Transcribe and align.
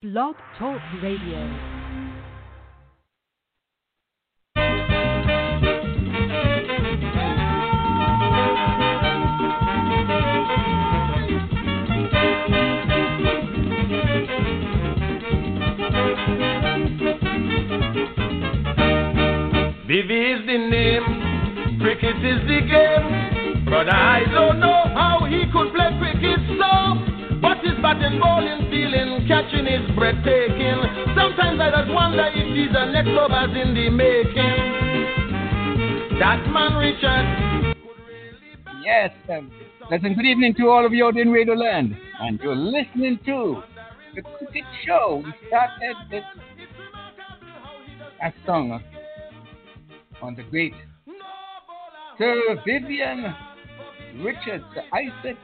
Blog 0.00 0.36
Talk 0.56 0.80
Radio. 1.02 1.38
Vivi 19.84 20.30
is 20.30 20.46
the 20.46 20.58
name, 20.70 21.80
cricket 21.80 22.14
is 22.18 22.46
the 22.46 22.60
game. 22.70 23.64
But 23.64 23.92
I 23.92 24.22
don't 24.30 24.60
know 24.60 24.84
how 24.94 25.26
he 25.28 25.42
could 25.52 25.74
play 25.74 25.90
cricket 25.98 26.38
so. 26.56 27.07
His 27.68 27.76
batting, 27.82 28.18
bowling, 28.18 28.70
feeling, 28.70 29.28
catching 29.28 29.66
is 29.66 29.84
breathtaking. 29.94 30.80
Sometimes 31.14 31.60
I 31.60 31.70
just 31.70 31.92
wonder 31.92 32.24
if 32.32 32.48
he's 32.56 32.74
a 32.74 32.90
next 32.90 33.10
lovers 33.10 33.54
in 33.60 33.74
the 33.74 33.90
making. 33.90 34.56
That 36.18 36.48
man 36.48 36.76
Richard. 36.80 37.76
Yes, 38.82 39.10
um, 39.30 39.52
listen, 39.90 40.14
good 40.14 40.24
evening 40.24 40.54
to 40.54 40.68
all 40.70 40.86
of 40.86 40.94
you 40.94 41.04
out 41.04 41.18
in 41.18 41.30
Radio 41.30 41.52
Land. 41.52 41.94
And 42.20 42.40
you're 42.40 42.56
listening 42.56 43.18
to 43.26 43.62
the 44.14 44.22
Cricket 44.22 44.64
Show. 44.86 45.22
We 45.22 45.32
started 45.48 45.96
this 46.10 46.24
a 48.24 48.32
song 48.46 48.82
on 50.22 50.34
the 50.36 50.42
great 50.44 50.72
Sir 52.16 52.56
Vivian 52.64 53.34
Richards, 54.24 54.64
Sir 54.74 54.84
Isaac 54.94 55.36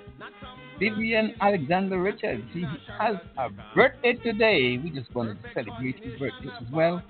Vivian 0.79 1.35
Alexander 1.41 2.01
Richards. 2.01 2.43
He 2.53 2.65
has 2.99 3.17
a 3.39 3.49
birthday 3.75 4.15
today. 4.15 4.79
We 4.83 4.91
just 4.91 5.15
wanted 5.15 5.43
to 5.43 5.49
celebrate 5.55 6.03
his 6.03 6.19
birthday 6.19 6.51
as 6.61 6.73
well. 6.73 7.03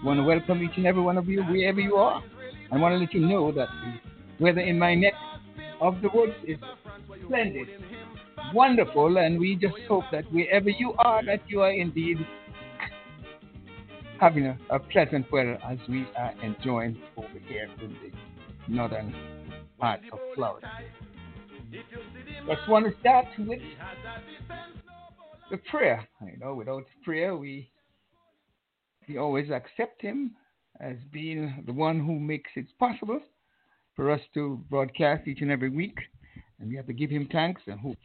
We 0.00 0.06
want 0.06 0.18
to 0.18 0.24
welcome 0.24 0.62
each 0.62 0.76
and 0.76 0.86
every 0.86 1.02
one 1.02 1.16
of 1.16 1.28
you 1.28 1.42
wherever 1.44 1.80
you 1.80 1.96
are. 1.96 2.22
I 2.72 2.76
want 2.76 2.92
to 2.92 2.98
let 2.98 3.14
you 3.14 3.20
know 3.20 3.52
that 3.52 3.68
the 4.38 4.44
weather 4.44 4.60
in 4.60 4.78
my 4.78 4.94
neck 4.94 5.14
of 5.80 6.00
the 6.02 6.08
woods 6.12 6.34
is 6.46 6.58
splendid, 7.24 7.68
wonderful, 8.52 9.18
and 9.18 9.38
we 9.38 9.54
just 9.56 9.76
hope 9.88 10.04
that 10.12 10.24
wherever 10.32 10.70
you 10.70 10.94
are, 10.98 11.24
that 11.24 11.40
you 11.48 11.60
are 11.60 11.72
indeed 11.72 12.18
having 14.20 14.46
a, 14.46 14.58
a 14.70 14.78
pleasant 14.78 15.30
weather 15.30 15.58
as 15.68 15.78
we 15.88 16.06
are 16.16 16.32
enjoying 16.42 16.96
over 17.16 17.28
here 17.46 17.68
in 17.82 17.90
the 18.02 18.72
northern 18.72 19.14
part 19.78 20.00
of 20.12 20.18
Florida. 20.34 20.68
Just 22.46 22.68
want 22.68 22.86
to 22.86 23.00
start 23.00 23.26
with 23.38 23.60
the 25.50 25.56
prayer. 25.70 26.06
You 26.20 26.38
know, 26.38 26.54
without 26.54 26.84
prayer, 27.02 27.36
we 27.36 27.68
we 29.08 29.18
always 29.18 29.50
accept 29.50 30.00
Him 30.00 30.36
as 30.80 30.96
being 31.12 31.64
the 31.66 31.72
one 31.72 31.98
who 31.98 32.18
makes 32.20 32.50
it 32.54 32.66
possible 32.78 33.20
for 33.96 34.10
us 34.10 34.20
to 34.34 34.64
broadcast 34.70 35.26
each 35.26 35.40
and 35.40 35.50
every 35.50 35.70
week, 35.70 35.98
and 36.58 36.68
we 36.68 36.76
have 36.76 36.86
to 36.86 36.92
give 36.92 37.10
Him 37.10 37.28
thanks 37.30 37.62
and 37.66 37.80
hope 37.80 37.98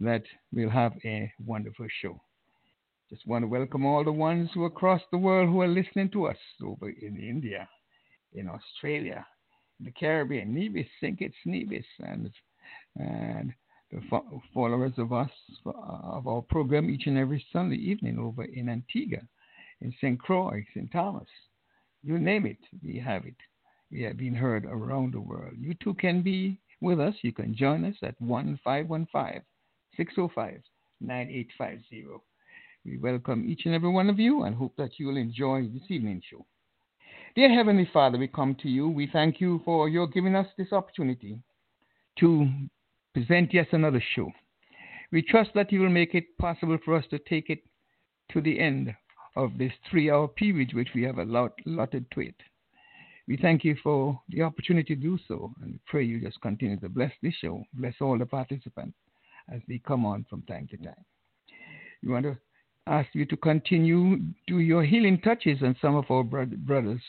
that 0.00 0.22
we'll 0.52 0.70
have 0.70 0.92
a 1.04 1.32
wonderful 1.46 1.86
show. 2.02 2.20
Just 3.08 3.26
want 3.26 3.42
to 3.42 3.48
welcome 3.48 3.86
all 3.86 4.04
the 4.04 4.12
ones 4.12 4.50
who 4.52 4.64
are 4.64 4.68
across 4.68 5.00
the 5.10 5.18
world 5.18 5.48
who 5.48 5.62
are 5.62 5.68
listening 5.68 6.10
to 6.10 6.26
us 6.26 6.36
over 6.62 6.90
in 6.90 7.16
India, 7.16 7.66
in 8.34 8.48
Australia, 8.48 9.26
in 9.80 9.86
the 9.86 9.92
Caribbean, 9.92 10.54
Nevis, 10.54 10.86
St. 11.00 11.18
Kitts, 11.18 11.34
Nevis, 11.46 11.86
and 12.00 12.30
and 12.98 13.52
the 13.90 14.00
fo- 14.10 14.42
followers 14.52 14.92
of 14.98 15.12
us 15.12 15.30
of 15.64 16.26
our 16.26 16.42
program 16.42 16.90
each 16.90 17.06
and 17.06 17.16
every 17.16 17.44
Sunday 17.52 17.76
evening 17.76 18.18
over 18.18 18.44
in 18.44 18.68
Antigua, 18.68 19.20
in 19.80 19.92
St. 20.00 20.18
Croix, 20.18 20.64
St. 20.74 20.90
Thomas. 20.92 21.28
You 22.02 22.18
name 22.18 22.46
it, 22.46 22.58
we 22.82 22.98
have 22.98 23.24
it. 23.24 23.36
We 23.90 24.02
have 24.02 24.18
been 24.18 24.34
heard 24.34 24.66
around 24.66 25.14
the 25.14 25.20
world. 25.20 25.54
You 25.58 25.74
too 25.82 25.94
can 25.94 26.22
be 26.22 26.60
with 26.80 27.00
us. 27.00 27.14
You 27.22 27.32
can 27.32 27.56
join 27.56 27.84
us 27.84 27.96
at 28.02 28.20
1515 28.20 29.42
605 29.96 30.62
9850. 31.00 32.06
We 32.84 32.98
welcome 32.98 33.48
each 33.48 33.62
and 33.64 33.74
every 33.74 33.90
one 33.90 34.08
of 34.10 34.18
you 34.18 34.44
and 34.44 34.54
hope 34.54 34.74
that 34.76 34.98
you 34.98 35.06
will 35.06 35.16
enjoy 35.16 35.62
this 35.62 35.82
evening's 35.88 36.24
show. 36.30 36.44
Dear 37.34 37.52
Heavenly 37.52 37.88
Father, 37.92 38.18
we 38.18 38.28
come 38.28 38.54
to 38.62 38.68
you. 38.68 38.88
We 38.88 39.08
thank 39.12 39.40
you 39.40 39.60
for 39.64 39.88
your 39.88 40.06
giving 40.06 40.34
us 40.34 40.46
this 40.56 40.72
opportunity 40.72 41.38
to 42.20 42.48
present 43.18 43.52
yet 43.52 43.68
another 43.72 44.02
show. 44.14 44.30
We 45.10 45.22
trust 45.22 45.50
that 45.54 45.72
you 45.72 45.80
will 45.80 45.88
make 45.88 46.14
it 46.14 46.38
possible 46.38 46.78
for 46.84 46.94
us 46.94 47.04
to 47.10 47.18
take 47.18 47.50
it 47.50 47.60
to 48.32 48.40
the 48.40 48.60
end 48.60 48.94
of 49.36 49.58
this 49.58 49.72
three 49.90 50.10
hour 50.10 50.28
period 50.28 50.74
which 50.74 50.90
we 50.94 51.02
have 51.02 51.18
allotted 51.18 52.06
to 52.12 52.20
it. 52.20 52.34
We 53.26 53.36
thank 53.36 53.64
you 53.64 53.76
for 53.82 54.20
the 54.28 54.42
opportunity 54.42 54.94
to 54.94 55.00
do 55.00 55.18
so, 55.26 55.52
and 55.60 55.72
we 55.72 55.80
pray 55.86 56.04
you 56.04 56.20
just 56.20 56.40
continue 56.40 56.78
to 56.80 56.88
bless 56.88 57.12
this 57.22 57.34
show, 57.34 57.64
bless 57.74 57.94
all 58.00 58.18
the 58.18 58.26
participants 58.26 58.96
as 59.52 59.60
they 59.68 59.80
come 59.86 60.06
on 60.06 60.24
from 60.30 60.42
time 60.42 60.68
to 60.70 60.76
time. 60.76 61.04
We 62.02 62.12
want 62.12 62.24
to 62.24 62.38
ask 62.86 63.08
you 63.14 63.26
to 63.26 63.36
continue 63.36 64.18
do 64.46 64.60
your 64.60 64.84
healing 64.84 65.20
touches 65.20 65.62
on 65.62 65.76
some 65.82 65.96
of 65.96 66.10
our 66.10 66.22
bro- 66.22 66.46
brothers 66.46 67.02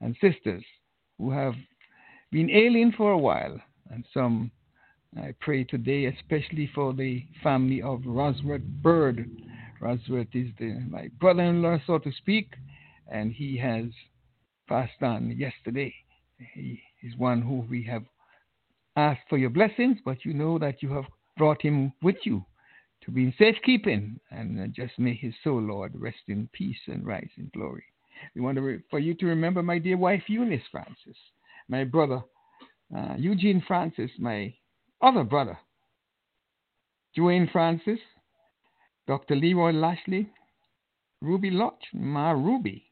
and 0.00 0.16
sisters 0.20 0.64
who 1.18 1.30
have 1.30 1.54
been 2.32 2.50
ailing 2.50 2.92
for 2.96 3.12
a 3.12 3.18
while, 3.18 3.60
and 3.90 4.04
some 4.12 4.50
I 5.16 5.34
pray 5.40 5.64
today, 5.64 6.06
especially 6.06 6.70
for 6.74 6.92
the 6.92 7.24
family 7.42 7.80
of 7.80 8.02
Rosworth 8.04 8.64
Bird. 8.82 9.30
Rosworth 9.80 10.34
is 10.34 10.48
the, 10.58 10.80
my 10.88 11.08
brother-in-law, 11.20 11.78
so 11.86 11.98
to 11.98 12.12
speak, 12.18 12.54
and 13.08 13.32
he 13.32 13.56
has 13.58 13.84
passed 14.68 15.02
on 15.02 15.30
yesterday. 15.38 15.94
He 16.54 16.82
is 17.02 17.16
one 17.16 17.42
who 17.42 17.64
we 17.70 17.84
have 17.84 18.02
asked 18.96 19.28
for 19.28 19.38
your 19.38 19.50
blessings, 19.50 19.98
but 20.04 20.24
you 20.24 20.34
know 20.34 20.58
that 20.58 20.82
you 20.82 20.92
have 20.92 21.04
brought 21.36 21.62
him 21.62 21.92
with 22.02 22.16
you 22.24 22.44
to 23.04 23.10
be 23.10 23.24
in 23.24 23.34
safekeeping, 23.38 24.18
and 24.30 24.60
uh, 24.60 24.66
just 24.74 24.98
may 24.98 25.14
his 25.14 25.34
soul, 25.44 25.60
Lord, 25.60 25.92
rest 25.94 26.22
in 26.28 26.48
peace 26.52 26.78
and 26.86 27.06
rise 27.06 27.30
in 27.36 27.50
glory. 27.54 27.84
We 28.34 28.40
want 28.40 28.56
to 28.56 28.62
re- 28.62 28.82
for 28.90 28.98
you 28.98 29.14
to 29.14 29.26
remember 29.26 29.62
my 29.62 29.78
dear 29.78 29.96
wife 29.96 30.22
Eunice 30.26 30.62
Francis, 30.72 31.16
my 31.68 31.84
brother 31.84 32.22
uh, 32.96 33.14
Eugene 33.16 33.62
Francis, 33.66 34.10
my 34.18 34.54
other 35.00 35.24
brother, 35.24 35.58
Dwayne 37.16 37.50
Francis, 37.50 38.00
Dr. 39.06 39.36
Leroy 39.36 39.72
Lashley, 39.72 40.30
Ruby 41.20 41.50
Lodge, 41.50 41.88
Ma 41.92 42.32
Ruby, 42.32 42.90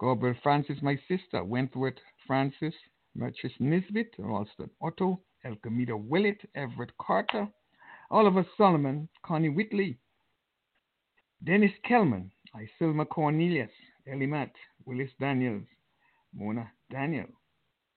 Gabriel 0.00 0.36
Francis, 0.42 0.78
my 0.82 0.98
sister, 1.08 1.44
Wentworth 1.44 1.98
Francis, 2.26 2.74
Merchis 3.16 3.52
Nisbet, 3.60 4.08
Ralston 4.18 4.70
Otto, 4.80 5.20
Elkamita 5.44 5.96
Willett, 5.96 6.40
Everett 6.54 6.92
Carter, 6.98 7.48
Oliver 8.10 8.46
Solomon, 8.56 9.08
Connie 9.24 9.48
Whitley, 9.48 9.98
Dennis 11.44 11.72
Kellman, 11.84 12.30
Isilma 12.54 13.08
Cornelius, 13.08 13.70
Ellie 14.06 14.26
Matt, 14.26 14.52
Willis 14.84 15.10
Daniels, 15.20 15.66
Mona 16.34 16.70
Daniel, 16.90 17.26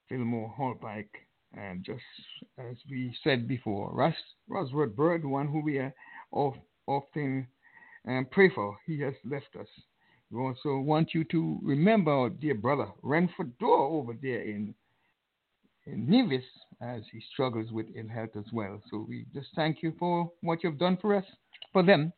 Fillmore 0.09 0.53
Holpike, 0.57 1.24
and 1.57 1.83
just 1.83 2.01
as 2.57 2.75
we 2.89 3.15
said 3.23 3.47
before, 3.47 3.91
Ross, 3.93 4.15
Rosworth 4.49 4.95
Bird, 4.95 5.25
one 5.25 5.47
who 5.47 5.61
we 5.61 5.79
of, 6.33 6.53
often 6.87 7.47
um, 8.07 8.27
pray 8.31 8.49
for, 8.53 8.77
he 8.85 8.99
has 9.01 9.13
left 9.23 9.55
us. 9.59 9.67
We 10.31 10.41
also 10.41 10.77
want 10.79 11.13
you 11.13 11.23
to 11.25 11.59
remember 11.61 12.11
our 12.11 12.29
dear 12.29 12.55
brother 12.55 12.87
Renford 13.01 13.57
Dorr 13.59 13.87
over 13.87 14.13
there 14.21 14.41
in 14.41 14.73
in 15.87 16.09
Nevis 16.09 16.43
as 16.81 17.03
he 17.11 17.21
struggles 17.31 17.71
with 17.71 17.85
ill 17.95 18.07
health 18.07 18.31
as 18.35 18.51
well. 18.51 18.81
So 18.89 19.05
we 19.07 19.25
just 19.33 19.49
thank 19.55 19.83
you 19.83 19.93
for 19.99 20.31
what 20.41 20.63
you've 20.63 20.79
done 20.79 20.97
for 20.99 21.15
us, 21.15 21.25
for 21.71 21.83
them, 21.83 22.11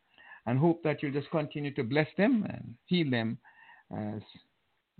and 0.46 0.58
hope 0.58 0.82
that 0.84 1.04
you'll 1.04 1.12
just 1.12 1.30
continue 1.32 1.74
to 1.74 1.84
bless 1.84 2.08
them 2.18 2.46
and 2.50 2.76
heal 2.86 3.10
them 3.12 3.38
as 3.96 4.22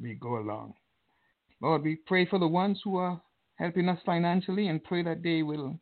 we 0.02 0.16
go 0.16 0.38
along. 0.40 0.74
Lord, 1.62 1.84
we 1.84 1.96
pray 1.96 2.26
for 2.26 2.40
the 2.40 2.48
ones 2.48 2.82
who 2.84 2.98
are 2.98 3.22
helping 3.58 3.90
us 3.90 4.00
financially 4.06 4.68
and 4.68 4.84
pray 4.84 5.04
that 5.04 5.22
they 5.24 5.44
will 5.44 5.80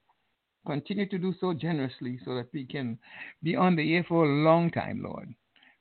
continue 0.65 1.07
to 1.07 1.17
do 1.17 1.33
so 1.39 1.53
generously 1.53 2.19
so 2.25 2.35
that 2.35 2.47
we 2.53 2.65
can 2.65 2.97
be 3.43 3.55
on 3.55 3.75
the 3.75 3.95
air 3.95 4.05
for 4.07 4.25
a 4.25 4.43
long 4.43 4.71
time, 4.71 5.01
Lord. 5.03 5.33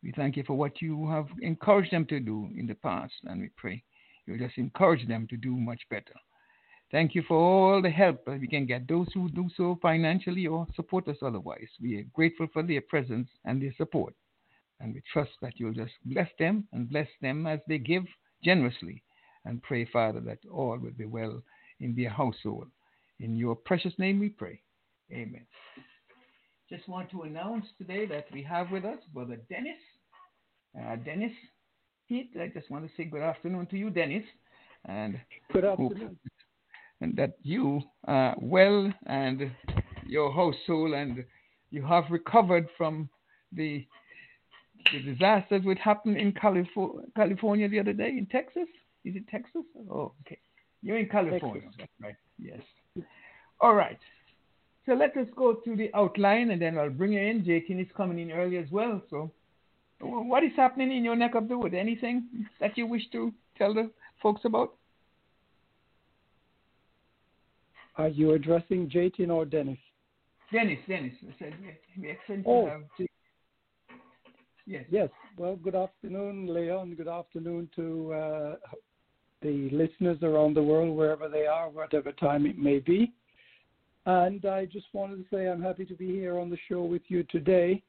We 0.02 0.12
thank 0.12 0.36
you 0.36 0.44
for 0.46 0.54
what 0.54 0.82
you 0.82 1.08
have 1.08 1.26
encouraged 1.40 1.92
them 1.92 2.04
to 2.06 2.20
do 2.20 2.50
in 2.56 2.66
the 2.66 2.74
past, 2.74 3.14
and 3.24 3.40
we 3.40 3.50
pray 3.56 3.82
you'll 4.26 4.38
just 4.38 4.58
encourage 4.58 5.06
them 5.06 5.26
to 5.28 5.36
do 5.36 5.56
much 5.56 5.80
better. 5.90 6.14
Thank 6.90 7.14
you 7.14 7.22
for 7.26 7.36
all 7.36 7.82
the 7.82 7.90
help 7.90 8.24
that 8.26 8.40
we 8.40 8.46
can 8.46 8.66
get, 8.66 8.86
those 8.86 9.08
who 9.14 9.28
do 9.30 9.48
so 9.56 9.78
financially 9.82 10.46
or 10.46 10.66
support 10.76 11.08
us 11.08 11.16
otherwise. 11.22 11.68
We 11.80 11.98
are 11.98 12.04
grateful 12.12 12.46
for 12.52 12.62
their 12.62 12.82
presence 12.82 13.28
and 13.44 13.60
their 13.60 13.74
support. 13.76 14.14
And 14.80 14.94
we 14.94 15.02
trust 15.12 15.32
that 15.42 15.54
you'll 15.56 15.72
just 15.72 15.94
bless 16.04 16.28
them 16.38 16.68
and 16.72 16.88
bless 16.88 17.08
them 17.20 17.46
as 17.46 17.60
they 17.66 17.78
give 17.78 18.04
generously. 18.42 19.02
And 19.44 19.62
pray, 19.62 19.84
Father, 19.86 20.20
that 20.20 20.38
all 20.50 20.78
will 20.78 20.92
be 20.96 21.06
well 21.06 21.42
in 21.80 21.94
their 21.94 22.10
household. 22.10 22.68
In 23.20 23.36
your 23.36 23.54
precious 23.54 23.92
name 23.98 24.20
we 24.20 24.28
pray. 24.28 24.60
Amen. 25.12 25.46
Just 26.68 26.88
want 26.88 27.10
to 27.10 27.22
announce 27.22 27.66
today 27.78 28.06
that 28.06 28.26
we 28.32 28.42
have 28.42 28.70
with 28.70 28.84
us 28.84 28.98
Brother 29.12 29.38
Dennis 29.48 29.78
uh, 30.78 30.96
Dennis 30.96 31.32
Heath. 32.06 32.28
I 32.40 32.48
just 32.48 32.70
want 32.70 32.84
to 32.84 32.90
say 32.96 33.04
good 33.04 33.22
afternoon 33.22 33.66
to 33.66 33.76
you, 33.76 33.90
Dennis, 33.90 34.24
and 34.84 35.20
good 35.52 35.64
afternoon. 35.64 36.18
and 37.00 37.16
that 37.16 37.34
you 37.42 37.82
are 38.04 38.34
well 38.40 38.92
and 39.06 39.50
your 40.06 40.32
household 40.32 40.94
and 40.94 41.24
you 41.70 41.84
have 41.84 42.04
recovered 42.10 42.68
from 42.76 43.08
the 43.52 43.86
the 44.92 45.00
disasters 45.00 45.64
which 45.64 45.78
happened 45.78 46.18
in 46.18 46.30
California 46.32 47.68
the 47.68 47.80
other 47.80 47.94
day 47.94 48.10
in 48.10 48.26
Texas. 48.26 48.68
Is 49.04 49.16
it 49.16 49.26
Texas? 49.28 49.62
Oh, 49.90 50.12
okay. 50.26 50.38
You're 50.84 50.98
in 50.98 51.08
California. 51.08 51.62
Texas. 51.62 51.88
Right. 52.00 52.14
Yes. 52.38 52.60
All 53.60 53.74
right. 53.74 53.98
So 54.84 54.92
let 54.92 55.16
us 55.16 55.26
go 55.34 55.54
to 55.54 55.74
the 55.74 55.90
outline 55.94 56.50
and 56.50 56.60
then 56.60 56.76
I'll 56.76 56.90
bring 56.90 57.14
you 57.14 57.20
in. 57.20 57.42
Jatin 57.42 57.80
is 57.80 57.88
coming 57.96 58.18
in 58.18 58.30
early 58.30 58.58
as 58.58 58.70
well. 58.70 59.00
So, 59.08 59.30
what 60.00 60.44
is 60.44 60.50
happening 60.54 60.94
in 60.94 61.02
your 61.02 61.16
neck 61.16 61.34
of 61.34 61.48
the 61.48 61.56
wood? 61.56 61.72
Anything 61.72 62.26
that 62.60 62.76
you 62.76 62.86
wish 62.86 63.02
to 63.12 63.32
tell 63.56 63.72
the 63.72 63.90
folks 64.22 64.42
about? 64.44 64.74
Are 67.96 68.08
you 68.08 68.32
addressing 68.32 68.90
Jatin 68.90 69.30
or 69.30 69.46
Dennis? 69.46 69.78
Dennis, 70.52 70.80
Dennis. 70.86 71.14
I 71.26 71.34
said, 71.38 71.54
we 71.98 72.10
excellent 72.10 72.46
oh. 72.46 72.82
Yes. 74.66 74.84
Yes. 74.90 75.08
Well, 75.38 75.56
good 75.56 75.74
afternoon, 75.74 76.52
Leon. 76.52 76.94
Good 76.94 77.08
afternoon 77.08 77.70
to 77.76 78.12
uh, 78.12 78.56
the 79.44 79.68
listeners 79.70 80.18
around 80.22 80.54
the 80.54 80.62
world, 80.62 80.96
wherever 80.96 81.28
they 81.28 81.46
are, 81.46 81.68
whatever 81.68 82.10
time 82.12 82.46
it 82.46 82.58
may 82.58 82.78
be. 82.80 83.12
And 84.06 84.44
I 84.44 84.64
just 84.66 84.86
wanted 84.92 85.16
to 85.18 85.24
say 85.34 85.46
I'm 85.48 85.62
happy 85.62 85.84
to 85.86 85.94
be 85.94 86.08
here 86.08 86.38
on 86.38 86.50
the 86.50 86.58
show 86.68 86.82
with 86.82 87.02
you 87.08 87.22
today. 87.24 87.82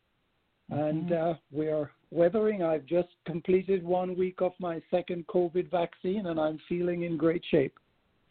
And 0.69 1.10
Mm-hmm. 1.10 1.30
uh, 1.31 1.34
we 1.52 1.68
are 1.68 1.92
weathering. 2.12 2.63
I've 2.63 2.86
just 2.86 3.10
completed 3.25 3.84
one 3.84 4.16
week 4.18 4.42
of 4.42 4.54
my 4.60 4.81
second 4.90 5.28
COVID 5.28 5.69
vaccine, 5.69 6.25
and 6.28 6.40
I'm 6.40 6.60
feeling 6.68 7.04
in 7.04 7.18
great 7.18 7.44
shape. 7.52 7.78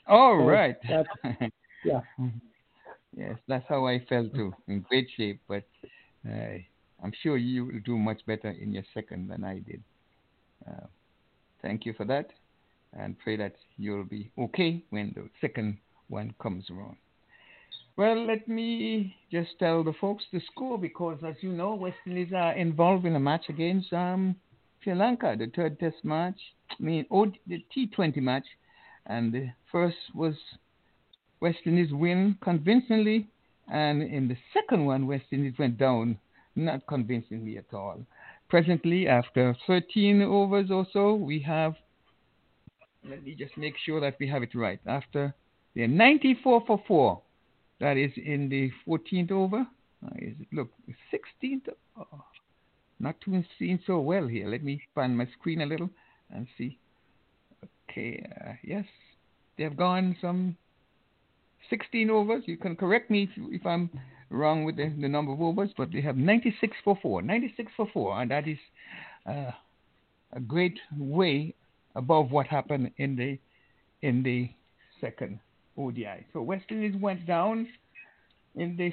All 0.08 0.38
So 0.38 0.44
right. 0.44 0.76
yeah. 1.84 2.00
Yes, 3.16 3.36
that's 3.46 3.64
how 3.68 3.86
I 3.86 4.04
felt 4.08 4.34
too, 4.34 4.52
in 4.66 4.80
great 4.88 5.08
shape. 5.16 5.40
But 5.46 5.64
uh, 6.28 6.58
I'm 7.02 7.12
sure 7.22 7.36
you 7.36 7.66
will 7.66 7.80
do 7.84 7.96
much 7.96 8.20
better 8.26 8.50
in 8.50 8.72
your 8.72 8.84
second 8.94 9.28
than 9.28 9.44
I 9.44 9.60
did. 9.60 9.82
Uh, 10.68 10.86
thank 11.62 11.86
you 11.86 11.92
for 11.92 12.04
that, 12.06 12.30
and 12.98 13.18
pray 13.18 13.36
that 13.36 13.54
you'll 13.76 14.04
be 14.04 14.30
okay 14.38 14.82
when 14.90 15.12
the 15.14 15.28
second 15.40 15.78
one 16.08 16.34
comes 16.40 16.64
around. 16.70 16.96
Well, 17.96 18.26
let 18.26 18.48
me 18.48 19.14
just 19.30 19.50
tell 19.58 19.84
the 19.84 19.92
folks 20.00 20.24
the 20.32 20.40
score 20.50 20.78
because, 20.78 21.18
as 21.24 21.36
you 21.40 21.52
know, 21.52 21.74
West 21.74 21.96
Indies 22.06 22.32
are 22.34 22.52
involved 22.54 23.06
in 23.06 23.14
a 23.14 23.20
match 23.20 23.44
against 23.48 23.92
um, 23.92 24.34
Sri 24.82 24.94
Lanka, 24.94 25.36
the 25.38 25.50
third 25.54 25.78
Test 25.78 26.04
match. 26.04 26.38
I 26.70 26.82
mean, 26.82 27.06
oh, 27.10 27.26
the 27.46 27.64
T20 27.76 28.16
match, 28.16 28.46
and 29.06 29.32
the 29.32 29.48
first 29.70 29.96
was 30.12 30.34
West 31.40 31.58
Indies 31.66 31.92
win 31.92 32.36
convincingly, 32.42 33.28
and 33.70 34.02
in 34.02 34.28
the 34.28 34.36
second 34.52 34.86
one, 34.86 35.06
West 35.06 35.26
Indies 35.30 35.54
went 35.58 35.78
down 35.78 36.18
not 36.56 36.86
convincingly 36.86 37.58
at 37.58 37.72
all. 37.72 37.98
Presently, 38.48 39.08
after 39.08 39.56
13 39.66 40.22
overs 40.22 40.70
or 40.70 40.86
so, 40.92 41.14
we 41.14 41.40
have. 41.40 41.74
Let 43.08 43.24
me 43.24 43.34
just 43.34 43.56
make 43.56 43.74
sure 43.84 44.00
that 44.00 44.16
we 44.18 44.28
have 44.28 44.42
it 44.42 44.54
right. 44.54 44.80
After 44.86 45.34
they're 45.74 45.88
94 45.88 46.64
for 46.66 46.82
four, 46.86 47.22
that 47.80 47.96
is 47.96 48.12
in 48.16 48.48
the 48.48 48.70
14th 48.86 49.30
over. 49.30 49.66
Is 50.16 50.34
it, 50.40 50.48
look, 50.52 50.70
16th. 51.12 51.68
Oh, 51.98 52.24
not 52.98 53.16
doing 53.24 53.44
seeing 53.58 53.78
so 53.86 54.00
well 54.00 54.26
here. 54.26 54.48
Let 54.48 54.62
me 54.62 54.80
find 54.94 55.16
my 55.16 55.26
screen 55.38 55.60
a 55.60 55.66
little 55.66 55.90
and 56.30 56.46
see. 56.56 56.78
Okay, 57.90 58.24
uh, 58.44 58.52
yes, 58.62 58.84
they 59.56 59.64
have 59.64 59.76
gone 59.76 60.16
some 60.20 60.56
16 61.70 62.10
overs. 62.10 62.44
You 62.46 62.56
can 62.56 62.76
correct 62.76 63.10
me 63.10 63.24
if, 63.24 63.60
if 63.60 63.66
I'm 63.66 63.90
wrong 64.30 64.64
with 64.64 64.76
the, 64.76 64.92
the 65.00 65.08
number 65.08 65.32
of 65.32 65.40
overs, 65.40 65.70
but 65.76 65.92
they 65.92 66.00
have 66.00 66.16
96 66.16 66.76
for 66.84 66.98
4. 67.00 67.22
96 67.22 67.72
for 67.76 67.88
4, 67.92 68.22
and 68.22 68.30
that 68.30 68.48
is 68.48 68.58
uh, 69.26 69.50
a 70.32 70.40
great 70.40 70.78
way 70.96 71.54
above 71.94 72.30
what 72.30 72.46
happened 72.46 72.90
in 72.98 73.16
the 73.16 73.38
in 74.06 74.22
the 74.22 74.50
second 75.00 75.38
ODI. 75.78 76.26
So 76.32 76.42
West 76.42 76.66
Indies 76.70 76.94
went 77.00 77.26
down 77.26 77.68
in 78.54 78.76
the 78.76 78.92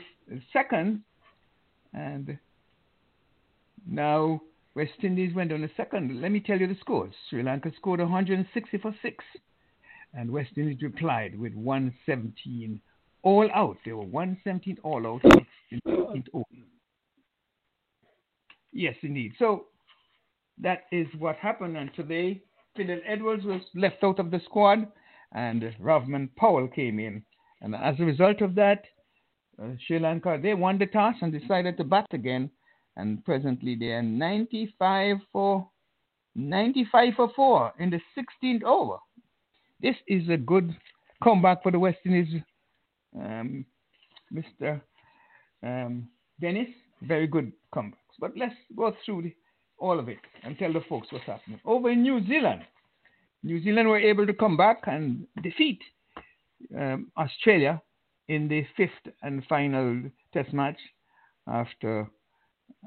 second, 0.54 1.04
and 1.94 2.38
now 3.88 4.42
West 4.76 5.04
Indies 5.04 5.34
went 5.36 5.52
on 5.52 5.62
the 5.62 5.70
second. 5.76 6.22
Let 6.22 6.32
me 6.32 6.40
tell 6.40 6.60
you 6.60 6.68
the 6.68 6.78
scores. 6.80 7.14
Sri 7.30 7.44
Lanka 7.44 7.72
scored 7.78 8.00
160 8.00 8.78
for 8.78 8.96
6 9.02 9.24
and 10.14 10.32
West 10.32 10.52
Indies 10.58 10.82
replied 10.82 11.38
with 11.38 11.54
117 11.54 12.82
all 13.24 13.50
out. 13.54 13.78
They 13.86 13.94
were 13.94 14.06
117 14.06 14.78
all 14.84 15.06
out. 15.08 15.22
Yes, 18.74 18.96
indeed. 19.02 19.34
So 19.38 19.66
that 20.60 20.84
is 20.92 21.08
what 21.18 21.36
happened. 21.38 21.78
And 21.78 21.94
today, 21.94 22.42
Fidel 22.76 23.00
Edwards 23.06 23.44
was 23.44 23.62
left 23.76 24.04
out 24.04 24.20
of 24.20 24.32
the 24.32 24.40
squad, 24.46 24.88
and 25.34 25.62
Rovman 25.82 26.30
Powell 26.36 26.68
came 26.68 27.00
in. 27.00 27.24
And 27.62 27.76
as 27.76 28.00
a 28.00 28.04
result 28.06 28.42
of 28.42 28.56
that, 28.56 28.84
uh, 29.62 29.72
Sri 29.86 30.00
Lanka 30.00 30.40
they 30.42 30.54
won 30.54 30.78
the 30.78 30.88
toss 30.88 31.16
and 31.22 31.32
decided 31.32 31.78
to 31.78 31.84
bat 31.84 32.08
again. 32.12 32.50
And 32.98 33.24
presently, 33.24 33.76
they 33.76 33.92
are 33.92 34.02
95 34.02 35.18
for 35.32 35.70
95 36.36 37.14
for 37.16 37.32
four 37.36 37.74
in 37.80 37.90
the 37.90 38.02
16th 38.18 38.64
over 38.64 38.98
this 39.82 39.96
is 40.08 40.30
a 40.30 40.38
good 40.38 40.76
comeback 41.24 41.64
for 41.64 41.72
the 41.72 41.80
West 41.80 41.98
Indies, 42.06 42.42
um, 43.20 43.66
Mr. 44.34 44.82
Um, 45.64 46.08
Dennis. 46.40 46.68
Very 47.02 47.26
good 47.26 47.52
comebacks. 47.74 47.96
But 48.20 48.38
let's 48.38 48.54
go 48.76 48.96
through 49.04 49.24
the, 49.24 49.36
all 49.82 50.00
of 50.00 50.08
it 50.08 50.20
and 50.44 50.58
tell 50.58 50.72
the 50.72 50.82
folks 50.88 51.08
what's 51.12 51.26
happening. 51.26 51.60
Over 51.66 51.90
in 51.90 52.04
New 52.04 52.26
Zealand, 52.28 52.62
New 53.44 53.62
Zealand 53.64 53.90
were 53.90 54.00
able 54.00 54.26
to 54.28 54.34
come 54.34 54.56
back 54.56 54.84
and 54.86 55.26
defeat 55.42 55.82
um, 56.78 57.12
Australia 57.18 57.82
in 58.28 58.48
the 58.48 58.66
fifth 58.78 59.14
and 59.24 59.44
final 59.50 60.02
test 60.34 60.54
match 60.54 60.78
after 61.48 62.08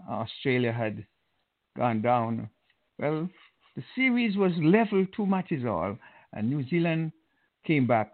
Australia 0.08 0.72
had 0.72 1.04
gone 1.76 2.00
down. 2.00 2.48
Well, 2.98 3.28
the 3.76 3.82
series 3.96 4.36
was 4.36 4.52
level 4.62 5.04
two 5.14 5.26
matches 5.26 5.64
all 5.66 5.98
and 6.32 6.48
New 6.48 6.66
Zealand 6.68 7.12
came 7.66 7.86
back 7.86 8.12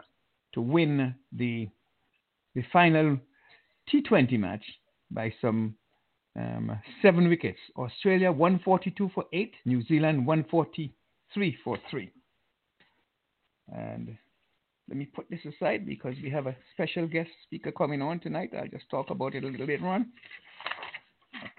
to 0.53 0.61
win 0.61 1.13
the 1.31 1.69
the 2.55 2.63
final 2.73 3.17
T20 3.89 4.37
match 4.37 4.63
by 5.09 5.33
some 5.39 5.75
um, 6.35 6.71
seven 7.01 7.27
wickets. 7.27 7.59
Australia 7.75 8.31
142 8.31 9.11
for 9.13 9.25
eight, 9.33 9.53
New 9.65 9.83
Zealand 9.85 10.25
143 10.25 11.57
for 11.63 11.77
three. 11.89 12.11
And 13.73 14.17
let 14.87 14.97
me 14.97 15.05
put 15.05 15.29
this 15.29 15.39
aside 15.45 15.85
because 15.85 16.15
we 16.21 16.29
have 16.29 16.47
a 16.47 16.55
special 16.73 17.07
guest 17.07 17.29
speaker 17.43 17.71
coming 17.71 18.01
on 18.01 18.19
tonight. 18.19 18.51
I'll 18.57 18.67
just 18.67 18.89
talk 18.89 19.09
about 19.09 19.35
it 19.35 19.43
a 19.43 19.47
little 19.47 19.65
later 19.67 19.87
on. 19.87 20.07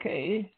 Okay. 0.01 0.53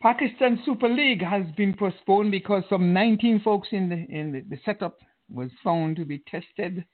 Pakistan 0.00 0.60
Super 0.64 0.88
League 0.88 1.22
has 1.22 1.44
been 1.56 1.74
postponed 1.74 2.30
because 2.30 2.62
some 2.68 2.92
19 2.92 3.40
folks 3.40 3.68
in 3.72 3.88
the 3.88 3.96
in 4.14 4.32
the, 4.32 4.40
the 4.48 4.60
setup 4.64 4.98
was 5.28 5.50
found 5.64 5.96
to 5.96 6.04
be 6.04 6.22
tested, 6.30 6.84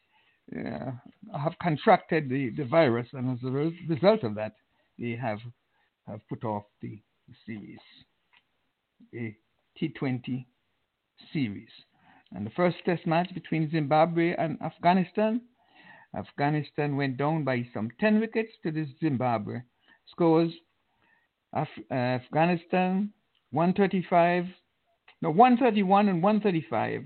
uh, 0.57 0.91
have 1.39 1.55
contracted 1.63 2.29
the, 2.29 2.51
the 2.57 2.65
virus, 2.65 3.09
and 3.13 3.31
as 3.31 3.39
a 3.45 3.51
re- 3.51 3.79
result 3.89 4.23
of 4.23 4.35
that, 4.35 4.53
they 4.99 5.17
have 5.17 5.39
have 6.07 6.21
put 6.29 6.45
off 6.45 6.65
the, 6.81 7.01
the 7.29 7.35
series, 7.47 7.79
the 9.13 9.35
T20 9.81 10.45
series. 11.33 11.69
And 12.33 12.47
the 12.47 12.51
first 12.51 12.77
test 12.85 13.07
match 13.07 13.33
between 13.35 13.71
Zimbabwe 13.71 14.35
and 14.37 14.61
Afghanistan, 14.63 15.43
Afghanistan 16.17 16.97
went 16.97 17.17
down 17.17 17.45
by 17.45 17.67
some 17.73 17.91
10 18.01 18.21
wickets 18.21 18.51
to 18.63 18.71
the 18.71 18.87
Zimbabwe. 19.01 19.61
Scores 20.11 20.53
Af- 21.53 21.69
uh, 21.91 21.95
Afghanistan 21.95 23.13
135, 23.51 24.47
no 25.21 25.31
131 25.31 26.09
and 26.09 26.23
135. 26.23 27.05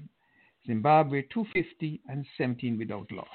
Zimbabwe 0.67 1.23
250 1.33 2.01
and 2.09 2.27
17 2.37 2.79
without 2.79 3.11
loss. 3.13 3.27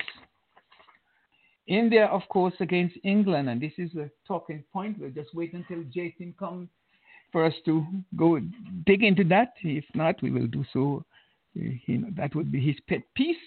India, 1.68 2.06
of 2.06 2.22
course, 2.30 2.54
against 2.60 2.98
England, 3.04 3.50
and 3.50 3.62
this 3.62 3.72
is 3.78 3.94
a 3.96 4.10
talking 4.28 4.64
point. 4.74 4.98
We'll 5.00 5.12
just 5.12 5.34
wait 5.34 5.54
until 5.54 5.84
Jason 5.94 6.34
comes 6.38 6.68
for 7.32 7.46
us 7.46 7.54
to 7.66 7.86
go 8.16 8.40
dig 8.86 9.04
into 9.04 9.24
that. 9.26 9.54
If 9.64 9.86
not, 9.94 10.22
we 10.22 10.32
will 10.32 10.48
do 10.48 10.66
so. 10.74 11.06
Uh, 11.58 11.70
that 12.18 12.36
would 12.36 12.52
be 12.52 12.60
his 12.60 12.76
pet 12.88 13.02
piece. 13.16 13.38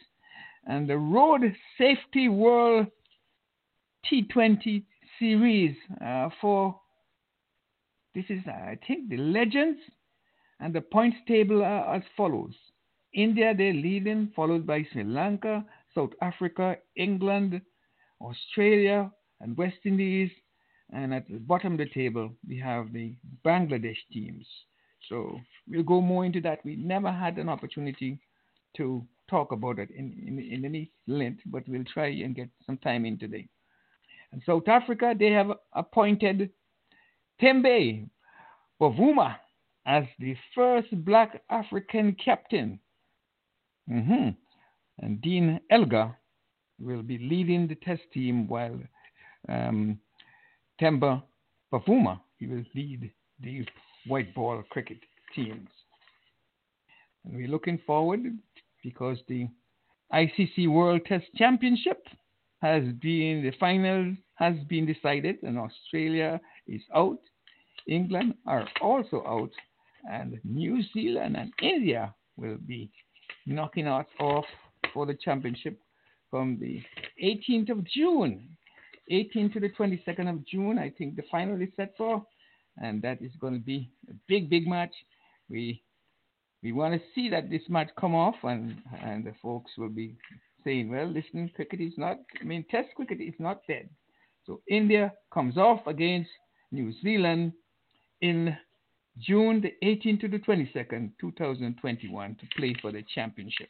And 0.67 0.89
the 0.89 0.97
Road 0.97 1.43
Safety 1.77 2.29
World 2.29 2.87
T20 4.11 4.83
Series 5.19 5.77
uh, 6.05 6.29
for 6.41 6.79
this 8.15 8.25
is, 8.29 8.41
I 8.47 8.79
think, 8.87 9.09
the 9.09 9.17
legends 9.17 9.81
and 10.61 10.75
the 10.75 10.81
points 10.81 11.17
table 11.27 11.63
are 11.63 11.97
as 11.97 12.03
follows. 12.17 12.55
India, 13.15 13.55
they're 13.57 13.73
leading, 13.73 14.33
followed 14.35 14.67
by 14.67 14.87
Sri 14.93 15.05
Lanka, 15.05 15.65
South 15.95 16.11
Africa, 16.21 16.77
England, 16.97 17.61
Australia, 18.21 19.11
and 19.41 19.57
West 19.57 19.79
Indies. 19.85 20.31
And 20.93 21.15
at 21.15 21.27
the 21.29 21.39
bottom 21.39 21.73
of 21.73 21.79
the 21.79 21.89
table, 21.89 22.31
we 22.47 22.59
have 22.59 22.93
the 22.93 23.15
Bangladesh 23.45 23.97
teams. 24.13 24.47
So 25.09 25.39
we'll 25.69 25.83
go 25.83 26.01
more 26.01 26.25
into 26.25 26.41
that. 26.43 26.65
We 26.65 26.77
never 26.77 27.11
had 27.11 27.39
an 27.39 27.49
opportunity 27.49 28.19
to 28.77 29.05
talk 29.29 29.53
about 29.53 29.79
it 29.79 29.91
in, 29.91 30.13
in, 30.27 30.39
in 30.39 30.65
any 30.65 30.91
length, 31.07 31.43
but 31.47 31.63
we'll 31.69 31.85
try 31.85 32.09
and 32.09 32.35
get 32.35 32.49
some 32.67 32.77
time 32.79 33.05
in 33.05 33.19
today. 33.19 33.49
And 34.33 34.43
South 34.45 34.69
Africa, 34.69 35.15
they 35.19 35.31
have 35.31 35.53
appointed 35.73 36.51
Temba 37.41 38.09
Bavuma 38.81 39.37
as 39.87 40.05
the 40.19 40.37
first 40.55 40.89
black 41.05 41.43
African 41.51 42.17
captain. 42.23 42.79
Mm-hmm. 43.91 44.31
And 45.01 45.21
Dean 45.21 45.61
Elgar 45.71 46.17
will 46.81 47.03
be 47.03 47.19
leading 47.19 47.67
the 47.67 47.75
test 47.77 48.03
team 48.13 48.47
while 48.49 48.79
um, 49.49 49.99
Temba 50.81 51.23
Bavuma 51.73 52.21
he 52.39 52.47
will 52.47 52.65
lead 52.75 53.11
the 53.41 53.65
white 54.07 54.35
ball 54.35 54.63
cricket 54.71 54.99
teams. 55.35 55.69
And 57.25 57.37
we're 57.37 57.49
looking 57.49 57.79
forward 57.87 58.21
because 58.83 59.19
the 59.29 59.49
ICC 60.13 60.69
World 60.69 61.03
Test 61.07 61.27
Championship 61.37 62.07
has 62.61 62.85
been 63.01 63.43
the 63.43 63.53
final 63.59 64.15
has 64.37 64.57
been 64.69 64.87
decided 64.87 65.37
and 65.43 65.59
Australia 65.59 66.41
is 66.67 66.83
out. 66.95 67.19
England 67.87 68.35
are 68.47 68.67
also 68.81 69.23
out 69.27 69.51
and 70.11 70.39
New 70.45 70.83
Zealand 70.93 71.37
and 71.37 71.53
India 71.63 72.15
will 72.37 72.59
be 72.67 72.91
knocking 73.47 73.87
us 73.87 74.07
off 74.21 74.45
for 74.93 75.07
the 75.07 75.15
championship 75.15 75.79
from 76.31 76.59
the 76.61 76.83
18th 77.23 77.71
of 77.71 77.85
June. 77.85 78.49
18th 79.11 79.53
to 79.55 79.61
the 79.61 79.71
22nd 79.71 80.31
of 80.31 80.47
June, 80.47 80.79
I 80.79 80.91
think 80.91 81.17
the 81.17 81.25
final 81.31 81.61
is 81.61 81.69
set 81.77 81.95
for, 81.97 82.25
and 82.79 83.03
that 83.03 83.21
is 83.21 83.33
going 83.39 83.55
to 83.55 83.61
be 83.61 83.91
a 84.09 84.15
big, 84.29 84.49
big 84.49 84.67
match. 84.67 84.95
We 85.51 85.83
we 86.63 86.73
want 86.73 86.95
to 86.95 87.01
see 87.15 87.29
that 87.29 87.51
this 87.51 87.61
match 87.69 87.91
come 88.01 88.15
off, 88.15 88.37
and 88.43 88.77
and 89.03 89.25
the 89.25 89.35
folks 89.43 89.73
will 89.77 89.91
be 89.91 90.17
saying, 90.65 90.91
well, 90.91 91.07
listen, 91.07 91.51
cricket 91.55 91.81
is 91.81 91.93
not, 91.97 92.19
I 92.41 92.45
mean, 92.45 92.65
Test 92.71 92.89
cricket 92.97 93.21
is 93.21 93.35
not 93.39 93.61
dead. 93.69 93.89
So 94.47 94.61
India 94.69 95.13
comes 95.33 95.57
off 95.57 95.87
against 95.87 96.31
New 96.73 96.93
Zealand 97.03 97.53
in 98.21 98.57
June 99.19 99.61
the 99.61 99.75
18th 99.87 100.21
to 100.23 100.29
the 100.29 100.39
22nd, 100.39 101.11
2021, 101.21 102.35
to 102.35 102.47
play 102.57 102.75
for 102.81 102.91
the 102.91 103.05
championship. 103.15 103.69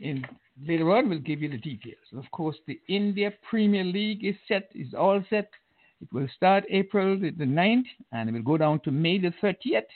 In 0.00 0.26
later 0.66 0.90
on, 0.94 1.08
we'll 1.08 1.20
give 1.20 1.40
you 1.40 1.48
the 1.48 1.58
details. 1.58 1.96
Of 2.16 2.30
course, 2.32 2.56
the 2.66 2.80
India 2.88 3.32
Premier 3.48 3.84
League 3.84 4.24
is 4.24 4.34
set, 4.48 4.70
is 4.74 4.92
all 4.92 5.22
set. 5.30 5.48
It 6.02 6.08
will 6.12 6.28
start 6.36 6.64
April 6.68 7.18
the 7.18 7.30
9th, 7.30 7.86
and 8.12 8.28
it 8.28 8.32
will 8.32 8.42
go 8.42 8.58
down 8.58 8.80
to 8.80 8.90
May 8.90 9.18
the 9.18 9.32
30th. 9.42 9.86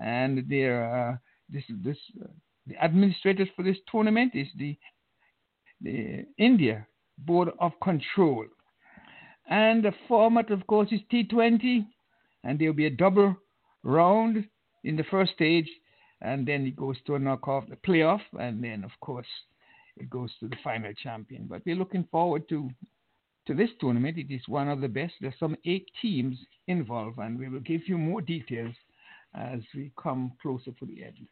And 0.00 0.44
there, 0.48 0.92
uh, 0.92 1.16
this, 1.48 1.64
this, 1.84 1.96
uh, 2.22 2.26
the 2.66 2.82
administrators 2.82 3.48
for 3.54 3.62
this 3.62 3.76
tournament 3.90 4.32
is 4.34 4.48
the, 4.56 4.76
the 5.80 6.24
India 6.38 6.86
Board 7.18 7.50
of 7.60 7.72
Control. 7.82 8.46
And 9.48 9.84
the 9.84 9.92
format, 10.08 10.50
of 10.50 10.66
course, 10.66 10.88
is 10.90 11.00
T20, 11.12 11.86
and 12.44 12.58
there 12.58 12.68
will 12.68 12.76
be 12.76 12.86
a 12.86 12.90
double 12.90 13.36
round 13.82 14.44
in 14.84 14.96
the 14.96 15.04
first 15.04 15.32
stage, 15.32 15.68
and 16.20 16.46
then 16.46 16.66
it 16.66 16.76
goes 16.76 16.96
to 17.06 17.14
a 17.14 17.18
knockoff, 17.18 17.68
the 17.68 17.76
playoff, 17.76 18.22
and 18.38 18.62
then 18.62 18.84
of 18.84 18.90
course 19.00 19.26
it 19.96 20.08
goes 20.10 20.30
to 20.40 20.48
the 20.48 20.56
final 20.62 20.92
champion. 21.02 21.46
But 21.48 21.62
we're 21.64 21.76
looking 21.76 22.06
forward 22.10 22.48
to 22.48 22.70
to 23.46 23.54
this 23.54 23.70
tournament. 23.80 24.18
It 24.18 24.32
is 24.32 24.42
one 24.46 24.68
of 24.68 24.80
the 24.80 24.88
best. 24.88 25.14
There's 25.20 25.38
some 25.40 25.56
eight 25.64 25.88
teams 26.02 26.36
involved, 26.66 27.18
and 27.18 27.38
we 27.38 27.48
will 27.48 27.60
give 27.60 27.88
you 27.88 27.96
more 27.98 28.20
details 28.20 28.74
as 29.34 29.60
we 29.74 29.90
come 30.00 30.32
closer 30.42 30.72
to 30.72 30.86
the 30.86 31.04
end. 31.04 31.26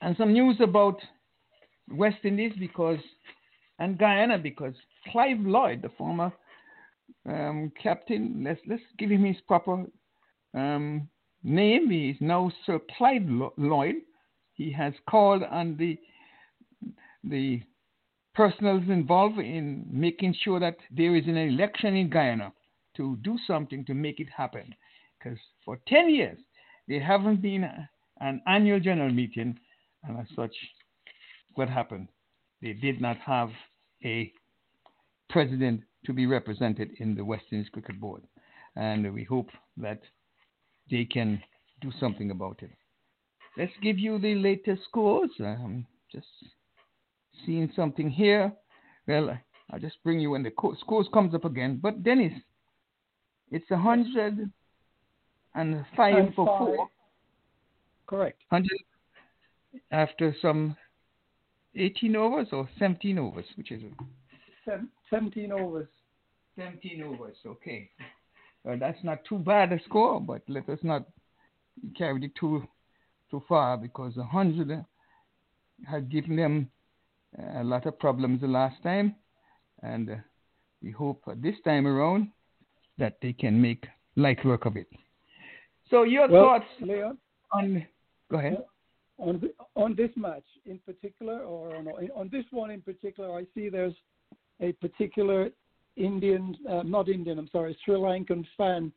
And 0.00 0.16
some 0.16 0.32
news 0.32 0.56
about 0.60 1.00
West 1.90 2.18
Indies 2.24 2.52
because 2.58 2.98
and 3.78 3.98
Guyana 3.98 4.38
because 4.38 4.74
Clive 5.10 5.40
Lloyd, 5.40 5.82
the 5.82 5.90
former 5.90 6.32
um, 7.28 7.72
captain, 7.80 8.42
let's 8.44 8.60
let's 8.66 8.82
give 8.98 9.10
him 9.10 9.24
his 9.24 9.36
proper 9.46 9.84
um, 10.54 11.08
name. 11.42 11.90
He 11.90 12.10
is 12.10 12.16
now 12.20 12.50
Sir 12.66 12.80
Clive 12.96 13.22
Lloyd. 13.56 13.96
He 14.54 14.72
has 14.72 14.92
called 15.08 15.42
on 15.42 15.76
the 15.76 15.98
the 17.24 17.62
personals 18.34 18.82
involved 18.88 19.38
in 19.38 19.86
making 19.90 20.34
sure 20.42 20.58
that 20.58 20.76
there 20.90 21.14
is 21.14 21.26
an 21.26 21.36
election 21.36 21.94
in 21.94 22.10
Guyana 22.10 22.52
to 22.96 23.16
do 23.22 23.36
something 23.46 23.84
to 23.84 23.94
make 23.94 24.20
it 24.20 24.28
happen. 24.34 24.74
Because 25.18 25.38
for 25.64 25.78
10 25.86 26.10
years, 26.10 26.38
there 26.88 27.02
haven't 27.02 27.40
been 27.40 27.64
a, 27.64 27.88
an 28.20 28.42
annual 28.46 28.80
general 28.80 29.12
meeting, 29.12 29.58
and 30.02 30.18
as 30.18 30.26
such, 30.34 30.54
what 31.54 31.68
happened? 31.68 32.08
They 32.60 32.72
did 32.72 33.00
not 33.00 33.18
have 33.18 33.50
a 34.04 34.32
president 35.28 35.82
to 36.06 36.12
be 36.12 36.26
represented 36.26 36.90
in 36.98 37.14
the 37.14 37.24
West 37.24 37.44
Indies 37.52 37.68
Cricket 37.72 38.00
Board. 38.00 38.22
And 38.76 39.12
we 39.14 39.24
hope 39.24 39.50
that 39.76 40.00
they 40.92 41.06
can 41.06 41.42
do 41.80 41.90
something 41.98 42.30
about 42.30 42.62
it. 42.62 42.70
Let's 43.56 43.72
give 43.82 43.98
you 43.98 44.18
the 44.18 44.36
latest 44.36 44.82
scores. 44.84 45.30
I'm 45.40 45.86
just 46.12 46.26
seeing 47.44 47.72
something 47.74 48.08
here. 48.08 48.52
Well, 49.08 49.36
I'll 49.70 49.80
just 49.80 49.96
bring 50.04 50.20
you 50.20 50.30
when 50.30 50.44
the 50.44 50.52
scores 50.80 51.08
comes 51.12 51.34
up 51.34 51.44
again. 51.44 51.80
But 51.82 52.04
Dennis, 52.04 52.34
it's 53.50 53.70
a 53.70 53.76
hundred 53.76 54.50
and 55.54 55.84
five 55.96 56.32
for 56.36 56.46
four. 56.46 56.88
Correct. 58.06 58.40
Hundred 58.50 58.78
after 59.90 60.36
some 60.42 60.76
18 61.74 62.14
overs 62.14 62.48
or 62.52 62.68
17 62.78 63.18
overs, 63.18 63.46
which 63.56 63.72
is 63.72 63.82
it? 63.82 64.80
17 65.10 65.50
overs. 65.52 65.88
17 66.56 67.02
overs, 67.02 67.36
okay. 67.46 67.88
Well, 68.64 68.76
that's 68.78 69.02
not 69.02 69.24
too 69.28 69.38
bad 69.38 69.72
a 69.72 69.80
score, 69.84 70.20
but 70.20 70.42
let 70.48 70.68
us 70.68 70.78
not 70.82 71.04
carry 71.96 72.24
it 72.24 72.32
too 72.38 72.62
too 73.30 73.42
far 73.48 73.76
because 73.76 74.16
a 74.18 74.24
hundred 74.24 74.84
had 75.88 76.10
given 76.10 76.36
them 76.36 76.70
a 77.56 77.64
lot 77.64 77.86
of 77.86 77.98
problems 77.98 78.40
the 78.40 78.46
last 78.46 78.82
time, 78.82 79.16
and 79.82 80.10
uh, 80.10 80.14
we 80.82 80.90
hope 80.90 81.22
this 81.36 81.56
time 81.64 81.86
around 81.86 82.28
that 82.98 83.16
they 83.22 83.32
can 83.32 83.60
make 83.60 83.86
light 84.16 84.44
work 84.44 84.66
of 84.66 84.76
it. 84.76 84.86
So 85.90 86.04
your 86.04 86.28
well, 86.28 86.44
thoughts, 86.44 86.66
Leon, 86.80 87.18
on 87.52 87.86
go 88.30 88.38
ahead. 88.38 88.58
On 89.18 89.40
the, 89.40 89.52
on 89.80 89.94
this 89.94 90.10
match 90.16 90.44
in 90.66 90.78
particular, 90.84 91.40
or 91.40 91.76
on, 91.76 91.88
on 92.14 92.28
this 92.32 92.44
one 92.50 92.70
in 92.70 92.80
particular, 92.80 93.36
I 93.36 93.44
see 93.54 93.68
there's 93.68 93.94
a 94.60 94.72
particular 94.72 95.50
Indian, 95.96 96.56
uh, 96.68 96.82
not 96.82 97.08
Indian, 97.08 97.38
I'm 97.38 97.48
sorry, 97.52 97.76
Sri 97.84 97.94
Lankan 97.94 98.46
fan 98.56 98.92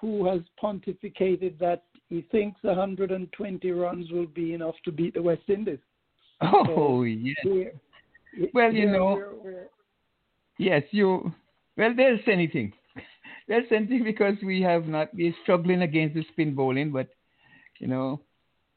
who 0.00 0.26
has 0.26 0.40
pontificated 0.62 1.58
that 1.58 1.84
he 2.08 2.22
thinks 2.30 2.62
120 2.62 3.70
runs 3.72 4.10
will 4.10 4.26
be 4.26 4.54
enough 4.54 4.74
to 4.84 4.92
beat 4.92 5.14
the 5.14 5.22
West 5.22 5.42
Indies. 5.48 5.78
Oh, 6.40 6.64
so 6.66 7.02
yes. 7.02 7.34
well, 8.54 8.72
you 8.72 8.88
know, 8.88 9.14
we're, 9.14 9.34
we're, 9.34 9.66
yes, 10.56 10.84
you. 10.92 11.32
Well, 11.76 11.92
there's 11.96 12.20
anything. 12.28 12.72
There's 13.48 13.66
anything 13.72 14.04
because 14.04 14.36
we 14.44 14.62
have 14.62 14.86
not 14.86 15.16
been 15.16 15.34
struggling 15.42 15.82
against 15.82 16.14
the 16.14 16.24
spin 16.30 16.54
bowling, 16.54 16.92
but 16.92 17.08
you 17.80 17.88
know, 17.88 18.20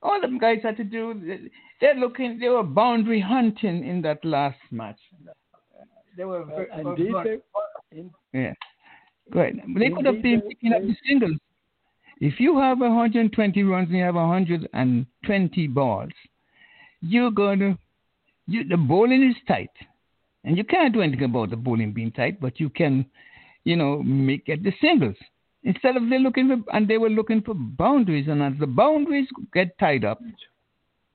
all 0.02 0.20
them 0.20 0.40
guys 0.40 0.58
had 0.64 0.78
to 0.78 0.84
do. 0.84 1.50
They're 1.80 1.94
looking. 1.94 2.40
They 2.40 2.50
were 2.50 2.64
boundary 2.64 3.22
hunting 3.22 3.86
in 3.86 4.02
that 4.02 4.26
last 4.26 4.58
match. 4.72 4.98
They 6.18 6.26
were 6.26 6.44
very, 6.44 6.70
uh, 6.72 6.80
indeed, 6.80 7.14
they, 7.92 8.04
yeah. 8.34 8.54
Go 9.32 9.40
ahead. 9.40 9.62
They 9.78 9.90
could 9.90 10.06
have 10.06 10.22
been 10.22 10.42
picking 10.42 10.74
up 10.74 10.82
the 10.82 10.96
singles. 11.08 11.38
If 12.20 12.40
you 12.40 12.60
have 12.60 12.80
120 12.80 13.64
runs 13.64 13.90
and 13.90 13.98
you 13.98 14.04
have 14.04 14.16
120 14.16 15.68
balls, 15.68 16.12
you're 17.02 17.32
gonna 17.32 17.78
you, 18.48 18.64
the 18.68 18.78
bowling 18.78 19.30
is 19.30 19.36
tight, 19.48 19.72
and 20.44 20.58
you 20.58 20.64
can't 20.64 20.94
do 20.94 21.02
anything 21.02 21.24
about 21.24 21.50
the 21.50 21.56
bowling 21.56 21.94
being 21.94 22.12
tight, 22.12 22.40
but 22.40 22.60
you 22.60 22.70
can, 22.70 23.06
you 23.64 23.76
know, 23.76 24.04
make 24.04 24.44
it 24.48 24.64
the 24.64 24.74
singles 24.82 25.16
instead 25.64 25.96
of 25.96 26.10
they 26.10 26.20
looking 26.20 26.48
for 26.48 26.76
and 26.76 26.88
they 26.88 26.98
were 26.98 27.10
looking 27.10 27.42
for 27.42 27.54
boundaries, 27.56 28.28
and 28.28 28.42
as 28.44 28.54
the 28.60 28.68
boundaries 28.68 29.28
get 29.54 29.78
tied 29.80 30.04
up, 30.04 30.20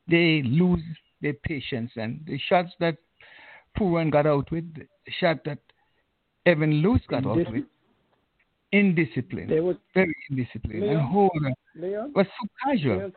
they 0.09 0.43
lose 0.45 0.83
their 1.21 1.35
patience, 1.35 1.91
and 1.97 2.21
the 2.27 2.39
shots 2.49 2.71
that 2.81 2.97
Pooran 3.79 4.11
got 4.11 4.27
out 4.27 4.51
with, 4.51 4.73
the 4.75 4.87
shot 5.21 5.39
that 5.45 5.59
Evan 6.47 6.83
Lewis 6.83 7.03
got 7.09 7.27
out 7.27 7.37
with, 7.37 7.65
indisciplined. 8.73 9.49
They 9.49 9.61
were 9.61 9.77
very 9.95 10.15
indisciplined. 10.31 10.83
Leon, 10.83 10.97
and 10.97 11.09
Holder 11.09 11.53
Leon, 11.75 12.13
was 12.15 12.27
so 12.27 12.49
casual. 12.65 13.13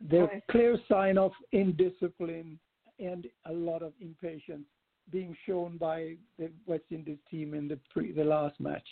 There's 0.00 0.28
clear 0.50 0.76
sign 0.88 1.16
of 1.16 1.32
indiscipline 1.52 2.58
and 2.98 3.26
a 3.46 3.52
lot 3.52 3.82
of 3.82 3.92
impatience 4.00 4.64
being 5.10 5.36
shown 5.46 5.76
by 5.76 6.14
the 6.38 6.50
West 6.66 6.84
Indies 6.90 7.18
team 7.30 7.54
in 7.54 7.68
the 7.68 7.78
pre, 7.92 8.12
the 8.12 8.24
last 8.24 8.58
match, 8.60 8.86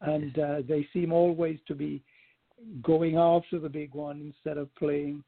and 0.00 0.38
uh, 0.38 0.56
they 0.66 0.86
seem 0.92 1.12
always 1.12 1.58
to 1.66 1.74
be 1.74 2.02
going 2.82 3.16
after 3.16 3.58
the 3.58 3.68
big 3.68 3.94
one 3.94 4.20
instead 4.20 4.58
of 4.58 4.74
playing, 4.76 5.24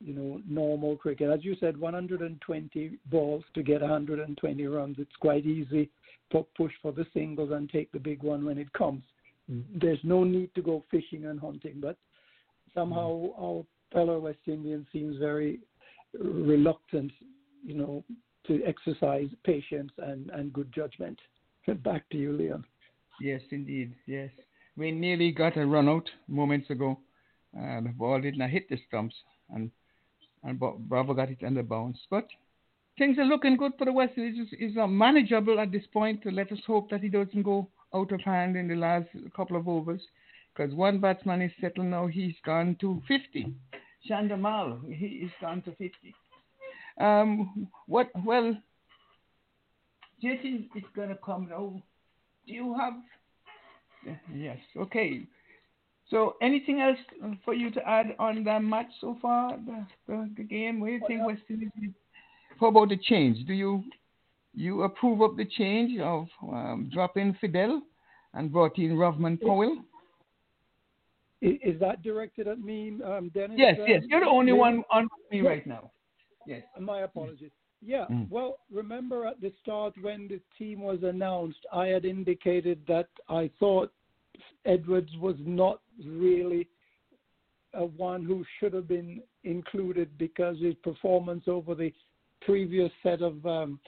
you 0.00 0.14
know, 0.14 0.40
normal 0.48 0.96
cricket. 0.96 1.30
As 1.30 1.44
you 1.44 1.56
said, 1.60 1.78
120 1.78 2.98
balls 3.06 3.44
to 3.54 3.62
get 3.62 3.80
120 3.82 4.66
runs. 4.66 4.96
It's 4.98 5.16
quite 5.20 5.46
easy 5.46 5.90
to 6.32 6.46
push 6.56 6.72
for 6.80 6.92
the 6.92 7.06
singles 7.12 7.50
and 7.52 7.68
take 7.68 7.92
the 7.92 7.98
big 7.98 8.22
one 8.22 8.44
when 8.44 8.58
it 8.58 8.72
comes. 8.72 9.02
Mm-hmm. 9.50 9.78
There's 9.78 9.98
no 10.02 10.24
need 10.24 10.54
to 10.54 10.62
go 10.62 10.84
fishing 10.90 11.26
and 11.26 11.38
hunting, 11.38 11.74
but 11.80 11.96
somehow 12.74 13.10
mm-hmm. 13.10 13.44
our 13.44 13.64
fellow 13.92 14.20
West 14.20 14.38
Indian 14.46 14.86
seems 14.92 15.18
very 15.18 15.60
reluctant, 16.18 17.12
you 17.64 17.74
know, 17.74 18.04
to 18.46 18.62
exercise 18.64 19.28
patience 19.44 19.92
and, 19.98 20.30
and 20.30 20.52
good 20.52 20.72
judgment. 20.72 21.18
Back 21.84 22.08
to 22.10 22.16
you, 22.16 22.32
Leon. 22.32 22.64
Yes, 23.20 23.42
indeed. 23.50 23.94
Yes. 24.06 24.30
We 24.76 24.92
nearly 24.92 25.30
got 25.30 25.56
a 25.56 25.66
run 25.66 25.88
out 25.88 26.08
moments 26.26 26.70
ago. 26.70 26.98
Uh, 27.56 27.80
the 27.80 27.92
ball 27.96 28.20
did 28.20 28.38
not 28.38 28.50
hit 28.50 28.68
the 28.68 28.78
stumps, 28.88 29.14
and 29.50 29.70
and 30.42 30.58
Bravo 30.58 31.14
got 31.14 31.30
it 31.30 31.42
under 31.46 31.62
bounds. 31.62 31.98
But 32.10 32.26
things 32.98 33.18
are 33.18 33.24
looking 33.24 33.56
good 33.56 33.72
for 33.78 33.84
the 33.84 33.92
West. 33.92 34.12
It's, 34.16 34.50
it's 34.52 34.76
manageable 34.76 35.60
at 35.60 35.72
this 35.72 35.84
point. 35.92 36.20
Let 36.24 36.52
us 36.52 36.58
hope 36.66 36.90
that 36.90 37.00
he 37.00 37.08
doesn't 37.08 37.42
go 37.42 37.68
out 37.94 38.12
of 38.12 38.20
hand 38.20 38.56
in 38.56 38.68
the 38.68 38.76
last 38.76 39.08
couple 39.34 39.56
of 39.56 39.68
overs, 39.68 40.02
because 40.54 40.74
one 40.74 41.00
batsman 41.00 41.42
is 41.42 41.52
settled 41.60 41.86
now. 41.86 42.06
He's 42.06 42.34
gone 42.44 42.76
to 42.80 43.02
50. 43.08 43.52
Chandimal, 44.08 44.80
he 44.92 45.06
is 45.06 45.30
gone 45.40 45.62
to 45.62 45.70
50. 45.72 45.92
Um, 47.00 47.68
what? 47.86 48.10
Well, 48.24 48.56
Jason 50.22 50.68
is 50.76 50.84
going 50.94 51.08
to 51.08 51.18
come 51.24 51.48
now. 51.50 51.82
Do 52.46 52.52
you 52.52 52.76
have? 52.78 52.94
Yes. 54.34 54.58
Okay. 54.76 55.22
So, 56.10 56.34
anything 56.42 56.80
else 56.80 56.98
for 57.44 57.54
you 57.54 57.70
to 57.70 57.88
add 57.88 58.16
on 58.18 58.42
the 58.42 58.58
match 58.58 58.90
so 59.00 59.16
far, 59.22 59.56
the, 59.56 59.86
the, 60.08 60.30
the 60.36 60.42
game? 60.42 60.80
What 60.80 60.88
do 60.88 60.92
you 60.92 61.00
think 61.06 61.26
West 61.26 61.42
Indies? 61.48 61.70
How 62.58 62.66
about 62.66 62.88
the 62.88 62.96
change? 62.96 63.46
Do 63.46 63.52
you 63.52 63.84
you 64.52 64.82
approve 64.82 65.20
of 65.20 65.36
the 65.36 65.44
change 65.44 66.00
of 66.00 66.26
um, 66.42 66.90
dropping 66.92 67.36
Fidel 67.40 67.82
and 68.34 68.52
brought 68.52 68.76
in 68.78 68.96
Rovman 68.96 69.40
Powell? 69.40 69.78
Is 71.40 71.80
that 71.80 72.02
directed 72.02 72.48
at 72.48 72.58
me, 72.58 72.98
um, 73.02 73.30
Dennis? 73.32 73.56
Yes, 73.56 73.76
yes. 73.86 74.02
You're 74.08 74.20
the 74.20 74.26
only 74.26 74.52
one 74.52 74.82
on 74.90 75.08
me 75.30 75.40
right 75.40 75.66
now. 75.66 75.90
Yes. 76.46 76.62
My 76.78 77.00
apologies. 77.00 77.52
Yeah. 77.80 78.04
Mm. 78.10 78.28
Well, 78.28 78.58
remember 78.70 79.26
at 79.26 79.40
the 79.40 79.52
start 79.62 79.94
when 80.02 80.28
the 80.28 80.40
team 80.58 80.82
was 80.82 80.98
announced, 81.02 81.60
I 81.72 81.86
had 81.86 82.04
indicated 82.04 82.80
that 82.88 83.08
I 83.28 83.48
thought 83.58 83.90
Edwards 84.64 85.10
was 85.20 85.36
not 85.40 85.80
really 86.04 86.68
a 87.74 87.84
one 87.84 88.24
who 88.24 88.44
should 88.58 88.72
have 88.72 88.88
been 88.88 89.22
included 89.44 90.16
because 90.18 90.58
his 90.60 90.74
performance 90.82 91.44
over 91.46 91.74
the 91.74 91.92
previous 92.42 92.90
set 93.02 93.22
of 93.22 93.44
um, 93.46 93.78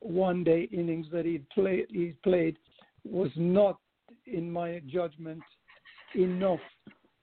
one-day 0.00 0.68
innings 0.72 1.06
that 1.12 1.24
he 1.24 1.40
played 1.54 1.86
he 1.90 2.14
played 2.22 2.56
was 3.04 3.30
not, 3.36 3.78
in 4.26 4.50
my 4.50 4.80
judgment, 4.86 5.42
enough 6.14 6.60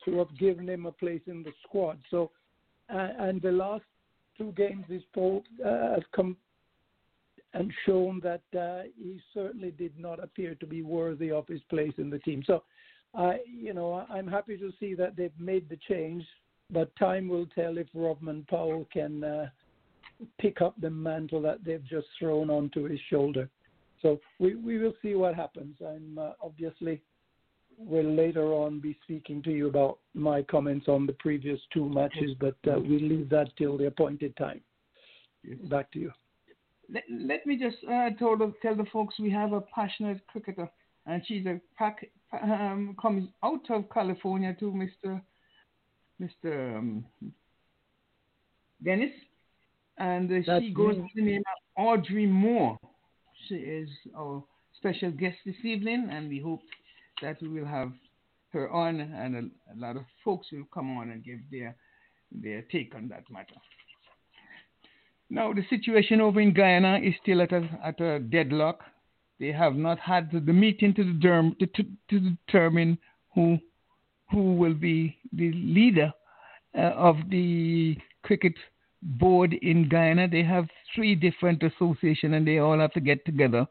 to 0.03 0.17
have 0.17 0.37
given 0.37 0.67
him 0.67 0.85
a 0.85 0.91
place 0.91 1.21
in 1.27 1.43
the 1.43 1.51
squad. 1.65 1.99
So, 2.09 2.31
uh, 2.93 3.09
and 3.19 3.41
the 3.41 3.51
last 3.51 3.83
two 4.37 4.53
games 4.57 4.85
he's 4.87 5.01
played 5.13 5.43
uh, 5.65 5.99
come 6.15 6.35
and 7.53 7.71
shown 7.85 8.21
that 8.23 8.59
uh, 8.59 8.83
he 8.97 9.19
certainly 9.33 9.71
did 9.71 9.97
not 9.97 10.23
appear 10.23 10.55
to 10.55 10.65
be 10.65 10.81
worthy 10.81 11.31
of 11.31 11.47
his 11.47 11.61
place 11.69 11.93
in 11.97 12.09
the 12.09 12.19
team. 12.19 12.43
So, 12.45 12.63
uh, 13.15 13.33
you 13.47 13.73
know, 13.73 14.05
I'm 14.09 14.27
happy 14.27 14.57
to 14.57 14.71
see 14.79 14.93
that 14.95 15.15
they've 15.15 15.31
made 15.39 15.67
the 15.67 15.79
change, 15.87 16.23
but 16.71 16.95
time 16.95 17.27
will 17.27 17.47
tell 17.47 17.77
if 17.77 17.87
Rovman 17.95 18.47
Powell 18.47 18.87
can 18.93 19.23
uh, 19.23 19.49
pick 20.39 20.61
up 20.61 20.79
the 20.79 20.89
mantle 20.89 21.41
that 21.41 21.63
they've 21.63 21.83
just 21.85 22.07
thrown 22.19 22.49
onto 22.49 22.83
his 22.83 22.99
shoulder. 23.09 23.49
So 24.01 24.19
we, 24.37 24.55
we 24.55 24.77
will 24.77 24.93
see 25.01 25.15
what 25.15 25.35
happens. 25.35 25.75
I'm 25.85 26.17
uh, 26.19 26.31
obviously 26.41 27.01
will 27.79 28.13
later 28.13 28.53
on 28.53 28.79
be 28.79 28.97
speaking 29.03 29.41
to 29.41 29.51
you 29.51 29.69
about 29.69 29.99
my 30.13 30.41
comments 30.43 30.87
on 30.89 31.05
the 31.05 31.13
previous 31.13 31.59
two 31.73 31.87
matches, 31.87 32.31
but 32.39 32.55
uh, 32.67 32.77
we'll 32.77 32.99
leave 32.99 33.29
that 33.29 33.47
till 33.57 33.77
the 33.77 33.87
appointed 33.87 34.35
time. 34.35 34.59
Back 35.69 35.89
to 35.93 35.99
you. 35.99 36.11
Let, 36.91 37.03
let 37.09 37.45
me 37.45 37.57
just 37.57 37.77
uh, 37.85 38.09
tell, 38.17 38.37
the, 38.37 38.53
tell 38.61 38.75
the 38.75 38.85
folks 38.91 39.15
we 39.19 39.31
have 39.31 39.53
a 39.53 39.61
passionate 39.61 40.25
cricketer, 40.27 40.69
and 41.05 41.21
she's 41.25 41.45
a 41.45 41.59
pack, 41.77 42.09
um, 42.41 42.95
comes 43.01 43.29
out 43.43 43.69
of 43.69 43.89
California 43.91 44.55
to 44.59 44.65
Mr. 44.65 45.21
Mr. 46.21 46.77
Um, 46.77 47.05
Dennis, 48.83 49.11
and 49.97 50.31
uh, 50.31 50.59
she 50.59 50.71
goes 50.71 50.95
by 50.95 51.07
the 51.15 51.21
name 51.21 51.43
of 51.77 51.85
Audrey 51.85 52.25
Moore. 52.25 52.77
She 53.47 53.55
is 53.55 53.89
our 54.17 54.43
special 54.77 55.11
guest 55.11 55.37
this 55.45 55.55
evening, 55.63 56.09
and 56.11 56.29
we 56.29 56.39
hope 56.39 56.61
that 57.21 57.41
we 57.41 57.47
will 57.49 57.65
have 57.65 57.91
her 58.51 58.69
on, 58.71 58.99
and 58.99 59.35
a, 59.35 59.73
a, 59.73 59.75
lot 59.77 59.95
of 59.95 60.03
folks 60.23 60.47
will 60.51 60.67
come 60.73 60.97
on 60.97 61.11
and 61.11 61.23
give 61.23 61.39
their 61.51 61.75
their 62.31 62.61
take 62.71 62.93
on 62.95 63.07
that 63.09 63.23
matter. 63.29 63.55
Now, 65.29 65.53
the 65.53 65.63
situation 65.69 66.21
over 66.21 66.39
in 66.39 66.53
Guyana 66.53 66.99
is 67.03 67.13
still 67.21 67.41
at 67.41 67.51
a 67.51 67.67
at 67.83 67.99
a 68.01 68.19
deadlock. 68.19 68.79
They 69.39 69.51
have 69.51 69.75
not 69.75 69.99
had 69.99 70.31
the 70.31 70.53
meeting 70.53 70.93
to, 70.95 71.03
derm, 71.03 71.57
to, 71.59 71.65
to, 71.65 71.83
to 72.09 72.19
determine 72.19 72.97
who 73.35 73.57
who 74.31 74.55
will 74.55 74.73
be 74.73 75.17
the 75.31 75.51
leader 75.53 76.11
uh, 76.77 76.91
of 77.09 77.17
the 77.29 77.97
cricket 78.23 78.53
board 79.01 79.53
in 79.53 79.87
Guyana. 79.87 80.27
They 80.27 80.43
have 80.43 80.67
three 80.93 81.15
different 81.15 81.63
associations, 81.63 82.33
and 82.33 82.47
they 82.47 82.57
all 82.59 82.79
have 82.79 82.93
to 82.93 82.99
get 82.99 83.25
together 83.25 83.67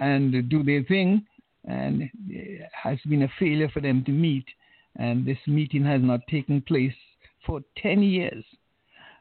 and 0.00 0.48
do 0.48 0.62
their 0.62 0.82
thing 0.84 1.26
and 1.68 2.10
it 2.28 2.68
has 2.72 2.98
been 3.08 3.22
a 3.22 3.32
failure 3.38 3.68
for 3.68 3.80
them 3.80 4.02
to 4.04 4.10
meet. 4.10 4.46
And 4.96 5.24
this 5.24 5.38
meeting 5.46 5.84
has 5.84 6.00
not 6.02 6.20
taken 6.28 6.62
place 6.62 6.94
for 7.46 7.60
10 7.82 8.02
years. 8.02 8.44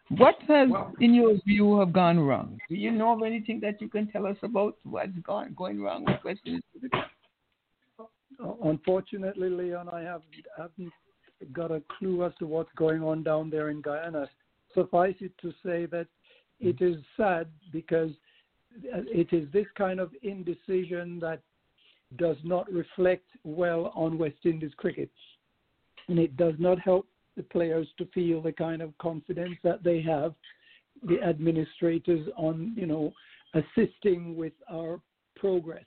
What 0.10 0.36
has, 0.48 0.70
well, 0.70 0.94
in 1.02 1.14
your 1.14 1.36
view, 1.46 1.80
have 1.80 1.92
gone 1.92 2.20
wrong? 2.20 2.58
Do 2.70 2.76
you 2.76 2.92
know 2.92 3.14
of 3.14 3.24
anything 3.24 3.60
that 3.62 3.82
you 3.82 3.90
can 3.90 4.08
tell 4.08 4.26
us 4.26 4.38
about 4.42 4.78
what's 4.84 5.18
gone 5.24 5.54
going 5.58 5.82
wrong 5.82 6.06
with 6.06 6.24
Western 6.24 6.62
Unfortunately, 8.64 9.50
Leon, 9.50 9.90
I 9.90 10.02
have, 10.02 10.22
haven't 10.56 10.94
got 11.54 11.72
a 11.72 11.82
clue 11.98 12.24
as 12.24 12.32
to 12.40 12.46
what's 12.46 12.72
going 12.78 13.04
on 13.04 13.24
down 13.24 13.50
there 13.50 13.70
in 13.70 13.82
Guyana. 13.82 14.30
Suffice 14.74 15.16
it 15.20 15.32
to 15.42 15.52
say 15.64 15.88
that 15.88 16.08
it 16.60 16.82
is 16.82 16.98
sad 17.18 17.48
because 17.72 18.12
it 18.84 19.34
is 19.34 19.52
this 19.52 19.66
kind 19.78 20.00
of 20.00 20.12
indecision 20.24 21.20
that 21.20 21.42
does 22.18 22.38
not 22.44 22.72
reflect 22.72 23.26
well 23.44 23.92
on 23.96 24.18
West 24.18 24.46
Indies 24.46 24.72
cricket. 24.78 25.10
And 26.08 26.20
it 26.20 26.38
does 26.38 26.54
not 26.60 26.80
help 26.80 27.08
the 27.38 27.44
players 27.44 27.88
to 27.98 28.06
feel 28.14 28.42
the 28.42 28.52
kind 28.52 28.82
of 28.82 28.98
confidence 28.98 29.56
that 29.64 29.84
they 29.84 30.02
have, 30.02 30.34
the 31.04 31.22
administrators 31.22 32.28
on, 32.36 32.74
you 32.76 32.86
know, 32.88 33.14
assisting 33.54 34.36
with 34.36 34.54
our 34.70 35.00
progress. 35.36 35.86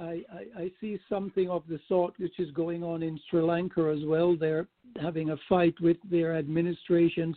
I, 0.00 0.22
I, 0.32 0.62
I, 0.62 0.70
see 0.80 0.98
something 1.06 1.50
of 1.50 1.64
the 1.68 1.78
sort 1.86 2.14
which 2.18 2.40
is 2.40 2.50
going 2.52 2.82
on 2.82 3.02
in 3.02 3.20
Sri 3.28 3.42
Lanka 3.42 3.94
as 3.94 4.02
well. 4.06 4.34
They're 4.34 4.66
having 4.98 5.30
a 5.30 5.36
fight 5.50 5.74
with 5.82 5.98
their 6.10 6.38
administrations 6.38 7.36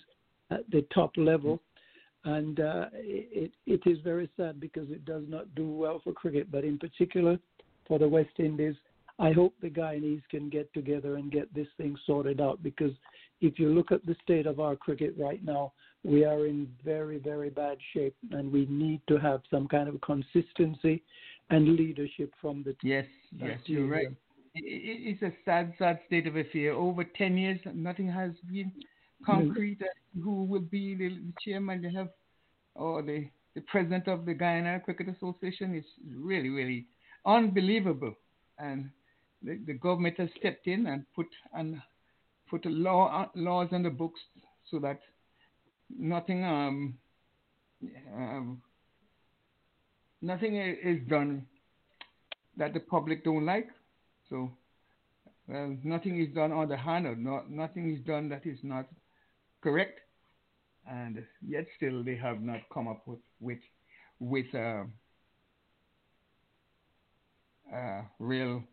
at 0.52 0.62
the 0.72 0.86
top 0.94 1.12
level. 1.18 1.62
And 2.24 2.62
uh, 2.62 2.86
it, 2.94 3.52
it 3.68 3.82
is 3.86 3.98
very 4.04 4.30
sad 4.38 4.62
because 4.62 4.90
it 4.90 5.04
does 5.04 5.24
not 5.28 5.54
do 5.54 5.70
well 5.70 6.00
for 6.02 6.14
cricket, 6.14 6.50
but 6.50 6.64
in 6.64 6.80
particular, 6.80 7.38
for 7.88 8.00
the 8.00 8.08
West 8.08 8.40
Indies. 8.40 8.76
I 9.20 9.32
hope 9.32 9.54
the 9.62 9.70
Guyanese 9.70 10.24
can 10.30 10.50
get 10.50 10.74
together 10.74 11.16
and 11.16 11.32
get 11.32 11.54
this 11.54 11.68
thing 11.78 11.96
sorted 12.06 12.42
out 12.42 12.64
because 12.64 12.92
if 13.42 13.60
you 13.60 13.70
look 13.70 13.92
at 13.92 14.06
the 14.06 14.16
state 14.24 14.46
of 14.46 14.60
our 14.60 14.76
cricket 14.76 15.14
right 15.18 15.44
now, 15.44 15.74
we 16.04 16.24
are 16.24 16.46
in 16.46 16.68
very, 16.84 17.18
very 17.18 17.50
bad 17.50 17.78
shape 17.94 18.16
and 18.32 18.52
we 18.52 18.66
need 18.70 19.02
to 19.08 19.18
have 19.18 19.42
some 19.50 19.68
kind 19.68 19.90
of 19.90 20.00
consistency 20.02 21.04
and 21.50 21.76
leadership 21.76 22.32
from 22.42 22.64
the 22.64 22.74
team. 22.74 22.92
Yes, 22.92 23.06
yes, 23.38 23.60
you're 23.66 23.88
right. 23.88 24.08
It's 24.54 25.22
a 25.22 25.32
sad, 25.44 25.74
sad 25.78 26.00
state 26.08 26.28
of 26.28 26.36
affair. 26.38 26.74
Over 26.74 27.04
10 27.04 27.38
years, 27.38 27.60
nothing 27.74 28.08
has 28.08 28.32
been 28.50 28.72
concrete 29.26 29.80
mm-hmm. 29.80 30.24
who 30.24 30.44
will 30.44 30.62
be 30.62 30.96
the, 30.96 31.18
chairman. 31.44 31.82
They 31.82 31.92
have, 31.92 32.10
or 32.76 33.02
the, 33.02 33.28
the 33.54 33.62
president 33.62 34.08
of 34.08 34.26
the 34.26 34.34
Guyana 34.34 34.80
Cricket 34.80 35.10
Association. 35.10 35.76
It's 35.76 35.88
really, 36.16 36.50
really 36.50 36.86
unbelievable 37.26 38.16
and 38.60 38.90
the, 39.42 39.60
the 39.66 39.74
government 39.74 40.20
has 40.20 40.30
stepped 40.40 40.68
in 40.68 40.88
and 40.88 41.06
put 41.16 41.28
and 41.54 41.82
put 42.50 42.66
law 42.66 43.24
uh, 43.24 43.28
laws 43.36 43.70
on 43.72 43.84
the 43.84 43.90
books 43.90 44.20
so 44.70 44.80
that 44.80 45.00
nothing 45.90 46.44
um, 46.44 46.98
um 48.16 48.62
nothing 50.22 50.56
is 50.56 51.00
done 51.08 51.46
that 52.58 52.74
the 52.74 52.80
public 52.80 53.24
don't 53.24 53.46
like. 53.46 53.68
So, 54.30 54.52
well, 55.48 55.78
nothing 55.84 56.22
is 56.22 56.34
done 56.34 56.52
on 56.52 56.70
the 56.70 56.78
hand, 56.78 57.06
or 57.06 57.16
not, 57.16 57.50
nothing 57.50 57.94
is 57.94 58.02
done 58.02 58.30
that 58.30 58.46
is 58.46 58.60
not 58.64 58.88
correct, 59.62 60.00
and 60.90 61.24
yet 61.46 61.66
still 61.78 62.04
they 62.04 62.16
have 62.16 62.42
not 62.42 62.62
come 62.74 62.88
up 62.88 63.04
with 63.06 63.20
with 63.40 63.60
with 64.20 64.54
uh, 64.56 64.84
uh, 67.74 68.02
real 68.20 68.64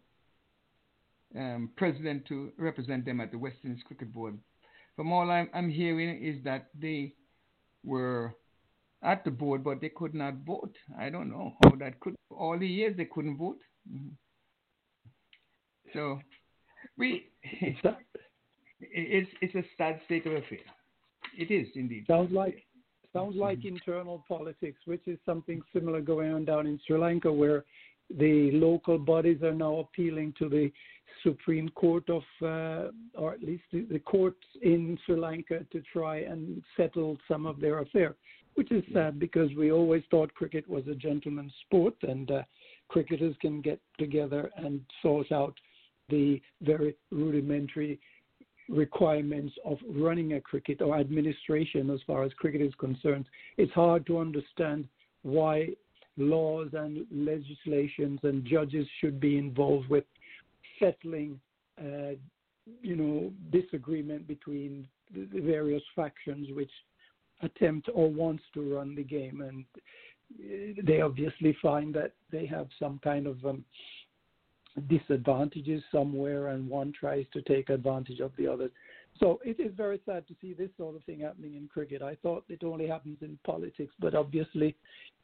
um, 1.37 1.71
president 1.77 2.27
to 2.27 2.53
represent 2.59 3.05
them 3.05 3.21
at 3.21 3.31
the 3.31 3.39
West 3.39 3.57
Indies 3.65 3.83
Cricket 3.87 4.13
Board. 4.13 4.39
From 4.97 5.13
all 5.13 5.31
I'm, 5.31 5.49
I'm 5.55 5.71
hearing 5.71 6.23
is 6.23 6.43
that 6.45 6.69
they 6.79 7.15
were 7.85 8.35
at 9.03 9.25
the 9.25 9.31
board, 9.31 9.65
but 9.65 9.81
they 9.81 9.89
could 9.89 10.15
not 10.15 10.35
vote. 10.47 10.75
I 10.99 11.11
don't 11.11 11.31
know 11.31 11.55
how 11.63 11.73
that 11.77 11.99
could. 12.01 12.15
All 12.31 12.59
the 12.59 12.67
years 12.67 12.97
they 12.97 13.07
couldn't 13.07 13.39
vote. 13.39 13.59
Mm-hmm. 13.91 14.09
So 15.93 16.21
we 16.97 17.31
it's 18.81 19.31
it's 19.41 19.55
a 19.55 19.65
sad 19.77 20.01
state 20.05 20.27
of 20.27 20.33
affairs. 20.33 20.61
It 21.37 21.51
is 21.51 21.69
indeed. 21.75 22.05
Sounds 22.07 22.33
like 22.33 22.65
sounds 23.13 23.37
like 23.37 23.59
mm-hmm. 23.59 23.77
internal 23.77 24.25
politics, 24.29 24.81
which 24.85 25.07
is 25.07 25.19
something 25.27 25.61
similar 25.73 26.01
going 26.01 26.33
on 26.33 26.45
down 26.45 26.67
in 26.67 26.79
Sri 26.87 26.99
Lanka, 26.99 27.33
where 27.33 27.65
the 28.19 28.51
local 28.53 28.99
bodies 28.99 29.43
are 29.43 29.55
now 29.55 29.79
appealing 29.79 30.35
to 30.39 30.49
the 30.49 30.73
Supreme 31.23 31.69
Court 31.71 32.09
of, 32.09 32.23
uh, 32.43 32.91
or 33.15 33.33
at 33.35 33.43
least 33.43 33.65
the, 33.73 33.83
the, 33.91 33.99
courts 33.99 34.45
in 34.63 34.99
Sri 35.05 35.17
Lanka 35.17 35.65
to 35.71 35.83
try 35.93 36.19
and 36.19 36.63
settle 36.77 37.17
some 37.29 37.47
of 37.47 37.61
their 37.61 37.81
affair, 37.81 38.17
which 38.55 38.73
is 38.73 38.83
sad 38.93 39.19
because 39.19 39.51
we 39.57 39.71
always 39.71 40.03
thought 40.11 40.35
cricket 40.35 40.69
was 40.69 40.87
a 40.89 40.95
gentleman's 40.95 41.53
sport 41.67 41.95
and 42.03 42.31
uh, 42.31 42.43
cricketers 42.89 43.37
can 43.41 43.61
get 43.61 43.81
together 43.99 44.51
and 44.57 44.81
sort 45.01 45.31
out 45.33 45.55
the 46.09 46.41
very 46.61 46.95
rudimentary 47.11 48.01
requirements 48.69 49.55
of 49.65 49.79
running 49.89 50.35
a 50.35 50.41
cricket 50.41 50.81
or 50.81 50.99
administration 50.99 51.91
as 51.91 52.01
far 52.07 52.25
as 52.25 52.33
cricket 52.35 52.61
is 52.61 52.75
concerned. 52.77 53.27
It's 53.57 53.73
hard 53.73 54.07
to 54.07 54.19
understand 54.19 54.89
why 55.23 55.69
laws 56.17 56.69
and 56.73 57.07
legislations 57.11 58.21
and 58.23 58.45
judges 58.45 58.87
should 59.01 59.21
be 59.21 59.39
involved 59.39 59.89
with 59.89 60.05
settling, 60.79 61.41
uh, 61.79 62.15
you 62.83 62.97
know, 62.97 63.33
disagreement 63.51 64.27
between 64.27 64.87
the 65.15 65.41
various 65.41 65.83
factions 65.95 66.49
which 66.53 66.71
attempt 67.43 67.89
or 67.93 68.11
wants 68.11 68.43
to 68.55 68.75
run 68.75 68.95
the 68.95 69.03
game, 69.03 69.41
and 69.41 69.65
uh, 70.41 70.83
they 70.85 71.01
obviously 71.01 71.57
find 71.61 71.95
that 71.95 72.13
they 72.31 72.47
have 72.47 72.69
some 72.79 73.01
kind 73.03 73.27
of 73.27 73.45
um, 73.45 73.65
disadvantages 74.89 75.83
somewhere, 75.93 76.49
and 76.49 76.69
one 76.69 76.93
tries 76.99 77.27
to 77.33 77.43
take 77.43 77.69
advantage 77.69 78.21
of 78.21 78.33
the 78.39 78.47
other. 78.47 78.71
So 79.21 79.41
it 79.45 79.61
is 79.61 79.73
very 79.77 80.01
sad 80.05 80.27
to 80.29 80.35
see 80.41 80.53
this 80.53 80.71
sort 80.77 80.97
of 80.97 81.05
thing 81.05 81.21
happening 81.21 81.55
in 81.55 81.69
cricket. 81.69 82.03
I 82.03 82.17
thought 82.17 82.45
it 82.49 82.65
only 82.65 82.87
happens 82.87 83.19
in 83.21 83.39
politics, 83.45 83.93
but 84.01 84.15
obviously 84.15 84.75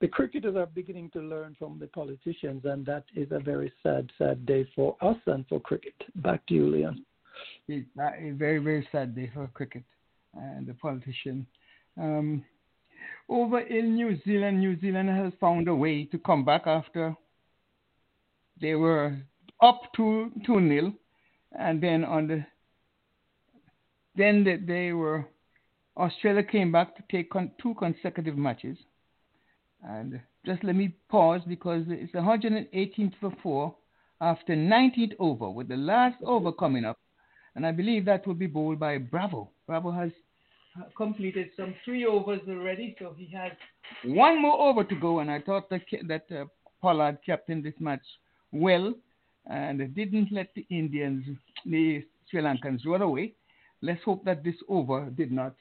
the 0.00 0.08
cricketers 0.08 0.56
are 0.56 0.66
beginning 0.66 1.10
to 1.10 1.20
learn 1.20 1.56
from 1.58 1.78
the 1.78 1.88
politicians, 1.88 2.64
and 2.64 2.84
that 2.86 3.04
is 3.16 3.28
a 3.32 3.40
very 3.40 3.72
sad, 3.82 4.10
sad 4.18 4.46
day 4.46 4.68
for 4.76 4.96
us 5.00 5.16
and 5.26 5.46
for 5.48 5.58
cricket. 5.58 5.94
Back 6.16 6.46
to 6.46 6.54
you, 6.54 6.70
Leon. 6.70 7.04
It's 7.66 7.88
a 7.98 8.30
very, 8.32 8.58
very 8.58 8.86
sad 8.92 9.14
day 9.14 9.30
for 9.32 9.46
cricket 9.48 9.84
and 10.34 10.66
the 10.66 10.74
politician. 10.74 11.46
Um, 12.00 12.44
over 13.28 13.60
in 13.60 13.94
New 13.94 14.18
Zealand, 14.24 14.60
New 14.60 14.78
Zealand 14.80 15.08
has 15.08 15.32
found 15.40 15.68
a 15.68 15.74
way 15.74 16.04
to 16.04 16.18
come 16.18 16.44
back 16.44 16.66
after 16.66 17.16
they 18.60 18.74
were 18.74 19.16
up 19.62 19.82
to 19.96 20.30
2 20.46 20.60
nil, 20.60 20.92
and 21.58 21.82
then 21.82 22.04
on 22.04 22.26
the 22.26 22.44
then 24.18 24.44
they, 24.44 24.56
they 24.56 24.92
were 24.92 25.24
Australia 25.96 26.42
came 26.42 26.70
back 26.70 26.96
to 26.96 27.02
take 27.10 27.30
con- 27.30 27.50
two 27.60 27.74
consecutive 27.74 28.36
matches. 28.36 28.78
And 29.82 30.20
just 30.46 30.62
let 30.62 30.76
me 30.76 30.94
pause 31.08 31.40
because 31.46 31.84
it's 31.88 32.12
118th 32.12 33.14
for 33.20 33.32
four 33.42 33.74
after 34.20 34.54
19th 34.54 35.14
over, 35.18 35.50
with 35.50 35.68
the 35.68 35.76
last 35.76 36.16
over 36.24 36.52
coming 36.52 36.84
up. 36.84 36.98
And 37.54 37.66
I 37.66 37.72
believe 37.72 38.04
that 38.04 38.26
will 38.26 38.34
be 38.34 38.46
bowled 38.46 38.78
by 38.78 38.98
Bravo. 38.98 39.50
Bravo 39.66 39.90
has 39.90 40.10
completed 40.96 41.48
some 41.56 41.74
three 41.84 42.06
overs 42.06 42.40
already, 42.48 42.94
so 43.00 43.14
he 43.16 43.28
has 43.34 43.52
one 44.04 44.40
more 44.40 44.60
over 44.60 44.84
to 44.84 44.94
go. 44.94 45.20
And 45.20 45.30
I 45.30 45.40
thought 45.40 45.68
that, 45.70 45.82
that 46.06 46.26
uh, 46.30 46.44
Pollard 46.80 47.18
captained 47.26 47.64
this 47.64 47.74
match 47.80 48.04
well 48.52 48.94
and 49.46 49.94
didn't 49.94 50.30
let 50.30 50.54
the 50.54 50.66
Indians, 50.70 51.24
the 51.64 52.04
Sri 52.30 52.40
Lankans, 52.40 52.86
run 52.86 53.02
away. 53.02 53.34
Let's 53.82 54.02
hope 54.04 54.24
that 54.24 54.44
this 54.44 54.56
over 54.68 55.10
did 55.10 55.32
not, 55.32 55.54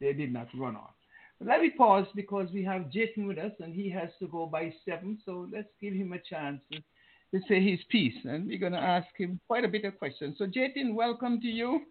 they 0.00 0.12
did 0.12 0.32
not 0.32 0.48
run 0.56 0.76
off. 0.76 0.94
But 1.38 1.48
let 1.48 1.60
me 1.60 1.70
pause 1.70 2.06
because 2.14 2.48
we 2.52 2.64
have 2.64 2.90
Jason 2.90 3.26
with 3.26 3.38
us 3.38 3.52
and 3.60 3.74
he 3.74 3.88
has 3.90 4.08
to 4.18 4.26
go 4.26 4.46
by 4.46 4.72
seven. 4.84 5.18
So 5.24 5.48
let's 5.52 5.68
give 5.80 5.94
him 5.94 6.12
a 6.12 6.18
chance 6.18 6.62
to, 6.72 6.78
to 6.78 7.46
say 7.46 7.62
his 7.62 7.80
piece. 7.90 8.14
And 8.24 8.46
we're 8.46 8.58
going 8.58 8.72
to 8.72 8.78
ask 8.78 9.06
him 9.16 9.38
quite 9.46 9.64
a 9.64 9.68
bit 9.68 9.84
of 9.84 9.98
questions. 9.98 10.36
So, 10.38 10.46
Jatin, 10.46 10.94
welcome 10.94 11.40
to 11.40 11.46
you 11.46 11.82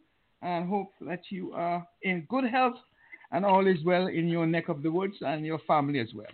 and 0.42 0.68
hope 0.68 0.92
that 1.02 1.22
you 1.30 1.54
are 1.54 1.88
in 2.02 2.26
good 2.30 2.46
health 2.46 2.76
and 3.32 3.46
all 3.46 3.68
is 3.68 3.84
well 3.86 4.08
in 4.08 4.28
your 4.28 4.46
neck 4.46 4.70
of 4.70 4.84
the 4.84 4.92
woods 4.92 5.16
and 5.22 5.46
your 5.46 5.60
family 5.60 6.00
as 6.00 6.10
well. 6.13 6.28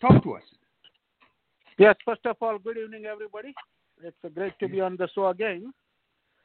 Talk 0.00 0.22
to 0.22 0.34
us. 0.34 0.42
Yes, 1.78 1.96
first 2.04 2.26
of 2.26 2.36
all, 2.40 2.58
good 2.58 2.76
evening, 2.76 3.06
everybody. 3.06 3.54
It's 4.02 4.16
great 4.34 4.52
to 4.60 4.68
be 4.68 4.80
on 4.80 4.96
the 4.96 5.08
show 5.14 5.28
again. 5.28 5.72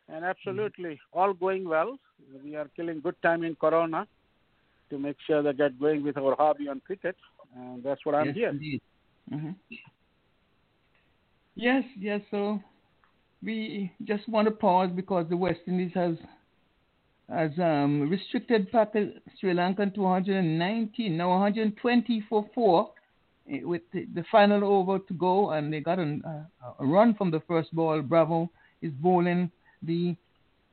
And 0.10 0.26
absolutely, 0.26 1.00
all 1.12 1.34
going 1.34 1.68
well. 1.68 1.98
We 2.44 2.56
are 2.56 2.68
killing 2.76 3.02
good 3.02 3.16
time 3.22 3.44
in 3.44 3.56
Corona 3.56 4.08
to 4.90 5.00
make 5.00 5.18
sure 5.26 5.42
that 5.42 5.58
get 5.58 5.80
going 5.80 6.04
with 6.04 6.18
our 6.18 6.36
hobby 6.36 6.68
on 6.68 6.82
cricket. 6.86 7.16
And 7.56 7.84
that's 7.84 8.06
what 8.06 8.16
I'm 8.16 8.28
yes, 8.28 8.36
here. 8.36 8.50
Indeed. 8.50 8.82
Mm-hmm. 9.32 9.52
Yes, 11.56 11.84
yes. 12.00 12.22
So 12.32 12.60
we 13.42 13.92
just 14.04 14.28
want 14.28 14.48
to 14.48 14.52
pause 14.52 14.90
because 14.96 15.28
the 15.30 15.38
West 15.38 15.60
Indies 15.68 15.92
has 15.96 16.16
has 17.30 17.52
um, 17.58 18.10
restricted 18.10 18.68
Sri 19.40 19.54
Lanka 19.54 19.86
to 19.90 20.02
119, 20.02 21.18
now 21.18 21.30
120 21.30 22.26
for 22.30 22.50
four, 22.54 22.92
eh, 23.50 23.62
with 23.64 23.82
the, 23.94 24.06
the, 24.14 24.26
final 24.30 24.64
over 24.64 25.00
to 25.00 25.14
go, 25.14 25.52
and 25.52 25.72
they 25.72 25.80
got 25.80 26.00
a, 26.00 26.20
a 26.80 26.86
run 26.86 27.16
from 27.16 27.32
the 27.32 27.40
first 27.48 27.74
ball. 27.74 28.02
Bravo 28.02 28.52
is 28.82 28.92
bowling 28.92 29.50
the 29.82 30.16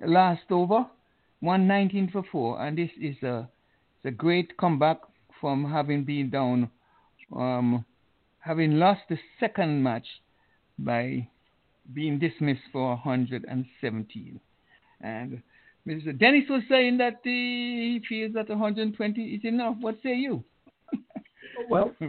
last 0.05 0.43
over, 0.51 0.87
119 1.40 2.11
for 2.12 2.22
four, 2.31 2.61
and 2.61 2.76
this 2.76 2.90
is 3.00 3.16
a, 3.22 3.48
a 4.05 4.11
great 4.11 4.57
comeback 4.57 4.98
from 5.40 5.64
having 5.70 6.05
been 6.05 6.31
down, 6.31 6.70
um, 7.35 7.85
having 8.38 8.79
lost 8.79 9.00
the 9.09 9.18
second 9.38 9.83
match 9.83 10.07
by 10.79 11.26
being 11.92 12.18
dismissed 12.18 12.62
for 12.72 12.90
117. 12.90 14.40
And 15.00 15.42
Mr. 15.87 16.18
Dennis 16.18 16.44
was 16.48 16.62
saying 16.68 16.98
that 16.98 17.20
he 17.24 18.03
feels 18.09 18.35
that 18.35 18.48
120 18.48 19.22
is 19.22 19.44
enough. 19.44 19.76
What 19.81 19.96
say 20.03 20.14
you? 20.14 20.44
well, 21.70 21.94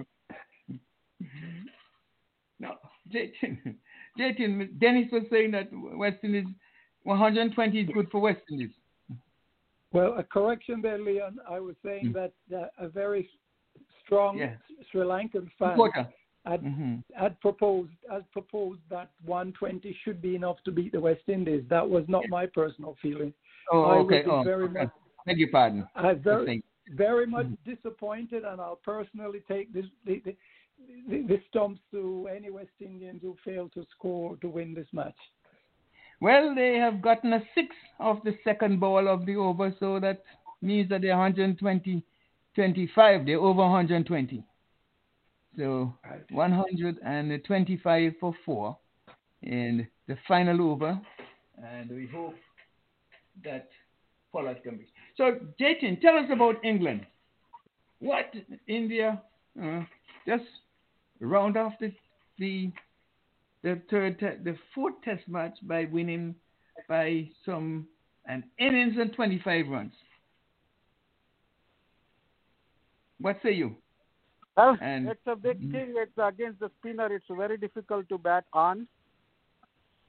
no, 2.59 2.75
Jatin, 3.09 3.77
Dennis 4.17 5.07
was 5.11 5.23
saying 5.31 5.51
that 5.51 5.69
West 5.71 6.17
Indies 6.23 6.47
120 7.03 7.79
is 7.79 7.89
good 7.93 8.09
for 8.11 8.19
West 8.19 8.41
Indies. 8.51 8.71
Well, 9.93 10.15
a 10.17 10.23
correction 10.23 10.81
there, 10.81 10.99
Leon. 10.99 11.39
I 11.49 11.59
was 11.59 11.75
saying 11.83 12.13
mm. 12.13 12.13
that 12.13 12.57
uh, 12.57 12.67
a 12.77 12.87
very 12.87 13.29
strong 14.05 14.37
yeah. 14.37 14.55
Sri 14.91 15.01
Lankan 15.01 15.49
fan 15.59 15.77
had, 16.45 16.61
mm-hmm. 16.61 16.95
had 17.13 17.39
proposed 17.39 17.91
had 18.09 18.29
proposed 18.31 18.81
that 18.89 19.11
120 19.25 19.95
should 20.03 20.21
be 20.21 20.35
enough 20.35 20.57
to 20.65 20.71
beat 20.71 20.91
the 20.91 20.99
West 20.99 21.21
Indies. 21.27 21.63
That 21.69 21.87
was 21.87 22.03
not 22.07 22.23
my 22.29 22.45
personal 22.45 22.95
feeling. 23.01 23.33
Oh, 23.71 23.83
I 23.83 23.95
okay. 23.97 24.23
Oh, 24.29 24.43
very 24.43 24.65
okay. 24.65 24.73
much. 24.73 24.89
Beg 25.25 25.37
your 25.37 25.49
pardon. 25.49 25.87
I'm 25.95 26.21
very, 26.21 26.63
very 26.89 27.27
much 27.27 27.45
mm-hmm. 27.45 27.73
disappointed, 27.73 28.43
and 28.43 28.59
I'll 28.59 28.79
personally 28.83 29.43
take 29.47 29.71
this 29.71 29.85
the, 30.05 30.21
the, 30.25 30.35
the, 31.09 31.21
the 31.27 31.41
stumps 31.49 31.79
to 31.91 32.27
any 32.35 32.49
West 32.49 32.69
Indians 32.79 33.19
who 33.21 33.35
fail 33.45 33.69
to 33.75 33.85
score 33.95 34.35
to 34.37 34.49
win 34.49 34.73
this 34.73 34.87
match. 34.93 35.15
Well, 36.21 36.53
they 36.55 36.77
have 36.77 37.01
gotten 37.01 37.33
a 37.33 37.41
six 37.55 37.75
of 37.99 38.17
the 38.23 38.37
second 38.43 38.79
ball 38.79 39.07
of 39.07 39.25
the 39.25 39.35
over, 39.35 39.75
so 39.79 39.99
that 39.99 40.23
means 40.61 40.87
that 40.89 41.01
they're 41.01 41.17
120, 41.17 42.03
25. 42.55 43.25
They're 43.25 43.39
over 43.39 43.61
120. 43.61 44.43
So 45.57 45.93
125 46.29 48.13
for 48.19 48.33
four. 48.45 48.77
And 49.43 49.87
the 50.07 50.15
final 50.27 50.71
over, 50.71 51.01
and 51.65 51.89
we 51.89 52.05
hope 52.05 52.35
that 53.43 53.69
Pollard 54.31 54.61
can 54.61 54.77
be. 54.77 54.85
So, 55.17 55.39
Jatin, 55.59 55.99
tell 55.99 56.15
us 56.15 56.25
about 56.31 56.63
England. 56.63 57.07
What 57.97 58.31
India 58.67 59.19
uh, 59.61 59.81
just 60.27 60.43
round 61.19 61.57
off 61.57 61.73
the 61.79 61.91
the 62.37 62.71
the 63.63 63.81
third 63.89 64.19
the 64.43 64.57
fourth 64.73 64.95
test 65.03 65.27
match 65.27 65.57
by 65.63 65.85
winning 65.85 66.35
by 66.87 67.29
some 67.45 67.87
an 68.25 68.43
innings 68.59 68.95
and 68.99 69.13
25 69.13 69.67
runs. 69.69 69.93
What 73.19 73.37
say 73.43 73.51
you? 73.53 73.75
Well, 74.57 74.77
And- 74.81 75.07
it's 75.09 75.25
a 75.27 75.35
big 75.35 75.59
Mhm. 75.61 75.71
thing. 75.71 75.93
It's 75.97 76.17
against 76.17 76.59
the 76.59 76.69
spinner. 76.79 77.07
It's 77.13 77.27
very 77.27 77.57
difficult 77.57 78.09
to 78.09 78.17
bat 78.17 78.45
on. 78.53 78.87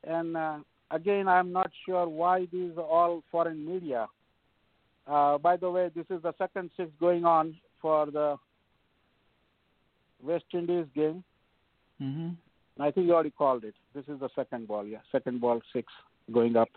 And 0.05 0.37
uh, 0.37 0.61
again, 0.91 1.29
I'm 1.29 1.53
not 1.53 1.71
sure 1.85 2.09
why 2.09 2.47
these 2.47 2.77
are 2.77 2.85
all 2.85 3.23
foreign 3.31 3.65
media. 3.65 4.09
Uh, 5.07 5.39
by 5.39 5.57
the 5.57 5.71
way, 5.71 5.91
this 5.95 6.07
is 6.11 6.23
the 6.23 6.33
second 6.39 6.71
six 6.77 6.91
going 7.01 7.25
on 7.25 7.57
for 7.81 8.07
the 8.07 8.39
West 10.21 10.45
Indies 10.53 10.87
game. 10.95 11.25
Mm-hmm. 12.01 12.31
I 12.81 12.91
think 12.91 13.07
you 13.07 13.15
already 13.15 13.31
called 13.31 13.65
it. 13.65 13.75
This 13.95 14.05
is 14.09 14.21
the 14.21 14.29
second 14.35 14.67
ball, 14.69 14.87
yeah. 14.87 14.99
Second 15.11 15.41
ball, 15.41 15.61
six 15.73 15.93
going 16.33 16.57
up. 16.57 16.69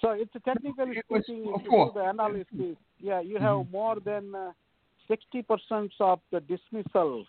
So 0.00 0.10
it's 0.10 0.32
technically 0.44 1.00
speaking, 1.08 1.52
four. 1.68 1.88
if 1.88 1.94
the 1.94 2.08
analysis, 2.10 2.76
yeah, 3.00 3.20
you 3.20 3.38
have 3.38 3.56
Mhm. 3.66 3.70
more 3.70 3.96
than 4.00 4.34
uh, 4.34 4.52
60% 5.08 5.92
of 6.00 6.20
the 6.30 6.40
dismissal 6.40 7.24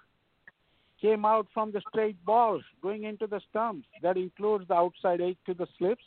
came 1.00 1.24
out 1.26 1.48
from 1.54 1.72
the 1.72 1.82
straight 1.90 2.18
balls 2.26 2.64
going 2.82 3.04
into 3.04 3.28
the 3.28 3.40
stumps. 3.50 3.88
That 4.02 4.18
includes 4.18 4.68
the 4.68 4.74
outside 4.74 5.22
edge 5.22 5.38
to 5.46 5.54
the 5.54 5.68
slips, 5.78 6.04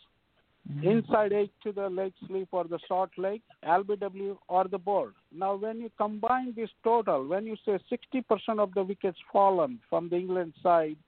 Mm-hmm. 0.69 0.89
inside 0.89 1.33
edge 1.33 1.51
to 1.63 1.73
the 1.73 1.89
leg 1.89 2.13
slip 2.27 2.49
or 2.53 2.65
the 2.65 2.79
short 2.87 3.17
leg, 3.17 3.41
LBW 3.65 4.37
or 4.47 4.69
the 4.69 4.77
board. 4.79 5.15
Now, 5.33 5.55
when 5.55 5.81
you 5.81 5.91
combine 5.97 6.53
this 6.55 6.69
total, 6.85 7.27
when 7.27 7.47
you 7.47 7.57
say 7.65 7.79
60% 7.89 8.61
of 8.61 8.75
the 8.75 8.83
wickets 8.85 9.19
fallen 9.33 9.81
from 9.89 10.11
the 10.11 10.17
England 10.17 10.53
side 10.63 10.99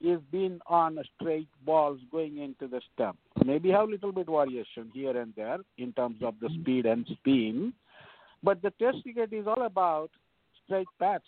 is 0.00 0.20
being 0.30 0.60
on 0.66 0.98
straight 1.16 1.48
balls 1.66 1.98
going 2.10 2.38
into 2.38 2.68
the 2.68 2.80
stump. 2.94 3.18
Maybe 3.44 3.70
have 3.70 3.88
a 3.88 3.90
little 3.90 4.12
bit 4.12 4.26
variation 4.26 4.90
here 4.94 5.16
and 5.16 5.32
there 5.36 5.58
in 5.76 5.92
terms 5.92 6.22
of 6.22 6.34
the 6.40 6.48
speed 6.60 6.86
and 6.86 7.06
spin, 7.06 7.72
but 8.42 8.62
the 8.62 8.70
test 8.78 8.98
cricket 9.02 9.32
is 9.32 9.46
all 9.46 9.64
about 9.64 10.10
straight 10.64 10.86
bat. 11.00 11.22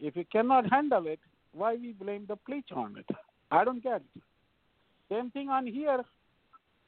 If 0.00 0.16
you 0.16 0.24
cannot 0.30 0.70
handle 0.70 1.06
it, 1.06 1.20
why 1.52 1.74
we 1.74 1.92
blame 1.92 2.26
the 2.28 2.36
pitch 2.36 2.70
on 2.74 2.96
it? 2.98 3.16
I 3.50 3.64
don't 3.64 3.82
get 3.82 4.02
it. 4.14 4.22
Same 5.10 5.30
thing 5.30 5.48
on 5.48 5.66
here. 5.66 6.02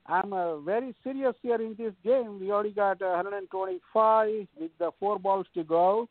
I'm 0.07 0.33
uh, 0.33 0.57
very 0.59 0.95
serious 1.05 1.35
here 1.43 1.61
in 1.61 1.75
this 1.79 1.93
game. 2.05 2.41
We 2.41 2.51
already 2.51 2.73
got 2.73 3.01
uh, 3.01 3.11
125 3.11 4.47
with 4.59 4.71
the 4.79 4.91
four 4.99 5.19
balls 5.19 5.47
to 5.55 5.63
go. 5.63 6.09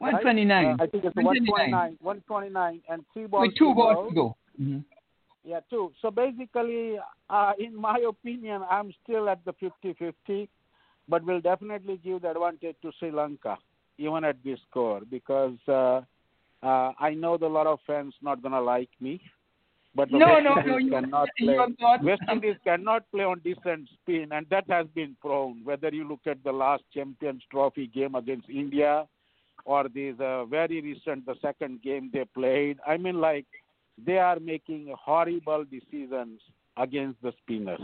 Right? 0.00 0.12
129. 0.14 0.66
Uh, 0.66 0.76
I 0.82 0.86
think 0.86 1.04
it's 1.04 1.16
129, 1.16 1.98
129, 2.00 2.82
and 2.88 3.04
three 3.12 3.26
balls 3.26 3.46
With 3.48 3.56
two 3.56 3.68
to 3.70 3.74
balls 3.74 3.96
go. 3.96 4.08
to 4.08 4.14
go. 4.14 4.36
Mm-hmm. 4.60 4.78
Yeah, 5.44 5.60
two. 5.70 5.92
So 6.02 6.10
basically, 6.10 6.96
uh, 7.30 7.52
in 7.58 7.74
my 7.74 7.98
opinion, 8.08 8.62
I'm 8.70 8.92
still 9.02 9.28
at 9.28 9.40
the 9.44 9.54
50-50, 9.84 10.48
but 11.08 11.24
will 11.24 11.40
definitely 11.40 11.98
give 12.04 12.22
the 12.22 12.30
advantage 12.30 12.76
to 12.82 12.92
Sri 12.98 13.10
Lanka, 13.10 13.56
even 13.96 14.24
at 14.24 14.36
this 14.44 14.58
score, 14.68 15.00
because 15.10 15.56
uh, 15.68 16.02
uh, 16.62 16.92
I 16.98 17.14
know 17.16 17.36
a 17.40 17.46
lot 17.46 17.66
of 17.66 17.78
fans 17.86 18.14
not 18.20 18.42
gonna 18.42 18.60
like 18.60 18.90
me. 19.00 19.20
But 19.94 20.10
the 20.10 20.18
No, 20.18 20.26
West 20.26 20.44
no, 20.44 20.50
Indies 20.58 20.66
no, 20.68 20.76
you- 20.78 20.90
cannot 20.90 21.28
you 21.38 21.46
play. 21.46 21.56
not- 21.80 22.04
West 22.04 22.22
Indies 22.30 22.56
cannot 22.62 23.10
play 23.10 23.24
on 23.24 23.38
decent 23.40 23.88
spin, 23.94 24.28
and 24.32 24.46
that 24.50 24.64
has 24.68 24.86
been 24.88 25.16
proven. 25.20 25.62
Whether 25.64 25.88
you 25.88 26.06
look 26.06 26.20
at 26.26 26.44
the 26.44 26.52
last 26.52 26.82
Champions 26.92 27.42
Trophy 27.50 27.86
game 27.86 28.14
against 28.14 28.50
India, 28.50 29.06
or 29.68 29.84
this 29.94 30.14
uh, 30.18 30.46
very 30.46 30.80
recent 30.80 31.26
the 31.26 31.34
second 31.42 31.82
game 31.82 32.10
they 32.10 32.24
played. 32.34 32.78
I 32.86 32.96
mean, 32.96 33.20
like 33.20 33.44
they 34.02 34.16
are 34.16 34.40
making 34.40 34.94
horrible 34.98 35.64
decisions 35.70 36.40
against 36.78 37.20
the 37.20 37.32
spinners. 37.42 37.80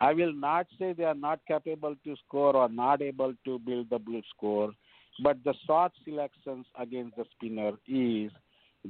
I 0.00 0.12
will 0.12 0.32
not 0.32 0.66
say 0.76 0.92
they 0.92 1.04
are 1.04 1.14
not 1.14 1.38
capable 1.46 1.94
to 2.02 2.16
score 2.26 2.56
or 2.56 2.68
not 2.68 3.00
able 3.00 3.32
to 3.44 3.58
build 3.60 3.90
the 3.90 3.98
blue 4.00 4.22
score, 4.36 4.72
but 5.22 5.36
the 5.44 5.54
shot 5.66 5.92
selections 6.04 6.66
against 6.76 7.16
the 7.16 7.26
spinner 7.36 7.74
is 7.86 8.32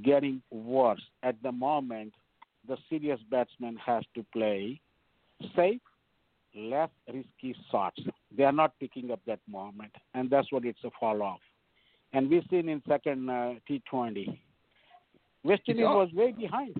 getting 0.02 0.40
worse. 0.50 1.02
At 1.22 1.36
the 1.42 1.52
moment, 1.52 2.14
the 2.66 2.78
serious 2.88 3.20
batsman 3.30 3.76
has 3.84 4.02
to 4.14 4.24
play 4.32 4.80
safe, 5.54 5.82
less 6.56 6.88
risky 7.12 7.54
shots. 7.70 8.00
They 8.34 8.44
are 8.44 8.52
not 8.52 8.72
picking 8.80 9.10
up 9.10 9.20
that 9.26 9.40
moment, 9.46 9.92
and 10.14 10.30
that's 10.30 10.50
what 10.50 10.64
it's 10.64 10.84
a 10.84 10.90
fall 10.98 11.22
off. 11.22 11.40
And 12.14 12.30
we've 12.30 12.44
seen 12.48 12.68
in 12.68 12.80
second 12.88 13.28
uh, 13.28 13.54
T20, 13.68 14.38
West 15.42 15.62
Indies 15.66 15.84
was 15.84 16.08
way 16.14 16.32
behind. 16.32 16.74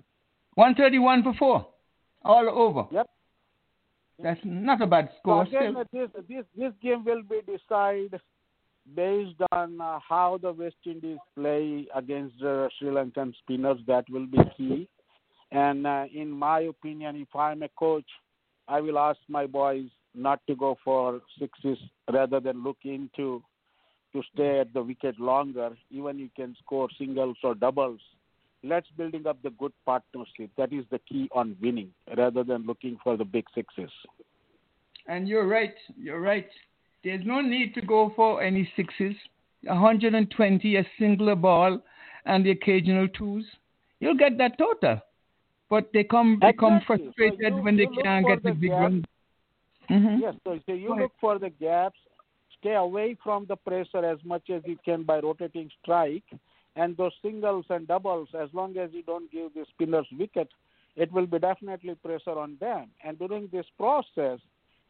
131 0.54 1.22
before. 1.22 1.66
All 2.24 2.48
over. 2.48 2.86
Yep. 2.92 3.10
That's 4.22 4.40
not 4.44 4.80
a 4.80 4.86
bad 4.86 5.08
So 5.12 5.18
score. 5.18 5.42
again, 5.42 5.76
uh, 5.76 5.84
this 5.92 6.08
this 6.28 6.44
this 6.56 6.72
game 6.80 7.04
will 7.04 7.22
be 7.22 7.40
decided 7.40 8.20
based 8.94 9.40
on 9.50 9.80
uh, 9.80 9.98
how 10.08 10.38
the 10.40 10.52
West 10.52 10.76
Indies 10.86 11.18
play 11.36 11.86
against 11.94 12.38
the 12.38 12.70
Sri 12.78 12.88
Lankan 12.90 13.34
spinners. 13.38 13.78
That 13.88 14.04
will 14.08 14.26
be 14.26 14.38
key. 14.56 14.88
And 15.50 15.84
uh, 15.86 16.04
in 16.14 16.30
my 16.30 16.60
opinion, 16.60 17.16
if 17.16 17.34
I'm 17.34 17.62
a 17.64 17.68
coach, 17.70 18.06
I 18.68 18.80
will 18.80 18.98
ask 18.98 19.18
my 19.28 19.46
boys 19.46 19.86
not 20.14 20.40
to 20.46 20.54
go 20.54 20.76
for 20.84 21.20
sixes 21.40 21.78
rather 22.12 22.38
than 22.38 22.62
look 22.62 22.78
into 22.84 23.42
to 24.14 24.22
stay 24.32 24.60
at 24.60 24.72
the 24.72 24.82
wicket 24.82 25.18
longer. 25.20 25.70
Even 25.90 26.18
you 26.18 26.30
can 26.34 26.56
score 26.64 26.88
singles 26.96 27.36
or 27.42 27.54
doubles. 27.54 28.00
Let's 28.62 28.86
building 28.96 29.26
up 29.26 29.36
the 29.42 29.50
good 29.50 29.72
partnership. 29.84 30.50
That 30.56 30.72
is 30.72 30.84
the 30.90 31.00
key 31.00 31.28
on 31.32 31.56
winning, 31.60 31.90
rather 32.16 32.42
than 32.44 32.64
looking 32.64 32.96
for 33.04 33.16
the 33.16 33.24
big 33.24 33.44
sixes. 33.54 33.90
And 35.06 35.28
you're 35.28 35.46
right. 35.46 35.74
You're 35.98 36.20
right. 36.20 36.48
There's 37.02 37.26
no 37.26 37.42
need 37.42 37.74
to 37.74 37.82
go 37.82 38.12
for 38.16 38.42
any 38.42 38.70
sixes. 38.76 39.14
120, 39.64 40.76
a 40.76 40.86
single 40.98 41.34
ball, 41.36 41.78
and 42.24 42.46
the 42.46 42.52
occasional 42.52 43.08
twos. 43.08 43.44
You'll 44.00 44.16
get 44.16 44.38
that 44.38 44.56
total. 44.58 45.00
But 45.68 45.90
they 45.92 46.04
come 46.04 46.38
become 46.38 46.76
Exactly. 46.76 47.06
So 47.06 47.12
frustrated 47.12 47.56
you- 47.56 47.62
when 47.62 47.76
they 47.76 47.86
can't 47.86 48.26
get 48.26 48.42
the 48.42 48.50
the 48.50 48.54
big 48.56 48.70
gap. 48.70 48.82
one. 48.82 49.04
Mhm. 49.90 50.20
Yes, 50.20 50.34
so, 50.44 50.58
so 50.66 50.72
you 50.72 50.94
look 50.94 51.12
for 51.20 51.38
the 51.38 51.50
gaps, 51.50 51.98
stay 52.64 52.74
away 52.74 53.14
from 53.22 53.44
the 53.46 53.56
pressure 53.56 54.04
as 54.04 54.18
much 54.24 54.48
as 54.48 54.62
you 54.64 54.78
can 54.84 55.02
by 55.02 55.20
rotating 55.20 55.70
strike, 55.82 56.24
and 56.76 56.96
those 56.96 57.12
singles 57.22 57.66
and 57.68 57.86
doubles, 57.86 58.28
as 58.38 58.48
long 58.54 58.76
as 58.78 58.90
you 58.92 59.02
don't 59.02 59.30
give 59.30 59.52
the 59.54 59.66
spinners 59.74 60.06
wicket, 60.18 60.48
it 60.96 61.12
will 61.12 61.26
be 61.26 61.38
definitely 61.38 61.94
pressure 61.96 62.38
on 62.38 62.56
them. 62.60 62.88
And 63.04 63.18
during 63.18 63.48
this 63.52 63.66
process, 63.76 64.38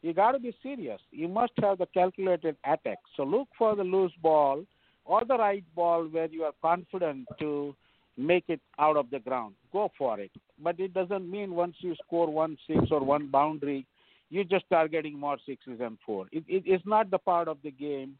you 0.02 0.14
got 0.14 0.32
to 0.32 0.38
be 0.38 0.54
serious. 0.62 1.00
You 1.10 1.28
must 1.28 1.52
have 1.60 1.78
the 1.78 1.86
calculated 1.86 2.56
attack. 2.64 2.98
So 3.16 3.24
look 3.24 3.48
for 3.58 3.74
the 3.74 3.84
loose 3.84 4.12
ball 4.22 4.64
or 5.04 5.22
the 5.26 5.36
right 5.36 5.64
ball 5.74 6.04
where 6.04 6.26
you 6.26 6.44
are 6.44 6.52
confident 6.62 7.26
to 7.40 7.74
make 8.16 8.44
it 8.48 8.60
out 8.78 8.96
of 8.96 9.10
the 9.10 9.18
ground. 9.18 9.54
Go 9.72 9.90
for 9.98 10.20
it. 10.20 10.30
But 10.62 10.78
it 10.78 10.94
doesn't 10.94 11.28
mean 11.28 11.54
once 11.54 11.76
you 11.80 11.96
score 12.06 12.30
one 12.30 12.56
six 12.66 12.86
or 12.90 13.02
one 13.02 13.26
boundary, 13.28 13.86
you 14.34 14.44
just 14.44 14.66
start 14.66 14.90
getting 14.92 15.18
more 15.18 15.38
sixes 15.46 15.80
and 15.80 15.98
four. 16.04 16.26
It, 16.32 16.44
it, 16.48 16.64
it's 16.66 16.86
not 16.86 17.10
the 17.10 17.18
part 17.18 17.48
of 17.48 17.58
the 17.62 17.70
game 17.70 18.18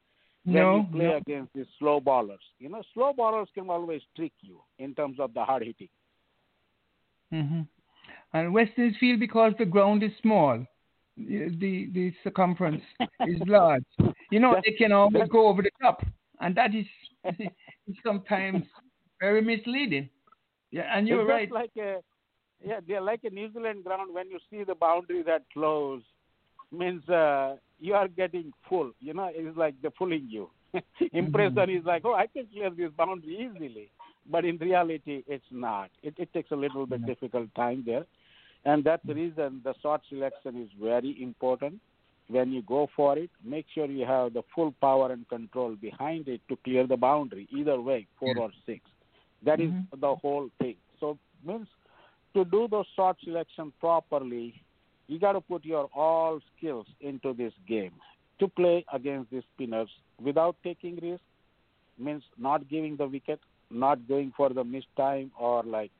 when 0.49 0.71
No, 0.71 0.73
you 0.73 0.85
play 0.93 1.09
no. 1.09 1.13
against 1.13 1.53
these 1.55 1.67
slow 1.79 2.01
bowlers. 2.01 2.43
You 2.59 2.69
know, 2.71 2.83
slow 2.95 3.13
bowlers 3.13 3.49
can 3.55 3.71
always 3.71 4.03
trick 4.17 4.33
you 4.43 4.61
in 4.79 4.95
terms 4.95 5.21
of 5.21 5.35
the 5.35 5.45
hard 5.45 5.63
hitting. 5.65 5.89
hmm 7.31 7.63
And 8.33 8.53
West 8.55 8.73
Indies 8.77 8.97
feel 9.01 9.19
because 9.19 9.53
the 9.59 9.65
ground 9.67 10.03
is 10.03 10.13
small, 10.23 10.65
the 11.17 11.49
the, 11.93 12.13
circumference 12.25 12.83
is 13.25 13.41
large. 13.47 13.85
You 14.31 14.41
know, 14.41 14.57
they 14.65 14.73
can 14.73 14.93
always 14.93 15.29
go 15.29 15.49
over 15.49 15.63
the 15.63 15.71
top, 15.83 16.03
and 16.41 16.57
that 16.57 16.75
is 16.75 16.87
is 17.87 17.97
sometimes 18.05 18.65
very 19.21 19.43
misleading. 19.43 20.09
Yeah, 20.71 20.89
and 20.97 21.09
you're 21.09 21.25
it's 21.25 21.27
right. 21.27 21.49
Just 21.49 21.53
like 21.53 21.73
a, 21.79 22.01
yeah, 22.63 22.81
they're 22.87 23.01
like 23.01 23.21
a 23.25 23.31
New 23.31 23.51
Zealand 23.53 23.85
ground 23.85 24.13
when 24.15 24.29
you 24.31 24.39
see 24.51 24.65
the 24.65 24.75
boundary 24.75 25.23
that 25.23 25.45
close 25.53 26.03
means 26.71 27.09
uh, 27.09 27.57
you 27.81 27.95
are 27.95 28.09
getting 28.09 28.53
full. 28.69 28.93
You 29.01 29.15
know, 29.15 29.31
it's 29.33 29.57
like 29.57 29.75
they're 29.81 29.91
fooling 29.99 30.27
you. 30.29 30.51
Impression 31.13 31.55
Mm-hmm. 31.57 31.79
is 31.79 31.85
like, 31.85 32.03
oh, 32.05 32.15
I 32.15 32.27
can 32.27 32.47
clear 32.53 32.71
this 32.71 32.91
boundary 32.97 33.49
easily, 33.49 33.91
but 34.31 34.45
in 34.45 34.59
reality, 34.59 35.23
it's 35.27 35.45
not. 35.51 35.91
It, 36.03 36.15
it 36.19 36.33
takes 36.33 36.51
a 36.51 36.57
little 36.57 36.85
bit 36.87 37.07
difficult 37.07 37.55
time 37.55 37.83
there, 37.87 38.05
and 38.65 38.83
that's 38.83 39.07
the 39.07 39.15
reason 39.15 39.61
the 39.63 39.75
shot 39.83 40.03
selection 40.09 40.61
is 40.61 40.69
very 40.81 41.17
important. 41.23 41.81
When 42.29 42.53
you 42.53 42.63
go 42.63 42.89
for 42.97 43.19
it, 43.19 43.31
make 43.45 43.67
sure 43.75 43.85
you 43.87 44.07
have 44.07 44.33
the 44.33 44.43
full 44.55 44.73
power 44.81 45.13
and 45.13 45.29
control 45.29 45.77
behind 45.77 46.27
it 46.27 46.41
to 46.49 46.57
clear 46.65 46.87
the 46.87 46.97
boundary. 46.97 47.47
Either 47.53 47.81
way, 47.81 48.07
four 48.19 48.35
Yeah. 48.35 48.43
or 48.45 48.51
six. 48.65 48.81
That 49.43 49.61
is 49.61 49.71
Mhm. 49.73 50.01
the 50.01 50.15
whole 50.17 50.49
thing. 50.59 50.77
So 50.99 51.19
means 51.45 51.69
to 52.35 52.45
do 52.45 52.69
those 52.69 52.87
shot 52.97 53.17
selection 53.25 53.73
properly, 53.81 54.63
you 55.07 55.19
got 55.19 55.33
to 55.33 55.41
put 55.41 55.65
your 55.65 55.89
all 55.95 56.41
skills 56.57 56.87
into 57.01 57.33
this 57.33 57.53
game. 57.69 57.93
To 58.41 58.49
play 58.49 58.85
against 58.93 59.31
these 59.31 59.43
spinners 59.55 59.89
without 60.21 60.57
taking 60.65 60.97
risk 60.97 61.23
means 61.99 62.23
not 62.37 62.69
giving 62.69 62.97
the 62.97 63.07
wicket, 63.07 63.41
not 63.71 64.09
going 64.09 64.33
for 64.37 64.51
the 64.51 64.65
missed 64.65 64.95
time 64.97 65.31
or 65.39 65.63
like 65.63 65.93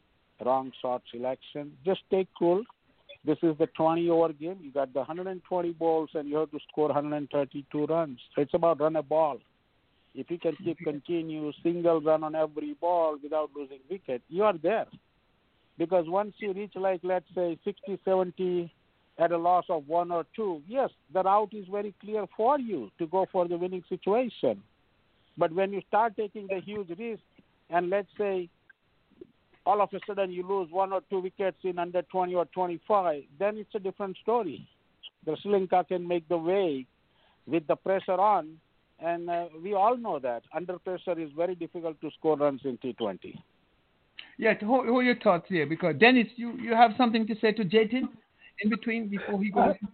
wrong 0.45 0.73
shot 0.83 1.03
selection. 1.13 1.73
Just 1.85 2.01
take 2.11 2.29
cool. 2.39 2.65
This 3.25 3.39
is 3.43 3.57
the 3.59 3.69
20 3.69 4.11
over 4.11 4.33
game. 4.33 4.59
You 4.61 4.73
got 4.73 4.93
the 4.93 4.99
120 4.99 5.73
balls 5.73 6.11
and 6.15 6.29
you 6.29 6.37
have 6.37 6.51
to 6.51 6.59
score 6.71 6.89
132 6.89 7.87
runs. 7.87 8.19
So 8.35 8.43
it's 8.43 8.55
about 8.55 8.81
run 8.81 8.97
a 8.97 9.03
ball. 9.03 9.39
If 10.15 10.31
you 10.31 10.39
can 10.39 10.57
keep 10.63 10.79
continue 10.79 11.53
single 11.63 12.01
run 12.01 12.23
on 12.23 12.35
every 12.35 12.75
ball 12.75 13.17
without 13.23 13.51
losing 13.57 13.81
wicket, 13.91 14.23
you 14.29 14.45
are 14.45 14.57
there. 14.57 14.87
Because 15.79 16.09
once 16.09 16.35
you 16.39 16.53
reach 16.53 16.73
like 16.77 17.01
let's 17.03 17.27
say 17.35 17.59
60, 17.65 17.99
70 18.05 18.73
at 19.19 19.33
a 19.33 19.39
loss 19.39 19.65
of 19.69 19.87
one 19.89 20.11
or 20.11 20.25
two, 20.35 20.63
yes, 20.69 20.91
the 21.13 21.23
route 21.23 21.53
is 21.53 21.67
very 21.71 21.95
clear 22.01 22.27
for 22.37 22.59
you 22.59 22.91
to 22.99 23.07
go 23.07 23.27
for 23.31 23.47
the 23.49 23.57
winning 23.57 23.85
situation. 23.89 24.63
But 25.37 25.53
when 25.53 25.73
you 25.73 25.83
start 25.89 26.17
taking 26.17 26.47
the 26.47 26.61
huge 26.61 26.91
risk, 26.99 27.23
and 27.71 27.91
let's 27.91 28.09
say 28.17 28.49
all 29.67 29.81
of 29.81 29.89
a 29.93 30.01
sudden 30.07 30.31
you 30.31 30.47
lose 30.47 30.71
one 30.71 30.93
or 30.93 31.01
two 31.11 31.21
wickets 31.21 31.57
in 31.63 31.79
under 31.79 32.03
20 32.03 32.35
or 32.35 32.45
25, 32.47 33.23
then 33.39 33.57
it's 33.57 33.75
a 33.75 33.79
different 33.79 34.17
story. 34.23 34.67
The 35.25 35.37
Sri 35.43 35.53
Lanka 35.53 35.85
can 35.89 36.07
make 36.07 36.29
the 36.29 36.37
way 36.37 36.87
with 37.47 37.67
the 37.67 37.77
pressure 37.77 38.13
on, 38.21 38.59
and 39.01 39.29
uh, 39.29 39.47
we 39.63 39.75
all 39.75 39.97
know 39.97 40.19
that 40.19 40.43
under 40.55 40.79
pressure 40.79 41.19
is 41.19 41.31
very 41.37 41.55
difficult 41.55 42.01
to 42.01 42.11
score 42.19 42.37
runs 42.37 42.61
in 42.65 42.79
T20. 42.79 43.39
Yeah, 44.39 44.55
hold, 44.65 44.87
hold 44.87 45.05
your 45.05 45.19
thoughts 45.21 45.47
here 45.49 45.67
because 45.67 45.97
Dennis, 45.99 46.27
you, 46.37 46.55
you 46.61 46.75
have 46.75 46.93
something 46.97 47.27
to 47.27 47.35
say 47.41 47.53
to 47.53 47.65
Jatin 47.65 48.09
in 48.61 48.71
between 48.71 49.09
before 49.09 49.43
he 49.43 49.51
goes. 49.51 49.75
Uh, 49.83 49.87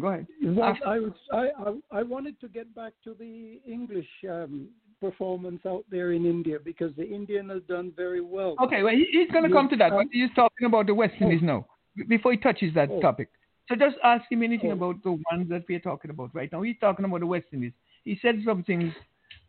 Go 0.00 0.08
ahead. 0.08 0.26
Well, 0.42 0.76
I, 0.86 0.98
was, 0.98 1.12
I, 1.32 1.48
I, 1.58 2.00
I 2.00 2.02
wanted 2.02 2.38
to 2.40 2.48
get 2.48 2.74
back 2.74 2.92
to 3.04 3.14
the 3.18 3.60
English 3.66 4.08
um, 4.28 4.68
performance 5.00 5.60
out 5.66 5.84
there 5.90 6.12
in 6.12 6.26
India 6.26 6.58
because 6.62 6.94
the 6.96 7.08
Indian 7.08 7.48
has 7.48 7.62
done 7.68 7.92
very 7.96 8.20
well. 8.20 8.56
Okay, 8.62 8.82
well, 8.82 8.92
he, 8.92 9.06
he's 9.10 9.30
going 9.30 9.44
to 9.44 9.50
come 9.50 9.70
to 9.70 9.76
that. 9.76 9.92
but 9.92 10.06
he's 10.12 10.28
talking 10.34 10.66
about 10.66 10.86
the 10.86 10.94
West 10.94 11.14
Indies 11.20 11.40
oh. 11.42 11.46
now 11.46 11.66
before 12.08 12.32
he 12.32 12.38
touches 12.38 12.74
that 12.74 12.90
oh. 12.90 13.00
topic. 13.00 13.30
So 13.68 13.74
just 13.74 13.96
ask 14.04 14.24
him 14.30 14.42
anything 14.42 14.70
oh. 14.70 14.74
about 14.74 15.02
the 15.02 15.12
ones 15.32 15.48
that 15.48 15.64
we're 15.68 15.80
talking 15.80 16.10
about 16.10 16.34
right 16.34 16.50
now. 16.52 16.62
He's 16.62 16.76
talking 16.80 17.04
about 17.04 17.20
the 17.20 17.26
West 17.26 17.46
Indies. 17.52 17.72
He 18.04 18.18
said 18.20 18.36
some 18.44 18.62
things 18.64 18.92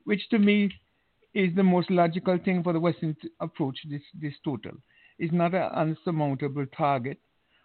which 0.05 0.21
to 0.29 0.39
me 0.39 0.71
is 1.37 1.53
the 1.55 1.61
most 1.61 1.91
logical 1.91 2.39
thing 2.43 2.63
for 2.63 2.73
the 2.73 2.79
Western 2.79 3.15
to 3.21 3.29
approach 3.41 3.77
this, 3.87 4.01
this 4.19 4.33
total. 4.43 4.71
It's 5.19 5.31
not 5.31 5.53
an 5.53 5.69
unsurmountable 5.71 6.65
target. 6.75 7.19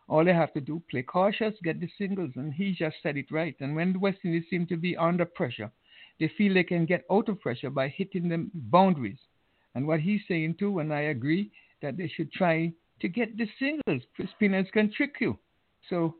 All 0.09 0.27
they 0.27 0.35
have 0.35 0.53
to 0.53 0.61
do, 0.61 0.83
play 0.91 1.03
cautious, 1.03 1.55
get 1.65 1.81
the 1.81 1.89
singles, 1.97 2.33
and 2.37 2.53
he 2.53 2.73
just 2.73 2.97
said 3.03 3.17
it 3.17 3.31
right. 3.31 3.57
And 3.61 3.75
when 3.75 3.95
the 3.95 3.99
West 3.99 4.19
Indies 4.25 4.45
seem 4.51 4.67
to 4.67 4.77
be 4.77 4.95
under 4.95 5.25
pressure, 5.25 5.71
they 6.21 6.31
feel 6.37 6.53
they 6.53 6.65
can 6.65 6.85
get 6.85 7.07
out 7.11 7.31
of 7.31 7.41
pressure 7.41 7.71
by 7.71 7.89
hitting 7.89 8.29
the 8.29 8.47
boundaries. 8.53 9.21
And 9.75 9.87
what 9.87 10.01
he's 10.01 10.21
saying 10.29 10.57
too, 10.59 10.81
and 10.81 10.93
I 10.93 11.13
agree, 11.17 11.51
that 11.81 11.97
they 11.97 12.09
should 12.09 12.31
try 12.31 12.75
to 13.01 13.09
get 13.09 13.39
the 13.39 13.49
singles. 13.59 14.03
Spinners 14.35 14.69
can 14.75 14.93
trick 14.93 15.15
you. 15.19 15.39
So, 15.89 16.17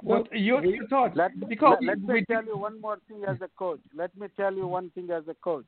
what 0.00 0.28
are 0.32 0.36
your 0.36 0.62
thoughts? 0.88 1.16
Let, 1.16 1.48
because 1.48 1.78
let, 1.82 1.98
let 1.98 2.14
me 2.14 2.24
tell 2.30 2.44
you 2.44 2.56
one 2.56 2.80
more 2.80 2.98
thing 3.08 3.24
as 3.28 3.36
a 3.42 3.48
coach. 3.58 3.80
Let 3.94 4.16
me 4.16 4.28
tell 4.36 4.54
you 4.54 4.66
one 4.66 4.90
thing 4.90 5.10
as 5.10 5.24
a 5.28 5.34
coach. 5.34 5.66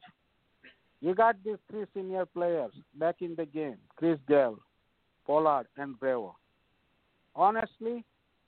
You 1.01 1.15
got 1.15 1.37
these 1.45 1.57
three 1.71 1.85
senior 1.95 2.27
players 2.27 2.73
back 2.95 3.17
in 3.21 3.35
the 3.35 3.47
game 3.47 3.77
Chris 3.97 4.19
Gayle, 4.29 4.59
Pollard, 5.27 5.67
and 5.77 5.99
Bravo. 5.99 6.37
Honestly, 7.35 8.05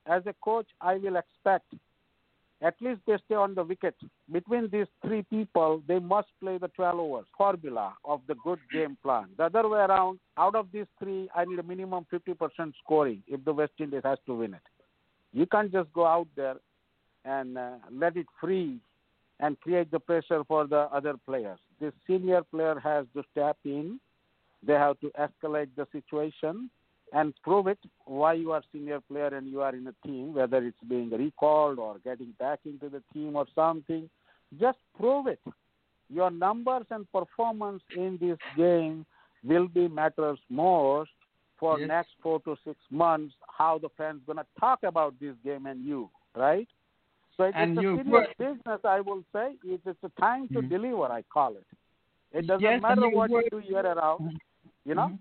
as 0.07 0.23
a 0.27 0.35
coach, 0.43 0.67
I 0.81 0.97
will 0.97 1.17
expect 1.17 1.73
at 2.62 2.75
least 2.81 3.01
they 3.07 3.17
stay 3.25 3.35
on 3.35 3.55
the 3.55 3.65
wicket. 3.65 3.97
Between 4.31 4.69
these 4.71 4.87
three 5.05 5.23
people, 5.23 5.83
they 5.88 5.99
must 5.99 6.29
play 6.41 6.59
the 6.59 6.69
12 6.69 6.99
overs 6.99 7.27
formula 7.37 7.95
of 8.05 8.21
the 8.29 8.37
good 8.45 8.61
game 8.73 8.97
plan. 9.03 9.27
The 9.37 9.45
other 9.45 9.69
way 9.69 9.81
around, 9.81 10.21
out 10.38 10.55
of 10.55 10.69
these 10.73 10.87
three, 11.01 11.29
I 11.35 11.45
need 11.45 11.59
a 11.59 11.65
minimum 11.65 12.07
50% 12.12 12.73
scoring 12.85 13.23
if 13.27 13.45
the 13.45 13.53
West 13.53 13.73
Indies 13.81 14.03
has 14.05 14.19
to 14.27 14.35
win 14.35 14.55
it. 14.55 14.62
You 15.33 15.47
can't 15.47 15.73
just 15.73 15.92
go 15.92 16.07
out 16.07 16.29
there 16.37 16.57
and 17.25 17.57
uh, 17.57 17.73
let 17.90 18.16
it 18.16 18.27
free 18.40 18.79
and 19.40 19.59
create 19.61 19.90
the 19.90 19.99
pressure 19.99 20.42
for 20.45 20.66
the 20.66 20.88
other 20.92 21.14
players. 21.27 21.59
This 21.81 21.92
senior 22.07 22.42
player 22.42 22.79
has 22.79 23.07
to 23.14 23.23
step 23.33 23.57
in. 23.64 23.99
They 24.64 24.75
have 24.75 25.01
to 25.01 25.11
escalate 25.18 25.71
the 25.77 25.87
situation 25.90 26.71
and 27.12 27.35
prove 27.42 27.66
it 27.66 27.79
why 28.05 28.35
you 28.35 28.53
are 28.53 28.62
senior 28.73 29.01
player 29.01 29.35
and 29.35 29.49
you 29.49 29.61
are 29.61 29.75
in 29.75 29.87
a 29.87 30.07
team, 30.07 30.35
whether 30.35 30.59
it's 30.59 30.77
being 30.88 31.11
recalled 31.11 31.79
or 31.79 31.97
getting 32.05 32.33
back 32.38 32.61
into 32.64 32.88
the 32.88 33.03
team 33.12 33.37
or 33.37 33.47
something. 33.55 34.09
Just 34.61 34.79
prove 34.99 35.27
it. 35.27 35.40
Your 36.09 36.31
numbers 36.31 36.87
and 36.90 37.11
performance 37.11 37.83
in 37.97 38.18
this 38.21 38.38
game 38.57 39.05
will 39.45 39.66
be 39.66 39.88
matters 39.88 40.38
most 40.49 41.11
for 41.62 41.79
yes. 41.79 41.87
next 41.87 42.11
four 42.20 42.40
to 42.40 42.57
six 42.64 42.77
months. 42.90 43.35
How 43.46 43.79
the 43.79 43.88
fans 43.96 44.20
gonna 44.27 44.44
talk 44.59 44.81
about 44.83 45.14
this 45.20 45.35
game 45.44 45.66
and 45.66 45.85
you, 45.85 46.11
right? 46.35 46.66
So 47.37 47.44
it's, 47.44 47.57
a 47.57 47.75
serious 47.81 48.29
business, 48.37 48.81
I 48.85 49.01
will 49.01 49.22
say. 49.33 49.53
It's, 49.64 49.83
it's 49.87 49.98
a 50.03 50.20
time 50.20 50.48
to 50.48 50.55
mm-hmm. 50.55 50.68
deliver, 50.68 51.05
I 51.05 51.22
call 51.33 51.55
it. 51.57 51.66
It 52.33 52.46
doesn't 52.48 52.62
yes, 52.62 52.83
matter 52.83 53.09
what 53.09 53.31
you 53.31 53.44
do 53.48 53.62
year 53.66 53.87
around, 53.87 54.20
mm-hmm. 54.20 54.37
you 54.85 54.94
know. 54.96 55.03
Mm-hmm 55.03 55.14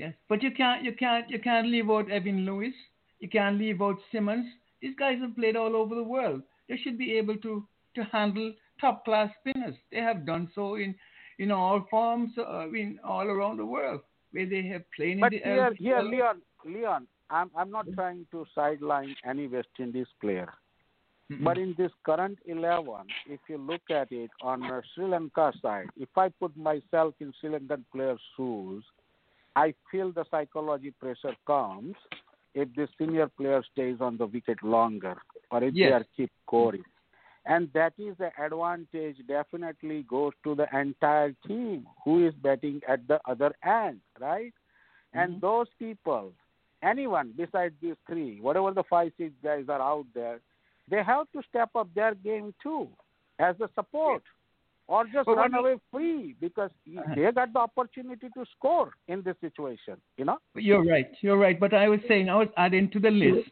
Yes, 0.00 0.14
but 0.30 0.42
you 0.42 0.50
can't 0.50 0.82
you 0.82 0.94
can't 0.94 1.28
you 1.28 1.38
can't 1.38 1.66
leave 1.66 1.90
out 1.90 2.06
Evin 2.08 2.46
Lewis. 2.46 2.72
You 3.18 3.28
can't 3.28 3.58
leave 3.58 3.82
out 3.82 3.96
Simmons. 4.10 4.46
These 4.80 4.96
guys 4.98 5.18
have 5.20 5.36
played 5.36 5.56
all 5.56 5.76
over 5.76 5.94
the 5.94 6.02
world. 6.02 6.40
They 6.70 6.78
should 6.78 6.96
be 6.96 7.18
able 7.18 7.36
to 7.36 7.66
to 7.96 8.04
handle 8.04 8.54
top 8.80 9.04
class 9.04 9.28
spinners. 9.40 9.74
They 9.92 9.98
have 9.98 10.24
done 10.24 10.50
so 10.54 10.76
in 10.76 10.94
in 11.38 11.50
all 11.50 11.86
forms. 11.90 12.30
Uh, 12.38 12.46
I 12.64 12.66
mean, 12.66 12.98
all 13.04 13.26
around 13.26 13.58
the 13.58 13.66
world 13.66 14.00
where 14.32 14.46
they 14.46 14.62
have 14.68 14.82
played 14.94 15.20
but 15.20 15.32
in 15.32 15.40
the. 15.40 15.46
But 15.46 15.76
here, 15.76 16.00
here, 16.00 16.02
Leon, 16.02 16.42
Leon, 16.64 17.06
I'm 17.30 17.50
I'm 17.56 17.70
not 17.70 17.86
trying 17.94 18.26
to 18.32 18.46
sideline 18.54 19.14
any 19.24 19.46
West 19.46 19.68
Indies 19.78 20.06
player. 20.20 20.52
Mm-hmm. 21.30 21.44
But 21.44 21.58
in 21.58 21.74
this 21.78 21.92
current 22.04 22.38
11, 22.46 22.84
if 23.28 23.38
you 23.48 23.56
look 23.56 23.82
at 23.88 24.10
it 24.10 24.30
on 24.42 24.60
the 24.60 24.82
Sri 24.94 25.06
Lanka 25.06 25.52
side, 25.62 25.86
if 25.96 26.08
I 26.16 26.28
put 26.28 26.56
myself 26.56 27.14
in 27.20 27.32
Sri 27.40 27.50
Lankan 27.50 27.84
players' 27.92 28.18
shoes, 28.36 28.82
I 29.54 29.74
feel 29.90 30.10
the 30.10 30.24
psychology 30.30 30.90
pressure 30.90 31.36
comes 31.46 31.94
if 32.54 32.68
the 32.74 32.88
senior 32.98 33.28
player 33.28 33.62
stays 33.72 33.98
on 34.00 34.16
the 34.16 34.26
wicket 34.26 34.60
longer 34.64 35.16
or 35.52 35.62
if 35.62 35.74
yes. 35.74 35.88
they 35.88 35.92
are 35.92 36.06
keep 36.16 36.30
scoring. 36.44 36.82
And 37.46 37.70
that 37.72 37.94
is 37.98 38.16
the 38.18 38.30
advantage 38.38 39.16
definitely 39.26 40.04
goes 40.08 40.32
to 40.44 40.54
the 40.54 40.66
entire 40.78 41.34
team 41.46 41.86
who 42.04 42.26
is 42.26 42.34
betting 42.34 42.80
at 42.86 43.06
the 43.08 43.18
other 43.26 43.54
end, 43.64 44.00
right? 44.20 44.52
Mm-hmm. 45.14 45.18
And 45.18 45.40
those 45.40 45.66
people, 45.78 46.32
anyone 46.82 47.32
besides 47.36 47.74
these 47.80 47.96
three, 48.06 48.40
whatever 48.40 48.72
the 48.72 48.84
five, 48.88 49.12
six 49.16 49.32
guys 49.42 49.64
are 49.68 49.80
out 49.80 50.06
there, 50.14 50.40
they 50.90 51.02
have 51.02 51.26
to 51.32 51.42
step 51.48 51.70
up 51.74 51.88
their 51.94 52.14
game 52.14 52.54
too 52.62 52.88
as 53.38 53.56
a 53.60 53.68
support 53.74 54.22
or 54.90 55.04
just 55.04 55.24
but 55.24 55.36
run 55.36 55.54
away 55.54 55.76
free 55.90 56.34
because 56.40 56.70
uh-huh. 56.98 57.14
they 57.14 57.30
got 57.32 57.52
the 57.52 57.58
opportunity 57.60 58.28
to 58.34 58.44
score 58.56 58.90
in 59.06 59.22
this 59.22 59.36
situation. 59.40 59.96
You 60.16 60.24
know. 60.24 60.38
You're 60.56 60.84
right. 60.84 61.08
You're 61.20 61.38
right. 61.38 61.58
But 61.58 61.72
I 61.72 61.88
was 61.88 62.00
saying 62.08 62.28
I 62.28 62.36
was 62.36 62.48
adding 62.56 62.90
to 62.90 62.98
the 62.98 63.10
list. 63.10 63.50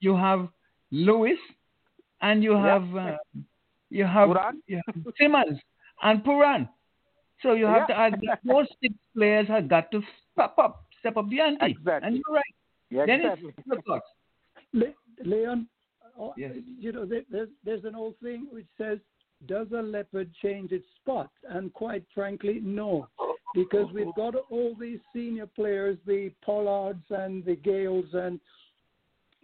You 0.00 0.16
have 0.16 0.48
Lewis, 0.92 1.38
and 2.22 2.42
you 2.42 2.52
have 2.52 2.82
uh, 2.96 3.16
you 3.90 4.04
have, 4.04 4.30
you 4.66 4.80
have 4.86 4.96
Simmons 5.18 5.58
and 6.02 6.24
Pooran. 6.24 6.68
So 7.42 7.52
you 7.52 7.66
have 7.66 7.84
yeah. 7.88 7.94
to 7.94 8.00
add 8.00 8.20
those 8.44 8.66
six 8.82 8.94
players 9.14 9.46
have 9.48 9.68
got 9.68 9.90
to 9.92 10.02
step 10.32 10.54
up, 10.58 10.86
step 11.00 11.16
up 11.16 11.28
the 11.28 11.40
ante. 11.40 11.66
Exactly. 11.66 12.08
And 12.08 12.16
you're 12.16 12.34
right. 12.34 12.44
Yeah, 12.90 13.06
Dennis, 13.06 13.38
exactly. 13.58 14.00
Le- 14.72 15.24
Leon, 15.24 15.66
uh, 16.20 16.28
yes. 16.36 16.52
you 16.78 16.92
know, 16.92 17.06
there's 17.06 17.48
there's 17.64 17.84
an 17.84 17.94
old 17.94 18.14
thing 18.22 18.46
which 18.50 18.66
says 18.78 18.98
does 19.46 19.66
a 19.76 19.82
leopard 19.82 20.30
change 20.42 20.72
its 20.72 20.86
spots? 21.00 21.32
And 21.48 21.72
quite 21.74 22.04
frankly, 22.14 22.60
no, 22.62 23.08
because 23.54 23.92
we've 23.92 24.14
got 24.16 24.34
all 24.50 24.74
these 24.80 24.98
senior 25.14 25.46
players, 25.46 25.98
the 26.06 26.32
Pollards 26.44 27.04
and 27.10 27.44
the 27.44 27.56
Gayles 27.56 28.12
and 28.14 28.40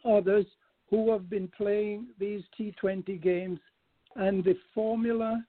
others 0.04 0.46
who 0.92 1.10
have 1.10 1.30
been 1.30 1.48
playing 1.56 2.06
these 2.20 2.42
T20 2.60 3.20
games, 3.20 3.58
and 4.14 4.44
the 4.44 4.58
formula 4.74 5.42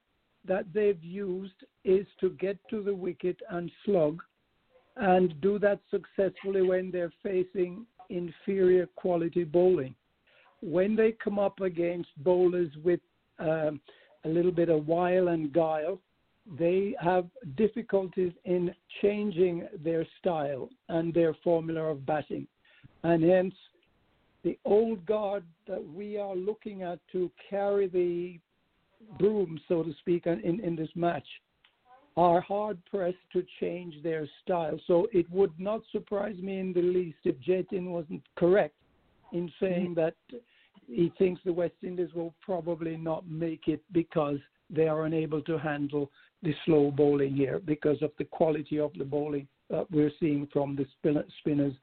that 0.48 0.66
they've 0.74 1.04
used 1.04 1.66
is 1.84 2.08
to 2.22 2.30
get 2.30 2.58
to 2.70 2.82
the 2.82 2.96
wicket 2.96 3.36
and 3.50 3.70
slog, 3.84 4.24
and 4.96 5.40
do 5.42 5.60
that 5.60 5.80
successfully 5.92 6.62
when 6.62 6.92
they're 6.92 7.12
facing 7.22 7.86
inferior 8.10 8.88
quality 8.96 9.44
bowling. 9.44 9.94
When 10.62 10.96
they 10.96 11.12
come 11.12 11.40
up 11.40 11.60
against 11.60 12.10
bowlers 12.24 12.72
with 12.82 13.02
um, 13.38 13.82
a 14.24 14.30
little 14.30 14.52
bit 14.52 14.70
of 14.70 14.88
wile 14.88 15.28
and 15.28 15.52
guile, 15.52 16.00
they 16.58 16.96
have 17.02 17.26
difficulties 17.58 18.32
in 18.46 18.74
changing 19.02 19.68
their 19.84 20.08
style 20.20 20.70
and 20.88 21.14
their 21.14 21.34
formula 21.44 21.82
of 21.82 22.06
batting. 22.06 22.48
And 23.04 23.22
hence, 23.22 23.56
the 24.44 24.58
old 24.66 25.06
guard 25.06 25.44
that 25.68 25.84
we 25.84 26.18
are 26.18 26.36
looking 26.36 26.84
at 26.84 27.00
to 27.12 27.32
carry 27.50 27.88
the 27.88 28.40
broom, 29.18 29.60
so 29.68 29.84
to 29.84 29.94
speak, 30.00 30.26
in, 30.26 30.60
in 30.60 30.76
this 30.76 30.90
match 30.96 31.26
are 32.16 32.42
hard 32.42 32.78
pressed 32.86 33.18
to 33.32 33.44
change 33.60 33.96
their 34.04 34.28
style. 34.44 34.80
So 34.86 35.08
it 35.12 35.30
would 35.32 35.54
not 35.60 35.82
surprise 35.92 36.38
me 36.38 36.60
in 36.60 36.74
the 36.74 36.82
least 36.82 37.18
if 37.24 37.36
Jatin 37.40 37.90
wasn't 37.90 38.22
correct 38.36 38.76
in 39.32 39.52
saying 39.60 39.96
mm-hmm. 39.96 40.02
that 40.02 40.16
he 40.88 41.12
thinks 41.18 41.42
the 41.44 41.54
West 41.54 41.74
Indies 41.82 42.14
will 42.14 42.36
probably 42.42 42.98
not 42.98 43.28
make 43.28 43.68
it 43.68 43.82
because 43.92 44.38
they 44.70 44.88
are 44.88 45.06
unable 45.06 45.42
to 45.42 45.58
handle 45.58 46.12
the 46.44 46.54
slow 46.66 46.92
bowling 46.92 47.36
here 47.36 47.60
because 47.66 48.02
of 48.02 48.12
the 48.18 48.26
quality 48.26 48.80
of 48.80 48.92
the 48.98 49.04
bowling 49.04 49.48
that 49.70 49.90
we're 49.90 50.12
seeing 50.20 50.48
from 50.52 50.76
the 50.76 50.86
spinners 51.40 51.74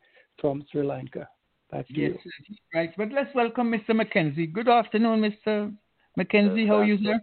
from 0.40 0.64
Sri 0.70 0.84
Lanka. 0.84 1.28
Back 1.70 1.86
to 1.88 1.94
yes, 1.94 2.12
you. 2.24 2.56
right. 2.74 2.90
But 2.96 3.12
let's 3.12 3.32
welcome 3.34 3.70
Mr. 3.70 3.90
McKenzie. 3.90 4.52
Good 4.52 4.68
afternoon, 4.68 5.20
Mr. 5.20 5.72
McKenzie. 6.18 6.66
How 6.66 6.78
are 6.78 6.84
you, 6.84 6.98
sir? 7.04 7.20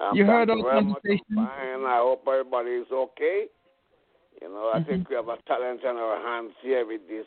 I'm 0.00 0.16
you 0.16 0.24
heard 0.24 0.48
our 0.48 0.62
conversation? 0.62 1.24
Fine. 1.34 1.84
I 1.84 1.98
hope 2.00 2.24
everybody 2.26 2.70
is 2.70 2.86
okay. 2.92 3.46
You 4.40 4.48
know, 4.48 4.70
I 4.72 4.78
mm-hmm. 4.78 4.90
think 4.90 5.08
we 5.10 5.16
have 5.16 5.28
a 5.28 5.36
talent 5.46 5.84
on 5.84 5.96
our 5.96 6.20
hands 6.22 6.54
here 6.62 6.86
with 6.86 7.02
this 7.08 7.26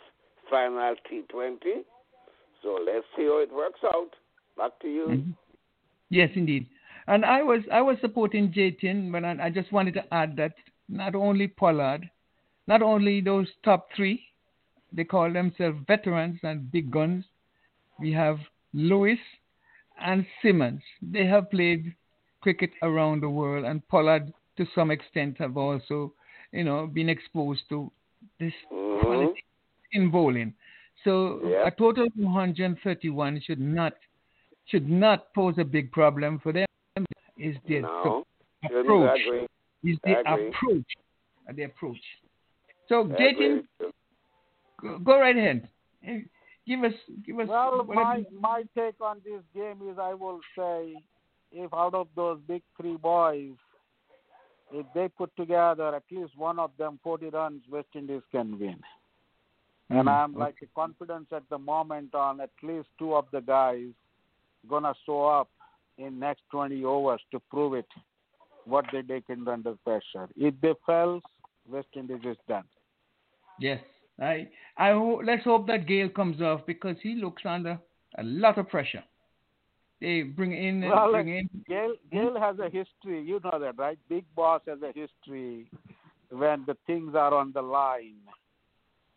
final 0.49 0.95
T20. 1.11 1.83
So 2.63 2.79
let's 2.85 3.05
see 3.15 3.23
how 3.23 3.39
it 3.39 3.53
works 3.53 3.81
out. 3.83 4.09
Back 4.57 4.79
to 4.81 4.87
you. 4.87 5.07
Mm-hmm. 5.09 5.31
Yes, 6.09 6.29
indeed. 6.35 6.67
And 7.07 7.25
I 7.25 7.43
was 7.43 7.61
I 7.71 7.81
was 7.81 7.97
supporting 8.01 8.51
Jatin, 8.51 9.11
but 9.11 9.25
I, 9.25 9.45
I 9.45 9.49
just 9.49 9.71
wanted 9.71 9.93
to 9.95 10.13
add 10.13 10.35
that 10.37 10.53
not 10.87 11.15
only 11.15 11.47
Pollard, 11.47 12.09
not 12.67 12.81
only 12.81 13.21
those 13.21 13.47
top 13.63 13.89
three, 13.95 14.23
they 14.91 15.03
call 15.03 15.31
themselves 15.31 15.77
veterans 15.87 16.39
and 16.43 16.71
big 16.71 16.91
guns. 16.91 17.25
We 17.99 18.11
have 18.13 18.37
Lewis 18.73 19.19
and 19.99 20.25
Simmons. 20.41 20.81
They 21.01 21.25
have 21.25 21.49
played 21.49 21.95
cricket 22.41 22.71
around 22.81 23.21
the 23.21 23.29
world, 23.29 23.65
and 23.65 23.87
Pollard 23.87 24.33
to 24.57 24.65
some 24.75 24.91
extent 24.91 25.37
have 25.37 25.57
also, 25.57 26.13
you 26.51 26.63
know, 26.63 26.87
been 26.87 27.09
exposed 27.09 27.61
to 27.69 27.91
this 28.39 28.53
mm-hmm. 28.71 29.01
quality 29.01 29.43
in 29.93 30.11
bowling. 30.11 30.53
So 31.03 31.39
yeah. 31.45 31.67
a 31.67 31.71
total 31.71 32.05
of 32.05 32.11
131 32.15 33.41
should 33.45 33.59
not 33.59 33.93
should 34.67 34.89
not 34.89 35.33
pose 35.33 35.55
a 35.57 35.63
big 35.63 35.91
problem 35.91 36.39
for 36.39 36.53
them. 36.53 36.65
Is 37.37 37.55
their 37.67 37.81
no. 37.81 38.25
approach? 38.63 39.19
Is 39.83 39.97
the 40.03 40.19
approach? 40.19 40.85
The 41.55 41.63
approach. 41.63 41.97
So, 42.87 43.05
Jatin, 43.05 43.63
go, 44.81 44.99
go 44.99 45.19
right 45.19 45.37
ahead. 45.37 45.67
Give 46.67 46.83
us, 46.83 46.93
give 47.25 47.39
us. 47.39 47.47
Well, 47.47 47.83
my 47.85 48.23
my 48.39 48.63
take 48.77 48.99
on 49.01 49.21
this 49.23 49.41
game 49.53 49.79
is, 49.89 49.97
I 49.99 50.13
will 50.13 50.39
say, 50.57 50.95
if 51.51 51.73
out 51.73 51.93
of 51.93 52.07
those 52.15 52.39
big 52.47 52.61
three 52.79 52.97
boys, 52.97 53.53
if 54.71 54.85
they 54.93 55.07
put 55.09 55.35
together 55.35 55.95
at 55.95 56.03
least 56.11 56.37
one 56.37 56.59
of 56.59 56.71
them 56.77 56.99
40 57.03 57.29
runs, 57.29 57.61
West 57.69 57.87
Indies 57.95 58.21
can 58.31 58.59
win. 58.59 58.79
And 59.89 60.07
mm, 60.07 60.11
I'm 60.11 60.33
like 60.33 60.55
okay. 60.61 60.71
confidence 60.73 61.27
at 61.33 61.43
the 61.49 61.57
moment 61.57 62.15
on 62.15 62.39
at 62.39 62.51
least 62.63 62.87
two 62.97 63.15
of 63.15 63.25
the 63.31 63.41
guys 63.41 63.89
gonna 64.69 64.93
show 65.05 65.25
up 65.25 65.49
in 65.97 66.19
next 66.19 66.43
20 66.51 66.83
overs 66.85 67.21
to 67.31 67.39
prove 67.49 67.73
it 67.73 67.87
what 68.65 68.85
they 68.93 69.01
did 69.01 69.23
under 69.47 69.73
pressure. 69.83 70.29
If 70.37 70.53
they 70.61 70.73
fail, 70.85 71.19
West 71.67 71.87
Indies 71.95 72.21
is 72.23 72.37
done. 72.47 72.63
Yes, 73.59 73.79
I 74.21 74.47
I 74.77 74.93
let's 74.93 75.43
hope 75.43 75.67
that 75.67 75.87
Gayle 75.87 76.09
comes 76.09 76.41
off 76.41 76.61
because 76.65 76.95
he 77.01 77.15
looks 77.15 77.43
under 77.45 77.79
a 78.17 78.23
lot 78.23 78.57
of 78.57 78.69
pressure. 78.69 79.03
They 79.99 80.23
bring 80.23 80.53
in. 80.53 80.81
Well, 80.81 81.11
bring 81.11 81.29
in. 81.29 81.49
Gayle, 81.67 81.95
Gayle 82.11 82.39
has 82.39 82.57
a 82.59 82.65
history. 82.65 83.21
You 83.23 83.39
know 83.43 83.59
that, 83.59 83.77
right? 83.77 83.97
Big 84.09 84.25
Boss 84.35 84.61
has 84.67 84.79
a 84.81 84.87
history 84.87 85.67
when 86.29 86.63
the 86.65 86.77
things 86.87 87.13
are 87.15 87.33
on 87.33 87.51
the 87.53 87.61
line, 87.61 88.21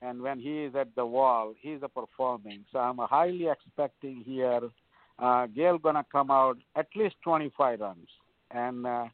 and 0.02 0.20
when 0.20 0.38
he 0.38 0.64
is 0.64 0.74
at 0.74 0.94
the 0.96 1.06
wall, 1.06 1.54
he's 1.58 1.78
a 1.82 1.88
performing. 1.88 2.64
So 2.72 2.78
I'm 2.78 2.98
highly 2.98 3.48
expecting 3.48 4.22
here. 4.26 4.60
Uh, 5.18 5.46
Gayle 5.46 5.78
gonna 5.78 6.04
come 6.10 6.30
out 6.30 6.58
at 6.76 6.88
least 6.96 7.14
25 7.22 7.80
runs, 7.80 8.08
and 8.50 8.86
uh, 8.86 9.04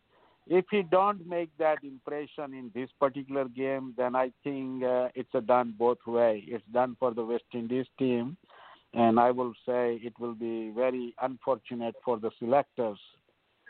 if 0.51 0.67
he 0.71 0.83
don't 0.83 1.27
make 1.27 1.51
that 1.59 1.79
impression 1.83 2.53
in 2.53 2.71
this 2.75 2.91
particular 2.99 3.47
game, 3.49 3.95
then 3.97 4.15
I 4.15 4.33
think 4.45 4.85
uh, 4.85 5.09
it's 5.15 5.35
a 5.35 5.41
done 5.41 5.75
both 5.79 6.05
way. 6.07 6.45
It's 6.47 6.65
done 6.71 6.97
for 7.01 7.15
the 7.15 7.25
West 7.25 7.45
Indies 7.55 7.87
team 7.99 8.37
and 8.95 9.21
I 9.21 9.31
will 9.31 9.53
say 9.67 10.01
it 10.03 10.15
will 10.19 10.35
be 10.35 10.73
very 10.75 11.15
unfortunate 11.23 11.95
for 12.05 12.19
the 12.19 12.31
selectors 12.39 12.99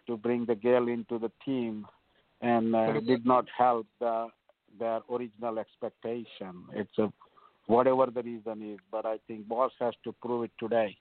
to 0.06 0.16
bring 0.16 0.46
the 0.46 0.54
Gayle 0.54 0.88
into 0.88 1.18
the 1.18 1.30
team 1.44 1.86
and 2.40 2.74
uh, 2.74 3.00
did 3.00 3.26
not 3.26 3.44
help 3.56 3.86
the, 4.00 4.28
their 4.78 5.00
original 5.12 5.58
expectation. 5.58 6.64
It's 6.72 6.98
a 6.98 7.12
whatever 7.66 8.06
the 8.06 8.22
reason 8.22 8.72
is, 8.72 8.78
but 8.90 9.04
I 9.04 9.18
think 9.28 9.46
Boss 9.46 9.72
has 9.78 9.94
to 10.04 10.14
prove 10.22 10.44
it 10.44 10.50
today, 10.58 10.96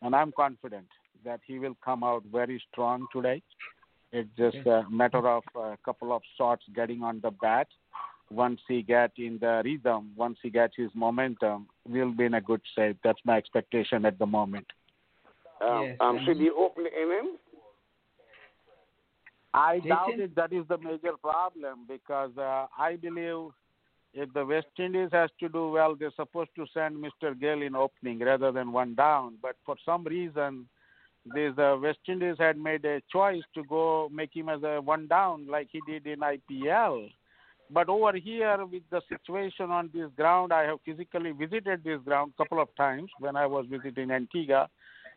and 0.00 0.14
I'm 0.14 0.32
confident 0.32 0.86
that 1.24 1.40
he 1.44 1.58
will 1.58 1.76
come 1.84 2.04
out 2.04 2.22
very 2.32 2.62
strong 2.70 3.06
today. 3.12 3.42
It's 4.16 4.30
just 4.38 4.66
a 4.66 4.84
matter 4.90 5.28
of 5.28 5.42
a 5.54 5.76
couple 5.84 6.10
of 6.10 6.22
shots 6.38 6.62
getting 6.74 7.02
on 7.02 7.20
the 7.22 7.30
bat 7.30 7.68
once 8.30 8.60
he 8.66 8.80
get 8.80 9.12
in 9.18 9.36
the 9.38 9.60
rhythm, 9.62 10.12
once 10.16 10.38
he 10.42 10.48
gets 10.48 10.72
his 10.74 10.90
momentum, 10.94 11.66
we'll 11.86 12.12
be 12.12 12.24
in 12.24 12.32
a 12.32 12.40
good 12.40 12.62
shape. 12.74 12.96
That's 13.04 13.18
my 13.26 13.36
expectation 13.36 14.06
at 14.06 14.18
the 14.18 14.24
moment. 14.24 14.66
Um, 15.62 15.82
yes, 15.84 15.96
um, 16.00 16.20
should 16.24 16.38
he 16.38 16.48
open 16.48 16.86
inning? 16.86 17.36
I 19.52 19.80
doubt 19.80 20.18
it. 20.18 20.34
That 20.34 20.52
is 20.52 20.64
the 20.66 20.78
major 20.78 21.12
problem 21.20 21.80
because 21.86 22.30
uh, 22.38 22.66
I 22.78 22.96
believe 22.96 23.50
if 24.14 24.32
the 24.32 24.46
West 24.46 24.66
Indies 24.78 25.10
has 25.12 25.28
to 25.40 25.50
do 25.50 25.68
well, 25.68 25.94
they're 25.94 26.10
supposed 26.16 26.50
to 26.56 26.64
send 26.72 26.96
Mr. 26.96 27.38
Gayle 27.38 27.60
in 27.60 27.76
opening 27.76 28.20
rather 28.20 28.50
than 28.50 28.72
one 28.72 28.94
down. 28.94 29.34
But 29.42 29.56
for 29.66 29.76
some 29.84 30.04
reason, 30.04 30.68
this 31.34 31.52
uh, 31.58 31.76
West 31.80 31.98
Indies 32.08 32.36
had 32.38 32.58
made 32.58 32.84
a 32.84 33.02
choice 33.10 33.42
to 33.54 33.64
go 33.64 34.08
make 34.12 34.34
him 34.34 34.48
as 34.48 34.62
a 34.62 34.80
one 34.80 35.06
down 35.06 35.46
like 35.48 35.68
he 35.72 35.80
did 35.86 36.06
in 36.06 36.20
IPL 36.20 37.08
but 37.70 37.88
over 37.88 38.16
here, 38.16 38.64
with 38.64 38.82
the 38.90 39.00
situation 39.08 39.70
on 39.70 39.90
this 39.92 40.08
ground, 40.16 40.52
I 40.52 40.62
have 40.64 40.78
physically 40.84 41.32
visited 41.32 41.82
this 41.82 42.00
ground 42.04 42.32
a 42.34 42.42
couple 42.42 42.60
of 42.60 42.68
times 42.76 43.10
when 43.18 43.36
I 43.36 43.46
was 43.46 43.66
visiting 43.68 44.10
Antigua, 44.10 44.68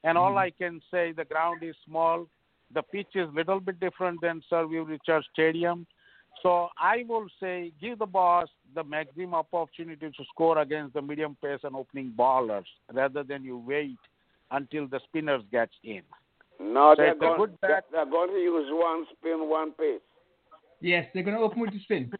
and 0.03 0.17
all 0.17 0.31
mm-hmm. 0.31 0.37
I 0.37 0.49
can 0.51 0.81
say 0.89 1.11
the 1.11 1.25
ground 1.25 1.61
is 1.63 1.75
small. 1.85 2.27
The 2.73 2.81
pitch 2.81 3.15
is 3.15 3.27
little 3.33 3.59
bit 3.59 3.79
different 3.79 4.21
than 4.21 4.41
Sir 4.49 4.65
Viv 4.67 4.87
Richards 4.87 5.27
Stadium. 5.33 5.85
So 6.41 6.69
I 6.79 7.03
will 7.07 7.27
say 7.39 7.71
give 7.81 7.99
the 7.99 8.05
boss 8.05 8.47
the 8.73 8.83
maximum 8.83 9.33
opportunity 9.33 10.09
to 10.09 10.23
score 10.33 10.59
against 10.59 10.93
the 10.93 11.01
medium 11.01 11.35
pace 11.43 11.59
and 11.63 11.75
opening 11.75 12.13
ballers 12.17 12.65
rather 12.93 13.23
than 13.23 13.43
you 13.43 13.57
wait 13.57 13.97
until 14.51 14.87
the 14.87 14.99
spinners 15.07 15.43
gets 15.51 15.73
in. 15.83 16.01
No, 16.59 16.93
so 16.95 17.01
they're, 17.01 17.15
going, 17.15 17.57
they're, 17.61 17.83
they're 17.91 18.05
going 18.05 18.29
to 18.29 18.39
use 18.39 18.67
one 18.71 19.05
spin, 19.17 19.49
one 19.49 19.71
pace. 19.71 20.01
Yes, 20.81 21.05
they're 21.13 21.23
going 21.23 21.37
to 21.37 21.43
open 21.43 21.61
with 21.61 21.71
the 21.71 21.79
spin. 21.81 22.11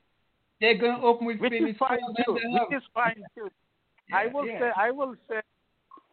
They're 0.61 0.77
going 0.77 0.99
to 0.99 1.05
open 1.05 1.27
with 1.27 1.39
which 1.39 1.53
is 1.53 1.75
fine 1.77 1.99
too. 2.25 2.34
Which 2.34 2.77
is 2.77 2.84
fine 2.93 3.21
too. 3.36 3.49
Yeah, 4.09 4.17
I 4.17 4.27
will 4.27 4.45
yeah. 4.45 4.59
say, 4.59 4.71
I 4.75 4.91
will 4.91 5.15
say, 5.30 5.41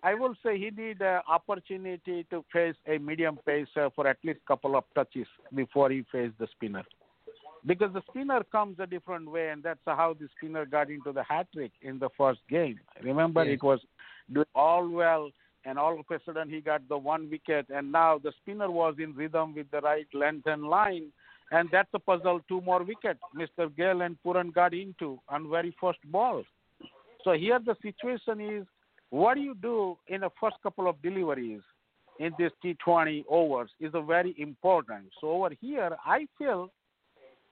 I 0.03 0.15
will 0.15 0.35
say 0.45 0.59
he 0.59 0.71
need 0.71 1.01
an 1.01 1.21
opportunity 1.29 2.27
to 2.31 2.45
face 2.53 2.77
a 2.87 2.99
medium 2.99 3.39
pacer 3.45 3.91
for 3.95 4.07
at 4.07 4.19
least 4.23 4.41
couple 4.47 4.77
of 4.77 4.85
touches 4.95 5.27
before 5.55 5.91
he 5.91 6.05
faces 6.13 6.35
the 6.39 6.47
spinner. 6.53 6.85
Because 7.65 7.93
the 7.93 8.03
spinner 8.09 8.45
comes 8.53 8.79
a 8.79 8.87
different 8.87 9.29
way, 9.29 9.49
and 9.49 9.63
that's 9.63 9.81
how 9.85 10.15
the 10.19 10.29
spinner 10.37 10.65
got 10.65 10.91
into 10.91 11.11
the 11.11 11.25
hat 11.25 11.49
trick 11.53 11.73
in 11.83 11.99
the 11.99 12.11
first 12.17 12.41
game. 12.49 12.79
Remember, 13.03 13.45
yes. 13.45 13.55
it 13.55 13.63
was 13.65 13.81
doing 14.33 14.47
all 14.55 14.89
well, 14.89 15.31
and 15.67 15.79
all 15.79 15.99
of 15.99 16.07
a 16.11 16.21
sudden 16.25 16.49
he 16.49 16.61
got 16.61 16.89
the 16.89 16.97
one 16.97 17.29
wicket, 17.31 17.67
and 17.75 17.91
now 17.91 18.19
the 18.19 18.33
spinner 18.41 18.71
was 18.71 18.95
in 18.99 19.15
rhythm 19.15 19.55
with 19.55 19.71
the 19.71 19.81
right 19.81 20.07
length 20.15 20.47
and 20.47 20.63
line, 20.65 21.13
and 21.51 21.69
that's 21.73 21.89
a 21.95 21.99
puzzle. 21.99 22.41
Two 22.49 22.61
more 22.61 22.83
wickets, 22.85 23.21
Mr. 23.35 23.75
Gayle 23.77 24.03
and 24.03 24.17
Pooran 24.25 24.55
got 24.55 24.73
into 24.73 25.19
on 25.29 25.51
very 25.51 25.75
first 25.81 25.99
ball. 26.07 26.45
So 27.25 27.33
here 27.33 27.59
the 27.59 27.77
situation 27.83 28.41
is, 28.41 28.67
what 29.11 29.35
do 29.35 29.41
you 29.41 29.55
do 29.55 29.99
in 30.09 30.21
the 30.21 30.31
first 30.41 30.57
couple 30.63 30.89
of 30.89 31.01
deliveries 31.03 31.63
in 32.19 32.33
this 32.39 32.53
T20 32.65 33.25
overs 33.29 33.71
is 33.81 33.93
a 33.95 34.01
very 34.01 34.35
important. 34.39 35.07
So 35.21 35.31
over 35.31 35.51
here, 35.61 35.97
I 36.05 36.27
feel 36.39 36.71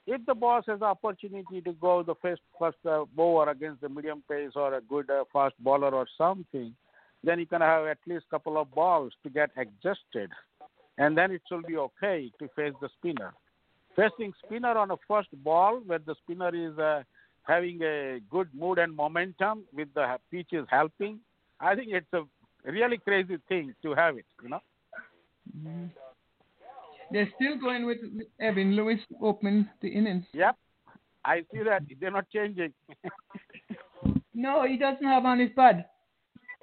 if 0.07 0.25
the 0.27 0.35
boss 0.35 0.65
has 0.69 0.81
the 0.81 0.87
opportunity 0.87 1.61
to 1.63 1.73
go 1.73 2.03
the 2.03 2.15
first 2.21 2.43
first 2.59 2.77
uh, 2.87 3.05
over 3.17 3.51
against 3.51 3.81
the 3.81 3.89
medium 3.89 4.23
pace 4.29 4.53
or 4.55 4.75
a 4.75 4.81
good 4.81 5.11
uh, 5.11 5.25
fast 5.33 5.55
bowler 5.61 5.91
or 5.95 6.07
something, 6.17 6.75
then 7.25 7.39
you 7.39 7.47
can 7.47 7.61
have 7.61 7.87
at 7.87 7.99
least 8.07 8.27
couple 8.31 8.59
of 8.59 8.73
balls 8.75 9.13
to 9.23 9.31
get 9.31 9.51
adjusted, 9.57 10.31
and 10.99 11.17
then 11.17 11.33
it 11.33 11.43
will 11.51 11.63
be 11.63 11.77
okay 11.77 12.31
to 12.39 12.49
face 12.55 12.75
the 12.81 12.89
spinner. 12.99 13.33
facing 13.97 14.33
spinner 14.45 14.77
on 14.77 14.91
a 14.91 14.97
first 15.09 15.29
ball 15.45 15.81
where 15.87 16.01
the 16.01 16.15
spinner 16.23 16.53
is 16.55 16.77
uh, 16.79 17.03
having 17.45 17.81
a 17.83 18.19
good 18.29 18.49
mood 18.53 18.79
and 18.79 18.95
momentum 18.95 19.65
with 19.73 19.89
the 19.95 20.19
pitches 20.31 20.67
helping. 20.69 21.21
I 21.61 21.75
think 21.77 21.89
it's 21.93 22.13
a 22.13 22.23
really 22.71 22.99
crazy 22.99 23.39
thing 23.49 23.75
to 23.83 23.95
have 23.95 24.17
it, 24.19 24.27
you 24.43 24.49
know. 24.49 24.61
Mm-hmm. 25.57 25.87
They're 27.13 27.31
still 27.37 27.57
going 27.59 27.87
with 27.87 27.99
Evin 28.43 28.75
Lewis 28.75 28.99
opening 29.23 29.69
the 29.81 29.89
innings. 29.89 30.25
Yep, 30.33 30.57
I 31.25 31.41
see 31.53 31.63
that 31.63 31.83
they're 32.01 32.11
not 32.11 32.29
changing. 32.31 32.73
no, 34.35 34.67
he 34.67 34.77
doesn't 34.77 35.05
have 35.05 35.25
on 35.25 35.39
his 35.39 35.51
pad. 35.55 35.85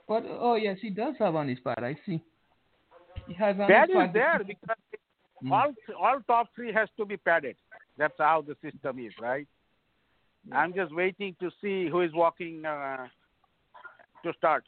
But 0.07 0.25
oh 0.27 0.55
yes, 0.55 0.77
he 0.81 0.89
does 0.89 1.15
have 1.19 1.35
on 1.35 1.47
his 1.47 1.59
pad. 1.59 1.83
I 1.83 1.95
see. 2.05 2.21
He 3.27 3.33
has 3.35 3.55
on 3.59 3.67
pad 3.67 3.89
his 3.89 3.95
pad. 3.95 4.07
is 4.09 4.13
there 4.13 4.41
because 4.45 4.77
mm. 5.43 5.51
all 5.51 5.73
all 5.99 6.19
top 6.27 6.47
three 6.55 6.73
has 6.73 6.89
to 6.97 7.05
be 7.05 7.17
padded. 7.17 7.55
That's 7.97 8.13
how 8.17 8.43
the 8.45 8.55
system 8.61 8.99
is, 8.99 9.13
right? 9.19 9.47
I'm 10.51 10.73
just 10.73 10.93
waiting 10.93 11.35
to 11.39 11.51
see 11.61 11.87
who 11.89 12.01
is 12.01 12.11
walking 12.13 12.65
uh, 12.65 13.07
to 14.23 14.33
start. 14.37 14.63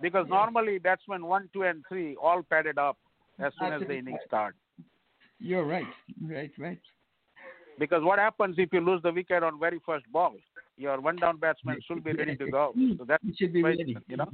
Because 0.00 0.26
yeah. 0.28 0.36
normally 0.36 0.78
batsmen 0.78 1.26
one, 1.26 1.48
two, 1.52 1.64
and 1.64 1.84
three 1.88 2.16
all 2.16 2.42
padded 2.42 2.78
up 2.78 2.96
as 3.38 3.52
soon 3.58 3.72
as 3.72 3.82
the 3.86 3.96
inning 3.96 4.18
starts. 4.26 4.56
You're 5.38 5.64
right, 5.64 5.86
right, 6.22 6.52
right. 6.58 6.80
Because 7.80 8.04
what 8.04 8.18
happens 8.18 8.56
if 8.58 8.70
you 8.74 8.80
lose 8.80 9.02
the 9.02 9.10
wicket 9.10 9.42
on 9.42 9.58
very 9.58 9.80
first 9.84 10.04
ball? 10.12 10.34
Your 10.76 11.00
one 11.00 11.16
down 11.16 11.38
batsman 11.38 11.78
should 11.88 12.04
be 12.04 12.12
ready 12.12 12.36
to 12.36 12.50
go. 12.50 12.74
So 12.98 13.04
that 13.04 13.20
should 13.38 13.54
be 13.54 13.62
ready. 13.62 13.96
You 14.06 14.18
know. 14.18 14.30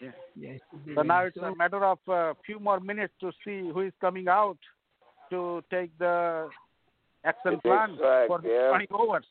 Yeah. 0.00 0.10
yeah 0.36 0.56
so 0.70 0.78
ready. 0.94 1.08
now 1.08 1.24
it's 1.24 1.36
so, 1.36 1.44
a 1.44 1.56
matter 1.56 1.84
of 1.84 1.98
a 2.08 2.34
few 2.44 2.58
more 2.58 2.80
minutes 2.80 3.14
to 3.20 3.30
see 3.44 3.60
who 3.60 3.80
is 3.82 3.92
coming 4.00 4.26
out 4.28 4.58
to 5.30 5.62
take 5.70 5.96
the 5.98 6.48
action 7.24 7.60
plan 7.60 7.96
for 8.26 8.40
yeah. 8.44 8.70
20 8.70 8.86
overs. 8.90 9.26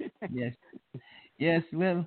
yes. 0.32 0.54
Yes. 1.38 1.62
Well, 1.72 2.06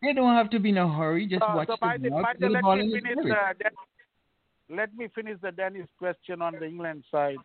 they 0.00 0.14
don't 0.14 0.34
have 0.34 0.48
to 0.50 0.58
be 0.58 0.70
in 0.70 0.78
a 0.78 0.90
hurry. 0.90 1.26
Just 1.26 1.42
uh, 1.42 1.52
watch 1.54 1.68
so 1.68 1.74
the, 1.74 1.86
by 1.86 1.98
the, 1.98 2.08
by 2.08 2.32
the, 2.38 2.48
let 2.48 2.64
me 2.64 3.00
finish, 3.00 3.30
uh, 3.30 3.68
let 4.70 4.94
me 4.96 5.08
finish 5.14 5.38
the 5.42 5.52
Dennis 5.52 5.88
question 5.98 6.40
on 6.40 6.54
the 6.54 6.64
England 6.64 7.04
side. 7.10 7.36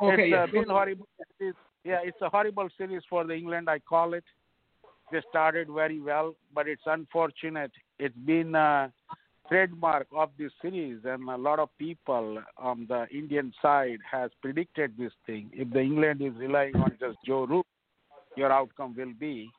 Okay, 0.00 0.22
it's 0.24 0.30
yes. 0.30 0.50
been 0.50 0.68
horrible. 0.68 1.08
It's, 1.38 1.56
yeah, 1.84 1.98
it's 2.02 2.20
a 2.22 2.28
horrible 2.28 2.68
series 2.78 3.02
for 3.08 3.24
the 3.24 3.34
England. 3.34 3.68
I 3.68 3.78
call 3.78 4.14
it. 4.14 4.24
They 5.10 5.20
started 5.28 5.68
very 5.68 6.00
well, 6.00 6.34
but 6.54 6.66
it's 6.66 6.82
unfortunate. 6.86 7.72
It's 7.98 8.16
been 8.16 8.54
a 8.54 8.92
trademark 9.48 10.06
of 10.16 10.30
this 10.38 10.52
series, 10.62 11.00
and 11.04 11.28
a 11.28 11.36
lot 11.36 11.58
of 11.58 11.68
people 11.78 12.42
on 12.56 12.86
the 12.88 13.06
Indian 13.12 13.52
side 13.60 13.98
has 14.10 14.30
predicted 14.40 14.94
this 14.96 15.12
thing. 15.26 15.50
If 15.52 15.70
the 15.70 15.80
England 15.80 16.22
is 16.22 16.32
relying 16.36 16.76
on 16.76 16.96
just 16.98 17.18
Joe 17.26 17.44
Root, 17.44 17.66
your 18.36 18.50
outcome 18.50 18.94
will 18.96 19.12
be 19.18 19.50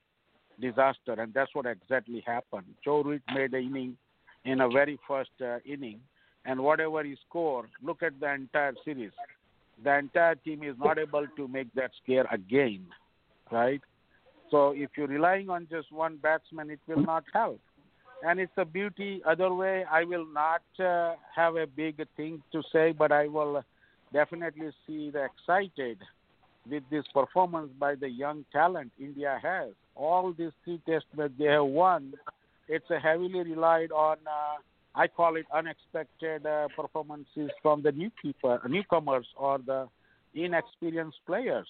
disaster, 0.60 1.14
and 1.14 1.34
that's 1.34 1.54
what 1.54 1.66
exactly 1.66 2.24
happened. 2.26 2.66
Joe 2.84 3.04
Root 3.04 3.22
made 3.34 3.52
the 3.52 3.60
inning 3.60 3.98
in 4.46 4.62
a 4.62 4.70
very 4.70 5.00
first 5.08 5.32
uh, 5.42 5.58
inning, 5.66 6.00
and 6.46 6.60
whatever 6.62 7.04
he 7.04 7.16
scored, 7.28 7.70
look 7.82 8.02
at 8.02 8.20
the 8.20 8.34
entire 8.34 8.74
series. 8.84 9.12
The 9.84 9.98
entire 9.98 10.36
team 10.36 10.64
is 10.64 10.76
not 10.78 10.98
able 10.98 11.26
to 11.36 11.48
make 11.48 11.74
that 11.76 11.92
scare 12.02 12.28
again, 12.32 12.86
right? 13.52 13.82
So 14.52 14.72
if 14.72 14.92
you're 14.96 15.08
relying 15.08 15.50
on 15.50 15.68
just 15.70 15.92
one 15.92 16.18
batsman, 16.18 16.70
it 16.70 16.80
will 16.88 17.02
not 17.02 17.24
help. 17.34 17.60
And 18.26 18.40
it's 18.40 18.54
a 18.56 18.66
beauty. 18.66 19.22
Other 19.26 19.54
way, 19.54 19.84
I 19.92 20.04
will 20.04 20.26
not 20.26 20.62
uh, 20.80 21.16
have 21.36 21.56
a 21.56 21.66
big 21.66 22.02
thing 22.16 22.42
to 22.52 22.62
say, 22.72 22.92
but 22.92 23.12
I 23.12 23.28
will 23.28 23.64
definitely 24.14 24.70
see 24.86 25.10
the 25.10 25.26
excited 25.26 25.98
with 26.70 26.84
this 26.90 27.04
performance 27.14 27.72
by 27.80 27.96
the 27.96 28.08
young 28.08 28.46
talent 28.52 28.92
India 29.00 29.40
has. 29.42 29.70
All 29.96 30.32
these 30.32 30.52
three 30.64 30.80
tests 30.88 31.10
that 31.18 31.32
they 31.38 31.46
have 31.46 31.66
won, 31.66 32.14
it's 32.68 32.90
a 32.90 33.00
heavily 33.00 33.42
relied 33.42 33.92
on 33.92 34.18
uh, 34.26 34.62
I 34.96 35.08
call 35.08 35.36
it 35.38 35.46
unexpected 35.54 36.46
uh, 36.46 36.68
performances 36.76 37.50
from 37.62 37.82
the 37.82 37.92
new 37.92 38.12
keeper, 38.22 38.62
newcomers 38.68 39.28
or 39.36 39.58
the 39.58 39.88
inexperienced 40.36 41.20
players. 41.26 41.68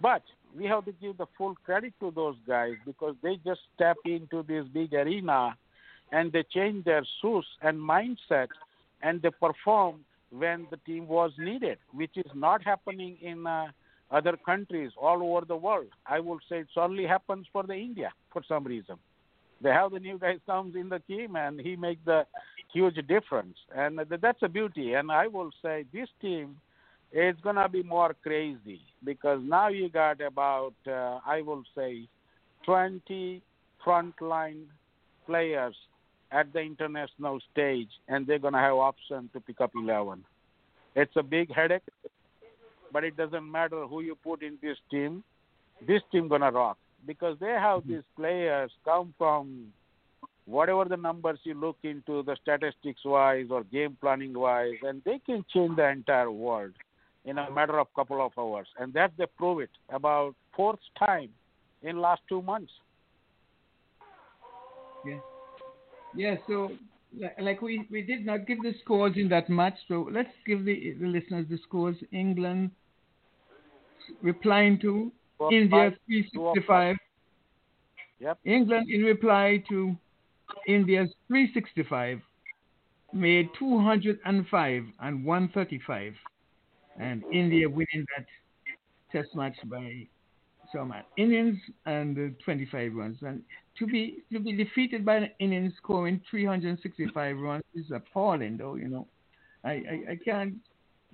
But 0.00 0.22
we 0.56 0.64
have 0.66 0.84
to 0.86 0.92
give 0.92 1.18
the 1.18 1.26
full 1.36 1.54
credit 1.64 1.92
to 2.00 2.10
those 2.10 2.36
guys 2.46 2.74
because 2.84 3.14
they 3.22 3.36
just 3.44 3.60
step 3.74 3.96
into 4.04 4.42
this 4.42 4.64
big 4.72 4.94
arena 4.94 5.56
and 6.12 6.32
they 6.32 6.42
change 6.42 6.84
their 6.84 7.04
shoes 7.20 7.46
and 7.62 7.78
mindset 7.78 8.48
and 9.02 9.20
they 9.22 9.30
perform 9.30 10.04
when 10.30 10.66
the 10.70 10.76
team 10.78 11.06
was 11.06 11.32
needed, 11.38 11.78
which 11.92 12.16
is 12.16 12.30
not 12.34 12.62
happening 12.64 13.16
in 13.22 13.46
uh, 13.46 13.66
other 14.10 14.36
countries 14.36 14.90
all 15.00 15.22
over 15.22 15.44
the 15.46 15.56
world. 15.56 15.88
I 16.06 16.20
would 16.20 16.40
say 16.48 16.60
it 16.60 16.68
only 16.76 17.06
happens 17.06 17.46
for 17.52 17.62
the 17.62 17.74
India 17.74 18.12
for 18.32 18.42
some 18.46 18.64
reason. 18.64 18.96
They 19.60 19.70
have 19.70 19.92
the 19.92 19.98
new 19.98 20.18
guy 20.18 20.36
comes 20.46 20.76
in 20.76 20.88
the 20.88 21.00
team 21.00 21.36
and 21.36 21.60
he 21.60 21.76
makes 21.76 22.00
the 22.04 22.26
huge 22.72 22.94
difference, 23.06 23.56
and 23.74 23.98
that's 24.20 24.42
a 24.42 24.48
beauty. 24.48 24.94
And 24.94 25.10
I 25.10 25.26
will 25.26 25.50
say 25.62 25.84
this 25.92 26.08
team 26.20 26.56
is 27.12 27.34
gonna 27.42 27.68
be 27.68 27.82
more 27.82 28.14
crazy 28.22 28.80
because 29.04 29.40
now 29.42 29.68
you 29.68 29.88
got 29.88 30.20
about 30.20 30.74
uh, 30.86 31.18
I 31.26 31.42
will 31.42 31.64
say 31.74 32.08
20 32.64 33.42
frontline 33.84 34.64
players 35.26 35.74
at 36.30 36.52
the 36.52 36.60
international 36.60 37.40
stage, 37.50 37.88
and 38.08 38.26
they're 38.26 38.38
gonna 38.38 38.60
have 38.60 38.74
option 38.74 39.30
to 39.32 39.40
pick 39.40 39.60
up 39.60 39.72
11. 39.74 40.24
It's 40.94 41.16
a 41.16 41.22
big 41.22 41.52
headache, 41.52 41.82
but 42.92 43.04
it 43.04 43.16
doesn't 43.16 43.50
matter 43.50 43.86
who 43.86 44.02
you 44.02 44.14
put 44.14 44.42
in 44.42 44.58
this 44.62 44.76
team. 44.90 45.24
This 45.86 46.02
team 46.12 46.28
gonna 46.28 46.50
rock 46.50 46.76
because 47.06 47.36
they 47.40 47.46
have 47.46 47.82
hmm. 47.82 47.94
these 47.94 48.02
players 48.16 48.70
come 48.84 49.14
from 49.18 49.72
whatever 50.48 50.86
the 50.86 50.96
numbers 50.96 51.38
you 51.44 51.54
look 51.54 51.76
into 51.82 52.22
the 52.22 52.36
statistics 52.40 53.04
wise 53.04 53.46
or 53.50 53.64
game 53.64 53.96
planning 54.00 54.32
wise 54.32 54.78
and 54.82 55.02
they 55.04 55.20
can 55.24 55.44
change 55.52 55.76
the 55.76 55.86
entire 55.86 56.30
world 56.30 56.72
in 57.26 57.36
a 57.36 57.50
matter 57.50 57.78
of 57.78 57.86
couple 57.94 58.24
of 58.24 58.32
hours. 58.38 58.66
And 58.78 58.92
that 58.94 59.12
they 59.18 59.26
prove 59.36 59.60
it 59.60 59.70
about 59.90 60.34
fourth 60.56 60.78
time 60.98 61.28
in 61.82 62.00
last 62.00 62.22
two 62.28 62.40
months. 62.40 62.72
Yeah. 65.04 65.18
Yeah 66.16 66.36
so 66.46 66.70
like 67.40 67.60
we 67.60 67.86
we 67.90 68.02
did 68.02 68.24
not 68.24 68.46
give 68.46 68.58
the 68.62 68.74
scores 68.82 69.16
in 69.16 69.28
that 69.28 69.48
match 69.48 69.74
so 69.86 70.08
let's 70.10 70.32
give 70.46 70.64
the, 70.64 70.94
the 71.00 71.06
listeners 71.06 71.46
the 71.50 71.58
scores. 71.66 71.96
England 72.12 72.70
replying 74.22 74.78
to 74.80 75.12
India 75.50 75.92
365. 76.06 76.96
Yep. 78.20 78.38
England, 78.44 78.90
in 78.90 79.02
reply 79.02 79.62
to 79.68 79.96
India's 80.66 81.08
365, 81.28 82.20
made 83.12 83.48
205 83.58 84.84
and 85.00 85.24
135, 85.24 86.14
and 86.98 87.22
India 87.32 87.68
winning 87.68 88.04
that 88.16 88.26
test 89.12 89.34
match 89.34 89.56
by 89.66 90.06
some 90.74 90.92
innings 91.16 91.58
and 91.86 92.34
25 92.44 92.94
runs. 92.94 93.18
And 93.22 93.42
to 93.78 93.86
be 93.86 94.18
to 94.32 94.40
be 94.40 94.52
defeated 94.52 95.04
by 95.04 95.16
an 95.16 95.30
innings 95.38 95.72
scoring 95.82 96.20
365 96.30 97.38
runs 97.38 97.64
is 97.74 97.90
appalling, 97.94 98.56
though. 98.56 98.74
You 98.74 98.88
know, 98.88 99.06
I 99.64 99.70
I, 99.70 100.02
I 100.10 100.18
can't 100.24 100.54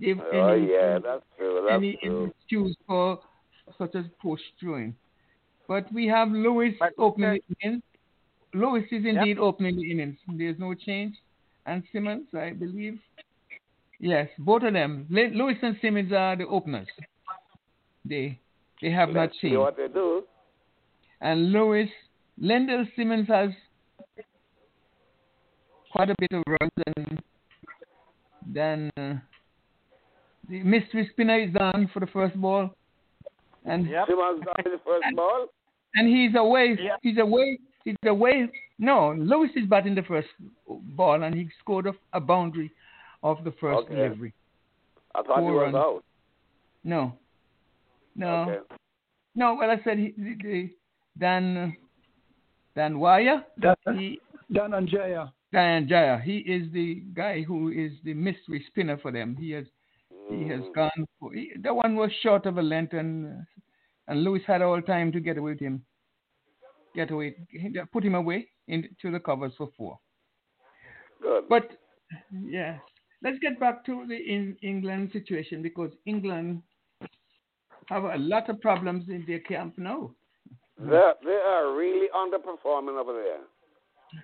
give 0.01 0.19
oh, 0.19 0.47
any 0.49 0.71
yeah, 0.71 0.99
that's 0.99 1.23
true. 1.37 1.65
That's 1.67 1.77
any 1.77 1.97
true. 2.03 2.31
excuse 2.39 2.75
for 2.87 3.19
such 3.77 3.95
as 3.95 4.05
post 4.21 4.43
drawing. 4.61 4.95
But 5.67 5.91
we 5.93 6.07
have 6.07 6.29
Lewis 6.29 6.73
but, 6.79 6.93
opening 6.97 7.39
the 7.49 7.55
innings. 7.61 7.83
Lewis 8.53 8.83
is 8.91 9.05
indeed 9.05 9.37
yep. 9.37 9.39
opening 9.39 9.75
the 9.75 9.91
innings. 9.91 10.17
There's 10.27 10.59
no 10.59 10.73
change. 10.73 11.15
And 11.65 11.83
Simmons, 11.91 12.27
I 12.33 12.51
believe. 12.51 12.99
Yes, 13.99 14.29
both 14.37 14.63
of 14.63 14.73
them. 14.73 15.07
Lewis 15.09 15.57
and 15.61 15.75
Simmons 15.81 16.11
are 16.11 16.35
the 16.35 16.45
openers. 16.45 16.87
They 18.03 18.39
they 18.81 18.91
have 18.91 19.09
Let's 19.09 19.15
not 19.15 19.41
changed. 19.41 19.57
what 19.57 19.77
they 19.77 19.87
do. 19.87 20.23
And 21.21 21.51
Lewis, 21.51 21.89
Lendl 22.41 22.85
Simmons 22.95 23.27
has 23.27 23.49
quite 25.91 26.09
a 26.09 26.15
bit 26.19 26.31
of 26.33 26.43
runs 26.47 26.71
and 26.97 27.23
then 28.45 28.91
uh, 28.97 29.13
the 30.49 30.61
mystery 30.61 31.09
spinner 31.11 31.39
is 31.39 31.53
done 31.53 31.89
for 31.93 32.01
the 32.01 32.07
first 32.07 32.35
ball. 32.35 32.69
And 33.65 33.89
yep. 33.89 34.07
the 34.07 34.79
first 34.85 35.03
and, 35.05 35.15
ball. 35.15 35.47
And 35.95 36.07
he's 36.07 36.35
away. 36.35 36.77
Yep. 36.79 36.99
He's 37.01 37.17
away. 37.17 37.59
He's 37.83 37.95
away. 38.05 38.49
No, 38.79 39.15
Lewis 39.17 39.51
is 39.55 39.65
batting 39.67 39.95
the 39.95 40.03
first 40.03 40.27
ball, 40.67 41.23
and 41.23 41.33
he 41.33 41.49
scored 41.59 41.87
a, 41.87 41.93
a 42.13 42.19
boundary 42.19 42.71
of 43.23 43.43
the 43.43 43.51
first 43.59 43.85
okay. 43.85 43.95
delivery. 43.95 44.33
I 45.13 45.23
thought 45.23 45.39
Four 45.39 45.49
he 45.49 45.55
was 45.55 45.61
runs. 45.63 45.75
out. 45.75 46.03
No. 46.83 47.13
No. 48.15 48.27
Okay. 48.27 48.75
No. 49.35 49.55
Well, 49.59 49.71
I 49.71 49.81
said 49.83 49.97
he, 49.97 50.13
the, 50.17 50.35
the 50.43 50.69
Dan 51.17 51.75
Dan 52.75 52.99
Wire. 52.99 53.43
Dan, 53.59 53.75
he, 53.97 54.19
Dananjaya. 54.53 55.31
Dan 55.53 55.87
Jaya. 55.87 56.19
He 56.19 56.39
is 56.39 56.71
the 56.73 57.01
guy 57.13 57.41
who 57.41 57.69
is 57.69 57.91
the 58.03 58.13
mystery 58.13 58.63
spinner 58.67 58.97
for 58.97 59.11
them. 59.11 59.35
He 59.39 59.51
has 59.51 59.65
He 60.29 60.47
has 60.49 60.61
Mm. 60.61 60.73
gone. 60.73 61.07
For, 61.19 61.33
he, 61.33 61.51
that 61.61 61.75
one 61.75 61.95
was 61.95 62.11
short 62.21 62.45
of 62.45 62.57
a 62.57 62.61
length, 62.61 62.93
and 62.93 63.45
and 64.07 64.23
Lewis 64.23 64.43
had 64.45 64.61
all 64.61 64.81
time 64.81 65.11
to 65.11 65.19
get 65.19 65.37
away 65.37 65.51
with 65.51 65.59
him. 65.59 65.83
Get 66.95 67.11
away, 67.11 67.35
put 67.91 68.03
him 68.03 68.15
away 68.15 68.47
into 68.67 69.11
the 69.11 69.19
covers 69.19 69.53
for 69.57 69.69
four. 69.77 69.99
Good. 71.21 71.49
But 71.49 71.71
yeah, 72.31 72.77
let's 73.21 73.39
get 73.39 73.59
back 73.59 73.83
to 73.85 74.05
the 74.07 74.15
in 74.15 74.57
England 74.61 75.09
situation 75.11 75.61
because 75.61 75.91
England 76.05 76.61
have 77.87 78.03
a 78.05 78.17
lot 78.17 78.49
of 78.49 78.61
problems 78.61 79.09
in 79.09 79.23
their 79.27 79.39
camp 79.39 79.77
now. 79.77 80.11
They're, 80.79 81.13
they 81.23 81.31
are 81.53 81.73
really 81.75 82.07
underperforming 82.15 82.99
over 82.99 83.13
there. 83.13 83.39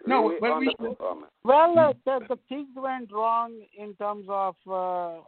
No, 0.06 0.30
really 0.30 0.40
but 0.40 0.60
we- 0.60 0.96
Well, 1.44 1.78
uh, 1.80 1.94
the, 2.06 2.20
the 2.30 2.38
things 2.50 2.70
went 2.76 3.12
wrong 3.12 3.54
in 3.78 3.94
terms 3.96 4.26
of, 4.30 4.56
uh, 4.70 5.22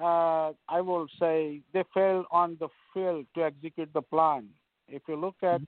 uh, 0.00 0.52
I 0.68 0.80
will 0.80 1.06
say, 1.20 1.60
they 1.72 1.84
failed 1.94 2.26
on 2.30 2.56
the 2.60 2.68
field 2.94 3.26
to 3.34 3.44
execute 3.44 3.90
the 3.92 4.02
plan. 4.02 4.48
If 4.88 5.02
you 5.08 5.16
look 5.16 5.36
at 5.42 5.60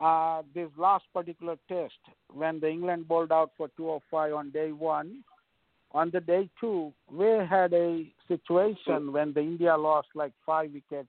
uh, 0.00 0.42
this 0.54 0.68
last 0.76 1.04
particular 1.12 1.56
test, 1.68 1.98
when 2.32 2.60
the 2.60 2.68
England 2.68 3.06
bowled 3.08 3.32
out 3.32 3.50
for 3.56 3.68
205 3.76 4.32
on 4.32 4.50
day 4.50 4.72
one, 4.72 5.22
on 5.92 6.10
the 6.10 6.20
day 6.20 6.48
two, 6.60 6.92
we 7.10 7.26
had 7.26 7.72
a 7.72 8.06
situation 8.28 9.12
when 9.12 9.32
the 9.32 9.40
India 9.40 9.76
lost 9.76 10.08
like 10.14 10.32
five 10.46 10.70
wickets 10.72 11.08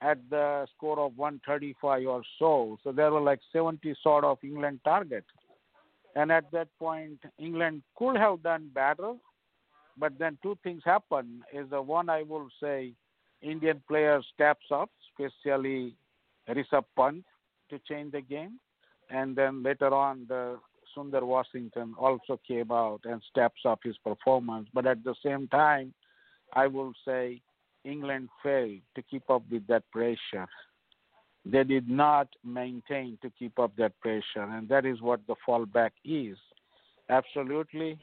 at 0.00 0.18
the 0.30 0.66
score 0.76 1.00
of 1.00 1.16
135 1.16 2.06
or 2.06 2.22
so. 2.38 2.78
So 2.84 2.92
there 2.92 3.10
were 3.10 3.20
like 3.20 3.40
70 3.52 3.94
sort 4.02 4.24
of 4.24 4.38
England 4.42 4.80
targets. 4.84 5.26
And 6.14 6.30
at 6.30 6.50
that 6.52 6.68
point, 6.78 7.18
England 7.38 7.82
could 7.96 8.16
have 8.16 8.42
done 8.42 8.70
better, 8.72 9.14
but 9.98 10.18
then 10.18 10.38
two 10.42 10.56
things 10.62 10.82
happen. 10.84 11.42
Is 11.52 11.68
the 11.70 11.80
one 11.80 12.08
I 12.08 12.22
will 12.22 12.48
say, 12.62 12.92
Indian 13.42 13.82
players 13.88 14.26
steps 14.34 14.66
up, 14.70 14.90
especially 15.10 15.94
Rishabh 16.48 16.84
Pant, 16.96 17.24
to 17.70 17.78
change 17.88 18.12
the 18.12 18.20
game, 18.20 18.58
and 19.10 19.36
then 19.36 19.62
later 19.62 19.92
on 19.92 20.26
the 20.28 20.58
Sundar 20.96 21.22
Washington 21.22 21.94
also 21.98 22.40
came 22.46 22.70
out 22.70 23.00
and 23.04 23.20
steps 23.30 23.60
up 23.64 23.80
his 23.82 23.96
performance. 23.98 24.68
But 24.72 24.86
at 24.86 25.04
the 25.04 25.14
same 25.24 25.48
time, 25.48 25.92
I 26.52 26.66
will 26.66 26.92
say 27.04 27.40
England 27.84 28.28
failed 28.42 28.80
to 28.94 29.02
keep 29.02 29.28
up 29.28 29.42
with 29.50 29.66
that 29.66 29.90
pressure. 29.90 30.46
They 31.44 31.64
did 31.64 31.88
not 31.88 32.28
maintain 32.42 33.18
to 33.22 33.30
keep 33.38 33.58
up 33.58 33.76
that 33.76 33.98
pressure, 34.00 34.22
and 34.42 34.68
that 34.68 34.86
is 34.86 35.02
what 35.02 35.20
the 35.26 35.34
fallback 35.46 35.90
is. 36.04 36.38
Absolutely, 37.10 37.98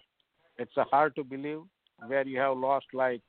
it's 0.58 0.72
hard 0.76 1.16
to 1.16 1.24
believe 1.24 1.62
where 2.08 2.28
you 2.28 2.40
have 2.40 2.58
lost 2.58 2.88
like 2.94 3.22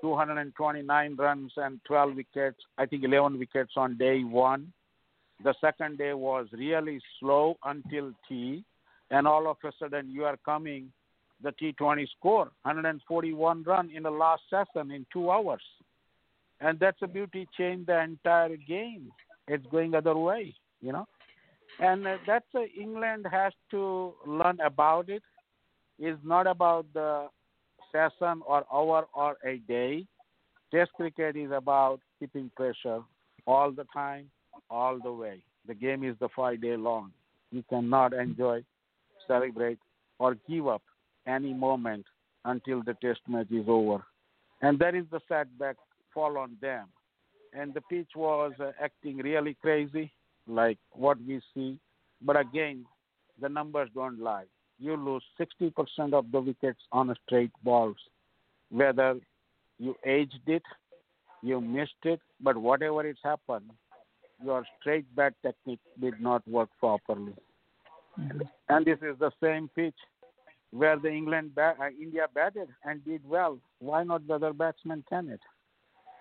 229 0.00 1.16
runs 1.16 1.52
and 1.56 1.80
12 1.86 2.14
wickets, 2.16 2.58
I 2.78 2.86
think 2.86 3.04
11 3.04 3.38
wickets 3.38 3.72
on 3.76 3.96
day 3.96 4.22
one. 4.24 4.72
The 5.42 5.54
second 5.60 5.98
day 5.98 6.12
was 6.14 6.46
really 6.52 7.00
slow 7.18 7.56
until 7.64 8.12
tea, 8.28 8.64
and 9.10 9.26
all 9.26 9.48
of 9.48 9.56
a 9.64 9.72
sudden 9.78 10.10
you 10.10 10.24
are 10.24 10.36
coming 10.44 10.92
the 11.42 11.52
T20 11.52 12.06
score 12.18 12.50
141 12.62 13.62
run 13.64 13.90
in 13.90 14.04
the 14.04 14.10
last 14.10 14.42
session 14.48 14.90
in 14.90 15.04
two 15.12 15.30
hours, 15.30 15.62
and 16.60 16.78
that's 16.78 17.02
a 17.02 17.06
beauty 17.06 17.48
change 17.56 17.86
the 17.86 18.00
entire 18.00 18.56
game. 18.56 19.10
It's 19.48 19.66
going 19.66 19.94
other 19.94 20.16
way, 20.16 20.54
you 20.80 20.92
know, 20.92 21.06
and 21.80 22.06
uh, 22.06 22.16
that's 22.26 22.46
uh, 22.54 22.60
England 22.80 23.26
has 23.30 23.52
to 23.72 24.14
learn 24.26 24.58
about 24.60 25.08
it. 25.08 25.22
it. 25.98 26.06
Is 26.06 26.18
not 26.24 26.46
about 26.46 26.86
the 26.92 27.28
session 27.94 28.42
or 28.46 28.64
hour 28.72 29.06
or 29.14 29.36
a 29.44 29.58
day. 29.68 30.04
Test 30.72 30.92
cricket 30.94 31.36
is 31.36 31.52
about 31.52 32.00
keeping 32.18 32.50
pressure 32.56 33.00
all 33.46 33.70
the 33.70 33.86
time, 33.92 34.30
all 34.68 34.98
the 35.02 35.12
way. 35.12 35.40
The 35.68 35.74
game 35.74 36.02
is 36.02 36.16
the 36.20 36.28
five 36.34 36.60
day 36.60 36.76
long. 36.76 37.12
You 37.52 37.62
cannot 37.70 38.12
enjoy, 38.12 38.64
celebrate, 39.28 39.78
or 40.18 40.36
give 40.48 40.66
up 40.66 40.82
any 41.26 41.54
moment 41.54 42.04
until 42.44 42.82
the 42.82 42.94
test 42.94 43.20
match 43.28 43.50
is 43.50 43.66
over. 43.68 44.02
And 44.60 44.78
that 44.80 44.94
is 44.94 45.04
the 45.10 45.20
setback 45.28 45.76
fall 46.12 46.36
on 46.36 46.56
them. 46.60 46.88
And 47.52 47.72
the 47.72 47.80
pitch 47.82 48.10
was 48.16 48.52
uh, 48.58 48.72
acting 48.82 49.18
really 49.18 49.56
crazy, 49.62 50.12
like 50.48 50.78
what 50.90 51.18
we 51.26 51.40
see. 51.54 51.78
But 52.20 52.36
again, 52.38 52.84
the 53.40 53.48
numbers 53.48 53.90
don't 53.94 54.18
lie. 54.18 54.46
You 54.78 54.96
lose 54.96 55.22
60% 55.40 56.12
of 56.12 56.30
the 56.32 56.40
wickets 56.40 56.80
on 56.92 57.10
a 57.10 57.14
straight 57.26 57.52
balls, 57.62 57.96
whether 58.70 59.16
you 59.78 59.94
aged 60.04 60.46
it, 60.46 60.62
you 61.42 61.60
missed 61.60 61.92
it, 62.04 62.20
but 62.40 62.56
whatever 62.56 63.06
it's 63.06 63.20
happened, 63.22 63.70
your 64.42 64.64
straight 64.80 65.06
bat 65.14 65.34
technique 65.42 65.80
did 66.00 66.20
not 66.20 66.46
work 66.48 66.68
properly. 66.80 67.34
And 68.68 68.86
this 68.86 68.98
is 69.02 69.18
the 69.18 69.30
same 69.42 69.68
pitch 69.74 69.94
where 70.70 70.98
the 70.98 71.08
England 71.08 71.54
bat, 71.54 71.76
uh, 71.80 71.88
India 72.00 72.26
batted 72.34 72.68
and 72.84 73.04
did 73.04 73.20
well. 73.28 73.58
Why 73.78 74.02
not 74.02 74.26
the 74.26 74.34
other 74.34 74.52
batsmen 74.52 75.04
can 75.08 75.28
it? 75.28 75.40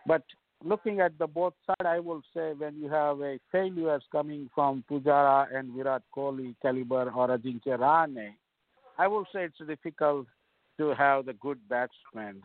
But 0.05 0.23
looking 0.63 0.99
at 0.99 1.17
the 1.17 1.27
both 1.27 1.53
side, 1.65 1.85
I 1.85 1.99
will 1.99 2.21
say 2.35 2.53
when 2.57 2.75
you 2.79 2.89
have 2.89 3.21
a 3.21 3.39
failures 3.51 4.03
coming 4.11 4.49
from 4.53 4.83
Pujara 4.89 5.47
and 5.55 5.73
Virat 5.73 6.03
Kohli 6.15 6.55
caliber 6.61 7.09
or 7.11 7.29
Ajinkya 7.29 7.79
Rahane, 7.79 8.33
I 8.97 9.07
will 9.07 9.25
say 9.33 9.45
it's 9.45 9.67
difficult 9.67 10.27
to 10.77 10.93
have 10.95 11.25
the 11.25 11.33
good 11.33 11.59
batsmen 11.69 12.41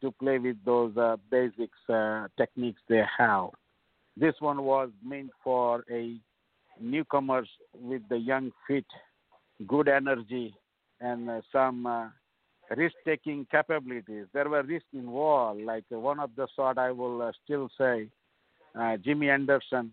to 0.00 0.10
play 0.12 0.38
with 0.38 0.56
those 0.64 0.96
uh, 0.96 1.16
basics 1.30 1.78
uh, 1.88 2.28
techniques 2.36 2.80
they 2.88 3.02
have. 3.18 3.48
This 4.16 4.34
one 4.40 4.62
was 4.62 4.90
meant 5.04 5.30
for 5.42 5.84
a 5.90 6.16
newcomers 6.80 7.48
with 7.74 8.02
the 8.08 8.18
young 8.18 8.52
feet, 8.66 8.86
good 9.66 9.88
energy, 9.88 10.54
and 11.00 11.28
uh, 11.28 11.40
some 11.52 11.86
uh, 11.86 12.08
risk-taking 12.76 13.46
capabilities. 13.50 14.26
There 14.32 14.48
were 14.48 14.62
risks 14.62 14.88
involved. 14.92 15.62
Like 15.62 15.84
one 15.88 16.20
of 16.20 16.30
the 16.36 16.46
sort, 16.54 16.78
I 16.78 16.90
will 16.90 17.22
uh, 17.22 17.32
still 17.44 17.68
say, 17.78 18.08
uh, 18.78 18.96
Jimmy 18.98 19.30
Anderson 19.30 19.92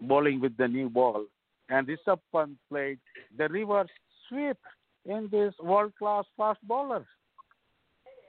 bowling 0.00 0.40
with 0.40 0.56
the 0.56 0.66
new 0.66 0.88
ball, 0.88 1.24
and 1.68 1.86
Rishabh 1.86 2.18
Pant 2.32 2.56
played 2.68 2.98
the 3.36 3.48
reverse 3.48 3.88
sweep 4.28 4.58
in 5.06 5.28
this 5.30 5.54
world-class 5.62 6.24
fast 6.36 6.60
bowler. 6.66 7.06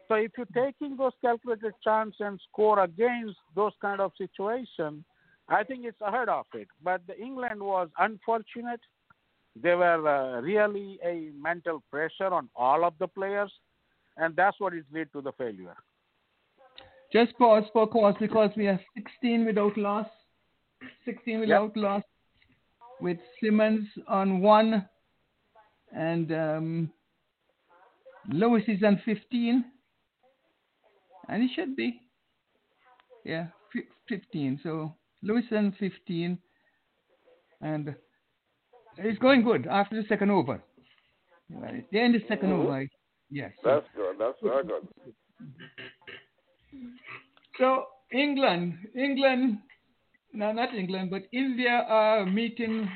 So 0.07 0.15
if 0.15 0.32
you're 0.38 0.65
taking 0.65 0.97
those 0.97 1.13
calculated 1.21 1.73
chance 1.84 2.15
and 2.19 2.39
score 2.51 2.84
against 2.84 3.38
those 3.55 3.73
kind 3.82 3.99
of 3.99 4.11
situation, 4.17 5.03
I 5.47 5.63
think 5.63 5.86
it's 5.86 6.01
ahead 6.01 6.30
of 6.30 6.45
it. 6.53 6.67
But 6.84 7.01
the 7.07 7.19
England 7.19 7.61
was 7.61 7.89
unfortunate. 7.97 8.82
There 9.61 9.78
were 9.78 10.07
uh, 10.07 10.41
really 10.41 10.99
a 11.03 11.32
mental 11.41 11.82
pressure 11.89 12.34
on 12.34 12.49
all 12.55 12.84
of 12.84 12.93
the 12.99 13.07
players, 13.07 13.51
and 14.17 14.36
that's 14.36 14.59
what 14.59 14.73
it 14.73 14.86
led 14.93 15.11
to 15.13 15.21
the 15.21 15.32
failure. 15.34 15.76
Just 17.13 17.38
pause 17.38 17.63
for 17.71 17.88
cause 17.88 18.15
because 18.19 18.51
we 18.57 18.67
are 18.67 18.80
16 18.95 19.45
without 19.45 19.78
loss. 19.78 20.07
16 21.05 21.39
without 21.39 21.76
loss 21.78 22.03
with 22.99 23.17
Simmons 23.41 23.88
on 24.07 24.41
one 24.41 24.88
and 25.96 26.32
um, 26.32 26.91
Lewis 28.30 28.64
is 28.68 28.84
on 28.84 29.02
15. 29.06 29.64
And 31.28 31.43
it 31.43 31.50
should 31.56 31.76
be. 31.76 32.02
Yeah, 33.24 33.48
15. 34.10 34.60
So 34.62 34.93
Lewis 35.24 35.46
on 35.52 35.76
15. 35.80 36.38
And 37.62 37.96
it's 38.98 39.18
going 39.20 39.43
good 39.43 39.68
after 39.68 39.96
the 40.02 40.08
second 40.08 40.30
over. 40.30 40.62
Right. 41.50 41.86
The 41.91 42.00
end 42.00 42.16
of 42.16 42.22
2nd 42.24 42.50
Mhm. 42.50 42.60
over. 42.60 42.86
Yes. 43.32 43.52
That's 43.64 43.88
good. 43.96 44.18
That's 44.20 44.39
very 44.41 44.64
good. 44.64 44.88
So 47.58 47.88
England, 48.12 48.78
England, 48.96 49.60
no, 50.34 50.52
not 50.52 50.74
England, 50.76 51.10
but 51.10 51.24
India 51.32 51.86
are 51.88 52.26
meeting 52.26 52.88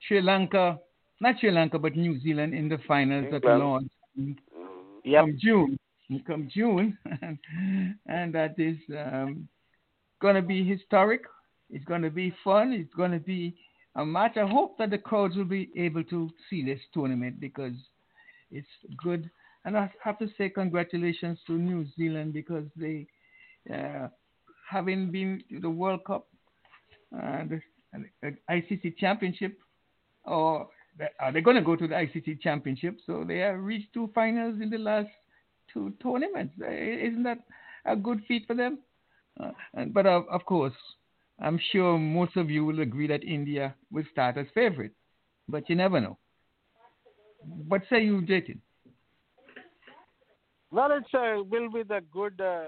Sri 0.00 0.20
Lanka, 0.22 0.78
not 1.20 1.38
Sri 1.40 1.50
Lanka, 1.50 1.78
but 1.78 1.96
New 1.96 2.20
Zealand 2.20 2.54
in 2.54 2.68
the 2.68 2.78
finals 2.86 3.26
at 3.26 3.44
England. 3.44 3.60
Lord's 3.60 3.88
Mhm. 4.18 4.36
come 5.20 5.36
June, 5.38 5.78
come 6.26 6.48
June, 6.48 6.98
and 8.06 8.34
that 8.34 8.58
is 8.58 8.76
um, 8.90 9.48
going 10.20 10.34
to 10.34 10.42
be 10.42 10.64
historic. 10.64 11.22
It's 11.70 11.84
going 11.84 12.02
to 12.02 12.10
be 12.10 12.34
fun. 12.42 12.72
It's 12.72 12.92
going 12.94 13.12
to 13.12 13.18
be 13.18 13.54
a 13.94 14.04
match. 14.04 14.36
I 14.36 14.46
hope 14.46 14.78
that 14.78 14.90
the 14.90 14.98
crowds 14.98 15.36
will 15.36 15.44
be 15.44 15.70
able 15.76 16.04
to 16.04 16.30
see 16.48 16.64
this 16.64 16.80
tournament 16.92 17.40
because 17.40 17.74
it's 18.50 18.68
good. 18.96 19.30
And 19.64 19.76
I 19.76 19.92
have 20.02 20.18
to 20.18 20.28
say 20.38 20.48
congratulations 20.48 21.38
to 21.46 21.52
New 21.52 21.86
Zealand 21.96 22.32
because 22.32 22.64
they, 22.74 23.06
uh, 23.72 24.08
having 24.68 25.10
been 25.10 25.42
to 25.50 25.60
the 25.60 25.70
World 25.70 26.04
Cup, 26.06 26.26
uh, 27.14 27.44
the, 27.44 27.60
the 28.22 28.36
ICC 28.50 28.96
Championship, 28.96 29.58
or 30.24 30.68
are 31.20 31.32
they 31.32 31.40
going 31.40 31.56
to 31.56 31.62
go 31.62 31.76
to 31.76 31.86
the 31.86 31.94
ICC 31.94 32.40
Championship? 32.40 32.98
So 33.06 33.24
they 33.26 33.38
have 33.38 33.58
reached 33.60 33.92
two 33.92 34.10
finals 34.14 34.60
in 34.60 34.70
the 34.70 34.78
last 34.78 35.08
two 35.72 35.92
tournaments. 36.02 36.54
Isn't 36.58 37.22
that 37.24 37.38
a 37.84 37.96
good 37.96 38.22
feat 38.26 38.44
for 38.46 38.54
them? 38.54 38.78
Uh, 39.38 39.50
and, 39.74 39.94
but 39.94 40.06
of, 40.06 40.24
of 40.28 40.44
course, 40.44 40.74
I'm 41.40 41.60
sure 41.70 41.98
most 41.98 42.36
of 42.36 42.50
you 42.50 42.64
will 42.64 42.80
agree 42.80 43.06
that 43.06 43.22
India 43.22 43.74
will 43.92 44.04
start 44.10 44.36
as 44.36 44.46
favorite, 44.54 44.92
but 45.48 45.68
you 45.68 45.76
never 45.76 46.00
know. 46.00 46.18
What 47.68 47.82
say 47.88 48.02
you, 48.02 48.20
Jatin? 48.22 48.58
Well, 50.70 50.90
it 50.92 51.04
uh, 51.14 51.44
will 51.44 51.70
be 51.70 51.82
the 51.84 52.00
good 52.12 52.40
uh, 52.40 52.64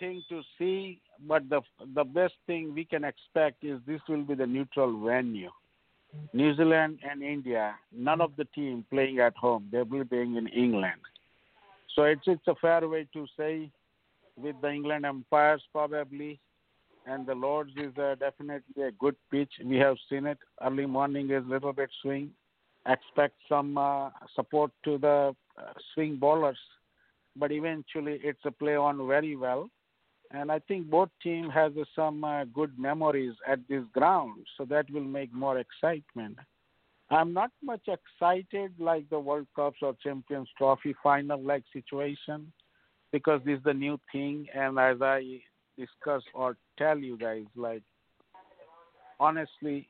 thing 0.00 0.22
to 0.28 0.42
see, 0.58 1.00
but 1.26 1.48
the 1.48 1.62
the 1.94 2.04
best 2.04 2.34
thing 2.46 2.74
we 2.74 2.84
can 2.84 3.04
expect 3.04 3.64
is 3.64 3.80
this 3.86 4.00
will 4.08 4.24
be 4.24 4.34
the 4.34 4.46
neutral 4.46 5.04
venue. 5.04 5.50
New 6.32 6.54
Zealand 6.56 6.98
and 7.08 7.22
India, 7.22 7.74
none 7.92 8.20
of 8.20 8.32
the 8.36 8.44
team 8.46 8.84
playing 8.90 9.18
at 9.20 9.36
home. 9.36 9.68
They 9.72 9.78
will 9.78 10.04
be 10.04 10.04
playing 10.04 10.36
in 10.36 10.48
England. 10.48 11.00
So 11.94 12.02
it's 12.04 12.26
it's 12.26 12.46
a 12.46 12.54
fair 12.56 12.86
way 12.88 13.06
to 13.14 13.26
say 13.38 13.70
with 14.36 14.56
the 14.60 14.70
England 14.70 15.06
umpires 15.06 15.62
probably, 15.72 16.38
and 17.06 17.26
the 17.26 17.34
Lords 17.34 17.72
is 17.76 17.96
uh, 17.96 18.16
definitely 18.20 18.82
a 18.82 18.90
good 18.92 19.16
pitch. 19.30 19.52
We 19.64 19.76
have 19.76 19.96
seen 20.10 20.26
it. 20.26 20.38
Early 20.62 20.86
morning 20.86 21.30
is 21.30 21.44
a 21.44 21.48
little 21.48 21.72
bit 21.72 21.90
swing. 22.02 22.30
Expect 22.86 23.34
some 23.48 23.78
uh, 23.78 24.10
support 24.34 24.70
to 24.84 24.98
the 24.98 25.34
uh, 25.58 25.72
swing 25.94 26.16
bowlers, 26.16 26.58
but 27.34 27.50
eventually 27.50 28.20
it's 28.22 28.44
a 28.44 28.50
play 28.50 28.76
on 28.76 29.06
very 29.08 29.36
well. 29.36 29.70
And 30.32 30.50
I 30.50 30.58
think 30.60 30.90
both 30.90 31.10
team 31.22 31.50
has 31.50 31.72
uh, 31.80 31.84
some 31.94 32.24
uh, 32.24 32.44
good 32.44 32.78
memories 32.78 33.34
at 33.46 33.60
this 33.68 33.84
ground, 33.92 34.46
so 34.56 34.64
that 34.66 34.90
will 34.90 35.04
make 35.04 35.32
more 35.32 35.58
excitement. 35.58 36.38
I'm 37.10 37.32
not 37.32 37.50
much 37.62 37.86
excited 37.86 38.72
like 38.78 39.08
the 39.10 39.20
World 39.20 39.46
Cups 39.54 39.78
or 39.82 39.94
Champions 40.02 40.48
Trophy 40.58 40.94
final 41.02 41.40
like 41.40 41.62
situation 41.72 42.52
because 43.12 43.40
this 43.44 43.58
is 43.58 43.64
the 43.64 43.74
new 43.74 43.98
thing. 44.10 44.46
And 44.52 44.78
as 44.78 45.00
I 45.00 45.40
discuss 45.78 46.22
or 46.34 46.56
tell 46.76 46.98
you 46.98 47.16
guys, 47.16 47.44
like 47.54 47.82
honestly, 49.20 49.88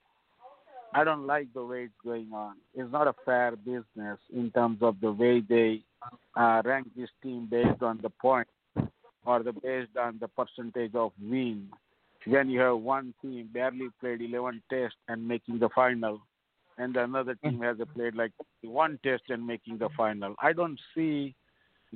I 0.93 1.05
don't 1.05 1.26
like 1.26 1.49
the 1.55 1.64
way 1.64 1.84
it's 1.84 1.95
going 2.05 2.30
on. 2.34 2.57
It's 2.74 2.93
not 2.93 3.09
a 3.09 3.14
fair 3.24 3.57
business 3.57 4.18
in 4.34 4.51
terms 4.51 4.78
of 4.82 4.97
the 5.01 5.12
way 5.12 5.41
they 5.41 5.82
uh, 6.37 6.61
rank 6.66 6.89
this 6.95 7.09
team 7.22 7.49
based 7.51 7.82
on 7.82 7.99
the 8.03 8.11
point 8.11 8.49
or 9.27 9.43
the 9.43 9.53
based 9.53 9.97
on 9.97 10.18
the 10.20 10.29
percentage 10.29 10.95
of 10.95 11.12
win. 11.20 11.68
When 12.27 12.49
you 12.49 12.61
have 12.61 12.79
one 12.79 13.14
team 13.22 13.51
barely 13.53 13.89
played 14.01 14.20
11 14.20 14.62
tests 14.70 14.97
and 15.09 15.27
making 15.27 15.59
the 15.61 15.68
final, 15.74 16.20
and 16.79 16.97
another 16.97 17.35
team 17.37 17.61
has 17.61 17.77
played 17.95 18.14
like 18.14 18.33
one 18.62 18.99
test 19.03 19.24
and 19.29 19.47
making 19.47 19.79
the 19.79 19.89
final. 19.97 20.35
I 20.41 20.53
don't 20.53 20.79
see 20.95 21.35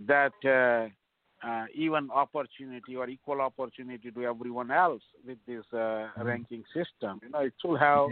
that 0.06 0.32
uh, 0.44 1.46
uh, 1.46 1.64
even 1.74 2.10
opportunity 2.10 2.96
or 2.96 3.08
equal 3.08 3.40
opportunity 3.40 4.10
to 4.10 4.24
everyone 4.24 4.70
else 4.70 5.02
with 5.26 5.38
this 5.46 5.64
uh, 5.72 5.76
mm-hmm. 5.76 6.22
ranking 6.22 6.64
system. 6.74 7.20
You 7.22 7.30
know, 7.30 7.40
it 7.40 7.54
should 7.60 7.78
have 7.78 8.10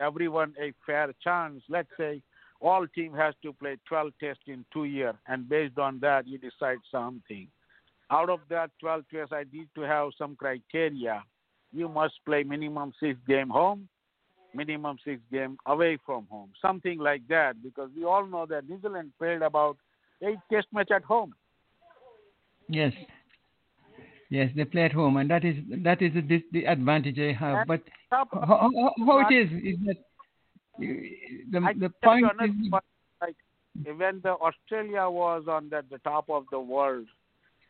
everyone 0.00 0.54
a 0.60 0.72
fair 0.86 1.12
chance. 1.22 1.62
Let's 1.68 1.90
say 1.98 2.22
all 2.60 2.86
team 2.86 3.12
has 3.14 3.34
to 3.42 3.52
play 3.52 3.76
12 3.88 4.12
tests 4.20 4.42
in 4.46 4.64
two 4.72 4.84
years, 4.84 5.16
and 5.26 5.48
based 5.48 5.78
on 5.78 5.98
that, 6.00 6.26
you 6.26 6.38
decide 6.38 6.78
something. 6.90 7.48
Out 8.12 8.28
of 8.28 8.40
that 8.50 8.70
12 8.80 9.04
tests, 9.10 9.32
I 9.32 9.44
need 9.50 9.68
to 9.74 9.80
have 9.80 10.10
some 10.18 10.36
criteria. 10.36 11.24
You 11.72 11.88
must 11.88 12.14
play 12.26 12.42
minimum 12.42 12.92
six 13.00 13.18
game 13.26 13.48
home, 13.48 13.88
minimum 14.54 14.98
six 15.02 15.18
game 15.32 15.56
away 15.64 15.98
from 16.04 16.26
home, 16.30 16.50
something 16.60 16.98
like 16.98 17.26
that, 17.28 17.62
because 17.62 17.88
we 17.96 18.04
all 18.04 18.26
know 18.26 18.44
that 18.44 18.68
New 18.68 18.78
Zealand 18.82 19.12
played 19.18 19.40
about 19.40 19.78
eight 20.20 20.36
test 20.52 20.66
match 20.74 20.90
at 20.90 21.02
home. 21.02 21.34
Yes. 22.68 22.92
Yes, 24.28 24.50
they 24.56 24.64
play 24.66 24.84
at 24.84 24.92
home, 24.92 25.16
and 25.16 25.30
that 25.30 25.44
is 25.44 25.56
that 25.84 26.00
is 26.00 26.12
the, 26.14 26.42
the 26.52 26.64
advantage 26.64 27.16
they 27.16 27.34
have. 27.34 27.66
But 27.66 27.82
how, 28.10 28.26
how, 28.32 28.70
how 29.06 29.26
it 29.28 29.34
is 29.34 29.50
is 29.62 29.76
that 29.86 29.96
uh, 30.76 30.86
the 31.50 31.60
the 31.78 31.92
point 32.02 32.26
is 32.42 32.50
like 33.20 33.36
when 33.84 34.20
the 34.22 34.32
Australia 34.32 35.08
was 35.10 35.44
on 35.48 35.68
the, 35.68 35.84
the 35.90 35.98
top 35.98 36.30
of 36.30 36.44
the 36.50 36.60
world. 36.60 37.06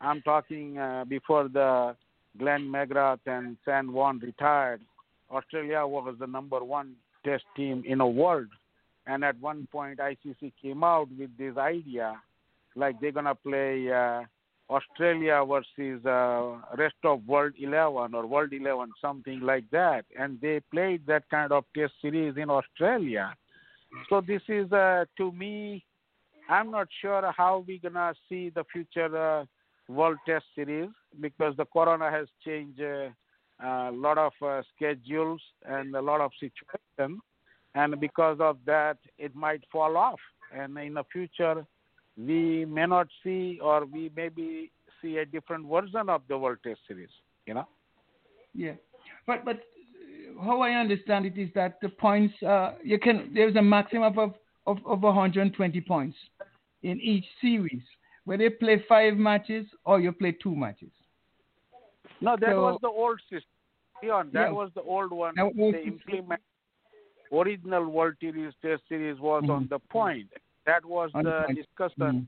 I'm 0.03 0.21
talking 0.21 0.77
uh, 0.77 1.05
before 1.07 1.47
the 1.47 1.95
Glenn 2.37 2.63
McGrath 2.63 3.19
and 3.25 3.55
Shane 3.65 3.93
Warne 3.93 4.19
retired. 4.19 4.81
Australia 5.31 5.87
was 5.87 6.15
the 6.19 6.27
number 6.27 6.61
one 6.63 6.95
test 7.25 7.45
team 7.55 7.83
in 7.87 7.99
the 7.99 8.05
world. 8.05 8.49
And 9.07 9.23
at 9.23 9.39
one 9.39 9.67
point, 9.71 9.99
ICC 9.99 10.51
came 10.61 10.83
out 10.83 11.07
with 11.17 11.29
this 11.37 11.57
idea, 11.57 12.19
like 12.75 12.99
they're 12.99 13.11
gonna 13.11 13.35
play 13.35 13.91
uh, 13.91 14.23
Australia 14.69 15.43
versus 15.47 16.05
uh, 16.05 16.57
rest 16.77 16.95
of 17.03 17.25
World 17.25 17.53
11 17.59 18.13
or 18.13 18.27
World 18.27 18.51
11, 18.53 18.91
something 19.01 19.39
like 19.39 19.69
that. 19.71 20.05
And 20.19 20.39
they 20.41 20.61
played 20.71 21.05
that 21.07 21.29
kind 21.29 21.51
of 21.51 21.63
test 21.75 21.93
series 22.01 22.35
in 22.37 22.49
Australia. 22.49 23.35
So 24.09 24.21
this 24.21 24.41
is, 24.49 24.71
uh, 24.71 25.05
to 25.17 25.31
me, 25.31 25.83
I'm 26.49 26.71
not 26.71 26.87
sure 27.01 27.31
how 27.35 27.63
we're 27.65 27.79
gonna 27.79 28.13
see 28.27 28.49
the 28.49 28.63
future 28.71 29.15
uh, 29.15 29.45
World 29.93 30.17
Test 30.25 30.45
Series 30.55 30.89
because 31.19 31.55
the 31.57 31.65
Corona 31.65 32.09
has 32.11 32.27
changed 32.45 32.81
uh, 32.81 33.09
a 33.63 33.91
lot 33.91 34.17
of 34.17 34.33
uh, 34.41 34.61
schedules 34.75 35.41
and 35.65 35.95
a 35.95 36.01
lot 36.01 36.21
of 36.21 36.31
situations, 36.39 37.21
and 37.75 37.99
because 37.99 38.37
of 38.39 38.57
that, 38.65 38.97
it 39.17 39.35
might 39.35 39.63
fall 39.71 39.97
off. 39.97 40.19
And 40.53 40.77
in 40.77 40.95
the 40.95 41.03
future, 41.11 41.65
we 42.17 42.65
may 42.65 42.85
not 42.85 43.07
see, 43.23 43.59
or 43.61 43.85
we 43.85 44.11
maybe 44.15 44.71
see 45.01 45.17
a 45.17 45.25
different 45.25 45.67
version 45.67 46.09
of 46.09 46.21
the 46.27 46.37
World 46.37 46.57
Test 46.63 46.79
Series. 46.87 47.09
You 47.45 47.55
know? 47.55 47.67
Yeah, 48.53 48.73
but 49.25 49.45
but 49.45 49.61
how 50.41 50.61
I 50.61 50.71
understand 50.71 51.25
it 51.25 51.37
is 51.37 51.49
that 51.55 51.79
the 51.81 51.89
points 51.89 52.33
uh, 52.43 52.73
you 52.83 52.99
can 52.99 53.31
there's 53.33 53.55
a 53.55 53.61
maximum 53.61 54.17
of 54.17 54.33
of, 54.65 54.77
of 54.85 55.01
120 55.01 55.81
points 55.81 56.17
in 56.83 56.99
each 57.01 57.25
series. 57.41 57.81
Whether 58.25 58.43
you 58.43 58.51
play 58.51 58.83
five 58.87 59.17
matches 59.17 59.65
or 59.85 59.99
you 59.99 60.11
play 60.11 60.31
two 60.31 60.55
matches. 60.55 60.91
No, 62.21 62.37
that 62.39 62.49
so, 62.49 62.61
was 62.61 62.79
the 62.81 62.87
old 62.87 63.19
system. 63.29 63.49
Leon, 64.01 64.29
that 64.33 64.47
yeah. 64.47 64.51
was 64.51 64.69
the 64.75 64.81
old 64.81 65.11
one. 65.11 65.33
The 65.35 65.83
implement 65.85 66.41
original 67.31 67.89
World 67.89 68.15
Series 68.19 68.53
Test 68.61 68.83
Series 68.87 69.19
was 69.19 69.43
mm-hmm. 69.43 69.51
on 69.51 69.67
the 69.69 69.79
point. 69.79 70.27
That 70.65 70.85
was 70.85 71.09
on 71.13 71.23
the, 71.23 71.43
the 71.47 71.53
discussion 71.53 71.95
mm-hmm. 71.97 72.19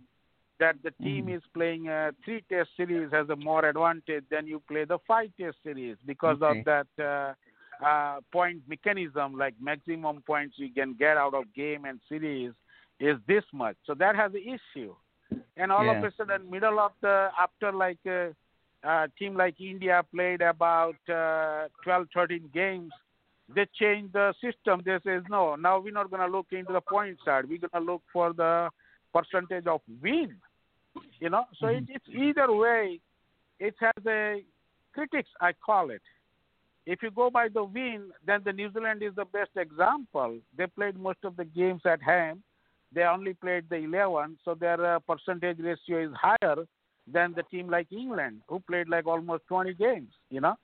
that 0.59 0.75
the 0.83 0.91
team 1.03 1.25
mm-hmm. 1.25 1.35
is 1.35 1.41
playing 1.53 1.87
a 1.87 2.11
three 2.23 2.43
Test 2.49 2.69
Series 2.75 3.11
has 3.11 3.29
a 3.29 3.35
more 3.35 3.65
advantage 3.65 4.23
than 4.29 4.47
you 4.47 4.61
play 4.67 4.85
the 4.85 4.97
five 5.07 5.29
Test 5.39 5.57
Series 5.63 5.97
because 6.05 6.37
okay. 6.41 6.59
of 6.59 6.65
that 6.65 6.87
uh, 7.03 7.85
uh, 7.85 8.19
point 8.31 8.61
mechanism, 8.67 9.37
like 9.37 9.53
maximum 9.61 10.21
points 10.25 10.55
you 10.57 10.69
can 10.73 10.95
get 10.97 11.17
out 11.17 11.33
of 11.33 11.43
game 11.55 11.85
and 11.85 11.99
series 12.07 12.51
is 12.99 13.17
this 13.27 13.43
much. 13.53 13.75
So 13.85 13.93
that 13.95 14.15
has 14.15 14.31
an 14.33 14.41
issue. 14.41 14.95
And 15.57 15.71
all 15.71 15.86
yeah. 15.86 15.97
of 15.97 16.03
a 16.03 16.11
sudden, 16.17 16.49
middle 16.49 16.80
of 16.80 16.91
the 17.01 17.30
after 17.39 17.71
like. 17.71 17.99
Uh, 18.05 18.30
uh, 18.86 19.07
team 19.17 19.36
like 19.36 19.59
India 19.59 20.03
played 20.13 20.41
about 20.41 20.95
uh, 21.09 21.67
12, 21.84 22.07
13 22.13 22.49
games, 22.53 22.91
they 23.53 23.65
changed 23.80 24.13
the 24.13 24.34
system. 24.41 24.82
They 24.86 24.97
says 25.03 25.23
no, 25.30 25.55
now 25.55 25.80
we're 25.80 25.91
not 25.91 26.09
going 26.09 26.21
to 26.21 26.36
look 26.36 26.47
into 26.51 26.73
the 26.73 26.82
point 26.82 27.17
side. 27.23 27.45
We're 27.47 27.59
going 27.59 27.86
to 27.86 27.91
look 27.91 28.01
for 28.11 28.34
the 28.34 28.69
percentage 29.13 29.67
of 29.67 29.82
win. 30.01 30.36
You 31.19 31.30
know, 31.30 31.45
so 31.59 31.67
mm-hmm. 31.67 31.91
it, 31.91 31.95
it's 31.95 32.09
either 32.09 32.53
way. 32.53 32.99
It 33.59 33.76
has 33.80 34.05
a 34.07 34.43
critics, 34.93 35.30
I 35.41 35.53
call 35.53 35.89
it. 35.89 36.01
If 36.86 37.01
you 37.01 37.11
go 37.11 37.30
by 37.30 37.47
the 37.49 37.63
win, 37.63 38.11
then 38.26 38.41
the 38.45 38.53
New 38.53 38.71
Zealand 38.71 39.01
is 39.01 39.15
the 39.15 39.26
best 39.26 39.51
example. 39.57 40.38
They 40.57 40.67
played 40.67 40.97
most 40.97 41.19
of 41.23 41.36
the 41.36 41.45
games 41.45 41.82
at 41.86 42.01
home. 42.01 42.43
They 42.95 43.03
only 43.03 43.33
played 43.33 43.65
the 43.69 43.75
11, 43.75 44.37
so 44.45 44.55
their 44.55 44.95
uh, 44.95 44.99
percentage 44.99 45.59
ratio 45.59 46.05
is 46.05 46.11
higher 46.15 46.65
than 47.05 47.33
the 47.35 47.43
team 47.43 47.69
like 47.69 47.91
England, 47.91 48.41
who 48.47 48.61
played 48.61 48.87
like 48.87 49.05
almost 49.05 49.43
20 49.47 49.73
games, 49.73 50.13
you 50.29 50.39
know. 50.39 50.55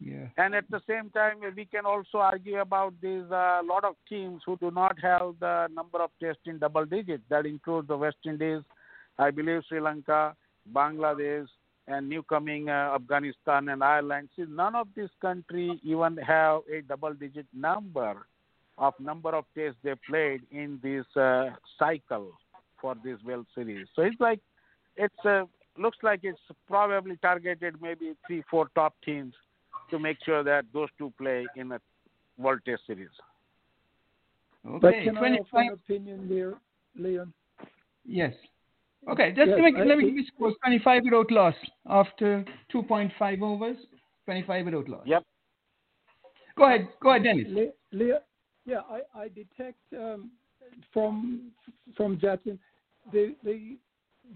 Yeah. 0.00 0.28
And 0.38 0.54
at 0.54 0.64
the 0.70 0.80
same 0.88 1.10
time, 1.10 1.40
we 1.54 1.66
can 1.66 1.84
also 1.84 2.18
argue 2.18 2.60
about 2.60 2.94
these 3.02 3.24
a 3.30 3.60
uh, 3.60 3.62
lot 3.64 3.84
of 3.84 3.96
teams 4.08 4.42
who 4.46 4.56
do 4.56 4.70
not 4.70 4.96
have 5.02 5.34
the 5.40 5.68
number 5.74 6.00
of 6.00 6.10
tests 6.22 6.42
in 6.46 6.58
double 6.58 6.86
digits. 6.86 7.24
That 7.28 7.44
includes 7.46 7.88
the 7.88 7.96
West 7.96 8.16
Indies, 8.24 8.62
I 9.18 9.30
believe 9.30 9.62
Sri 9.68 9.80
Lanka, 9.80 10.34
Bangladesh, 10.72 11.48
and 11.86 12.08
newcoming 12.08 12.68
uh, 12.68 12.94
Afghanistan 12.94 13.68
and 13.68 13.82
Ireland. 13.84 14.28
See, 14.36 14.44
none 14.48 14.74
of 14.74 14.88
these 14.96 15.10
countries 15.20 15.78
even 15.82 16.16
have 16.18 16.60
a 16.72 16.80
double-digit 16.82 17.46
number 17.52 18.26
of 18.78 18.94
number 19.00 19.34
of 19.34 19.44
tests 19.56 19.78
they 19.82 19.94
played 20.08 20.42
in 20.50 20.78
this 20.82 21.04
uh, 21.16 21.50
cycle 21.78 22.32
for 22.80 22.94
this 23.04 23.18
World 23.24 23.46
Series. 23.54 23.86
So 23.94 24.02
it's 24.02 24.20
like 24.20 24.40
it's 24.96 25.24
a 25.24 25.44
looks 25.76 25.98
like 26.02 26.20
it's 26.22 26.40
probably 26.66 27.16
targeted 27.16 27.76
maybe 27.80 28.14
three, 28.26 28.42
four 28.50 28.68
top 28.74 28.94
teams 29.04 29.34
to 29.90 29.98
make 29.98 30.18
sure 30.24 30.42
that 30.42 30.64
those 30.72 30.88
two 30.98 31.12
play 31.18 31.46
in 31.56 31.72
a 31.72 31.80
World 32.36 32.60
Test 32.64 32.82
Series. 32.86 33.08
Okay. 34.66 34.78
But 34.80 34.92
can 35.04 35.14
25... 35.14 35.46
I 35.52 35.62
have 35.62 35.72
an 35.72 35.78
opinion 35.84 36.28
there, 36.28 36.54
Leon? 36.96 37.32
Yes. 38.04 38.34
Okay, 39.08 39.30
just 39.30 39.48
yes, 39.48 39.58
let 39.62 39.72
me, 39.72 39.84
let 39.86 39.98
me 39.98 40.04
give 40.06 40.16
you 40.16 40.24
scores 40.26 40.54
25 40.64 41.02
without 41.04 41.30
loss 41.30 41.54
after 41.86 42.44
2.5 42.74 43.42
overs, 43.42 43.76
25 44.24 44.64
without 44.64 44.88
loss. 44.88 45.02
Yep. 45.06 45.24
Go 46.56 46.66
ahead, 46.66 46.88
go 47.00 47.10
ahead, 47.10 47.22
Dennis. 47.22 47.46
Le- 47.92 48.18
yeah, 48.68 48.80
I, 48.90 49.22
I 49.22 49.28
detect 49.28 49.78
um, 49.96 50.30
from 50.92 51.50
from 51.96 52.20
Jackson 52.20 52.58
the 53.12 53.34
the 53.42 53.78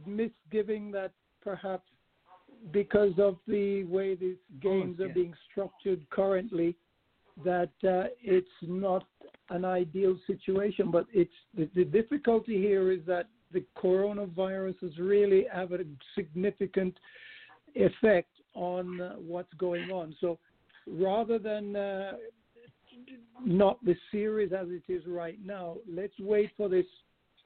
misgiving 0.07 0.91
that 0.93 1.13
perhaps 1.43 1.89
because 2.73 3.13
of 3.19 3.37
the 3.47 3.85
way 3.85 4.15
these 4.15 4.37
games 4.61 4.97
oh, 4.99 5.05
yeah. 5.05 5.11
are 5.11 5.15
being 5.15 5.35
structured 5.51 6.09
currently, 6.11 6.75
that 7.45 7.73
uh, 7.85 8.09
it's 8.23 8.49
not 8.63 9.05
an 9.51 9.67
ideal 9.67 10.17
situation. 10.27 10.91
But 10.91 11.07
it's 11.13 11.31
the, 11.55 11.69
the 11.75 11.85
difficulty 11.85 12.57
here 12.57 12.91
is 12.91 13.01
that 13.07 13.29
the 13.53 13.65
coronavirus 13.77 14.81
has 14.81 14.97
really 14.99 15.45
have 15.53 15.73
a 15.73 15.81
significant 16.15 16.97
effect 17.75 18.31
on 18.55 19.01
uh, 19.01 19.15
what's 19.15 19.53
going 19.55 19.91
on. 19.91 20.17
So 20.21 20.39
rather 20.87 21.39
than 21.39 21.77
uh, 21.77 22.13
not 23.45 23.85
the 23.85 23.97
series 24.11 24.53
as 24.53 24.69
it 24.71 24.91
is 24.93 25.03
right 25.07 25.39
now, 25.45 25.77
let's 25.89 26.19
wait 26.21 26.51
for 26.57 26.69
this 26.69 26.87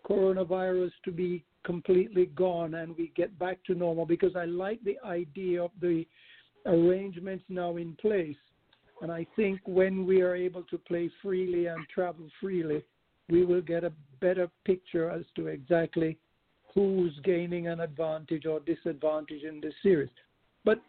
coronavirus 0.09 0.92
to 1.05 1.11
be 1.11 1.44
completely 1.64 2.26
gone 2.26 2.74
and 2.74 2.97
we 2.97 3.12
get 3.16 3.36
back 3.38 3.59
to 3.64 3.74
normal 3.74 4.07
because 4.07 4.36
I 4.36 4.44
like 4.44 4.82
the 4.84 4.97
idea 5.05 5.62
of 5.62 5.72
the 5.80 6.07
arrangements 6.64 7.44
now 7.49 7.76
in 7.76 7.97
place. 8.01 8.36
And 9.03 9.11
I 9.11 9.26
think 9.36 9.61
when 9.64 10.07
we 10.07 10.22
are 10.22 10.34
able 10.34 10.62
to 10.64 10.78
play 10.78 11.11
freely 11.22 11.66
and 11.66 11.86
travel 11.92 12.28
freely, 12.40 12.82
we 13.28 13.44
will 13.44 13.61
get 13.61 13.84
a 13.84 13.92
better 14.20 14.49
picture 14.64 15.11
as 15.11 15.24
to 15.34 15.49
exactly 15.49 16.16
who's 16.72 17.18
gaining 17.24 17.68
an 17.68 17.80
advantage 17.80 18.47
or 18.47 18.61
disadvantage 18.61 19.42
in 19.42 19.61
this 19.61 19.74
series. 19.82 20.11
But 20.67 20.81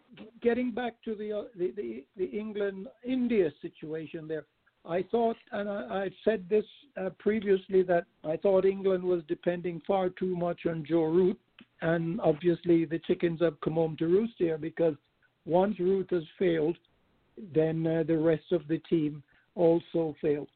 getting 0.41 0.71
back 0.71 0.95
to 1.05 1.13
the 1.13 1.31
uh, 1.31 1.43
the, 1.55 1.71
the, 1.77 2.03
the 2.17 2.25
England 2.25 2.87
India 3.05 3.51
situation 3.61 4.27
there, 4.27 4.45
I 4.83 5.03
thought, 5.11 5.37
and 5.51 5.69
I, 5.69 6.05
have 6.05 6.13
said 6.25 6.45
this 6.49 6.65
uh, 6.99 7.11
previously, 7.19 7.83
that 7.83 8.05
I 8.25 8.37
thought 8.37 8.65
England 8.65 9.03
was 9.03 9.21
depending 9.27 9.81
far 9.85 10.09
too 10.09 10.35
much 10.35 10.65
on 10.65 10.83
Joe 10.83 11.03
Root, 11.03 11.39
and 11.81 12.19
obviously 12.21 12.85
the 12.85 12.99
chickens 13.05 13.39
have 13.41 13.61
come 13.61 13.75
home 13.75 13.95
to 13.97 14.07
roost 14.07 14.33
here 14.39 14.57
because 14.57 14.95
once 15.45 15.79
Root 15.79 16.07
has 16.09 16.23
failed, 16.39 16.77
then 17.53 17.85
uh, 17.85 18.03
the 18.07 18.17
rest 18.17 18.51
of 18.51 18.67
the 18.67 18.79
team 18.89 19.21
also 19.53 20.15
failed. 20.19 20.49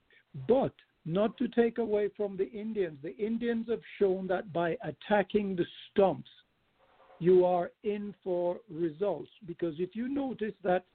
But 0.47 0.73
not 1.05 1.37
to 1.37 1.47
take 1.47 1.77
away 1.77 2.09
from 2.17 2.37
the 2.37 2.49
Indians, 2.51 2.97
the 3.03 3.15
Indians 3.17 3.67
have 3.69 3.81
shown 3.99 4.25
that 4.27 4.51
by 4.51 4.77
attacking 4.83 5.55
the 5.55 5.65
stumps, 5.91 6.29
you 7.21 7.45
are 7.45 7.69
in 7.83 8.15
for 8.23 8.57
results. 8.69 9.29
Because 9.45 9.75
if 9.77 9.95
you 9.95 10.09
notice 10.09 10.53
that 10.63 10.85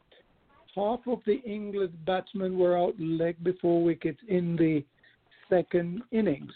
half 0.75 1.01
of 1.07 1.21
the 1.25 1.41
English 1.45 1.93
batsmen 2.05 2.59
were 2.59 2.77
out 2.77 2.95
leg 2.99 3.37
before 3.45 3.83
wickets 3.83 4.19
in 4.29 4.57
the 4.57 4.85
second 5.49 6.03
innings, 6.11 6.53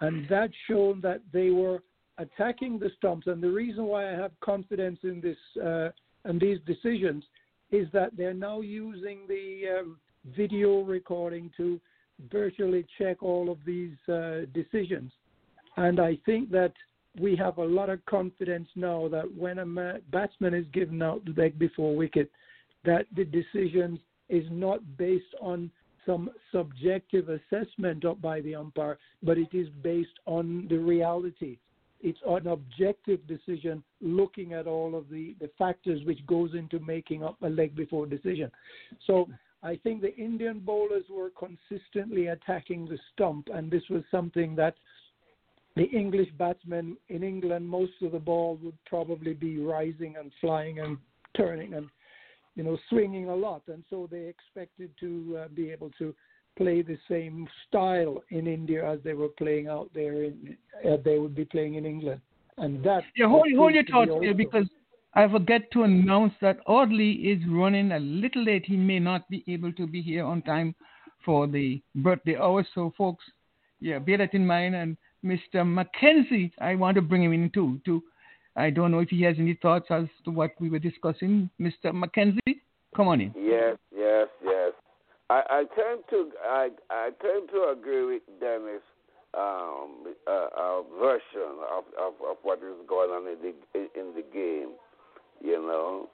and 0.00 0.28
that 0.28 0.50
showed 0.66 1.00
that 1.02 1.20
they 1.32 1.50
were 1.50 1.78
attacking 2.18 2.80
the 2.80 2.90
stumps. 2.98 3.28
And 3.28 3.40
the 3.40 3.50
reason 3.50 3.84
why 3.84 4.12
I 4.12 4.16
have 4.16 4.32
confidence 4.40 4.98
in 5.04 5.20
this 5.20 5.38
uh, 5.64 5.90
and 6.24 6.40
these 6.40 6.58
decisions 6.66 7.22
is 7.70 7.86
that 7.92 8.16
they're 8.16 8.34
now 8.34 8.60
using 8.62 9.20
the 9.28 9.78
um, 9.78 9.98
video 10.36 10.82
recording 10.82 11.52
to 11.56 11.80
virtually 12.32 12.84
check 12.98 13.22
all 13.22 13.48
of 13.48 13.58
these 13.64 13.96
uh, 14.08 14.40
decisions. 14.52 15.12
And 15.76 16.00
I 16.00 16.18
think 16.26 16.50
that 16.50 16.72
we 17.18 17.36
have 17.36 17.58
a 17.58 17.64
lot 17.64 17.90
of 17.90 18.04
confidence 18.06 18.68
now 18.74 19.08
that 19.08 19.24
when 19.36 19.58
a 19.58 20.00
batsman 20.10 20.54
is 20.54 20.66
given 20.72 21.02
out 21.02 21.24
the 21.24 21.40
leg 21.40 21.58
before 21.58 21.94
wicket, 21.94 22.30
that 22.84 23.06
the 23.16 23.24
decision 23.24 23.98
is 24.28 24.44
not 24.50 24.80
based 24.96 25.34
on 25.40 25.70
some 26.04 26.30
subjective 26.52 27.28
assessment 27.28 28.04
by 28.20 28.40
the 28.42 28.54
umpire, 28.54 28.98
but 29.22 29.38
it 29.38 29.48
is 29.52 29.68
based 29.82 30.18
on 30.26 30.66
the 30.68 30.76
reality. 30.76 31.58
It's 32.00 32.18
an 32.26 32.48
objective 32.48 33.26
decision 33.26 33.82
looking 34.02 34.52
at 34.52 34.66
all 34.66 34.94
of 34.94 35.08
the, 35.08 35.34
the 35.40 35.50
factors 35.56 36.04
which 36.04 36.24
goes 36.26 36.50
into 36.54 36.78
making 36.80 37.24
up 37.24 37.36
a 37.42 37.48
leg 37.48 37.74
before 37.74 38.06
decision. 38.06 38.50
So 39.06 39.28
I 39.62 39.76
think 39.76 40.02
the 40.02 40.14
Indian 40.16 40.58
bowlers 40.58 41.04
were 41.08 41.30
consistently 41.30 42.26
attacking 42.26 42.84
the 42.84 42.98
stump, 43.12 43.48
and 43.52 43.70
this 43.70 43.84
was 43.88 44.02
something 44.10 44.54
that 44.56 44.74
the 45.76 45.84
English 45.84 46.28
batsmen 46.38 46.96
in 47.08 47.22
England, 47.22 47.68
most 47.68 47.92
of 48.02 48.12
the 48.12 48.18
ball 48.18 48.58
would 48.62 48.78
probably 48.86 49.34
be 49.34 49.58
rising 49.58 50.16
and 50.18 50.30
flying 50.40 50.78
and 50.80 50.98
turning 51.36 51.74
and 51.74 51.88
you 52.54 52.62
know, 52.62 52.78
swinging 52.88 53.28
a 53.28 53.34
lot, 53.34 53.62
and 53.66 53.82
so 53.90 54.08
they 54.10 54.26
expected 54.26 54.90
to 55.00 55.40
uh, 55.40 55.48
be 55.48 55.70
able 55.70 55.90
to 55.98 56.14
play 56.56 56.82
the 56.82 56.98
same 57.08 57.48
style 57.66 58.22
in 58.30 58.46
India 58.46 58.88
as 58.88 59.00
they 59.02 59.12
were 59.12 59.28
playing 59.28 59.66
out 59.66 59.90
there 59.92 60.24
in 60.24 60.56
uh, 60.88 60.96
they 61.04 61.18
would 61.18 61.34
be 61.34 61.44
playing 61.44 61.74
in 61.74 61.84
England, 61.84 62.20
and 62.58 62.82
that. 62.84 63.02
Yeah, 63.16 63.28
hold, 63.28 63.46
hold 63.56 63.74
your 63.74 63.84
thoughts 63.84 64.12
there 64.20 64.34
because 64.34 64.66
I 65.14 65.28
forget 65.28 65.70
to 65.72 65.82
announce 65.82 66.32
that 66.40 66.58
Audrey 66.66 67.12
is 67.12 67.42
running 67.48 67.92
a 67.92 67.98
little 67.98 68.44
late. 68.44 68.64
He 68.66 68.76
may 68.76 69.00
not 69.00 69.28
be 69.28 69.42
able 69.48 69.72
to 69.72 69.86
be 69.86 70.00
here 70.00 70.24
on 70.24 70.42
time 70.42 70.74
for 71.24 71.48
the 71.48 71.82
birthday 71.96 72.36
hour. 72.36 72.64
So, 72.74 72.92
folks, 72.96 73.24
yeah, 73.80 73.98
bear 73.98 74.18
that 74.18 74.34
in 74.34 74.46
mind. 74.46 74.76
And 74.76 74.96
Mr. 75.24 75.66
Mackenzie, 75.66 76.52
I 76.60 76.74
want 76.74 76.96
to 76.96 77.02
bring 77.02 77.22
him 77.22 77.32
in 77.32 77.50
too 77.50 77.80
to 77.86 78.02
I 78.56 78.70
don't 78.70 78.92
know 78.92 79.00
if 79.00 79.08
he 79.08 79.22
has 79.22 79.36
any 79.38 79.58
thoughts 79.60 79.86
as 79.90 80.04
to 80.24 80.30
what 80.30 80.52
we 80.60 80.70
were 80.70 80.78
discussing. 80.78 81.50
Mr. 81.60 81.92
Mackenzie, 81.92 82.62
come 82.94 83.08
on 83.08 83.20
in. 83.20 83.34
Yes, 83.36 83.76
yes, 83.94 84.28
yes. 84.44 84.72
I, 85.28 85.42
I 85.50 85.64
tend 85.74 86.04
to 86.10 86.30
I 86.44 86.68
I 86.90 87.10
tend 87.20 87.48
to 87.50 87.74
agree 87.76 88.04
with 88.04 88.22
Dennis' 88.40 88.82
um, 89.36 90.14
uh, 90.26 90.30
uh, 90.30 90.82
version 91.00 91.58
of, 91.72 91.84
of, 91.98 92.14
of 92.28 92.36
what 92.42 92.58
is 92.58 92.76
going 92.88 93.10
on 93.10 93.26
in 93.26 93.38
the 93.40 94.00
in 94.00 94.14
the 94.14 94.22
game. 94.32 94.74
You 95.42 95.60
know, 95.60 96.08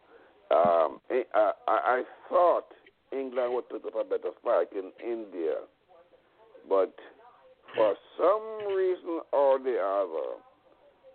um, 0.50 1.00
I, 1.34 1.52
I 1.68 2.02
thought 2.28 2.66
England 3.12 3.54
would 3.54 3.68
put 3.68 3.84
up 3.84 3.94
a 4.00 4.04
better 4.04 4.30
fight 4.42 4.68
in 4.72 4.92
India, 5.04 5.56
but 6.68 6.94
for 7.76 7.94
some 8.18 8.74
reason 8.74 9.20
or 9.32 9.58
the 9.58 9.78
other 9.78 10.40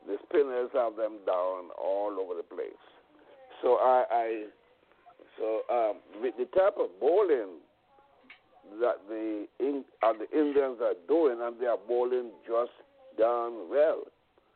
the 0.07 0.17
spinners 0.29 0.69
have 0.73 0.95
them 0.95 1.17
down 1.25 1.73
all 1.81 2.15
over 2.19 2.35
the 2.35 2.43
place. 2.43 2.85
So 3.61 3.75
I, 3.75 4.05
I 4.11 4.45
so 5.37 5.61
um, 5.69 6.21
with 6.21 6.35
the 6.37 6.45
type 6.57 6.75
of 6.79 6.89
bowling 6.99 7.59
that 8.79 9.01
the 9.09 9.47
uh, 10.03 10.13
the 10.13 10.29
Indians 10.37 10.77
are 10.81 10.95
doing, 11.07 11.39
and 11.41 11.59
they 11.59 11.65
are 11.65 11.77
bowling 11.87 12.31
just 12.47 12.71
darn 13.17 13.69
well, 13.69 14.03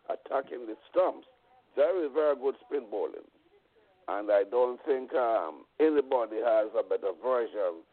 attacking 0.10 0.66
the 0.68 0.76
stumps. 0.90 1.28
Very, 1.76 2.10
very 2.10 2.36
good 2.36 2.56
spin 2.66 2.86
bowling. 2.90 3.28
And 4.08 4.32
I 4.32 4.44
don't 4.50 4.80
think 4.86 5.14
um, 5.14 5.66
anybody 5.80 6.38
has 6.44 6.68
a 6.78 6.84
better 6.84 7.14
version 7.24 7.86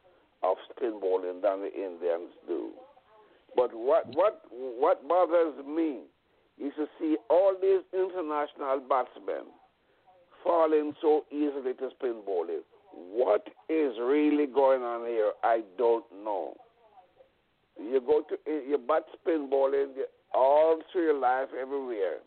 of 0.42 0.56
spin 0.70 0.98
bowling 1.00 1.40
than 1.42 1.60
the 1.60 1.72
Indians 1.72 2.32
do. 2.48 2.70
But 3.56 3.74
what 3.74 4.06
what 4.14 4.42
what 4.50 5.08
bothers 5.08 5.54
me 5.66 6.00
is 6.58 6.72
to 6.76 6.86
see 7.00 7.16
all 7.30 7.54
these 7.60 7.82
international 7.92 8.80
batsmen 8.88 9.46
falling 10.44 10.94
so 11.00 11.24
easily 11.30 11.74
to 11.74 11.90
spin 11.98 12.20
bowling. 12.24 12.62
What 12.92 13.46
is 13.68 13.92
really 14.00 14.46
going 14.46 14.82
on 14.82 15.06
here? 15.06 15.32
I 15.42 15.62
don't 15.76 16.04
know. 16.24 16.54
You 17.78 18.00
go 18.00 18.22
to 18.28 18.34
eh, 18.50 18.60
you 18.68 18.78
bat 18.78 19.04
spin 19.20 19.48
bowling 19.50 19.94
all 20.34 20.78
through 20.92 21.04
your 21.04 21.18
life 21.18 21.48
everywhere, 21.58 22.18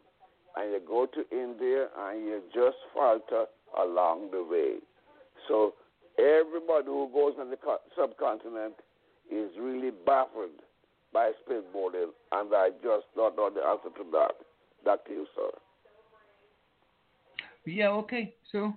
and 0.58 0.72
you 0.72 0.82
go 0.86 1.06
to 1.08 1.22
India 1.32 1.88
and 1.98 2.26
you 2.26 2.42
just 2.54 2.78
falter 2.94 3.46
along 3.82 4.32
the 4.32 4.44
way. 4.44 4.76
So 5.48 5.74
everybody 6.18 6.88
who 6.88 7.10
goes 7.14 7.34
on 7.40 7.50
the 7.50 7.58
subcontinent 7.96 8.76
is 9.32 9.50
really 9.60 9.92
baffled 10.06 10.60
by 11.14 11.32
spin 11.44 11.64
bowling, 11.74 12.12
and 12.32 12.54
I 12.54 12.70
just 12.84 13.06
don't 13.16 13.36
know 13.36 13.50
the 13.50 13.62
answer 13.62 13.90
to 13.98 14.12
that. 14.12 14.34
Back 14.86 15.06
to 15.06 15.12
you, 15.12 15.26
sir. 15.36 15.50
Yeah, 17.66 17.90
okay. 17.90 18.34
So 18.52 18.74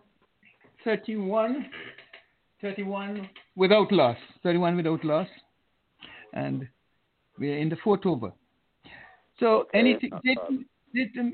31, 0.84 1.66
31 2.60 3.28
without 3.56 3.92
loss, 3.92 4.16
31 4.42 4.76
without 4.76 5.04
loss, 5.04 5.28
and 6.32 6.66
we're 7.38 7.58
in 7.58 7.68
the 7.68 7.76
fourth 7.82 8.04
over. 8.06 8.32
So 9.38 9.62
okay, 9.62 9.78
anything? 9.78 10.10
Did, 10.24 10.38
did, 10.94 11.08
um, 11.18 11.32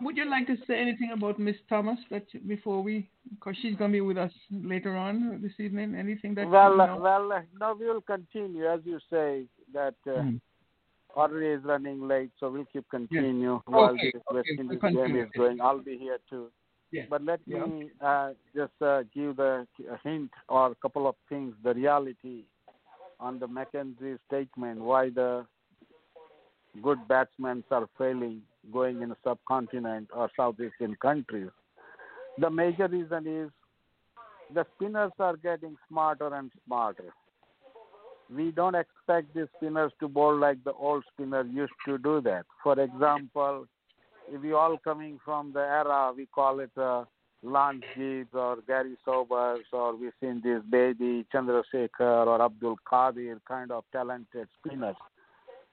would 0.00 0.16
you 0.16 0.28
like 0.28 0.46
to 0.46 0.56
say 0.66 0.80
anything 0.80 1.10
about 1.12 1.38
Miss 1.38 1.56
Thomas 1.68 1.98
that 2.10 2.24
before 2.46 2.82
we, 2.82 3.10
because 3.30 3.56
she's 3.60 3.74
going 3.76 3.90
to 3.90 3.96
be 3.96 4.00
with 4.00 4.16
us 4.16 4.32
later 4.50 4.96
on 4.96 5.40
this 5.42 5.52
evening? 5.58 5.94
Anything 5.94 6.34
that? 6.36 6.48
Well, 6.48 6.72
you 6.72 6.76
know? 6.78 6.98
well, 7.00 7.32
uh, 7.32 7.40
now 7.58 7.74
we 7.74 7.86
will 7.86 8.00
continue, 8.00 8.66
as 8.66 8.80
you 8.84 8.98
say 9.10 9.44
that 9.72 9.94
uh, 10.06 10.10
mm. 10.10 10.40
Audrey 11.14 11.52
is 11.52 11.64
running 11.64 12.06
late, 12.06 12.30
so 12.38 12.50
we'll 12.50 12.66
keep 12.72 12.88
continue 12.90 13.60
while 13.66 13.90
okay. 13.90 14.12
this 14.12 14.22
West 14.30 14.48
okay. 14.52 14.60
Indies 14.60 14.80
game 14.80 15.16
is 15.16 15.28
going. 15.36 15.60
I'll 15.60 15.80
be 15.80 15.96
here 15.98 16.18
too. 16.28 16.50
But 17.10 17.22
let 17.22 17.40
yeah. 17.46 17.66
me 17.66 17.90
uh, 18.00 18.30
just 18.56 18.72
uh, 18.80 19.02
give 19.14 19.36
the 19.36 19.66
a 19.90 19.98
hint 20.02 20.30
or 20.48 20.72
a 20.72 20.74
couple 20.76 21.06
of 21.06 21.16
things, 21.28 21.54
the 21.62 21.74
reality 21.74 22.44
on 23.20 23.38
the 23.38 23.46
McKenzie 23.46 24.18
statement, 24.26 24.80
why 24.80 25.10
the 25.10 25.44
good 26.82 26.98
batsmen 27.08 27.64
are 27.70 27.88
failing 27.98 28.42
going 28.72 29.02
in 29.02 29.10
a 29.10 29.16
subcontinent 29.24 30.08
or 30.14 30.30
South 30.36 30.56
Asian 30.60 30.94
countries. 30.96 31.50
The 32.38 32.48
major 32.48 32.86
reason 32.86 33.26
is 33.26 33.50
the 34.54 34.64
spinners 34.76 35.12
are 35.18 35.36
getting 35.36 35.76
smarter 35.88 36.32
and 36.34 36.50
smarter. 36.66 37.12
We 38.34 38.50
don't 38.50 38.74
expect 38.74 39.34
the 39.34 39.48
spinners 39.56 39.92
to 40.00 40.08
bowl 40.08 40.36
like 40.36 40.62
the 40.64 40.72
old 40.72 41.04
spinner 41.12 41.42
used 41.42 41.72
to 41.86 41.98
do 41.98 42.20
that. 42.22 42.44
For 42.62 42.78
example, 42.78 43.66
if 44.30 44.42
we 44.42 44.52
all 44.52 44.76
coming 44.78 45.18
from 45.24 45.52
the 45.52 45.60
era, 45.60 46.12
we 46.14 46.26
call 46.26 46.60
it 46.60 46.70
uh, 46.76 47.04
Lance 47.42 47.84
Gibbs 47.96 48.30
or 48.34 48.58
Gary 48.66 48.96
Sobers, 49.04 49.64
or 49.72 49.96
we've 49.96 50.12
seen 50.20 50.42
this 50.44 50.60
Bedi, 50.70 51.24
Chandrasekhar, 51.32 52.26
or 52.26 52.42
Abdul 52.42 52.76
Qadir 52.90 53.40
kind 53.46 53.70
of 53.70 53.84
talented 53.92 54.48
spinners. 54.58 54.96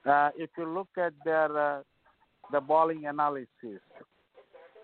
Uh, 0.06 0.30
if 0.36 0.50
you 0.56 0.64
look 0.64 0.88
at 0.96 1.12
their 1.24 1.76
uh, 1.76 1.82
the 2.52 2.60
bowling 2.60 3.06
analysis, 3.06 3.80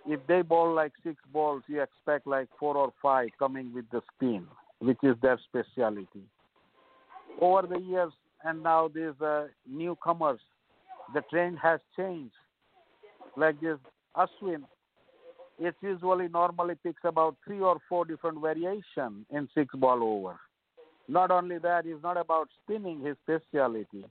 if 0.06 0.20
they 0.26 0.42
bowl 0.42 0.74
like 0.74 0.92
six 1.04 1.16
balls, 1.32 1.62
you 1.68 1.80
expect 1.80 2.26
like 2.26 2.48
four 2.58 2.76
or 2.76 2.92
five 3.00 3.28
coming 3.38 3.72
with 3.72 3.88
the 3.90 4.02
spin, 4.14 4.46
which 4.80 4.98
is 5.02 5.14
their 5.22 5.38
specialty. 5.48 6.24
Over 7.40 7.66
the 7.66 7.80
years, 7.80 8.12
and 8.44 8.62
now 8.62 8.88
these 8.88 9.20
uh, 9.20 9.46
newcomers, 9.68 10.40
the 11.14 11.22
trend 11.30 11.58
has 11.62 11.80
changed. 11.96 12.34
Like 13.36 13.60
this 13.60 13.78
Ashwin, 14.16 14.62
it 15.58 15.74
usually 15.80 16.28
normally 16.28 16.74
picks 16.82 17.02
about 17.04 17.36
three 17.44 17.60
or 17.60 17.78
four 17.88 18.04
different 18.04 18.40
variation 18.40 19.24
in 19.30 19.48
six 19.54 19.74
ball 19.74 20.02
over. 20.02 20.38
Not 21.08 21.30
only 21.30 21.58
that, 21.58 21.86
it's 21.86 22.02
not 22.02 22.16
about 22.16 22.48
spinning 22.62 23.00
his 23.00 23.16
specialty. 23.24 24.04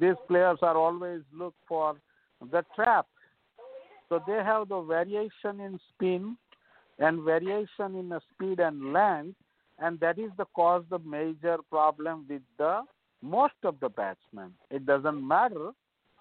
These 0.00 0.16
players 0.28 0.58
are 0.62 0.76
always 0.76 1.20
look 1.32 1.54
for 1.68 1.96
the 2.40 2.64
trap. 2.74 3.06
So 4.08 4.20
they 4.26 4.34
have 4.44 4.68
the 4.68 4.80
variation 4.82 5.60
in 5.60 5.78
spin 5.90 6.36
and 6.98 7.22
variation 7.22 7.96
in 7.96 8.08
the 8.08 8.20
speed 8.32 8.60
and 8.60 8.92
length, 8.92 9.36
and 9.78 9.98
that 10.00 10.18
is 10.18 10.30
the 10.36 10.46
cause 10.54 10.84
the 10.90 10.98
major 11.00 11.58
problem 11.70 12.26
with 12.28 12.42
the 12.58 12.82
most 13.22 13.54
of 13.64 13.78
the 13.80 13.88
batsmen. 13.88 14.52
It 14.70 14.86
doesn't 14.86 15.26
matter 15.26 15.70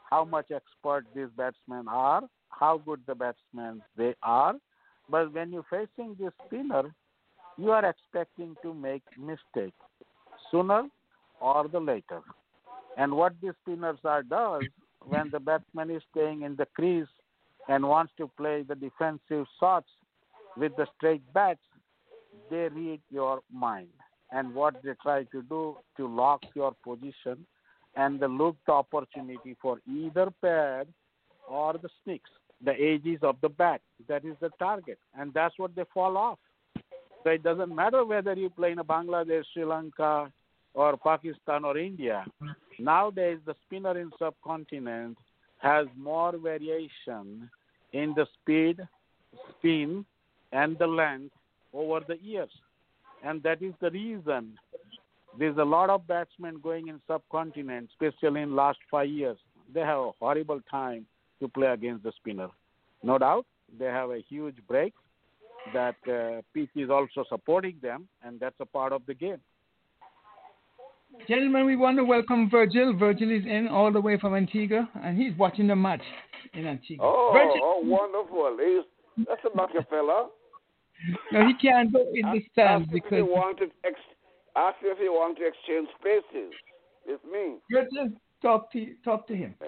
how 0.10 0.26
much 0.26 0.52
expert 0.52 1.06
these 1.16 1.28
batsmen 1.36 1.88
are, 1.88 2.24
how 2.50 2.78
good 2.78 3.02
the 3.08 3.16
batsmen 3.16 3.82
they 3.98 4.16
are, 4.24 4.56
but 5.10 5.34
when 5.34 5.52
you're 5.52 5.66
facing 5.70 6.16
this 6.20 6.32
spinner, 6.46 6.94
you 7.58 7.72
are 7.72 7.86
expecting 7.86 8.56
to 8.64 8.74
make 8.74 9.04
mistake 9.18 9.74
sooner 10.50 10.88
or 11.40 11.68
the 11.68 11.80
later. 11.80 12.22
And 12.98 13.14
what 13.14 13.34
these 13.42 13.54
spinners 13.62 14.00
are 14.04 14.24
does 14.24 14.64
when 15.06 15.30
the 15.32 15.40
batsman 15.40 15.90
is 15.92 16.02
staying 16.12 16.44
in 16.44 16.56
the 16.56 16.68
crease 16.74 17.08
and 17.68 17.88
wants 17.88 18.14
to 18.18 18.30
play 18.38 18.64
the 18.64 18.76
defensive 18.76 19.46
shots 19.60 19.90
with 20.58 20.76
the 20.78 20.88
straight 20.96 21.22
bats, 21.34 21.60
they 22.50 22.70
read 22.70 23.02
your 23.10 23.42
mind. 23.52 23.90
And 24.32 24.54
what 24.56 24.82
they 24.84 24.94
try 25.02 25.24
to 25.26 25.42
do 25.44 25.78
to 25.98 26.08
lock 26.08 26.42
your 26.56 26.74
position 26.84 27.46
and 27.96 28.20
they 28.20 28.28
look 28.28 28.56
the 28.66 28.74
opportunity 28.74 29.56
for 29.62 29.80
either 29.88 30.32
pair 30.42 30.86
or 31.48 31.74
the 31.74 31.90
sneaks, 32.04 32.30
the 32.64 32.72
edges 32.72 33.20
of 33.22 33.36
the 33.42 33.50
bat. 33.50 33.82
That 34.08 34.26
is 34.26 34.36
the 34.42 34.50
target. 34.58 34.98
And 35.18 35.34
that's 35.34 35.58
what 35.60 35.76
they 35.76 35.84
fall 35.94 36.18
off. 36.18 36.40
So 37.24 37.30
it 37.30 37.44
doesn't 37.44 37.74
matter 37.74 38.04
whether 38.04 38.34
you 38.34 38.50
play 38.50 38.72
in 38.72 38.78
Bangladesh, 38.80 39.44
Sri 39.54 39.64
Lanka, 39.64 40.32
or 40.74 40.98
Pakistan 40.98 41.64
or 41.64 41.78
India. 41.78 42.26
Nowadays, 42.80 43.38
the 43.46 43.56
spinner 43.66 43.98
in 44.00 44.12
subcontinent 44.18 45.18
has 45.60 45.86
more 45.96 46.36
variation 46.38 47.50
in 47.94 48.14
the 48.16 48.26
speed, 48.34 48.80
spin, 49.52 50.06
and 50.52 50.78
the 50.80 50.88
length 50.88 51.34
over 51.74 52.02
the 52.08 52.18
years. 52.22 52.50
And 53.24 53.42
that 53.44 53.62
is 53.62 53.74
the 53.82 53.90
reason 53.90 54.58
there's 55.38 55.58
a 55.58 55.64
lot 55.64 55.90
of 55.90 56.06
batsmen 56.08 56.60
going 56.62 56.88
in 56.90 57.02
subcontinent, 57.08 57.90
especially 57.92 58.42
in 58.42 58.56
last 58.56 58.80
five 58.92 59.10
years. 59.10 59.38
They 59.74 59.82
have 59.82 60.00
a 60.00 60.12
horrible 60.20 60.62
time 60.70 61.06
to 61.40 61.48
play 61.48 61.68
against 61.68 62.04
the 62.04 62.12
spinner. 62.18 62.50
No 63.02 63.18
doubt, 63.18 63.46
they 63.78 63.86
have 63.86 64.12
a 64.12 64.20
huge 64.30 64.56
break 64.68 64.94
that 65.74 65.96
uh, 66.08 66.42
pitch 66.54 66.70
is 66.76 66.90
also 66.90 67.24
supporting 67.30 67.76
them, 67.82 68.08
and 68.24 68.40
that's 68.40 68.56
a 68.60 68.66
part 68.66 68.94
of 68.94 69.02
the 69.08 69.14
game. 69.14 69.40
Gentlemen, 71.28 71.66
we 71.66 71.76
want 71.76 71.98
to 71.98 72.04
welcome 72.04 72.50
Virgil. 72.50 72.94
Virgil 72.98 73.32
is 73.32 73.46
in 73.46 73.68
all 73.68 73.92
the 73.92 74.02
way 74.02 74.18
from 74.20 74.36
Antigua, 74.36 74.90
and 75.04 75.18
he's 75.18 75.38
watching 75.38 75.68
the 75.68 75.76
match 75.76 76.02
in 76.54 76.66
Antigua. 76.66 77.06
Oh, 77.06 77.32
Virgil. 77.34 77.62
oh 77.64 77.82
wonderful. 77.84 78.58
He's, 78.60 79.26
that's 79.28 79.42
a 79.46 79.58
lucky 79.58 79.78
fella. 79.90 80.30
No, 81.32 81.48
he 81.48 81.54
can't 81.56 81.92
go 81.92 82.06
in 82.14 82.26
the 82.32 82.42
stands 82.52 82.88
ask 82.88 82.94
because. 82.94 83.12
If 83.12 83.26
he 83.26 83.32
wanted 83.32 83.72
ex- 83.84 84.14
ask 84.56 84.78
if 84.82 84.98
he 84.98 85.10
want 85.10 85.38
to 85.38 85.48
exchange 85.48 85.90
spaces 86.00 86.54
with 87.06 87.22
me. 87.26 87.60
Virgil, 87.72 88.14
talk 88.42 88.72
to 88.74 88.94
talk 89.04 89.28
to 89.28 89.36
him. 89.36 89.56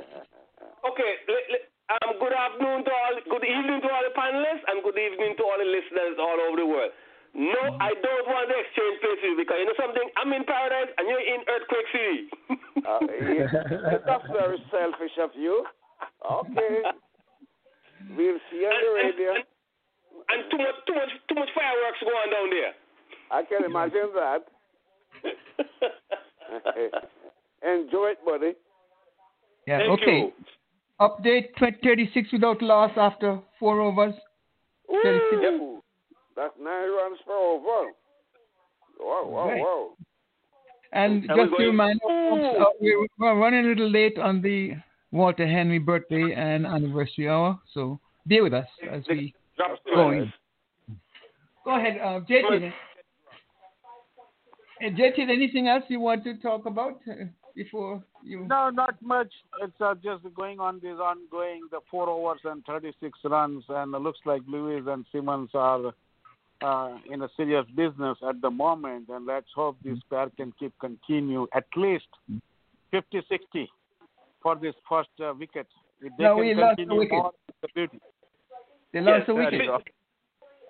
Okay. 0.85 1.17
Um, 1.85 2.17
good 2.21 2.33
afternoon 2.33 2.85
to 2.85 2.91
all. 2.93 3.13
Good 3.25 3.45
evening 3.45 3.81
to 3.81 3.89
all 3.89 4.05
the 4.05 4.13
panelists, 4.13 4.65
and 4.69 4.85
good 4.85 4.97
evening 4.97 5.33
to 5.37 5.43
all 5.45 5.57
the 5.57 5.65
listeners 5.65 6.17
all 6.17 6.37
over 6.37 6.57
the 6.61 6.65
world. 6.65 6.93
No, 7.33 7.77
I 7.81 7.93
don't 7.93 8.27
want 8.29 8.49
to 8.49 8.57
exchange 8.57 9.01
places 9.01 9.33
because 9.37 9.57
you 9.59 9.65
know 9.69 9.77
something. 9.77 10.07
I'm 10.17 10.33
in 10.33 10.45
paradise 10.45 10.93
and 10.97 11.05
you're 11.09 11.21
in 11.21 11.41
earthquake 11.45 11.89
city. 11.93 12.19
uh, 12.89 13.01
yeah, 13.27 14.01
that's 14.05 14.29
very 14.29 14.57
selfish 14.69 15.13
of 15.21 15.29
you. 15.33 15.65
Okay, 16.21 16.73
we'll 18.17 18.41
see 18.49 18.61
you 18.61 18.69
on 18.69 18.77
the 18.81 18.91
radio. 18.93 19.31
And, 20.55 20.63
and, 20.63 20.63
too 20.63 20.63
much, 20.63 20.75
too 20.87 20.95
much, 20.95 21.09
too 21.29 21.35
much 21.35 21.49
fireworks 21.55 21.99
going 22.01 22.31
down 22.31 22.49
there. 22.49 22.73
I 23.31 23.43
can 23.43 23.63
imagine 23.65 24.09
that. 24.15 24.45
Enjoy 27.63 28.07
it, 28.11 28.19
buddy. 28.25 28.53
Yeah. 29.67 29.79
Thank 29.79 30.01
okay. 30.01 30.17
you. 30.17 30.31
Update 31.01 31.47
36 31.83 32.31
without 32.31 32.61
loss 32.61 32.91
after 32.95 33.39
four 33.59 33.81
overs. 33.81 34.13
36. 34.89 35.35
Ooh, 35.43 35.81
that's 36.35 36.53
nine 36.61 36.89
runs 36.91 37.17
per 37.25 37.33
over. 37.33 37.91
Whoa, 38.99 39.25
whoa, 39.25 39.47
Right. 39.47 39.61
whoa. 39.61 39.97
And 40.93 41.23
That 41.23 41.35
just 41.35 41.51
to 41.51 41.57
going- 41.57 41.69
remind 41.71 41.99
folks, 42.01 42.59
uh, 42.59 42.65
we're, 42.79 43.07
we're 43.17 43.35
running 43.37 43.65
a 43.65 43.69
little 43.69 43.89
late 43.89 44.17
on 44.17 44.41
the 44.41 44.75
Walter 45.11 45.45
Henry 45.47 45.79
birthday 45.79 46.33
and 46.33 46.65
anniversary 46.65 47.27
hour, 47.27 47.59
so 47.73 47.99
bear 48.25 48.43
with 48.43 48.53
us 48.53 48.67
as 48.89 49.03
we 49.09 49.33
Drop 49.57 49.77
go 49.93 50.11
in. 50.11 50.31
Go 51.65 51.75
ahead, 51.75 51.97
uh, 51.97 52.19
JT. 52.29 52.71
Uh, 54.81 54.89
JT, 54.89 55.19
anything 55.19 55.67
else 55.67 55.83
you 55.87 55.99
want 55.99 56.23
to 56.23 56.37
talk 56.37 56.67
about 56.67 56.99
uh, 57.09 57.25
before 57.55 58.03
you? 58.23 58.45
No, 58.47 58.69
not 58.69 59.01
much. 59.01 59.33
It's 59.63 59.73
uh, 59.81 59.95
just 59.95 60.23
going 60.35 60.59
on 60.59 60.79
this 60.79 60.97
ongoing, 60.99 61.67
the 61.71 61.79
four 61.89 62.07
overs 62.07 62.41
and 62.43 62.63
36 62.65 63.17
runs, 63.23 63.63
and 63.69 63.95
it 63.95 63.99
looks 63.99 64.19
like 64.25 64.43
Lewis 64.47 64.83
and 64.87 65.05
Simmons 65.11 65.49
are 65.55 65.91
uh, 66.61 66.97
in 67.11 67.23
a 67.23 67.29
serious 67.35 67.65
business 67.75 68.17
at 68.27 68.39
the 68.41 68.51
moment, 68.51 69.09
and 69.09 69.25
let's 69.25 69.47
hope 69.55 69.77
this 69.83 69.97
pair 70.09 70.29
can 70.37 70.53
keep 70.59 70.73
continue 70.79 71.47
at 71.55 71.65
least 71.75 72.05
50-60 72.93 73.67
for 74.43 74.55
this 74.55 74.75
first 74.87 75.09
uh, 75.19 75.33
wicket. 75.37 75.67
If 76.01 76.15
they 76.17 76.25
No, 76.25 76.35
can 76.35 76.45
we 76.45 76.53
lost 76.53 76.77
the 76.77 76.95
wicket. 76.95 77.11
more, 77.11 77.31
it's 77.49 77.57
a 77.63 77.67
beauty. 77.73 77.99
They 78.93 79.01
lost 79.01 79.23
Yes, 79.27 79.29
a 79.29 79.33
that 79.33 79.51
wicket. 79.51 79.94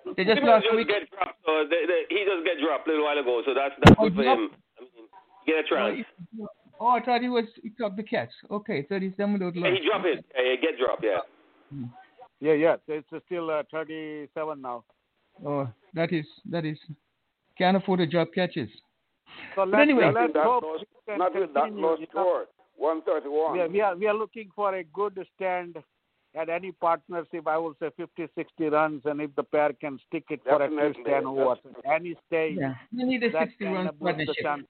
Is- 0.06 0.16
They 0.16 0.24
just 0.24 0.36
Simmons 0.38 0.50
lost 0.50 0.64
just 0.64 0.76
wicket. 0.76 1.10
get 1.10 1.10
dropped. 1.10 1.38
So 1.46 1.52
they, 1.68 1.82
they, 1.86 2.00
he 2.10 2.24
just 2.24 2.42
get 2.44 2.56
dropped 2.62 2.86
a 2.86 2.90
little 2.90 3.04
while 3.06 3.18
ago. 3.18 3.42
So 3.46 3.54
that's 3.54 3.74
that's 3.84 3.96
Oh, 3.98 4.04
good 4.08 4.14
for 4.16 4.22
drop- 4.24 4.38
him. 4.38 4.50
I 4.78 4.80
mean, 4.82 5.06
get 5.46 5.56
a 5.60 5.64
chance. 5.68 6.06
Oh, 6.78 6.88
I 6.88 7.00
thought 7.00 7.22
he 7.22 7.28
was 7.28 7.44
he 7.62 7.70
caught 7.70 7.96
the 7.96 8.02
catch. 8.02 8.30
Okay, 8.50 8.82
37 8.88 9.32
without 9.34 9.54
Yeah, 9.56 9.70
he 9.72 9.86
drop 9.88 10.04
it. 10.04 10.24
Yeah, 10.34 10.42
yeah, 10.42 10.56
get 10.60 10.78
dropped. 10.78 11.04
Yeah. 11.04 11.20
Yeah, 12.40 12.52
yeah. 12.52 12.76
It's 12.88 13.08
uh, 13.12 13.20
still 13.26 13.50
uh, 13.50 13.62
37 13.72 14.60
now. 14.60 14.84
Oh, 15.44 15.68
that 15.94 16.12
is 16.12 16.26
that 16.50 16.64
is 16.64 16.78
can't 17.58 17.76
afford 17.76 18.00
to 18.00 18.06
drop 18.06 18.28
catches. 18.34 18.68
So 19.54 19.64
But 19.64 19.68
let's, 19.68 19.82
anyway- 19.82 20.12
let's 20.14 20.32
That 20.34 20.44
hope 20.44 20.62
low- 20.62 21.16
not 21.16 21.34
with 21.34 21.52
that 21.54 21.64
continue, 21.64 21.86
low 21.86 21.96
score. 22.10 22.46
131. 22.76 23.52
We 23.54 23.60
are, 23.60 23.68
we 23.68 23.80
are 23.80 23.96
we 23.96 24.06
are 24.06 24.14
looking 24.14 24.50
for 24.54 24.74
a 24.74 24.84
good 24.84 25.18
stand 25.34 25.76
at 26.36 26.48
any 26.48 26.72
partnership. 26.72 27.46
I 27.46 27.56
would 27.58 27.76
say 27.80 27.90
50, 27.96 28.28
60 28.34 28.64
runs, 28.68 29.02
and 29.06 29.20
if 29.20 29.34
the 29.34 29.42
pair 29.42 29.72
can 29.72 29.98
stick 30.06 30.24
it 30.30 30.40
for 30.44 30.62
at 30.62 30.70
least 30.70 30.98
Definitely. 30.98 31.12
10 31.12 31.26
overs, 31.26 31.58
any 31.84 32.14
stage, 32.26 32.58
Yeah, 32.60 32.74
you 32.92 33.06
need 33.06 33.22
a 33.24 33.32
60 33.32 33.56
can 33.64 33.74
run 33.74 33.90
partnership. 33.98 34.34
chance. 34.42 34.66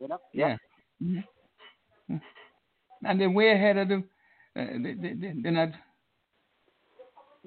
You 0.00 0.08
know? 0.08 0.18
Yeah. 0.32 0.56
Mhm. 1.02 1.24
and 3.04 3.20
they're 3.20 3.30
way 3.30 3.52
ahead 3.52 3.76
of 3.78 3.88
the. 3.88 3.96
Uh, 4.56 4.66
they, 4.82 4.94
they, 4.94 5.32
they're 5.42 5.52
not. 5.52 5.70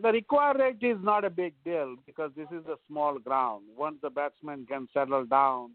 The 0.01 0.12
required 0.12 0.60
rate 0.60 0.78
is 0.82 0.97
not 1.01 1.26
a 1.26 1.30
big 1.30 1.53
deal 1.66 1.95
because 2.05 2.32
this 2.36 2.47
is 2.51 2.66
a 2.68 2.78
small 2.88 3.20
ground. 3.20 3.64
Once 3.76 3.97
the 4.01 4.10
batsman 4.10 4.66
can 4.66 4.88
settle 4.93 5.26
down, 5.26 5.72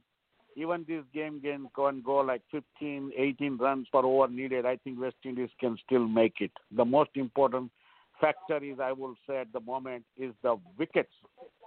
even 0.56 0.84
this 0.86 1.04
game 1.12 1.40
can 1.40 1.68
go 1.74 1.86
and 1.86 2.04
go 2.04 2.16
like 2.16 2.42
15, 2.50 3.12
18 3.16 3.56
runs 3.56 3.86
per 3.92 4.00
over 4.00 4.28
needed. 4.28 4.66
I 4.66 4.76
think 4.76 5.00
West 5.00 5.16
Indies 5.24 5.50
can 5.60 5.76
still 5.84 6.06
make 6.06 6.40
it. 6.40 6.52
The 6.76 6.84
most 6.84 7.10
important 7.14 7.70
factor 8.20 8.62
is, 8.62 8.78
I 8.80 8.92
will 8.92 9.16
say 9.28 9.38
at 9.38 9.52
the 9.52 9.60
moment, 9.60 10.04
is 10.16 10.32
the 10.42 10.56
wickets. 10.78 11.12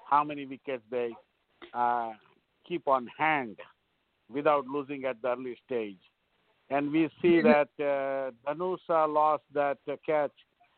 How 0.09 0.23
many 0.23 0.45
wickets 0.45 0.83
they 0.89 1.11
uh, 1.73 2.11
keep 2.67 2.87
on 2.87 3.07
hand 3.17 3.57
without 4.29 4.65
losing 4.67 5.05
at 5.05 5.21
the 5.21 5.29
early 5.29 5.57
stage. 5.65 5.99
And 6.69 6.91
we 6.91 7.09
see 7.21 7.41
that 7.41 7.69
uh, 7.79 8.31
Danusa 8.45 9.11
lost 9.11 9.43
that 9.53 9.77
uh, 9.89 9.95
catch. 10.05 10.33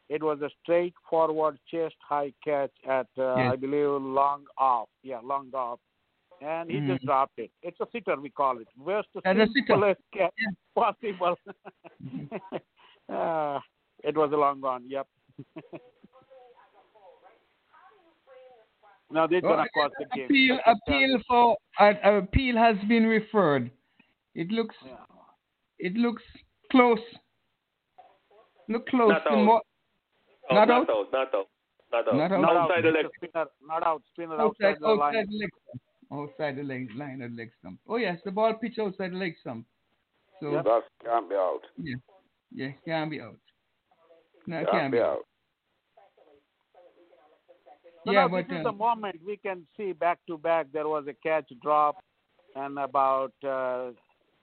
It 0.07 0.21
was 0.21 0.39
a 0.41 0.49
straightforward 0.61 1.59
chest 1.69 1.95
high 2.07 2.33
catch 2.43 2.71
at, 2.87 3.07
uh, 3.17 3.35
yes. 3.35 3.53
I 3.53 3.55
believe, 3.55 4.01
long 4.01 4.45
off. 4.57 4.89
Yeah, 5.03 5.19
long 5.23 5.49
off. 5.53 5.79
And 6.41 6.69
he 6.71 6.77
mm. 6.77 6.87
just 6.87 7.05
dropped 7.05 7.37
it. 7.37 7.51
It's 7.61 7.79
a 7.81 7.85
sitter, 7.91 8.19
we 8.19 8.29
call 8.29 8.59
it. 8.59 8.67
Where's 8.77 9.05
the 9.13 9.21
simplest 9.25 9.99
catch 10.13 10.31
yeah. 10.37 10.47
possible? 10.75 11.35
uh, 13.13 13.59
it 14.03 14.15
was 14.15 14.31
a 14.31 14.37
long 14.37 14.61
one. 14.61 14.83
Yep. 14.87 15.07
now 19.11 19.27
they're 19.27 19.41
gonna 19.41 19.65
well, 19.75 19.89
the 19.99 20.05
game. 20.15 20.25
Appeal, 20.25 20.59
appeal 20.65 21.19
for 21.27 21.57
uh, 21.79 21.93
appeal 22.03 22.55
has 22.55 22.77
been 22.87 23.05
referred. 23.05 23.69
It 24.35 24.49
looks, 24.49 24.75
yeah. 24.85 24.95
it 25.79 25.93
looks 25.95 26.23
close. 26.71 26.99
Look 28.69 28.87
close. 28.87 29.09
Not 29.09 29.27
out. 29.27 29.43
More, 29.43 29.61
oh, 30.51 30.55
not, 30.55 30.69
out? 30.69 30.89
out. 30.89 31.11
Not 31.11 31.33
out. 31.33 31.47
Not 31.91 32.07
out. 32.07 32.15
Not 32.15 32.31
out. 32.31 32.41
Not 32.41 32.55
outside 32.55 32.83
the 32.83 32.89
leg. 32.91 33.05
Spinner, 33.17 33.45
not 33.67 33.83
out. 33.83 34.03
Spinner 34.13 34.39
outside, 34.39 34.65
outside 34.65 34.81
the 34.81 34.87
line. 34.87 35.15
Outside 35.15 35.27
the 35.27 35.37
leg 35.37 35.49
stump. 35.63 35.81
Outside 36.11 36.57
the 36.57 36.63
leg, 36.63 36.89
line 36.95 37.21
of 37.21 37.31
the 37.31 37.37
leg 37.37 37.51
stump. 37.59 37.79
Oh 37.87 37.97
yes, 37.97 38.19
the 38.25 38.31
ball 38.31 38.55
pitch 38.55 38.79
outside 38.79 39.11
the 39.11 39.17
leg 39.17 39.35
stump. 39.41 39.65
So 40.41 40.51
yeah. 40.51 40.61
that 40.63 40.81
can't 41.03 41.29
be 41.29 41.35
out. 41.35 41.61
Yeah, 41.77 41.95
yeah, 42.51 42.71
can't 42.85 43.11
be 43.11 43.21
out. 43.21 43.37
No, 44.47 44.57
can't, 44.57 44.71
can't 44.71 44.91
be 44.91 44.99
out. 44.99 45.19
So 48.05 48.11
yeah, 48.11 48.27
but 48.27 48.47
this 48.47 48.57
is 48.57 48.63
the 48.63 48.71
moment 48.71 49.17
we 49.25 49.37
can 49.37 49.67
see 49.77 49.91
back 49.91 50.19
to 50.27 50.37
back. 50.37 50.67
There 50.73 50.87
was 50.87 51.05
a 51.07 51.13
catch 51.13 51.51
drop, 51.61 51.97
and 52.55 52.79
about 52.79 53.33
uh, 53.47 53.91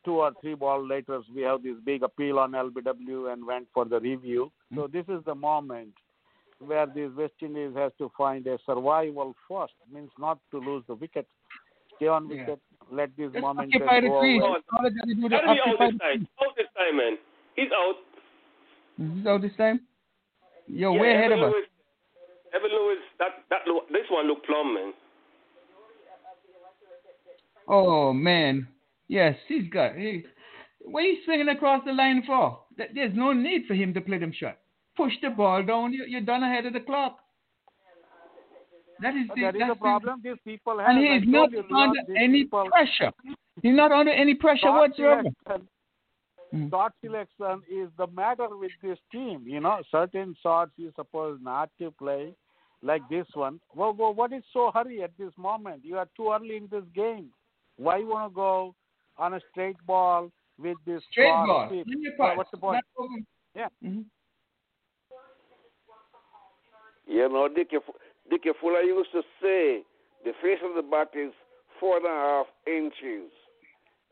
two 0.04 0.20
or 0.20 0.32
three 0.40 0.54
ball 0.54 0.86
later, 0.86 1.20
we 1.34 1.42
have 1.42 1.62
this 1.62 1.76
big 1.84 2.02
appeal 2.02 2.38
on 2.38 2.52
LBW 2.52 3.32
and 3.32 3.44
went 3.46 3.66
for 3.74 3.84
the 3.84 3.98
review. 3.98 4.52
Mm-hmm. 4.72 4.80
So 4.80 4.86
this 4.86 5.04
is 5.08 5.24
the 5.24 5.34
moment 5.34 5.94
where 6.58 6.86
this 6.86 7.10
West 7.16 7.34
Indies 7.42 7.72
has 7.74 7.92
to 7.98 8.10
find 8.16 8.46
a 8.46 8.58
survival 8.64 9.34
first. 9.48 9.74
Means 9.92 10.10
not 10.18 10.38
to 10.52 10.58
lose 10.58 10.84
the 10.86 10.94
wicket, 10.94 11.26
stay 11.96 12.06
on 12.06 12.28
wicket, 12.28 12.48
yeah. 12.48 12.96
let 12.96 13.16
this 13.16 13.30
moment 13.40 13.72
go 13.72 13.78
away. 13.84 13.86
How 13.88 14.00
did 14.00 14.92
he 15.06 15.24
out 15.24 15.42
this 15.78 15.98
time? 16.00 16.28
Out 16.40 16.56
this 16.56 16.66
time, 16.76 16.96
man. 16.96 17.18
He's 17.56 17.72
out. 17.72 17.96
He's 18.96 19.26
out 19.26 19.42
this 19.42 19.56
time. 19.56 19.80
You're 20.66 20.94
yeah, 20.94 21.00
way 21.00 21.14
ahead 21.14 21.32
of 21.32 21.40
us. 21.40 21.54
Evin 22.54 22.70
Lewis, 22.72 22.98
that 23.18 23.44
that 23.50 23.60
this 23.92 24.06
one 24.10 24.26
looked 24.26 24.46
plumb, 24.46 24.74
man. 24.74 24.92
Oh 27.68 28.12
man, 28.12 28.68
yes, 29.08 29.36
he's 29.48 29.68
got. 29.70 29.96
He, 29.96 30.24
what 30.82 31.00
are 31.00 31.06
you 31.06 31.18
swinging 31.24 31.48
across 31.48 31.84
the 31.84 31.92
line 31.92 32.22
for? 32.26 32.60
There's 32.76 33.14
no 33.14 33.32
need 33.32 33.66
for 33.66 33.74
him 33.74 33.92
to 33.94 34.00
play 34.00 34.18
them 34.18 34.32
shot. 34.38 34.58
Push 34.96 35.12
the 35.22 35.30
ball 35.30 35.62
down. 35.62 35.92
You're 35.92 36.20
done 36.20 36.42
ahead 36.42 36.66
of 36.66 36.72
the 36.72 36.80
clock. 36.80 37.18
That 39.00 39.14
is 39.14 39.28
the, 39.34 39.42
that 39.42 39.56
is 39.56 39.62
the 39.68 39.74
problem. 39.74 40.20
These 40.22 40.36
people 40.44 40.78
have. 40.78 40.88
And 40.88 40.98
he 40.98 41.06
is 41.06 41.22
not 41.26 41.50
under 41.70 42.00
any 42.16 42.44
people. 42.44 42.66
pressure. 42.70 43.12
He's 43.62 43.74
not 43.74 43.92
under 43.92 44.12
any 44.12 44.34
pressure 44.34 44.70
whatsoever. 44.72 45.22
Selection, 45.44 45.68
mm. 46.54 46.70
Shot 46.70 46.92
selection 47.04 47.62
is 47.70 47.88
the 47.98 48.06
matter 48.08 48.48
with 48.50 48.72
this 48.82 48.98
team. 49.12 49.44
You 49.46 49.60
know, 49.60 49.82
certain 49.90 50.34
shots 50.42 50.72
you're 50.76 50.92
supposed 50.96 51.42
not 51.42 51.70
to 51.78 51.90
play 51.92 52.34
like 52.82 53.02
this 53.10 53.26
one. 53.34 53.60
Well, 53.74 53.94
well, 53.98 54.14
what 54.14 54.32
is 54.32 54.42
so 54.52 54.70
hurry 54.72 55.02
at 55.02 55.10
this 55.18 55.32
moment? 55.36 55.82
You 55.84 55.98
are 55.98 56.08
too 56.16 56.32
early 56.32 56.56
in 56.56 56.68
this 56.70 56.84
game. 56.94 57.30
Why 57.76 57.98
you 57.98 58.08
want 58.08 58.30
to 58.30 58.34
go 58.34 58.74
on 59.18 59.34
a 59.34 59.40
straight 59.50 59.76
ball 59.86 60.30
with 60.58 60.76
this 60.86 61.02
straight 61.10 61.28
ball? 61.28 61.70
what's 62.36 62.50
the 62.50 62.56
point? 62.56 62.84
Yeah. 63.54 63.68
Mm-hmm. 63.84 64.02
You 67.08 67.28
know, 67.28 67.48
Dickie, 67.48 67.76
Dickie 68.30 68.50
Fuller 68.60 68.82
used 68.82 69.12
to 69.12 69.22
say 69.40 69.82
the 70.24 70.32
face 70.42 70.58
of 70.64 70.74
the 70.74 70.82
bat 70.82 71.10
is 71.14 71.32
four 71.78 71.98
and 71.98 72.06
a 72.06 72.08
half 72.08 72.46
inches 72.66 73.30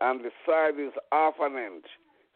and 0.00 0.24
the 0.24 0.30
side 0.46 0.78
is 0.78 0.92
half 1.12 1.34
an 1.40 1.56
inch. 1.56 1.86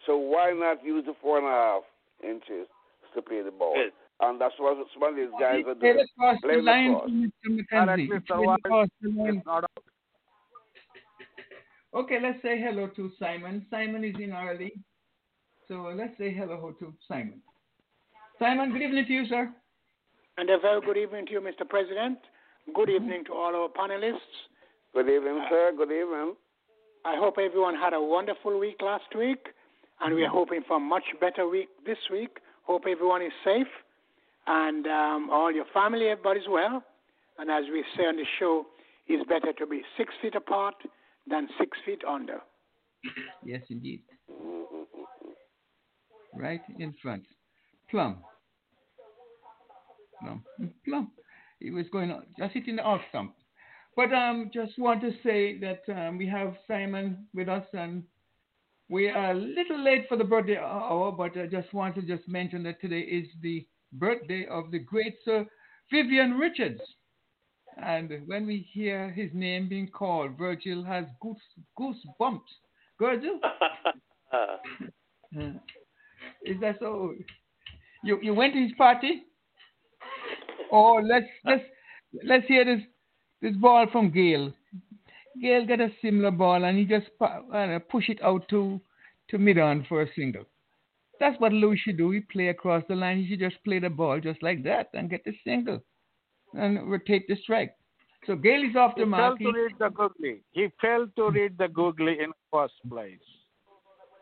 So 0.07 0.17
why 0.17 0.53
not 0.53 0.85
use 0.85 1.05
the 1.07 1.15
four 1.21 1.39
and 1.39 1.47
a 1.47 1.51
half 1.51 1.83
inches 2.23 2.67
to 3.15 3.23
play 3.23 3.43
the 3.43 3.51
ball? 3.51 3.75
Yes. 3.77 3.93
And 4.21 4.41
that's 4.41 4.55
what 4.59 4.77
some 4.93 5.03
of 5.03 5.17
these 5.17 5.29
guys 5.39 5.65
are 5.67 5.75
doing. 5.75 6.05
Across 6.17 6.39
the 6.43 6.61
line, 6.63 7.31
Mr. 7.47 7.67
McKenzie. 7.73 8.09
Okay, 11.95 12.19
let's 12.21 12.43
say 12.43 12.61
hello 12.61 12.89
to 12.89 13.11
Simon. 13.19 13.65
Simon 13.71 14.05
is 14.05 14.15
in 14.21 14.33
early. 14.33 14.73
So 15.69 15.93
let's 15.97 16.17
say 16.19 16.35
hello 16.35 16.75
to 16.81 16.93
Simon. 17.07 17.41
Simon, 18.39 18.73
good 18.73 18.83
evening 18.83 19.07
to 19.07 19.13
you, 19.13 19.27
sir. 19.27 19.53
And 20.39 20.49
a 20.51 20.59
very 20.59 20.81
good 20.81 20.97
evening 20.97 21.27
to 21.27 21.33
you, 21.33 21.41
Mr. 21.41 21.69
President. 21.69 22.17
Good 22.73 22.91
evening 22.91 23.25
to 23.27 23.33
all 23.33 23.57
our 23.57 23.69
panelists. 23.69 24.37
Good 24.95 25.09
evening, 25.09 25.43
uh, 25.45 25.51
sir. 25.51 25.73
Good 25.77 25.91
evening. 25.91 26.35
I 27.05 27.17
hope 27.17 27.39
everyone 27.39 27.75
had 27.75 27.93
a 27.93 28.01
wonderful 28.01 28.57
week 28.57 28.77
last 28.81 29.13
week, 29.19 29.49
and 30.01 30.15
we 30.15 30.23
are 30.23 30.31
hoping 30.31 30.63
for 30.69 30.77
a 30.77 30.81
much 30.81 31.03
better 31.21 31.49
week 31.49 31.69
this 31.85 31.99
week. 32.13 32.39
Hope 32.63 32.85
everyone 32.89 33.21
is 33.21 33.33
safe 33.45 33.67
and 34.47 34.87
um, 34.87 35.29
all 35.33 35.53
your 35.53 35.65
family, 35.75 36.07
everybody's 36.07 36.49
well. 36.49 36.85
And 37.39 37.51
as 37.51 37.65
we 37.73 37.83
say 37.97 38.05
on 38.05 38.15
the 38.15 38.25
show, 38.39 38.65
it's 39.09 39.29
better 39.29 39.53
to 39.59 39.67
be 39.67 39.83
six 39.97 40.15
feet 40.23 40.37
apart 40.37 40.77
than 41.29 41.49
six 41.59 41.77
feet 41.85 42.03
under. 42.09 42.39
Yes, 43.45 43.63
indeed. 43.71 44.03
Right 46.33 46.61
in 46.79 46.95
front. 47.03 47.25
Plum. 47.91 48.19
Plum. 50.21 50.45
Plum. 50.85 51.11
It 51.61 51.73
was 51.73 51.87
going 51.91 52.11
on, 52.11 52.23
just 52.39 52.55
hitting 52.55 52.77
the 52.77 52.83
off 52.83 53.01
stump. 53.09 53.35
But 53.97 54.13
um, 54.13 54.51
just 54.55 54.79
want 54.79 55.01
to 55.01 55.11
say 55.25 55.59
that 55.59 55.83
um, 55.93 56.19
we 56.19 56.27
have 56.29 56.55
Simon 56.69 57.27
with 57.35 57.49
us, 57.49 57.65
and 57.73 58.05
we 58.89 59.09
are 59.09 59.33
a 59.33 59.35
little 59.35 59.83
late 59.83 60.07
for 60.09 60.17
the 60.17 60.25
birthday 60.25 60.57
hour, 60.57 61.11
but 61.11 61.37
I 61.37 61.47
just 61.47 61.75
want 61.75 61.97
to 61.97 62.03
just 62.03 62.29
mention 62.29 62.63
that 62.63 62.81
today 62.81 63.01
is 63.01 63.27
the 63.43 63.67
birthday 63.93 64.47
of 64.47 64.71
the 64.71 64.79
great 64.79 65.17
Sir 65.25 65.47
Vivian 65.91 66.39
Richards. 66.39 66.81
And 67.77 68.23
when 68.27 68.47
we 68.47 68.69
hear 68.73 69.11
his 69.11 69.31
name 69.35 69.69
being 69.69 69.89
called, 69.89 70.39
Virgil 70.39 70.85
has 70.85 71.05
goose 71.21 71.37
goosebumps. 71.79 72.41
Virgil, 73.01 73.41
is 76.45 76.61
that 76.61 76.77
so? 76.81 77.15
You 78.05 78.19
you 78.23 78.35
went 78.35 78.55
to 78.55 78.61
his 78.63 78.73
party? 78.79 79.23
Oh, 80.71 81.01
let's 81.03 81.27
let's 81.45 81.65
let's 82.25 82.47
hear 82.47 82.65
this 82.65 82.81
this 83.41 83.57
ball 83.57 83.87
from 83.91 84.11
Gayle. 84.11 84.53
Gayle 85.41 85.67
got 85.67 85.81
a 85.81 85.91
similar 86.03 86.31
ball 86.31 86.65
and 86.65 86.77
he 86.77 86.85
just 86.85 87.07
uh, 87.21 87.79
push 87.91 88.09
it 88.09 88.23
out 88.23 88.49
to 88.49 88.81
to 89.31 89.39
mid 89.39 89.59
on 89.59 89.85
for 89.89 90.03
a 90.03 90.09
single. 90.15 90.45
That's 91.21 91.39
what 91.41 91.53
Lou 91.53 91.77
should 91.77 91.99
do. 91.99 92.11
He 92.13 92.21
play 92.21 92.49
across 92.49 92.85
the 92.89 92.95
line. 92.95 93.19
He 93.19 93.29
should 93.29 93.41
just 93.41 93.63
play 93.65 93.79
the 93.79 93.91
ball 93.91 94.21
just 94.21 94.43
like 94.43 94.63
that 94.65 94.89
and 94.95 95.11
get 95.11 95.25
the 95.25 95.35
single 95.45 95.83
and 96.55 96.91
rotate 96.91 97.27
the 97.29 97.37
strike. 97.43 97.75
So 98.27 98.37
Gayle 98.37 98.69
is 98.69 98.77
off 98.77 98.95
the 98.97 99.03
he 99.03 99.09
mark. 99.09 99.39
He 99.39 99.45
failed 99.45 99.55
to 99.55 99.61
read 99.61 99.75
the 99.79 99.89
googly. 99.89 100.43
He 100.53 100.69
failed 100.81 101.17
to 101.17 101.31
read 101.31 101.59
the 101.59 101.69
googly 101.69 102.21
in 102.21 102.33
first 102.53 102.75
place. 102.89 103.19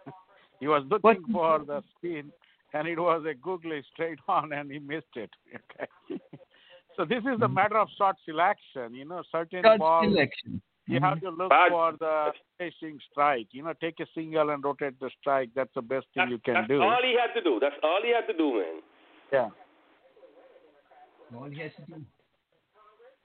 he 0.60 0.68
was 0.68 0.84
looking 0.90 1.02
what? 1.02 1.32
for 1.32 1.64
the 1.64 1.82
spin, 1.96 2.30
and 2.78 2.88
it 2.88 2.98
was 2.98 3.24
a 3.28 3.34
googly 3.34 3.82
straight 3.92 4.18
on, 4.28 4.52
and 4.52 4.70
he 4.70 4.78
missed 4.78 5.14
it. 5.14 5.30
Okay. 5.54 6.20
so 6.96 7.04
this 7.04 7.20
is 7.20 7.40
a 7.42 7.46
hmm. 7.46 7.54
matter 7.54 7.78
of 7.78 7.88
shot 7.96 8.16
selection. 8.24 8.94
You 8.94 9.04
know, 9.06 9.22
certain 9.32 9.62
shot 9.62 9.78
balls. 9.78 10.06
selection. 10.06 10.62
You 10.86 11.00
have 11.00 11.18
hmm. 11.18 11.26
to 11.26 11.30
look 11.30 11.48
but, 11.50 11.68
for 11.70 11.92
the 11.98 12.32
facing 12.58 12.98
strike. 13.10 13.48
You 13.50 13.64
know, 13.64 13.72
take 13.80 13.98
a 14.00 14.06
single 14.14 14.50
and 14.50 14.62
rotate 14.62 14.98
the 15.00 15.10
strike. 15.20 15.50
That's 15.54 15.74
the 15.74 15.82
best 15.82 16.06
thing 16.14 16.28
you 16.30 16.38
can 16.38 16.54
that's 16.54 16.68
do. 16.68 16.78
That's 16.78 16.86
all 16.86 17.02
he 17.02 17.16
had 17.18 17.34
to 17.34 17.42
do. 17.42 17.58
That's 17.60 17.76
all 17.82 18.00
he 18.02 18.12
had 18.12 18.26
to 18.30 18.36
do, 18.36 18.54
man. 18.58 18.82
Yeah. 19.32 19.48
All 21.36 21.50
he 21.50 21.60
has 21.60 21.72
to 21.80 21.92
do. 21.92 22.02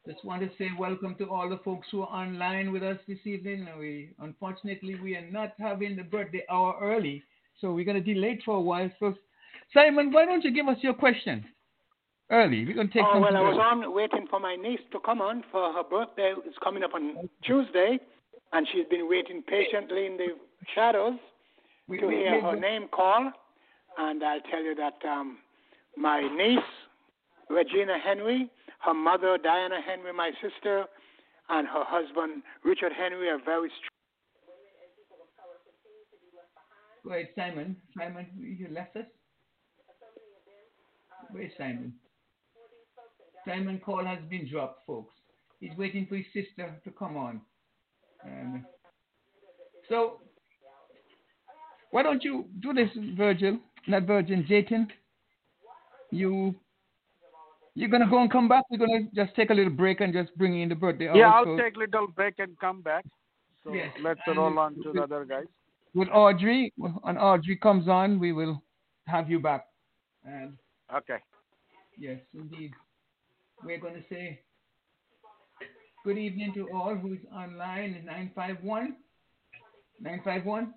Just 0.07 0.25
want 0.25 0.41
to 0.41 0.49
say 0.57 0.69
welcome 0.79 1.13
to 1.19 1.29
all 1.29 1.47
the 1.47 1.59
folks 1.63 1.87
who 1.91 2.01
are 2.01 2.07
online 2.07 2.71
with 2.71 2.81
us 2.81 2.97
this 3.07 3.19
evening. 3.25 3.67
We 3.77 4.09
unfortunately 4.17 4.95
we 4.95 5.15
are 5.15 5.29
not 5.29 5.53
having 5.59 5.95
the 5.95 6.01
birthday 6.01 6.43
hour 6.49 6.75
early 6.81 7.23
so 7.61 7.71
we're 7.71 7.85
going 7.85 8.03
to 8.03 8.13
delay 8.13 8.31
it 8.31 8.43
for 8.43 8.55
a 8.55 8.61
while. 8.61 8.89
So, 8.99 9.13
Simon, 9.73 10.11
why 10.11 10.25
don't 10.25 10.43
you 10.43 10.51
give 10.51 10.67
us 10.67 10.77
your 10.81 10.93
question 10.93 11.45
early? 12.29 12.65
We're 12.65 12.75
going 12.75 12.87
to 12.87 12.93
take. 12.93 13.03
Oh 13.05 13.19
well, 13.19 13.35
I 13.35 13.39
was 13.41 13.57
early. 13.57 13.85
on 13.85 13.93
waiting 13.93 14.27
for 14.29 14.39
my 14.39 14.55
niece 14.55 14.81
to 14.91 14.99
come 14.99 15.21
on 15.21 15.43
for 15.51 15.71
her 15.73 15.83
birthday. 15.83 16.33
It's 16.45 16.57
coming 16.63 16.83
up 16.83 16.93
on 16.93 17.29
Tuesday, 17.43 17.99
and 18.53 18.67
she's 18.71 18.85
been 18.89 19.07
waiting 19.09 19.41
patiently 19.47 20.05
in 20.05 20.17
the 20.17 20.27
shadows 20.75 21.15
We- 21.87 21.99
to 21.99 22.07
we- 22.07 22.15
hear 22.15 22.35
we- 22.35 22.41
her 22.41 22.55
name 22.59 22.87
call. 22.89 23.31
And 23.97 24.23
I'll 24.23 24.41
tell 24.49 24.63
you 24.63 24.73
that 24.75 25.03
um, 25.05 25.37
my 25.97 26.21
niece, 26.21 26.59
Regina 27.49 27.97
Henry, 27.99 28.49
her 28.79 28.93
mother, 28.93 29.37
Diana 29.37 29.81
Henry, 29.85 30.13
my 30.13 30.31
sister, 30.41 30.85
and 31.49 31.67
her 31.67 31.83
husband, 31.83 32.43
Richard 32.63 32.93
Henry, 32.93 33.29
are 33.29 33.37
very 33.43 33.69
strong. 33.69 33.89
Ahead, 37.09 37.29
Simon. 37.35 37.75
Simon, 37.97 38.27
you 38.37 38.67
left 38.71 38.95
us. 38.95 39.05
Where's 41.31 41.51
Simon? 41.57 41.93
Simon 43.45 43.79
call 43.83 44.05
has 44.05 44.19
been 44.29 44.47
dropped, 44.49 44.85
folks. 44.85 45.13
He's 45.59 45.71
waiting 45.77 46.05
for 46.07 46.15
his 46.15 46.25
sister 46.33 46.79
to 46.83 46.91
come 46.91 47.17
on. 47.17 47.41
Um, 48.25 48.65
so, 49.89 50.19
why 51.91 52.03
don't 52.03 52.23
you 52.23 52.45
do 52.59 52.73
this, 52.73 52.89
Virgil? 53.17 53.59
Not 53.87 54.03
Virgin, 54.03 54.45
Jatin. 54.49 54.87
You, 56.11 56.53
you're 57.73 57.89
gonna 57.89 58.09
go 58.09 58.21
and 58.21 58.31
come 58.31 58.47
back. 58.47 58.63
We're 58.69 58.77
gonna 58.77 59.07
just 59.15 59.35
take 59.35 59.49
a 59.49 59.53
little 59.53 59.71
break 59.71 60.01
and 60.01 60.13
just 60.13 60.35
bring 60.37 60.59
in 60.59 60.69
the 60.69 60.75
birthday. 60.75 61.05
Yeah, 61.15 61.31
also. 61.33 61.51
I'll 61.51 61.57
take 61.57 61.77
little 61.77 62.07
break 62.07 62.35
and 62.39 62.57
come 62.59 62.81
back. 62.81 63.05
So 63.63 63.73
Yes, 63.73 63.91
let's 64.03 64.19
and 64.27 64.37
roll 64.37 64.57
on 64.59 64.75
to 64.75 64.81
with- 64.85 64.95
the 64.95 65.03
other 65.03 65.25
guys. 65.25 65.45
with 65.93 66.09
Audrey. 66.09 66.73
When 66.77 67.17
Audrey 67.17 67.55
comes 67.55 67.87
on, 67.87 68.19
we 68.19 68.33
will 68.33 68.61
have 69.07 69.29
you 69.29 69.39
back. 69.39 69.65
And 70.25 70.57
Okay. 70.95 71.17
yes, 71.97 72.19
indeed, 72.33 72.71
we're 73.63 73.79
going 73.79 73.93
to 73.93 74.03
say 74.09 74.41
good 76.03 76.17
evening 76.17 76.53
to 76.55 76.67
all 76.73 76.95
who's 76.95 77.19
online. 77.33 78.03
Nine 78.05 78.31
five 78.35 78.57
one. 78.61 78.97
Nine 80.01 80.21
five 80.23 80.45
one. 80.45 80.73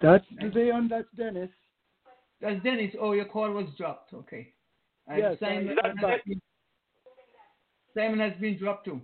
That's 0.00 0.24
Leon, 0.54 0.88
that's 0.88 1.08
Dennis. 1.16 1.50
That's 2.40 2.62
Dennis. 2.62 2.92
Oh, 3.00 3.12
your 3.12 3.24
call 3.24 3.50
was 3.52 3.66
dropped. 3.78 4.12
Okay. 4.12 4.52
And 5.06 5.18
Yes, 5.18 5.36
Simon, 5.40 5.76
I'm 5.82 5.96
back. 5.96 6.20
Simon 7.94 8.18
has 8.18 8.32
been 8.40 8.58
dropped 8.58 8.84
too. 8.86 9.00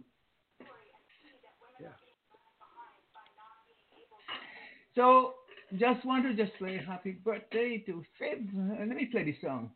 So, 4.95 5.35
just 5.79 6.05
want 6.05 6.25
to 6.25 6.35
just 6.35 6.59
say 6.61 6.83
happy 6.85 7.13
birthday 7.13 7.85
to 7.87 8.03
Viv. 8.19 8.39
Let 8.81 8.89
me 8.89 9.05
play 9.05 9.23
this 9.25 9.41
song. 9.41 9.71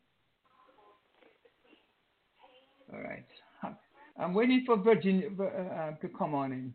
All 2.92 3.00
right. 3.00 3.24
I'm 4.18 4.34
waiting 4.34 4.62
for 4.66 4.76
Virginia 4.76 5.28
uh, 5.28 5.92
to 6.00 6.08
come 6.18 6.34
on 6.34 6.52
in. 6.52 6.74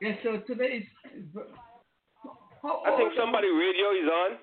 Yes, 0.00 0.18
so 0.22 0.38
today 0.46 0.82
is. 0.82 0.84
How 2.62 2.82
I 2.86 2.96
think 2.96 3.12
somebody 3.16 3.48
radio 3.48 3.90
is 3.90 4.08
on. 4.10 4.38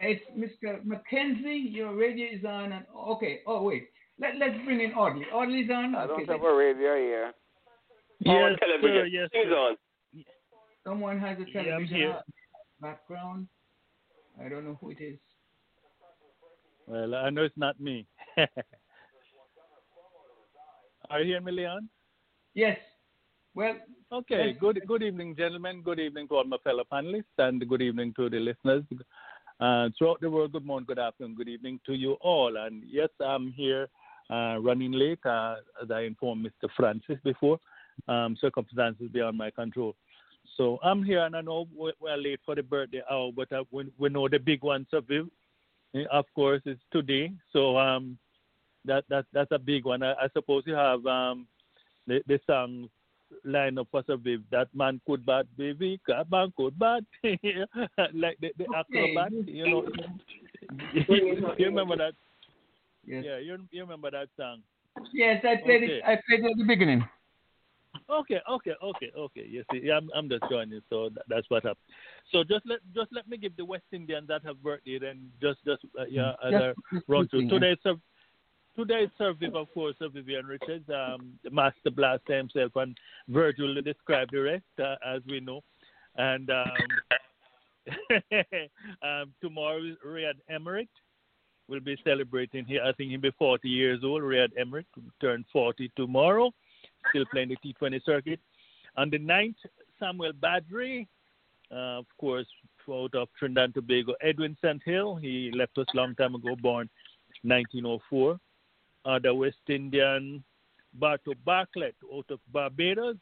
It's 0.00 0.22
Mr. 0.36 0.84
Mackenzie. 0.84 1.68
Your 1.70 1.94
radio 1.94 2.26
is 2.26 2.44
on. 2.44 2.72
And, 2.72 2.84
okay. 3.12 3.40
Oh 3.46 3.62
wait. 3.62 3.84
Let 4.20 4.36
Let's 4.38 4.54
bring 4.64 4.80
in 4.80 4.92
Audrey. 4.92 5.26
Audrey's 5.32 5.70
on. 5.70 5.94
I 5.94 6.04
okay. 6.04 6.24
don't 6.26 6.40
have 6.40 6.44
a 6.44 6.54
radio 6.54 6.96
here. 6.96 7.32
Our 8.26 8.50
Yes, 8.50 8.58
television 8.60 8.96
sir, 8.96 9.06
yes, 9.06 9.28
is 9.32 9.50
sir. 9.50 9.56
on. 9.56 9.76
Someone 10.86 11.18
has 11.18 11.38
a 11.38 11.44
Yeah, 11.50 11.60
I'm 11.60 11.64
television 11.64 11.96
here. 11.96 12.20
Background. 12.82 13.46
I 14.44 14.48
don't 14.48 14.64
know 14.64 14.76
who 14.80 14.90
it 14.90 15.00
is. 15.00 15.18
Well, 16.86 17.14
I 17.14 17.30
know 17.30 17.44
it's 17.44 17.56
not 17.56 17.80
me. 17.80 18.06
Are 21.10 21.20
you 21.20 21.26
hearing 21.26 21.44
me, 21.44 21.52
Leon? 21.52 21.88
Yes. 22.54 22.78
Well, 23.54 23.76
Okay. 24.12 24.52
Good 24.60 24.82
good 24.86 25.02
evening, 25.02 25.34
gentlemen. 25.36 25.80
Good 25.82 25.98
evening 25.98 26.28
to 26.28 26.36
all 26.36 26.44
my 26.44 26.58
fellow 26.62 26.84
panelists, 26.92 27.38
and 27.38 27.66
good 27.66 27.80
evening 27.80 28.12
to 28.16 28.28
the 28.28 28.38
listeners 28.38 28.84
uh, 29.58 29.88
throughout 29.96 30.20
the 30.20 30.30
world. 30.30 30.52
Good 30.52 30.66
morning, 30.66 30.84
good 30.86 30.98
afternoon, 30.98 31.34
good 31.34 31.48
evening 31.48 31.80
to 31.86 31.94
you 31.94 32.12
all. 32.20 32.58
And 32.58 32.82
yes, 32.86 33.08
I'm 33.20 33.52
here 33.52 33.88
uh, 34.28 34.58
running 34.60 34.92
late, 34.92 35.24
uh, 35.24 35.54
as 35.82 35.90
I 35.90 36.00
informed 36.00 36.46
Mr. 36.46 36.68
Francis 36.76 37.16
before. 37.24 37.58
Um, 38.06 38.36
circumstances 38.38 39.08
beyond 39.12 39.38
my 39.38 39.50
control. 39.50 39.94
So 40.56 40.78
I'm 40.82 41.02
here, 41.02 41.24
and 41.24 41.34
I 41.36 41.40
know 41.40 41.66
we're, 41.74 41.92
we're 42.00 42.16
late 42.16 42.40
for 42.44 42.54
the 42.54 42.62
birthday 42.62 43.02
hour, 43.10 43.30
but 43.34 43.50
uh, 43.52 43.64
we, 43.70 43.90
we 43.98 44.08
know 44.08 44.28
the 44.28 44.38
big 44.38 44.62
one, 44.62 44.86
so 44.90 45.00
we, 45.08 45.24
eh, 45.94 46.04
of 46.10 46.26
course, 46.34 46.60
it's 46.66 46.80
today. 46.92 47.32
So 47.52 47.78
um, 47.78 48.18
that 48.84 49.04
that 49.08 49.24
that's 49.32 49.52
a 49.52 49.58
big 49.58 49.84
one. 49.84 50.02
I, 50.02 50.12
I 50.12 50.28
suppose 50.32 50.64
you 50.66 50.74
have 50.74 51.04
um, 51.06 51.46
the 52.06 52.22
the 52.26 52.38
song 52.46 52.88
line 53.44 53.78
up 53.78 53.88
for 53.90 54.02
Viv. 54.16 54.42
That 54.50 54.68
man 54.74 55.00
could 55.06 55.24
bat 55.24 55.46
baby, 55.56 56.00
that 56.08 56.30
man 56.30 56.52
could 56.56 56.78
bat 56.78 57.02
like 58.14 58.38
the, 58.40 58.52
the 58.58 58.66
Okay. 58.68 58.74
acrobat. 58.76 59.32
You 59.46 59.66
know, 59.66 59.84
you 61.08 61.66
remember 61.66 61.96
that? 61.96 62.14
yes. 63.04 63.24
Yeah, 63.24 63.38
you, 63.38 63.58
you 63.70 63.82
remember 63.82 64.10
that 64.10 64.28
song. 64.38 64.62
Yes, 65.12 65.42
I 65.44 65.56
played 65.62 65.84
Okay. 65.84 65.98
it. 65.98 66.04
I 66.04 66.20
played 66.28 66.44
it 66.44 66.50
at 66.50 66.58
the 66.58 66.64
beginning. 66.64 67.04
Okay, 68.08 68.40
okay, 68.50 68.72
okay, 68.82 69.12
okay. 69.16 69.46
You 69.48 69.64
see, 69.70 69.90
I'm, 69.90 70.10
I'm 70.14 70.28
just 70.28 70.44
joining, 70.50 70.80
so 70.88 71.10
that, 71.10 71.24
that's 71.28 71.48
what 71.50 71.62
happened. 71.62 71.84
So 72.30 72.42
just 72.42 72.66
let 72.66 72.78
just 72.94 73.12
let 73.12 73.28
me 73.28 73.36
give 73.36 73.56
the 73.56 73.64
West 73.64 73.84
Indians 73.92 74.28
that 74.28 74.42
have 74.44 74.62
birthday, 74.62 74.98
then 74.98 75.30
just 75.40 75.58
just 75.64 75.82
uh, 75.98 76.04
yeah, 76.08 76.32
as 76.44 76.52
Just- 76.52 76.64
a 76.64 76.74
just 76.94 77.08
run 77.08 77.28
through. 77.28 77.48
Today's 77.48 77.76
Sir, 77.82 77.94
today's 78.76 79.08
Sir 79.18 79.34
Viv, 79.38 79.54
of 79.54 79.72
course, 79.74 79.94
Sir 79.98 80.08
Vivian 80.08 80.46
Richards, 80.46 80.88
um, 80.88 81.38
master 81.50 81.90
blaster 81.90 82.36
himself, 82.36 82.72
and 82.76 82.96
Virgil 83.28 83.74
described 83.82 84.32
the 84.32 84.40
rest, 84.40 84.64
uh, 84.78 84.96
as 85.06 85.20
we 85.28 85.40
know. 85.40 85.62
And 86.16 86.50
um, 86.50 86.66
um, 89.02 89.34
tomorrow, 89.40 89.80
Rayad 90.06 90.34
Emrit 90.50 90.88
will 91.68 91.80
be 91.80 91.96
celebrating 92.04 92.64
here. 92.64 92.82
I 92.84 92.92
think 92.92 93.10
he'll 93.10 93.20
be 93.20 93.30
40 93.38 93.68
years 93.68 94.00
old. 94.04 94.22
Rayad 94.22 94.50
Emrit 94.60 94.84
will 94.96 95.12
turn 95.20 95.44
40 95.52 95.90
tomorrow, 95.96 96.52
still 97.10 97.24
playing 97.30 97.50
the 97.50 97.56
T20 97.56 98.04
circuit. 98.04 98.40
On 98.96 99.10
the 99.10 99.18
9th, 99.18 99.54
Samuel 99.98 100.32
Badree, 100.32 101.06
uh, 101.70 101.98
of 101.98 102.06
course, 102.18 102.46
out 102.90 103.14
of 103.14 103.28
Trinidad 103.38 103.64
and 103.64 103.74
Tobago. 103.74 104.14
Edwin 104.20 104.56
St. 104.62 104.82
Hill, 104.84 105.16
he 105.16 105.50
left 105.54 105.78
us 105.78 105.86
a 105.94 105.96
long 105.96 106.14
time 106.14 106.34
ago, 106.34 106.56
born 106.60 106.88
1904. 107.42 108.38
Uh, 109.04 109.18
the 109.18 109.34
West 109.34 109.56
Indian 109.68 110.42
Barto 110.94 111.32
Bartlett 111.44 111.96
out 112.12 112.26
of 112.30 112.40
Barbados. 112.52 113.16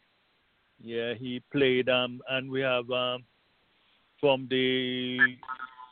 Yeah, 0.82 1.14
he 1.14 1.42
played, 1.52 1.88
um, 1.88 2.22
and 2.28 2.50
we 2.50 2.60
have 2.60 2.90
um, 2.90 3.24
from 4.18 4.46
the 4.50 5.18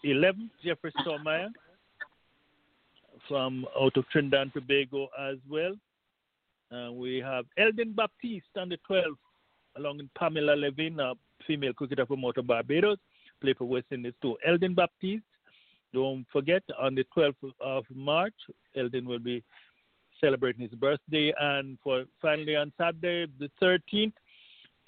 11th, 0.05 0.51
Jeffrey 0.65 0.93
Stollmeyer 1.01 1.48
from 3.28 3.66
out 3.78 3.97
of 3.97 4.09
Trinidad 4.09 4.40
and 4.40 4.55
Tobago 4.55 5.09
as 5.19 5.36
well. 5.48 5.74
Uh, 6.70 6.93
we 6.93 7.19
have 7.19 7.47
Eldon 7.57 7.93
Baptiste 7.93 8.57
on 8.57 8.69
the 8.69 8.78
12th, 8.89 9.16
along 9.77 9.99
with 9.99 10.12
Pamela 10.15 10.55
Lavine, 10.55 11.01
a 11.01 11.15
female 11.47 11.73
cricketer 11.73 12.05
from 12.05 12.24
out 12.24 12.36
Barbados, 12.47 12.99
play 13.40 13.55
for 13.55 13.65
West 13.65 13.86
Indies 13.90 14.12
too. 14.20 14.36
Eldon 14.47 14.74
Baptiste, 14.74 15.24
don't 15.95 16.27
forget, 16.31 16.62
on 16.78 16.95
the 16.95 17.05
12th 17.16 17.53
of 17.61 17.85
March, 17.95 18.35
Eldon 18.77 19.07
will 19.07 19.19
be 19.19 19.43
celebrating 20.20 20.62
his 20.62 20.78
birthday. 20.78 21.32
And 21.40 21.78
for 21.82 22.05
finally 22.20 22.57
on 22.57 22.73
Saturday, 22.77 23.32
the 23.39 23.51
13th, 23.62 24.12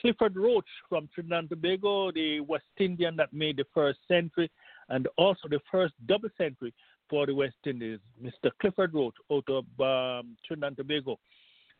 Clifford 0.01 0.36
Roach 0.36 0.69
from 0.89 1.09
Trinidad 1.15 1.39
and 1.40 1.51
Tobago, 1.51 2.11
the 2.12 2.40
West 2.40 2.65
Indian 2.78 3.16
that 3.16 3.32
made 3.32 3.57
the 3.57 3.66
first 3.74 3.98
century 4.09 4.51
and 4.89 5.09
also 5.16 5.48
the 5.48 5.61
first 5.70 5.94
double 6.07 6.31
century 6.36 6.74
for 7.09 7.27
the 7.27 7.35
West 7.35 7.57
Indies, 7.66 7.98
Mr. 8.23 8.51
Clifford 8.61 8.94
Roach 8.94 9.15
out 9.31 9.44
of 9.48 9.65
um, 9.81 10.36
Trinidad 10.47 10.69
and 10.69 10.77
Tobago. 10.77 11.19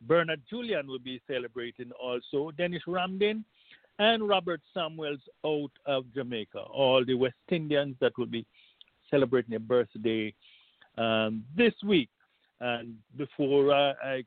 Bernard 0.03 0.43
Julien 0.49 0.87
will 0.87 0.99
be 0.99 1.21
celebrating 1.27 1.91
also. 1.93 2.51
Denesh 2.59 2.87
Ramdin 2.87 3.45
and 3.99 4.29
Robert 4.29 4.61
Samuels 4.73 5.21
out 5.45 5.73
of 5.87 6.05
Jamaica. 6.15 6.61
All 6.61 7.05
the 7.05 7.15
West 7.15 7.35
Indians 7.51 7.97
that 8.01 8.17
will 8.17 8.27
be 8.27 8.47
celebrating 9.11 9.51
their 9.51 9.59
birthday 9.59 10.35
um, 10.97 11.45
this 11.57 11.75
week. 11.85 12.09
And 12.61 12.97
before 13.17 13.73
uh, 13.73 13.95
I 14.03 14.25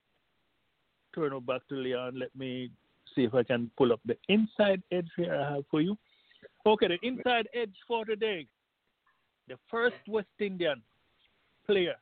turn 1.16 1.34
it 1.34 1.46
back 1.46 1.62
to 1.70 1.76
Leon, 1.76 2.20
let 2.20 2.36
me 2.36 2.70
see 3.16 3.24
if 3.24 3.34
I 3.34 3.44
can 3.44 3.70
pull 3.78 3.94
up 3.94 4.00
the 4.06 4.18
inside 4.30 4.82
edge 4.92 5.10
here 5.16 5.36
I 5.36 5.56
have 5.56 5.64
for 5.70 5.82
you. 5.82 5.98
Okay, 6.66 6.88
the 6.88 7.08
inside 7.08 7.48
edge 7.54 7.74
for 7.88 8.06
today. 8.06 8.48
The 9.48 9.56
first 9.70 9.96
West 10.08 10.28
Indian 10.40 10.82
player 11.66 11.96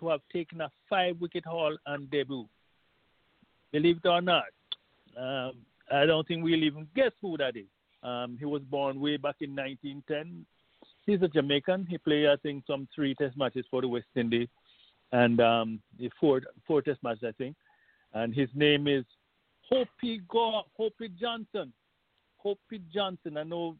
to 0.00 0.08
have 0.08 0.20
taken 0.32 0.60
a 0.60 0.70
five 0.88 1.16
wicket 1.20 1.44
haul 1.44 1.76
on 1.86 2.06
debut. 2.10 2.48
Believe 3.72 3.98
it 4.02 4.08
or 4.08 4.20
not, 4.20 4.44
Um, 5.16 5.52
I 5.90 6.06
don't 6.06 6.26
think 6.28 6.44
we'll 6.44 6.62
even 6.62 6.86
guess 6.94 7.12
who 7.20 7.36
that 7.38 7.56
is. 7.56 7.66
Um, 8.02 8.36
he 8.38 8.44
was 8.44 8.62
born 8.62 9.00
way 9.00 9.16
back 9.16 9.36
in 9.40 9.56
1910. 9.56 10.46
He's 11.06 11.22
a 11.22 11.28
Jamaican. 11.28 11.86
He 11.88 11.98
played, 11.98 12.28
I 12.28 12.36
think, 12.36 12.64
some 12.66 12.86
three 12.94 13.14
Test 13.14 13.36
matches 13.36 13.64
for 13.70 13.80
the 13.80 13.88
West 13.88 14.06
Indies, 14.14 14.48
and 15.12 15.40
um, 15.40 15.80
four 16.20 16.42
four 16.66 16.82
Test 16.82 17.02
matches, 17.02 17.24
I 17.26 17.32
think. 17.32 17.56
And 18.12 18.34
his 18.34 18.48
name 18.54 18.86
is 18.86 19.04
Hoppy, 19.70 20.22
Go 20.28 20.62
Hoppy 20.76 21.08
Johnson. 21.20 21.72
Hoppy 22.42 22.80
Johnson. 22.92 23.36
I 23.36 23.42
know 23.42 23.76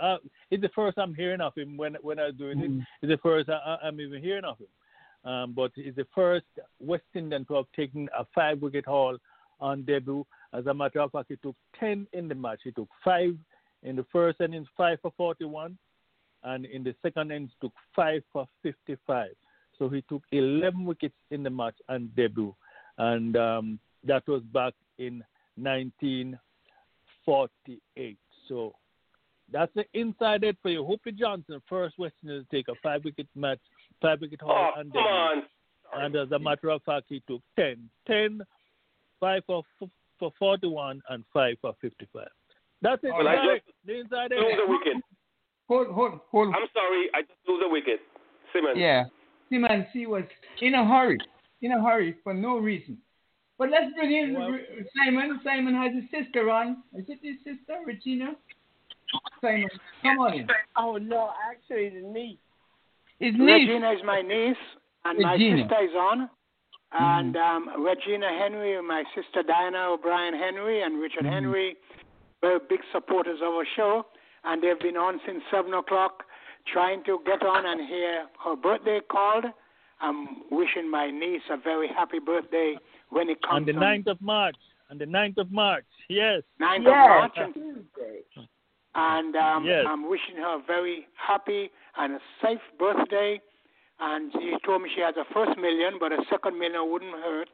uh, 0.00 0.18
it's 0.50 0.62
the 0.62 0.70
first 0.74 0.98
I'm 0.98 1.14
hearing 1.14 1.40
of 1.40 1.54
him 1.56 1.76
when 1.76 1.96
when 2.00 2.18
I'm 2.18 2.36
doing 2.36 2.58
mm. 2.58 2.80
it. 2.80 2.86
It's 3.02 3.10
the 3.10 3.18
first 3.18 3.48
I, 3.48 3.78
am 3.82 4.00
even 4.00 4.22
hearing 4.22 4.44
of 4.44 4.58
him. 4.58 5.30
Um, 5.30 5.52
but 5.52 5.72
he's 5.74 5.96
the 5.96 6.06
first 6.14 6.46
West 6.78 7.02
Indian 7.14 7.44
to 7.46 7.54
have 7.54 7.66
taken 7.74 8.08
a 8.16 8.24
five 8.34 8.62
wicket 8.62 8.86
haul 8.86 9.18
on 9.60 9.82
debut. 9.82 10.24
As 10.52 10.66
a 10.66 10.74
matter 10.74 11.00
of 11.00 11.12
fact, 11.12 11.28
he 11.28 11.36
took 11.36 11.54
10 11.78 12.08
in 12.12 12.26
the 12.28 12.34
match. 12.34 12.58
He 12.64 12.72
took 12.72 12.88
five 13.04 13.36
in 13.82 13.96
the 13.96 14.04
first 14.12 14.40
innings, 14.40 14.68
five 14.76 14.98
for 15.00 15.12
41, 15.16 15.78
and 16.44 16.66
in 16.66 16.84
the 16.84 16.94
second 17.02 17.30
innings, 17.30 17.52
took 17.60 17.72
five 17.94 18.22
for 18.32 18.46
55. 18.62 19.28
So 19.78 19.88
he 19.88 20.02
took 20.08 20.22
11 20.32 20.84
wickets 20.84 21.14
in 21.30 21.44
the 21.44 21.50
match 21.50 21.76
and 21.88 22.14
debut, 22.16 22.54
and 22.98 23.36
um, 23.36 23.78
that 24.04 24.26
was 24.26 24.42
back 24.52 24.74
in 24.98 25.22
1948. 25.56 28.18
So 28.48 28.74
that's 29.52 29.72
the 29.74 29.84
inside 29.94 30.44
it 30.44 30.56
for 30.62 30.70
you. 30.70 30.84
Hoppy 30.84 31.12
Johnson, 31.12 31.62
first 31.68 31.98
Westerner 31.98 32.42
to 32.42 32.46
take 32.50 32.68
a 32.68 32.74
five 32.82 33.04
wicket 33.04 33.28
match, 33.34 33.60
five 34.02 34.20
wicket 34.20 34.40
haul, 34.42 34.72
oh, 34.76 34.80
and 34.80 34.94
on. 34.96 35.42
And 35.94 36.14
as 36.16 36.30
a 36.32 36.38
matter 36.38 36.70
of 36.70 36.82
fact, 36.82 37.06
he 37.08 37.22
took 37.26 37.40
10. 37.58 37.88
10, 38.06 38.42
5 39.20 39.42
for, 39.46 39.62
for 40.18 40.32
41, 40.38 41.02
and 41.08 41.24
5 41.32 41.56
for 41.60 41.74
55. 41.80 42.26
That's 42.82 43.02
it. 43.02 43.10
Well, 43.16 43.26
I 43.26 43.36
just 43.36 43.66
the 43.84 44.00
inside 44.00 44.30
lose 44.30 44.54
the 44.56 44.70
wicket. 44.70 45.02
Hold, 45.68 45.88
hold, 45.88 46.20
hold. 46.30 46.54
I'm 46.54 46.68
sorry, 46.72 47.10
I 47.14 47.22
just 47.22 47.40
lose 47.46 47.60
the 47.62 47.68
wicket. 47.68 48.00
Simon. 48.52 48.76
Yeah. 48.76 49.04
Simon, 49.50 49.86
he 49.92 50.06
was 50.06 50.24
in 50.60 50.74
a 50.74 50.86
hurry, 50.86 51.18
in 51.62 51.72
a 51.72 51.82
hurry 51.82 52.16
for 52.22 52.34
no 52.34 52.58
reason. 52.58 52.98
But 53.58 53.70
let's 53.70 53.92
bring 53.94 54.12
in 54.12 54.34
well, 54.34 54.56
Simon. 54.96 55.40
Simon 55.42 55.74
has 55.74 55.92
his 55.92 56.04
sister 56.24 56.48
on. 56.50 56.84
Is 56.94 57.04
it 57.08 57.18
his 57.22 57.36
sister, 57.38 57.80
Regina? 57.84 58.32
Simon, 59.40 59.68
come 60.02 60.18
on 60.18 60.34
in. 60.34 60.48
Oh, 60.76 60.96
no, 60.96 61.30
actually, 61.50 61.88
the 61.88 62.06
niece. 62.06 62.38
His 63.18 63.34
niece. 63.34 63.68
Regina 63.68 63.92
is 63.92 64.00
my 64.04 64.22
niece, 64.22 64.56
and 65.04 65.18
Regina. 65.18 65.56
my 65.56 65.62
sister 65.62 65.84
is 65.84 65.96
on. 65.96 66.30
And 66.92 67.36
um, 67.36 67.84
Regina 67.84 68.28
Henry, 68.38 68.80
my 68.80 69.04
sister 69.14 69.42
Diana 69.42 69.90
O'Brien 69.92 70.34
Henry, 70.34 70.82
and 70.82 70.98
Richard 71.00 71.24
Mhm. 71.24 71.32
Henry, 71.32 71.76
very 72.40 72.58
big 72.68 72.80
supporters 72.92 73.40
of 73.42 73.52
our 73.54 73.66
show, 73.76 74.06
and 74.44 74.62
they've 74.62 74.78
been 74.80 74.96
on 74.96 75.20
since 75.26 75.42
seven 75.50 75.74
o'clock, 75.74 76.24
trying 76.66 77.02
to 77.04 77.20
get 77.26 77.42
on 77.42 77.66
and 77.66 77.86
hear 77.88 78.26
her 78.44 78.56
birthday 78.56 79.00
called. 79.00 79.44
I'm 80.00 80.48
wishing 80.50 80.88
my 80.90 81.10
niece 81.10 81.42
a 81.50 81.56
very 81.56 81.88
happy 81.88 82.20
birthday 82.20 82.78
when 83.10 83.28
it 83.28 83.42
comes 83.42 83.52
On 83.52 83.64
comes 83.64 83.66
the 83.66 83.72
9th 83.72 84.06
of 84.06 84.20
March. 84.22 84.56
On 84.90 84.96
the 84.96 85.06
9th 85.06 85.38
of 85.38 85.50
March. 85.50 85.84
Yes. 86.08 86.42
9th 86.60 86.84
Yes. 86.84 86.92
of 87.04 87.08
March, 87.20 87.32
and, 87.36 87.54
Tuesday. 87.54 88.22
and 88.94 89.36
um, 89.36 89.64
Yes. 89.66 89.84
I'm 89.86 90.08
wishing 90.08 90.36
her 90.36 90.54
a 90.54 90.58
very 90.60 91.06
happy 91.16 91.70
and 91.96 92.14
a 92.14 92.20
safe 92.40 92.62
birthday. 92.78 93.40
And 94.00 94.32
she 94.32 94.54
told 94.64 94.82
me 94.82 94.90
she 94.94 95.00
has 95.00 95.14
a 95.16 95.24
first 95.34 95.58
million, 95.58 95.94
but 95.98 96.12
a 96.12 96.18
second 96.30 96.58
million 96.58 96.90
wouldn't 96.90 97.12
hurt. 97.12 97.48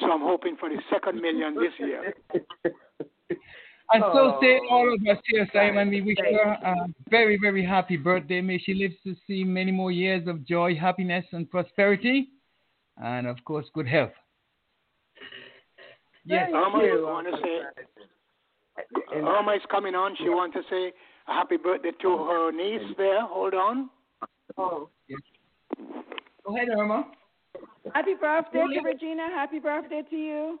So 0.00 0.10
I'm 0.10 0.22
hoping 0.22 0.56
for 0.56 0.68
the 0.68 0.80
second 0.90 1.20
million 1.20 1.54
this 1.54 1.72
year. 1.78 2.14
And 3.92 4.02
so 4.14 4.38
say 4.40 4.58
Oh. 4.62 4.68
all 4.70 4.94
of 4.94 5.00
us 5.06 5.22
here, 5.26 5.46
Simon, 5.52 5.90
we 5.90 6.00
wish 6.00 6.16
her 6.18 6.52
a 6.64 6.86
very, 7.10 7.36
very 7.38 7.62
happy 7.64 7.98
birthday. 7.98 8.40
May 8.40 8.58
she 8.58 8.72
live 8.72 8.92
to 9.04 9.14
see 9.26 9.44
many 9.44 9.70
more 9.70 9.90
years 9.90 10.26
of 10.26 10.46
joy, 10.46 10.74
happiness, 10.74 11.26
and 11.32 11.50
prosperity. 11.50 12.30
And 12.96 13.26
of 13.26 13.36
course, 13.44 13.66
good 13.74 13.86
health. 13.86 14.12
Yes. 16.24 16.50
Alma, 16.54 16.78
Irma, 16.78 16.86
you. 16.86 16.98
you 17.00 17.04
want 17.04 17.26
to 17.26 17.36
say? 17.42 19.20
Alma 19.20 19.52
is 19.52 19.62
coming 19.70 19.94
on. 19.94 20.16
She 20.16 20.30
wants 20.30 20.56
to 20.56 20.62
say 20.70 20.92
a 21.28 21.32
happy 21.32 21.56
birthday 21.58 21.90
to 22.00 22.16
her 22.16 22.50
niece 22.52 22.94
there. 22.96 23.26
Hold 23.26 23.54
on. 23.54 23.90
Oh. 24.56 24.88
Go 26.44 26.56
ahead, 26.56 26.68
Irma. 26.68 27.06
Happy 27.94 28.14
birthday 28.20 28.64
to 28.74 28.80
Regina. 28.80 29.28
Happy 29.34 29.58
birthday 29.58 30.02
to 30.08 30.16
you. 30.16 30.58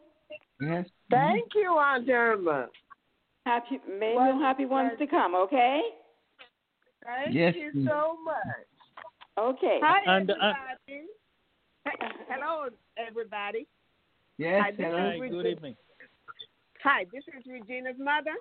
Yes. 0.60 0.86
Thank 1.10 1.54
you, 1.54 1.72
Aunt 1.72 2.08
Irma. 2.08 2.68
Happy, 3.46 3.80
many 3.88 4.14
Well, 4.16 4.34
more 4.34 4.42
happy 4.42 4.66
ones 4.66 4.92
to 4.98 5.06
come, 5.06 5.34
okay? 5.34 5.80
Thank 7.04 7.34
Yes, 7.34 7.54
you 7.56 7.72
please. 7.72 7.88
so 7.88 8.16
much. 8.24 8.36
Okay. 9.36 9.80
Hi, 9.82 10.16
And, 10.18 10.30
uh, 10.30 10.34
everybody. 10.86 11.08
Hello, 12.28 12.68
everybody. 12.96 13.66
Yes. 14.38 14.62
Hi, 14.62 14.72
hello. 14.76 14.96
Hi, 14.98 15.28
good 15.28 15.46
evening. 15.46 15.76
Hi, 16.84 17.06
this 17.12 17.24
is 17.36 17.44
Regina's 17.50 17.96
mother. 17.98 18.34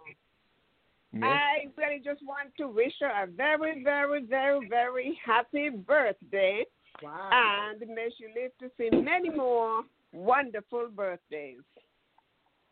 Yes. 1.13 1.23
I 1.23 1.67
really 1.77 1.99
just 2.03 2.21
want 2.25 2.49
to 2.57 2.67
wish 2.67 2.93
her 3.01 3.23
a 3.23 3.27
very, 3.27 3.83
very, 3.83 4.23
very, 4.25 4.67
very 4.69 5.19
happy 5.25 5.69
birthday. 5.69 6.63
And 7.03 7.79
may 7.79 8.09
she 8.17 8.25
live 8.39 8.51
to 8.59 8.69
see 8.77 8.95
many 8.95 9.29
more 9.29 9.81
wonderful 10.13 10.87
birthdays. 10.95 11.57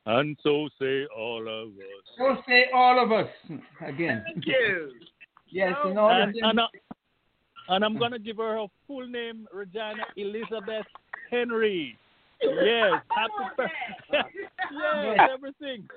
And 0.05 0.37
so 0.43 0.69
say 0.79 1.05
all 1.15 1.41
of 1.41 1.69
us. 1.69 2.05
So 2.17 2.37
say 2.47 2.65
all 2.73 3.03
of 3.03 3.11
us 3.11 3.29
again. 3.85 4.23
Thank 4.33 4.45
you. 4.45 4.91
Yes, 5.51 5.73
So 5.81 5.89
in 5.89 5.97
all 5.97 6.11
And, 6.11 6.31
them. 6.35 6.41
and, 6.43 6.59
uh, 6.59 6.67
and 7.69 7.83
I'm 7.83 7.97
going 7.97 8.11
to 8.11 8.19
give 8.19 8.37
her 8.37 8.55
her 8.55 8.67
full 8.85 9.07
name, 9.07 9.47
Regina 9.51 10.05
Elizabeth 10.15 10.85
Henry. 11.31 11.97
Yes, 12.41 13.01
happy 13.09 13.33
birthday. 13.57 13.73
yes, 15.03 15.29
everything. 15.33 15.87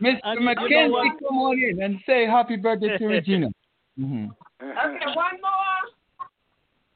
Mr. 0.00 0.18
And 0.24 0.40
you 0.68 0.78
know 0.78 1.02
come 1.20 1.38
on 1.38 1.58
in 1.58 1.82
and 1.82 1.98
say 2.06 2.26
happy 2.26 2.56
birthday 2.56 2.96
to 2.98 3.06
Regina. 3.08 3.48
hmm 3.96 4.26
Okay, 4.60 5.06
one 5.14 5.38
more. 5.42 5.82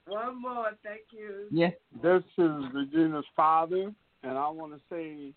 One 0.08 0.40
more. 0.40 0.70
Thank 0.84 1.02
you. 1.10 1.46
Yes. 1.50 1.72
This 2.02 2.22
is 2.38 2.52
Regina's 2.72 3.24
father, 3.34 3.92
and 4.22 4.38
I 4.38 4.48
want 4.48 4.72
to 4.72 4.80
say 4.88 5.32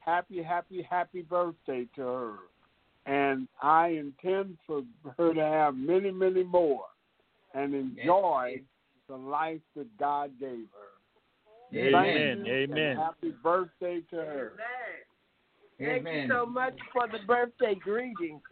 happy, 0.00 0.42
happy, 0.42 0.86
happy 0.88 1.22
birthday 1.22 1.86
to 1.96 2.02
her. 2.02 2.34
And 3.06 3.48
I 3.62 3.88
intend 3.88 4.56
for 4.66 4.82
her 5.18 5.34
to 5.34 5.40
have 5.42 5.76
many, 5.76 6.10
many 6.10 6.42
more 6.42 6.86
and 7.54 7.74
enjoy 7.74 8.62
the 9.08 9.16
life 9.16 9.60
that 9.76 9.86
God 9.98 10.30
gave 10.40 10.66
her. 10.72 10.93
Thank 11.74 11.94
Amen. 11.94 12.44
Amen. 12.46 12.96
Happy 12.96 13.34
birthday 13.42 14.00
to 14.10 14.16
her. 14.16 14.52
Thank 15.78 16.06
Amen. 16.06 16.14
you 16.22 16.28
so 16.28 16.46
much 16.46 16.78
for 16.92 17.08
the 17.08 17.18
birthday 17.26 17.74
greetings. 17.74 18.42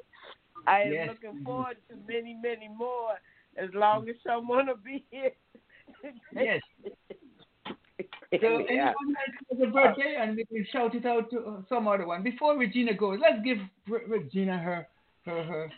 I 0.66 0.82
am 0.82 0.93
Yes. 0.93 1.09
looking 1.11 1.44
forward 1.44 1.77
to 1.89 1.97
many, 2.09 2.35
many 2.35 2.69
more 2.69 3.12
as 3.57 3.70
long 3.74 4.09
as 4.09 4.16
someone 4.27 4.66
will 4.66 4.77
be 4.77 5.05
here. 5.11 5.32
Yes. 6.35 6.61
So 8.40 8.61
Yeah. 8.61 8.94
anyone 8.94 9.15
has 9.51 9.61
a 9.61 9.66
birthday, 9.66 10.16
and 10.19 10.35
we 10.35 10.47
can 10.47 10.65
shout 10.73 10.94
it 10.94 11.05
out 11.05 11.31
to 11.31 11.39
uh, 11.47 11.62
some 11.69 11.86
other 11.86 12.07
one. 12.07 12.23
Before 12.23 12.57
Regina 12.57 12.94
goes, 12.94 13.20
let's 13.20 13.44
give 13.44 13.59
Regina 13.86 14.57
her 14.59 14.89
her 15.27 15.43
her, 15.44 15.70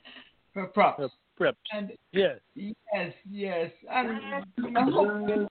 her 0.54 0.66
props. 0.68 1.00
Her 1.00 1.08
Prep. 1.36 1.56
And 1.72 1.92
Yes. 2.12 2.38
yes, 2.54 3.12
yes, 3.28 3.72
and 3.90 4.08
I 4.78 4.82
hope 4.88 5.50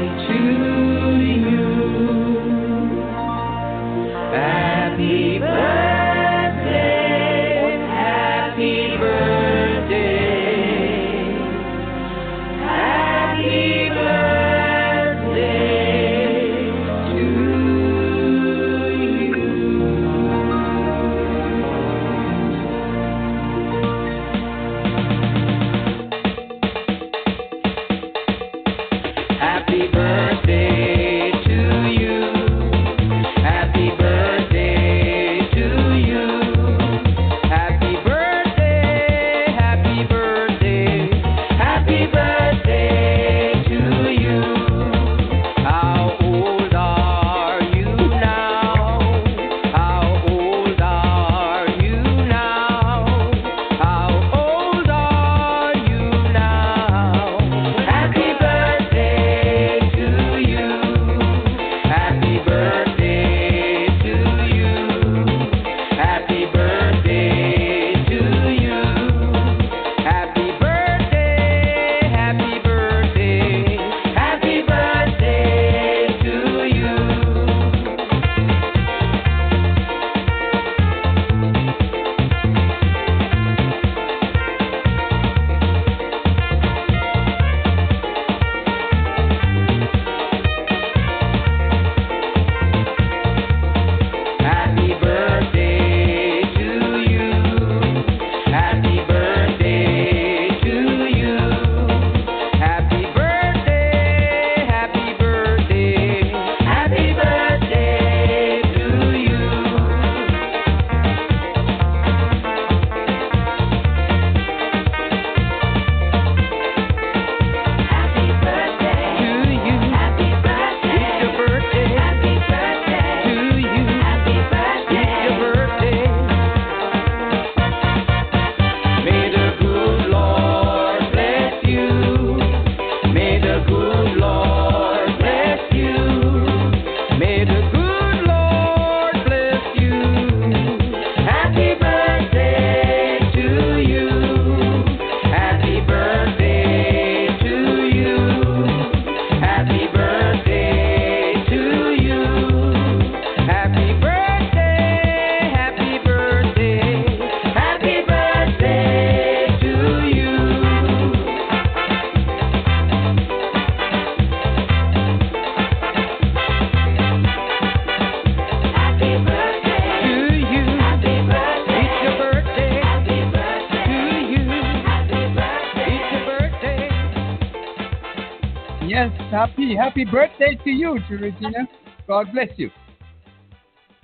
happy 179.81 180.05
birthday 180.05 180.55
to 180.63 180.69
you, 180.69 180.99
to 181.09 181.15
Regina. 181.17 181.67
God 182.07 182.27
bless 182.33 182.49
you. 182.57 182.69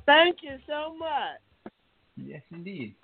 Thank 0.07 0.37
you 0.41 0.57
so 0.65 0.95
much. 0.97 1.71
Yes, 2.15 2.41
indeed. 2.51 2.95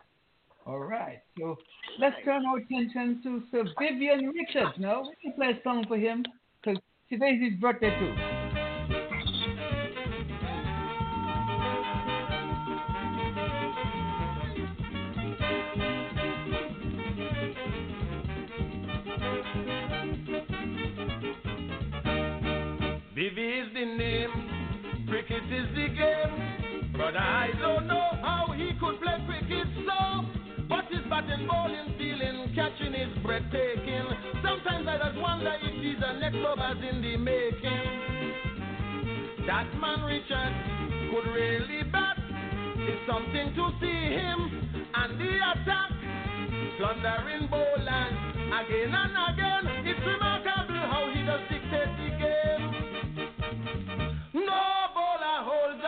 All 0.65 0.79
right. 0.79 1.19
So 1.37 1.57
let's 1.99 2.15
turn 2.25 2.45
our 2.47 2.57
attention 2.57 3.21
to 3.23 3.43
Sir 3.51 3.65
Vivian 3.79 4.29
Richards 4.29 4.75
now. 4.79 5.03
We 5.03 5.15
can 5.21 5.33
play 5.33 5.49
a 5.49 5.63
song 5.63 5.85
for 5.87 5.97
him 5.97 6.25
because 6.61 6.81
today's 7.09 7.41
his 7.43 7.59
birthday 7.59 7.91
too. 7.99 9.02
Vivi 23.15 23.47
is 23.61 23.67
the 23.75 23.85
name, 23.85 25.05
cricket 25.07 25.43
is 25.45 25.67
the 25.75 25.87
game. 25.93 26.93
But 26.97 27.15
I 27.15 27.49
don't 27.61 27.85
know 27.85 28.09
how 28.25 28.51
he 28.57 28.73
could 28.79 28.99
play 29.01 29.21
cricket 29.29 29.67
so. 29.85 30.25
But 30.67 30.85
his 30.89 31.05
batting, 31.11 31.45
bowling, 31.45 31.93
feeling, 31.97 32.49
catching 32.55 32.95
is 32.95 33.13
breathtaking. 33.21 34.05
Sometimes 34.41 34.87
I 34.89 34.97
just 34.97 35.21
wonder 35.21 35.53
if 35.61 35.75
he's 35.77 36.01
a 36.01 36.17
next 36.17 36.41
lovers 36.41 36.81
in 36.81 37.01
the 37.03 37.17
making. 37.17 37.85
That 39.45 39.69
man 39.77 40.01
Richard 40.09 40.53
could 41.13 41.29
really 41.37 41.83
bat. 41.93 42.17
It's 42.17 43.05
something 43.05 43.53
to 43.53 43.65
see 43.77 44.09
him 44.09 44.89
and 44.89 45.21
the 45.21 45.37
attack. 45.53 45.93
Plundering 46.81 47.45
bowlers 47.45 48.17
again 48.57 48.89
and 48.89 49.13
again. 49.29 49.85
It's 49.85 50.01
remarkable 50.01 50.81
how 50.89 51.13
he 51.13 51.21
does 51.21 51.41
dictate 51.45 52.02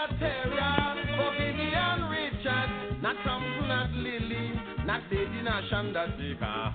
holds 0.06 0.22
a 0.22 0.26
terror 0.26 0.96
for 1.18 1.32
Vivian 1.38 2.10
Richard. 2.10 3.02
Not 3.02 3.16
Trump, 3.24 3.46
not 3.68 3.90
Lillee, 3.92 4.86
not 4.86 5.02
Lady, 5.12 5.42
not 5.42 5.64
Chandrasekhar. 5.72 6.74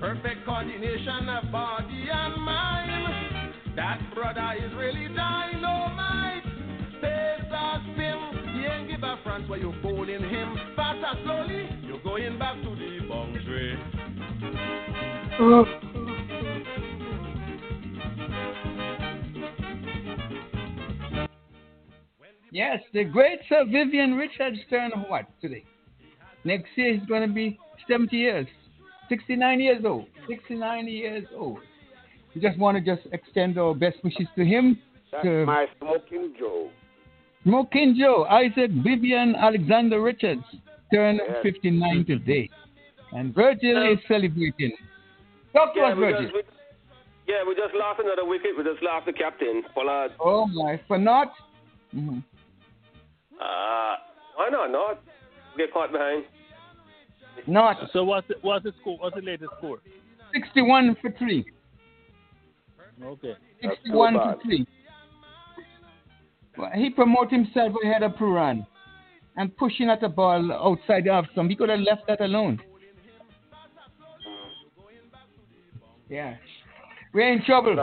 Perfect 0.00 0.44
coordination 0.44 1.28
of 1.28 1.52
body 1.52 2.08
and 2.12 2.42
mind. 2.42 3.54
That 3.76 4.00
brother 4.14 4.54
is 4.58 4.72
really 4.76 5.08
dynamite. 5.14 6.44
Pace 7.00 7.50
or 7.50 7.80
spin, 7.94 8.18
he 8.54 8.64
ain't 8.66 8.88
give 8.90 9.02
a 9.02 9.18
France 9.22 9.48
where 9.48 9.58
you're 9.58 9.74
bowling 9.82 10.28
him. 10.28 10.56
Fast 10.76 10.98
or 11.04 11.24
slowly, 11.24 11.68
you're 11.82 12.02
going 12.02 12.38
back 12.38 12.56
to 12.62 12.70
the 12.70 13.00
boundary. 13.08 13.78
Oh. 15.40 15.64
Yes, 22.52 22.80
the 22.92 23.04
great 23.04 23.38
Sir 23.48 23.64
Vivian 23.64 24.14
Richards 24.14 24.58
turn 24.68 24.90
what 25.08 25.24
today? 25.40 25.64
Next 26.44 26.68
year 26.76 26.92
he's 26.94 27.06
going 27.08 27.26
to 27.26 27.34
be 27.34 27.58
70 27.88 28.14
years, 28.14 28.46
69 29.08 29.58
years 29.58 29.82
old, 29.86 30.04
69 30.28 30.86
years 30.86 31.24
old. 31.34 31.60
We 32.34 32.42
just 32.42 32.58
want 32.58 32.76
to 32.76 32.84
just 32.84 33.06
extend 33.12 33.58
our 33.58 33.74
best 33.74 33.96
wishes 34.04 34.26
to 34.36 34.44
him. 34.44 34.78
That's 35.10 35.24
to 35.24 35.46
my 35.46 35.64
smoking 35.80 36.34
Joe. 36.38 36.68
Smoking 37.44 37.96
Joe, 37.98 38.24
Isaac 38.28 38.70
Vivian 38.84 39.34
Alexander 39.34 40.02
Richards 40.02 40.44
turned 40.92 41.20
Yes. 41.26 41.38
59 41.42 42.04
today. 42.06 42.50
And 43.12 43.34
Virgil 43.34 43.92
is 43.92 43.98
celebrating. 44.08 44.72
Talk 45.54 45.72
to 45.74 45.80
Yeah, 45.80 45.86
us, 45.92 45.98
Virgil. 45.98 46.22
just, 46.22 46.34
we, 46.34 46.42
yeah, 47.28 47.44
we 47.48 47.54
just 47.54 47.74
lost 47.74 48.00
another 48.00 48.26
wicket. 48.28 48.56
We 48.58 48.64
just 48.64 48.82
lost 48.82 49.06
the 49.06 49.12
captain, 49.14 49.62
Pollard. 49.74 50.12
Oh, 50.20 50.46
my. 50.46 50.78
For 50.86 50.98
not? 50.98 51.32
hmm 51.92 52.18
Uh, 53.42 53.96
why 54.36 54.48
not? 54.50 54.70
Not 54.70 55.02
get 55.56 55.72
caught 55.72 55.92
behind. 55.92 56.24
Not. 57.46 57.76
So 57.92 58.04
what's 58.04 58.28
the, 58.28 58.34
what's 58.42 58.64
the 58.64 58.72
score? 58.80 58.98
What's 58.98 59.16
the 59.16 59.22
latest 59.22 59.50
score? 59.58 59.78
61 60.34 60.96
for 61.00 61.10
3. 61.18 61.44
Okay. 63.04 63.34
61 63.62 64.14
for 64.14 64.36
3. 64.42 64.66
Well, 66.58 66.70
he 66.74 66.90
promoted 66.90 67.32
himself 67.32 67.72
ahead 67.82 68.02
of 68.02 68.12
Pooran 68.12 68.66
and 69.36 69.56
pushing 69.56 69.88
at 69.88 70.00
the 70.00 70.08
ball 70.08 70.52
outside 70.52 71.04
the 71.04 71.10
off 71.10 71.26
stump. 71.32 71.50
He 71.50 71.56
could 71.56 71.70
have 71.70 71.80
left 71.80 72.02
that 72.08 72.20
alone. 72.20 72.60
Yeah. 76.08 76.36
We're 77.12 77.32
in 77.32 77.44
trouble. 77.44 77.76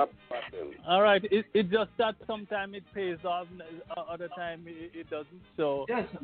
All 0.88 1.02
right. 1.02 1.24
It, 1.32 1.46
it 1.54 1.70
just 1.70 1.92
that 1.98 2.16
sometimes 2.26 2.76
it 2.76 2.84
pays 2.94 3.18
off, 3.24 3.48
uh, 3.96 4.02
other 4.02 4.28
time 4.36 4.64
it, 4.66 4.92
it 4.94 5.10
doesn't. 5.10 5.42
So 5.56 5.86
Yes. 5.88 6.08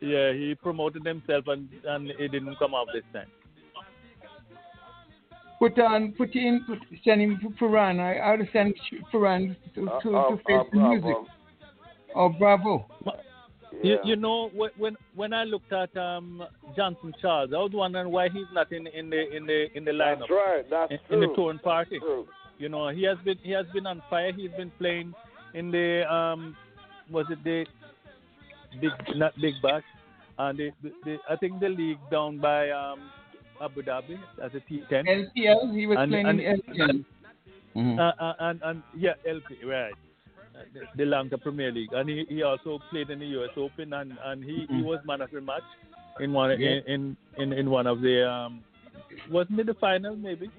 yeah, 0.00 0.32
he 0.32 0.56
promoted 0.62 1.04
himself 1.04 1.46
and 1.48 1.68
and 1.84 2.10
it 2.10 2.30
didn't 2.30 2.56
come 2.58 2.74
off 2.74 2.88
this 2.94 3.04
time. 3.12 3.26
Put 5.58 5.76
on, 5.80 6.12
put 6.12 6.36
in, 6.36 6.64
put, 6.68 6.78
send 7.04 7.20
him 7.20 7.40
to 7.42 7.48
Pooran. 7.50 7.98
I, 7.98 8.18
I 8.18 8.32
ought 8.32 8.36
to 8.36 8.48
send 8.52 8.74
Pooran 9.12 9.56
to, 9.74 9.80
to, 9.80 9.90
Uh, 9.90 10.00
to 10.02 10.16
uh, 10.16 10.36
face 10.36 10.42
uh, 10.54 10.64
the 10.72 10.78
music. 10.78 11.16
Oh, 12.14 12.28
bravo. 12.28 12.86
You, 13.82 13.98
you 14.04 14.16
know 14.16 14.50
when 14.54 14.96
when 15.14 15.32
I 15.32 15.44
looked 15.44 15.72
at 15.72 15.94
um 15.96 16.42
Johnson 16.76 17.14
Charles, 17.20 17.50
I 17.52 17.58
was 17.58 17.70
wondering 17.72 18.10
why 18.10 18.28
he's 18.28 18.46
not 18.52 18.72
in 18.72 18.86
in 18.86 19.10
the 19.10 19.36
in 19.36 19.46
the 19.46 19.66
in 19.76 19.84
the 19.84 19.90
lineup. 19.92 20.20
That's 20.20 20.30
right. 20.30 20.64
That's 20.70 20.92
in, 20.92 20.98
true. 21.08 21.14
in 21.22 21.28
the 21.28 21.34
touring 21.36 21.58
party. 21.58 21.98
True. 21.98 22.26
You 22.58 22.68
know, 22.68 22.88
he 22.88 23.02
has 23.04 23.18
been 23.24 23.38
he 23.42 23.52
has 23.52 23.66
been 23.74 23.86
on 23.86 24.02
fire. 24.10 24.32
He's 24.32 24.50
been 24.56 24.70
playing 24.78 25.14
in 25.54 25.70
the 25.70 26.02
um 26.12 26.56
was 27.10 27.26
it 27.30 27.42
the 27.44 27.66
big 28.80 28.90
not 29.16 29.32
big 29.40 29.54
bash 29.62 29.82
and 30.38 30.58
the, 30.58 30.70
the, 30.82 30.92
the 31.04 31.16
I 31.28 31.36
think 31.36 31.60
the 31.60 31.68
league 31.68 31.98
down 32.10 32.38
by 32.38 32.70
um 32.70 33.10
Abu 33.60 33.82
Dhabi 33.82 34.18
as 34.42 34.52
a 34.54 34.60
T 34.60 34.82
ten. 34.88 35.04
LPL, 35.06 35.74
he 35.74 35.86
was 35.86 35.98
And- 36.00 36.10
playing 36.10 36.26
and- 36.26 36.40
in 36.40 36.60
LPL. 36.60 37.04
Mhm. 37.76 37.98
Uh, 37.98 38.12
uh, 38.24 38.34
and 38.40 38.60
and 38.64 38.82
yeah, 38.96 39.12
LP 39.26 39.64
right. 39.64 39.94
The, 40.74 40.80
the 40.96 41.04
Lanka 41.06 41.38
Premier 41.38 41.70
League, 41.72 41.92
and 41.92 42.08
he, 42.08 42.24
he 42.28 42.42
also 42.42 42.78
played 42.90 43.10
in 43.10 43.18
the 43.20 43.26
U.S. 43.38 43.50
Open, 43.56 43.92
and, 43.92 44.12
and 44.24 44.42
he, 44.44 44.66
he 44.68 44.74
Mhm. 44.74 44.84
was 44.84 45.00
man 45.06 45.20
of 45.20 45.30
the 45.30 45.40
match 45.40 45.62
in 46.20 46.32
one 46.32 46.60
Yeah. 46.60 46.80
in, 46.86 47.16
in 47.36 47.52
in 47.52 47.70
one 47.70 47.86
of 47.86 48.00
the 48.00 48.28
um 48.28 48.62
wasn't 49.30 49.60
it 49.60 49.66
the 49.66 49.74
final 49.74 50.16
maybe? 50.16 50.50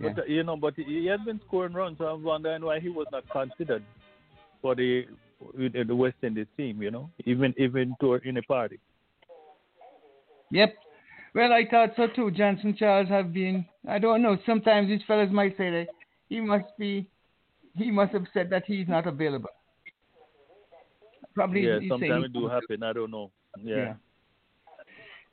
Yeah. 0.00 0.12
But 0.14 0.28
you 0.28 0.42
know, 0.42 0.56
but 0.56 0.74
he, 0.76 0.84
he 0.84 1.06
has 1.06 1.20
been 1.24 1.40
scoring 1.46 1.72
runs, 1.72 1.98
so 1.98 2.04
I'm 2.06 2.22
wondering 2.22 2.62
why 2.64 2.80
he 2.80 2.88
was 2.88 3.06
not 3.12 3.28
considered 3.30 3.84
for 4.60 4.74
the 4.74 5.06
the 5.54 5.94
West 5.94 6.16
Indies 6.22 6.46
team. 6.56 6.82
You 6.82 6.90
know, 6.90 7.10
even 7.24 7.54
even 7.58 7.94
to 8.00 8.14
in 8.14 8.36
a 8.38 8.42
party. 8.42 8.78
Yep. 10.50 10.74
Well, 11.34 11.52
I 11.52 11.64
thought 11.70 11.90
so 11.96 12.06
too. 12.08 12.30
Johnson 12.30 12.74
Charles 12.78 13.08
have 13.08 13.32
been. 13.32 13.66
I 13.88 13.98
don't 13.98 14.22
know. 14.22 14.36
Sometimes 14.46 14.88
these 14.88 15.02
fellas 15.06 15.30
might 15.30 15.56
say 15.56 15.70
that 15.70 15.86
he 16.28 16.40
must 16.40 16.66
be. 16.78 17.08
He 17.76 17.90
must 17.90 18.12
have 18.12 18.24
said 18.32 18.50
that 18.50 18.64
he's 18.66 18.88
not 18.88 19.06
available. 19.06 19.50
Probably. 21.34 21.66
yeah, 21.66 21.78
sometimes 21.88 22.24
it 22.24 22.32
do 22.32 22.48
happen. 22.48 22.82
I 22.82 22.92
don't 22.94 23.10
know. 23.10 23.30
Yeah. 23.62 23.94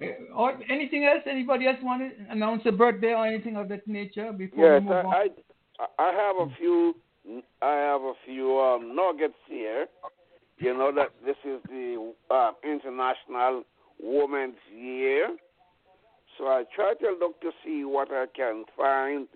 Uh, 0.02 0.06
Or 0.36 0.60
anything 0.70 1.06
else? 1.06 1.24
Anybody 1.30 1.68
else 1.68 1.78
want 1.82 2.02
to 2.02 2.32
announce 2.32 2.64
a 2.66 2.72
birthday 2.72 3.14
or 3.14 3.26
anything 3.26 3.56
of 3.56 3.70
that 3.70 3.88
nature 3.88 4.34
before 4.34 4.74
Yes, 4.74 4.82
we 4.82 4.88
move 4.88 5.06
on? 5.06 5.14
I, 5.14 5.28
I 5.80 5.86
I 6.00 6.12
have 6.12 6.48
a 6.48 6.56
few 6.58 6.96
I 7.62 7.76
have 7.76 8.02
a 8.02 8.14
few 8.26 8.60
um, 8.60 8.96
nuggets 8.96 9.40
here. 9.48 9.88
You 10.58 10.74
know 10.78 10.92
that 10.94 11.12
this 11.26 11.38
is 11.46 11.62
the 11.70 12.14
uh, 12.30 12.52
International 12.64 13.64
Women's 14.02 14.56
Year, 14.76 15.30
so 16.38 16.46
I 16.48 16.64
try 16.76 16.94
to 16.96 17.16
look 17.20 17.40
to 17.42 17.52
see 17.64 17.86
what 17.86 18.10
I 18.12 18.26
can 18.36 18.66
find 18.76 19.28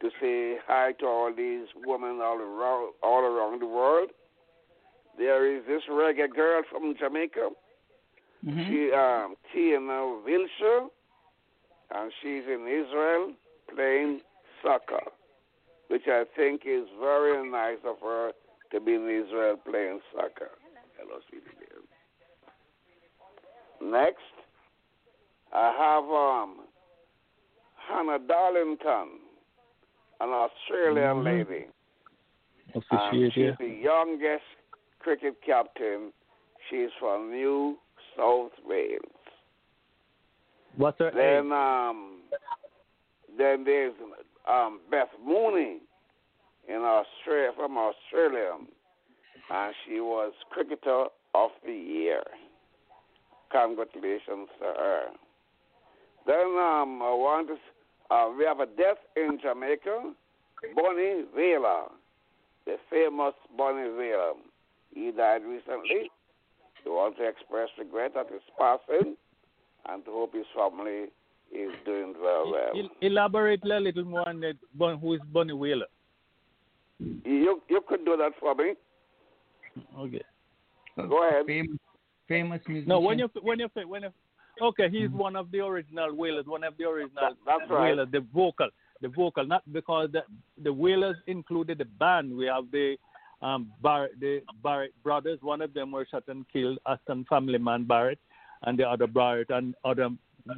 to 0.00 0.10
say 0.20 0.56
hi 0.66 0.92
to 1.00 1.06
all 1.06 1.32
these 1.34 1.66
women 1.86 2.20
all 2.22 2.38
around 2.38 2.92
all 3.02 3.20
around 3.20 3.60
the 3.60 3.66
world. 3.66 4.10
There 5.18 5.54
is 5.54 5.64
this 5.66 5.82
reggae 5.90 6.32
girl 6.34 6.62
from 6.70 6.94
Jamaica. 6.98 7.50
Mhm. 8.44 8.68
She 8.68 8.92
um 8.92 9.36
Tina 9.52 10.06
Wilshire, 10.24 10.88
and 11.90 12.12
she's 12.20 12.46
in 12.46 12.66
Israel 12.66 13.34
playing 13.74 14.22
soccer, 14.62 15.04
which 15.88 16.08
I 16.08 16.24
think 16.36 16.62
is 16.64 16.88
very 16.98 17.46
nice 17.48 17.78
of 17.84 18.00
her 18.00 18.32
to 18.70 18.80
be 18.80 18.94
in 18.94 19.08
Israel 19.08 19.56
playing 19.58 20.00
soccer. 20.14 20.50
Hello, 20.96 21.20
sweetie 21.28 21.46
dear. 21.58 21.82
Next, 23.82 24.32
I 25.52 25.72
have 25.72 26.04
um 26.10 26.66
Hannah 27.76 28.18
Darlington, 28.20 29.19
an 30.20 30.28
Australian 30.30 31.16
Mhm. 31.18 31.24
lady. 31.24 31.66
And 32.74 32.84
Officiate, 32.90 33.32
she's 33.32 33.44
yeah. 33.44 33.56
the 33.58 33.66
youngest 33.66 34.44
cricket 35.00 35.40
captain. 35.42 36.12
She's 36.68 36.90
from 37.00 37.30
New 37.30 37.78
South 38.16 38.52
Wales. 38.64 39.02
What's 40.76 40.98
her? 40.98 41.10
Then 41.10 41.52
um 41.52 42.22
then 43.36 43.64
there's 43.64 43.94
um 44.46 44.80
Beth 44.90 45.10
Mooney. 45.24 45.80
in 46.68 46.82
Australia 46.82 47.50
from 47.56 47.76
Australia, 47.76 48.52
and 49.50 49.74
she 49.84 49.98
was 49.98 50.32
cricketer 50.50 51.06
of 51.34 51.50
the 51.64 51.72
year. 51.72 52.22
Congratulations 53.50 54.48
to 54.60 54.66
her. 54.66 55.02
Then 56.26 56.46
um, 56.58 57.02
I 57.02 57.10
want 57.10 57.48
to, 57.48 57.56
uh, 58.10 58.28
we 58.36 58.44
have 58.44 58.60
a 58.60 58.66
death 58.66 58.98
in 59.16 59.38
Jamaica. 59.40 60.12
Bunny 60.74 61.24
Wailer, 61.34 61.84
the 62.66 62.76
famous 62.90 63.34
Bunny 63.56 63.88
Wailer. 63.88 64.32
He 64.94 65.10
died 65.10 65.42
recently. 65.42 66.10
We 66.84 66.90
want 66.90 67.16
to 67.16 67.28
express 67.28 67.68
regret 67.78 68.16
at 68.16 68.30
his 68.30 68.42
passing 68.58 69.16
and 69.88 70.04
to 70.04 70.10
hope 70.10 70.34
his 70.34 70.46
family 70.54 71.08
is 71.52 71.70
doing 71.84 72.14
very 72.20 72.50
well. 72.50 72.90
Elaborate 73.00 73.64
a 73.64 73.80
little 73.80 74.04
more 74.04 74.28
on 74.28 74.40
that. 74.40 74.56
Who 74.78 75.14
is 75.14 75.20
Bunny 75.32 75.52
Wailer? 75.52 75.86
You 76.98 77.62
you 77.68 77.80
could 77.88 78.04
do 78.04 78.16
that 78.16 78.32
for 78.38 78.54
me. 78.54 78.74
Okay. 79.98 80.22
Go 80.96 81.26
ahead. 81.28 81.46
Famous, 81.46 81.78
famous 82.28 82.60
musician. 82.68 82.88
No, 82.88 83.00
when 83.00 83.18
you 83.18 83.30
when 83.40 83.58
you 83.58 83.68
when 83.86 84.02
you 84.02 84.10
okay, 84.60 84.88
he's 84.90 85.10
one 85.10 85.36
of 85.36 85.50
the 85.50 85.60
original 85.60 86.14
Wailers, 86.14 86.46
one 86.46 86.64
of 86.64 86.76
the 86.76 86.84
original 86.84 87.34
that's 87.46 87.70
right. 87.70 87.90
Wailers, 87.90 88.08
the 88.12 88.24
vocal, 88.34 88.68
the 89.00 89.08
vocal, 89.08 89.46
not 89.46 89.62
because 89.72 90.10
the 90.12 90.22
the 90.62 90.72
Wailers 90.72 91.16
included 91.26 91.78
the 91.78 91.84
band. 91.84 92.36
We 92.36 92.46
have 92.46 92.70
the 92.70 92.96
um 93.42 93.72
Barrett, 93.82 94.18
the 94.20 94.42
Barrett 94.62 94.94
brothers. 95.02 95.38
One 95.42 95.60
of 95.62 95.74
them 95.74 95.92
were 95.92 96.06
shot 96.10 96.24
and 96.28 96.46
killed, 96.52 96.78
Aston 96.86 97.24
family 97.28 97.58
man 97.58 97.84
Barrett, 97.84 98.18
and 98.62 98.78
the 98.78 98.88
other 98.88 99.06
Barrett 99.06 99.50
and 99.50 99.74
other 99.84 100.10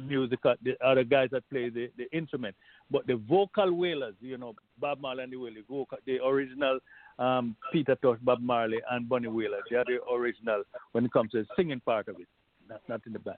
music, 0.05 0.39
the 0.43 0.75
other 0.85 1.03
guys 1.03 1.29
that 1.31 1.49
play 1.49 1.69
the, 1.69 1.89
the 1.97 2.09
instrument. 2.15 2.55
But 2.91 3.07
the 3.07 3.15
vocal 3.15 3.73
Wailers, 3.73 4.15
you 4.21 4.37
know, 4.37 4.55
Bob 4.79 5.01
Marley 5.01 5.23
and 5.23 5.31
the 5.31 5.63
vocal, 5.69 5.97
the 6.05 6.19
original 6.23 6.79
um, 7.19 7.55
Peter 7.71 7.95
Tosh, 8.01 8.17
Bob 8.21 8.41
Marley, 8.41 8.79
and 8.91 9.07
Bunny 9.07 9.27
Wailer. 9.27 9.59
They 9.69 9.77
are 9.77 9.85
the 9.85 9.99
original 10.11 10.63
when 10.91 11.05
it 11.05 11.13
comes 11.13 11.31
to 11.31 11.43
the 11.43 11.47
singing 11.55 11.79
part 11.79 12.07
of 12.07 12.19
it, 12.19 12.27
not, 12.69 12.81
not 12.87 13.01
in 13.05 13.13
the 13.13 13.19
band. 13.19 13.37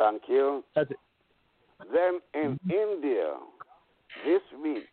Thank 0.00 0.22
you. 0.28 0.64
That's 0.74 0.90
it. 0.90 0.96
Then 1.92 2.20
in 2.34 2.52
mm-hmm. 2.52 2.70
India, 2.70 3.34
this 4.24 4.40
week, 4.62 4.88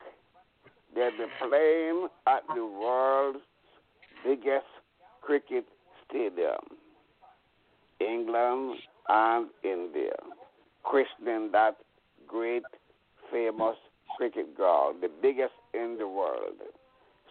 they'll 0.94 1.12
be 1.12 1.26
playing 1.48 2.08
at 2.28 2.42
the 2.54 2.66
world's 2.66 3.40
biggest 4.26 4.66
cricket 5.22 5.66
stadium, 6.08 6.60
England 8.02 8.80
and 9.08 9.48
India, 9.64 10.16
christening 10.84 11.52
that 11.54 11.78
great, 12.28 12.64
famous 13.32 13.76
cricket 14.18 14.56
ground, 14.58 15.02
the 15.02 15.10
biggest 15.22 15.54
in 15.74 15.96
the 15.98 16.08
world. 16.08 16.60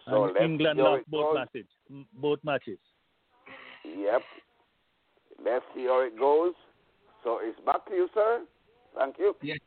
So 0.07 0.25
and 0.25 0.37
England 0.37 0.79
lost 0.79 1.03
both 1.09 1.35
matches. 1.35 1.65
Both 2.13 2.39
matches. 2.43 2.79
Yep. 3.85 4.21
Let's 5.43 5.65
see 5.75 5.83
how 5.83 6.01
it 6.01 6.17
goes. 6.17 6.53
So 7.27 7.39
it's 7.41 7.59
back 7.65 7.85
to 7.87 7.93
you, 7.93 8.07
sir. 8.13 8.45
Thank 8.97 9.19
you. 9.19 9.35
Yes. 9.41 9.57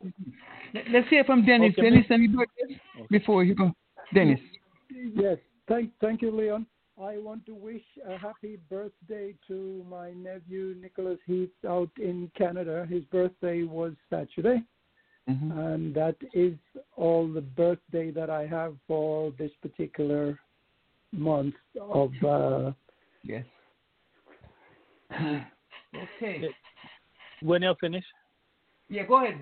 Let- 0.72 0.88
Let's 0.90 1.08
hear 1.10 1.24
from 1.24 1.44
Dennis. 1.44 1.74
Okay, 1.78 1.90
Dennis, 1.90 2.06
any 2.10 2.26
birthdays 2.26 2.78
before 3.10 3.44
you 3.44 3.54
go? 3.54 3.70
Dennis. 4.14 4.40
Yes, 5.14 5.36
thank 5.68 5.90
thank 6.00 6.22
you, 6.22 6.30
Leon. 6.30 6.64
I 6.98 7.18
want 7.18 7.44
to 7.44 7.54
wish 7.54 7.82
a 8.08 8.16
happy 8.16 8.58
birthday 8.70 9.34
to 9.48 9.84
my 9.90 10.12
nephew 10.12 10.74
Nicholas 10.80 11.18
Heath 11.26 11.50
out 11.68 11.90
in 11.98 12.30
Canada. 12.34 12.86
His 12.88 13.04
birthday 13.04 13.64
was 13.64 13.92
Saturday, 14.08 14.64
Mm-hmm. 15.28 15.58
and 15.58 15.94
that 15.94 16.16
is 16.32 16.54
all 16.96 17.28
the 17.28 17.42
birthday 17.42 18.10
that 18.10 18.30
I 18.30 18.46
have 18.46 18.74
for 18.88 19.32
this 19.38 19.52
particular 19.60 20.38
month 21.12 21.56
of. 21.78 22.10
Uh, 22.24 22.72
yes. 23.22 23.44
okay. 25.12 26.48
When 27.42 27.62
you 27.62 27.74
finish. 27.80 28.04
Yeah, 28.88 29.04
go 29.04 29.22
ahead. 29.22 29.40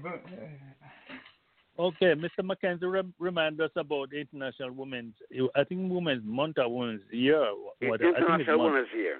Okay, 1.78 2.14
Mr. 2.14 2.44
Mackenzie 2.44 2.86
rem- 2.86 3.14
remind 3.18 3.60
us 3.60 3.70
about 3.76 4.12
International 4.12 4.72
Women's. 4.72 5.14
I 5.54 5.62
think 5.64 5.90
Women's 5.92 6.24
Month 6.24 6.58
or 6.58 6.68
Women's 6.76 7.02
Year. 7.12 7.40
or 7.40 7.54
What, 7.80 8.00
I 8.00 8.04
think 8.04 8.16
it's 8.16 8.18
International. 8.18 8.64
Women's 8.64 8.88
Year. 8.94 9.18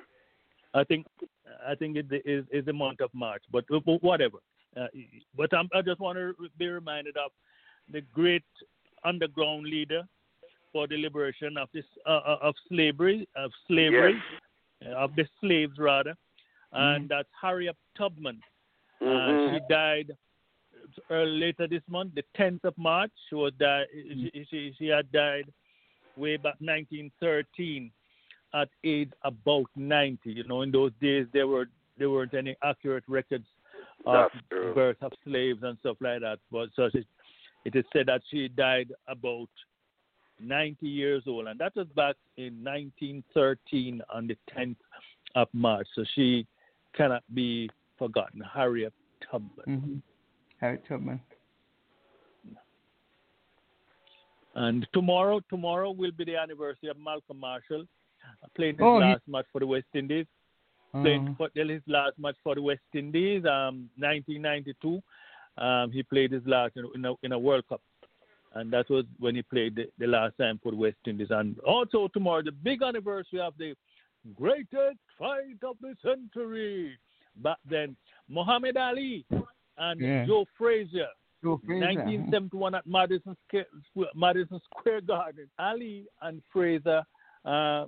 I 0.75 0.85
think 0.85 1.07
I 1.67 1.75
think 1.75 1.97
it 1.97 2.07
is 2.25 2.45
is 2.51 2.65
the 2.67 2.73
month 2.73 3.01
of 3.01 3.11
March, 3.15 3.43
but, 3.51 3.65
but 3.69 4.03
whatever. 4.03 4.39
Uh, 4.77 4.87
but 5.37 5.53
I'm, 5.55 5.69
I 5.75 5.83
just 5.83 5.99
want 5.99 6.19
to 6.19 6.35
be 6.59 6.67
reminded 6.67 7.17
of 7.17 7.31
the 7.91 8.03
great 8.13 8.45
underground 9.05 9.67
leader 9.67 10.03
for 10.73 10.87
the 10.87 10.97
liberation 10.97 11.57
of 11.57 11.69
this 11.73 11.85
uh, 12.07 12.11
uh, 12.27 12.39
of 12.43 12.55
slavery 12.69 13.27
of 13.37 13.51
slavery 13.67 14.15
uh, 14.85 14.91
of 14.91 15.15
the 15.17 15.25
slaves 15.41 15.79
rather, 15.79 16.15
and 16.73 17.09
that's 17.09 17.29
Harriet 17.41 17.77
Tubman. 17.97 18.41
Uh, 19.01 19.05
Mhm. 19.05 19.55
she 19.55 19.61
died 19.69 20.17
uh, 21.11 21.23
later 21.23 21.67
this 21.67 21.83
month, 21.89 22.15
the 22.15 22.25
10th 22.35 22.65
of 22.65 22.77
March. 22.79 23.13
She 23.29 23.35
was 23.35 23.53
died. 23.59 23.87
She, 23.93 24.47
she 24.51 24.75
she 24.79 24.87
had 24.87 25.11
died 25.13 25.53
way 26.17 26.37
back 26.37 26.57
1913 26.61 27.93
at 28.55 28.69
age 28.85 29.11
about 29.23 29.67
90. 29.77 30.33
You 30.33 30.45
know, 30.45 30.63
in 30.63 30.71
those 30.71 30.93
days 31.01 31.27
there 31.33 31.47
were 31.47 31.69
there 31.97 32.11
weren't 32.11 32.35
any 32.35 32.57
accurate 32.63 33.05
records 33.09 33.47
of 34.07 34.31
birth 34.75 34.97
of 35.03 35.13
slaves 35.25 35.63
and 35.63 35.79
stuff 35.79 35.97
like 36.01 36.21
that. 36.21 36.39
But 36.51 36.71
so 36.75 36.89
she, 36.91 37.05
it 37.65 37.75
is 37.77 37.85
said 37.93 38.07
that 38.07 38.23
she 38.31 38.49
died 38.49 38.93
about 39.07 39.51
90 40.41 40.87
years 40.87 41.25
old, 41.27 41.49
and 41.49 41.59
that 41.61 41.75
was 41.75 41.89
back 41.89 42.17
in 42.37 42.63
1913 42.65 44.01
on 44.13 44.29
the 44.29 44.37
10th 44.57 44.77
of 45.35 45.49
March. 45.53 45.87
So 45.95 46.05
she 46.15 46.47
cannot 46.95 47.25
be 47.35 47.69
forgotten. 47.99 48.41
Harriet 48.41 48.93
Tubman. 49.31 49.67
Mm-hmm. 49.67 49.97
Harriet 50.61 50.85
Tubman. 50.89 51.21
And 54.55 54.87
tomorrow, 54.93 55.41
tomorrow 55.49 55.91
will 55.93 56.11
be 56.11 56.25
the 56.25 56.37
anniversary 56.37 56.89
of 56.89 56.99
Malcolm 56.99 57.39
Marshall 57.39 57.85
playing 58.57 58.75
his 58.75 58.83
Oh, 58.83 58.99
he- 59.01 59.05
last 59.05 59.23
match 59.29 59.47
for 59.53 59.61
the 59.61 59.67
West 59.67 59.87
Indies. 59.95 60.27
Playing 60.93 61.29
Uh, 61.29 61.35
for 61.37 61.51
his 61.55 61.83
last 61.87 62.19
match 62.19 62.37
for 62.43 62.55
the 62.55 62.63
West 62.63 62.81
Indies, 62.95 63.45
um, 63.45 63.91
1992. 63.99 65.03
Um, 65.59 65.93
he 65.93 66.03
played 66.03 66.33
his 66.33 66.45
last 66.47 66.77
in, 66.77 66.89
in, 66.95 67.05
a, 67.05 67.15
in 67.23 67.33
a 67.33 67.39
World 67.39 67.65
Cup, 67.69 67.83
and 68.55 68.73
that 68.73 68.89
was 68.89 69.05
when 69.19 69.35
he 69.35 69.43
played 69.43 69.75
the, 69.75 69.91
the 69.99 70.07
last 70.07 70.39
time 70.39 70.59
for 70.63 70.73
the 70.73 70.79
West 70.79 70.97
Indies. 71.07 71.29
And 71.31 71.59
also 71.61 72.09
tomorrow, 72.09 72.43
the 72.43 72.53
big 72.53 72.83
anniversary 72.83 73.39
of 73.41 73.53
the 73.59 73.75
greatest 74.35 74.99
fight 75.19 75.59
of 75.63 75.77
the 75.83 75.95
century. 76.03 76.97
Back 77.39 77.59
then, 77.69 77.97
Muhammad 78.29 78.77
Ali 78.77 79.25
and 79.77 80.01
Yeah. 80.01 80.27
Joe 80.27 80.45
Frazier. 80.57 81.09
Joe 81.43 81.59
Frazier, 81.65 81.87
1971 81.87 82.75
at 82.75 82.87
Madison 82.87 83.37
Square, 83.47 83.67
Madison 84.15 84.61
Square 84.71 85.03
Garden. 85.03 85.49
Ali 85.59 86.07
and 86.23 86.43
Frazier 86.53 87.05
uh, 87.45 87.87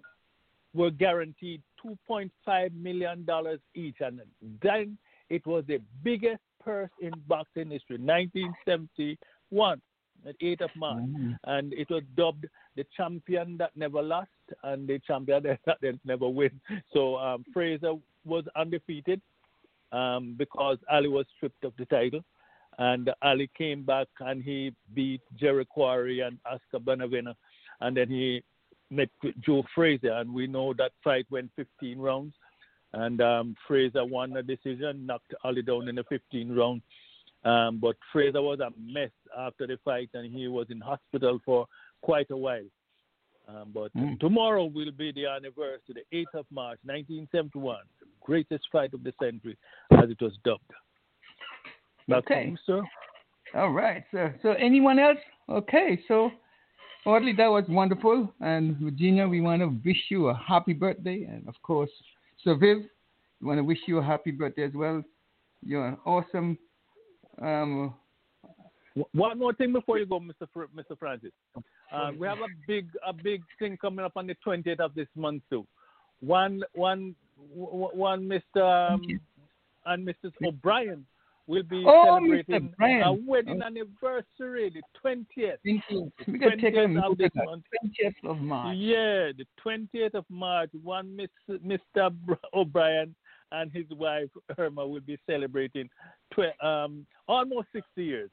were 0.73 0.91
guaranteed 0.91 1.61
2.5 1.85 2.73
million 2.75 3.25
dollars 3.25 3.59
each, 3.75 3.97
and 4.01 4.21
then 4.63 4.97
it 5.29 5.45
was 5.47 5.65
the 5.67 5.81
biggest 6.05 6.43
purse 6.63 6.91
in 7.01 7.13
boxing 7.27 7.71
history. 7.71 7.99
1971, 7.99 9.81
at 10.27 10.37
8th 10.41 10.61
of 10.61 10.71
March, 10.77 11.03
Mhm. 11.03 11.39
and 11.45 11.73
it 11.73 11.89
was 11.91 12.05
dubbed 12.15 12.47
the 12.77 12.85
champion 12.97 13.57
that 13.57 13.75
never 13.77 14.03
lost 14.03 14.31
and 14.65 14.87
the 14.87 14.99
champion 15.01 15.43
that, 15.43 15.61
that 15.83 16.05
never 16.05 16.29
win. 16.29 16.61
So 16.93 17.17
um, 17.17 17.45
Frazier 17.53 17.95
was 18.25 18.45
undefeated 18.55 19.21
um, 19.93 20.35
because 20.37 20.79
Ali 20.91 21.09
was 21.09 21.27
stripped 21.37 21.65
of 21.65 21.73
the 21.79 21.87
title. 21.87 22.21
And 22.79 23.11
Ali 23.23 23.51
came 23.57 23.83
back 23.83 24.09
and 24.21 24.43
he 24.43 24.73
beat 24.95 25.21
Jerry 25.39 25.67
Quarry 25.67 26.21
and 26.21 26.39
Oscar 26.47 26.79
Bonavena. 26.79 27.35
And 27.81 27.97
then 27.97 28.09
he 28.09 28.43
met 28.91 29.11
Joe 29.41 29.65
Frazier. 29.75 30.13
And 30.13 30.33
we 30.33 30.47
know 30.47 30.73
that 30.75 30.93
fight 31.05 31.27
went 31.31 31.51
15 31.57 31.99
rounds. 31.99 32.35
And 32.93 33.21
um, 33.21 33.55
Frazier 33.69 34.05
won 34.05 34.33
the 34.33 34.43
decision, 34.43 35.07
knocked 35.07 35.35
Ali 35.45 35.63
down 35.63 35.89
in 35.89 35.97
the 35.97 36.05
15 36.05 36.55
round. 36.55 36.83
Um, 37.45 37.79
but 37.79 37.97
Frazier 38.13 38.43
was 38.43 38.61
a 38.61 38.71
mess 38.79 39.11
after 39.39 39.67
the 39.67 39.79
fight 39.85 40.11
and 40.15 40.33
he 40.33 40.49
was 40.49 40.67
in 40.71 40.81
hospital 40.81 41.41
for 41.45 41.67
quite 42.03 42.31
a 42.31 42.37
while. 42.37 42.65
Um, 43.51 43.73
but 43.73 43.93
Mm. 43.95 44.19
tomorrow 44.21 44.65
will 44.67 44.93
be 44.93 45.11
the 45.13 45.27
anniversary, 45.27 45.95
the 45.95 46.05
8th 46.17 46.35
of 46.35 46.47
March, 46.53 46.79
1971, 46.85 47.83
the 47.99 48.07
greatest 48.21 48.69
fight 48.71 48.95
of 48.95 49.03
the 49.03 49.13
century, 49.21 49.57
as 49.91 50.09
it 50.09 50.21
was 50.21 50.37
dubbed. 50.45 50.73
Back 52.07 52.25
Okay. 52.31 52.51
you, 52.51 52.57
sir. 52.59 52.83
All 53.55 53.71
right, 53.73 54.05
sir. 54.13 54.39
So 54.43 54.53
anyone 54.53 54.99
else? 55.01 55.19
Okay, 55.49 55.97
so 56.07 56.31
Audley, 57.05 57.33
that 57.33 57.49
was 57.49 57.69
wonderful. 57.69 58.33
And 58.41 58.77
Virginia, 58.77 59.27
we 59.27 59.41
want 59.41 59.63
to 59.63 59.69
wish 59.85 60.11
you 60.11 60.29
a 60.29 60.35
happy 60.35 60.73
birthday. 60.73 61.25
And 61.25 61.49
of 61.49 61.61
course, 61.63 61.91
Sir 62.45 62.55
Viv, 62.55 62.89
we 63.41 63.47
want 63.49 63.59
to 63.59 63.65
wish 63.65 63.81
you 63.89 63.99
a 63.99 64.03
happy 64.03 64.31
birthday 64.31 64.63
as 64.65 64.75
well. 64.75 65.03
You're 65.63 65.87
an 65.89 65.99
awesome 66.07 66.57
um, 67.41 67.95
One 69.13 69.39
more 69.39 69.53
thing 69.55 69.73
before 69.73 69.99
you 69.99 70.07
go, 70.07 70.21
Mr. 70.21 70.49
Fr- 70.53 70.65
Mr. 70.75 70.99
Francis. 70.99 71.33
Um, 71.93 72.19
we 72.19 72.27
have 72.27 72.39
a 72.39 72.49
big 72.67 72.89
a 73.07 73.13
big 73.13 73.43
thing 73.59 73.77
coming 73.77 74.05
up 74.05 74.13
on 74.17 74.27
the 74.27 74.37
20th 74.47 74.81
of 74.81 74.95
this 74.95 75.09
month 75.17 75.43
too. 75.51 75.67
One 76.21 76.63
one 76.75 77.15
one 77.55 78.29
Mr. 78.29 78.93
Um, 78.93 79.03
and 79.87 80.07
Mrs. 80.07 80.33
O'Brien 80.45 81.07
will 81.47 81.63
be 81.65 81.83
Oh, 81.87 82.05
celebrating 82.21 82.73
a 83.03 83.13
wedding 83.13 83.63
anniversary, 83.63 84.71
the 84.71 84.83
20th. 85.05 85.57
Thank 85.65 85.83
you. 85.89 86.13
We 86.29 86.39
can 86.39 86.59
take 86.61 86.75
a 86.75 86.87
20th 86.87 87.11
of 87.11 87.19
this 87.19 87.31
month. 87.35 87.65
20th 87.85 88.31
of 88.31 88.39
March. 88.41 88.77
Yeah, 88.77 89.33
the 89.37 89.47
20th 89.65 90.15
of 90.15 90.25
March, 90.29 90.71
one 90.83 91.17
Miss, 91.17 91.31
Mr. 91.49 92.15
O'Brien 92.55 93.15
and 93.53 93.73
his 93.73 93.87
wife 93.91 94.29
Irma 94.59 94.87
will 94.87 95.01
be 95.01 95.19
celebrating 95.27 95.89
tw- 96.33 96.63
um, 96.65 97.05
almost 97.27 97.69
60 97.73 98.05
years. 98.05 98.31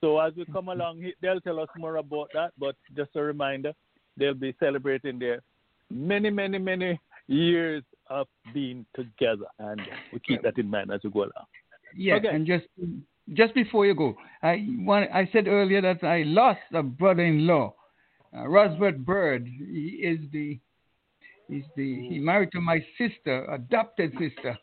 So 0.00 0.18
as 0.20 0.32
we 0.36 0.44
come 0.46 0.68
along, 0.68 1.04
they'll 1.20 1.40
tell 1.40 1.58
us 1.60 1.68
more 1.76 1.96
about 1.96 2.30
that. 2.34 2.52
But 2.58 2.76
just 2.96 3.10
a 3.16 3.22
reminder, 3.22 3.72
they'll 4.16 4.34
be 4.34 4.54
celebrating 4.60 5.18
their 5.18 5.42
many, 5.90 6.30
many, 6.30 6.58
many 6.58 7.00
years 7.26 7.82
of 8.08 8.26
being 8.54 8.86
together, 8.94 9.46
and 9.58 9.80
we 10.12 10.20
keep 10.20 10.42
that 10.42 10.56
in 10.58 10.70
mind 10.70 10.90
as 10.90 11.00
we 11.04 11.10
go 11.10 11.20
along. 11.20 11.46
Yeah, 11.94 12.16
Okay. 12.16 12.28
and 12.28 12.46
just 12.46 12.66
just 13.34 13.54
before 13.54 13.84
you 13.84 13.94
go, 13.94 14.16
I 14.42 14.66
want, 14.78 15.10
I 15.12 15.28
said 15.32 15.48
earlier 15.48 15.82
that 15.82 16.02
I 16.02 16.22
lost 16.22 16.60
a 16.72 16.82
brother-in-law, 16.82 17.74
uh, 18.34 18.36
Rosbert 18.44 19.04
Bird. 19.04 19.46
He 19.46 20.00
is 20.02 20.20
the 20.32 20.58
he's 21.48 21.64
the 21.76 22.08
he 22.08 22.18
married 22.18 22.52
to 22.52 22.60
my 22.60 22.84
sister, 22.96 23.44
adopted 23.52 24.12
sister. 24.18 24.56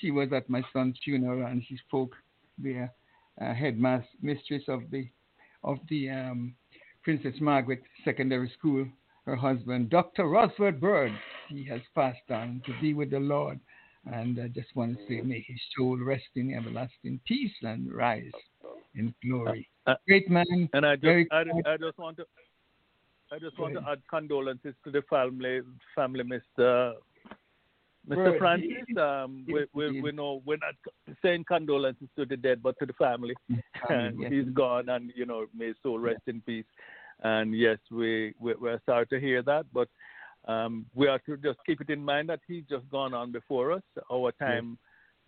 She 0.00 0.10
was 0.10 0.30
at 0.32 0.50
my 0.50 0.62
son's 0.72 0.98
funeral, 1.02 1.46
and 1.46 1.64
she 1.66 1.76
spoke 1.88 2.14
the 2.58 2.90
uh, 3.40 3.54
headmaster 3.54 4.08
mistress 4.22 4.62
of 4.68 4.82
the 4.90 5.08
of 5.62 5.78
the 5.88 6.10
um, 6.10 6.54
Princess 7.02 7.34
Margaret 7.40 7.82
Secondary 8.04 8.50
School. 8.58 8.86
Her 9.26 9.36
husband, 9.36 9.90
Dr. 9.90 10.24
Rosbert 10.24 10.80
Bird, 10.80 11.12
he 11.48 11.64
has 11.66 11.82
passed 11.94 12.30
on 12.30 12.62
to 12.64 12.72
be 12.80 12.94
with 12.94 13.10
the 13.10 13.20
Lord. 13.20 13.60
And 14.06 14.40
I 14.40 14.48
just 14.48 14.74
want 14.74 14.96
to 14.96 15.06
say, 15.06 15.20
may 15.20 15.44
his 15.46 15.60
soul 15.76 15.98
rest 15.98 16.24
in 16.34 16.54
everlasting 16.54 17.20
peace 17.26 17.52
and 17.62 17.92
rise 17.92 18.30
in 18.94 19.14
glory. 19.22 19.68
Uh, 19.86 19.94
Great 20.06 20.30
man. 20.30 20.68
And 20.72 20.86
I 20.86 20.96
just, 20.96 21.30
I, 21.30 21.42
I 21.66 21.76
just 21.76 21.98
want 21.98 22.16
to, 22.16 22.24
I 23.30 23.38
just 23.38 23.58
want 23.58 23.74
to 23.74 23.84
add 23.88 24.00
condolences 24.08 24.74
to 24.84 24.90
the 24.90 25.02
family, 25.02 25.60
family, 25.94 26.24
Mr. 26.24 26.94
Mr. 28.08 28.38
Francis. 28.38 28.96
Um, 28.98 29.44
we, 29.46 29.60
yes, 29.60 29.68
we, 29.74 30.00
we 30.00 30.12
know 30.12 30.42
we're 30.44 30.56
not 30.56 30.74
saying 31.22 31.44
condolences 31.46 32.08
to 32.16 32.24
the 32.24 32.36
dead, 32.36 32.62
but 32.62 32.78
to 32.78 32.86
the 32.86 32.92
family. 32.94 33.34
and 33.88 34.20
yes. 34.20 34.32
he's 34.32 34.48
gone, 34.54 34.88
and 34.88 35.12
you 35.14 35.26
know, 35.26 35.46
may 35.54 35.68
his 35.68 35.76
soul 35.82 35.98
rest 35.98 36.22
in 36.26 36.40
peace. 36.42 36.64
And 37.22 37.56
yes, 37.56 37.78
we, 37.90 38.34
we 38.40 38.54
we're 38.54 38.80
sorry 38.86 39.06
to 39.08 39.20
hear 39.20 39.42
that, 39.42 39.66
but 39.72 39.88
um, 40.48 40.86
we 40.94 41.06
have 41.06 41.24
to 41.24 41.36
just 41.36 41.58
keep 41.66 41.80
it 41.80 41.90
in 41.90 42.02
mind 42.02 42.30
that 42.30 42.40
he's 42.48 42.64
just 42.68 42.88
gone 42.90 43.12
on 43.12 43.30
before 43.30 43.72
us. 43.72 43.82
Our 44.10 44.32
time 44.32 44.78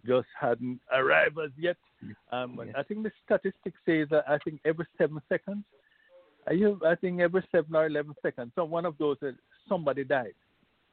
just 0.06 0.26
hadn't 0.40 0.80
arrived 0.92 1.38
as 1.44 1.50
yet. 1.58 1.76
Um, 2.32 2.58
I 2.76 2.82
think 2.82 3.04
the 3.04 3.12
statistic 3.24 3.74
says 3.86 4.08
that 4.10 4.24
I 4.28 4.38
think 4.38 4.60
every 4.64 4.86
seven 4.98 5.20
seconds, 5.28 5.64
I, 6.48 6.52
you, 6.52 6.80
I 6.84 6.94
think 6.96 7.20
every 7.20 7.46
seven 7.52 7.76
or 7.76 7.86
eleven 7.86 8.14
seconds, 8.22 8.52
so 8.54 8.64
one 8.64 8.86
of 8.86 8.96
those 8.98 9.16
uh, 9.22 9.30
somebody 9.68 10.02
died. 10.04 10.34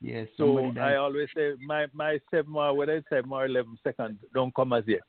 Yes, 0.01 0.27
So. 0.38 0.71
I 0.80 0.95
always 0.95 1.27
say 1.35 1.53
my 1.65 1.88
my 1.93 2.19
seven 2.31 2.55
or 2.55 2.73
whether 2.73 2.95
it's 2.95 3.09
seven 3.09 3.31
or 3.31 3.45
eleven 3.45 3.77
seconds 3.84 4.17
don't 4.34 4.53
come 4.55 4.71
as 4.73 4.84
yet. 4.88 5.01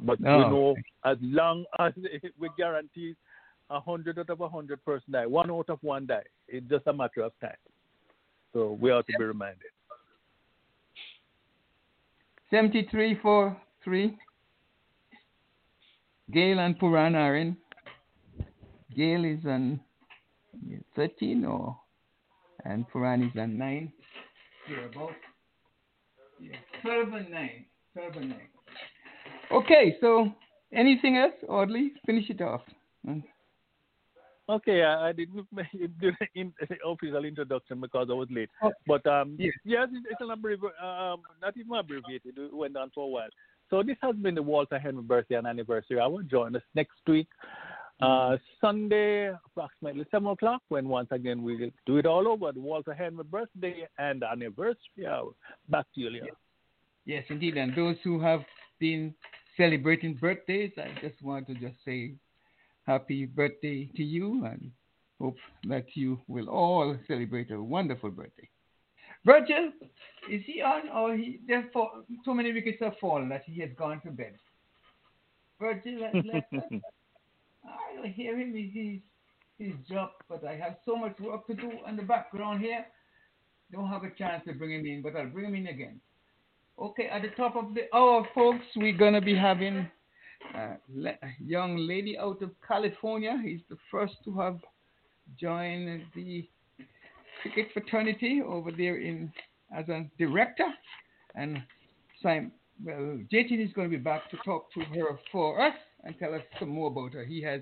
But 0.00 0.18
we 0.20 0.28
Oh. 0.28 0.48
know 0.48 0.76
as 1.04 1.18
long 1.20 1.64
as 1.78 1.92
we 2.38 2.48
guarantee 2.56 3.14
a 3.68 3.78
hundred 3.80 4.18
out 4.18 4.30
of 4.30 4.40
a 4.40 4.48
hundred 4.48 4.82
person 4.84 5.12
die, 5.12 5.26
one 5.26 5.50
out 5.50 5.68
of 5.68 5.78
one 5.82 6.06
die. 6.06 6.24
It's 6.48 6.66
just 6.68 6.86
a 6.86 6.92
matter 6.92 7.20
of 7.20 7.32
time. 7.40 7.60
So 8.54 8.78
we 8.80 8.90
ought 8.90 9.06
to 9.08 9.18
be 9.18 9.24
reminded. 9.24 9.68
73 12.50 13.14
for 13.22 13.56
3. 13.84 14.16
Gayle 16.32 16.58
and 16.58 16.78
Pooran 16.80 17.14
are 17.14 17.36
in. 17.36 17.56
Gayle 18.96 19.24
is 19.24 19.44
on 19.46 19.80
13 20.96 21.44
or 21.44 21.76
and 22.64 22.84
Pooran 22.90 23.30
is 23.30 23.38
on 23.38 23.56
9. 23.56 23.92
Thereabout. 24.70 25.10
Yeah, 26.40 26.56
12 26.82 27.12
and 27.12 27.30
9. 27.30 27.50
12 27.94 28.14
9. 28.30 28.40
Okay, 29.52 29.96
so 30.00 30.32
anything 30.72 31.16
else, 31.16 31.34
Audley? 31.48 31.92
Finish 32.06 32.30
it 32.30 32.40
off. 32.40 32.62
Mm. 33.06 33.22
Okay, 34.48 34.82
I, 34.82 35.08
I 35.08 35.12
didn't 35.12 35.46
do 36.00 36.12
the 36.20 36.26
in, 36.40 36.52
official 36.86 37.24
introduction 37.24 37.80
because 37.80 38.08
I 38.10 38.14
was 38.14 38.28
late. 38.30 38.50
Oh, 38.62 38.72
But 38.86 39.04
um, 39.06 39.34
yes. 39.38 39.52
yes, 39.64 39.88
it- 39.92 40.06
it's 40.10 40.20
an 40.20 40.28
abbrevi- 40.28 40.82
um, 40.82 41.22
not 41.42 41.56
even 41.56 41.74
abbreviated. 41.74 42.38
It 42.38 42.54
went 42.54 42.76
on 42.76 42.90
for 42.94 43.04
a 43.04 43.08
while. 43.08 43.28
So 43.70 43.82
this 43.84 43.96
has 44.02 44.16
been 44.16 44.34
the 44.34 44.42
Walter 44.42 44.78
Henry 44.78 45.02
birthday 45.02 45.36
and 45.36 45.46
anniversary 45.46 46.00
I 46.00 46.06
will 46.06 46.22
Join 46.22 46.56
us 46.56 46.62
next 46.74 46.98
week, 47.06 47.28
uh, 48.00 48.36
Sunday, 48.60 49.32
approximately 49.46 50.04
seven 50.10 50.28
o'clock, 50.28 50.62
when 50.68 50.88
once 50.88 51.08
again 51.10 51.42
we 51.42 51.72
do 51.86 51.96
it 51.98 52.06
all 52.06 52.28
over. 52.28 52.52
The 52.52 52.60
Walter 52.60 52.94
Henry 52.94 53.24
birthday 53.24 53.86
and 53.98 54.22
anniversary 54.22 55.06
hour. 55.06 55.30
Back 55.68 55.86
to 55.94 56.00
you, 56.00 56.10
Leon. 56.10 56.28
Yes, 57.04 57.24
indeed. 57.28 57.56
And 57.56 57.74
those 57.74 57.96
who 58.04 58.20
have 58.20 58.40
been 58.78 59.14
celebrating 59.56 60.14
birthdays, 60.14 60.72
I 60.78 60.88
just 61.00 61.20
want 61.22 61.46
to 61.48 61.54
just 61.54 61.76
say 61.84 62.14
happy 62.86 63.26
birthday 63.26 63.90
to 63.96 64.02
you 64.02 64.44
and 64.44 64.70
hope 65.20 65.36
that 65.64 65.84
you 65.94 66.18
will 66.28 66.48
all 66.48 66.96
celebrate 67.06 67.50
a 67.50 67.62
wonderful 67.62 68.10
birthday. 68.10 68.48
Virgil, 69.24 69.70
is 70.30 70.42
he 70.46 70.62
on 70.62 70.88
or 70.88 71.14
he 71.14 71.40
therefore 71.46 71.90
so 72.24 72.32
many 72.32 72.52
wickets 72.52 72.78
have 72.80 72.94
fallen 72.98 73.28
that 73.28 73.42
he 73.44 73.60
has 73.60 73.70
gone 73.76 74.00
to 74.00 74.10
bed? 74.10 74.34
Virgil 75.60 76.04
us. 76.04 76.80
I 77.70 77.96
don't 77.96 78.12
hear 78.12 78.38
him. 78.38 78.54
He- 78.54 78.70
He's 78.74 79.00
he's 79.58 79.74
dropped, 79.88 80.22
but 80.28 80.44
I 80.44 80.56
have 80.56 80.76
so 80.86 80.96
much 80.96 81.18
work 81.20 81.46
to 81.48 81.54
do 81.54 81.70
in 81.88 81.96
the 81.96 82.02
background 82.02 82.62
here. 82.62 82.86
Don't 83.72 83.88
have 83.88 84.04
a 84.04 84.10
chance 84.10 84.44
to 84.46 84.54
bring 84.54 84.72
him 84.72 84.86
in, 84.86 85.02
but 85.02 85.16
I'll 85.16 85.28
bring 85.28 85.46
him 85.46 85.54
in 85.54 85.66
again. 85.68 86.00
Okay, 86.78 87.06
at 87.08 87.22
the 87.22 87.28
top 87.36 87.56
of 87.56 87.74
the 87.74 87.94
hour, 87.94 88.26
folks, 88.34 88.64
we're 88.76 88.96
gonna 88.96 89.20
be 89.20 89.36
having 89.36 89.90
uh, 90.54 90.76
a 91.04 91.08
a 91.08 91.30
young 91.44 91.76
lady 91.76 92.18
out 92.18 92.42
of 92.42 92.50
California. 92.66 93.38
He's 93.44 93.60
the 93.68 93.76
first 93.90 94.14
to 94.24 94.38
have 94.38 94.58
joined 95.38 96.02
the 96.14 96.48
cricket 97.42 97.68
fraternity 97.72 98.42
over 98.46 98.70
there 98.72 98.98
in 98.98 99.32
as 99.76 99.88
a 99.88 100.06
director. 100.18 100.66
And 101.34 101.62
Simon, 102.22 102.52
well, 102.84 103.18
JT 103.32 103.64
is 103.64 103.72
going 103.74 103.90
to 103.90 103.96
be 103.96 104.02
back 104.02 104.30
to 104.30 104.36
talk 104.44 104.72
to 104.74 104.80
her 104.80 105.18
for 105.30 105.60
us 105.64 105.74
and 106.04 106.18
tell 106.18 106.34
us 106.34 106.42
some 106.58 106.70
more 106.70 106.88
about 106.88 107.12
her. 107.14 107.24
He 107.24 107.42
has 107.42 107.60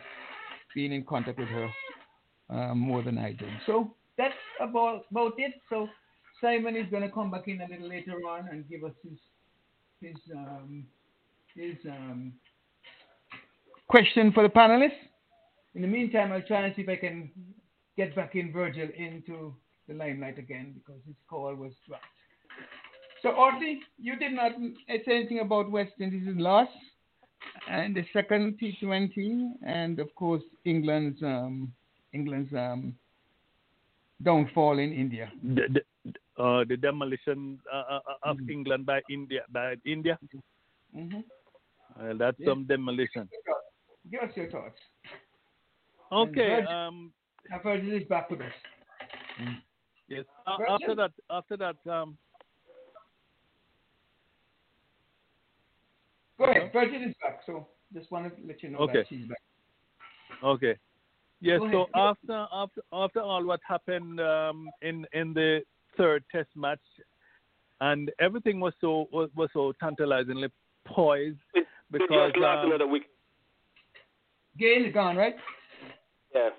been 0.75 0.93
in 0.93 1.05
contact 1.05 1.39
with 1.39 1.49
her 1.49 1.69
uh, 2.51 2.75
more 2.75 3.03
than 3.03 3.19
I 3.19 3.33
do. 3.33 3.47
So 3.67 3.95
that's 4.17 4.35
about 4.61 5.05
about 5.11 5.33
it. 5.39 5.53
So 5.69 5.89
Simon 6.41 6.77
is 6.77 6.87
going 6.91 7.03
to 7.03 7.11
come 7.11 7.31
back 7.31 7.49
in 7.49 7.61
a 7.61 7.69
little 7.69 7.89
later 7.89 8.17
on 8.29 8.49
and 8.51 8.69
give 8.69 8.85
us 8.85 8.93
his 9.03 9.19
his 10.01 10.17
um, 10.35 10.87
his 11.55 11.77
um, 11.87 12.33
question 13.89 14.33
for 14.33 14.43
the 14.43 14.49
panelists. 14.49 14.93
In 15.75 15.83
the 15.83 15.89
meantime, 15.89 16.33
I'll 16.33 16.43
try 16.43 16.65
and 16.65 16.75
see 16.75 16.83
if 16.83 16.89
I 16.89 16.97
can 16.97 17.31
get 17.97 18.15
back 18.15 18.35
in 18.35 18.53
Virgil 18.53 18.89
into 18.97 19.55
the 19.89 19.95
limelight 19.95 20.39
again 20.39 20.75
because 20.75 21.01
his 21.07 21.17
call 21.29 21.55
was 21.55 21.73
dropped. 21.87 22.05
So, 23.23 23.31
Audley, 23.31 23.81
you 23.99 24.17
did 24.17 24.33
not 24.33 24.53
say 24.89 25.03
anything 25.09 25.41
about 25.41 25.71
West 25.71 25.93
Indies' 26.01 26.37
loss 26.37 26.69
and 27.69 27.95
the 27.95 28.05
second 28.13 28.59
T20, 28.61 29.53
and 29.67 29.99
of 29.99 30.15
course 30.15 30.43
England's 30.65 31.23
um, 31.23 31.73
England's 32.13 32.53
um, 32.55 32.95
downfall 34.23 34.79
in 34.79 34.93
India. 34.93 35.31
The, 35.43 35.63
the, 36.05 36.43
uh, 36.43 36.65
the 36.69 36.77
demolition 36.77 37.59
uh, 37.73 37.99
uh, 37.99 38.01
of 38.23 38.39
England 38.51 38.87
by 38.87 39.01
India 39.11 39.43
by 39.53 39.75
India. 39.85 40.19
Mm-hmm. 40.97 41.21
Uh, 42.01 42.15
that's 42.19 42.39
Yeah. 42.39 42.47
some 42.49 42.65
demolition. 42.65 43.29
Give 44.11 44.21
us 44.23 44.31
your 44.37 44.51
thoughts. 44.51 44.79
Okay. 46.11 46.49
Virgil- 46.63 46.73
Um, 46.73 47.13
Virgil 47.63 47.93
is 47.93 48.05
back 48.09 48.31
with 48.31 48.41
us. 48.41 48.53
yes. 50.09 50.25
Uh, 50.47 50.57
after 50.69 50.95
that, 50.95 51.13
after 51.31 51.57
that, 51.57 51.77
um, 51.87 52.17
Go 56.39 56.45
ahead. 56.45 56.71
Virgil 56.73 57.03
is 57.03 57.15
back, 57.21 57.41
so 57.45 57.67
just 57.93 58.11
want 58.11 58.35
to 58.37 58.47
let 58.47 58.63
you 58.63 58.71
know 58.71 58.79
Okay. 58.79 58.99
that 58.99 59.09
she's 59.09 59.27
back. 59.27 59.39
Okay. 60.43 60.77
Yes. 61.41 61.59
Go 61.61 61.71
So 61.71 61.77
ahead. 61.93 62.17
after 62.17 62.47
after 62.53 62.81
after 62.93 63.21
all 63.21 63.45
what 63.45 63.61
happened 63.67 64.21
um, 64.21 64.71
in 64.83 65.05
in 65.13 65.35
the 65.35 65.63
third 65.97 66.25
Test 66.31 66.49
match, 66.57 66.81
and 67.81 68.11
everything 68.21 68.61
was 68.61 68.73
so 68.81 69.09
was, 69.13 69.31
was 69.35 69.49
so 69.53 69.73
tantalizingly 69.81 70.49
poised 70.87 71.39
because 71.91 72.31
just 72.33 72.39
last 72.39 72.59
um, 72.59 72.67
another 72.67 72.87
week. 72.87 73.05
Gayle 74.59 74.87
is 74.87 74.95
gone, 74.95 75.17
right? 75.17 75.37
Yeah. 76.35 76.51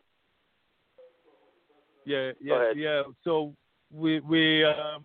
Yeah, 2.06 2.32
yeah, 2.42 2.72
yeah. 2.76 3.04
So 3.24 3.54
we 3.92 4.20
we 4.22 4.64
um, 4.64 5.04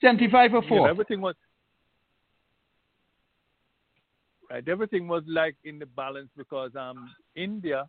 75 0.00 0.54
or 0.54 0.62
you 0.62 0.70
know, 0.70 0.76
4. 0.78 0.88
everything 0.88 1.20
was 1.20 1.34
right. 4.50 4.66
Everything 4.68 5.08
was 5.08 5.22
like 5.26 5.56
in 5.64 5.78
the 5.78 5.86
balance 5.86 6.28
because 6.36 6.74
um 6.76 7.14
India, 7.36 7.88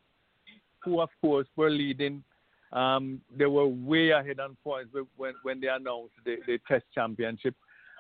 who 0.84 1.02
of 1.02 1.10
course 1.22 1.48
were 1.56 1.70
leading, 1.70 2.24
um 2.72 3.22
they 3.36 3.46
were 3.46 3.68
way 3.68 4.12
ahead 4.12 4.40
on 4.40 4.58
points 4.64 4.94
when 5.18 5.34
when 5.44 5.60
they 5.60 5.68
announced 5.68 6.14
the, 6.26 6.38
the 6.48 6.60
Test 6.68 6.86
Championship, 6.94 7.56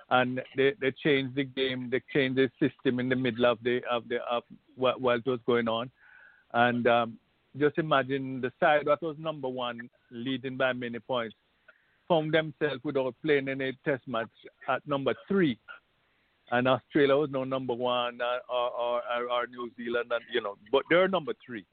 and 0.10 0.42
they 0.56 0.74
they 0.80 0.92
changed 0.92 1.36
the 1.36 1.44
game. 1.44 1.90
They 1.90 2.02
changed 2.14 2.38
the 2.38 2.50
system 2.60 3.00
in 3.00 3.10
the 3.10 3.16
middle 3.16 3.46
of 3.46 3.60
the 3.64 3.82
of 3.90 4.08
the 4.08 4.18
of 4.30 4.44
it 4.78 5.02
was 5.02 5.40
going 5.46 5.68
on, 5.68 5.92
and 6.54 6.88
um, 6.88 7.20
just 7.58 7.78
imagine 7.78 8.42
the 8.42 8.52
side 8.60 8.86
that 8.86 9.02
was 9.02 9.16
number 9.20 9.50
one, 9.50 9.90
leading 10.12 10.58
by 10.58 10.74
many 10.74 11.00
points, 11.00 11.36
found 12.08 12.34
themselves 12.34 12.84
without 12.84 13.16
playing 13.24 13.50
any 13.50 13.78
test 13.86 14.08
match 14.08 14.30
at 14.68 14.86
number 14.88 15.14
three. 15.28 15.58
And 16.52 16.68
Australia 16.68 17.16
was 17.16 17.30
no 17.32 17.44
number 17.44 17.74
one, 17.74 18.20
uh, 18.22 18.40
or, 18.52 18.72
or, 18.72 19.32
or, 19.32 19.48
New 19.48 19.70
Zealand, 19.78 20.12
and 20.12 20.24
you 20.34 20.42
know, 20.42 20.56
but 20.72 20.84
they're 20.90 21.08
number 21.08 21.34
three. 21.46 21.66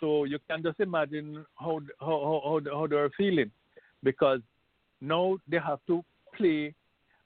So 0.00 0.24
you 0.24 0.38
can 0.48 0.62
just 0.62 0.80
imagine 0.80 1.44
how 1.56 1.80
how 2.00 2.40
how, 2.44 2.60
how 2.72 2.86
they're 2.86 3.10
feeling, 3.10 3.50
because 4.02 4.40
now 5.00 5.36
they 5.48 5.58
have 5.58 5.80
to 5.86 6.02
play 6.34 6.74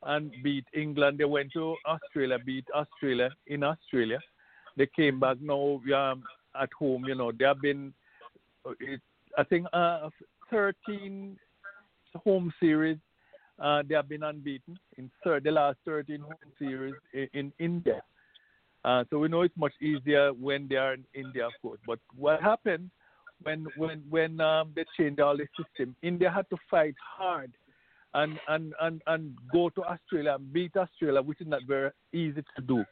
and 0.03 0.33
beat 0.43 0.65
England. 0.75 1.19
They 1.19 1.25
went 1.25 1.53
to 1.53 1.77
Australia, 1.87 2.39
beat 2.45 2.67
Australia 2.75 3.31
in 3.47 3.63
Australia. 3.63 4.19
They 4.77 4.89
came 4.95 5.19
back 5.19 5.39
now 5.41 5.81
um, 5.95 6.23
at 6.61 6.71
home. 6.79 7.05
You 7.07 7.15
know, 7.15 7.33
they 7.33 7.45
have 7.45 7.61
been, 7.61 7.93
it, 8.81 9.01
I 9.37 9.45
think, 9.45 9.67
uh, 9.73 10.11
13 10.51 11.37
home 12.15 12.53
series. 12.61 12.99
Uh, 13.61 13.83
they 13.89 13.95
have 13.95 14.09
been 14.09 14.23
unbeaten 14.23 14.79
in 14.97 15.11
third, 15.25 15.45
the 15.45 15.51
last 15.51 15.79
13 15.85 16.21
home 16.21 16.33
series 16.59 16.95
in, 17.13 17.29
in 17.35 17.53
India. 17.59 18.01
Uh, 18.85 19.05
so 19.11 19.19
we 19.19 19.29
know 19.29 19.43
it's 19.43 19.57
much 19.57 19.73
easier 19.81 20.33
when 20.33 20.69
they 20.69 20.77
are 20.77 20.95
in 20.95 21.05
India, 21.15 21.47
of 21.47 21.53
course. 21.61 21.81
But 21.87 21.99
what 22.17 22.41
happened 22.41 22.91
when 23.43 23.67
when 23.77 24.03
when 24.09 24.41
um, 24.41 24.73
they 24.75 24.85
changed 24.97 25.21
all 25.21 25.37
the 25.37 25.47
system? 25.57 25.97
India 26.03 26.31
had 26.31 26.49
to 26.51 26.57
fight 26.71 26.95
hard 27.17 27.53
and 28.15 28.39
and 28.49 28.75
and 28.81 29.03
and 29.07 29.37
go 29.53 29.69
to 29.71 29.83
Australia 29.83 30.37
and 30.37 30.53
beat 30.53 30.77
Australia, 30.77 31.21
which 31.21 31.41
is 31.41 31.49
not 31.49 31.63
very 31.67 31.91
easy 32.13 32.43
to 32.57 32.63
do. 32.63 32.85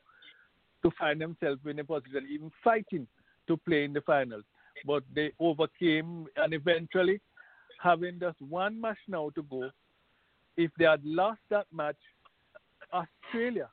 To 0.83 0.91
find 0.99 1.21
themselves 1.21 1.61
in 1.65 1.79
a 1.79 1.85
position, 1.85 2.27
even 2.31 2.51
fighting 2.63 3.07
to 3.49 3.57
play 3.57 3.85
in 3.85 3.93
the 3.93 4.01
finals. 4.03 4.45
But 4.85 5.05
they 5.15 5.33
overcame 5.41 6.27
and 6.37 6.53
eventually, 6.53 7.21
having 7.83 8.21
just 8.21 8.41
one 8.43 8.81
match 8.81 8.99
now 9.09 9.31
to 9.35 9.43
go, 9.45 9.71
if 10.57 10.71
they 10.79 10.85
had 10.85 11.05
lost 11.05 11.41
that 11.51 11.67
match, 11.73 11.97
Australia 12.93 13.69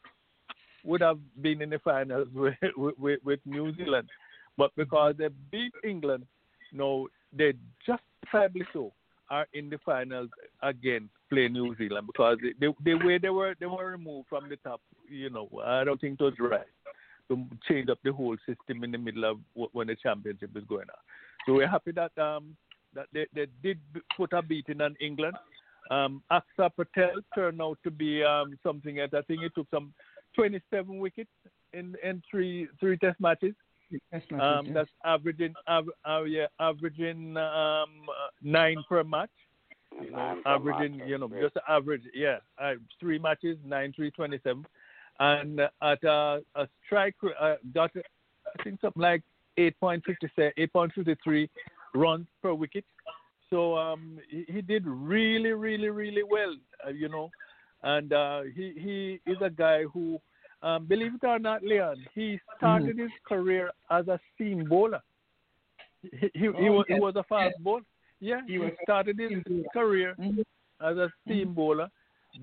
would 0.84 1.02
have 1.02 1.20
been 1.42 1.62
in 1.62 1.70
the 1.70 1.80
finals 1.80 2.28
with, 2.34 2.56
with, 2.98 3.20
with 3.24 3.40
New 3.46 3.76
Zealand. 3.76 4.10
But 4.58 4.72
because 4.76 5.16
they 5.18 5.30
beat 5.52 5.74
England, 5.84 6.26
no, 6.72 7.08
they 7.36 7.54
justifiably 7.86 8.66
so 8.74 8.94
are 9.30 9.48
in 9.54 9.70
the 9.70 9.80
finals 9.86 10.30
again 10.62 11.10
playing 11.30 11.54
New 11.54 11.76
Zealand 11.78 12.08
because 12.08 12.38
the, 12.60 12.74
the 12.84 12.94
way 12.96 13.18
they 13.18 13.30
were 13.30 13.56
they 13.60 13.66
were 13.66 13.92
removed 13.92 14.28
from 14.30 14.50
the 14.50 14.58
top, 14.58 14.82
you 15.10 15.30
know, 15.30 15.50
I 15.66 15.84
don't 15.84 16.00
think 16.00 16.20
it 16.20 16.24
was 16.24 16.34
right 16.40 16.66
to 17.30 17.46
change 17.68 17.90
up 17.90 18.00
the 18.04 18.12
whole 18.12 18.36
system 18.46 18.84
in 18.84 18.92
the 18.92 18.98
middle 18.98 19.26
of 19.26 19.38
when 19.72 19.88
the 19.88 19.96
championship 19.96 20.52
is 20.56 20.64
going 20.66 20.82
on. 20.90 21.02
So 21.46 21.54
we're 21.54 21.68
happy 21.68 21.92
that 21.94 22.16
um 22.22 22.56
that 22.94 23.08
they, 23.14 23.26
they 23.34 23.48
did 23.64 23.80
put 24.16 24.34
a 24.34 24.42
beating 24.42 24.82
on 24.82 24.96
England. 25.00 25.36
Um, 25.94 26.24
Axar 26.32 26.72
Patel 26.76 27.12
turned 27.36 27.62
out 27.62 27.78
to 27.84 27.92
be 27.92 28.24
um, 28.24 28.58
something 28.64 29.00
else. 29.00 29.12
I 29.14 29.22
think 29.22 29.42
he 29.42 29.50
took 29.50 29.68
some 29.70 29.94
27 30.36 30.98
wickets 30.98 31.30
in 31.74 31.96
in 32.04 32.22
three 32.30 32.68
three 32.80 32.98
test 32.98 33.20
matches. 33.20 33.54
Test 34.12 34.32
Um, 34.32 34.40
matches, 34.40 34.74
that's 34.74 34.90
averaging 35.06 35.54
av- 35.68 35.90
uh, 36.10 36.24
yeah, 36.24 36.48
averaging 36.60 37.38
um, 37.38 37.92
uh, 38.10 38.30
nine 38.42 38.78
per 38.90 39.04
match. 39.04 39.30
You 40.02 40.10
know, 40.10 40.18
Nine 40.18 40.42
averaging, 40.46 40.98
match, 40.98 41.08
you 41.10 41.18
know, 41.20 41.28
that's 41.28 41.54
just 41.54 41.58
average, 41.70 42.02
yeah, 42.16 42.38
uh, 42.58 42.74
three 43.00 43.20
matches, 43.20 43.58
nine, 43.64 43.94
three, 43.96 44.10
twenty-seven, 44.10 44.66
and 45.20 45.60
uh, 45.60 45.70
at 45.84 46.04
uh, 46.04 46.40
a 46.56 46.68
strike, 46.86 47.16
uh, 47.40 47.56
got 47.76 47.92
I 47.96 48.64
think 48.64 48.82
something 48.82 49.02
like 49.02 49.22
eight 49.58 49.80
point 49.80 50.04
fifty-seven, 50.04 50.54
eight 50.58 50.74
point 50.74 50.92
fifty-three 50.96 51.48
runs 51.94 52.26
per 52.42 52.54
wicket. 52.56 52.86
So 53.54 53.78
um, 53.78 54.18
he, 54.32 54.46
he 54.48 54.62
did 54.64 54.84
really, 54.88 55.52
really, 55.52 55.90
really 55.90 56.24
well, 56.24 56.56
uh, 56.84 56.90
you 56.90 57.08
know, 57.08 57.30
and 57.84 58.12
uh, 58.12 58.42
he 58.56 58.74
he 58.86 59.32
is 59.32 59.38
a 59.42 59.50
guy 59.52 59.84
who, 59.84 60.20
um, 60.64 60.86
believe 60.88 61.14
it 61.14 61.28
or 61.28 61.38
not, 61.38 61.62
Leon, 61.62 61.98
he 62.16 62.40
started 62.58 62.98
his 62.98 63.12
career 63.28 63.70
as 63.92 64.08
a 64.08 64.20
seam 64.38 64.68
bowler. 64.68 65.02
He 66.02 66.10
he, 66.34 66.40
he, 66.40 66.48
Oh, 66.50 66.74
was, 66.74 66.86
he 66.88 66.96
was 66.96 67.16
a 67.16 67.24
fast 67.24 67.52
yes. 67.52 67.54
bowler. 67.60 67.82
Yeah, 68.20 68.42
He 68.48 68.54
he, 68.54 68.72
started 68.82 69.20
his 69.20 69.44
career 69.72 70.16
Mhm. 70.20 70.44
as 70.82 70.98
a 70.98 71.12
seam 71.28 71.54
bowler, 71.54 71.90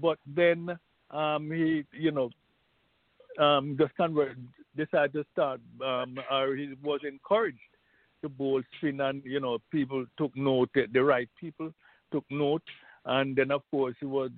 but 0.00 0.18
then 0.24 0.78
um, 1.10 1.50
he, 1.50 1.84
you 1.92 2.12
know, 2.12 2.30
um, 3.44 3.76
just 3.80 3.96
convert, 3.96 4.36
decided 4.76 5.12
to 5.14 5.24
start, 5.32 5.60
um, 5.84 6.14
or 6.30 6.54
he 6.54 6.74
was 6.84 7.00
encouraged 7.02 7.58
to 8.22 8.28
bowl 8.28 8.62
spin, 8.76 9.01
and 9.01 9.22
you 9.24 9.40
know, 9.40 9.59
people 9.70 10.05
took 10.16 10.36
note. 10.36 10.70
The 10.74 10.86
the 10.92 11.02
right 11.02 11.28
people 11.40 11.72
took 12.12 12.24
note, 12.30 12.62
and 13.05 13.34
then 13.36 13.51
of 13.51 13.62
course 13.70 13.94
he 14.01 14.06
was 14.06 14.30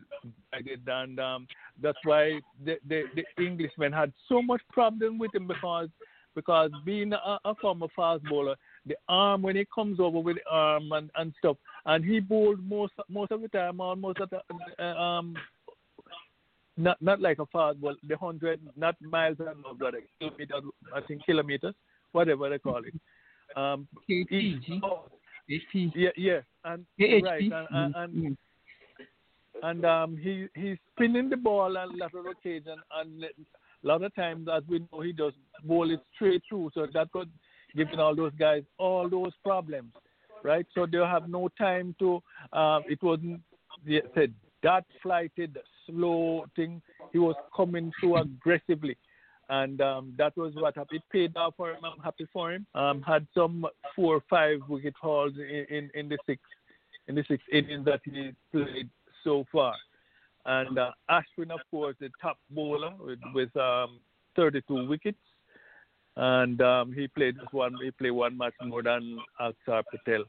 guided, 0.52 0.82
and 0.86 1.18
um, 1.18 1.46
that's 1.80 1.98
why 2.04 2.40
the, 2.64 2.76
the 2.88 3.04
the 3.16 3.44
Englishmen 3.44 3.92
had 3.92 4.12
so 4.28 4.42
much 4.42 4.60
problem 4.70 5.18
with 5.18 5.34
him 5.34 5.46
because 5.46 5.88
because 6.34 6.70
being 6.84 7.12
a, 7.12 7.38
a 7.44 7.54
former 7.56 7.88
fast 7.94 8.22
bowler, 8.24 8.56
the 8.86 8.96
arm 9.09 9.42
when 9.42 9.56
he 9.56 9.66
comes 9.74 10.00
over 10.00 10.18
with 10.18 10.36
the 10.36 10.50
arm 10.50 10.90
and, 10.92 11.10
and 11.16 11.34
stuff, 11.38 11.56
and 11.86 12.04
he 12.04 12.20
bowled 12.20 12.66
most 12.66 12.92
most 13.09 13.32
of 13.32 13.42
the 13.42 13.48
time, 13.48 13.80
almost 13.80 14.20
at 14.20 14.30
the, 14.30 14.40
uh, 14.82 14.98
um 14.98 15.36
not 16.76 17.00
not 17.02 17.20
like 17.20 17.38
a 17.38 17.46
fast 17.46 17.80
ball, 17.80 17.94
the 18.09 18.16
hundred 18.16 18.60
not 18.76 18.96
miles 19.02 19.36
an 19.40 19.48
hour, 19.48 19.74
but 19.78 19.94
kilometers, 20.18 20.62
I 20.94 21.00
think 21.02 21.24
kilometers, 21.24 21.74
whatever 22.12 22.48
they 22.48 22.59
call 22.59 22.78
it. 22.84 22.94
Um, 23.56 23.88
he- 24.06 24.24
HP. 25.48 25.92
yeah, 25.94 26.10
yeah, 26.16 26.40
and 26.64 26.86
AHP. 27.00 27.22
right, 27.22 27.42
and, 27.42 27.94
and, 27.94 28.14
and 28.14 28.36
and 29.62 29.84
um, 29.84 30.16
he 30.16 30.46
he's 30.54 30.78
spinning 30.94 31.28
the 31.28 31.36
ball 31.36 31.70
a 31.70 31.86
lot 31.86 32.14
of 32.14 32.26
occasion, 32.26 32.76
and 32.96 33.24
a 33.24 33.86
lot 33.86 34.02
of 34.02 34.14
times, 34.14 34.48
as 34.52 34.62
we 34.68 34.80
know, 34.92 35.00
he 35.00 35.12
does 35.12 35.32
bowl 35.64 35.90
it 35.90 36.00
straight 36.14 36.42
through, 36.48 36.70
so 36.74 36.86
that 36.92 37.10
could 37.12 37.30
giving 37.76 37.98
all 37.98 38.14
those 38.14 38.32
guys 38.38 38.62
all 38.78 39.08
those 39.08 39.32
problems, 39.42 39.92
right? 40.42 40.66
So 40.74 40.86
they 40.86 40.98
have 40.98 41.28
no 41.28 41.48
time 41.58 41.94
to. 41.98 42.22
Um, 42.52 42.84
it 42.88 43.02
wasn't 43.02 43.40
said 44.14 44.32
that 44.62 44.84
flighted 45.02 45.58
slow 45.86 46.44
thing. 46.56 46.80
He 47.12 47.18
was 47.18 47.34
coming 47.54 47.92
through 48.00 48.18
aggressively. 48.18 48.96
And 49.52 49.82
um, 49.82 50.14
that 50.16 50.34
was 50.34 50.54
what 50.54 50.76
happened. 50.76 51.02
It 51.02 51.12
paid 51.12 51.36
off 51.36 51.52
for 51.58 51.72
him. 51.72 51.84
I'm 51.84 52.02
happy 52.02 52.26
for 52.32 52.52
him. 52.52 52.66
Um, 52.74 53.02
had 53.02 53.26
some 53.34 53.66
four 53.94 54.16
or 54.16 54.24
five 54.30 54.60
wicket 54.66 54.94
hauls 54.98 55.34
in, 55.36 55.66
in, 55.68 55.90
in 55.94 56.08
the 56.08 56.16
six 56.24 56.40
in 57.06 57.16
the 57.16 57.24
six 57.28 57.42
innings 57.52 57.84
that 57.84 58.00
he 58.02 58.30
played 58.50 58.88
so 59.22 59.44
far. 59.52 59.74
And 60.46 60.78
uh, 60.78 60.92
Ashwin, 61.10 61.50
of 61.50 61.60
course, 61.70 61.96
the 62.00 62.08
top 62.22 62.38
bowler 62.48 62.92
with, 62.98 63.18
with 63.34 63.54
um, 63.54 64.00
32 64.36 64.88
wickets. 64.88 65.18
And 66.16 66.62
um, 66.62 66.94
he 66.94 67.06
played 67.08 67.36
one. 67.50 67.74
He 67.84 67.90
played 67.90 68.12
one 68.12 68.38
match 68.38 68.54
more 68.64 68.82
than 68.82 69.18
Axar 69.38 69.82
Patel. 69.90 70.24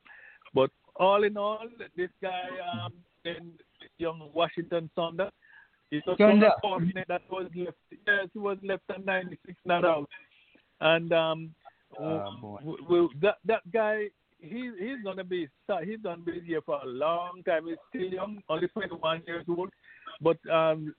But 0.54 0.70
all 0.98 1.24
in 1.24 1.38
all, 1.38 1.66
this 1.96 2.10
guy, 2.22 2.42
um, 2.74 2.92
young 3.98 4.30
Washington 4.34 4.90
Sundar, 4.98 5.30
he 6.02 6.24
was 6.24 6.54
unfortunate 6.64 7.08
that 7.08 7.22
was 7.30 7.50
left. 7.56 7.78
Yes, 7.92 8.28
he 8.34 8.40
was 8.40 8.58
left 8.64 8.84
at 8.90 9.06
96 9.06 9.58
not 9.66 9.86
out. 9.86 10.10
And 10.82 11.12
um, 11.14 11.56
Oh, 12.00 12.36
boy. 12.42 12.58
w- 12.58 12.84
w- 12.84 13.10
that 13.22 13.38
that 13.46 13.62
guy, 13.72 14.06
he 14.40 14.72
he's 14.80 15.04
gonna 15.04 15.24
be 15.24 15.48
he's 15.86 16.00
gonna 16.02 16.18
be 16.24 16.42
here 16.46 16.62
for 16.62 16.80
a 16.82 16.86
long 16.88 17.44
time. 17.46 17.68
He's 17.68 17.78
still 17.90 18.12
young, 18.12 18.42
only 18.50 18.68
21 18.68 19.22
years 19.28 19.46
old, 19.48 19.70
but 20.22 20.38
um, 20.50 20.94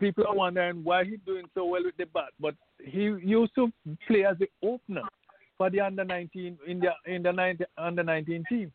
people 0.00 0.26
are 0.26 0.34
wondering 0.34 0.82
why 0.82 1.04
he's 1.04 1.20
doing 1.24 1.44
so 1.54 1.64
well 1.66 1.84
with 1.84 1.96
the 1.96 2.06
bat. 2.06 2.30
But 2.40 2.54
he 2.82 3.02
used 3.02 3.54
to 3.54 3.72
play 4.08 4.24
as 4.24 4.36
the 4.38 4.48
opener 4.62 5.02
for 5.56 5.70
the 5.70 5.80
under 5.80 6.04
19 6.04 6.58
in 6.66 6.80
the 6.80 6.90
in 7.06 7.22
the 7.22 7.32
19, 7.32 7.66
under 7.78 8.02
19 8.02 8.44
team. 8.48 8.72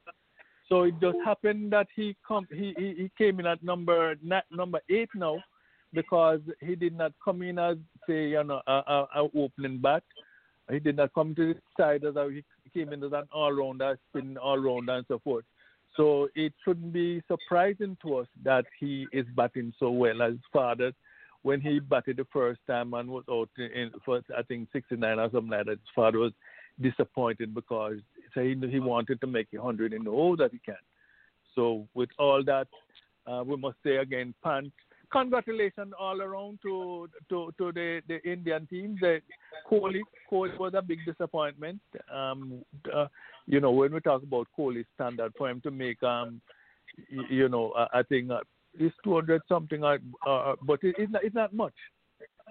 So 0.71 0.83
it 0.83 0.93
just 1.01 1.17
happened 1.25 1.73
that 1.73 1.87
he 1.93 2.15
come 2.25 2.47
he, 2.49 2.73
he, 2.77 2.93
he 2.97 3.11
came 3.17 3.41
in 3.41 3.45
at 3.45 3.61
number 3.61 4.15
number 4.49 4.79
eight 4.89 5.09
now 5.13 5.37
because 5.91 6.39
he 6.61 6.75
did 6.75 6.97
not 6.97 7.11
come 7.23 7.41
in 7.41 7.59
as 7.59 7.75
say 8.07 8.29
you 8.29 8.43
know 8.45 8.61
a, 8.65 8.71
a, 8.71 9.07
a 9.15 9.29
opening 9.35 9.79
bat 9.79 10.03
He 10.69 10.79
did 10.79 10.95
not 10.95 11.13
come 11.13 11.35
to 11.35 11.53
the 11.53 11.59
side 11.77 12.05
as 12.05 12.15
a, 12.15 12.29
he 12.31 12.79
came 12.79 12.93
in 12.93 13.03
as 13.03 13.11
an 13.11 13.27
all 13.33 13.51
rounder, 13.51 13.99
spinning 14.09 14.37
all 14.37 14.57
rounder 14.57 14.93
and 14.93 15.05
so 15.07 15.19
forth. 15.19 15.43
So 15.97 16.29
it 16.35 16.53
shouldn't 16.63 16.93
be 16.93 17.21
surprising 17.27 17.97
to 18.03 18.17
us 18.19 18.27
that 18.43 18.65
he 18.79 19.07
is 19.11 19.25
batting 19.35 19.73
so 19.77 19.89
well 19.91 20.21
as 20.21 20.35
father. 20.53 20.93
When 21.41 21.59
he 21.59 21.79
batted 21.79 22.17
the 22.17 22.27
first 22.31 22.61
time 22.67 22.93
and 22.93 23.09
was 23.09 23.25
out 23.29 23.49
in 23.57 23.91
for 24.05 24.21
I 24.37 24.43
think 24.43 24.69
69 24.71 25.19
or 25.19 25.29
something 25.31 25.49
like 25.49 25.65
that, 25.65 25.71
his 25.71 25.79
father 25.93 26.19
was 26.19 26.31
disappointed 26.79 27.53
because 27.53 27.97
he 28.35 28.55
he 28.69 28.79
wanted 28.79 29.21
to 29.21 29.27
make 29.27 29.47
a 29.57 29.61
hundred 29.61 29.93
and 29.93 30.05
know 30.05 30.35
that 30.35 30.51
he 30.51 30.59
can. 30.59 30.75
So 31.55 31.87
with 31.93 32.09
all 32.17 32.43
that, 32.45 32.67
uh, 33.27 33.43
we 33.45 33.57
must 33.57 33.77
say 33.83 33.97
again, 33.97 34.33
Pant, 34.43 34.71
congratulations 35.11 35.93
all 35.99 36.21
around 36.21 36.59
to 36.63 37.09
to, 37.29 37.53
to 37.57 37.71
the, 37.71 38.01
the 38.07 38.21
Indian 38.29 38.67
team. 38.67 38.97
The 38.99 39.21
Kohli, 39.69 40.01
Kohli 40.31 40.57
was 40.57 40.73
a 40.75 40.81
big 40.81 40.99
disappointment. 41.05 41.81
Um, 42.13 42.63
uh, 42.93 43.07
you 43.47 43.59
know, 43.59 43.71
when 43.71 43.93
we 43.93 43.99
talk 43.99 44.23
about 44.23 44.47
Kohli's 44.57 44.85
standard, 44.95 45.33
for 45.37 45.49
him 45.49 45.61
to 45.61 45.71
make, 45.71 46.01
um, 46.03 46.41
you, 47.09 47.23
you 47.29 47.49
know, 47.49 47.73
I, 47.73 47.99
I 47.99 48.03
think 48.03 48.31
uh, 48.31 48.39
it's 48.79 48.95
200 49.03 49.41
something, 49.49 49.83
uh, 49.83 49.97
uh, 50.25 50.55
but 50.65 50.79
it, 50.83 50.95
it's, 50.97 51.11
not, 51.11 51.23
it's 51.23 51.35
not 51.35 51.53
much. 51.53 51.73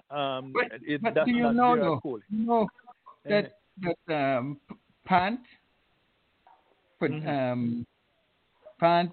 Um, 0.09 0.53
but, 0.53 0.79
it, 0.85 1.01
but 1.01 1.15
that's 1.15 1.25
do 1.25 1.35
you 1.35 1.43
not 1.43 1.55
know, 1.55 1.99
Kohli. 2.03 2.19
no, 2.29 2.67
that, 3.25 3.57
Uh, 3.85 3.93
that 4.07 4.37
um, 4.37 4.59
Pant, 5.05 5.39
but, 7.01 7.11
Mm-hmm. 7.11 7.27
um, 7.29 7.85
Pant, 8.79 9.11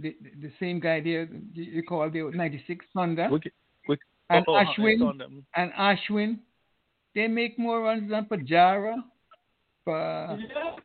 the, 0.00 0.16
the 0.40 0.50
same 0.58 0.80
guy 0.80 1.00
there, 1.00 1.28
you 1.54 1.64
you 1.76 1.82
call 1.82 2.10
the 2.10 2.22
96 2.34 2.84
Sundar, 2.94 3.30
we, 3.30 3.96
and 4.30 4.44
oh, 4.48 4.56
oh, 4.56 4.64
Ashwin, 4.64 5.22
and 5.56 5.72
Ashwin, 5.72 6.38
they 7.14 7.28
make 7.28 7.58
more 7.58 7.80
runs 7.82 8.10
than 8.10 8.24
Pujara, 8.24 8.96
for 9.84 10.38
Yeah. 10.40 10.76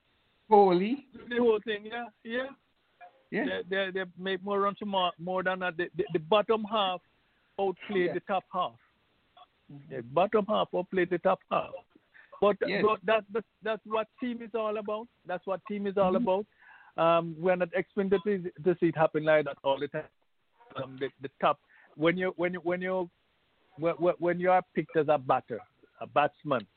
Kohli. 0.50 1.06
the 1.30 1.38
whole 1.38 1.60
thing, 1.66 1.86
yeah, 1.86 2.06
yeah. 2.24 2.48
Yeah. 3.32 3.46
They, 3.70 3.76
they, 3.76 3.92
they 3.94 4.06
make 4.18 4.42
more 4.44 4.62
runs 4.62 4.78
more, 4.86 5.12
more 5.20 5.44
than 5.44 5.60
that. 5.60 5.76
The, 5.78 5.88
the, 5.98 6.06
the 6.14 6.20
bottom 6.20 6.64
half 6.64 7.02
outplayed 7.60 8.08
Yeah. 8.08 8.14
the 8.14 8.22
top 8.22 8.46
half. 8.54 8.80
The 9.90 10.02
bottom 10.02 10.46
half 10.48 10.70
outplayed 10.74 11.10
the 11.10 11.18
top 11.20 11.40
half. 11.52 11.72
But, 12.42 12.58
Yes. 12.68 12.84
but 12.86 13.00
that, 13.06 13.24
that, 13.34 13.44
that's 13.64 13.82
what 13.86 14.08
team 14.20 14.42
is 14.42 14.52
all 14.54 14.78
about. 14.78 15.08
That's 15.26 15.46
what 15.48 15.62
team 15.68 15.88
is 15.88 15.98
all 15.98 16.14
Mhm. 16.14 16.18
about. 16.24 16.46
Um, 16.98 17.36
we're 17.38 17.56
not 17.56 17.70
expecting 17.74 18.10
to 18.12 18.20
see, 18.26 18.50
to 18.64 18.76
see 18.80 18.88
it 18.88 18.98
happen 18.98 19.24
like 19.24 19.46
that 19.46 19.58
all 19.64 19.80
the 19.80 19.88
time. 19.88 20.04
Um, 20.82 20.98
the, 21.00 21.10
the 21.22 21.30
top 21.42 21.60
when 21.96 22.18
you 22.18 22.34
when 22.36 22.54
you 22.54 22.60
when 22.60 22.82
you 22.82 23.10
when, 23.78 23.94
when- 23.96 24.40
you 24.40 24.52
are 24.52 24.62
picked 24.76 24.96
as 24.98 25.08
a 25.10 25.18
batter, 25.18 25.60
a 26.02 26.08
batsman, 26.08 26.68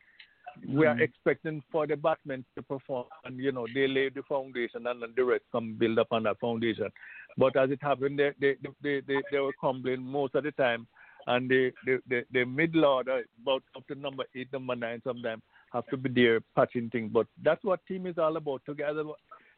we 0.66 0.86
are 0.86 0.94
Mhm. 0.94 1.02
expecting 1.02 1.62
for 1.70 1.86
the 1.86 1.96
batsmen 1.96 2.44
to 2.54 2.62
perform, 2.62 3.06
and 3.24 3.38
you 3.38 3.52
know 3.52 3.66
they 3.74 3.86
lay 3.88 4.08
the 4.08 4.22
foundation, 4.22 4.86
and 4.86 5.02
then 5.02 5.12
the 5.16 5.24
rest 5.24 5.44
come 5.52 5.74
build 5.74 5.98
up 5.98 6.08
on 6.12 6.22
that 6.22 6.38
foundation. 6.40 6.90
But 7.36 7.56
as 7.56 7.70
it 7.70 7.82
happened, 7.82 8.18
they 8.18 8.32
they 8.40 8.56
they 8.82 9.00
they, 9.00 9.22
they 9.30 9.38
were 9.38 9.52
crumbling 9.52 10.02
most 10.02 10.34
of 10.34 10.44
the 10.44 10.52
time, 10.52 10.86
and 11.26 11.48
the 11.51 11.72
the 11.86 12.01
the, 12.09 12.24
the 12.32 12.44
middle 12.44 12.84
order, 12.84 13.22
about 13.42 13.62
up 13.76 13.86
to 13.88 13.94
number 13.94 14.24
eight, 14.34 14.52
number 14.52 14.76
nine, 14.76 15.01
sometimes 15.05 15.42
have 15.72 15.86
to 15.86 15.97
be 15.97 16.09
there 16.09 16.40
patching 16.56 16.90
things. 16.90 17.10
But 17.12 17.26
that's 17.42 17.64
what 17.64 17.84
team 17.86 18.06
is 18.06 18.18
all 18.18 18.36
about. 18.36 18.62
Together, 18.66 19.05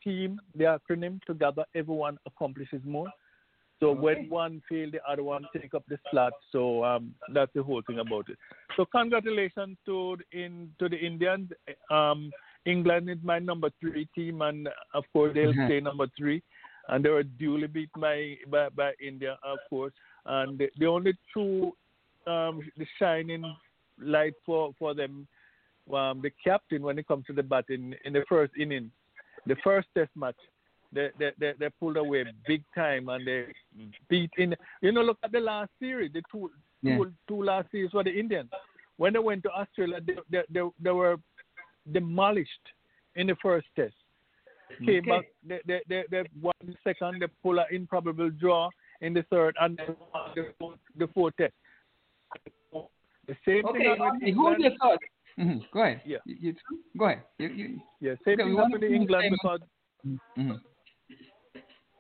team, 0.05 0.41
the 0.55 0.65
acronym 0.65 1.23
together, 1.25 1.65
everyone 1.75 2.19
accomplishes 2.27 2.83
more. 2.85 3.09
So 3.81 3.91
when 3.91 4.29
one 4.29 4.63
fail, 4.69 4.93
the 4.93 5.01
other 5.11 5.25
one 5.25 5.45
take 5.57 5.75
up 5.75 5.83
the 5.89 5.99
slot. 6.11 6.35
So 6.53 6.85
um, 6.85 7.15
that's 7.35 7.51
the 7.53 7.65
whole 7.65 7.83
thing 7.85 7.99
about 7.99 8.29
it. 8.29 8.39
So 8.77 8.85
congratulations 8.85 9.77
to 9.87 10.19
the, 10.19 10.45
in 10.45 10.71
to 10.79 10.89
the 10.89 10.97
Indians. 10.97 11.51
Um, 11.91 12.31
England 12.65 13.11
is 13.11 13.19
my 13.25 13.41
number 13.41 13.71
three 13.81 14.07
team, 14.15 14.43
and 14.43 14.69
of 14.95 15.05
course 15.13 15.35
they'll 15.35 15.53
Mhm. 15.53 15.67
stay 15.67 15.81
number 15.81 16.07
three. 16.17 16.43
And 16.89 17.05
they 17.05 17.11
were 17.11 17.25
duly 17.25 17.67
beat 17.67 17.91
by 17.99 18.37
by, 18.49 18.69
by 18.69 18.93
India, 19.01 19.37
of 19.43 19.59
course. 19.69 19.93
And 20.27 20.59
the, 20.59 20.71
the 20.79 20.87
only 20.87 21.15
two 21.33 21.73
um, 22.27 22.63
the 22.77 22.87
shining 22.99 23.45
light 24.01 24.35
for 24.47 24.73
for 24.79 24.95
them, 24.95 25.27
um, 25.93 26.23
the 26.23 26.31
captain 26.43 26.83
when 26.83 26.99
it 26.99 27.09
comes 27.09 27.27
to 27.27 27.33
the 27.33 27.43
batting 27.43 27.95
in 28.05 28.13
the 28.13 28.25
first 28.29 28.53
inning, 28.59 28.91
the 29.47 29.57
first 29.65 29.89
Test 29.95 30.11
match 30.15 30.37
they, 30.93 31.11
they, 31.19 31.31
they, 31.39 31.53
they 31.59 31.69
pulled 31.81 31.97
away 31.97 32.25
big 32.47 32.63
time 32.75 33.09
and 33.09 33.27
they 33.27 33.47
beat 34.09 34.31
in. 34.37 34.55
You 34.81 34.93
know, 34.93 35.03
look 35.03 35.19
at 35.25 35.33
the 35.33 35.41
last 35.41 35.71
series, 35.81 36.13
the 36.13 36.23
two, 36.31 36.51
Yeah. 36.83 36.99
two, 36.99 37.13
two 37.29 37.43
last 37.43 37.71
series 37.71 37.91
for 37.91 38.05
the 38.05 38.11
Indians. 38.11 38.51
When 38.99 39.15
they 39.15 39.19
went 39.19 39.43
to 39.45 39.51
Australia, 39.51 40.01
they, 40.07 40.15
they, 40.31 40.43
they, 40.51 40.61
they 40.81 40.91
were 40.91 41.17
demolished 41.91 42.67
in 43.17 43.27
the 43.27 43.37
first 43.43 43.67
test. 43.75 43.95
Came 44.85 44.99
Okay. 44.99 45.11
back, 45.11 45.25
they, 45.47 45.61
they, 45.67 45.81
they, 45.89 46.05
they 46.11 46.23
won 46.41 46.55
the 46.65 46.75
second, 46.85 47.21
they 47.21 47.27
pull 47.43 47.59
an 47.59 47.67
improbable 47.71 48.31
draw 48.31 48.69
in 49.03 49.13
the 49.13 49.25
third, 49.31 49.55
and 49.61 49.77
then 49.77 49.95
the 50.35 50.55
fourth, 50.59 50.79
the 50.97 51.07
fourth 51.09 51.37
test. 51.37 51.53
The 53.27 53.37
same 53.47 53.65
Okay, 53.67 53.79
thing 53.79 53.97
happened 53.99 54.23
in 54.23 54.29
England. 54.29 54.63
your 54.63 54.73
thought. 54.79 54.99
hmm 55.37 55.59
Go 55.73 55.83
ahead. 55.83 56.01
Yeah. 56.07 56.19
You, 56.25 56.37
you, 56.41 56.55
go 56.99 57.05
ahead. 57.07 57.23
You, 57.39 57.49
you, 57.49 57.81
Yeah, 58.01 58.15
same 58.25 58.41
Okay, 58.41 58.45
thing 58.45 58.57
happened 58.57 58.85
in 58.85 58.95
England 58.95 59.25
because. 59.31 59.61
Mhm. 60.39 60.61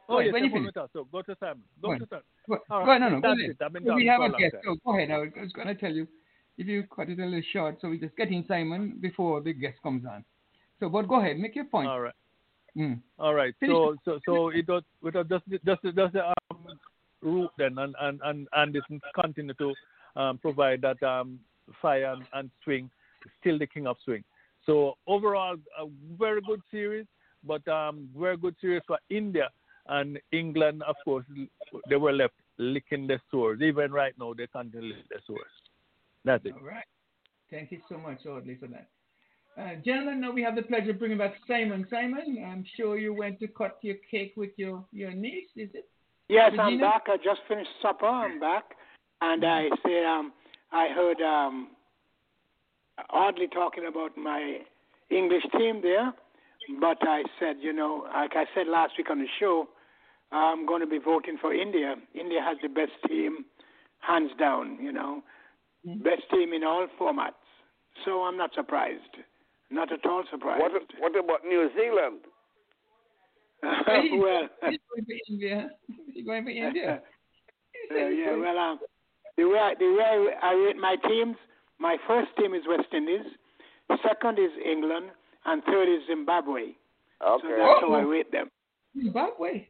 Oh, 0.08 0.18
yes, 0.18 0.32
when 0.32 0.44
you 0.44 0.50
finish. 0.50 0.74
So 0.92 1.06
go 1.12 1.22
to 1.22 1.36
Simon. 1.38 1.62
Go 1.80 1.88
Go 1.88 1.94
to 1.94 1.96
ahead. 1.96 2.08
Simon. 2.10 2.24
Go, 2.48 2.58
All 2.70 2.84
go 2.84 2.90
right, 2.90 3.00
ahead, 3.00 3.12
no, 3.12 3.16
no, 3.16 3.20
go 3.20 3.32
ahead. 3.32 3.50
it. 3.50 3.96
We 3.96 4.06
have 4.06 4.20
a 4.22 4.30
guest, 4.30 4.56
so 4.64 4.76
go 4.84 4.96
ahead. 4.96 5.10
I 5.10 5.18
was, 5.18 5.52
going 5.54 5.68
to 5.68 5.74
tell 5.74 5.92
you, 5.92 6.08
if 6.58 6.66
you 6.66 6.84
cut 6.94 7.08
it 7.08 7.18
a 7.20 7.24
little 7.24 7.42
short, 7.52 7.78
so 7.80 7.88
we 7.88 7.98
just 7.98 8.16
get 8.16 8.28
in 8.28 8.44
Simon 8.46 8.98
before 9.00 9.40
the 9.40 9.52
guest 9.52 9.78
comes 9.82 10.04
on. 10.04 10.24
So, 10.80 10.88
but 10.88 11.06
go 11.08 11.20
ahead, 11.20 11.38
make 11.38 11.54
your 11.54 11.66
point. 11.66 11.88
All 11.88 12.00
right. 12.00 12.14
Mm. 12.76 13.00
All 13.18 13.34
right. 13.34 13.54
Finish 13.60 13.74
So 13.74 13.96
so 14.04 14.20
so 14.26 14.48
it 14.48 14.66
was 14.66 14.82
it 15.04 15.14
was 15.14 15.26
just 15.28 15.44
just 15.64 15.82
just 15.82 16.12
the 16.12 16.26
um, 16.26 16.78
route 17.23 17.51
then, 17.59 17.78
and 17.78 17.94
and 18.01 18.20
and 18.24 18.49
and 18.53 18.74
this 18.74 18.82
continue 19.15 19.55
to 19.55 19.74
um, 20.16 20.39
provide 20.39 20.82
that 20.82 21.03
um, 21.03 21.39
fire 21.81 22.12
and, 22.12 22.24
and 22.35 22.51
swing, 22.65 22.90
still 23.40 23.59
the 23.59 23.66
king 23.66 23.86
of 23.86 23.97
swing. 24.05 24.24
So 24.66 24.94
overall, 25.07 25.57
a 25.78 25.86
very 26.19 26.40
good 26.43 26.61
series, 26.70 27.07
but 27.44 27.66
um, 27.69 28.09
very 28.16 28.36
good 28.36 28.55
series 28.61 28.82
for 28.86 28.99
India 29.11 29.49
and 29.89 30.19
England. 30.32 30.82
Of 30.86 30.97
course, 31.05 31.24
they 31.89 31.97
were 31.97 32.12
left 32.12 32.35
licking 32.59 33.07
their 33.07 33.20
swords. 33.31 33.62
Even 33.62 33.93
right 33.93 34.15
now, 34.19 34.35
they 34.35 34.47
can't 34.47 34.73
lick 34.74 35.09
their 35.11 35.20
swords. 35.27 35.51
That's 36.24 36.44
it. 36.44 36.53
All 36.53 36.66
right. 36.66 36.85
Thank 37.51 37.73
you 37.73 37.81
so 37.89 37.99
much, 37.99 38.24
Audley, 38.27 38.57
for 38.57 38.69
that. 38.69 38.89
Uh, 39.59 39.74
gentlemen, 39.85 40.20
now 40.20 40.31
we 40.31 40.43
have 40.43 40.57
the 40.57 40.62
pleasure 40.62 40.93
of 40.93 40.99
bringing 40.99 41.19
back 41.19 41.35
Simon. 41.47 41.86
Simon, 41.90 42.43
I'm 42.49 42.65
sure 42.77 42.97
you 42.99 43.12
went 43.12 43.39
to 43.40 43.49
cut 43.49 43.78
your 43.82 43.97
cake 44.11 44.32
with 44.36 44.51
your, 44.57 44.85
your 44.93 45.12
niece, 45.12 45.49
is 45.57 45.69
it? 45.74 45.89
Yes, 46.28 46.53
I'm 46.59 46.78
back. 46.81 47.03
I 47.09 47.16
just 47.16 47.40
finished 47.49 47.70
supper. 47.81 48.07
I'm 48.07 48.40
back, 48.40 48.65
and 49.20 49.44
I 49.44 49.69
said 49.82 50.05
um, 50.07 50.32
I 50.73 50.89
heard 50.89 51.20
um, 51.20 51.69
Audley 53.11 53.49
talking 53.49 53.86
about 53.86 54.16
my 54.16 54.59
English 55.11 55.44
team 55.59 55.81
there, 55.82 56.12
but 56.81 56.99
I 57.03 57.23
said, 57.39 57.57
you 57.61 57.73
know, 57.73 58.07
like 58.15 58.32
I 58.35 58.44
said 58.55 58.66
last 58.66 58.94
week 58.97 59.11
on 59.11 59.19
the 59.19 59.27
show, 59.39 59.69
I'm 60.31 60.65
going 60.66 60.81
to 60.81 60.86
be 60.86 60.99
voting 60.99 61.36
for 61.40 61.53
India. 61.53 61.97
India 62.15 62.40
has 62.43 62.57
the 62.62 62.69
best 62.69 62.93
team, 63.07 63.44
hands 64.01 64.31
down. 64.39 64.78
You 64.81 64.93
know, 64.93 65.23
best 65.85 66.23
team 66.32 66.53
in 66.53 66.65
all 66.65 66.86
formats. 66.99 67.32
So 68.05 68.23
I'm 68.23 68.39
not 68.39 68.55
surprised. 68.55 69.16
Not 69.70 69.93
at 69.93 70.05
all 70.07 70.24
surprised. 70.31 70.62
What, 70.62 70.73
what 70.99 71.24
about 71.24 71.44
New 71.44 71.69
Zealand? 71.77 72.20
well, 73.62 74.48
He's 74.68 74.80
going 74.90 75.05
for 75.06 75.16
India. 75.28 75.70
He's 76.12 76.26
going 76.26 76.44
for 76.44 76.51
India. 76.51 77.01
yeah, 77.94 78.09
yeah. 78.09 78.36
Well, 78.36 78.59
um, 78.59 78.78
the 79.36 79.44
way 79.44 79.59
I, 79.59 79.74
the 79.78 79.93
way 79.93 80.34
I 80.43 80.52
rate 80.55 80.76
my 80.76 80.97
teams, 81.09 81.36
my 81.78 81.97
first 82.06 82.28
team 82.39 82.55
is 82.55 82.62
West 82.68 82.89
Indies, 82.93 83.26
second 84.02 84.39
is 84.39 84.51
England, 84.64 85.06
and 85.44 85.62
third 85.64 85.89
is 85.89 86.01
Zimbabwe. 86.06 86.74
Okay. 87.24 87.43
So 87.43 87.48
that's 87.48 87.80
how 87.80 87.93
I 87.94 88.02
rate 88.02 88.32
them. 88.32 88.48
Zimbabwe. 88.97 89.66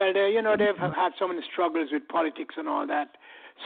Well, 0.00 0.12
they, 0.12 0.30
you 0.34 0.42
know, 0.42 0.56
they've 0.56 0.76
had 0.76 1.12
so 1.18 1.28
many 1.28 1.40
struggles 1.52 1.88
with 1.92 2.06
politics 2.08 2.54
and 2.58 2.68
all 2.68 2.86
that. 2.86 3.16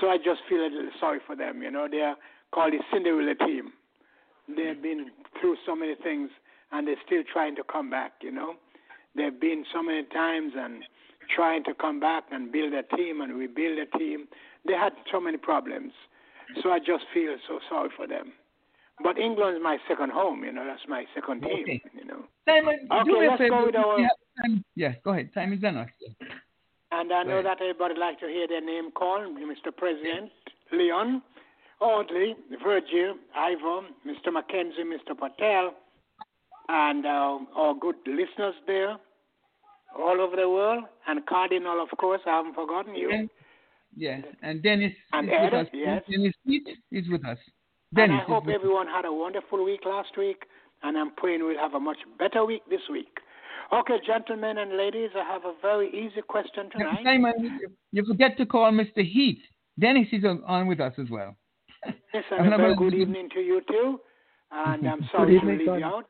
So 0.00 0.08
I 0.08 0.18
just 0.18 0.40
feel 0.48 0.58
a 0.60 0.68
little 0.68 0.90
sorry 1.00 1.20
for 1.26 1.34
them. 1.34 1.62
You 1.62 1.70
know, 1.70 1.88
they 1.90 2.00
are 2.00 2.16
called 2.52 2.72
the 2.72 2.78
Cinderella 2.92 3.34
team. 3.34 3.72
They've 4.48 4.80
been 4.80 5.10
through 5.40 5.56
so 5.66 5.74
many 5.74 5.94
things, 6.02 6.30
and 6.72 6.86
they're 6.86 7.00
still 7.06 7.22
trying 7.30 7.56
to 7.56 7.62
come 7.64 7.90
back. 7.90 8.12
You 8.22 8.32
know, 8.32 8.54
they've 9.18 9.38
been 9.40 9.64
so 9.72 9.82
many 9.82 10.04
times 10.04 10.52
and 10.56 10.82
trying 11.34 11.62
to 11.64 11.74
come 11.74 12.00
back 12.00 12.24
and 12.30 12.50
build 12.52 12.72
a 12.72 12.82
team 12.96 13.20
and 13.20 13.34
rebuild 13.38 13.78
a 13.78 13.98
team. 13.98 14.26
They 14.66 14.74
had 14.74 14.92
so 15.12 15.20
many 15.20 15.36
problems. 15.36 15.92
So 16.62 16.70
I 16.70 16.78
just 16.78 17.04
feel 17.12 17.36
so 17.46 17.58
sorry 17.68 17.90
for 17.96 18.06
them. 18.06 18.32
But 19.02 19.18
England's 19.18 19.60
my 19.62 19.76
second 19.86 20.10
home. 20.12 20.42
You 20.44 20.52
know, 20.52 20.64
that's 20.64 20.82
my 20.88 21.04
second 21.14 21.42
team. 21.42 21.62
Okay. 21.62 21.82
You 21.94 22.04
know. 22.06 22.24
Simon, 22.48 22.88
Okay, 22.90 23.28
let's 23.28 23.42
go 23.50 23.66
with 23.66 23.76
our- 23.76 23.98
time- 24.42 24.64
Yes, 24.74 24.96
go 25.04 25.10
ahead. 25.12 25.32
Time 25.34 25.52
is 25.52 25.62
on 25.64 25.76
us. 25.76 25.88
And 26.90 27.12
I 27.12 27.22
know 27.22 27.36
Right. 27.36 27.44
that 27.44 27.60
everybody 27.60 27.94
like 27.94 28.18
to 28.20 28.28
hear 28.28 28.46
their 28.48 28.62
name 28.62 28.90
called, 28.92 29.36
Mr. 29.36 29.70
President 29.76 30.32
Leon. 30.72 31.22
Audley, 31.80 32.34
Virgil, 32.60 33.16
Ivor, 33.36 33.82
Mr. 34.04 34.32
Mackenzie, 34.32 34.82
Mr. 34.82 35.16
Patel, 35.16 35.74
and 36.68 37.06
uh, 37.06 37.38
our 37.54 37.74
good 37.74 37.94
listeners 38.04 38.54
there 38.66 38.96
all 39.98 40.20
over 40.20 40.36
the 40.36 40.48
world, 40.48 40.84
and 41.06 41.24
Cardinal, 41.26 41.82
of 41.82 41.96
course, 41.98 42.20
I 42.26 42.30
haven't 42.36 42.54
forgotten 42.54 42.94
you. 42.94 43.10
And, 43.10 43.28
yes, 43.96 44.22
and 44.42 44.62
Dennis 44.62 44.92
And 45.12 45.28
is 45.28 45.34
Ed, 45.36 45.44
with 45.44 45.54
us. 45.54 45.66
yes. 45.72 46.02
Dennis 46.10 46.34
is 46.92 47.08
with 47.10 47.24
us. 47.26 47.38
And 47.96 48.12
I 48.12 48.18
hope 48.18 48.46
with 48.46 48.54
us. 48.54 48.60
everyone 48.60 48.86
had 48.86 49.04
a 49.04 49.12
wonderful 49.12 49.64
week 49.64 49.80
last 49.86 50.16
week, 50.16 50.42
and 50.82 50.96
I'm 50.96 51.10
praying 51.16 51.40
we'll 51.44 51.58
have 51.58 51.74
a 51.74 51.80
much 51.80 51.98
better 52.18 52.44
week 52.44 52.62
this 52.70 52.82
week. 52.90 53.08
Okay, 53.72 53.96
gentlemen 54.06 54.58
and 54.58 54.76
ladies, 54.76 55.10
I 55.14 55.24
have 55.30 55.44
a 55.44 55.52
very 55.60 55.88
easy 55.88 56.22
question 56.26 56.70
tonight. 56.70 57.00
Simon, 57.04 57.58
you- 57.92 58.04
forget 58.06 58.36
to 58.38 58.46
call 58.46 58.70
Mr. 58.72 59.04
Heath. 59.04 59.38
Dennis 59.78 60.08
is 60.12 60.24
on, 60.24 60.66
with 60.66 60.80
us 60.80 60.92
as 60.98 61.08
well. 61.10 61.36
Yes, 62.14 62.24
and 62.30 62.52
a 62.54 62.56
very 62.56 62.74
good 62.76 62.94
evening 62.94 63.28
to 63.34 63.40
you 63.40 63.60
too. 63.68 64.00
And 64.50 64.86
I'm 64.92 65.08
sorry 65.12 65.38
to 65.38 65.46
leave 65.46 65.60
you 65.60 65.72
out. 65.84 66.06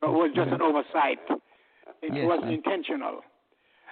But 0.00 0.08
it 0.08 0.12
was 0.14 0.30
just 0.34 0.50
an 0.50 0.62
oversight. 0.68 1.18
It 2.02 2.14
Yes, 2.14 2.24
wasn't 2.26 2.48
sir. 2.48 2.54
intentional. 2.54 3.20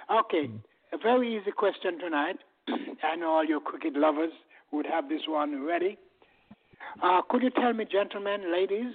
Okay, 0.09 0.49
a 0.91 0.97
very 0.97 1.37
easy 1.37 1.51
question 1.51 1.99
tonight. 1.99 2.37
I 3.03 3.15
know 3.15 3.29
all 3.29 3.45
your 3.45 3.59
cricket 3.59 3.95
lovers 3.95 4.31
would 4.71 4.85
have 4.85 5.09
this 5.09 5.21
one 5.27 5.63
ready. 5.63 5.97
Uh, 7.01 7.21
could 7.29 7.43
you 7.43 7.49
tell 7.49 7.73
me, 7.73 7.85
gentlemen, 7.89 8.51
ladies, 8.51 8.93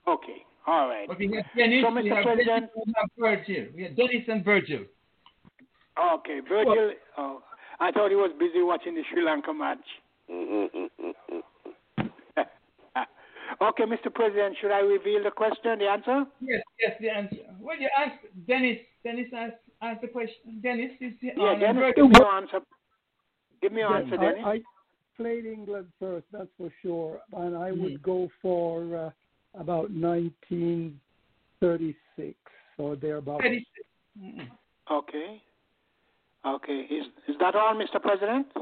Okay. 0.08 0.44
All 0.70 0.88
right. 0.88 1.08
But 1.08 1.18
we 1.18 1.26
have 1.36 1.46
Dennis, 1.58 1.82
So, 1.84 1.90
we 1.90 2.02
Mr. 2.04 2.16
have, 2.16 2.24
President- 2.24 2.46
Dennis, 2.46 2.70
we 2.86 2.94
have 2.96 3.10
Virgil. 3.18 3.66
We 3.76 3.84
have 3.84 3.96
Dennis 3.96 4.24
and 4.28 4.46
Virgil. 4.46 4.82
Okay. 5.98 6.40
Virgil, 6.48 6.92
oh, 7.18 7.42
I 7.80 7.92
thought 7.92 8.10
he 8.12 8.16
was 8.16 8.32
busy 8.40 8.62
watching 8.62 8.94
the 8.94 9.02
Sri 9.12 9.24
Lanka 9.26 9.52
match. 9.52 9.80
okay, 13.62 13.84
Mr. 13.84 14.14
President, 14.14 14.56
should 14.62 14.72
I 14.72 14.80
reveal 14.80 15.24
the 15.24 15.32
question, 15.32 15.80
the 15.80 15.86
answer? 15.88 16.26
Yes, 16.40 16.62
yes, 16.80 16.94
the 17.02 17.10
answer. 17.10 17.38
Well, 17.60 17.80
you 17.80 17.90
ask 17.98 18.14
Dennis. 18.48 18.78
Dennis 19.04 19.28
asked, 19.36 19.56
asked 19.82 20.02
the 20.02 20.08
question. 20.08 20.60
Dennis 20.62 20.92
is 21.02 21.14
the 21.22 21.32
Yeah, 21.36 21.52
um, 21.54 21.60
Dennis, 21.60 21.82
Virgil. 21.82 22.08
give 22.10 22.12
me 22.14 22.20
your 22.20 22.36
answer. 22.36 22.60
Give 23.62 23.72
me 23.72 23.80
your 23.80 23.90
Yeah, 23.92 23.98
answer, 24.04 24.18
Dennis. 24.18 24.42
I, 24.46 24.50
I 24.52 24.62
played 25.18 25.46
England 25.46 25.88
first, 26.00 26.26
that's 26.32 26.50
for 26.58 26.70
sure, 26.84 27.20
and 27.34 27.58
I 27.58 27.72
would 27.72 27.94
Hmm. 27.98 28.02
go 28.04 28.30
for 28.42 28.96
uh, 28.96 29.10
about 29.60 29.92
1936 29.92 32.36
or 32.78 32.96
thereabouts. 32.96 33.44
Okay. 34.92 35.42
Okay. 36.46 36.88
Is 36.90 37.06
is 37.28 37.36
that 37.40 37.56
all, 37.56 37.76
Mr. 37.76 38.02
President? 38.02 38.48
Uh, 38.56 38.62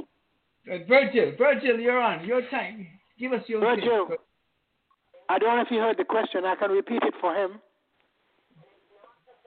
Virgil, 0.87 1.33
Virgil, 1.37 1.79
you're 1.79 2.01
on. 2.01 2.25
Your 2.25 2.41
time. 2.49 2.87
Give 3.19 3.31
us 3.33 3.43
your 3.47 3.59
Virgil, 3.61 4.07
take. 4.09 4.19
I 5.29 5.37
don't 5.39 5.55
know 5.55 5.61
if 5.61 5.67
he 5.69 5.77
heard 5.77 5.97
the 5.97 6.03
question. 6.03 6.43
I 6.45 6.55
can 6.55 6.71
repeat 6.71 7.01
it 7.03 7.13
for 7.21 7.33
him. 7.35 7.59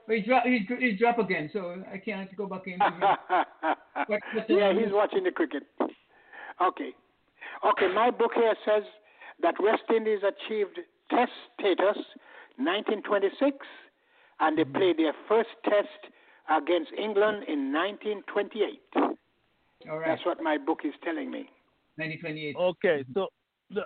He 0.09 0.20
drop, 0.22 0.44
he, 0.44 0.66
he 0.81 0.93
drop 0.97 1.18
again, 1.18 1.51
so 1.52 1.82
I 1.93 1.98
can't 1.98 2.35
go 2.36 2.47
back 2.47 2.62
in. 2.66 2.78
But- 4.09 4.20
but, 4.35 4.47
yeah, 4.48 4.72
he's 4.72 4.90
watching 4.93 5.24
the 5.24 5.31
cricket. 5.31 5.64
Okay. 6.60 6.90
Okay, 7.64 7.89
my 7.94 8.10
book 8.10 8.32
here 8.35 8.55
says 8.64 8.82
that 9.43 9.55
West 9.62 9.82
Indies 9.94 10.20
achieved 10.27 10.78
test 11.11 11.32
status 11.59 11.99
1926 12.57 13.57
and 14.41 14.57
they 14.57 14.62
mm-hmm. 14.62 14.77
played 14.77 14.99
their 14.99 15.15
first 15.28 15.51
test 15.65 16.12
against 16.51 16.91
England 16.93 17.45
in 17.49 17.73
1928. 17.73 18.81
All 19.91 19.99
right. 19.99 20.09
That's 20.09 20.24
what 20.27 20.43
my 20.43 20.59
book 20.59 20.81
is 20.85 20.95
telling 21.05 21.31
me. 21.31 21.49
1928. 21.97 22.57
Okay, 22.57 23.05
mm-hmm. 23.05 23.12
so 23.15 23.28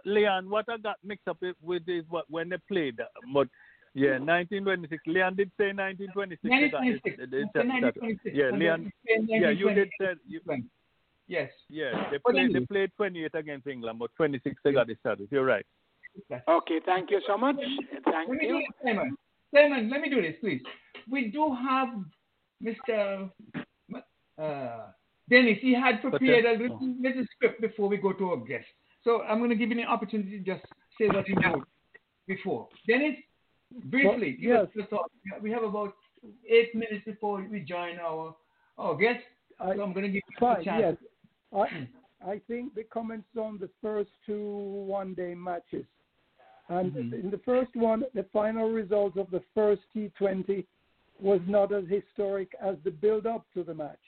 Leon, 0.04 0.48
what 0.48 0.64
I 0.68 0.78
got 0.78 0.96
mixed 1.04 1.28
up 1.28 1.40
with- 1.42 1.60
with 1.62 1.88
is 1.88 2.04
what 2.08 2.24
when 2.30 2.48
they 2.48 2.58
played, 2.68 3.00
uh, 3.00 3.04
but 3.32 3.48
yeah, 3.94 4.16
mm-hmm. 4.18 4.26
1926. 4.64 5.06
Leon 5.06 5.36
did 5.36 5.50
say 5.58 5.72
1926. 5.72 6.42
they 6.42 6.68
got 6.68 6.86
it- 6.86 7.02
1926. 7.04 7.18
it- 7.18 7.34
it- 7.34 7.36
I 7.36 7.52
said 7.52 7.52
that- 7.54 7.66
1926. 7.66 8.34
Yeah, 8.34 8.50
Leon. 8.50 8.92
then 9.04 9.28
Yeah, 9.28 9.50
you 9.50 9.74
did 9.74 9.90
say 10.00 10.14
you, 10.26 10.40
Yes. 11.26 11.50
yeah. 11.68 12.10
They 12.10 12.18
played 12.18 12.52
they 12.52 12.66
played 12.66 12.90
28 12.96 13.34
against 13.34 13.66
England, 13.66 13.98
but 13.98 14.14
26 14.16 14.60
they 14.62 14.72
got 14.72 14.86
the 14.86 14.96
status. 14.96 15.28
You're 15.30 15.44
right. 15.44 15.66
Okay, 16.48 16.80
thank 16.84 17.10
you 17.10 17.20
so 17.26 17.36
much. 17.36 17.56
Thank 17.56 18.28
Let 18.28 18.38
me 18.38 18.38
do 18.40 18.54
you. 18.54 18.58
this, 18.58 18.66
Simon. 18.84 19.16
Simon, 19.54 19.90
let 19.90 20.00
me 20.00 20.10
do 20.10 20.22
this, 20.22 20.34
please. 20.40 20.62
We 21.10 21.30
do 21.30 21.54
have 21.54 21.88
Mr. 22.62 23.30
Uh, 24.38 24.86
Dennis. 25.28 25.58
He 25.60 25.74
had 25.74 26.00
prepared 26.00 26.44
a 26.44 26.52
little, 26.62 26.78
little 27.00 27.24
script 27.34 27.60
before 27.60 27.88
we 27.88 27.96
go 27.96 28.12
to 28.12 28.30
our 28.30 28.36
guest. 28.38 28.66
So 29.04 29.22
I'm 29.22 29.38
going 29.38 29.50
to 29.50 29.56
give 29.56 29.70
you 29.70 29.80
an 29.80 29.86
opportunity 29.86 30.38
to 30.38 30.44
just 30.44 30.64
say 30.98 31.08
what 31.08 31.28
you 31.28 31.36
wrote 31.44 31.66
before. 32.26 32.68
Dennis, 32.88 33.16
briefly, 33.84 34.38
give 34.40 34.56
us 34.56 34.68
your. 34.74 34.86
We 35.42 35.50
have 35.50 35.62
about 35.62 35.94
eight 36.48 36.74
minutes 36.74 37.04
before 37.04 37.46
we 37.48 37.60
join 37.60 37.98
our 37.98 38.34
our 38.78 38.96
guest. 38.96 39.20
So 39.58 39.82
I'm 39.82 39.92
going 39.92 40.02
to 40.02 40.08
give 40.08 40.14
you 40.14 40.36
Fine, 40.40 40.60
a 40.60 40.64
chance. 40.64 40.98
yes. 41.52 41.88
I, 42.24 42.30
I 42.32 42.40
think 42.48 42.74
the 42.74 42.84
comments 42.84 43.28
on 43.38 43.58
the 43.58 43.68
first 43.82 44.10
two 44.26 44.84
one 44.86 45.14
day 45.14 45.34
matches. 45.34 45.84
And 46.68 46.92
Mm-hmm. 46.92 47.14
in 47.14 47.30
the 47.30 47.40
first 47.44 47.74
one, 47.76 48.04
the 48.14 48.24
final 48.32 48.70
results 48.70 49.18
of 49.18 49.30
the 49.30 49.42
first 49.54 49.82
T20 49.94 50.64
was 51.20 51.40
not 51.46 51.72
as 51.72 51.84
historic 51.88 52.52
as 52.60 52.76
the 52.84 52.90
build 52.90 53.26
up 53.26 53.46
to 53.54 53.62
the 53.62 53.74
match. 53.74 53.98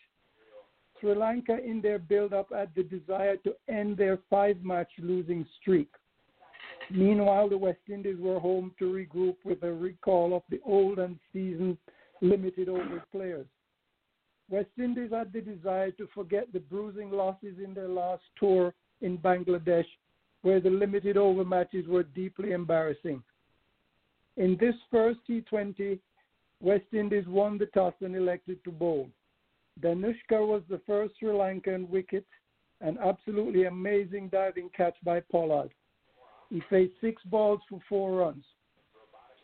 Sri 0.98 1.14
Lanka, 1.14 1.62
in 1.62 1.82
their 1.82 1.98
build 1.98 2.32
up, 2.32 2.50
had 2.52 2.70
the 2.74 2.82
desire 2.82 3.36
to 3.38 3.54
end 3.68 3.96
their 3.96 4.18
five 4.30 4.62
match 4.64 4.90
losing 4.98 5.46
streak. 5.60 5.90
Meanwhile, 6.90 7.48
the 7.50 7.58
West 7.58 7.80
Indies 7.88 8.18
were 8.18 8.38
home 8.38 8.72
to 8.78 8.92
regroup 8.92 9.36
with 9.44 9.62
a 9.62 9.72
recall 9.72 10.34
of 10.34 10.42
the 10.50 10.60
old 10.64 10.98
and 10.98 11.18
seasoned 11.32 11.76
limited 12.22 12.68
over 12.68 13.02
players. 13.12 13.46
West 14.48 14.70
Indies 14.78 15.10
had 15.12 15.32
the 15.32 15.40
desire 15.40 15.90
to 15.92 16.08
forget 16.14 16.52
the 16.52 16.60
bruising 16.60 17.10
losses 17.10 17.56
in 17.62 17.74
their 17.74 17.88
last 17.88 18.22
tour 18.38 18.72
in 19.00 19.18
Bangladesh, 19.18 19.86
where 20.46 20.60
the 20.60 20.70
limited 20.70 21.16
over 21.16 21.44
matches 21.44 21.88
were 21.88 22.04
deeply 22.04 22.52
embarrassing. 22.52 23.20
In 24.36 24.56
this 24.60 24.76
first 24.92 25.18
T20, 25.28 25.98
West 26.60 26.84
Indies 26.92 27.26
won 27.26 27.58
the 27.58 27.66
toss 27.66 27.94
and 28.00 28.14
elected 28.14 28.62
to 28.62 28.70
bowl. 28.70 29.10
Danushka 29.80 30.38
was 30.46 30.62
the 30.70 30.80
first 30.86 31.14
Sri 31.18 31.30
Lankan 31.30 31.88
wicket, 31.88 32.24
an 32.80 32.96
absolutely 33.04 33.64
amazing 33.64 34.28
diving 34.28 34.70
catch 34.76 34.94
by 35.02 35.18
Pollard. 35.18 35.70
He 36.48 36.62
faced 36.70 36.94
six 37.00 37.20
balls 37.24 37.58
for 37.68 37.80
four 37.88 38.12
runs. 38.12 38.44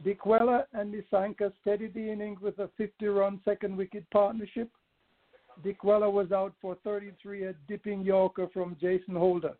Dickwella 0.05 0.67
and 0.73 0.95
Nisanka 0.95 1.53
steadied 1.63 1.95
the 1.95 2.13
innings 2.13 2.41
with 2.41 2.61
a 2.61 2.71
50 2.79 3.09
run 3.09 3.41
second 3.45 3.77
wicket 3.77 4.09
partnership. 4.13 4.71
Dickwella 5.65 6.13
was 6.13 6.31
out 6.31 6.55
for 6.63 6.77
33, 6.85 7.47
a 7.47 7.55
dipping 7.67 8.03
Yorker 8.03 8.47
from 8.55 8.77
Jason 8.81 9.17
Holder. 9.17 9.57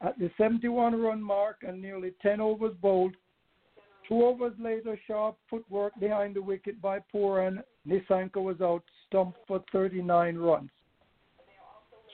At 0.00 0.18
the 0.18 0.30
71 0.38 1.00
run 1.00 1.22
mark 1.22 1.62
and 1.66 1.82
nearly 1.82 2.12
10 2.22 2.40
overs 2.40 2.74
bowled, 2.80 3.16
two 4.08 4.24
overs 4.24 4.54
later, 4.58 4.98
sharp 5.06 5.36
footwork 5.50 5.98
behind 5.98 6.36
the 6.36 6.42
wicket 6.42 6.80
by 6.80 7.00
Pooran, 7.12 7.62
Nisanka 7.86 8.40
was 8.40 8.60
out, 8.60 8.84
stumped 9.06 9.38
for 9.46 9.62
39 9.72 10.36
runs. 10.36 10.70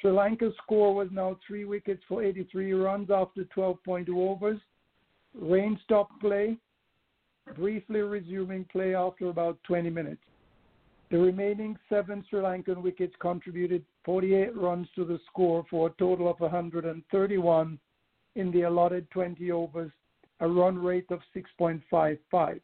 Sri 0.00 0.10
Lanka's 0.10 0.54
score 0.62 0.94
was 0.94 1.08
now 1.12 1.38
three 1.46 1.64
wickets 1.64 2.02
for 2.08 2.22
83 2.22 2.72
runs 2.72 3.10
after 3.10 3.44
12.2 3.56 4.08
overs. 4.16 4.60
Rain 5.34 5.78
stopped 5.84 6.20
play, 6.20 6.56
briefly 7.56 8.00
resuming 8.00 8.64
play 8.70 8.94
after 8.94 9.28
about 9.28 9.58
20 9.64 9.90
minutes. 9.90 10.22
The 11.14 11.20
remaining 11.20 11.78
seven 11.88 12.24
Sri 12.28 12.40
Lankan 12.40 12.82
wickets 12.82 13.14
contributed 13.20 13.84
48 14.04 14.56
runs 14.56 14.88
to 14.96 15.04
the 15.04 15.20
score 15.30 15.64
for 15.70 15.86
a 15.86 15.92
total 15.92 16.28
of 16.28 16.40
131 16.40 17.78
in 18.34 18.50
the 18.50 18.62
allotted 18.62 19.08
20 19.12 19.52
overs, 19.52 19.92
a 20.40 20.48
run 20.48 20.76
rate 20.76 21.08
of 21.10 21.20
6.55. 21.32 22.60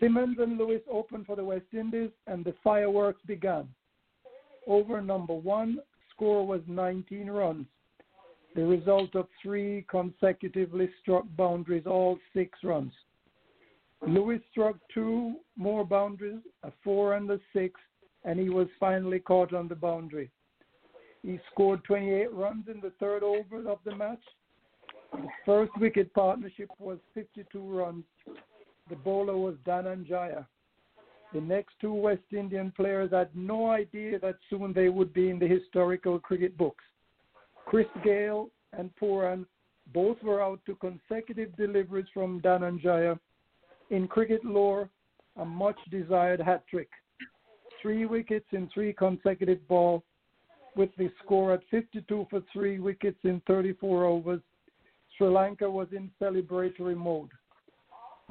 Simmons 0.00 0.36
and 0.40 0.58
Lewis 0.58 0.82
opened 0.90 1.26
for 1.26 1.36
the 1.36 1.44
West 1.44 1.72
Indies 1.72 2.10
and 2.26 2.44
the 2.44 2.56
fireworks 2.64 3.22
began. 3.24 3.68
Over 4.66 5.00
number 5.00 5.34
one, 5.34 5.78
score 6.12 6.44
was 6.44 6.60
19 6.66 7.30
runs, 7.30 7.66
the 8.56 8.64
result 8.64 9.14
of 9.14 9.28
three 9.40 9.86
consecutively 9.88 10.90
struck 11.00 11.24
boundaries, 11.36 11.86
all 11.86 12.18
six 12.34 12.58
runs. 12.64 12.92
Lewis 14.06 14.40
struck 14.50 14.76
two 14.92 15.34
more 15.56 15.84
boundaries, 15.84 16.40
a 16.62 16.72
four 16.82 17.14
and 17.14 17.30
a 17.30 17.38
six, 17.52 17.78
and 18.24 18.38
he 18.38 18.48
was 18.48 18.68
finally 18.78 19.18
caught 19.18 19.52
on 19.52 19.68
the 19.68 19.74
boundary. 19.74 20.30
He 21.22 21.38
scored 21.52 21.84
28 21.84 22.32
runs 22.32 22.66
in 22.68 22.80
the 22.80 22.92
third 22.98 23.22
over 23.22 23.68
of 23.68 23.78
the 23.84 23.94
match. 23.94 24.22
The 25.12 25.28
first 25.44 25.72
wicket 25.78 26.12
partnership 26.14 26.70
was 26.78 26.98
52 27.14 27.60
runs. 27.60 28.04
The 28.88 28.96
bowler 28.96 29.36
was 29.36 29.56
Dananjaya. 29.66 30.46
The 31.32 31.40
next 31.40 31.74
two 31.80 31.92
West 31.92 32.22
Indian 32.32 32.72
players 32.74 33.10
had 33.12 33.28
no 33.34 33.70
idea 33.70 34.18
that 34.18 34.38
soon 34.48 34.72
they 34.72 34.88
would 34.88 35.12
be 35.12 35.30
in 35.30 35.38
the 35.38 35.46
historical 35.46 36.18
cricket 36.18 36.56
books. 36.56 36.84
Chris 37.66 37.86
Gayle 38.02 38.50
and 38.72 38.90
Pooran 39.00 39.44
both 39.92 40.20
were 40.22 40.42
out 40.42 40.60
to 40.66 40.74
consecutive 40.76 41.54
deliveries 41.56 42.06
from 42.12 42.40
Dananjaya 42.40 43.18
in 43.90 44.08
cricket 44.08 44.44
lore, 44.44 44.88
a 45.36 45.44
much 45.44 45.78
desired 45.90 46.40
hat 46.40 46.64
trick. 46.68 46.88
Three 47.82 48.06
wickets 48.06 48.46
in 48.52 48.68
three 48.72 48.92
consecutive 48.92 49.66
balls, 49.68 50.02
with 50.76 50.90
the 50.96 51.10
score 51.24 51.52
at 51.52 51.60
52 51.70 52.26
for 52.30 52.42
three 52.52 52.78
wickets 52.78 53.18
in 53.24 53.42
34 53.46 54.04
overs. 54.04 54.40
Sri 55.16 55.28
Lanka 55.28 55.68
was 55.68 55.88
in 55.92 56.10
celebratory 56.20 56.96
mode. 56.96 57.30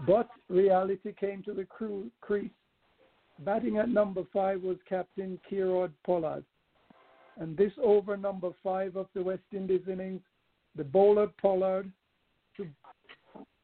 But 0.08 0.30
reality 0.48 1.14
came 1.20 1.44
to 1.44 1.54
the 1.54 1.66
cru- 1.66 2.10
crease. 2.22 2.52
Batting 3.40 3.78
at 3.78 3.90
number 3.90 4.24
five 4.34 4.62
was 4.62 4.78
Captain 4.88 5.40
Kieron 5.50 5.92
Pollard. 6.06 6.46
And 7.38 7.56
this 7.58 7.72
over 7.82 8.18
number 8.18 8.50
five 8.64 8.96
of 8.96 9.08
the 9.14 9.22
West 9.22 9.44
Indies 9.54 9.88
innings, 9.92 10.22
the 10.76 10.84
bowler 10.84 11.28
Pollard 11.42 11.92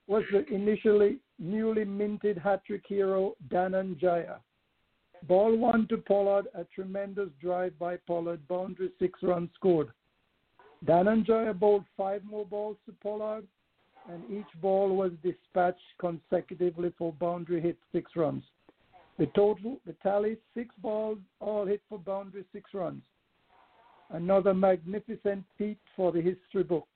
was 0.08 0.24
the 0.32 0.46
initially 0.54 1.20
newly 1.40 1.86
minted 1.86 2.38
hat 2.38 2.64
trick 2.66 2.84
hero 2.88 3.36
Dananjaya. 3.50 4.38
Ball 5.28 5.56
one 5.58 5.88
to 5.88 5.98
Pollard, 5.98 6.48
a 6.54 6.64
tremendous 6.66 7.30
drive 7.42 7.78
by 7.80 7.98
Pollard, 7.98 8.48
boundary 8.48 8.92
six 9.00 9.20
runs 9.24 9.50
scored. 9.56 9.90
Dananjaya 10.86 11.58
bowled 11.58 11.86
five 11.98 12.24
more 12.24 12.46
balls 12.46 12.78
to 12.86 12.94
Pollard, 13.02 13.48
and 14.12 14.24
each 14.30 14.62
ball 14.62 14.96
was 14.96 15.12
dispatched 15.24 15.80
consecutively 16.00 16.94
for 16.98 17.12
boundary 17.14 17.60
hit 17.60 17.78
six 17.92 18.12
runs. 18.16 18.44
The 19.18 19.26
total, 19.28 19.80
the 19.86 19.94
tally, 20.04 20.38
six 20.54 20.76
balls, 20.80 21.18
all 21.40 21.66
hit 21.66 21.82
for 21.90 21.98
boundary 21.98 22.46
six 22.54 22.72
runs. 22.74 23.02
Another 24.12 24.54
magnificent 24.54 25.44
feat 25.58 25.80
for 25.96 26.12
the 26.12 26.22
history 26.22 26.64
book. 26.64 26.88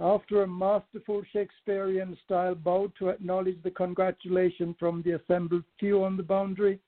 After 0.00 0.42
a 0.42 0.46
masterful 0.46 1.22
Shakespearean 1.32 2.18
style 2.24 2.56
bow 2.56 2.92
to 2.98 3.10
acknowledge 3.10 3.62
the 3.62 3.70
congratulations 3.70 4.74
from 4.78 5.02
the 5.02 5.12
assembled 5.12 5.62
few 5.78 6.02
on 6.02 6.16
the 6.16 6.22
boundary, 6.22 6.80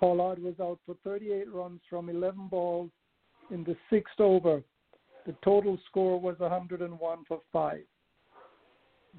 Pollard 0.00 0.42
was 0.42 0.58
out 0.60 0.80
for 0.84 0.96
38 1.04 1.52
runs 1.52 1.80
from 1.88 2.08
11 2.08 2.48
balls 2.48 2.90
in 3.50 3.62
the 3.64 3.76
sixth 3.88 4.18
over. 4.18 4.62
The 5.26 5.34
total 5.44 5.78
score 5.86 6.18
was 6.18 6.38
101 6.38 7.24
for 7.28 7.40
5. 7.52 7.80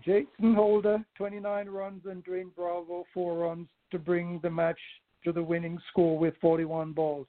Jason 0.04 0.56
Holder, 0.56 1.06
29 1.16 1.70
runs, 1.70 2.02
and 2.06 2.26
Dwayne 2.26 2.54
Bravo, 2.56 3.06
4 3.14 3.38
runs 3.38 3.68
to 3.92 4.00
bring 4.00 4.40
the 4.42 4.50
match 4.50 4.80
to 5.24 5.32
the 5.32 5.44
winning 5.44 5.78
score 5.90 6.18
with 6.18 6.34
41 6.42 6.94
balls. 6.94 7.28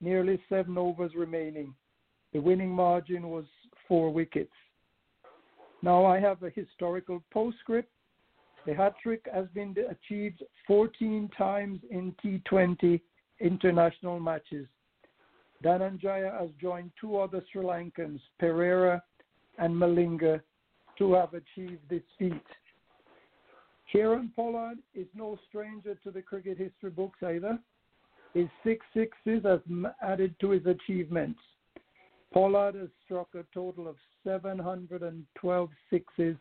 Nearly 0.00 0.40
7 0.48 0.78
overs 0.78 1.12
remaining. 1.16 1.74
The 2.32 2.40
winning 2.40 2.70
margin 2.70 3.30
was 3.30 3.46
4 3.88 4.10
wickets. 4.10 4.52
Now 5.82 6.04
I 6.04 6.20
have 6.20 6.42
a 6.42 6.50
historical 6.50 7.22
postscript. 7.32 7.90
The 8.66 8.74
hat 8.74 8.94
trick 9.02 9.26
has 9.32 9.46
been 9.54 9.74
achieved 9.90 10.42
14 10.66 11.30
times 11.36 11.80
in 11.90 12.14
T20 12.22 13.00
international 13.40 14.20
matches. 14.20 14.66
Dananjaya 15.64 16.38
has 16.38 16.50
joined 16.60 16.90
two 17.00 17.16
other 17.16 17.42
Sri 17.50 17.64
Lankans, 17.64 18.20
Perera 18.40 19.00
and 19.58 19.74
Malinga, 19.74 20.40
to 20.98 21.14
have 21.14 21.34
achieved 21.34 21.80
this 21.88 22.02
feat. 22.18 22.32
Kieron 23.92 24.34
Pollard 24.36 24.78
is 24.94 25.06
no 25.14 25.38
stranger 25.48 25.94
to 26.04 26.10
the 26.10 26.20
cricket 26.20 26.58
history 26.58 26.90
books 26.90 27.22
either. 27.22 27.58
His 28.34 28.48
six 28.62 28.84
sixes 28.94 29.42
has 29.44 29.60
added 30.02 30.34
to 30.40 30.50
his 30.50 30.66
achievements. 30.66 31.40
Pollard 32.32 32.74
has 32.74 32.88
struck 33.04 33.28
a 33.34 33.44
total 33.54 33.88
of 33.88 33.96
712 34.24 35.70
sixes 35.90 36.36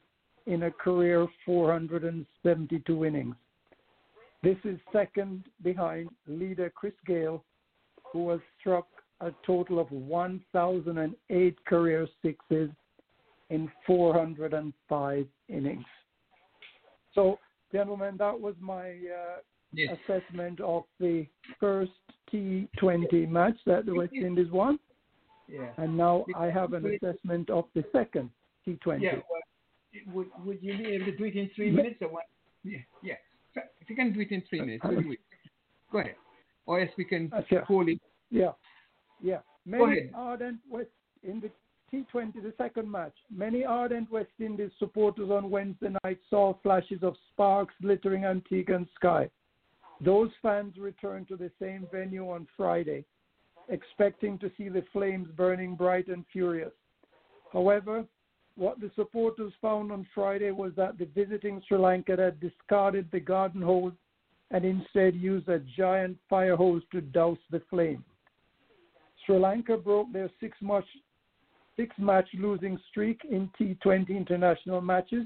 in 0.46 0.64
a 0.64 0.72
career 0.72 1.22
of 1.22 1.30
472 1.46 3.06
innings. 3.06 3.36
This 4.44 4.58
is 4.64 4.78
second 4.92 5.44
behind 5.64 6.10
leader 6.28 6.72
Chris 6.74 6.94
Gayle, 7.06 7.44
who 8.12 8.30
has 8.30 8.40
struck 8.60 8.88
a 9.22 9.32
total 9.46 9.80
of 9.80 9.92
1,008 9.92 11.66
career 11.66 12.08
sixes 12.22 12.70
in 13.50 13.72
405 13.86 15.28
innings. 15.50 15.86
So, 17.16 17.40
gentlemen, 17.72 18.16
that 18.18 18.40
was 18.40 18.56
my 18.60 18.90
uh, 18.90 19.40
yes. 19.74 19.98
assessment 20.06 20.60
of 20.62 20.84
the 21.00 21.26
first 21.60 21.92
T20 22.32 23.28
match 23.28 23.58
that 23.66 23.86
the 23.86 23.96
West 23.96 24.14
Indies 24.14 24.52
won. 24.52 24.78
Yeah. 25.48 25.70
And 25.78 25.96
now 25.96 26.26
I 26.36 26.48
have 26.48 26.74
an 26.74 26.86
assessment 26.86 27.50
of 27.50 27.66
the 27.74 27.84
second 27.92 28.30
T20. 28.68 29.02
Yeah. 29.02 29.16
Well, 29.16 29.42
would 30.14 30.28
would 30.46 30.60
you 30.62 30.78
be 30.78 30.86
able 30.96 31.06
to 31.06 31.18
do 31.18 31.24
it 31.24 31.36
in 31.36 31.50
three 31.56 31.72
minutes 31.72 31.98
or 32.02 32.10
what? 32.10 32.26
Yeah. 32.64 32.80
Yeah. 33.02 33.16
So 33.56 33.62
if 33.82 33.90
you 33.90 33.96
can 33.96 34.14
do 34.14 34.20
it 34.22 34.32
in 34.32 34.44
three 34.50 34.60
minutes, 34.62 34.84
we'll. 34.86 35.04
Go 35.92 36.00
ahead. 36.00 36.16
Or 36.66 36.82
else 36.82 36.92
we 36.98 37.06
can 37.06 37.32
Okay. 37.34 37.60
call 37.66 37.88
it. 37.88 38.00
Yeah, 38.30 38.52
yeah. 39.22 39.38
Go 39.38 39.86
Many 39.86 40.00
ahead. 40.00 40.12
ardent 40.14 40.60
West 40.70 40.90
in 41.24 41.40
the 41.40 41.50
T20, 41.94 42.44
the 42.44 42.54
second 42.58 42.92
match. 42.92 43.14
Many 43.32 43.64
ardent 43.64 44.12
West 44.12 44.32
Indies 44.40 44.72
supporters 44.78 45.32
on 45.32 45.50
Wednesday 45.50 45.94
night 46.04 46.20
saw 46.30 46.54
flashes 46.62 47.02
of 47.04 47.16
sparks 47.32 47.74
glittering 47.82 48.24
Antiguan 48.24 48.86
sky. 48.96 49.30
Those 50.02 50.30
fans 50.42 50.78
returned 50.78 51.30
to 51.30 51.38
the 51.38 51.50
same 51.60 51.88
venue 51.92 52.30
on 52.30 52.48
Friday, 52.58 53.06
expecting 53.70 54.38
to 54.40 54.52
see 54.58 54.70
the 54.70 54.84
flames 54.94 55.28
burning 55.36 55.76
bright 55.76 56.08
and 56.08 56.24
furious. 56.32 56.72
However, 57.52 58.06
what 58.56 58.80
the 58.80 58.92
supporters 58.96 59.54
found 59.62 59.92
on 59.92 60.08
Friday 60.16 60.52
was 60.52 60.72
that 60.76 60.98
the 60.98 61.06
visiting 61.06 61.62
Sri 61.68 61.78
Lanka 61.78 62.16
had 62.18 62.40
discarded 62.40 63.08
the 63.12 63.20
garden 63.20 63.62
hose 63.62 63.94
and 64.52 64.66
instead 64.66 65.16
used 65.16 65.48
a 65.50 65.60
giant 65.60 66.18
fire 66.30 66.56
hose 66.56 66.82
to 66.92 67.02
douse 67.02 67.38
the 67.52 67.62
flame. 67.70 68.04
Sri 69.26 69.38
Lanka 69.38 69.78
broke 69.78 70.12
their 70.12 70.30
six 70.40 70.58
match 70.62 70.86
six 71.76 71.96
match 72.00 72.28
losing 72.34 72.80
streak 72.90 73.22
in 73.30 73.50
T20 73.60 74.10
international 74.10 74.82
matches. 74.82 75.26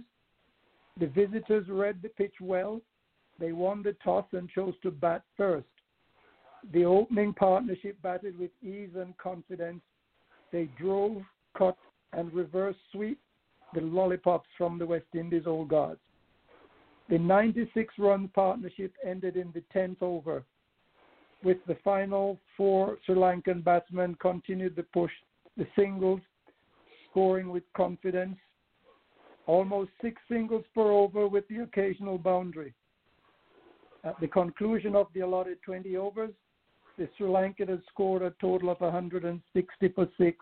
The 1.00 1.08
visitors 1.08 1.68
read 1.70 2.02
the 2.02 2.10
pitch 2.10 2.34
well. 2.42 2.82
They 3.40 3.54
won 3.54 3.82
the 3.82 3.96
toss 4.04 4.26
and 4.34 4.50
chose 4.50 4.74
to 4.84 4.92
bat 4.92 5.24
first. 5.38 5.68
The 6.74 6.86
opening 6.86 7.34
partnership 7.34 8.02
batted 8.02 8.38
with 8.38 8.52
ease 8.64 8.92
and 8.96 9.18
confidence. 9.18 9.82
They 10.52 10.70
drove, 10.78 11.24
cut, 11.58 11.78
and 12.14 12.32
reverse 12.34 12.76
sweep 12.92 13.20
the 13.74 13.82
lollipops 13.82 14.50
from 14.58 14.78
the 14.78 14.86
West 14.86 15.06
Indies 15.14 15.48
Old 15.48 15.70
Guards. 15.70 16.00
The 17.10 17.18
96 17.18 17.94
run 17.98 18.30
partnership 18.30 18.94
ended 19.06 19.36
in 19.36 19.52
the 19.54 19.64
10th 19.76 20.02
over, 20.02 20.44
with 21.44 21.58
the 21.68 21.78
final 21.84 22.40
four 22.56 22.98
Sri 23.06 23.16
Lankan 23.16 23.64
batsmen 23.64 24.16
continued 24.16 24.76
to 24.76 24.84
push 24.84 25.12
the 25.58 25.68
singles, 25.76 26.22
scoring 27.10 27.50
with 27.50 27.64
confidence. 27.76 28.38
Almost 29.48 29.92
six 30.02 30.22
singles 30.30 30.64
per 30.74 30.92
over 30.92 31.28
with 31.28 31.48
the 31.48 31.64
occasional 31.64 32.18
boundary. 32.18 32.74
At 34.04 34.20
the 34.20 34.28
conclusion 34.28 34.96
of 34.96 35.08
the 35.14 35.22
allotted 35.22 35.62
20 35.64 35.98
overs, 35.98 36.32
the 37.02 37.10
Sri 37.18 37.28
Lankan 37.28 37.68
had 37.68 37.82
scored 37.92 38.22
a 38.22 38.32
total 38.40 38.70
of 38.70 38.80
160 38.80 39.88
for 39.90 40.08
six 40.20 40.38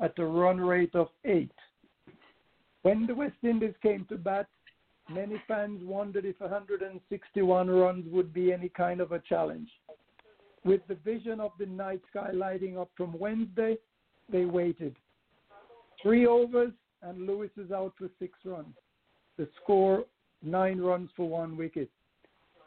at 0.00 0.18
a 0.18 0.24
run 0.24 0.58
rate 0.58 0.94
of 0.94 1.08
eight. 1.26 1.52
When 2.80 3.06
the 3.06 3.14
West 3.14 3.36
Indies 3.42 3.74
came 3.82 4.06
to 4.08 4.16
bat, 4.16 4.46
many 5.10 5.42
fans 5.46 5.82
wondered 5.84 6.24
if 6.24 6.40
161 6.40 7.68
runs 7.68 8.06
would 8.10 8.32
be 8.32 8.54
any 8.54 8.70
kind 8.70 9.02
of 9.02 9.12
a 9.12 9.18
challenge. 9.18 9.68
With 10.64 10.80
the 10.88 10.94
vision 10.94 11.40
of 11.40 11.50
the 11.58 11.66
night 11.66 12.00
sky 12.08 12.30
lighting 12.32 12.78
up 12.78 12.90
from 12.96 13.18
Wednesday, 13.18 13.76
they 14.32 14.46
waited. 14.46 14.96
Three 16.02 16.26
overs, 16.26 16.72
and 17.02 17.26
Lewis 17.26 17.50
is 17.58 17.70
out 17.70 17.92
for 17.98 18.08
six 18.18 18.32
runs. 18.46 18.74
The 19.36 19.46
score 19.62 20.06
nine 20.42 20.80
runs 20.80 21.10
for 21.14 21.28
one 21.28 21.54
wicket. 21.54 21.90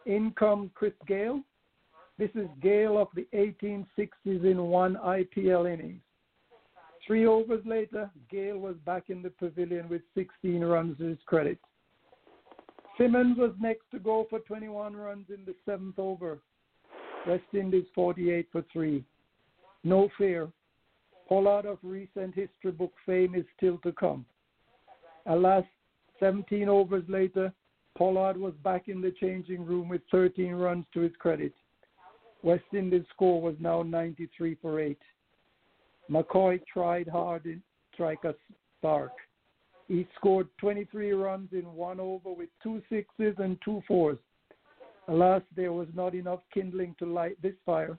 In 0.06 0.32
come 0.38 0.70
Chris 0.76 0.94
Gayle. 1.08 1.42
This 2.22 2.30
is 2.36 2.50
Gayle 2.62 3.00
of 3.00 3.08
the 3.16 3.28
1860s 3.34 4.06
in 4.26 4.62
one 4.68 4.96
IPL 5.04 5.74
innings. 5.74 6.04
Three 7.08 7.26
overs 7.26 7.66
later, 7.66 8.12
Gayle 8.30 8.60
was 8.60 8.76
back 8.86 9.06
in 9.10 9.24
the 9.24 9.32
pavilion 9.32 9.90
with 9.90 10.04
16 10.14 10.64
runs 10.64 11.00
to 11.00 11.06
his 11.06 11.18
credit. 11.26 11.58
Simmons 12.96 13.40
was 13.40 13.54
next 13.60 13.90
to 13.90 13.98
go 13.98 14.28
for 14.30 14.38
21 14.38 14.96
runs 14.96 15.26
in 15.30 15.44
the 15.46 15.56
seventh 15.66 15.98
over. 15.98 16.38
West 17.28 17.42
Indies 17.54 17.88
48 17.96 18.48
for 18.52 18.64
three. 18.72 19.04
No 19.84 20.08
fear. 20.16 20.48
Pollard 21.28 21.66
of 21.66 21.80
recent 21.82 22.36
history 22.36 22.72
book 22.72 22.94
fame 23.04 23.34
is 23.34 23.46
still 23.58 23.80
to 23.80 23.92
come. 23.94 24.28
Alas, 25.26 25.64
17 26.20 26.70
overs 26.70 27.04
later, 27.08 27.52
Pollard 27.98 28.38
was 28.38 28.54
back 28.64 28.90
in 28.90 29.02
the 29.02 29.12
changing 29.20 29.66
room 29.66 29.90
with 29.90 30.02
13 30.12 30.54
runs 30.54 30.86
to 30.94 31.00
his 31.00 31.14
credit. 31.18 31.54
West 32.44 32.64
Indies 32.74 33.06
score 33.14 33.42
was 33.42 33.56
now 33.60 33.84
93 33.84 34.58
for 34.62 34.80
8. 34.80 34.98
McCoy 36.10 36.60
tried 36.72 37.08
hard 37.08 37.46
in 37.46 37.62
strike 37.94 38.24
a 38.24 38.34
spark. 38.78 39.12
He 39.88 40.08
scored 40.16 40.48
23 40.60 41.12
runs 41.12 41.50
in 41.52 41.74
one 41.74 42.00
over 42.00 42.32
with 42.32 42.50
two 42.64 42.82
sixes 42.90 43.36
and 43.38 43.58
two 43.64 43.84
fours. 43.88 44.18
Alas, 45.08 45.42
there 45.56 45.74
was 45.74 45.88
not 45.94 46.16
enough 46.16 46.40
kindling 46.54 46.96
to 47.00 47.06
light 47.06 47.42
this 47.42 47.56
fire. 47.66 47.98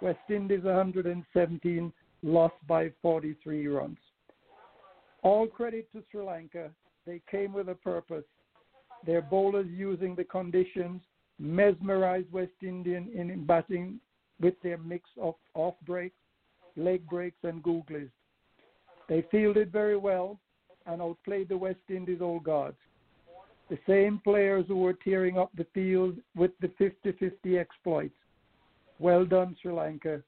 West 0.00 0.18
Indies 0.28 0.64
117 0.64 1.92
lost 2.22 2.54
by 2.66 2.90
43 3.00 3.68
runs. 3.68 3.98
All 5.22 5.46
credit 5.46 5.90
to 5.92 6.02
Sri 6.10 6.22
Lanka. 6.22 6.70
They 7.06 7.20
came 7.30 7.52
with 7.52 7.68
a 7.68 7.74
purpose. 7.74 8.24
Their 9.06 9.22
bowlers 9.22 9.68
using 9.70 10.14
the 10.14 10.24
conditions 10.24 11.02
mesmerized 11.42 12.30
West 12.32 12.52
Indian 12.62 13.10
in 13.14 13.44
batting 13.44 13.98
with 14.40 14.54
their 14.62 14.78
mix 14.78 15.10
of 15.20 15.34
off 15.54 15.74
breaks, 15.84 16.16
leg 16.76 17.06
breaks, 17.08 17.38
and 17.42 17.62
googlies. 17.62 18.10
They 19.08 19.24
fielded 19.30 19.72
very 19.72 19.96
well 19.96 20.38
and 20.86 21.02
outplayed 21.02 21.48
the 21.48 21.56
West 21.56 21.80
Indies 21.88 22.20
Old 22.20 22.44
Guards. 22.44 22.76
The 23.70 23.78
same 23.88 24.20
players 24.22 24.66
who 24.68 24.76
were 24.76 24.92
tearing 24.92 25.36
up 25.36 25.50
the 25.56 25.66
field 25.74 26.16
with 26.36 26.52
the 26.60 26.70
50 26.78 27.12
50 27.12 27.58
exploits. 27.58 28.14
Well 28.98 29.24
done, 29.24 29.56
Sri 29.60 29.72
Lanka. 29.72 30.22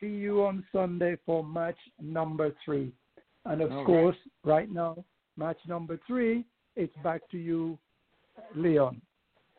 See 0.00 0.08
you 0.08 0.44
on 0.44 0.64
Sunday 0.70 1.16
for 1.24 1.42
match 1.42 1.78
number 2.00 2.54
three. 2.64 2.92
And 3.46 3.62
of 3.62 3.70
All 3.70 3.78
right. 3.78 3.86
course, 3.86 4.16
right 4.44 4.70
now, 4.70 5.02
match 5.36 5.58
number 5.66 5.98
three, 6.06 6.44
it's 6.74 6.94
back 7.02 7.22
to 7.30 7.38
you, 7.38 7.78
Leon. 8.54 9.00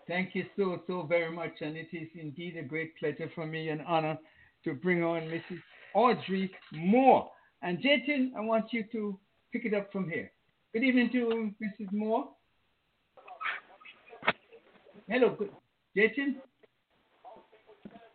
Thank 0.07 0.35
you 0.35 0.45
so, 0.55 0.81
so 0.87 1.03
very 1.03 1.31
much. 1.31 1.53
And 1.61 1.75
it 1.75 1.89
is 1.91 2.07
indeed 2.15 2.57
a 2.57 2.63
great 2.63 2.97
pleasure 2.97 3.29
for 3.35 3.45
me 3.45 3.69
and 3.69 3.81
honor 3.85 4.17
to 4.63 4.73
bring 4.73 5.03
on 5.03 5.21
Mrs. 5.23 5.61
Audrey 5.93 6.51
Moore. 6.71 7.29
And 7.61 7.79
Jatin, 7.79 8.31
I 8.37 8.41
want 8.41 8.71
you 8.71 8.85
to 8.91 9.19
pick 9.51 9.65
it 9.65 9.73
up 9.73 9.91
from 9.91 10.09
here. 10.09 10.31
Good 10.73 10.83
evening 10.83 11.09
to 11.13 11.51
Mrs. 11.61 11.91
Moore. 11.91 12.29
Hello, 15.09 15.35
good. 15.37 15.51
Jatin? 15.95 16.35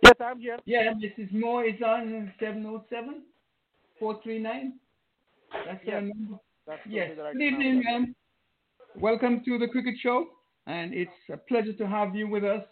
Yes, 0.02 0.14
I'm 0.20 0.40
here. 0.40 0.59
Yeah, 0.64 0.93
Mrs. 0.94 1.32
Moore 1.32 1.64
is 1.64 1.81
on 1.85 2.32
707 2.39 3.23
439. 3.98 4.73
That's 5.66 5.86
her 5.86 6.01
number. 6.01 6.39
That's 6.66 6.81
Yes. 6.89 7.12
Good 7.16 7.43
evening, 7.43 7.82
ma'am. 7.85 8.14
Welcome 8.97 9.43
to 9.44 9.59
the 9.59 9.69
Cricket 9.69 9.94
Show, 10.02 10.27
and 10.66 10.94
it's 10.94 11.10
a 11.32 11.36
pleasure 11.36 11.72
to 11.72 11.86
have 11.86 12.14
you 12.14 12.28
with 12.28 12.44
us. 12.44 12.64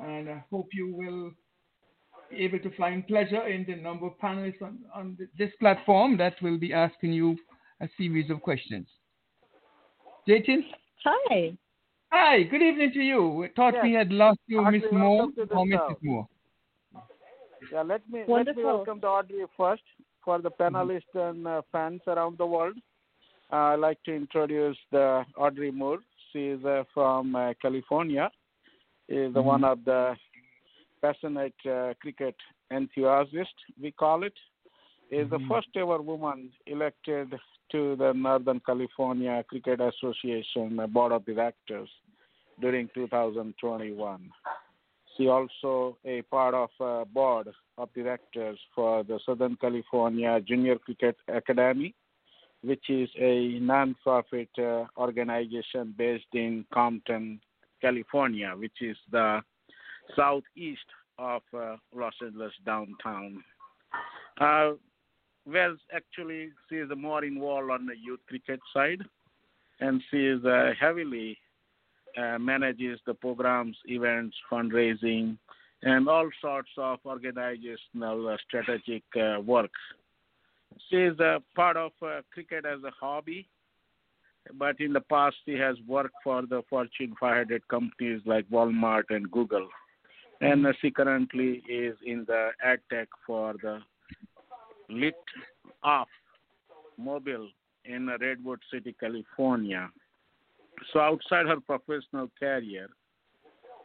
And 0.00 0.28
I 0.28 0.44
hope 0.50 0.68
you 0.72 0.94
will 0.94 1.32
be 2.30 2.44
able 2.44 2.58
to 2.60 2.70
find 2.76 3.06
pleasure 3.06 3.46
in 3.46 3.64
the 3.66 3.76
number 3.76 4.06
of 4.06 4.12
panelists 4.22 4.62
on, 4.62 4.78
on 4.94 5.18
this 5.36 5.50
platform 5.58 6.16
that 6.18 6.34
will 6.42 6.58
be 6.58 6.72
asking 6.72 7.12
you 7.12 7.36
a 7.80 7.88
series 7.98 8.30
of 8.30 8.40
questions. 8.40 8.86
Jatin? 10.28 10.60
Hi. 11.04 11.52
Hi, 12.12 12.42
good 12.42 12.62
evening 12.62 12.92
to 12.92 13.00
you. 13.00 13.28
We 13.28 13.48
thought 13.54 13.74
we 13.82 13.92
had 13.92 14.10
lost 14.10 14.40
you, 14.46 14.60
Audrey, 14.60 14.80
Miss 14.80 14.92
Moore 14.92 15.26
welcome 15.26 15.48
to 15.48 15.54
or 15.54 15.66
show. 15.66 15.76
Mrs. 15.76 15.96
Moore. 16.02 16.28
Yeah, 17.72 17.82
let 17.82 18.08
me 18.10 18.24
let 18.26 18.46
me 18.56 18.64
welcome 18.64 19.00
the 19.00 19.06
Audrey 19.06 19.44
first 19.56 19.82
for 20.24 20.40
the 20.40 20.50
panelists 20.50 21.14
and 21.14 21.46
uh, 21.46 21.62
fans 21.70 22.00
around 22.06 22.38
the 22.38 22.46
world. 22.46 22.76
Uh, 23.52 23.56
I'd 23.56 23.76
like 23.76 24.02
to 24.04 24.14
introduce 24.14 24.76
the 24.90 25.24
Audrey 25.36 25.70
Moore. 25.70 25.98
She 26.32 26.46
is 26.48 26.64
uh, 26.64 26.84
from 26.94 27.34
uh, 27.34 27.52
California. 27.60 28.30
Is 29.08 29.34
the 29.34 29.42
one 29.42 29.64
of 29.64 29.84
the 29.84 30.14
passionate 31.02 31.54
uh, 31.66 31.94
cricket 32.00 32.36
enthusiast, 32.70 33.54
we 33.82 33.90
call 33.90 34.22
it. 34.22 34.34
Is 35.10 35.28
the 35.30 35.38
Mhm. 35.38 35.48
first 35.48 35.68
ever 35.76 36.00
woman 36.00 36.52
elected 36.66 37.34
to 37.72 37.96
the 37.96 38.12
Northern 38.12 38.60
California 38.60 39.44
Cricket 39.48 39.80
Association 39.80 40.76
Board 40.92 41.12
of 41.12 41.24
Directors 41.24 41.90
during 42.60 42.88
2021. 42.94 44.30
She 45.16 45.26
also 45.28 45.96
a 46.04 46.22
part 46.22 46.54
of 46.54 46.70
uh, 46.80 47.04
board 47.06 47.48
of 47.78 47.92
directors 47.94 48.58
for 48.74 49.02
the 49.02 49.18
Southern 49.26 49.56
California 49.56 50.40
Junior 50.40 50.78
Cricket 50.78 51.16
Academy, 51.28 51.94
which 52.62 52.90
is 52.90 53.08
a 53.18 53.58
non-profit 53.60 54.48
uh, 54.58 54.84
organization 54.96 55.94
based 55.96 56.32
in 56.34 56.64
Compton, 56.72 57.40
California, 57.80 58.52
which 58.56 58.80
is 58.80 58.96
the 59.10 59.40
southeast 60.14 60.80
of 61.18 61.42
uh, 61.56 61.76
Los 61.94 62.14
Angeles 62.22 62.52
downtown. 62.64 63.42
Uh, 64.40 64.72
well, 65.46 65.76
actually, 65.94 66.50
she 66.68 66.76
is 66.76 66.88
more 66.96 67.24
involved 67.24 67.70
on 67.70 67.86
the 67.86 67.96
youth 67.96 68.20
cricket 68.28 68.60
side, 68.74 69.02
and 69.80 70.02
she 70.10 70.18
is 70.26 70.44
uh, 70.44 70.72
heavily 70.78 71.38
uh, 72.16 72.38
manages 72.38 73.00
the 73.06 73.14
programs, 73.14 73.76
events, 73.86 74.36
fundraising, 74.50 75.36
and 75.82 76.08
all 76.08 76.28
sorts 76.40 76.70
of 76.76 76.98
organizational 77.06 78.28
uh, 78.28 78.36
strategic 78.46 79.02
uh, 79.16 79.40
work. 79.40 79.70
She 80.88 80.96
is 80.96 81.18
a 81.20 81.42
part 81.54 81.76
of 81.76 81.92
uh, 82.02 82.20
cricket 82.32 82.64
as 82.64 82.82
a 82.84 82.90
hobby, 82.90 83.48
but 84.54 84.80
in 84.80 84.92
the 84.92 85.00
past 85.00 85.36
she 85.44 85.52
has 85.52 85.76
worked 85.86 86.14
for 86.22 86.42
the 86.42 86.62
Fortune 86.68 87.14
500 87.18 87.66
companies 87.68 88.20
like 88.24 88.48
Walmart 88.50 89.04
and 89.10 89.30
Google, 89.30 89.68
and 90.40 90.66
uh, 90.66 90.72
she 90.80 90.90
currently 90.90 91.62
is 91.68 91.96
in 92.04 92.24
the 92.26 92.50
ad 92.64 92.80
tech 92.90 93.08
for 93.26 93.54
the 93.62 93.80
Lit 94.88 95.14
Off 95.82 96.08
Mobile 96.98 97.48
in 97.84 98.08
Redwood 98.20 98.60
City, 98.72 98.94
California. 98.98 99.88
So 100.92 101.00
outside 101.00 101.46
her 101.46 101.60
professional 101.60 102.30
career, 102.38 102.88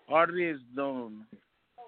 Audrey 0.07 0.49
is 0.49 0.59
known 0.73 1.25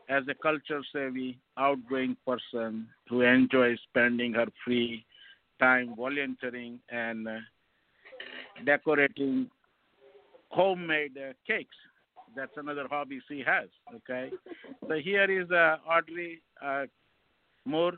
as 0.09 0.23
a 0.29 0.34
culture 0.34 0.81
savvy, 0.93 1.38
outgoing 1.57 2.15
person 2.25 2.88
who 3.09 3.21
enjoys 3.21 3.77
spending 3.89 4.34
her 4.34 4.47
free 4.63 5.05
time 5.59 5.93
volunteering 5.97 6.79
and 6.89 7.27
uh, 7.27 7.38
decorating 8.65 9.49
homemade 10.49 11.17
uh, 11.17 11.34
cakes. 11.45 11.75
That's 12.35 12.55
another 12.55 12.88
hobby 12.89 13.19
she 13.27 13.43
has. 13.45 13.67
Okay, 13.95 14.31
so 14.88 14.93
here 14.95 15.41
is 15.41 15.49
uh, 15.51 15.77
Audrey 15.89 16.41
uh, 16.63 16.85
Moore. 17.65 17.93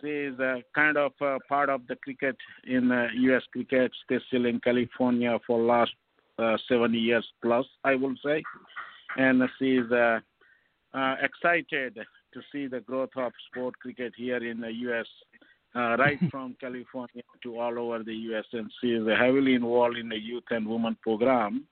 She 0.00 0.08
is 0.08 0.38
uh, 0.40 0.56
kind 0.74 0.96
of 0.96 1.12
uh, 1.20 1.38
part 1.48 1.68
of 1.68 1.86
the 1.86 1.96
cricket 1.96 2.36
in 2.66 2.90
uh, 2.90 3.06
U.S. 3.14 3.42
cricket, 3.52 3.92
still 4.28 4.46
in 4.46 4.60
California 4.60 5.38
for 5.46 5.60
last 5.60 5.92
uh, 6.38 6.56
seven 6.68 6.92
years 6.92 7.26
plus, 7.42 7.64
I 7.84 7.94
will 7.94 8.14
say, 8.24 8.42
and 9.16 9.42
she 9.58 9.76
is 9.76 9.90
uh, 9.90 9.94
uh, 9.96 10.20
excited 11.20 11.98
to 12.32 12.40
see 12.52 12.66
the 12.66 12.80
growth 12.80 13.16
of 13.16 13.32
sport 13.48 13.78
cricket 13.78 14.12
here 14.16 14.38
in 14.38 14.60
the 14.60 14.72
U.S. 14.72 15.06
Uh, 15.74 15.96
right 15.98 16.18
from 16.30 16.56
California 16.60 17.22
to 17.42 17.58
all 17.58 17.78
over 17.78 18.02
the 18.02 18.14
U.S. 18.14 18.44
And 18.52 18.70
she 18.80 18.88
is 18.88 19.06
heavily 19.18 19.54
involved 19.54 19.96
in 19.96 20.08
the 20.08 20.18
youth 20.18 20.44
and 20.50 20.66
women 20.66 20.96
program. 21.02 21.66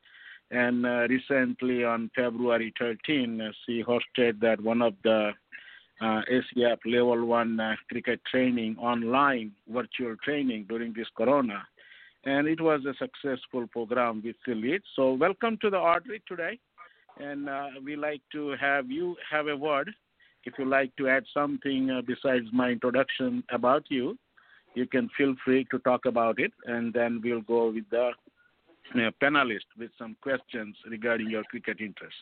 And 0.50 0.84
uh, 0.84 1.06
recently, 1.08 1.84
on 1.84 2.10
February 2.14 2.72
13, 2.78 3.40
uh, 3.40 3.50
she 3.64 3.82
hosted 3.82 4.40
that 4.40 4.60
one 4.60 4.82
of 4.82 4.94
the 5.02 5.32
uh, 6.00 6.20
ACF 6.30 6.78
Level 6.84 7.24
One 7.24 7.58
uh, 7.58 7.76
cricket 7.88 8.20
training 8.30 8.76
online 8.78 9.52
virtual 9.68 10.16
training 10.22 10.66
during 10.68 10.92
this 10.92 11.08
Corona, 11.16 11.62
and 12.24 12.46
it 12.46 12.60
was 12.60 12.82
a 12.84 12.94
successful 12.98 13.66
program 13.68 14.22
with 14.24 14.36
the 14.46 14.54
lead. 14.54 14.82
So, 14.96 15.14
welcome 15.14 15.56
to 15.62 15.70
the 15.70 15.78
Audrey 15.78 16.22
today 16.28 16.58
and 17.18 17.48
uh, 17.48 17.68
we 17.84 17.96
like 17.96 18.22
to 18.32 18.54
have 18.60 18.90
you 18.90 19.16
have 19.30 19.48
a 19.48 19.56
word. 19.56 19.90
If 20.44 20.54
you 20.58 20.66
like 20.66 20.94
to 20.96 21.08
add 21.08 21.24
something 21.32 21.90
uh, 21.90 22.02
besides 22.06 22.46
my 22.52 22.70
introduction 22.70 23.42
about 23.50 23.84
you, 23.88 24.18
you 24.74 24.86
can 24.86 25.08
feel 25.16 25.34
free 25.44 25.66
to 25.70 25.78
talk 25.80 26.04
about 26.04 26.38
it, 26.38 26.52
and 26.66 26.92
then 26.92 27.20
we'll 27.24 27.40
go 27.40 27.70
with 27.70 27.88
the 27.90 28.10
uh, 28.94 29.10
panelist 29.22 29.68
with 29.78 29.90
some 29.98 30.16
questions 30.20 30.76
regarding 30.90 31.30
your 31.30 31.44
cricket 31.44 31.80
interest. 31.80 32.16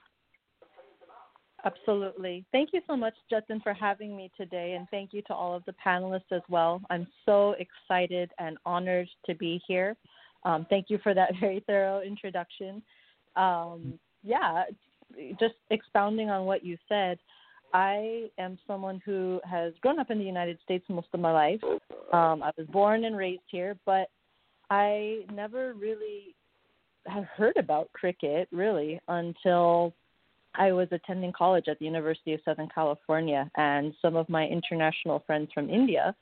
Absolutely. 1.64 2.44
Thank 2.50 2.70
you 2.72 2.80
so 2.88 2.96
much, 2.96 3.14
Jatin, 3.30 3.62
for 3.62 3.72
having 3.72 4.16
me 4.16 4.30
today, 4.36 4.74
and 4.76 4.88
thank 4.90 5.12
you 5.12 5.22
to 5.22 5.34
all 5.34 5.54
of 5.54 5.64
the 5.64 5.74
panelists 5.84 6.32
as 6.32 6.42
well. 6.48 6.80
I'm 6.90 7.06
so 7.24 7.54
excited 7.58 8.30
and 8.38 8.58
honored 8.66 9.08
to 9.26 9.34
be 9.34 9.60
here. 9.66 9.96
Um, 10.44 10.66
thank 10.68 10.86
you 10.90 10.98
for 11.02 11.14
that 11.14 11.32
very 11.40 11.62
thorough 11.66 12.00
introduction. 12.00 12.82
Um, 13.36 13.98
yeah, 14.22 14.64
just 15.38 15.54
expounding 15.70 16.30
on 16.30 16.44
what 16.44 16.64
you 16.64 16.76
said, 16.88 17.18
I 17.74 18.28
am 18.38 18.58
someone 18.66 19.00
who 19.04 19.40
has 19.48 19.72
grown 19.80 19.98
up 19.98 20.10
in 20.10 20.18
the 20.18 20.24
United 20.24 20.58
States 20.62 20.84
most 20.88 21.08
of 21.12 21.20
my 21.20 21.32
life. 21.32 21.60
Um, 22.12 22.42
I 22.42 22.50
was 22.56 22.66
born 22.70 23.04
and 23.04 23.16
raised 23.16 23.42
here, 23.50 23.76
but 23.86 24.08
I 24.70 25.20
never 25.32 25.74
really 25.74 26.34
had 27.06 27.24
heard 27.24 27.56
about 27.56 27.92
cricket 27.92 28.48
really 28.52 29.00
until 29.08 29.94
I 30.54 30.72
was 30.72 30.88
attending 30.92 31.32
college 31.32 31.64
at 31.68 31.78
the 31.78 31.86
University 31.86 32.34
of 32.34 32.40
Southern 32.44 32.68
California, 32.74 33.50
and 33.56 33.94
some 34.02 34.16
of 34.16 34.28
my 34.28 34.46
international 34.46 35.22
friends 35.26 35.48
from 35.54 35.70
India 35.70 36.14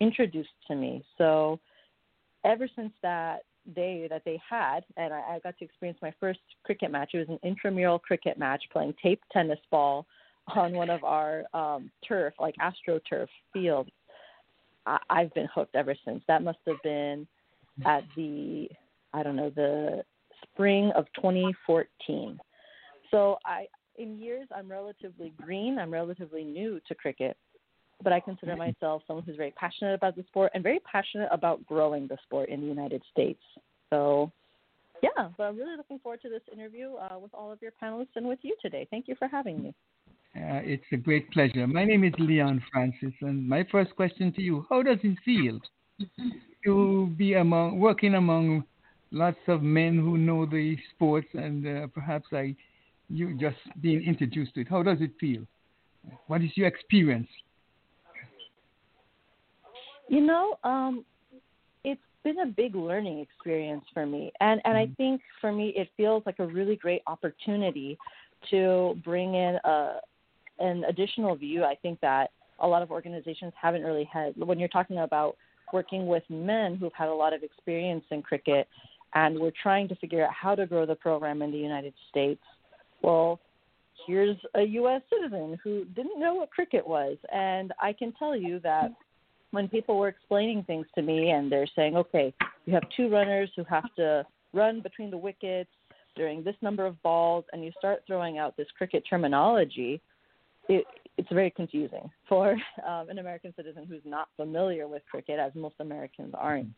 introduced 0.00 0.50
to 0.66 0.74
me. 0.74 1.04
So 1.18 1.60
ever 2.44 2.68
since 2.74 2.92
that 3.02 3.42
day 3.74 4.06
that 4.08 4.22
they 4.24 4.40
had, 4.48 4.80
and 4.96 5.12
I, 5.12 5.20
I 5.34 5.38
got 5.42 5.58
to 5.58 5.64
experience 5.64 5.98
my 6.02 6.12
first 6.20 6.40
cricket 6.64 6.90
match. 6.90 7.10
It 7.14 7.18
was 7.18 7.28
an 7.28 7.38
intramural 7.42 7.98
cricket 7.98 8.38
match 8.38 8.62
playing 8.72 8.94
tape 9.02 9.22
tennis 9.32 9.58
ball 9.70 10.06
on 10.54 10.72
one 10.72 10.90
of 10.90 11.02
our 11.04 11.44
um, 11.54 11.90
turf, 12.06 12.34
like 12.38 12.54
AstroTurf 12.56 13.26
fields. 13.52 13.90
I, 14.86 14.98
I've 15.10 15.34
been 15.34 15.48
hooked 15.54 15.74
ever 15.74 15.94
since. 16.04 16.22
That 16.28 16.42
must 16.42 16.58
have 16.66 16.82
been 16.82 17.26
at 17.84 18.04
the, 18.16 18.68
I 19.12 19.22
don't 19.22 19.36
know, 19.36 19.50
the 19.50 20.04
spring 20.42 20.92
of 20.94 21.06
2014. 21.16 22.38
So 23.10 23.38
I, 23.44 23.66
in 23.98 24.18
years, 24.18 24.48
I'm 24.54 24.70
relatively 24.70 25.32
green. 25.40 25.78
I'm 25.78 25.92
relatively 25.92 26.44
new 26.44 26.80
to 26.88 26.94
cricket 26.94 27.36
but 28.02 28.12
I 28.12 28.20
consider 28.20 28.56
myself 28.56 29.02
someone 29.06 29.24
who's 29.24 29.36
very 29.36 29.52
passionate 29.52 29.94
about 29.94 30.16
the 30.16 30.24
sport 30.24 30.52
and 30.54 30.62
very 30.62 30.80
passionate 30.80 31.28
about 31.32 31.64
growing 31.66 32.06
the 32.06 32.16
sport 32.24 32.48
in 32.48 32.60
the 32.60 32.66
United 32.66 33.02
States. 33.10 33.40
So, 33.90 34.30
yeah, 35.02 35.28
but 35.36 35.44
I'm 35.44 35.56
really 35.56 35.76
looking 35.76 35.98
forward 36.00 36.20
to 36.22 36.28
this 36.28 36.42
interview 36.52 36.94
uh, 36.94 37.18
with 37.18 37.32
all 37.34 37.50
of 37.50 37.60
your 37.62 37.72
panelists 37.82 38.16
and 38.16 38.26
with 38.26 38.38
you 38.42 38.56
today. 38.60 38.86
Thank 38.90 39.08
you 39.08 39.14
for 39.18 39.28
having 39.28 39.62
me. 39.62 39.74
Uh, 40.36 40.60
it's 40.64 40.84
a 40.92 40.96
great 40.96 41.30
pleasure. 41.30 41.66
My 41.66 41.84
name 41.84 42.04
is 42.04 42.12
Leon 42.18 42.62
Francis, 42.70 43.14
and 43.22 43.48
my 43.48 43.66
first 43.72 43.96
question 43.96 44.32
to 44.34 44.42
you: 44.42 44.66
How 44.68 44.82
does 44.82 44.98
it 45.02 45.16
feel 45.24 45.58
to 46.64 47.06
be 47.16 47.34
among 47.34 47.78
working 47.78 48.14
among 48.14 48.64
lots 49.10 49.38
of 49.48 49.62
men 49.62 49.96
who 49.96 50.18
know 50.18 50.44
the 50.44 50.76
sports, 50.94 51.28
and 51.32 51.66
uh, 51.66 51.86
perhaps 51.86 52.26
I, 52.32 52.54
you 53.08 53.38
just 53.38 53.56
being 53.80 54.02
introduced 54.02 54.54
to 54.54 54.60
it? 54.60 54.68
How 54.68 54.82
does 54.82 54.98
it 55.00 55.12
feel? 55.18 55.46
What 56.26 56.42
is 56.42 56.50
your 56.54 56.66
experience? 56.66 57.28
You 60.08 60.20
know, 60.20 60.58
um, 60.64 61.04
it's 61.84 62.00
been 62.22 62.40
a 62.40 62.46
big 62.46 62.74
learning 62.74 63.20
experience 63.20 63.84
for 63.92 64.06
me, 64.06 64.32
and 64.40 64.60
and 64.64 64.76
I 64.76 64.84
mm-hmm. 64.84 64.94
think 64.94 65.20
for 65.40 65.52
me 65.52 65.72
it 65.76 65.88
feels 65.96 66.22
like 66.26 66.38
a 66.38 66.46
really 66.46 66.76
great 66.76 67.02
opportunity 67.06 67.98
to 68.50 68.98
bring 69.04 69.34
in 69.34 69.58
a 69.64 70.00
an 70.58 70.84
additional 70.84 71.34
view. 71.36 71.64
I 71.64 71.74
think 71.74 72.00
that 72.00 72.30
a 72.60 72.66
lot 72.66 72.82
of 72.82 72.90
organizations 72.90 73.52
haven't 73.60 73.82
really 73.82 74.08
had 74.12 74.34
when 74.36 74.58
you're 74.58 74.68
talking 74.68 74.98
about 74.98 75.36
working 75.72 76.06
with 76.06 76.22
men 76.28 76.76
who've 76.76 76.92
had 76.92 77.08
a 77.08 77.14
lot 77.14 77.32
of 77.32 77.42
experience 77.42 78.04
in 78.10 78.22
cricket, 78.22 78.68
and 79.14 79.38
we're 79.38 79.52
trying 79.62 79.88
to 79.88 79.96
figure 79.96 80.24
out 80.24 80.32
how 80.32 80.54
to 80.54 80.66
grow 80.66 80.86
the 80.86 80.94
program 80.94 81.42
in 81.42 81.50
the 81.50 81.58
United 81.58 81.92
States. 82.10 82.42
Well, 83.02 83.40
here's 84.06 84.36
a 84.54 84.62
U.S. 84.62 85.02
citizen 85.12 85.58
who 85.62 85.84
didn't 85.96 86.20
know 86.20 86.34
what 86.34 86.50
cricket 86.50 86.86
was, 86.86 87.16
and 87.32 87.72
I 87.80 87.92
can 87.92 88.12
tell 88.12 88.36
you 88.36 88.60
that 88.60 88.92
when 89.50 89.68
people 89.68 89.98
were 89.98 90.08
explaining 90.08 90.62
things 90.64 90.86
to 90.94 91.02
me 91.02 91.30
and 91.30 91.50
they're 91.50 91.68
saying, 91.74 91.96
okay, 91.96 92.34
you 92.64 92.74
have 92.74 92.82
two 92.96 93.08
runners 93.08 93.50
who 93.56 93.64
have 93.64 93.94
to 93.96 94.24
run 94.52 94.80
between 94.80 95.10
the 95.10 95.18
wickets 95.18 95.70
during 96.16 96.42
this 96.42 96.56
number 96.62 96.86
of 96.86 97.00
balls, 97.02 97.44
and 97.52 97.62
you 97.62 97.70
start 97.78 98.02
throwing 98.06 98.38
out 98.38 98.56
this 98.56 98.66
cricket 98.76 99.04
terminology, 99.08 100.00
it, 100.68 100.84
it's 101.16 101.28
very 101.30 101.50
confusing 101.50 102.10
for 102.28 102.52
um, 102.88 103.08
an 103.08 103.18
American 103.18 103.52
citizen 103.54 103.86
who's 103.88 104.02
not 104.04 104.28
familiar 104.36 104.88
with 104.88 105.02
cricket, 105.10 105.38
as 105.38 105.52
most 105.54 105.76
Americans 105.78 106.34
aren't. 106.36 106.68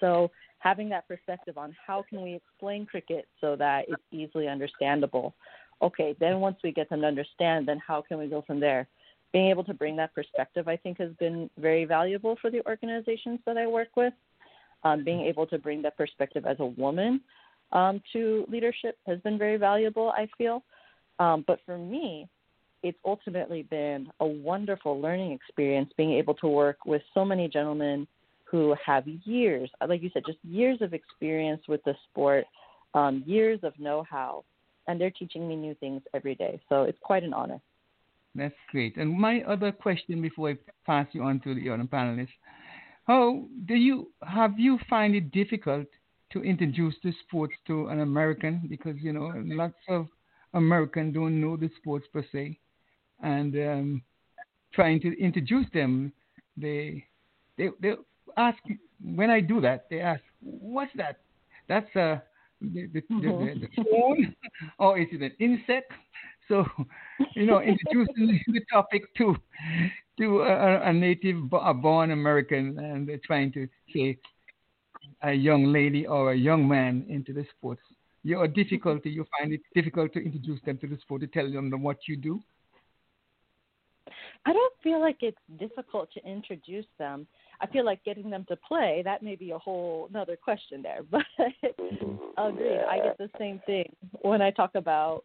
So 0.00 0.30
having 0.58 0.88
that 0.88 1.06
perspective 1.06 1.58
on 1.58 1.74
how 1.86 2.04
can 2.08 2.22
we 2.22 2.34
explain 2.34 2.86
cricket 2.86 3.26
so 3.40 3.56
that 3.56 3.84
it's 3.88 4.02
easily 4.10 4.48
understandable. 4.48 5.34
Okay, 5.82 6.14
then 6.18 6.40
once 6.40 6.56
we 6.64 6.72
get 6.72 6.88
them 6.88 7.00
to 7.02 7.06
understand, 7.06 7.68
then 7.68 7.80
how 7.84 8.02
can 8.02 8.18
we 8.18 8.26
go 8.26 8.42
from 8.46 8.60
there? 8.60 8.88
Being 9.32 9.48
able 9.48 9.64
to 9.64 9.74
bring 9.74 9.96
that 9.96 10.14
perspective, 10.14 10.68
I 10.68 10.76
think, 10.76 10.98
has 10.98 11.10
been 11.18 11.48
very 11.58 11.84
valuable 11.84 12.36
for 12.40 12.50
the 12.50 12.64
organizations 12.66 13.40
that 13.46 13.56
I 13.56 13.66
work 13.66 13.88
with. 13.96 14.12
Um, 14.84 15.04
being 15.04 15.20
able 15.20 15.46
to 15.46 15.58
bring 15.58 15.80
that 15.82 15.96
perspective 15.96 16.44
as 16.44 16.56
a 16.58 16.66
woman 16.66 17.20
um, 17.70 18.02
to 18.12 18.44
leadership 18.48 18.98
has 19.06 19.20
been 19.20 19.38
very 19.38 19.56
valuable, 19.56 20.10
I 20.10 20.28
feel. 20.36 20.62
Um, 21.18 21.44
but 21.46 21.60
for 21.64 21.78
me, 21.78 22.28
it's 22.82 22.98
ultimately 23.04 23.62
been 23.62 24.08
a 24.20 24.26
wonderful 24.26 25.00
learning 25.00 25.32
experience 25.32 25.90
being 25.96 26.12
able 26.12 26.34
to 26.34 26.48
work 26.48 26.78
with 26.84 27.02
so 27.14 27.24
many 27.24 27.48
gentlemen 27.48 28.06
who 28.44 28.74
have 28.84 29.06
years, 29.24 29.70
like 29.88 30.02
you 30.02 30.10
said, 30.12 30.24
just 30.26 30.38
years 30.44 30.78
of 30.82 30.92
experience 30.92 31.62
with 31.68 31.82
the 31.84 31.94
sport, 32.10 32.44
um, 32.94 33.22
years 33.24 33.60
of 33.62 33.72
know 33.78 34.04
how, 34.08 34.44
and 34.88 35.00
they're 35.00 35.10
teaching 35.10 35.48
me 35.48 35.56
new 35.56 35.74
things 35.76 36.02
every 36.12 36.34
day. 36.34 36.60
So 36.68 36.82
it's 36.82 36.98
quite 37.00 37.22
an 37.22 37.32
honor. 37.32 37.60
That's 38.34 38.54
great. 38.70 38.96
And 38.96 39.18
my 39.18 39.42
other 39.42 39.72
question 39.72 40.22
before 40.22 40.50
I 40.50 40.56
pass 40.86 41.06
you 41.12 41.22
on 41.22 41.40
to 41.40 41.54
the 41.54 41.68
other 41.68 41.84
panelists, 41.84 42.28
how 43.04 43.44
do 43.66 43.74
you 43.74 44.10
have 44.26 44.58
you 44.58 44.78
find 44.88 45.14
it 45.14 45.32
difficult 45.32 45.86
to 46.32 46.42
introduce 46.42 46.94
the 47.02 47.12
sports 47.26 47.54
to 47.66 47.88
an 47.88 48.00
American 48.00 48.62
because 48.68 48.96
you 49.02 49.12
know 49.12 49.32
lots 49.36 49.74
of 49.88 50.06
Americans 50.54 51.14
don't 51.14 51.40
know 51.40 51.56
the 51.56 51.70
sports 51.76 52.06
per 52.12 52.24
se, 52.32 52.58
and 53.22 53.54
um, 53.56 54.02
trying 54.72 55.00
to 55.00 55.20
introduce 55.20 55.66
them, 55.74 56.12
they 56.56 57.04
they 57.58 57.68
they 57.80 57.94
ask 58.36 58.58
when 59.04 59.30
I 59.30 59.40
do 59.40 59.60
that 59.60 59.86
they 59.90 60.00
ask 60.00 60.22
what's 60.40 60.92
that? 60.96 61.18
That's 61.68 61.94
a 61.96 62.22
the, 62.60 62.86
the, 62.92 63.00
mm-hmm. 63.00 63.60
the, 63.60 63.66
the 63.66 63.84
phone 63.90 64.36
or 64.78 64.98
is 64.98 65.08
it 65.10 65.22
an 65.22 65.32
insect 65.40 65.92
so, 66.52 66.66
you 67.34 67.46
know, 67.46 67.60
introducing 67.60 68.40
the 68.48 68.60
topic 68.70 69.02
to 69.16 69.34
to 70.18 70.42
a, 70.42 70.82
a 70.90 70.92
native 70.92 71.38
a 71.52 71.72
born 71.72 72.10
American 72.10 72.78
and 72.78 73.08
trying 73.24 73.50
to 73.52 73.66
say 73.94 74.18
a 75.22 75.32
young 75.32 75.72
lady 75.72 76.06
or 76.06 76.32
a 76.32 76.36
young 76.36 76.68
man 76.68 77.06
into 77.08 77.32
the 77.32 77.46
sports. 77.56 77.80
Your 78.22 78.46
difficulty, 78.46 79.10
you 79.10 79.24
find 79.38 79.52
it 79.52 79.62
difficult 79.74 80.12
to 80.12 80.20
introduce 80.20 80.60
them 80.66 80.78
to 80.78 80.86
the 80.86 80.98
sport, 81.00 81.22
to 81.22 81.26
tell 81.26 81.50
them 81.50 81.70
what 81.82 81.96
you 82.06 82.16
do? 82.16 82.40
I 84.44 84.52
don't 84.52 84.74
feel 84.82 85.00
like 85.00 85.18
it's 85.20 85.38
difficult 85.58 86.08
to 86.14 86.24
introduce 86.28 86.86
them. 86.98 87.26
I 87.60 87.66
feel 87.68 87.84
like 87.84 88.04
getting 88.04 88.28
them 88.28 88.44
to 88.48 88.56
play 88.56 89.02
that 89.04 89.22
may 89.22 89.36
be 89.36 89.52
a 89.52 89.58
whole 89.58 90.08
another 90.10 90.36
question 90.36 90.82
there, 90.82 91.00
but 91.10 91.22
mm-hmm. 91.38 92.16
agreed. 92.36 92.80
I 92.90 92.98
get 92.98 93.18
the 93.18 93.30
same 93.38 93.60
thing 93.64 93.90
when 94.20 94.42
I 94.42 94.50
talk 94.50 94.74
about 94.74 95.24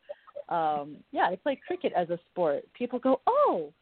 um 0.50 0.98
yeah, 1.12 1.24
I 1.24 1.36
play 1.36 1.60
cricket 1.66 1.94
as 1.96 2.10
a 2.10 2.20
sport. 2.30 2.64
People 2.74 3.00
go, 3.00 3.22
"Oh, 3.28 3.74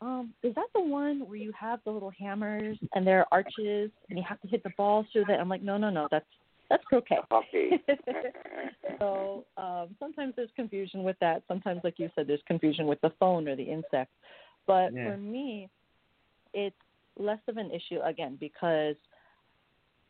um, 0.00 0.32
is 0.42 0.54
that 0.54 0.66
the 0.74 0.80
one 0.80 1.26
where 1.28 1.36
you 1.36 1.52
have 1.58 1.80
the 1.84 1.90
little 1.90 2.12
hammers 2.18 2.78
and 2.94 3.06
there 3.06 3.20
are 3.20 3.26
arches 3.32 3.90
and 4.08 4.18
you 4.18 4.24
have 4.28 4.40
to 4.40 4.48
hit 4.48 4.62
the 4.62 4.72
ball 4.76 5.06
through 5.12 5.24
that?" 5.26 5.40
I'm 5.40 5.48
like, 5.48 5.62
"No, 5.62 5.76
no, 5.76 5.90
no, 5.90 6.08
that's 6.10 6.26
that's 6.68 6.84
croquet." 6.84 7.18
Okay. 7.32 7.82
so 8.98 9.44
um, 9.56 9.94
sometimes 9.98 10.34
there's 10.36 10.50
confusion 10.56 11.02
with 11.02 11.16
that. 11.20 11.42
Sometimes, 11.48 11.80
like 11.84 11.98
you 11.98 12.10
said, 12.14 12.26
there's 12.26 12.42
confusion 12.46 12.86
with 12.86 13.00
the 13.02 13.12
phone 13.20 13.46
or 13.48 13.56
the 13.56 13.62
insect. 13.62 14.12
But 14.66 14.92
Yeah. 14.92 15.04
for 15.04 15.16
me, 15.16 15.68
it's 16.54 16.76
less 17.18 17.40
of 17.48 17.56
an 17.56 17.70
issue 17.70 18.00
again 18.04 18.36
because 18.40 18.96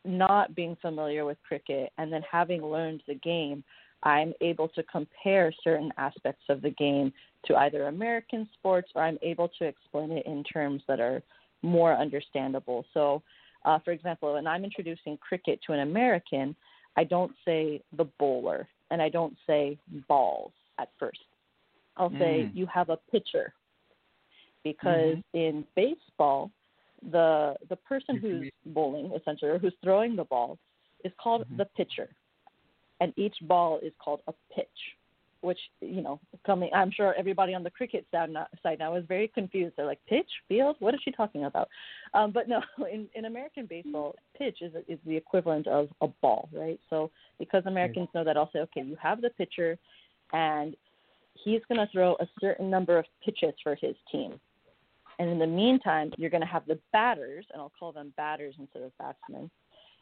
not 0.03 0.55
being 0.55 0.75
familiar 0.81 1.25
with 1.25 1.37
cricket 1.47 1.91
and 1.97 2.11
then 2.11 2.21
having 2.29 2.63
learned 2.63 3.03
the 3.07 3.15
game, 3.15 3.63
I'm 4.03 4.33
able 4.41 4.67
to 4.69 4.83
compare 4.83 5.53
certain 5.63 5.91
aspects 5.97 6.43
of 6.49 6.61
the 6.61 6.71
game 6.71 7.13
to 7.45 7.55
either 7.57 7.87
American 7.87 8.47
sports 8.53 8.89
or 8.95 9.03
I'm 9.03 9.19
able 9.21 9.49
to 9.59 9.65
explain 9.65 10.11
it 10.11 10.25
in 10.25 10.43
terms 10.43 10.81
that 10.87 10.99
are 10.99 11.21
more 11.61 11.93
understandable. 11.93 12.85
So, 12.93 13.21
uh, 13.65 13.79
for 13.79 13.91
example, 13.91 14.33
when 14.33 14.47
I'm 14.47 14.63
introducing 14.63 15.17
cricket 15.17 15.59
to 15.67 15.73
an 15.73 15.81
American, 15.81 16.55
I 16.97 17.03
don't 17.03 17.31
say 17.45 17.81
the 17.95 18.05
bowler 18.19 18.67
and 18.89 19.01
I 19.01 19.09
don't 19.09 19.35
say 19.47 19.77
balls 20.07 20.51
at 20.79 20.89
first. 20.99 21.19
I'll 21.97 22.11
say 22.11 22.45
Mm. 22.45 22.55
you 22.55 22.65
have 22.67 22.89
a 22.89 22.97
pitcher 23.11 23.53
because 24.63 25.17
in 25.33 25.65
baseball, 25.75 26.51
the 27.11 27.55
the 27.69 27.75
person 27.75 28.17
who's 28.17 28.49
bowling 28.67 29.11
essentially 29.13 29.51
or 29.51 29.57
who's 29.57 29.73
throwing 29.83 30.15
the 30.15 30.23
ball 30.25 30.57
is 31.03 31.11
called 31.17 31.45
the 31.57 31.65
pitcher, 31.65 32.09
and 33.01 33.11
each 33.17 33.35
ball 33.41 33.79
is 33.83 33.91
called 34.01 34.21
a 34.27 34.33
pitch. 34.55 34.67
Which 35.41 35.57
you 35.81 36.03
know, 36.03 36.19
coming, 36.45 36.69
I'm 36.71 36.91
sure 36.91 37.15
everybody 37.17 37.55
on 37.55 37.63
the 37.63 37.71
cricket 37.71 38.05
side 38.11 38.29
now, 38.29 38.95
is 38.95 39.03
very 39.07 39.27
confused. 39.27 39.73
They're 39.75 39.87
like, 39.87 39.99
pitch, 40.07 40.29
field, 40.47 40.75
what 40.77 40.93
is 40.93 40.99
she 41.03 41.11
talking 41.11 41.45
about? 41.45 41.67
Um, 42.13 42.31
but 42.31 42.47
no, 42.47 42.61
in, 42.93 43.07
in 43.15 43.25
American 43.25 43.65
baseball, 43.65 44.13
pitch 44.37 44.59
is 44.61 44.71
is 44.87 44.99
the 45.03 45.17
equivalent 45.17 45.65
of 45.65 45.89
a 46.01 46.07
ball, 46.21 46.47
right? 46.53 46.79
So 46.91 47.09
because 47.39 47.63
Americans 47.65 48.07
know 48.13 48.23
that, 48.23 48.37
I'll 48.37 48.51
say, 48.53 48.59
okay, 48.59 48.83
you 48.83 48.95
have 49.01 49.19
the 49.19 49.31
pitcher, 49.31 49.79
and 50.31 50.75
he's 51.43 51.61
going 51.67 51.79
to 51.79 51.91
throw 51.91 52.15
a 52.19 52.27
certain 52.39 52.69
number 52.69 52.99
of 52.99 53.05
pitches 53.25 53.55
for 53.63 53.73
his 53.73 53.95
team. 54.11 54.39
And 55.17 55.27
in 55.27 55.39
the 55.39 55.47
meantime, 55.47 56.11
you're 56.17 56.29
going 56.29 56.41
to 56.41 56.47
have 56.47 56.67
the 56.67 56.79
batters, 56.93 57.45
and 57.51 57.61
I'll 57.61 57.71
call 57.79 57.91
them 57.91 58.13
batters 58.15 58.55
instead 58.59 58.83
of 58.83 58.91
batsmen, 58.97 59.49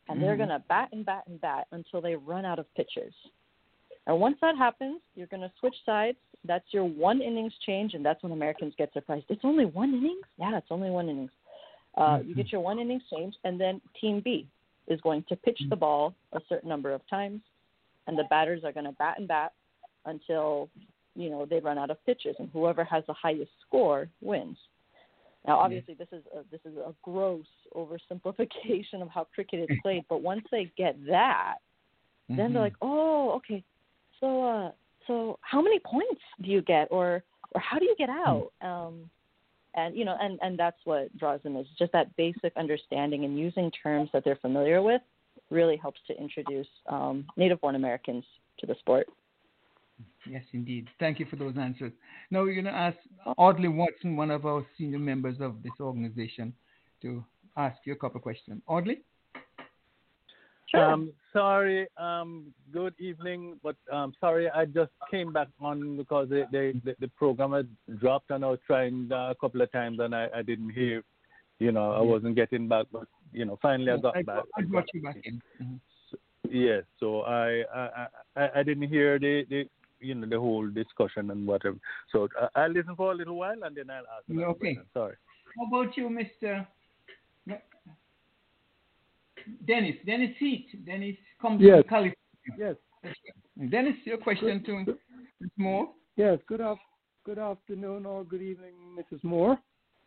and 0.10 0.22
they're 0.22 0.36
Mhm. 0.36 0.38
going 0.38 0.50
to 0.50 0.60
bat 0.68 0.90
and 0.92 1.06
bat 1.06 1.24
and 1.28 1.40
bat 1.40 1.68
until 1.72 2.02
they 2.02 2.16
run 2.16 2.44
out 2.44 2.60
of 2.60 2.72
pitches. 2.74 3.14
And 4.08 4.20
once 4.20 4.40
that 4.42 4.58
happens, 4.58 5.02
you're 5.16 5.28
going 5.28 5.48
to 5.48 5.52
switch 5.60 5.76
sides. 5.86 6.18
That's 6.44 6.74
your 6.74 6.86
one 6.86 7.22
innings 7.22 7.56
change, 7.60 7.94
and 7.94 8.04
that's 8.04 8.24
when 8.24 8.32
Americans 8.32 8.74
get 8.76 8.92
surprised. 8.94 9.26
It's 9.30 9.46
only 9.46 9.66
one 9.66 9.94
innings? 9.94 10.26
Yeah, 10.38 10.58
it's 10.58 10.72
only 10.72 10.90
one 10.90 11.10
innings. 11.10 11.32
Uh, 11.96 12.22
You 12.24 12.34
get 12.34 12.52
your 12.52 12.62
one 12.62 12.80
innings 12.80 13.04
change, 13.10 13.38
and 13.44 13.60
then 13.60 13.82
Team 14.00 14.20
B 14.22 14.48
is 14.88 15.00
going 15.02 15.24
to 15.24 15.36
pitch 15.36 15.62
the 15.70 15.76
ball 15.76 16.16
a 16.34 16.42
certain 16.50 16.70
number 16.70 16.92
of 16.94 17.06
times, 17.08 17.42
and 18.08 18.18
the 18.18 18.24
batters 18.26 18.64
are 18.64 18.72
going 18.72 18.86
to 18.86 18.94
bat 18.94 19.20
and 19.20 19.28
bat 19.28 19.54
until 20.06 20.70
you 21.16 21.30
know 21.30 21.46
they 21.46 21.60
run 21.60 21.78
out 21.78 21.92
of 21.92 22.04
pitches, 22.06 22.36
and 22.40 22.50
whoever 22.52 22.84
has 22.84 23.06
the 23.06 23.14
highest 23.14 23.52
score 23.62 24.10
wins. 24.22 24.58
Now, 25.48 25.58
obviously, 25.60 25.94
this 25.94 26.08
is 26.12 26.24
a, 26.36 26.44
this 26.52 26.62
is 26.66 26.78
a 26.78 26.94
gross 27.02 27.46
oversimplification 27.76 29.02
of 29.02 29.10
how 29.10 29.28
cricket 29.34 29.70
is 29.70 29.78
played, 29.82 30.06
but 30.10 30.22
once 30.22 30.44
they 30.52 30.72
get 30.78 30.96
that, 31.08 31.56
then 32.28 32.54
they're 32.54 32.62
Mhm. 32.62 32.66
like, 32.66 32.76
oh, 32.82 33.32
okay, 33.32 33.64
so 34.20 34.44
uh, 34.44 34.72
so 35.08 35.40
how 35.42 35.62
many 35.62 35.80
points 35.80 36.22
do 36.42 36.50
you 36.52 36.62
get, 36.62 36.88
or 36.92 37.24
or 37.56 37.62
how 37.62 37.80
do 37.80 37.86
you 37.86 37.96
get 37.98 38.10
out? 38.10 38.52
Um, 38.62 39.10
and 39.76 39.96
you 39.96 40.06
know, 40.06 40.16
and 40.20 40.38
and 40.42 40.58
that's 40.60 40.80
what 40.86 41.16
draws 41.18 41.42
them 41.42 41.56
is 41.56 41.68
just 41.78 41.92
that 41.94 42.16
basic 42.16 42.56
understanding 42.58 43.26
and 43.26 43.40
using 43.40 43.72
terms 43.72 44.10
that 44.14 44.24
they're 44.24 44.36
familiar 44.36 44.82
with 44.82 45.02
really 45.50 45.78
helps 45.78 46.00
to 46.08 46.20
introduce 46.20 46.68
um, 46.88 47.26
native-born 47.38 47.76
Americans 47.76 48.24
to 48.60 48.66
the 48.68 48.76
sport. 48.76 49.08
Yes, 50.30 50.44
indeed. 50.54 50.88
Thank 51.00 51.20
you 51.20 51.26
for 51.26 51.36
those 51.36 51.56
answers. 51.58 51.92
Now 52.32 52.44
we're 52.44 52.54
going 52.54 52.66
to 52.66 52.72
ask 52.72 52.98
Audley 53.38 53.68
Watson, 53.68 54.16
one 54.16 54.32
of 54.32 54.46
our 54.46 54.66
senior 54.78 55.00
members 55.00 55.38
of 55.40 55.64
this 55.64 55.74
organization, 55.80 56.54
to 57.02 57.24
ask 57.58 57.78
you 57.86 57.94
a 57.94 57.96
couple 57.96 58.18
of 58.18 58.24
questions. 58.24 58.62
Audley? 58.68 59.02
Um, 60.74 61.12
sorry. 61.34 61.88
Um, 61.98 62.54
good 62.72 62.94
evening, 63.00 63.60
but 63.64 63.76
um, 63.92 64.14
sorry, 64.20 64.50
I 64.50 64.66
just 64.66 64.92
came 65.10 65.34
back 65.34 65.48
on 65.60 65.98
because 65.98 66.30
the 66.30 66.46
the, 66.52 66.80
the, 66.86 66.96
the 67.00 67.08
program 67.08 67.54
had 67.54 68.00
dropped, 68.00 68.30
and 68.30 68.46
I 68.46 68.50
was 68.50 68.60
trying 68.68 69.10
uh, 69.12 69.32
a 69.32 69.36
couple 69.36 69.62
of 69.62 69.72
times, 69.72 70.00
and 70.00 70.14
I, 70.16 70.28
I 70.36 70.42
didn't 70.44 70.70
hear. 70.70 71.04
You 71.58 71.72
know, 71.72 71.92
I 71.92 72.02
wasn't 72.02 72.36
getting 72.36 72.68
back, 72.68 72.86
but 72.92 73.08
you 73.34 73.46
know, 73.46 73.58
finally 73.62 73.92
I 73.92 73.98
got 73.98 74.16
I, 74.16 74.22
back. 74.22 74.44
I 74.58 74.62
brought 74.62 74.88
you 74.94 75.02
back 75.02 75.18
in. 75.24 75.42
Mhm. 75.62 75.80
Yes, 76.50 76.84
so 77.00 77.22
I 77.22 77.64
I 77.76 78.08
I, 78.36 78.50
I 78.58 78.64
didn't 78.64 78.88
hear 78.88 79.20
the, 79.20 79.46
the 79.50 79.68
you 80.00 80.16
know 80.16 80.28
the 80.28 80.40
whole 80.40 80.68
discussion 80.70 81.32
and 81.32 81.46
whatever. 81.48 81.78
So 82.12 82.28
uh, 82.42 82.48
I'll 82.56 82.72
listen 82.72 82.96
for 82.96 83.12
a 83.12 83.16
little 83.16 83.36
while 83.36 83.64
and 83.64 83.76
then 83.76 83.90
I'll 83.90 84.04
ask. 84.18 84.24
another 84.30 84.48
Okay. 84.48 84.76
question. 84.76 84.86
Sorry. 84.94 85.16
How 85.58 85.66
about 85.66 85.98
you, 85.98 86.10
Mr. 86.10 86.66
Dennis? 89.68 89.96
Dennis 90.06 90.36
Heat. 90.38 90.68
Dennis 90.86 91.16
comes 91.42 91.62
Yes. 91.62 91.82
from 91.82 91.90
California. 91.90 92.16
Yes. 92.58 92.76
Dennis, 93.70 93.96
your 94.06 94.18
question 94.18 94.64
to 94.66 94.86
Ms. 94.86 95.50
Moore. 95.58 95.90
Yes, 96.16 96.40
good, 96.48 96.62
af- 96.62 96.78
good 97.24 97.40
afternoon 97.40 98.06
or 98.06 98.24
good 98.24 98.42
evening, 98.42 98.74
Mrs. 98.98 99.24
Moore. 99.24 99.58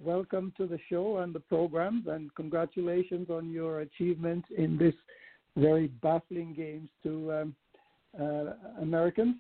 Welcome 0.00 0.52
to 0.56 0.66
the 0.66 0.78
show 0.88 1.18
and 1.18 1.34
the 1.34 1.40
programs, 1.40 2.06
and 2.08 2.34
congratulations 2.34 3.30
on 3.30 3.50
your 3.50 3.80
achievement 3.80 4.44
in 4.56 4.76
this 4.76 4.94
very 5.56 5.88
baffling 6.02 6.54
games 6.54 6.88
to 7.04 7.32
um, 7.32 7.54
uh, 8.20 8.52
Americans. 8.80 9.36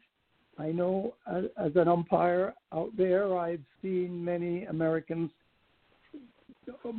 I 0.58 0.70
know 0.70 1.14
as, 1.26 1.44
as 1.56 1.72
an 1.76 1.88
umpire 1.88 2.54
out 2.72 2.90
there, 2.96 3.36
I've 3.38 3.64
seen 3.80 4.24
many 4.24 4.64
Americans 4.64 5.30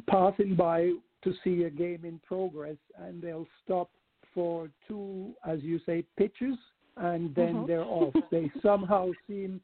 passing 0.08 0.56
by 0.56 0.92
to 1.24 1.34
see 1.44 1.64
a 1.64 1.70
game 1.70 2.04
in 2.04 2.20
progress, 2.26 2.78
and 2.98 3.22
they'll 3.22 3.48
stop 3.64 3.90
for 4.34 4.70
two, 4.88 5.34
as 5.46 5.62
you 5.62 5.80
say, 5.86 6.04
pitches, 6.18 6.58
and 6.98 7.34
then 7.36 7.56
Mhm. 7.56 7.68
they're 7.68 7.86
off. 7.86 8.14
They 8.32 8.52
somehow 8.62 9.12
seem 9.28 9.62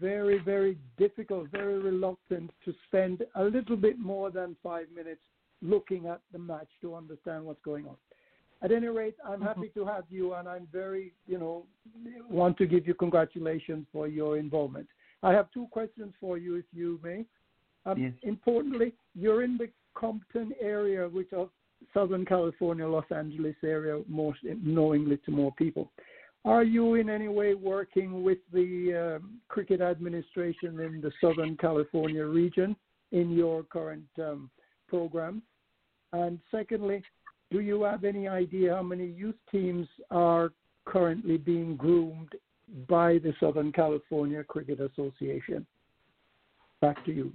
very, 0.00 0.38
very 0.38 0.78
difficult, 0.96 1.48
very 1.48 1.78
reluctant 1.78 2.52
to 2.64 2.72
spend 2.86 3.26
a 3.34 3.44
little 3.44 3.76
bit 3.76 3.98
more 3.98 4.30
than 4.30 4.54
five 4.62 4.88
minutes 4.90 5.22
looking 5.60 6.06
at 6.06 6.20
the 6.30 6.38
match 6.38 6.68
to 6.82 6.94
understand 6.94 7.44
what's 7.44 7.62
going 7.62 7.86
on. 7.86 7.96
At 8.62 8.70
any 8.70 8.86
rate, 8.86 9.16
I'm 9.28 9.40
happy 9.40 9.70
to 9.74 9.84
have 9.84 10.04
you, 10.08 10.34
and 10.34 10.48
I'm 10.48 10.68
very, 10.72 11.12
you 11.26 11.38
know, 11.38 11.66
want 12.30 12.56
to 12.58 12.66
give 12.66 12.86
you 12.86 12.94
congratulations 12.94 13.86
for 13.92 14.06
your 14.06 14.38
involvement. 14.38 14.86
I 15.24 15.32
have 15.32 15.50
two 15.50 15.66
questions 15.70 16.14
for 16.20 16.38
you, 16.38 16.54
if 16.56 16.64
you 16.72 17.00
may. 17.02 17.24
Um, 17.86 17.98
Yes. 17.98 18.12
Importantly, 18.22 18.94
you're 19.14 19.42
in 19.42 19.56
the 19.56 19.68
Compton 19.94 20.52
area, 20.60 21.08
which 21.08 21.32
of 21.32 21.50
Southern 21.92 22.24
California, 22.24 22.86
Los 22.86 23.10
Angeles 23.10 23.56
area, 23.64 24.00
most 24.06 24.38
knowingly 24.44 25.16
to 25.18 25.30
more 25.32 25.52
people. 25.52 25.90
Are 26.44 26.62
you 26.62 26.94
in 26.94 27.10
any 27.10 27.28
way 27.28 27.54
working 27.54 28.22
with 28.22 28.38
the 28.52 29.18
um, 29.20 29.40
cricket 29.48 29.80
administration 29.80 30.80
in 30.80 31.00
the 31.00 31.12
Southern 31.20 31.56
California 31.56 32.24
region 32.24 32.76
in 33.10 33.32
your 33.32 33.64
current 33.64 34.08
um, 34.18 34.50
program? 34.88 35.42
And 36.12 36.40
secondly, 36.50 37.02
do 37.52 37.60
you 37.60 37.82
have 37.84 38.04
any 38.04 38.26
idea 38.28 38.74
how 38.74 38.82
many 38.82 39.06
youth 39.06 39.36
teams 39.50 39.86
are 40.10 40.52
currently 40.84 41.36
being 41.36 41.76
groomed 41.76 42.30
by 42.88 43.18
the 43.18 43.32
Southern 43.38 43.70
California 43.72 44.42
Cricket 44.42 44.80
Association? 44.80 45.66
Back 46.80 47.04
to 47.04 47.12
you. 47.12 47.32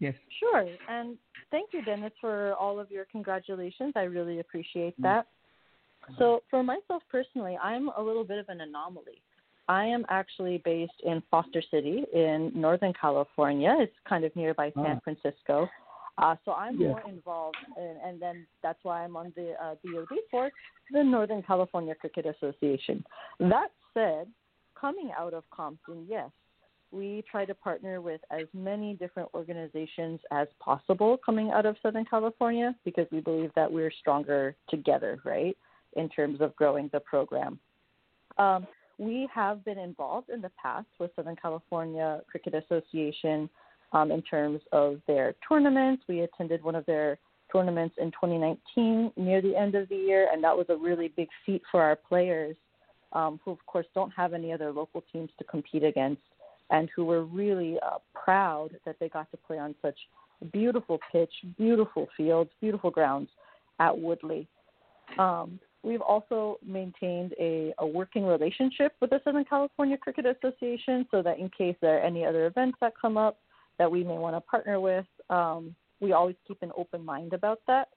Yes. 0.00 0.14
Sure. 0.38 0.66
And 0.88 1.16
thank 1.50 1.70
you, 1.72 1.82
Dennis, 1.84 2.12
for 2.20 2.54
all 2.54 2.78
of 2.78 2.90
your 2.90 3.06
congratulations. 3.06 3.92
I 3.96 4.02
really 4.02 4.40
appreciate 4.40 4.94
that. 5.02 5.26
So, 6.18 6.42
for 6.48 6.62
myself 6.62 7.02
personally, 7.10 7.58
I'm 7.62 7.88
a 7.96 8.02
little 8.02 8.24
bit 8.24 8.38
of 8.38 8.48
an 8.48 8.60
anomaly. 8.60 9.20
I 9.68 9.84
am 9.84 10.06
actually 10.08 10.62
based 10.64 11.00
in 11.04 11.22
Foster 11.30 11.62
City 11.70 12.04
in 12.14 12.50
Northern 12.54 12.94
California. 12.98 13.76
It's 13.78 13.92
kind 14.08 14.24
of 14.24 14.34
nearby 14.34 14.72
San 14.74 14.96
Ah. 14.96 15.00
Francisco. 15.04 15.68
Uh, 16.18 16.34
so 16.44 16.52
I'm 16.52 16.80
Yeah. 16.80 16.88
more 16.88 17.02
involved, 17.02 17.58
in, 17.76 17.96
and 18.04 18.20
then 18.20 18.46
that's 18.60 18.82
why 18.82 19.04
I'm 19.04 19.16
on 19.16 19.32
the 19.36 19.54
uh, 19.62 19.76
BOD 19.84 20.18
for 20.30 20.50
the 20.90 21.02
Northern 21.04 21.42
California 21.42 21.94
Cricket 21.94 22.26
Association. 22.26 23.04
That 23.38 23.70
said, 23.94 24.28
coming 24.74 25.12
out 25.16 25.32
of 25.32 25.48
Compton, 25.50 26.06
yes, 26.08 26.30
we 26.90 27.22
try 27.30 27.44
to 27.44 27.54
partner 27.54 28.00
with 28.00 28.20
as 28.30 28.46
many 28.52 28.94
different 28.94 29.28
organizations 29.34 30.20
as 30.30 30.48
possible 30.58 31.18
coming 31.18 31.50
out 31.50 31.66
of 31.66 31.76
Southern 31.82 32.04
California 32.04 32.74
because 32.84 33.06
we 33.12 33.20
believe 33.20 33.52
that 33.54 33.70
we're 33.70 33.90
stronger 33.90 34.56
together, 34.68 35.20
right, 35.24 35.56
in 35.94 36.08
terms 36.08 36.40
of 36.40 36.56
growing 36.56 36.88
the 36.92 37.00
program. 37.00 37.60
Um, 38.38 38.66
we 38.98 39.28
have 39.32 39.64
been 39.64 39.78
involved 39.78 40.30
in 40.30 40.40
the 40.40 40.50
past 40.60 40.88
with 40.98 41.14
Southern 41.14 41.36
California 41.36 42.22
Cricket 42.28 42.54
Association 42.54 43.48
um, 43.92 44.10
in 44.10 44.22
terms 44.22 44.60
of 44.72 45.00
their 45.06 45.34
tournaments. 45.48 46.04
We 46.08 46.20
attended 46.20 46.62
one 46.62 46.74
of 46.74 46.86
their 46.86 47.18
tournaments 47.52 47.96
in 47.98 48.10
2019 48.10 49.12
near 49.16 49.40
the 49.40 49.56
end 49.56 49.74
of 49.74 49.88
the 49.88 49.96
year, 49.96 50.28
and 50.32 50.42
that 50.44 50.56
was 50.56 50.66
a 50.68 50.76
really 50.76 51.08
big 51.16 51.28
feat 51.46 51.62
for 51.70 51.82
our 51.82 51.96
players, 51.96 52.56
um, 53.12 53.40
who 53.44 53.50
of 53.50 53.64
course 53.66 53.86
don't 53.94 54.10
have 54.10 54.34
any 54.34 54.52
other 54.52 54.70
local 54.70 55.02
teams 55.12 55.30
to 55.38 55.44
compete 55.44 55.84
against, 55.84 56.22
and 56.70 56.90
who 56.94 57.04
were 57.04 57.24
really 57.24 57.78
uh, 57.84 57.98
proud 58.14 58.70
that 58.84 58.96
they 59.00 59.08
got 59.08 59.30
to 59.30 59.36
play 59.38 59.58
on 59.58 59.74
such 59.80 59.96
beautiful 60.52 60.98
pitch, 61.10 61.32
beautiful 61.56 62.06
fields, 62.16 62.50
beautiful 62.60 62.90
grounds 62.90 63.30
at 63.80 63.96
Woodley. 63.96 64.46
Um, 65.18 65.58
we've 65.82 66.02
also 66.02 66.58
maintained 66.64 67.34
a, 67.40 67.72
a 67.78 67.86
working 67.86 68.24
relationship 68.24 68.92
with 69.00 69.10
the 69.10 69.20
Southern 69.24 69.44
California 69.44 69.96
Cricket 69.96 70.26
Association 70.26 71.06
so 71.10 71.22
that 71.22 71.38
in 71.38 71.50
case 71.56 71.76
there 71.80 71.96
are 71.96 72.02
any 72.02 72.24
other 72.24 72.46
events 72.46 72.76
that 72.80 72.92
come 73.00 73.16
up 73.16 73.38
that 73.78 73.90
we 73.90 74.04
may 74.04 74.18
want 74.18 74.36
to 74.36 74.40
partner 74.40 74.80
with, 74.80 75.06
um, 75.30 75.74
we 76.00 76.12
always 76.12 76.36
keep 76.46 76.62
an 76.62 76.72
open 76.76 77.04
mind 77.04 77.32
about 77.32 77.60
that. 77.66 77.88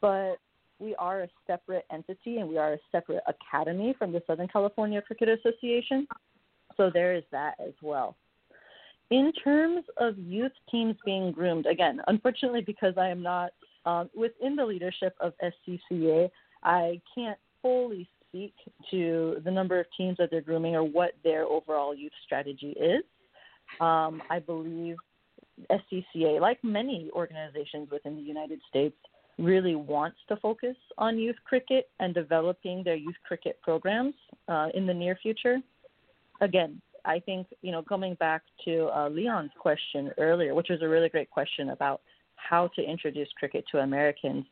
But 0.00 0.36
we 0.78 0.94
are 0.96 1.22
a 1.22 1.28
separate 1.46 1.84
entity 1.92 2.38
and 2.38 2.48
we 2.48 2.58
are 2.58 2.74
a 2.74 2.78
separate 2.90 3.22
academy 3.26 3.94
from 3.98 4.12
the 4.12 4.22
Southern 4.26 4.48
California 4.48 5.00
Cricket 5.00 5.28
Association. 5.28 6.06
So 6.76 6.90
there 6.92 7.14
is 7.14 7.24
that 7.30 7.54
as 7.64 7.74
well. 7.82 8.16
In 9.10 9.32
terms 9.44 9.84
of 9.98 10.18
youth 10.18 10.52
teams 10.70 10.96
being 11.04 11.32
groomed, 11.32 11.66
again, 11.66 12.00
unfortunately, 12.06 12.62
because 12.62 12.94
I 12.96 13.08
am 13.08 13.22
not 13.22 13.52
um, 13.84 14.08
within 14.16 14.56
the 14.56 14.64
leadership 14.64 15.14
of 15.20 15.34
SCCA, 15.42 16.30
I 16.64 17.00
can't 17.14 17.38
fully 17.60 18.08
speak 18.28 18.54
to 18.90 19.36
the 19.44 19.50
number 19.50 19.78
of 19.78 19.86
teams 19.96 20.16
that 20.18 20.30
they're 20.30 20.40
grooming 20.40 20.74
or 20.74 20.82
what 20.82 21.12
their 21.22 21.44
overall 21.44 21.94
youth 21.94 22.12
strategy 22.24 22.74
is. 22.80 23.04
Um, 23.80 24.22
I 24.30 24.38
believe 24.38 24.96
SCCA, 25.70 26.40
like 26.40 26.62
many 26.62 27.10
organizations 27.12 27.90
within 27.90 28.16
the 28.16 28.22
United 28.22 28.60
States, 28.68 28.96
really 29.38 29.74
wants 29.74 30.18
to 30.28 30.36
focus 30.36 30.76
on 30.98 31.18
youth 31.18 31.36
cricket 31.44 31.88
and 32.00 32.14
developing 32.14 32.82
their 32.84 32.94
youth 32.94 33.16
cricket 33.26 33.58
programs 33.62 34.14
uh, 34.48 34.68
in 34.74 34.86
the 34.86 34.94
near 34.94 35.18
future. 35.22 35.58
Again, 36.40 36.80
I 37.04 37.18
think 37.18 37.46
you 37.62 37.72
know 37.72 37.82
coming 37.82 38.14
back 38.14 38.42
to 38.64 38.88
uh, 38.94 39.08
Leon's 39.08 39.50
question 39.58 40.10
earlier, 40.18 40.54
which 40.54 40.68
was 40.68 40.82
a 40.82 40.88
really 40.88 41.08
great 41.08 41.30
question 41.30 41.70
about 41.70 42.00
how 42.36 42.68
to 42.76 42.82
introduce 42.82 43.28
cricket 43.38 43.64
to 43.72 43.78
Americans. 43.78 44.44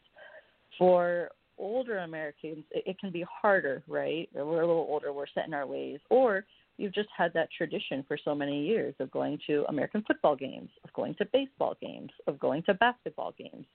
For 0.79 1.31
older 1.59 1.99
Americans, 1.99 2.65
it, 2.71 2.85
it 2.87 2.99
can 2.99 3.11
be 3.11 3.25
harder, 3.43 3.83
right? 3.87 4.29
We're 4.35 4.63
a 4.63 4.67
little 4.67 4.87
older, 4.89 5.13
we're 5.13 5.27
set 5.35 5.47
in 5.47 5.55
our 5.55 5.67
ways, 5.67 6.01
or 6.09 6.45
you've 6.81 6.95
just 6.95 7.09
had 7.17 7.33
that 7.35 7.49
tradition 7.57 8.05
for 8.09 8.17
so 8.25 8.35
many 8.35 8.65
years 8.67 8.95
of 9.01 9.11
going 9.11 9.39
to 9.47 9.65
American 9.69 10.03
football 10.07 10.35
games, 10.35 10.71
of 10.83 10.93
going 10.95 11.15
to 11.17 11.27
baseball 11.27 11.77
games, 11.81 12.11
of 12.27 12.39
going 12.39 12.63
to 12.65 12.75
basketball 12.75 13.35
games, 13.37 13.67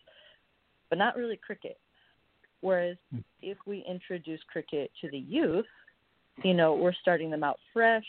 but 0.90 0.98
not 0.98 1.16
really 1.16 1.38
cricket. 1.38 1.78
Whereas 2.62 2.98
hmm. 3.12 3.20
if 3.42 3.58
we 3.68 3.86
introduce 3.88 4.40
cricket 4.52 4.92
to 5.02 5.10
the 5.12 5.20
youth, 5.20 5.66
you 6.44 6.54
know, 6.54 6.74
we're 6.74 6.94
starting 6.94 7.30
them 7.30 7.44
out 7.44 7.60
fresh, 7.72 8.06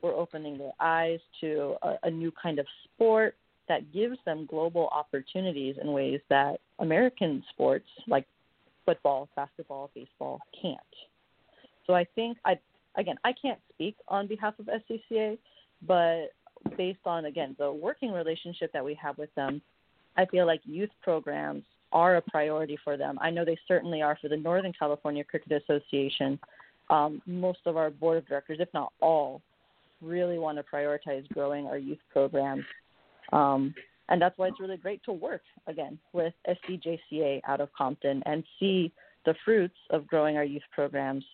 we're 0.00 0.14
opening 0.14 0.56
their 0.58 0.72
eyes 0.78 1.18
to 1.40 1.74
a, 1.82 1.94
a 2.04 2.10
new 2.10 2.32
kind 2.40 2.58
of 2.58 2.66
sport 2.84 3.34
that 3.68 3.92
gives 3.92 4.16
them 4.24 4.46
global 4.48 4.88
opportunities 4.92 5.74
in 5.82 5.90
ways 5.90 6.20
that 6.30 6.60
American 6.78 7.42
sports 7.52 7.86
like 8.06 8.26
football, 8.84 9.28
basketball, 9.34 9.90
baseball 9.92 10.38
can't. 10.62 10.78
So 11.86 11.94
I 11.94 12.06
think 12.14 12.38
I 12.44 12.58
again, 12.96 13.16
I 13.24 13.32
can't 13.32 13.58
speak 13.72 13.96
on 14.08 14.26
behalf 14.26 14.54
of 14.58 14.66
SCCA, 14.66 15.38
but 15.86 16.28
based 16.76 17.00
on, 17.04 17.26
again, 17.26 17.54
the 17.58 17.72
working 17.72 18.12
relationship 18.12 18.72
that 18.72 18.84
we 18.84 18.94
have 18.94 19.18
with 19.18 19.34
them, 19.34 19.60
I 20.16 20.26
feel 20.26 20.46
like 20.46 20.60
youth 20.64 20.90
programs 21.02 21.64
are 21.92 22.16
a 22.16 22.22
priority 22.22 22.78
for 22.82 22.96
them. 22.96 23.18
I 23.20 23.30
know 23.30 23.44
they 23.44 23.58
certainly 23.68 24.02
are 24.02 24.18
for 24.20 24.28
the 24.28 24.36
Northern 24.36 24.72
California 24.72 25.24
Cricket 25.24 25.62
Association. 25.62 26.38
Um, 26.90 27.20
most 27.26 27.60
of 27.66 27.76
our 27.76 27.90
board 27.90 28.18
of 28.18 28.26
directors, 28.26 28.58
if 28.60 28.68
not 28.72 28.92
all, 29.00 29.42
really 30.02 30.38
want 30.38 30.58
to 30.58 30.64
prioritize 30.64 31.26
growing 31.28 31.66
our 31.66 31.78
youth 31.78 31.98
programs. 32.12 32.64
Um, 33.32 33.74
and 34.08 34.20
that's 34.22 34.38
why 34.38 34.48
it's 34.48 34.60
really 34.60 34.76
great 34.76 35.02
to 35.04 35.12
work 35.12 35.42
again 35.66 35.98
with 36.12 36.32
SCJCA 36.48 37.40
out 37.46 37.60
of 37.60 37.72
Compton 37.72 38.22
and 38.26 38.44
see 38.60 38.92
the 39.24 39.34
fruits 39.44 39.76
of 39.90 40.06
growing 40.06 40.36
our 40.36 40.44
youth 40.44 40.62
programs 40.72 41.24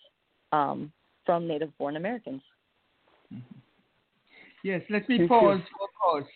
um, 0.53 0.93
from 1.25 1.47
native 1.47 1.77
born 1.79 1.97
Americans. 1.97 2.43
Mm-hmm. 3.33 3.59
Yes, 4.65 4.83
let 4.91 5.09
me 5.09 5.27
pause 5.27 5.61
for 5.77 5.89
pause 6.01 6.29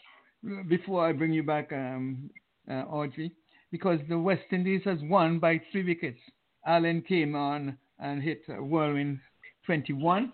before 0.69 1.07
I 1.07 1.13
bring 1.13 1.33
you 1.33 1.43
back, 1.43 1.73
um, 1.73 2.31
uh, 2.71 2.85
Audrey, 2.85 3.33
because 3.71 4.01
the 4.09 4.19
West 4.19 4.45
Indies 4.51 4.83
has 4.85 4.99
won 5.03 5.39
by 5.39 5.61
three 5.71 5.85
wickets. 5.85 6.19
Allen 6.67 7.03
came 7.03 7.35
on 7.35 7.79
and 7.99 8.23
hit 8.23 8.43
a 8.49 8.63
whirlwind 8.63 9.21
21 9.67 10.33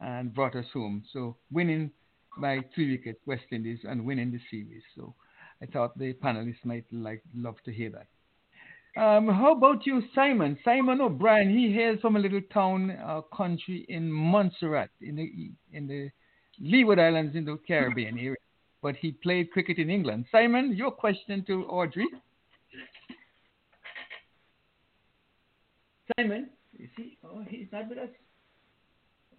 and 0.00 0.34
brought 0.34 0.54
us 0.56 0.66
home. 0.72 1.04
So 1.12 1.36
winning 1.50 1.90
by 2.40 2.60
three 2.74 2.92
wickets, 2.92 3.20
West 3.26 3.44
Indies, 3.50 3.80
and 3.84 4.04
winning 4.04 4.32
the 4.32 4.40
series. 4.50 4.82
So 4.96 5.14
I 5.60 5.66
thought 5.66 5.98
the 5.98 6.14
panelists 6.14 6.64
might 6.64 6.84
like 6.92 7.22
love 7.34 7.56
to 7.64 7.72
hear 7.72 7.90
that. 7.90 8.06
Um, 8.94 9.26
how 9.28 9.52
about 9.52 9.86
you, 9.86 10.02
Simon? 10.14 10.58
Simon 10.64 11.00
O'Brien. 11.00 11.48
He 11.48 11.72
hails 11.72 12.00
from 12.00 12.16
a 12.16 12.18
little 12.18 12.42
town, 12.52 12.90
uh, 12.90 13.22
country 13.34 13.86
in 13.88 14.12
Montserrat, 14.12 14.90
in 15.00 15.16
the 15.16 15.50
in 15.72 15.86
the 15.86 16.10
Leeward 16.60 16.98
Islands 16.98 17.34
in 17.34 17.46
the 17.46 17.58
Caribbean 17.66 18.18
area. 18.18 18.36
But 18.82 18.96
he 18.96 19.12
played 19.12 19.50
cricket 19.50 19.78
in 19.78 19.88
England. 19.88 20.26
Simon, 20.30 20.76
your 20.76 20.90
question 20.90 21.42
to 21.46 21.64
Audrey. 21.66 22.06
Simon, 26.18 26.50
is 26.78 26.90
he? 26.96 27.16
Oh, 27.24 27.42
he's 27.48 27.68
not 27.72 27.88
with 27.88 27.98
us. 27.98 28.10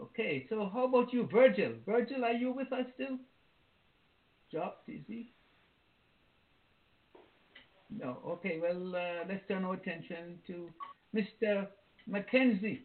Okay, 0.01 0.47
so 0.49 0.69
how 0.73 0.85
about 0.85 1.13
you, 1.13 1.27
Virgil? 1.31 1.73
Virgil, 1.85 2.25
are 2.25 2.33
you 2.33 2.51
with 2.51 2.73
us 2.73 2.85
still? 2.95 3.19
Dropped, 4.49 4.89
is 4.89 5.01
he? 5.07 5.31
No. 7.99 8.17
Okay. 8.27 8.59
Well, 8.61 8.95
uh, 8.95 9.25
let's 9.27 9.47
turn 9.47 9.65
our 9.65 9.73
attention 9.73 10.39
to 10.47 10.69
Mr. 11.15 11.67
Mackenzie. 12.07 12.83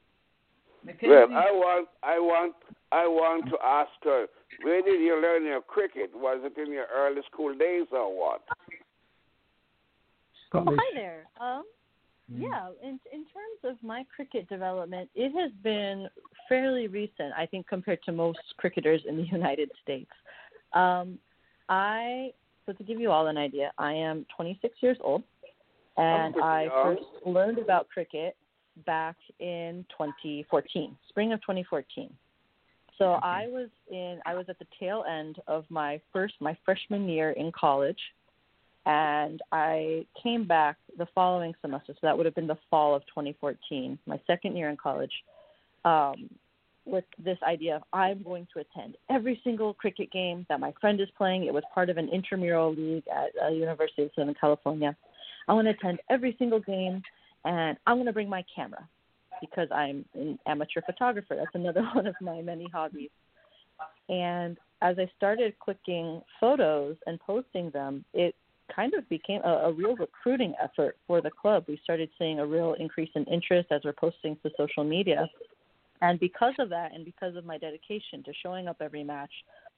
Mackenzie. 0.85 1.09
Well, 1.09 1.28
I 1.32 1.51
want, 1.51 1.89
I 2.02 2.18
want, 2.18 2.55
I 2.93 3.06
want 3.06 3.47
to 3.51 3.56
ask 3.64 3.90
her, 4.05 4.26
where 4.62 4.82
did 4.82 5.01
you 5.01 5.20
learn 5.20 5.44
your 5.44 5.60
cricket? 5.60 6.10
Was 6.14 6.40
it 6.44 6.60
in 6.60 6.72
your 6.72 6.86
early 6.94 7.22
school 7.30 7.55
days 7.56 7.86
or 7.93 8.16
what? 8.16 8.43
Oh, 10.55 10.64
hi 10.66 10.94
there. 10.94 11.26
Um, 11.40 11.64
mm. 12.32 12.40
yeah, 12.40 12.70
in 12.82 12.98
in 13.12 13.24
terms 13.26 13.60
of 13.64 13.76
my 13.86 14.05
cricket 14.14 14.48
development, 14.48 15.10
it 15.14 15.30
has 15.39 15.52
been 15.62 16.09
fairly 16.48 16.86
recent, 16.89 17.35
I 17.36 17.44
think, 17.44 17.68
compared 17.68 18.02
to 18.05 18.12
most 18.12 18.39
cricketers 18.56 19.02
in 19.06 19.16
the 19.16 19.24
United 19.30 19.70
States. 19.82 20.10
Um, 20.72 21.18
I 21.68 22.32
so 22.69 22.74
to 22.74 22.85
give 22.85 23.01
you 23.01 23.11
all 23.11 23.28
an 23.28 23.39
idea, 23.39 23.73
I 23.78 23.95
am 23.95 24.27
26 24.36 24.74
years 24.81 24.99
old, 25.01 25.23
and 25.97 26.35
I 26.43 26.69
first 26.82 27.03
learned 27.24 27.59
about 27.59 27.89
cricket 27.89 28.36
back 28.85 29.16
in 29.40 29.86
2014, 29.90 30.95
spring 31.09 31.32
of 31.32 31.40
2014. 31.40 32.12
So. 32.99 33.12
I 33.23 33.47
was 33.47 33.69
in 33.90 34.19
I 34.27 34.35
was 34.35 34.47
at 34.49 34.59
the 34.59 34.66
tail 34.78 35.05
end 35.09 35.39
of 35.47 35.65
my 35.70 36.01
first 36.12 36.35
my 36.40 36.57
freshman 36.65 37.09
year 37.09 37.31
in 37.31 37.53
college 37.53 37.99
and 38.86 39.40
I 39.53 40.07
came 40.20 40.47
back 40.47 40.78
the 40.97 41.07
following 41.15 41.55
semester. 41.61 41.93
So 41.93 42.01
that 42.03 42.16
would 42.16 42.27
have 42.27 42.35
been 42.35 42.47
the 42.47 42.59
fall 42.70 42.95
of 42.95 43.03
2014, 43.07 43.99
my 44.07 44.19
second 44.27 44.57
year 44.57 44.70
in 44.70 44.77
college. 44.77 45.12
Um, 45.85 46.31
with 46.89 47.05
this 47.23 47.39
idea 47.47 47.77
of 47.77 47.82
I'm 47.93 48.23
going 48.23 48.47
to 48.55 48.60
attend 48.60 48.97
every 49.10 49.40
single 49.44 49.74
cricket 49.74 50.10
game 50.10 50.47
that 50.48 50.60
my 50.60 50.73
friend 50.81 51.01
is 51.01 51.09
playing. 51.16 51.44
It 51.44 51.55
was 51.55 51.62
part 51.74 51.90
of 51.90 51.97
an 51.97 52.09
intramural 52.09 52.74
league 52.74 53.05
at 53.09 53.31
uh, 53.44 53.48
University 53.48 54.02
of 54.02 54.10
Southern 54.16 54.35
California. 54.35 54.97
I 55.47 55.52
want 55.52 55.66
to 55.66 55.70
attend 55.70 56.01
every 56.10 56.35
single 56.39 56.60
game, 56.60 57.02
and 57.44 57.77
I'm 57.86 57.97
going 57.97 58.06
to 58.06 58.12
bring 58.12 58.28
my 58.28 58.44
camera 58.55 58.86
because 59.40 59.69
I'm 59.73 60.05
an 60.15 60.39
amateur 60.47 60.81
photographer. 60.85 61.36
That's 61.36 61.55
another 61.55 61.82
one 61.94 62.06
of 62.06 62.15
my 62.20 62.40
many 62.43 62.69
hobbies. 62.73 63.10
And 64.09 64.56
as 64.82 64.97
I 64.98 65.10
started 65.16 65.59
clicking 65.59 66.23
photos 66.40 66.97
and 67.07 67.20
posting 67.20 67.70
them, 67.70 68.05
it 68.15 68.34
kind 68.75 68.94
of 68.94 69.08
became 69.08 69.41
a, 69.44 69.49
a 69.49 69.73
real 69.73 69.97
recruiting 69.97 70.55
effort 70.62 70.97
for 71.07 71.20
the 71.20 71.31
club. 71.31 71.65
We 71.68 71.81
started 71.83 72.10
seeing 72.18 72.39
a 72.39 72.47
real 72.47 72.75
increase 72.78 73.10
in 73.15 73.25
interest 73.25 73.68
as 73.70 73.83
we're 73.84 73.92
posting 73.92 74.36
to 74.42 74.50
social 74.57 74.84
media 74.84 75.28
and 76.01 76.20
because 76.20 76.55
of 76.59 76.68
that, 76.70 76.94
and 76.94 77.05
because 77.05 77.36
of 77.36 77.44
my 77.44 77.59
dedication 77.59 78.23
to 78.25 78.33
showing 78.43 78.68
up 78.68 78.77
every 78.81 79.05
match, 79.05 79.33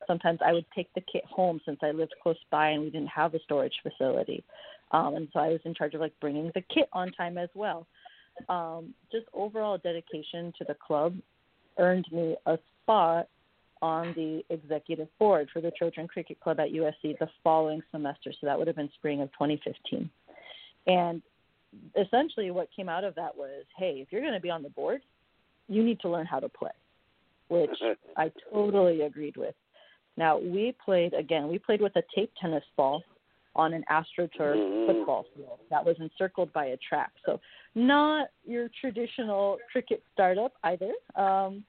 sometimes 0.07 0.40
I 0.44 0.52
would 0.52 0.66
take 0.74 0.92
the 0.94 1.02
kit 1.12 1.24
home 1.24 1.60
since 1.65 1.78
I 1.82 1.90
lived 1.90 2.15
close 2.23 2.36
by 2.50 2.68
and 2.70 2.82
we 2.82 2.90
didn't 2.90 3.08
have 3.08 3.34
a 3.34 3.40
storage 3.40 3.74
facility. 3.82 4.44
Um, 4.92 5.15
and 5.15 5.28
so 5.32 5.40
I 5.40 5.49
was 5.49 5.60
in 5.65 5.74
charge 5.74 5.94
of 5.94 6.00
like 6.00 6.18
bringing 6.20 6.50
the 6.55 6.62
kit 6.74 6.89
on 6.92 7.12
time 7.12 7.39
as 7.39 7.49
well. 7.55 7.86
Um, 8.49 8.94
just 9.12 9.26
overall 9.34 9.78
dedication 9.78 10.52
to 10.58 10.65
the 10.66 10.74
club 10.74 11.15
earned 11.78 12.07
me 12.10 12.36
a 12.47 12.58
spot 12.82 13.28
on 13.82 14.12
the 14.15 14.42
executive 14.50 15.08
board 15.18 15.49
for 15.52 15.60
the 15.60 15.70
Trojan 15.73 16.07
Cricket 16.07 16.39
Club 16.40 16.60
at 16.60 16.70
USC 16.70 17.18
the 17.18 17.28
following 17.42 17.82
semester. 17.90 18.32
So 18.32 18.47
that 18.47 18.58
would 18.58 18.66
have 18.66 18.76
been 18.76 18.90
spring 18.94 19.23
of 19.23 19.32
2015. 19.32 20.10
And 20.86 21.23
essentially, 21.97 22.50
what 22.50 22.68
came 22.74 22.89
out 22.89 23.05
of 23.05 23.15
that 23.15 23.36
was 23.36 23.65
hey, 23.76 24.00
if 24.02 24.08
you're 24.10 24.20
going 24.20 24.34
to 24.34 24.40
be 24.40 24.50
on 24.50 24.62
the 24.62 24.70
board, 24.70 25.02
you 25.70 25.82
need 25.82 26.00
to 26.00 26.08
learn 26.08 26.26
how 26.26 26.40
to 26.40 26.49
play, 26.49 26.70
which 27.49 27.70
I 28.16 28.31
totally 28.52 29.02
agreed 29.02 29.36
with. 29.36 29.55
Now, 30.16 30.39
we 30.39 30.74
played, 30.84 31.15
again, 31.15 31.49
we 31.49 31.58
played 31.58 31.81
with 31.81 31.97
a 31.97 32.02
tape 32.15 32.32
tennis 32.39 32.65
ball 32.76 33.02
on 33.57 33.73
an 33.73 33.84
AstroTurf 33.90 34.31
Mm-hmm. 34.39 34.86
football 34.92 35.24
field 35.34 35.58
that 35.70 35.84
was 35.84 35.97
encircled 35.99 36.52
by 36.52 36.66
a 36.66 36.76
track. 36.76 37.10
So, 37.24 37.40
not 37.74 38.28
your 38.44 38.68
traditional 38.81 39.58
cricket 39.73 40.02
startup 40.12 40.52
either. 40.65 40.92
Um, 41.16 41.65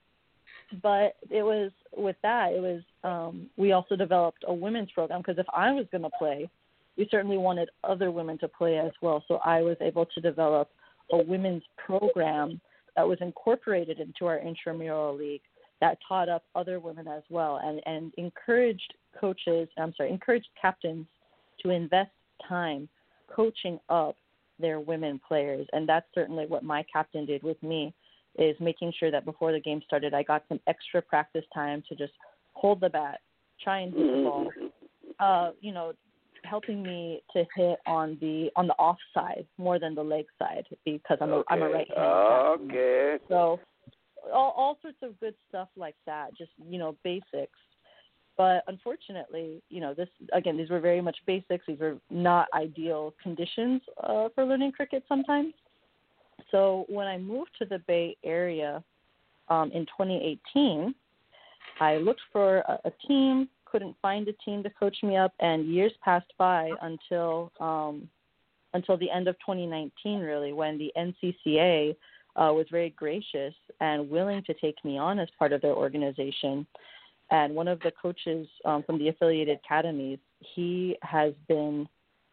but 0.82 1.16
it 1.30 1.44
was 1.44 1.72
with 1.96 2.16
that 2.24 2.54
it 2.54 2.62
was 2.62 2.82
um 3.04 3.48
we 3.58 3.74
also 3.74 3.96
developed 3.96 4.44
a 4.48 4.54
women's 4.54 4.90
program 4.92 5.20
because 5.20 5.38
if 5.38 5.46
i 5.54 5.72
was 5.72 5.86
going 5.92 6.02
to 6.02 6.10
play 6.18 6.50
we 6.98 7.08
certainly 7.12 7.38
wanted 7.38 7.70
other 7.84 8.12
women 8.12 8.38
to 8.38 8.48
play 8.48 8.78
as 8.78 8.92
well 9.02 9.24
so 9.28 9.36
i 9.44 9.62
was 9.62 9.76
able 9.82 10.06
to 10.06 10.22
develop 10.22 10.70
a 11.12 11.18
women's 11.18 11.64
program 11.86 12.62
that 12.96 13.08
was 13.08 13.18
incorporated 13.22 14.00
into 14.00 14.26
our 14.26 14.40
intramural 14.40 15.16
league 15.16 15.42
that 15.80 15.98
taught 16.08 16.30
up 16.30 16.44
other 16.56 16.80
women 16.80 17.08
as 17.08 17.24
well 17.30 17.60
and 17.64 17.82
and 17.86 18.14
encouraged 18.18 18.94
coaches 19.20 19.68
i'm 19.78 19.94
sorry 19.96 20.12
encouraged 20.12 20.50
captains 20.62 21.06
to 21.62 21.70
invest 21.70 22.12
time 22.48 22.88
coaching 23.34 23.80
up 23.90 24.16
their 24.60 24.80
women 24.80 25.20
players 25.28 25.68
and 25.74 25.88
that's 25.88 26.06
certainly 26.14 26.46
what 26.46 26.64
my 26.64 26.84
captain 26.94 27.26
did 27.26 27.42
with 27.44 27.62
me 27.64 27.94
is 28.38 28.56
making 28.60 28.94
sure 28.98 29.12
that 29.12 29.26
before 29.26 29.52
the 29.52 29.60
game 29.60 29.82
started, 29.86 30.14
I 30.14 30.24
got 30.24 30.44
some 30.48 30.60
extra 30.68 31.02
practice 31.02 31.46
time 31.54 31.84
to 31.90 31.96
just 31.96 32.14
hold 32.54 32.80
the 32.80 32.90
bat, 32.90 33.20
try 33.64 33.80
and 33.80 33.94
hit 33.94 34.16
the 34.16 34.24
ball. 34.24 34.50
Uh, 35.20 35.52
you 35.60 35.72
know, 35.72 35.94
helping 36.52 36.84
me 36.84 37.24
to 37.32 37.46
hit 37.56 37.80
on 37.88 38.18
the 38.20 38.50
on 38.58 38.68
the 38.68 38.74
off 38.78 38.98
side 39.14 39.46
more 39.58 39.80
than 39.80 39.96
the 39.96 40.04
leg 40.04 40.26
side 40.38 40.66
because 40.84 41.18
I'm 41.22 41.32
a 41.32 41.44
I'm 41.48 41.62
a 41.62 41.70
right 41.70 41.88
hand. 41.88 42.70
Okay. 42.70 43.18
So 43.30 43.60
all 44.34 44.54
all 44.58 44.78
sorts 44.82 44.98
of 45.02 45.18
good 45.22 45.34
stuff 45.48 45.70
like 45.78 45.96
that, 46.06 46.38
just 46.38 46.52
you 46.70 46.78
know 46.78 46.96
basics. 47.04 47.58
But 48.38 48.64
unfortunately, 48.68 49.64
you 49.70 49.80
know 49.80 49.94
this 49.94 50.10
again. 50.34 50.58
These 50.58 50.70
were 50.70 50.82
very 50.82 51.02
much 51.02 51.18
basics. 51.26 51.64
These 51.68 51.80
were 51.80 51.98
not 52.10 52.48
ideal 52.54 53.14
conditions 53.24 53.82
uh, 54.04 54.28
for 54.36 54.46
learning 54.46 54.74
cricket 54.74 55.04
sometimes. 55.08 55.54
So 56.52 56.86
when 56.90 57.08
I 57.08 57.18
moved 57.18 57.52
to 57.60 57.66
the 57.66 57.80
Bay 57.88 58.18
Area 58.26 58.84
um, 59.48 59.72
in 59.72 59.86
2018, 59.86 60.94
I 61.80 61.98
looked 61.98 62.22
for 62.34 62.58
a, 62.58 62.80
a 62.86 62.92
team, 63.08 63.48
couldn't 63.72 63.96
find 64.02 64.28
a 64.28 64.34
team 64.34 64.64
to 64.64 64.70
coach 64.70 64.98
me 65.04 65.16
up, 65.18 65.34
and 65.40 65.66
years 65.66 65.92
passed 66.04 66.34
by 66.38 66.72
until 66.82 67.52
um, 67.60 68.10
until 68.74 68.98
the 68.98 69.10
end 69.10 69.28
of 69.28 69.36
2019, 69.40 70.20
really, 70.20 70.54
when 70.54 70.78
the 70.78 70.92
NCCA 70.98 71.96
uh, 72.38 72.54
was 72.54 72.66
very 72.72 72.92
gracious 72.92 73.54
and 73.82 74.10
willing 74.10 74.42
to 74.44 74.54
take 74.54 74.84
me 74.86 74.98
on 74.98 75.20
as 75.20 75.28
part 75.38 75.52
of 75.52 75.62
their 75.62 75.74
organization. 75.74 76.66
And 77.32 77.54
one 77.54 77.68
of 77.68 77.82
the 77.82 77.92
coaches 78.02 78.48
um, 78.64 78.84
from 78.84 78.98
the 78.98 79.10
affiliated 79.10 79.60
academies, 79.64 80.20
he 80.56 80.98
has 81.02 81.34
been 81.50 81.88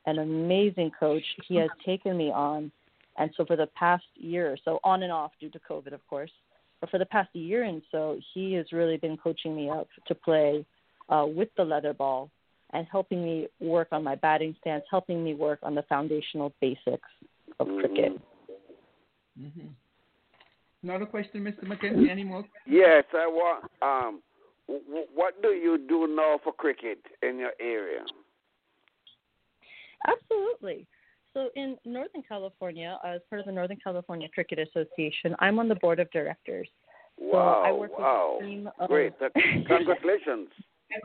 an 0.06 0.20
amazing 0.20 0.92
coach. 0.98 1.24
He 1.48 1.56
has 1.56 1.70
taken 1.84 2.16
me 2.16 2.30
on 2.30 2.70
and 3.18 3.32
so 3.36 3.44
for 3.44 3.56
the 3.56 3.66
past 3.74 4.04
year 4.14 4.50
or 4.50 4.56
so, 4.64 4.78
on 4.84 5.02
and 5.02 5.12
off 5.12 5.32
due 5.40 5.50
to 5.50 5.58
COVID, 5.68 5.92
of 5.92 6.06
course, 6.08 6.30
but 6.80 6.88
for 6.88 6.98
the 6.98 7.06
past 7.06 7.34
year 7.34 7.64
and 7.64 7.82
so, 7.90 8.18
he 8.32 8.54
has 8.54 8.66
really 8.72 8.96
been 8.96 9.16
coaching 9.16 9.54
me 9.54 9.68
up 9.68 9.88
to 10.06 10.14
play 10.14 10.64
uh, 11.08 11.26
with 11.26 11.48
the 11.56 11.64
leather 11.64 11.92
ball 11.92 12.30
and 12.72 12.86
helping 12.90 13.24
me 13.24 13.48
work 13.60 13.88
on 13.92 14.04
my 14.04 14.14
batting 14.14 14.54
stance, 14.60 14.84
helping 14.90 15.24
me 15.24 15.34
work 15.34 15.58
on 15.62 15.74
the 15.74 15.82
foundational 15.88 16.52
basics 16.60 17.08
of 17.60 17.66
cricket. 17.78 18.20
Mm-hmm. 19.40 19.68
Another 20.82 21.06
question, 21.06 21.42
Mr. 21.42 21.64
McKenzie. 21.64 22.08
Any 22.10 22.24
more? 22.24 22.44
Yes, 22.66 23.04
I 23.12 23.26
want. 23.26 23.64
Um, 23.82 24.22
w- 24.68 25.06
what 25.14 25.40
do 25.42 25.48
you 25.48 25.78
do 25.88 26.06
now 26.06 26.38
for 26.44 26.52
cricket 26.52 26.98
in 27.22 27.38
your 27.38 27.52
area? 27.60 28.04
Absolutely. 30.06 30.86
So 31.34 31.48
in 31.56 31.76
Northern 31.84 32.22
California, 32.26 32.98
as 33.04 33.20
part 33.28 33.40
of 33.40 33.46
the 33.46 33.52
Northern 33.52 33.78
California 33.82 34.28
Cricket 34.32 34.58
Association, 34.58 35.34
I'm 35.40 35.58
on 35.58 35.68
the 35.68 35.74
board 35.76 36.00
of 36.00 36.10
directors. 36.10 36.68
Wow! 37.18 37.62
so 37.64 37.68
I 37.68 37.72
work 37.72 37.98
wow! 37.98 38.36
with 38.40 38.46
a 38.46 38.48
team 38.48 38.70
of 38.78 38.88
Great! 38.88 39.12
Congratulations. 39.66 40.48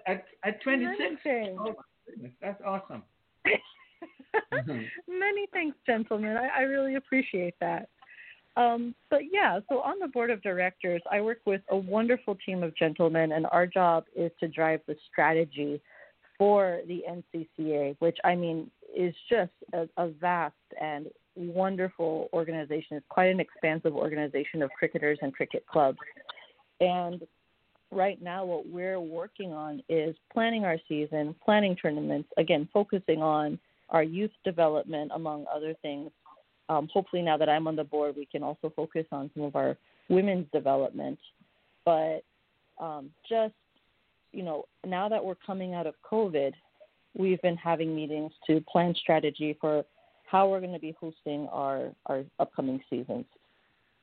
At, 0.07 0.25
at 0.43 0.61
26. 0.61 0.97
Oh, 1.59 1.63
my 1.63 1.73
goodness, 2.07 2.31
that's 2.41 2.61
awesome. 2.65 3.03
Many 5.07 5.47
thanks, 5.51 5.77
gentlemen. 5.85 6.37
I, 6.37 6.59
I 6.59 6.61
really 6.61 6.95
appreciate 6.95 7.55
that. 7.59 7.89
Um, 8.55 8.93
but 9.09 9.21
yeah, 9.31 9.59
so 9.67 9.79
on 9.79 9.99
the 9.99 10.07
board 10.07 10.29
of 10.29 10.41
directors, 10.43 11.01
I 11.11 11.21
work 11.21 11.39
with 11.45 11.61
a 11.69 11.77
wonderful 11.77 12.37
team 12.45 12.61
of 12.61 12.75
gentlemen, 12.75 13.31
and 13.31 13.47
our 13.51 13.65
job 13.65 14.05
is 14.15 14.31
to 14.39 14.47
drive 14.47 14.81
the 14.87 14.95
strategy 15.11 15.81
for 16.37 16.81
the 16.87 17.03
NCCA, 17.09 17.95
which 17.99 18.17
I 18.23 18.35
mean 18.35 18.69
is 18.95 19.13
just 19.29 19.51
a, 19.73 19.87
a 19.97 20.09
vast 20.09 20.53
and 20.79 21.07
wonderful 21.35 22.29
organization. 22.31 22.97
It's 22.97 23.05
quite 23.09 23.29
an 23.29 23.39
expansive 23.39 23.95
organization 23.95 24.61
of 24.61 24.69
cricketers 24.77 25.17
and 25.21 25.33
cricket 25.33 25.65
clubs. 25.65 25.97
And 26.79 27.23
right 27.95 28.21
now, 28.21 28.45
what 28.45 28.67
we're 28.67 28.99
working 28.99 29.53
on 29.53 29.81
is 29.89 30.15
planning 30.31 30.65
our 30.65 30.77
season, 30.87 31.35
planning 31.43 31.75
tournaments, 31.75 32.29
again, 32.37 32.67
focusing 32.73 33.21
on 33.21 33.59
our 33.89 34.03
youth 34.03 34.31
development, 34.43 35.11
among 35.13 35.45
other 35.53 35.73
things. 35.81 36.11
Um, 36.69 36.87
hopefully, 36.91 37.21
now 37.21 37.37
that 37.37 37.49
I'm 37.49 37.67
on 37.67 37.75
the 37.75 37.83
board, 37.83 38.15
we 38.15 38.25
can 38.25 38.43
also 38.43 38.71
focus 38.75 39.05
on 39.11 39.29
some 39.33 39.43
of 39.43 39.55
our 39.55 39.77
women's 40.09 40.47
development. 40.51 41.19
But 41.85 42.23
um, 42.79 43.09
just, 43.27 43.53
you 44.31 44.43
know, 44.43 44.65
now 44.85 45.09
that 45.09 45.23
we're 45.23 45.35
coming 45.35 45.73
out 45.73 45.87
of 45.87 45.95
COVID, 46.09 46.53
we've 47.15 47.41
been 47.41 47.57
having 47.57 47.95
meetings 47.95 48.31
to 48.47 48.61
plan 48.61 48.95
strategy 48.99 49.57
for 49.59 49.83
how 50.25 50.47
we're 50.47 50.61
going 50.61 50.73
to 50.73 50.79
be 50.79 50.95
hosting 50.99 51.47
our, 51.51 51.89
our 52.07 52.23
upcoming 52.39 52.81
seasons. 52.89 53.25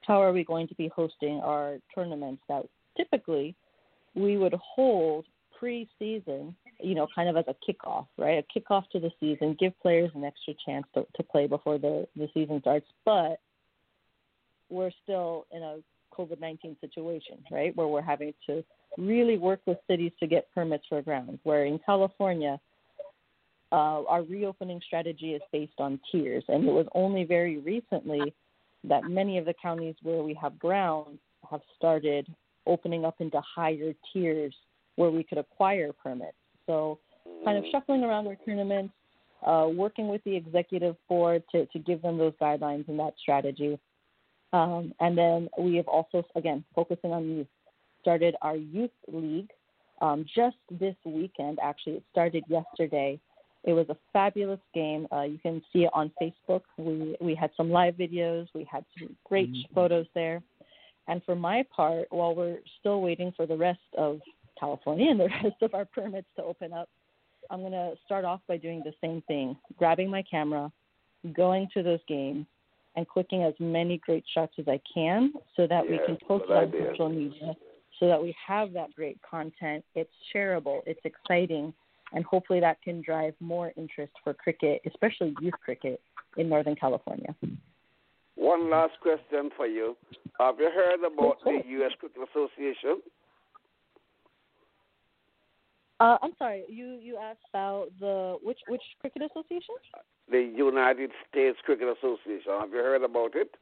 How 0.03 0.23
are 0.23 0.33
we 0.33 0.45
going 0.45 0.69
to 0.69 0.75
be 0.77 0.89
hosting 0.89 1.41
our 1.41 1.79
tournaments 1.95 2.43
that 2.49 2.67
typically 2.97 3.55
we 4.15 4.37
would 4.37 4.55
hold 4.55 5.27
pre-season, 5.59 6.55
you 6.83 6.95
know, 6.95 7.07
kind 7.15 7.29
of 7.29 7.37
as 7.37 7.45
a 7.47 7.55
kickoff, 7.71 8.07
right? 8.17 8.43
A 8.43 8.59
kickoff 8.59 8.89
to 8.93 9.01
the 9.01 9.11
season, 9.21 9.57
give 9.61 9.79
players 9.81 10.11
an 10.15 10.25
extra 10.25 10.55
chance 10.65 10.87
to, 10.95 11.07
to 11.17 11.23
play 11.23 11.47
before 11.47 11.79
the, 11.79 12.07
the 12.17 12.29
season 12.33 12.61
starts. 12.61 12.87
But 13.05 13.41
we're 14.71 14.91
still 15.03 15.47
in 15.53 15.63
a 15.63 15.79
COVID 16.17 16.41
19 16.41 16.77
situation, 16.81 17.39
right? 17.51 17.77
Where 17.77 17.89
we're 17.89 18.01
having 18.01 18.33
to 18.47 18.65
really 18.97 19.39
work 19.39 19.61
with 19.67 19.79
cities 19.89 20.13
to 20.21 20.27
get 20.27 20.53
permits 20.55 20.85
for 20.89 21.03
grounds. 21.03 21.39
Where 21.43 21.67
in 21.67 21.79
California, 21.85 22.59
uh, 23.73 24.03
our 24.05 24.23
reopening 24.23 24.81
strategy 24.85 25.35
is 25.35 25.43
based 25.53 25.79
on 25.79 26.01
tiers. 26.11 26.45
And 26.49 26.67
it 26.67 26.73
was 26.73 26.87
only 26.95 27.25
very 27.25 27.59
recently 27.59 28.35
that 28.85 29.05
many 29.05 29.39
of 29.39 29.45
the 29.45 29.55
counties 29.61 29.95
where 30.03 30.23
we 30.23 30.35
have 30.35 30.59
grounds 30.59 31.19
have 31.51 31.61
started 31.77 32.27
opening 32.67 33.05
up 33.05 33.17
into 33.21 33.41
higher 33.41 33.95
tiers 34.13 34.55
where 34.97 35.11
we 35.11 35.23
could 35.23 35.39
acquire 35.39 35.93
permits. 35.93 36.37
So, 36.67 36.99
kind 37.45 37.59
of 37.59 37.65
shuffling 37.73 38.03
around 38.03 38.27
our 38.27 38.37
tournaments, 38.45 38.93
uh, 39.47 39.69
working 39.73 40.09
with 40.09 40.23
the 40.25 40.37
executive 40.37 40.97
board 41.09 41.43
to, 41.53 41.67
to 41.67 41.79
give 41.79 42.03
them 42.03 42.19
those 42.19 42.35
guidelines 42.41 42.89
and 42.89 42.99
that 42.99 43.15
strategy. 43.21 43.79
Um, 44.53 44.93
and 45.01 45.17
then 45.17 45.49
we 45.59 45.77
have 45.77 45.89
also, 45.89 46.25
again, 46.35 46.65
focusing 46.75 47.13
on 47.13 47.29
youth, 47.29 47.47
started 48.01 48.35
our 48.43 48.57
youth 48.57 48.91
league 49.09 49.51
um, 50.01 50.25
just 50.35 50.57
this 50.71 50.97
weekend. 51.05 51.59
Actually, 51.63 51.97
it 51.97 52.05
started 52.11 52.45
yesterday. 52.49 53.19
It 53.65 53.73
was 53.75 53.87
a 53.91 53.97
fabulous 54.13 54.61
game. 54.75 55.07
Uh, 55.13 55.23
you 55.23 55.39
can 55.39 55.63
see 55.73 55.85
it 55.85 55.91
on 55.93 56.11
Facebook. 56.21 56.63
We 56.79 57.17
we 57.21 57.35
had 57.35 57.51
some 57.57 57.71
live 57.71 57.95
videos. 57.95 58.49
We 58.55 58.67
had 58.71 58.85
some 58.99 59.15
great 59.25 59.51
photos 59.75 60.07
there. 60.15 60.43
And 61.11 61.23
for 61.25 61.35
my 61.35 61.65
part, 61.75 62.07
while 62.11 62.37
we're 62.37 62.59
still 62.79 63.01
waiting 63.01 63.33
for 63.37 63.45
the 63.45 63.57
rest 63.57 63.81
of 63.99 64.21
California 64.59 65.11
and 65.11 65.19
the 65.19 65.29
rest 65.43 65.61
of 65.61 65.75
our 65.75 65.85
permits 65.85 66.29
to 66.37 66.45
open 66.45 66.73
up, 66.73 66.89
I'm 67.51 67.61
going 67.61 67.73
to 67.73 67.95
start 68.05 68.25
off 68.25 68.41
by 68.47 68.57
doing 68.57 68.83
the 68.85 68.93
same 69.01 69.23
thing 69.27 69.57
grabbing 69.77 70.09
my 70.09 70.23
camera, 70.23 70.71
going 71.35 71.69
to 71.75 71.83
those 71.83 71.99
games, 72.07 72.47
and 72.95 73.09
clicking 73.09 73.43
as 73.43 73.55
many 73.59 73.99
great 73.99 74.25
shots 74.33 74.53
as 74.59 74.69
I 74.69 74.81
can 74.95 75.33
so 75.57 75.67
that 75.67 75.83
we 75.89 75.99
can 76.07 76.17
post 76.27 76.45
it 76.49 76.53
on 76.53 76.73
social 76.93 77.09
media 77.09 77.55
so 77.99 78.07
that 78.07 78.21
we 78.21 78.35
have 78.47 78.73
that 78.73 78.95
great 78.95 79.19
content. 79.29 79.85
It's 79.95 80.11
shareable, 80.35 80.81
it's 80.87 81.01
exciting, 81.05 81.73
and 82.13 82.25
hopefully 82.25 82.61
that 82.61 82.81
can 82.83 83.03
drive 83.03 83.35
more 83.41 83.73
interest 83.77 84.13
for 84.25 84.33
cricket, 84.33 84.81
especially 84.87 85.35
youth 85.41 85.55
cricket 85.63 86.01
in 86.37 86.49
Northern 86.49 86.75
California. 86.75 87.35
One 88.41 88.71
last 88.71 88.95
question 89.03 89.51
for 89.55 89.67
you. 89.67 89.95
Have 90.41 90.55
you 90.59 90.71
heard 90.75 91.05
about 91.05 91.45
the 91.45 91.61
U.S. 91.73 91.93
Cricket 92.01 92.23
Association? 92.31 93.03
Uh, 96.01 96.17
I'm 96.23 96.33
sorry, 96.39 96.65
you, 96.67 96.99
you 97.03 97.19
asked 97.19 97.45
about 97.51 97.89
the 98.01 98.39
which 98.43 98.57
which 98.67 98.81
cricket 98.99 99.21
association? 99.31 99.75
The 100.31 100.41
United 100.41 101.11
States 101.29 101.59
Cricket 101.67 101.95
Association. 101.99 102.53
Have 102.59 102.71
you 102.71 102.79
heard 102.79 103.03
about 103.03 103.33
it? 103.35 103.55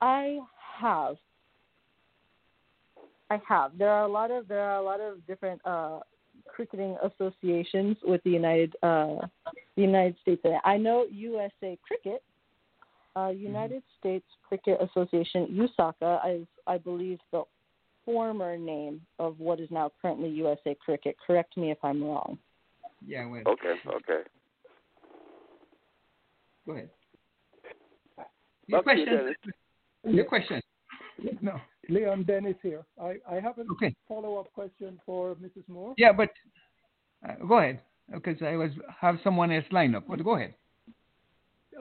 I 0.00 0.38
have. 0.80 1.16
I 3.28 3.38
have. 3.46 3.72
There 3.76 3.90
are 3.90 4.04
a 4.04 4.10
lot 4.10 4.30
of 4.30 4.48
there 4.48 4.62
are 4.62 4.78
a 4.78 4.82
lot 4.82 5.00
of 5.00 5.26
different 5.26 5.60
uh, 5.66 5.98
cricketing 6.52 6.96
associations 7.02 7.96
with 8.04 8.22
the 8.24 8.30
United 8.30 8.74
uh, 8.82 9.26
the 9.76 9.82
United 9.82 10.16
States. 10.22 10.42
I 10.64 10.76
know 10.76 11.06
USA 11.10 11.78
Cricket, 11.86 12.22
uh, 13.16 13.28
United 13.28 13.82
States 13.98 14.24
Cricket 14.48 14.78
Association 14.80 15.68
USACA 15.78 16.40
is 16.40 16.46
I 16.66 16.78
believe 16.78 17.18
the 17.32 17.42
former 18.04 18.56
name 18.56 19.00
of 19.18 19.38
what 19.40 19.60
is 19.60 19.70
now 19.70 19.90
currently 20.00 20.28
USA 20.30 20.76
Cricket. 20.84 21.16
Correct 21.26 21.56
me 21.56 21.70
if 21.70 21.78
I'm 21.82 22.02
wrong. 22.02 22.38
Yeah. 23.06 23.28
Wait. 23.28 23.46
Okay. 23.46 23.74
Okay. 23.86 24.22
Go 26.66 26.72
ahead. 26.72 26.90
Your 28.66 28.78
Back 28.78 28.84
question. 28.84 29.06
Dennis. 29.06 29.34
Your 30.04 30.24
question. 30.24 30.60
No. 31.42 31.60
Leon 31.88 32.24
Dennis 32.24 32.56
here. 32.62 32.84
I, 33.00 33.16
I 33.30 33.36
have 33.36 33.58
a 33.58 33.64
Okay. 33.72 33.94
follow 34.08 34.36
up 34.38 34.52
question 34.52 35.00
for 35.06 35.34
Mrs. 35.36 35.68
Moore. 35.68 35.94
Yeah, 35.96 36.12
but 36.12 36.30
uh, 37.28 37.34
go 37.46 37.58
ahead 37.58 37.80
because 38.12 38.40
I 38.42 38.56
was 38.56 38.70
have 39.00 39.18
someone 39.24 39.50
else 39.50 39.64
lined 39.70 39.96
up. 39.96 40.04
But 40.08 40.22
go 40.24 40.36
ahead. 40.36 40.54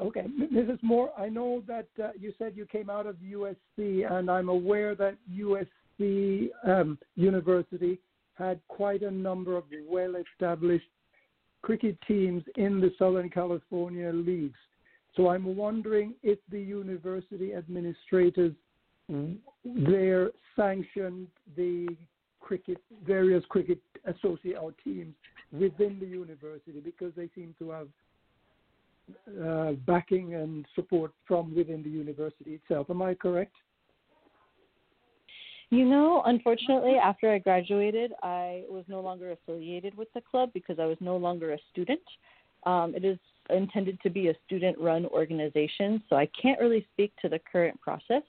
Okay, 0.01 0.25
Mrs. 0.51 0.81
Moore, 0.81 1.11
I 1.17 1.29
know 1.29 1.61
that 1.67 1.87
uh, 2.03 2.09
you 2.19 2.33
said 2.39 2.53
you 2.55 2.65
came 2.65 2.89
out 2.89 3.05
of 3.05 3.15
USC, 3.17 4.11
and 4.11 4.29
I'm 4.29 4.49
aware 4.49 4.95
that 4.95 5.17
USC 5.31 6.49
um, 6.65 6.97
University 7.15 7.99
had 8.33 8.59
quite 8.67 9.03
a 9.03 9.11
number 9.11 9.55
of 9.55 9.65
well 9.87 10.15
established 10.15 10.87
cricket 11.61 11.97
teams 12.07 12.43
in 12.55 12.81
the 12.81 12.91
Southern 12.97 13.29
California 13.29 14.11
leagues. 14.11 14.57
So 15.15 15.29
I'm 15.29 15.55
wondering 15.55 16.15
if 16.23 16.39
the 16.49 16.59
university 16.59 17.53
administrators 17.53 18.53
there 19.65 20.31
sanctioned 20.55 21.27
the 21.55 21.87
cricket 22.39 22.77
various 23.07 23.43
cricket 23.49 23.79
associate 24.05 24.57
or 24.61 24.73
teams 24.83 25.13
within 25.51 25.97
the 25.99 26.05
university 26.05 26.79
because 26.83 27.13
they 27.15 27.29
seem 27.35 27.55
to 27.57 27.69
have 27.69 27.87
uh, 29.43 29.71
backing 29.85 30.35
and 30.35 30.65
support 30.75 31.11
from 31.27 31.55
within 31.55 31.83
the 31.83 31.89
university 31.89 32.55
itself. 32.55 32.89
Am 32.89 33.01
I 33.01 33.13
correct? 33.13 33.53
You 35.69 35.85
know, 35.85 36.21
unfortunately, 36.25 36.95
after 37.01 37.31
I 37.31 37.39
graduated, 37.39 38.13
I 38.21 38.63
was 38.69 38.83
no 38.87 39.01
longer 39.01 39.31
affiliated 39.31 39.97
with 39.97 40.07
the 40.13 40.21
club 40.21 40.51
because 40.53 40.77
I 40.79 40.85
was 40.85 40.97
no 40.99 41.17
longer 41.17 41.53
a 41.53 41.57
student. 41.71 42.01
Um, 42.65 42.93
it 42.95 43.03
is 43.03 43.17
intended 43.49 43.99
to 44.01 44.09
be 44.09 44.29
a 44.29 44.35
student 44.45 44.77
run 44.77 45.05
organization, 45.07 46.01
so 46.09 46.15
I 46.15 46.29
can't 46.39 46.59
really 46.59 46.85
speak 46.93 47.11
to 47.23 47.29
the 47.29 47.39
current 47.51 47.79
process. 47.81 48.21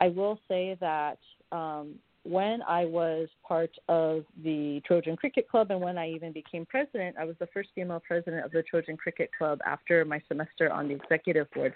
I 0.00 0.08
will 0.08 0.38
say 0.48 0.76
that 0.80 1.18
um, 1.52 1.94
when 2.24 2.60
I 2.62 2.84
was 2.84 3.28
part 3.46 3.70
of 3.88 4.24
the 4.44 4.82
Trojan 4.86 5.16
Cricket 5.16 5.48
Club 5.48 5.70
and 5.70 5.80
when 5.80 5.96
I 5.96 6.10
even 6.10 6.32
became 6.32 6.66
president, 6.66 7.16
I 7.18 7.24
was 7.24 7.36
the 7.38 7.48
first 7.54 7.70
female 7.74 8.02
president 8.06 8.44
of 8.44 8.52
the 8.52 8.62
Trojan 8.62 8.96
Cricket 8.96 9.30
Club 9.36 9.60
after 9.66 10.04
my 10.04 10.20
semester 10.28 10.70
on 10.70 10.88
the 10.88 10.94
executive 10.94 11.50
board. 11.52 11.74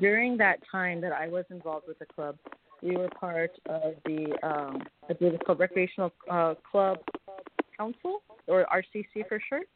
During 0.00 0.36
that 0.38 0.58
time 0.70 1.00
that 1.02 1.12
I 1.12 1.28
was 1.28 1.44
involved 1.50 1.86
with 1.86 1.98
the 1.98 2.06
club, 2.06 2.36
we 2.82 2.96
were 2.96 3.08
part 3.08 3.52
of 3.68 3.94
the, 4.04 4.36
um, 4.42 4.82
I 5.08 5.12
believe 5.12 5.34
it's 5.34 5.42
called 5.44 5.60
Recreational 5.60 6.12
uh, 6.30 6.54
Club 6.70 6.98
Council, 7.76 8.22
or 8.46 8.66
RCC 8.72 9.26
for 9.28 9.40
short. 9.48 9.68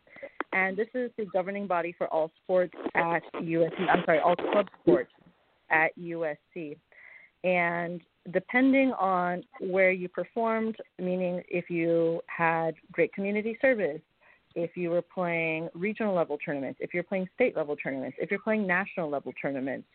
And 0.53 0.77
this 0.77 0.89
is 0.95 1.11
the 1.17 1.27
governing 1.27 1.67
body 1.67 1.95
for 1.97 2.07
all 2.09 2.31
sports 2.43 2.75
at 2.95 3.23
USC. 3.35 3.89
I'm 3.89 4.03
sorry, 4.05 4.21
all 4.21 4.37
club 4.37 4.67
sports 4.83 5.11
at 5.71 5.97
USC. 5.99 6.77
And 7.45 8.01
depending 8.33 8.93
on 8.93 9.45
where 9.61 9.91
you 9.91 10.09
performed, 10.09 10.77
meaning 10.99 11.43
if 11.49 11.71
you 11.71 12.21
had 12.27 12.75
great 12.93 13.13
community 13.13 13.57
service, 13.61 14.01
if 14.55 14.77
you 14.77 14.91
were 14.91 15.03
playing 15.03 15.69
regional 15.75 16.15
level 16.15 16.37
tournaments, 16.39 16.81
if 16.83 16.93
you're 16.93 17.03
playing 17.03 17.29
state 17.35 17.57
level 17.57 17.77
tournaments, 17.77 18.17
if 18.21 18.31
you're 18.31 18.41
playing 18.41 18.67
national 18.67 19.09
level 19.09 19.33
tournaments, 19.41 19.87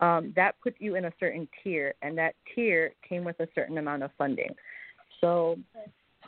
um, 0.00 0.32
that 0.36 0.54
put 0.62 0.74
you 0.78 0.96
in 0.96 1.06
a 1.06 1.12
certain 1.20 1.48
tier, 1.62 1.94
and 2.02 2.18
that 2.18 2.34
tier 2.54 2.92
came 3.08 3.24
with 3.24 3.38
a 3.40 3.48
certain 3.54 3.78
amount 3.78 4.02
of 4.02 4.10
funding. 4.18 4.50
So, 5.20 5.58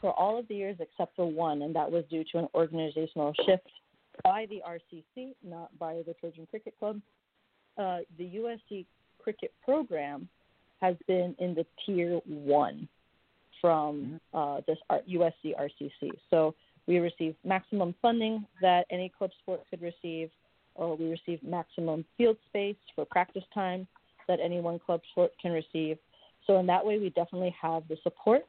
for 0.01 0.13
all 0.13 0.39
of 0.39 0.47
the 0.49 0.55
years 0.55 0.77
except 0.81 1.17
for 1.17 1.31
one, 1.31 1.63
and 1.63 1.75
that 1.75 1.91
was 1.91 2.05
due 2.09 2.25
to 2.33 2.39
an 2.39 2.49
organizational 2.55 3.35
shift 3.45 3.69
by 4.23 4.47
the 4.49 4.63
RCC, 4.67 5.35
not 5.43 5.77
by 5.79 6.03
the 6.07 6.15
Trojan 6.21 6.47
Cricket 6.47 6.75
Club, 6.79 7.01
uh, 7.79 7.99
the 8.17 8.31
USC 8.37 8.87
cricket 9.19 9.53
program 9.65 10.29
has 10.85 10.97
been 11.07 11.35
in 11.39 11.55
the 11.55 11.65
tier 11.85 12.21
one 12.27 12.89
from 13.61 14.21
uh, 14.35 14.61
this 14.67 14.79
USC 14.91 15.55
RCC. 15.59 16.11
So 16.29 16.55
we 16.87 16.99
receive 16.99 17.35
maximum 17.45 17.95
funding 18.03 18.45
that 18.61 18.85
any 18.91 19.11
club 19.17 19.31
sport 19.41 19.63
could 19.71 19.81
receive, 19.81 20.29
or 20.75 20.97
we 20.97 21.07
receive 21.07 21.43
maximum 21.43 22.05
field 22.19 22.37
space 22.49 22.77
for 22.95 23.07
practice 23.07 23.45
time 23.55 23.87
that 24.29 24.39
any 24.43 24.61
one 24.61 24.79
club 24.79 25.01
sport 25.13 25.33
can 25.41 25.53
receive. 25.53 25.97
So 26.47 26.59
in 26.59 26.67
that 26.67 26.85
way, 26.85 26.99
we 26.99 27.09
definitely 27.11 27.55
have 27.61 27.85
the 27.89 27.97
support. 28.03 28.43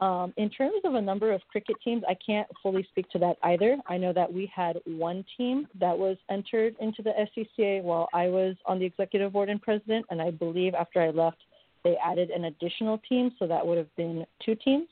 Um, 0.00 0.32
in 0.36 0.50
terms 0.50 0.82
of 0.84 0.94
a 0.94 1.00
number 1.00 1.32
of 1.32 1.40
cricket 1.50 1.76
teams, 1.82 2.04
I 2.06 2.14
can't 2.24 2.46
fully 2.62 2.86
speak 2.90 3.08
to 3.10 3.18
that 3.20 3.36
either. 3.42 3.78
I 3.88 3.96
know 3.96 4.12
that 4.12 4.30
we 4.30 4.50
had 4.54 4.78
one 4.84 5.24
team 5.36 5.66
that 5.80 5.96
was 5.98 6.18
entered 6.30 6.76
into 6.80 7.02
the 7.02 7.12
SCCA 7.26 7.82
while 7.82 8.08
I 8.12 8.28
was 8.28 8.56
on 8.66 8.78
the 8.78 8.84
executive 8.84 9.32
board 9.32 9.48
and 9.48 9.60
president, 9.60 10.04
and 10.10 10.20
I 10.20 10.30
believe 10.30 10.74
after 10.74 11.00
I 11.00 11.10
left, 11.10 11.38
they 11.86 11.96
added 12.04 12.30
an 12.30 12.46
additional 12.46 12.98
team, 13.08 13.30
so 13.38 13.46
that 13.46 13.64
would 13.64 13.78
have 13.78 13.94
been 13.94 14.26
two 14.44 14.56
teams. 14.56 14.88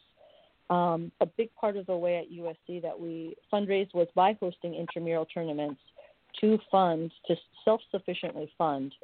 Um, 0.71 1.11
a 1.21 1.27
big 1.27 1.53
part 1.57 1.77
of 1.77 1.87
the 1.87 1.97
way 1.97 2.19
at 2.19 2.31
USC 2.31 2.81
that 2.83 2.99
we 2.99 3.35
fundraised 3.53 3.93
was 3.95 4.07
by 4.15 4.37
hosting 4.39 4.75
intramural 4.75 5.27
tournaments 5.27 5.81
to 6.41 6.57
fund, 6.71 7.11
to 7.27 7.35
self 7.65 7.81
sufficiently 7.91 8.49
fund 8.57 8.95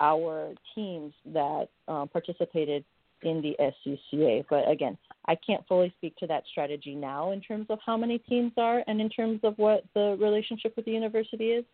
our 0.00 0.52
teams 0.74 1.14
that 1.32 1.68
um, 1.88 2.08
participated 2.08 2.84
in 3.22 3.40
the 3.40 3.56
SCCA. 3.58 4.44
But 4.50 4.70
again, 4.70 4.98
I 5.26 5.34
can't 5.34 5.66
fully 5.66 5.94
speak 5.96 6.16
to 6.16 6.26
that 6.26 6.44
strategy 6.50 6.94
now 6.94 7.32
in 7.32 7.40
terms 7.40 7.66
of 7.70 7.78
how 7.84 7.96
many 7.96 8.18
teams 8.18 8.52
are 8.58 8.84
and 8.86 9.00
in 9.00 9.08
terms 9.08 9.40
of 9.44 9.54
what 9.56 9.84
the 9.94 10.16
relationship 10.20 10.76
with 10.76 10.84
the 10.84 10.92
university 10.92 11.52
is. 11.52 11.64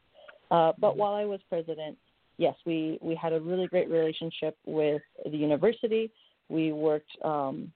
Uh, 0.49 0.73
but 0.79 0.97
while 0.97 1.15
I 1.15 1.25
was 1.25 1.41
president, 1.49 1.99
yes, 2.39 2.55
we, 2.65 2.99
we 3.03 3.15
had 3.15 3.33
a 3.33 3.41
really 3.41 3.67
great 3.67 3.89
relationship 3.89 4.57
with 4.67 5.03
the 5.25 5.37
university. 5.37 6.11
We 6.49 6.73
worked 6.73 7.11
um, 7.25 7.73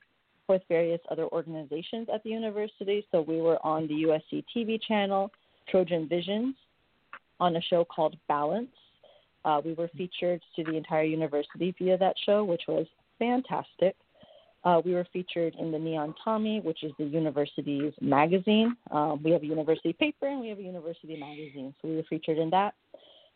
with 0.49 0.63
various 0.69 1.01
other 1.11 1.27
organizations 1.29 2.09
at 2.13 2.23
the 2.23 2.31
university. 2.31 3.07
So 3.11 3.23
we 3.23 3.41
were 3.41 3.65
on 3.65 3.87
the 3.87 3.95
USC 3.95 4.45
TV 4.55 4.81
channel, 4.87 5.31
Trojan 5.69 6.09
Visions, 6.09 6.55
on 7.39 7.57
a 7.57 7.63
show 7.63 7.85
called 7.85 8.17
Balance. 8.29 8.69
Uh, 9.45 9.61
we 9.65 9.73
were 9.73 9.89
featured 9.97 10.43
to 10.57 10.65
the 10.65 10.77
entire 10.77 11.05
university 11.05 11.75
via 11.79 11.97
that 11.97 12.15
show, 12.27 12.45
which 12.45 12.63
was 12.69 12.87
fantastic. 13.19 13.97
Uh, 14.63 14.83
we 14.85 14.93
were 14.93 15.07
featured 15.11 15.55
in 15.59 15.73
the 15.73 15.79
Neon 15.79 16.15
Tommy, 16.23 16.61
which 16.61 16.85
is 16.85 16.93
the 16.99 17.05
university's 17.05 17.95
magazine. 18.03 18.77
Um, 18.91 19.23
we 19.23 19.31
have 19.31 19.43
a 19.43 19.47
university 19.47 19.95
paper 19.95 20.27
and 20.27 20.41
we 20.41 20.51
have 20.51 20.59
a 20.59 20.63
university 20.63 21.19
magazine, 21.19 21.75
so 21.81 21.89
we 21.89 21.97
were 21.97 22.03
featured 22.11 22.37
in 22.37 22.51
that. 22.51 22.75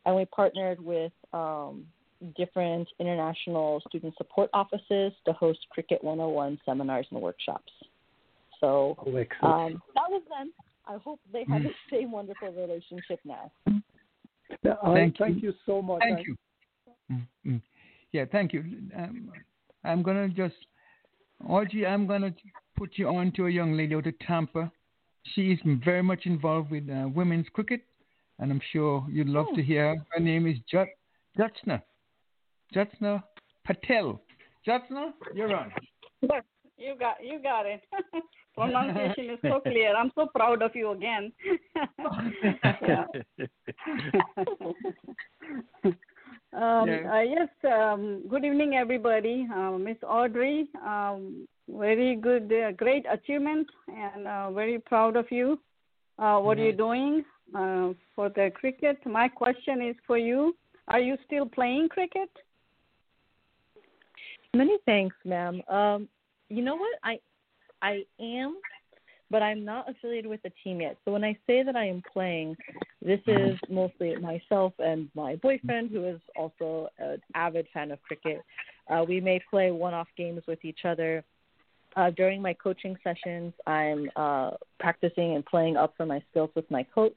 And 0.07 0.17
we 0.17 0.25
partnered 0.27 0.81
with 0.81 1.13
um, 1.33 1.87
different 2.37 2.89
international 2.99 3.83
student 3.89 4.15
support 4.17 4.51
offices 4.53 5.13
to 5.25 5.33
host 5.33 5.61
Cricket 5.71 6.03
101 6.03 6.59
seminars 6.65 7.07
and 7.11 7.21
workshops. 7.21 7.73
So 8.61 8.97
Oh, 8.99 9.07
um, 9.47 9.83
that 9.95 10.09
was 10.09 10.23
then. 10.31 10.53
I 10.87 10.99
hope 10.99 11.21
they 11.33 11.45
have 11.49 11.63
the 11.63 11.71
same 11.91 12.13
wonderful 12.13 12.53
relationship 12.53 13.21
now. 13.25 13.51
Yeah, 14.63 14.75
I- 14.83 14.95
Thank 14.95 15.19
thank, 15.19 15.43
you. 15.43 15.51
you. 15.51 15.55
so 15.67 15.83
much. 15.83 16.01
Thank 16.01 16.19
I- 16.19 16.23
you. 16.23 16.37
Mm, 17.11 17.27
mm. 17.47 17.63
Yeah, 18.13 18.25
thank 18.31 18.53
you. 18.53 18.61
Um, 18.97 19.33
I'm 19.83 20.03
gonna 20.03 20.29
just, 20.29 20.55
Audrey, 21.47 21.87
I'm 21.87 22.07
gonna 22.07 22.35
put 22.77 22.97
you 22.97 23.09
on 23.09 23.33
to 23.33 23.47
a 23.47 23.51
young 23.51 23.77
lady 23.77 23.95
out 23.95 24.07
of 24.07 24.19
Tampa. 24.21 24.71
She 25.35 25.53
is 25.53 25.59
very 25.85 26.03
much 26.03 26.27
involved 26.27 26.71
with 26.71 26.89
uh, 26.89 27.09
women's 27.09 27.49
cricket, 27.53 27.83
and 28.39 28.51
I'm 28.51 28.61
sure 28.73 29.05
you'd 29.11 29.29
love 29.29 29.47
to 29.55 29.63
hear 29.63 29.97
her. 30.11 30.21
Name 30.21 30.47
is 30.47 30.59
Jat 30.71 30.89
Jyotsna. 31.39 31.83
Jyotsna 32.75 33.23
Patel. 33.65 34.21
Jyotsna, 34.67 35.13
you're 35.35 35.55
on. 35.55 35.73
Yes, 36.23 36.43
you 36.79 36.95
got 36.99 37.17
you 37.23 37.41
got 37.43 37.67
it. 37.67 37.83
Pronunciation 38.57 39.31
is 39.31 39.39
so 39.43 39.61
clear. 39.61 39.97
I'm 39.97 40.13
so 40.15 40.29
proud 40.35 40.63
of 40.63 40.75
you 40.75 40.93
again. 40.93 41.33
Um, 46.55 46.87
Yeah. 46.87 47.13
uh, 47.13 47.21
yes, 47.21 47.49
um, 47.65 48.23
good 48.29 48.45
evening, 48.45 48.77
everybody. 48.77 49.45
Uh, 49.53 49.73
Miss 49.73 49.97
Audrey, 50.07 50.69
um, 50.87 51.49
very 51.69 52.15
good, 52.15 52.53
uh, 52.53 52.71
great 52.71 53.05
achievement, 53.11 53.67
and 53.89 54.29
uh, 54.29 54.53
very 54.53 54.79
proud 54.79 55.17
of 55.17 55.27
you. 55.33 55.59
Uh, 56.17 56.39
what 56.39 56.59
are 56.59 56.65
you 56.65 56.73
doing 56.73 57.25
uh, 57.55 57.93
for 58.15 58.29
the 58.29 58.51
cricket? 58.55 58.99
My 59.07 59.29
question 59.29 59.83
is 59.83 59.97
for 60.07 60.19
you. 60.19 60.55
Are 60.89 61.01
you 61.01 61.17
still 61.27 61.47
playing 61.47 61.89
cricket? 61.89 62.31
Many 64.55 64.79
thanks, 64.87 65.17
ma'am. 65.25 65.63
Um, 65.69 66.09
you 66.49 66.63
know 66.63 66.77
what? 66.77 66.99
I 67.03 67.19
I 67.83 68.05
am, 68.21 68.57
but 69.31 69.43
I'm 69.43 69.65
not 69.65 69.91
affiliated 69.91 70.31
with 70.31 70.43
the 70.43 70.53
team 70.63 70.81
yet. 70.81 70.97
So 71.05 71.13
when 71.13 71.25
I 71.25 71.37
say 71.47 71.63
that 71.63 71.77
I 71.77 71.87
am 71.87 72.03
playing, 72.13 72.57
this 73.03 73.21
is 73.27 73.59
mostly 73.69 74.15
myself 74.17 74.73
and 74.79 75.09
my 75.15 75.37
boyfriend, 75.37 75.91
who 75.91 76.05
is 76.07 76.21
also 76.37 76.89
an 76.99 77.21
avid 77.35 77.67
fan 77.75 77.91
of 77.91 78.01
cricket. 78.03 78.43
Uh, 78.89 79.05
we 79.07 79.21
may 79.21 79.41
play 79.51 79.71
one-off 79.71 80.09
games 80.17 80.43
with 80.47 80.65
each 80.65 80.85
other. 80.85 81.25
Uh, 81.97 82.11
during 82.11 82.43
my 82.43 82.55
coaching 82.55 82.97
sessions, 83.05 83.53
I'm 83.67 84.11
uh, 84.17 84.51
practicing 84.81 85.35
and 85.35 85.45
playing 85.45 85.77
up 85.77 85.95
for 85.97 86.07
my 86.07 86.23
skills 86.31 86.51
with 86.55 86.69
my 86.71 86.85
coach. 86.95 87.13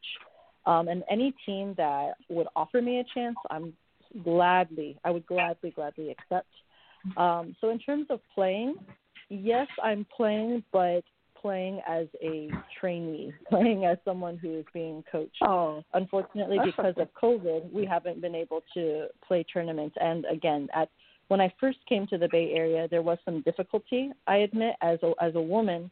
Um, 0.66 0.88
and 0.88 1.04
any 1.10 1.34
team 1.46 1.74
that 1.78 2.14
would 2.30 2.48
offer 2.56 2.82
me 2.82 3.00
a 3.00 3.06
chance, 3.14 3.38
I'm 3.50 3.74
gladly, 4.24 4.98
I 5.04 5.12
would 5.12 5.26
gladly, 5.26 5.72
gladly 5.72 6.12
accept. 6.12 6.50
Um, 7.16 7.56
so 7.62 7.70
in 7.70 7.80
terms 7.80 8.08
of 8.10 8.20
playing, 8.36 8.76
yes, 9.30 9.68
I'm 9.82 10.06
playing, 10.16 10.64
but 10.72 11.04
playing 11.42 11.82
as 11.88 12.08
a 12.22 12.50
trainee, 12.80 13.34
playing 13.50 13.86
as 13.86 13.98
someone 14.04 14.38
who 14.38 14.60
is 14.60 14.66
being 14.74 15.04
coached. 15.12 15.38
Oh, 15.42 15.84
unfortunately, 15.94 16.58
because 16.64 16.96
okay. 16.98 17.02
of 17.02 17.10
COVID, 17.22 17.72
we 17.72 17.86
haven't 17.86 18.22
been 18.22 18.36
able 18.36 18.62
to 18.74 19.08
play 19.26 19.46
tournaments. 19.52 19.96
And 20.00 20.26
again, 20.26 20.68
at 20.76 20.90
when 21.28 21.42
I 21.42 21.54
first 21.60 21.80
came 21.88 22.08
to 22.08 22.18
the 22.18 22.30
Bay 22.32 22.52
Area, 22.54 22.88
there 22.90 23.02
was 23.02 23.18
some 23.26 23.42
difficulty. 23.42 24.12
I 24.28 24.38
admit, 24.38 24.76
as 24.82 25.00
a, 25.04 25.14
as 25.22 25.36
a 25.36 25.42
woman, 25.42 25.92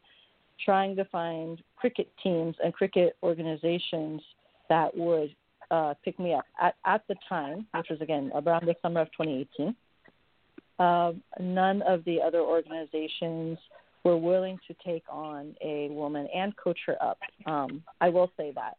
trying 0.63 0.95
to 0.95 1.05
find 1.05 1.61
cricket 1.75 2.09
teams 2.23 2.55
and 2.63 2.73
cricket 2.73 3.17
organizations 3.21 4.21
that 4.69 4.95
would 4.95 5.35
uh, 5.71 5.93
pick 6.03 6.19
me 6.19 6.33
up 6.33 6.45
at 6.61 6.75
at 6.85 7.01
the 7.07 7.15
time, 7.27 7.67
which 7.75 7.87
was 7.89 7.99
again 8.01 8.31
around 8.33 8.65
the 8.65 8.75
summer 8.81 9.01
of 9.01 9.07
2018. 9.17 9.75
Um, 10.77 11.21
none 11.39 11.81
of 11.83 12.03
the 12.05 12.21
other 12.21 12.39
organizations 12.39 13.57
were 14.03 14.17
willing 14.17 14.59
to 14.67 14.75
take 14.85 15.03
on 15.09 15.55
a 15.61 15.89
woman 15.89 16.27
and 16.33 16.55
coach 16.57 16.77
her 16.85 17.01
up. 17.01 17.17
Um, 17.45 17.83
I 18.01 18.09
will 18.09 18.31
say 18.37 18.51
that 18.55 18.77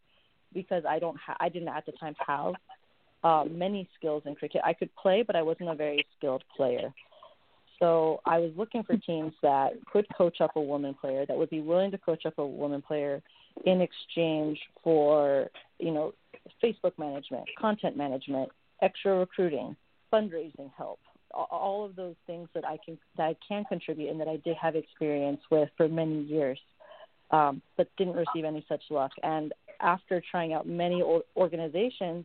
because 0.54 0.84
I 0.88 0.98
don't 0.98 1.16
ha- 1.18 1.36
I 1.40 1.48
didn't 1.48 1.68
at 1.68 1.84
the 1.86 1.92
time 1.92 2.14
have 2.26 2.54
uh, 3.26 3.44
many 3.50 3.88
skills 3.98 4.22
in 4.24 4.36
cricket. 4.36 4.60
I 4.64 4.72
could 4.72 4.94
play, 4.94 5.24
but 5.26 5.34
I 5.34 5.42
wasn't 5.42 5.70
a 5.70 5.74
very 5.74 6.06
skilled 6.16 6.44
player. 6.56 6.94
So 7.80 8.20
I 8.24 8.38
was 8.38 8.52
looking 8.56 8.84
for 8.84 8.96
teams 8.96 9.32
that 9.42 9.72
could 9.92 10.06
coach 10.16 10.40
up 10.40 10.52
a 10.54 10.60
woman 10.60 10.94
player, 10.94 11.26
that 11.26 11.36
would 11.36 11.50
be 11.50 11.60
willing 11.60 11.90
to 11.90 11.98
coach 11.98 12.24
up 12.24 12.38
a 12.38 12.46
woman 12.46 12.82
player 12.82 13.20
in 13.64 13.80
exchange 13.80 14.58
for, 14.84 15.50
you 15.80 15.90
know, 15.90 16.14
Facebook 16.62 16.96
management, 16.98 17.44
content 17.58 17.96
management, 17.96 18.48
extra 18.80 19.18
recruiting, 19.18 19.74
fundraising 20.12 20.70
help, 20.78 21.00
all 21.34 21.84
of 21.84 21.96
those 21.96 22.14
things 22.28 22.48
that 22.54 22.64
I 22.64 22.78
can 22.84 22.96
that 23.16 23.24
I 23.24 23.36
can 23.46 23.64
contribute 23.64 24.08
and 24.10 24.20
that 24.20 24.28
I 24.28 24.36
did 24.36 24.56
have 24.56 24.76
experience 24.76 25.40
with 25.50 25.68
for 25.76 25.88
many 25.88 26.22
years, 26.22 26.60
um, 27.32 27.60
but 27.76 27.88
didn't 27.98 28.14
receive 28.14 28.44
any 28.44 28.64
such 28.68 28.84
luck. 28.88 29.10
And 29.24 29.52
after 29.80 30.22
trying 30.30 30.52
out 30.52 30.66
many 30.68 31.02
organizations, 31.36 32.24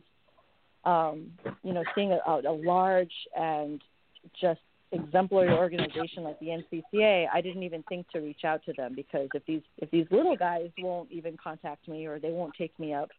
um, 0.84 1.32
you 1.62 1.72
know, 1.72 1.84
seeing 1.94 2.12
a, 2.12 2.18
a 2.26 2.52
large 2.52 3.12
and 3.36 3.80
just 4.40 4.60
exemplary 4.92 5.52
organization 5.52 6.22
like 6.22 6.38
the 6.38 6.46
NCCA, 6.46 7.26
I 7.32 7.40
didn't 7.40 7.62
even 7.62 7.82
think 7.88 8.08
to 8.10 8.20
reach 8.20 8.44
out 8.44 8.64
to 8.66 8.72
them 8.74 8.94
because 8.94 9.28
if 9.34 9.44
these 9.46 9.62
if 9.78 9.90
these 9.90 10.06
little 10.10 10.36
guys 10.36 10.70
won't 10.78 11.10
even 11.10 11.36
contact 11.42 11.88
me 11.88 12.06
or 12.06 12.18
they 12.18 12.30
won't 12.30 12.54
take 12.56 12.78
me 12.78 12.92
up, 12.92 13.10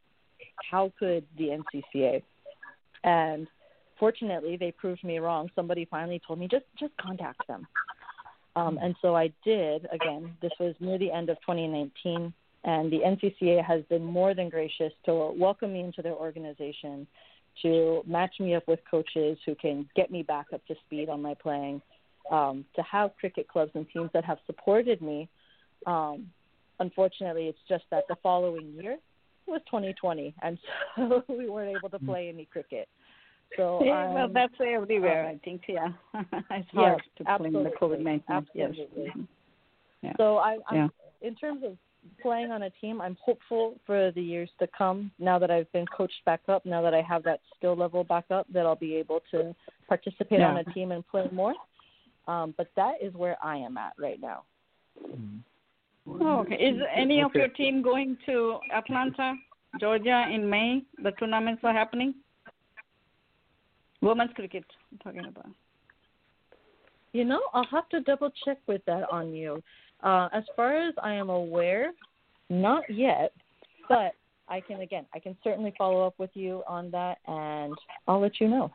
how 0.70 0.94
could 0.98 1.26
the 1.38 1.60
NCCA? 1.76 2.22
And 3.04 3.48
fortunately, 4.00 4.56
they 4.58 4.72
proved 4.72 5.04
me 5.04 5.20
wrong. 5.20 5.50
Somebody 5.56 5.86
finally 5.86 6.22
told 6.26 6.40
me 6.40 6.48
just 6.48 6.66
just 6.80 6.94
contact 6.98 7.46
them. 7.48 7.68
Um, 8.56 8.78
and 8.82 8.96
so 9.02 9.16
I 9.16 9.34
did. 9.44 9.88
Again, 9.92 10.36
this 10.42 10.52
was 10.60 10.76
near 10.80 11.00
the 11.00 11.12
end 11.12 11.30
of 11.30 11.38
2019, 11.42 12.32
and 12.64 12.92
the 12.92 13.00
NCCA 13.00 13.66
has 13.66 13.84
been 13.90 14.04
more 14.04 14.36
than 14.36 14.50
gracious 14.50 14.94
to 15.06 15.34
welcome 15.36 15.74
me 15.74 15.80
into 15.80 16.04
their 16.04 16.14
organization, 16.14 17.08
to 17.62 18.02
match 18.06 18.36
me 18.40 18.56
up 18.56 18.68
with 18.68 18.80
coaches 18.90 19.38
who 19.46 19.56
can 19.56 19.88
get 19.96 20.12
me 20.12 20.24
back 20.24 20.48
up 20.54 20.66
to 20.68 20.76
speed 20.86 21.10
on 21.10 21.22
my 21.22 21.34
playing, 21.36 21.82
um, 22.32 22.66
to 22.76 22.82
have 22.84 23.12
cricket 23.20 23.48
clubs 23.48 23.72
and 23.76 23.86
teams 23.92 24.10
that 24.14 24.26
have 24.26 24.38
supported 24.46 25.02
me. 25.02 25.30
Um, 25.86 26.28
unfortunately, 26.80 27.48
it's 27.48 27.60
just 27.68 27.84
that 27.92 28.04
the 28.10 28.16
following 28.24 28.74
year 28.74 28.98
was 29.48 29.62
2020, 29.68 30.34
and 30.42 30.58
so 30.96 31.24
we 31.28 31.50
weren't 31.50 31.76
able 31.76 31.90
to 31.90 32.00
play 32.00 32.30
any 32.30 32.46
cricket. 32.46 32.88
So 33.58 33.82
yeah, 33.86 34.14
well, 34.14 34.26
um, 34.26 34.34
that's 34.34 34.54
everywhere, 34.60 35.26
uh, 35.26 35.30
I 35.30 35.40
think. 35.44 35.62
Yeah, 35.68 35.90
it's 36.52 36.70
hard 36.72 37.02
to 37.18 37.24
blame 37.24 37.56
absolutely. 37.56 37.64
the 37.64 37.78
COVID 37.80 38.00
nineteen. 38.00 38.48
Yes. 38.54 38.70
Absolutely. 38.70 39.28
Yeah. 40.02 40.14
So 40.18 40.38
I, 40.38 40.58
I'm, 40.70 40.76
Yeah. 40.76 40.88
in 41.22 41.36
terms 41.36 41.64
of 41.64 41.78
playing 42.22 42.52
on 42.52 42.64
a 42.64 42.70
team, 42.70 43.02
I'm 43.02 43.18
hopeful 43.22 43.76
for 43.86 44.12
the 44.12 44.22
years 44.22 44.50
to 44.60 44.68
come. 44.78 45.12
Now 45.20 45.40
that 45.40 45.52
I've 45.52 45.72
been 45.72 45.86
coached 45.88 46.24
back 46.26 46.42
up, 46.48 46.66
now 46.66 46.82
that 46.82 46.94
I 46.94 47.02
have 47.02 47.24
that 47.24 47.40
skill 47.56 47.76
level 47.76 48.04
back 48.04 48.26
up, 48.30 48.48
that 48.54 48.66
I'll 48.66 48.76
be 48.76 48.96
able 48.96 49.22
to 49.32 49.56
participate 49.88 50.42
on 50.42 50.58
a 50.58 50.64
team 50.66 50.92
and 50.92 51.08
play 51.08 51.28
more. 51.32 51.54
Um, 52.28 52.54
but 52.58 52.70
that 52.76 52.96
is 53.02 53.14
where 53.14 53.38
I 53.44 53.58
am 53.58 53.78
at 53.78 53.94
right 53.98 54.20
now. 54.22 54.44
Oh, 56.08 56.40
okay. 56.40 56.56
Is 56.56 56.82
any 56.94 57.22
of 57.22 57.32
Okay. 57.32 57.40
your 57.40 57.48
team 57.50 57.82
going 57.82 58.18
to 58.26 58.60
Atlanta, 58.74 59.36
Georgia 59.80 60.28
in 60.32 60.50
May? 60.50 60.84
The 61.02 61.12
tournaments 61.12 61.64
are 61.64 61.74
happening. 61.74 62.16
Women's 64.02 64.34
cricket, 64.34 64.66
I'm 64.92 64.98
talking 65.00 65.26
about. 65.26 65.48
You 67.14 67.26
know, 67.26 67.42
I'll 67.54 67.66
have 67.66 67.88
to 67.90 68.02
double 68.02 68.32
check 68.44 68.58
with 68.68 68.84
that 68.86 69.10
on 69.12 69.34
you. 69.34 69.64
Uh, 70.04 70.28
as 70.34 70.44
far 70.56 70.76
as 70.76 70.94
I 71.02 71.14
am 71.14 71.30
aware, 71.30 71.92
not 72.50 72.84
yet, 72.90 73.32
but 73.88 74.12
I 74.50 74.60
can 74.60 74.82
again, 74.82 75.06
I 75.16 75.20
can 75.20 75.36
certainly 75.44 75.74
follow 75.78 76.06
up 76.06 76.16
with 76.18 76.32
you 76.34 76.62
on 76.68 76.92
that, 76.92 77.20
and 77.28 77.74
I'll 78.08 78.20
let 78.20 78.40
you 78.42 78.50
know. 78.50 78.72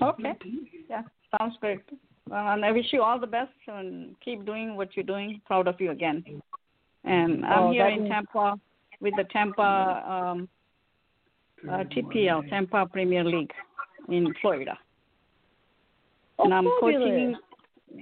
Okay. 0.00 0.34
Yeah, 0.88 1.02
sounds 1.36 1.56
great. 1.60 1.80
Well, 2.28 2.52
and 2.52 2.64
I 2.64 2.70
wish 2.70 2.86
you 2.92 3.02
all 3.02 3.18
the 3.18 3.26
best 3.26 3.50
and 3.66 4.14
keep 4.24 4.46
doing 4.46 4.76
what 4.76 4.94
you're 4.94 5.04
doing. 5.04 5.40
Proud 5.46 5.66
of 5.66 5.80
you 5.80 5.90
again. 5.90 6.24
And 7.02 7.44
I'm 7.44 7.64
Oh, 7.64 7.72
here 7.72 7.88
in 7.88 8.02
means- 8.04 8.10
Tampa 8.10 8.54
with 9.00 9.14
the 9.16 9.24
Tampa 9.24 9.62
um, 10.06 10.48
uh, 11.68 11.82
TPL, 11.90 12.48
Tampa 12.48 12.86
Premier 12.86 13.24
League 13.24 13.52
in 14.08 14.32
Florida. 14.40 14.78
Oh, 16.38 16.44
and 16.44 16.54
I'm 16.54 16.64
fabulous. 16.80 17.02
coaching. 17.08 17.36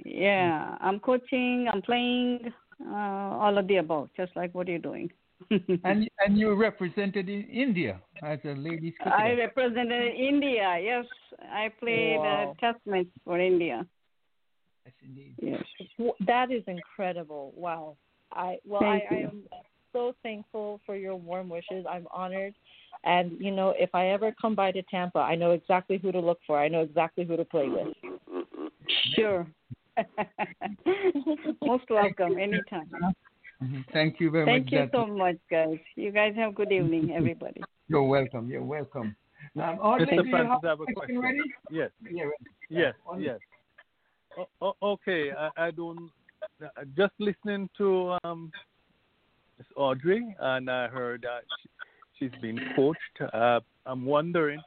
Yeah, 0.05 0.77
I'm 0.81 0.99
coaching. 0.99 1.67
I'm 1.71 1.81
playing. 1.81 2.51
Uh, 2.81 3.35
all 3.43 3.57
of 3.57 3.67
the 3.67 3.75
above, 3.77 4.07
just 4.15 4.33
like 4.37 4.55
what 4.55 4.67
you're 4.67 4.79
doing. 4.79 5.11
and 5.51 6.09
and 6.25 6.37
you 6.37 6.53
represented 6.55 7.27
in 7.27 7.43
India 7.43 7.99
as 8.23 8.39
a 8.45 8.53
ladies 8.53 8.93
I 9.01 9.01
cricketer. 9.01 9.35
represented 9.37 10.13
India. 10.15 10.77
Yes, 10.81 11.05
I 11.51 11.69
played 11.79 12.17
Wow. 12.19 12.55
uh, 12.57 12.65
test 12.65 12.79
match 12.85 13.07
for 13.25 13.39
India. 13.39 13.85
Yes, 14.85 14.93
indeed. 15.03 15.35
Yes. 15.41 15.63
That 16.25 16.51
is 16.51 16.63
incredible. 16.67 17.53
Wow. 17.55 17.97
I 18.31 18.59
well, 18.65 18.83
I, 18.83 18.99
Thank 18.99 19.11
I 19.11 19.15
am 19.23 19.43
so 19.91 20.13
thankful 20.23 20.79
for 20.85 20.95
your 20.95 21.15
warm 21.15 21.49
wishes. 21.49 21.85
I'm 21.89 22.07
honored. 22.13 22.53
And 23.03 23.31
you 23.39 23.51
know, 23.51 23.73
if 23.77 23.93
I 23.93 24.07
ever 24.07 24.33
come 24.41 24.55
by 24.55 24.71
to 24.71 24.81
Tampa, 24.83 25.19
I 25.19 25.35
know 25.35 25.51
exactly 25.51 25.97
who 25.97 26.11
to 26.11 26.19
look 26.19 26.39
for. 26.45 26.59
I 26.59 26.67
know 26.67 26.81
exactly 26.81 27.25
who 27.25 27.37
to 27.37 27.45
play 27.45 27.69
with. 27.69 27.87
Sure. 29.15 29.45
Most 31.65 31.89
welcome 31.89 32.37
anytime. 32.37 32.89
Mhm. 33.61 33.85
Thank 33.91 34.19
you 34.19 34.31
very 34.31 34.45
Thank 34.45 34.65
much. 34.65 34.73
Thank 34.73 34.93
you 34.93 34.99
Jyotsna. 34.99 35.07
so 35.07 35.13
much, 35.17 35.35
guys. 35.51 35.77
You 35.95 36.11
guys 36.11 36.33
have 36.35 36.51
a 36.51 36.53
good 36.53 36.71
evening, 36.71 37.11
everybody. 37.13 37.61
You're 37.87 38.03
welcome. 38.03 38.47
You're 38.49 38.63
welcome. 38.63 39.15
Now, 39.55 39.73
Audrey, 39.81 40.05
Mr. 40.07 40.21
do 40.21 40.25
you 40.25 40.31
Francis, 40.31 40.51
have 40.51 40.63
have 40.63 40.79
a 40.81 40.93
question 40.93 40.95
question. 40.95 41.19
ready? 41.21 41.39
Yes. 41.71 41.91
Yeah, 42.09 42.23
ready. 42.23 42.33
Yes, 42.69 42.93
on- 43.05 43.21
yes. 43.21 43.39
O- 44.37 44.47
o- 44.61 44.75
okay, 44.93 45.31
I, 45.31 45.49
I 45.57 45.71
don't. 45.71 46.09
uh, 46.63 46.67
Just 46.95 47.13
listening 47.19 47.69
to 47.77 48.15
um, 48.23 48.51
Miss 49.57 49.67
Audrey, 49.75 50.23
and 50.39 50.69
I 50.69 50.87
heard 50.87 51.23
that 51.23 51.41
she, 51.61 52.29
she's 52.29 52.41
been 52.41 52.59
coached. 52.75 52.99
Uh, 53.33 53.59
I'm 53.85 54.05
wondering. 54.05 54.61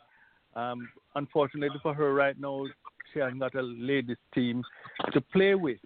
Um, 0.54 0.86
unfortunately 1.14 1.78
for 1.82 1.94
her 1.94 2.12
right 2.12 2.38
now, 2.38 2.66
she 3.12 3.20
hasn't 3.20 3.40
got 3.40 3.54
a 3.54 3.62
ladies 3.62 4.16
team 4.34 4.62
to 5.12 5.20
play 5.20 5.54
with. 5.54 5.78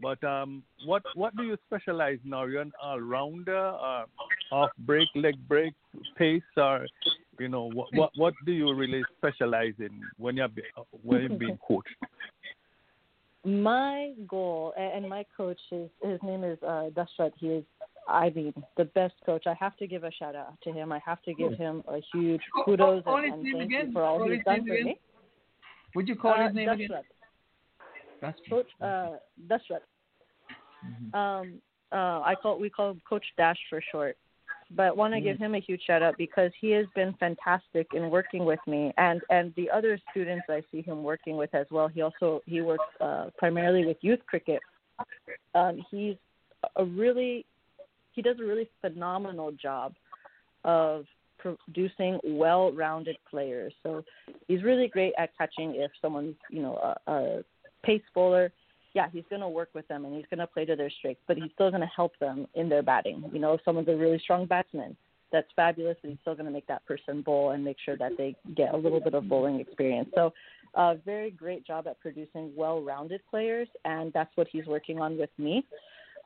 But 0.00 0.22
um, 0.24 0.62
what 0.84 1.02
what 1.14 1.34
do 1.36 1.42
you 1.42 1.56
specialize 1.66 2.18
now? 2.24 2.44
You're 2.44 2.62
an 2.62 2.72
all 2.82 3.00
rounder, 3.00 3.68
uh, 3.68 4.04
off 4.52 4.70
break, 4.80 5.08
leg 5.14 5.36
break, 5.48 5.74
pace, 6.16 6.42
or 6.56 6.86
you 7.38 7.48
know 7.48 7.70
what 7.72 7.88
what 7.94 8.10
what 8.16 8.34
do 8.44 8.52
you 8.52 8.74
really 8.74 9.02
specialize 9.16 9.74
in 9.78 10.00
when 10.18 10.36
you're 10.36 10.48
be- 10.48 10.62
when 11.02 11.20
you're 11.22 11.38
being 11.38 11.58
coached? 11.66 11.88
My 13.44 14.12
goal 14.28 14.74
and 14.76 14.92
and 15.04 15.08
my 15.08 15.24
coach 15.36 15.60
is 15.70 15.88
his 16.02 16.18
name 16.22 16.44
is 16.44 16.58
uh, 16.62 16.90
Dashrat. 16.94 17.32
He 17.38 17.48
is 17.48 17.64
I 18.08 18.30
mean 18.30 18.52
the 18.76 18.84
best 18.84 19.14
coach. 19.24 19.46
I 19.46 19.54
have 19.54 19.76
to 19.78 19.86
give 19.86 20.04
a 20.04 20.12
shout 20.12 20.34
out 20.34 20.54
to 20.64 20.72
him. 20.72 20.92
I 20.92 21.00
have 21.04 21.22
to 21.22 21.34
give 21.34 21.54
him 21.54 21.82
a 21.88 22.00
huge 22.12 22.42
kudos 22.64 23.04
Call 23.04 23.16
and, 23.18 23.32
and 23.32 23.42
thank 23.42 23.64
again. 23.64 23.86
you 23.86 23.92
for 23.92 24.02
all 24.02 24.28
he's 24.28 24.44
done 24.44 24.66
for 24.66 24.72
again. 24.74 24.84
me. 24.84 25.00
Would 25.96 26.08
you 26.08 26.14
call 26.14 26.34
uh, 26.34 26.46
his 26.46 26.54
name 26.54 26.68
again? 26.68 26.90
Dashrat. 26.90 27.02
That's 28.20 28.38
Coach 28.50 28.66
uh, 28.82 29.16
Dashrat. 29.48 29.82
Um, 31.14 31.54
uh, 31.90 32.20
I 32.20 32.34
call 32.40 32.58
we 32.58 32.68
call 32.68 32.90
him 32.90 33.00
Coach 33.08 33.24
Dash 33.36 33.58
for 33.70 33.82
short. 33.90 34.16
But 34.74 34.96
want 34.96 35.14
to 35.14 35.20
give 35.20 35.38
him 35.38 35.54
a 35.54 35.60
huge 35.60 35.80
shout 35.86 36.02
out 36.02 36.16
because 36.18 36.50
he 36.60 36.70
has 36.72 36.86
been 36.96 37.14
fantastic 37.20 37.86
in 37.94 38.10
working 38.10 38.44
with 38.44 38.58
me 38.66 38.92
and 38.98 39.20
and 39.30 39.54
the 39.56 39.70
other 39.70 39.98
students 40.10 40.44
I 40.50 40.62
see 40.72 40.82
him 40.82 41.02
working 41.02 41.36
with 41.36 41.54
as 41.54 41.66
well. 41.70 41.88
He 41.88 42.02
also 42.02 42.42
he 42.46 42.60
works 42.60 42.84
uh, 43.00 43.30
primarily 43.38 43.86
with 43.86 43.96
youth 44.00 44.20
cricket. 44.26 44.60
Um, 45.54 45.84
he's 45.90 46.16
a 46.76 46.84
really 46.84 47.46
he 48.12 48.22
does 48.22 48.36
a 48.40 48.44
really 48.44 48.68
phenomenal 48.80 49.52
job 49.52 49.94
of 50.64 51.06
producing 51.38 52.18
well-rounded 52.24 53.16
players. 53.28 53.72
So 53.82 54.04
he's 54.48 54.62
really 54.62 54.88
great 54.88 55.12
at 55.18 55.30
catching 55.36 55.74
if 55.76 55.90
someone's 56.00 56.36
you 56.50 56.62
know 56.62 56.96
a, 57.06 57.10
a 57.12 57.44
pace 57.84 58.02
bowler 58.14 58.52
yeah, 58.96 59.08
he's 59.12 59.24
going 59.28 59.42
to 59.42 59.48
work 59.48 59.68
with 59.74 59.86
them 59.88 60.06
and 60.06 60.16
he's 60.16 60.24
going 60.30 60.38
to 60.38 60.46
play 60.46 60.64
to 60.64 60.74
their 60.74 60.88
strengths, 60.88 61.20
but 61.28 61.36
he's 61.36 61.50
still 61.52 61.68
going 61.68 61.82
to 61.82 61.90
help 61.94 62.18
them 62.18 62.46
in 62.54 62.70
their 62.70 62.82
batting. 62.82 63.22
You 63.30 63.38
know, 63.38 63.52
if 63.52 63.60
someone's 63.62 63.88
a 63.88 63.94
really 63.94 64.18
strong 64.18 64.46
batsman, 64.46 64.96
that's 65.30 65.48
fabulous, 65.54 65.98
but 66.00 66.08
he's 66.08 66.18
still 66.22 66.34
going 66.34 66.46
to 66.46 66.50
make 66.50 66.66
that 66.68 66.84
person 66.86 67.20
bowl 67.20 67.50
and 67.50 67.62
make 67.62 67.76
sure 67.84 67.98
that 67.98 68.12
they 68.16 68.34
get 68.56 68.72
a 68.72 68.76
little 68.76 69.00
bit 69.00 69.12
of 69.12 69.28
bowling 69.28 69.60
experience. 69.60 70.08
So, 70.14 70.32
uh, 70.74 70.94
very 71.04 71.30
great 71.30 71.66
job 71.66 71.86
at 71.86 72.00
producing 72.00 72.52
well-rounded 72.56 73.20
players, 73.30 73.68
and 73.84 74.12
that's 74.14 74.34
what 74.34 74.46
he's 74.50 74.66
working 74.66 74.98
on 74.98 75.18
with 75.18 75.30
me. 75.36 75.64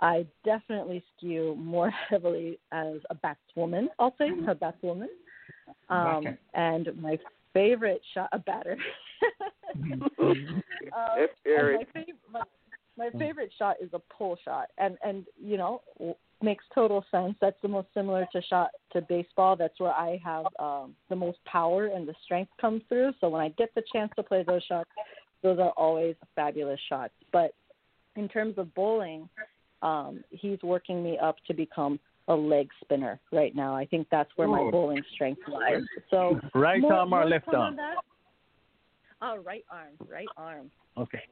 I 0.00 0.26
definitely 0.44 1.02
skew 1.16 1.54
more 1.56 1.90
heavily 2.08 2.58
as 2.72 2.96
a 3.10 3.14
batswoman. 3.14 3.88
I'll 3.98 4.14
say 4.18 4.28
a 4.48 4.54
batswoman, 4.54 5.08
um, 5.88 6.26
Okay. 6.26 6.36
and 6.54 6.88
my 7.00 7.18
favorite 7.52 8.02
shot, 8.14 8.28
a 8.32 8.38
batter. 8.38 8.76
um, 10.18 10.34
If 11.16 11.30
my, 11.46 12.00
fav- 12.00 12.32
my, 12.32 12.42
my 12.96 13.10
favorite 13.18 13.52
shot 13.58 13.76
is 13.80 13.90
a 13.92 14.00
pull 14.16 14.36
shot, 14.44 14.68
and 14.78 14.96
and 15.04 15.26
you 15.42 15.56
know 15.56 15.82
w- 15.98 16.14
makes 16.42 16.64
total 16.74 17.04
sense. 17.10 17.34
That's 17.40 17.60
the 17.62 17.68
most 17.68 17.88
similar 17.92 18.26
to 18.32 18.42
shot 18.42 18.70
to 18.92 19.02
baseball. 19.02 19.56
That's 19.56 19.78
where 19.78 19.92
I 19.92 20.18
have 20.24 20.46
um, 20.58 20.94
the 21.08 21.16
most 21.16 21.38
power 21.44 21.86
and 21.86 22.08
the 22.08 22.14
strength 22.24 22.50
comes 22.60 22.82
through. 22.88 23.12
So 23.20 23.28
when 23.28 23.42
I 23.42 23.50
get 23.50 23.74
the 23.74 23.82
chance 23.92 24.10
to 24.16 24.22
play 24.22 24.42
those 24.42 24.62
shots, 24.64 24.88
those 25.42 25.58
are 25.58 25.70
always 25.76 26.16
fabulous 26.34 26.80
shots. 26.88 27.12
But 27.32 27.52
in 28.16 28.28
terms 28.28 28.54
of 28.56 28.74
bowling, 28.74 29.28
um, 29.82 30.22
he's 30.30 30.62
working 30.62 31.02
me 31.02 31.18
up 31.18 31.36
to 31.46 31.54
become 31.54 31.98
a 32.28 32.34
leg 32.34 32.68
spinner 32.82 33.18
right 33.32 33.54
now. 33.56 33.74
I 33.74 33.84
think 33.86 34.06
that's 34.10 34.30
where 34.36 34.46
my 34.48 34.60
Oh. 34.60 34.70
bowling 34.70 35.02
strength 35.14 35.42
lies. 35.48 35.82
So 36.10 36.38
Right 36.54 36.80
more- 36.80 36.92
arm 36.94 37.12
or 37.12 37.24
left 37.24 37.48
arm? 37.52 37.76
Oh, 39.22 39.36
right 39.38 39.64
arm, 39.70 39.94
right 40.08 40.28
arm. 40.36 40.70
Okay. 40.96 41.22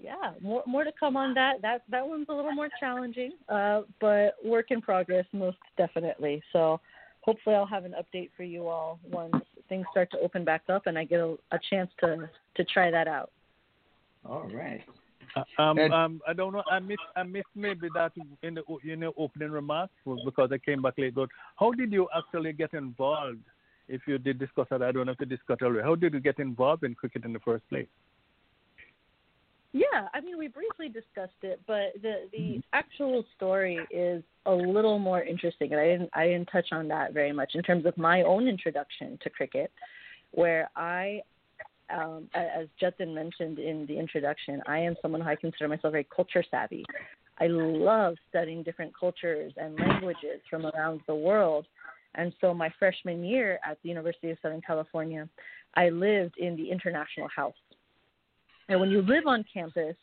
Yeah, 0.00 0.32
more 0.40 0.62
more 0.66 0.84
to 0.84 0.92
come 0.98 1.16
on 1.16 1.34
that. 1.34 1.60
That 1.62 1.82
that 1.88 2.06
one's 2.06 2.26
a 2.28 2.32
little 2.32 2.52
more 2.52 2.68
challenging, 2.78 3.32
uh, 3.48 3.82
but 4.00 4.34
work 4.44 4.66
in 4.70 4.80
progress 4.80 5.24
most 5.32 5.58
definitely. 5.76 6.40
So 6.52 6.80
hopefully 7.22 7.56
I'll 7.56 7.66
have 7.66 7.84
an 7.84 7.94
update 7.98 8.30
for 8.36 8.44
you 8.44 8.68
all 8.68 9.00
once 9.10 9.34
things 9.68 9.86
start 9.90 10.10
to 10.12 10.18
open 10.20 10.44
back 10.44 10.62
up 10.68 10.86
and 10.86 10.96
I 10.96 11.04
get 11.04 11.18
a, 11.20 11.36
a 11.50 11.58
chance 11.68 11.90
to 12.00 12.30
to 12.56 12.64
try 12.64 12.90
that 12.92 13.08
out. 13.08 13.30
All 14.24 14.48
right. 14.52 14.82
Uh, 15.38 15.62
Um, 15.62 15.78
And- 15.78 15.94
um, 15.94 16.22
I 16.26 16.32
don't 16.32 16.52
know. 16.52 16.64
I 16.70 16.78
missed, 16.78 17.02
I 17.16 17.22
missed 17.22 17.54
maybe 17.54 17.88
that 17.94 18.12
in 18.42 18.54
the 18.54 18.64
o- 18.68 18.80
in 18.84 19.00
the 19.00 19.12
opening 19.16 19.50
remarks 19.50 19.94
was 20.04 20.20
because 20.24 20.50
I 20.52 20.58
came 20.58 20.82
back 20.82 20.98
late. 20.98 21.14
But 21.14 21.30
how 21.56 21.72
did 21.72 21.92
you 21.92 22.08
actually 22.14 22.52
get 22.52 22.74
involved? 22.74 23.44
If 23.88 24.06
you 24.06 24.18
did 24.18 24.38
discuss 24.38 24.68
that, 24.68 24.82
I 24.82 24.92
don't 24.92 25.06
know 25.06 25.12
if 25.12 25.20
you 25.20 25.26
discussed 25.26 25.62
it 25.62 25.64
already. 25.64 25.84
How 25.84 25.94
did 25.94 26.12
you 26.14 26.20
get 26.20 26.38
involved 26.38 26.84
in 26.84 26.94
cricket 26.94 27.24
in 27.24 27.32
the 27.32 27.40
first 27.40 27.66
place? 27.68 27.88
Yeah, 29.72 30.08
I 30.14 30.20
mean 30.20 30.38
we 30.38 30.48
briefly 30.48 30.88
discussed 30.88 31.42
it, 31.42 31.60
but 31.66 31.92
the 32.02 32.28
the 32.32 32.62
actual 32.72 33.24
story 33.36 33.86
is 33.90 34.22
a 34.46 34.54
little 34.54 34.98
more 34.98 35.22
interesting, 35.22 35.72
and 35.72 35.80
I 35.80 35.86
didn't 35.86 36.10
I 36.14 36.26
didn't 36.26 36.46
touch 36.46 36.72
on 36.72 36.88
that 36.88 37.12
very 37.12 37.32
much 37.32 37.54
in 37.54 37.62
terms 37.62 37.84
of 37.86 37.96
my 37.98 38.22
own 38.22 38.48
introduction 38.48 39.18
to 39.22 39.30
cricket, 39.30 39.70
where 40.32 40.70
I, 40.74 41.22
um, 41.90 42.28
as 42.34 42.66
Jatin 42.80 43.14
mentioned 43.14 43.58
in 43.58 43.86
the 43.86 43.98
introduction, 43.98 44.62
I 44.66 44.78
am 44.78 44.96
someone 45.00 45.20
who 45.20 45.28
I 45.28 45.36
consider 45.36 45.68
myself 45.68 45.92
very 45.92 46.06
culture 46.14 46.44
savvy. 46.50 46.84
I 47.40 47.46
love 47.46 48.16
studying 48.28 48.62
different 48.62 48.92
cultures 48.98 49.52
and 49.56 49.78
languages 49.78 50.40
from 50.50 50.66
around 50.66 51.00
the 51.06 51.14
world, 51.14 51.66
and 52.14 52.32
so 52.40 52.52
my 52.52 52.70
freshman 52.78 53.22
year 53.22 53.58
at 53.68 53.78
the 53.82 53.88
University 53.88 54.30
of 54.30 54.38
Southern 54.42 54.60
California, 54.60 55.28
I 55.74 55.90
lived 55.90 56.34
in 56.38 56.56
the 56.56 56.70
International 56.70 57.28
House. 57.34 57.54
And 58.68 58.80
when 58.80 58.90
you 58.90 59.02
live 59.02 59.26
on 59.26 59.44
campus, 59.52 59.96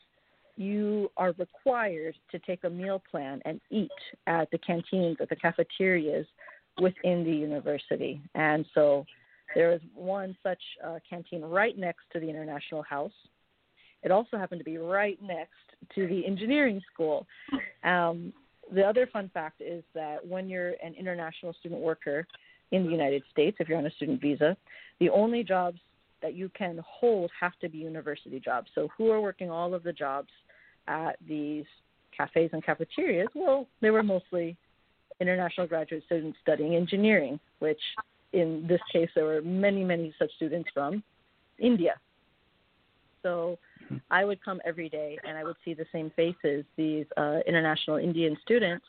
you 0.56 1.12
are 1.18 1.34
required 1.38 2.16
to 2.32 2.40
take 2.40 2.64
a 2.64 2.70
meal 2.70 3.02
plan 3.12 3.42
and 3.46 3.60
eat 3.70 3.92
at 4.28 4.50
the 4.52 4.58
canteens, 4.60 5.18
at 5.20 5.30
the 5.30 5.36
cafeterias 5.36 6.26
within 6.80 7.24
the 7.24 7.32
university. 7.32 8.22
And 8.34 8.66
so 8.74 9.06
there 9.56 9.72
is 9.72 9.82
one 9.96 10.38
such 10.44 10.62
uh, 10.86 11.00
canteen 11.10 11.42
right 11.42 11.78
next 11.78 12.04
to 12.14 12.20
the 12.20 12.30
International 12.30 12.84
House. 12.84 13.12
It 14.04 14.12
also 14.12 14.38
happened 14.38 14.60
to 14.60 14.66
be 14.66 14.78
right 14.78 15.18
next 15.24 15.54
to 15.96 16.08
the 16.08 16.26
engineering 16.26 16.82
school. 16.94 17.26
Um, 17.84 18.34
the 18.74 18.84
other 18.84 19.08
fun 19.12 19.32
fact 19.34 19.62
is 19.62 19.84
that 19.94 20.26
when 20.26 20.50
you're 20.50 20.74
an 20.84 20.94
international 20.98 21.54
student 21.60 21.82
worker 21.82 22.28
in 22.72 22.84
the 22.84 22.92
United 22.92 23.24
States, 23.32 23.58
if 23.60 23.70
you're 23.70 23.78
on 23.78 23.86
a 23.86 23.92
student 23.92 24.22
visa, 24.22 24.58
the 25.00 25.10
only 25.10 25.44
jobs 25.44 25.80
that 26.22 26.34
you 26.34 26.50
can 26.58 26.80
hold 26.88 27.30
have 27.40 27.54
to 27.62 27.70
be 27.70 27.78
university 27.78 28.40
jobs. 28.40 28.68
So, 28.76 28.90
who 28.98 29.12
are 29.12 29.22
working 29.22 29.52
all 29.52 29.74
of 29.74 29.84
the 29.84 29.94
jobs 29.94 30.30
at 30.88 31.18
these 31.28 31.66
cafes 32.16 32.50
and 32.54 32.66
cafeterias? 32.66 33.28
Well, 33.36 33.68
they 33.82 33.92
were 33.92 34.04
mostly 34.04 34.58
international 35.22 35.68
graduate 35.68 36.04
students 36.06 36.38
studying 36.42 36.76
engineering, 36.76 37.40
which 37.60 37.80
in 38.36 38.66
this 38.68 38.82
case, 38.92 39.10
there 39.16 39.26
were 39.26 39.42
many, 39.42 39.84
many 39.84 40.14
such 40.20 40.32
students 40.36 40.70
from 40.74 41.04
India. 41.58 41.96
So, 43.24 43.58
I 44.12 44.26
would 44.26 44.44
come 44.44 44.60
every 44.66 44.90
day 44.90 45.18
and 45.28 45.38
I 45.38 45.44
would 45.44 45.56
see 45.64 45.74
the 45.74 45.86
same 45.92 46.12
faces, 46.16 46.66
these 46.76 47.06
uh, 47.18 47.40
international 47.48 47.98
Indian 47.98 48.38
students 48.44 48.86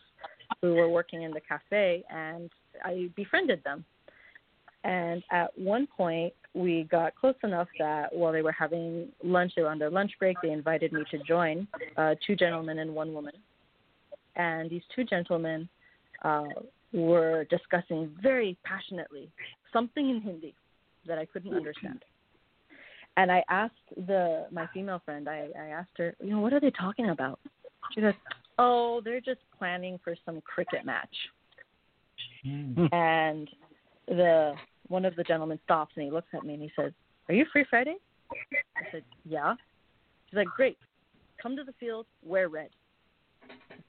who 0.61 0.75
were 0.75 0.89
working 0.89 1.23
in 1.23 1.33
the 1.33 1.41
cafe, 1.41 2.05
and 2.11 2.51
I 2.85 3.11
befriended 3.17 3.63
them. 3.65 3.85
And 4.85 5.23
at 5.31 5.57
one 5.59 5.87
point, 5.87 6.33
we 6.55 6.85
got 6.85 7.15
close 7.17 7.35
enough 7.43 7.69
that 7.79 8.15
while 8.15 8.33
they 8.33 8.43
were 8.43 8.53
having 8.53 9.09
lunch, 9.23 9.53
they 9.57 9.63
were 9.63 9.69
on 9.69 9.79
their 9.79 9.91
lunch 9.91 10.13
break, 10.19 10.37
they 10.43 10.51
invited 10.51 10.93
me 10.93 11.03
to 11.11 11.19
join 11.25 11.67
uh, 11.97 12.15
two 12.27 12.37
gentlemen 12.37 12.79
and 12.79 12.95
one 12.95 13.13
woman. 13.13 13.35
And 14.37 14.71
these 14.71 14.83
two 14.95 15.05
gentlemen 15.05 15.69
uh, 16.23 16.45
were 17.03 17.45
discussing 17.45 18.11
very 18.23 18.57
passionately 18.65 19.31
something 19.73 20.11
in 20.11 20.21
Hindi 20.21 20.55
that 21.07 21.19
I 21.19 21.27
couldn't 21.27 21.55
understand. 21.55 22.05
And 23.17 23.31
I 23.31 23.43
asked 23.49 23.75
the 24.07 24.47
my 24.51 24.67
female 24.75 25.01
friend, 25.05 25.29
I, 25.29 25.49
I 25.59 25.67
asked 25.69 25.97
her, 25.99 26.15
you 26.23 26.31
know, 26.31 26.41
what 26.41 26.53
are 26.53 26.61
they 26.61 26.71
talking 26.71 27.11
about? 27.11 27.39
She 27.95 28.01
goes, 28.01 28.15
oh, 28.59 29.01
they're 29.05 29.21
just 29.21 29.41
planning 29.59 29.99
for 30.03 30.17
some 30.25 30.41
cricket 30.43 30.85
match. 30.85 31.15
Hmm. 32.43 32.87
And 32.93 33.49
the 34.09 34.55
one 34.89 35.05
of 35.05 35.17
the 35.17 35.25
gentlemen 35.25 35.59
stops 35.65 35.93
and 35.97 36.05
he 36.05 36.11
looks 36.11 36.29
at 36.35 36.45
me 36.45 36.55
and 36.55 36.63
he 36.63 36.71
says, 36.79 36.93
"Are 37.29 37.35
you 37.35 37.45
free 37.53 37.65
Friday?" 37.69 37.97
I 38.77 38.83
said, 38.93 39.03
"Yeah." 39.25 39.55
He's 40.27 40.37
like, 40.37 40.49
"Great, 40.49 40.79
come 41.43 41.57
to 41.57 41.65
the 41.65 41.73
field, 41.81 42.07
wear 42.23 42.49
red." 42.49 42.71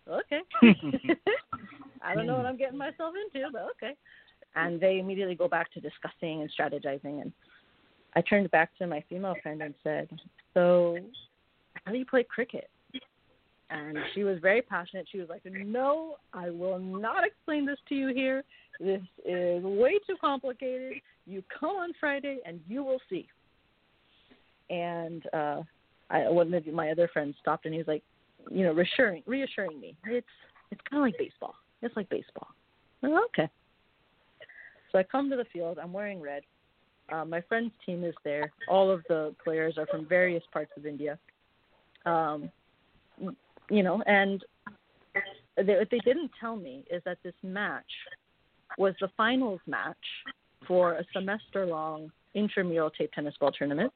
Okay. 0.08 0.42
I 2.04 2.16
don't 2.16 2.28
know 2.28 2.38
what 2.38 2.46
I'm 2.46 2.58
getting 2.58 2.78
myself 2.78 3.14
into, 3.34 3.48
but 3.52 3.64
okay. 3.72 3.96
And 4.56 4.80
they 4.80 5.00
immediately 5.00 5.36
go 5.36 5.48
back 5.48 5.72
to 5.74 5.80
discussing 5.80 6.42
and 6.42 6.52
strategizing. 6.58 7.22
And 7.22 7.32
I 8.16 8.22
turned 8.22 8.50
back 8.52 8.76
to 8.80 8.88
my 8.88 9.04
female 9.10 9.36
friend 9.44 9.62
and 9.62 9.74
said, 9.84 10.10
"So, 10.54 10.98
how 11.86 11.92
do 11.92 11.98
you 11.98 12.06
play 12.06 12.24
cricket?" 12.24 12.70
And 13.70 13.98
she 14.14 14.24
was 14.24 14.40
very 14.40 14.62
passionate. 14.62 15.08
She 15.12 15.20
was 15.20 15.28
like, 15.30 15.42
No, 15.46 16.16
I 16.34 16.50
will 16.50 16.80
not 16.80 17.26
explain 17.28 17.66
this 17.66 17.78
to 17.90 17.96
you 17.96 18.08
here. 18.14 18.44
This 18.80 19.02
is 19.26 19.64
way 19.64 20.00
too 20.08 20.16
complicated. 20.22 20.94
You 21.26 21.44
come 21.60 21.76
on 21.76 21.92
Friday 22.00 22.40
and 22.46 22.62
you 22.68 22.84
will 22.84 23.00
see. 23.10 23.28
and 24.70 25.24
uh, 25.34 25.62
I, 26.10 26.30
one 26.30 26.54
of 26.54 26.66
my 26.68 26.92
other 26.92 27.10
friends 27.12 27.36
stopped 27.42 27.66
and 27.66 27.74
he 27.74 27.80
was 27.80 27.88
like, 27.88 28.04
you 28.50 28.64
know, 28.64 28.72
reassuring 28.72 29.24
reassuring 29.26 29.80
me. 29.80 29.96
It's 30.06 30.26
it's 30.72 30.82
kind 30.90 31.02
of 31.02 31.08
like 31.08 31.18
baseball. 31.18 31.56
It's 31.82 31.96
like 31.96 32.10
baseball. 32.10 32.48
Okay. 33.04 33.50
So 34.92 34.98
I 34.98 35.04
come 35.04 35.30
to 35.30 35.36
the 35.36 35.46
field. 35.54 35.78
I'm 35.82 35.94
wearing 35.94 36.22
red. 36.22 36.44
Uh, 37.12 37.24
my 37.24 37.42
friend's 37.42 37.74
team 37.86 38.04
is 38.04 38.16
there. 38.24 38.52
All 38.68 38.92
of 38.92 39.02
the 39.08 39.34
players 39.44 39.78
are 39.78 39.88
from 39.88 40.08
various 40.08 40.44
parts 40.52 40.72
of 40.76 40.86
India. 40.86 41.18
Um, 42.06 42.50
you 43.70 43.84
know, 43.84 44.02
and 44.06 44.44
they, 45.56 45.76
what 45.76 45.90
they 45.90 46.00
didn't 46.00 46.32
tell 46.40 46.56
me 46.56 46.84
is 46.92 47.02
that 47.06 47.18
this 47.24 47.34
match 47.44 47.84
was 48.78 48.94
the 49.00 49.10
finals 49.16 49.60
match 49.68 49.96
for 50.68 50.94
a 50.94 51.06
semester 51.14 51.66
long 51.66 52.12
intramural 52.34 52.90
tape 52.90 53.12
tennis 53.14 53.34
ball 53.40 53.52
tournament. 53.52 53.92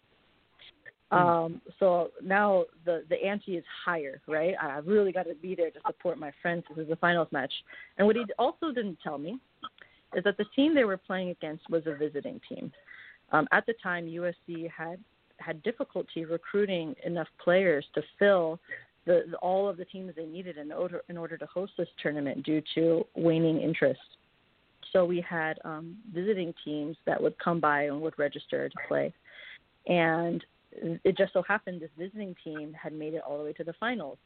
Um, 1.12 1.62
so 1.78 2.12
now 2.24 2.64
the 2.86 3.04
the 3.10 3.22
ante 3.22 3.58
is 3.58 3.66
higher, 3.86 4.22
right? 4.28 4.56
I 4.62 4.78
really 4.78 5.12
got 5.12 5.24
to 5.24 5.36
be 5.36 5.56
there 5.56 5.70
to 5.70 5.80
support 5.86 6.18
my 6.18 6.32
friends. 6.42 6.64
This 6.70 6.84
is 6.84 6.90
the 6.90 6.96
finals 6.96 7.28
match. 7.32 7.52
And 7.98 8.08
what 8.08 8.16
he 8.16 8.24
also 8.40 8.72
didn't 8.72 8.98
tell 9.04 9.18
me 9.18 9.38
is 10.16 10.24
that 10.24 10.38
the 10.38 10.46
team 10.56 10.74
they 10.74 10.86
were 10.86 10.98
playing 10.98 11.30
against 11.30 11.70
was 11.70 11.84
a 11.86 11.96
visiting 11.96 12.40
team. 12.48 12.72
Um, 13.32 13.48
at 13.52 13.66
the 13.66 13.74
time, 13.84 14.06
USC 14.06 14.70
had 14.70 15.00
had 15.38 15.62
difficulty 15.64 16.26
recruiting 16.26 16.96
enough 17.06 17.28
players 17.44 17.86
to 17.96 18.02
fill 18.20 18.60
the, 19.06 19.24
the, 19.32 19.38
all 19.38 19.68
of 19.68 19.78
the 19.78 19.86
teams 19.86 20.14
they 20.16 20.26
needed 20.26 20.58
in 20.58 20.72
order 20.72 21.02
in 21.10 21.18
order 21.18 21.38
to 21.38 21.46
host 21.48 21.74
this 21.78 21.88
tournament 22.02 22.44
due 22.44 22.62
to 22.76 23.06
waning 23.16 23.60
interest. 23.60 24.00
So 24.94 25.06
we 25.06 25.22
had 25.28 25.58
um, 25.66 25.98
visiting 26.14 26.54
teams 26.66 26.98
that 27.06 27.22
would 27.22 27.38
come 27.40 27.60
by 27.60 27.84
and 27.84 28.02
would 28.02 28.18
register 28.20 28.68
to 28.70 28.76
play, 28.88 29.14
and 29.88 30.44
it 30.72 31.18
just 31.18 31.34
so 31.34 31.42
happened 31.42 31.82
this 31.82 31.90
visiting 31.98 32.36
team 32.44 32.74
had 32.74 32.94
made 32.94 33.14
it 33.14 33.22
all 33.28 33.38
the 33.38 33.44
way 33.44 33.54
to 33.54 33.64
the 33.64 33.74
finals. 33.74 34.18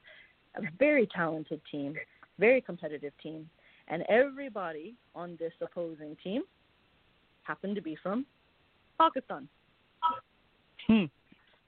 A 0.55 0.61
very 0.79 1.07
talented 1.07 1.61
team, 1.69 1.95
very 2.39 2.61
competitive 2.61 3.13
team, 3.21 3.49
and 3.87 4.03
everybody 4.09 4.95
on 5.13 5.37
this 5.39 5.53
opposing 5.61 6.15
team 6.23 6.43
happened 7.43 7.75
to 7.75 7.81
be 7.81 7.97
from 8.01 8.25
Pakistan. 8.97 9.47
Hmm. 10.87 11.05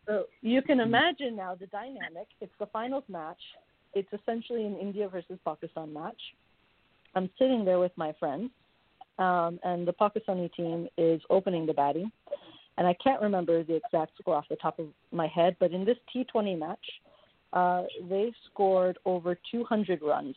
So 0.06 0.26
you 0.42 0.62
can 0.62 0.80
imagine 0.80 1.36
now 1.36 1.56
the 1.56 1.68
dynamic. 1.68 2.28
It's 2.40 2.54
the 2.60 2.68
finals 2.68 3.04
match. 3.10 3.42
It's 3.94 4.12
essentially 4.14 4.66
an 4.66 4.78
India 4.78 5.10
versus 5.10 5.38
Pakistan 5.44 5.94
match. 5.94 6.20
I'm 7.16 7.30
sitting 7.38 7.66
there 7.66 7.80
with 7.80 7.92
my 7.96 8.14
friends, 8.20 8.52
um, 9.18 9.60
and 9.64 9.88
the 9.88 9.94
Pakistani 9.94 10.54
team 10.54 10.88
is 10.98 11.22
opening 11.30 11.66
the 11.66 11.74
batting. 11.74 12.12
And 12.78 12.86
I 12.86 12.96
can't 13.04 13.22
remember 13.22 13.64
the 13.64 13.76
exact 13.76 14.12
score 14.20 14.36
off 14.36 14.46
the 14.50 14.56
top 14.56 14.78
of 14.80 14.88
my 15.12 15.28
head, 15.28 15.56
but 15.60 15.72
in 15.72 15.84
this 15.84 15.98
T20 16.16 16.60
match, 16.60 16.86
uh, 17.54 17.84
they 18.10 18.32
scored 18.52 19.00
over 19.06 19.38
200 19.52 20.02
runs. 20.02 20.36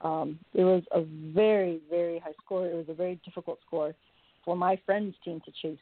Um, 0.00 0.38
it 0.54 0.62
was 0.62 0.82
a 0.92 1.02
very, 1.34 1.80
very 1.90 2.18
high 2.18 2.34
score. 2.44 2.66
It 2.66 2.74
was 2.74 2.86
a 2.88 2.94
very 2.94 3.18
difficult 3.24 3.58
score 3.66 3.94
for 4.44 4.54
my 4.56 4.78
friend's 4.86 5.16
team 5.24 5.40
to 5.44 5.52
chase. 5.62 5.78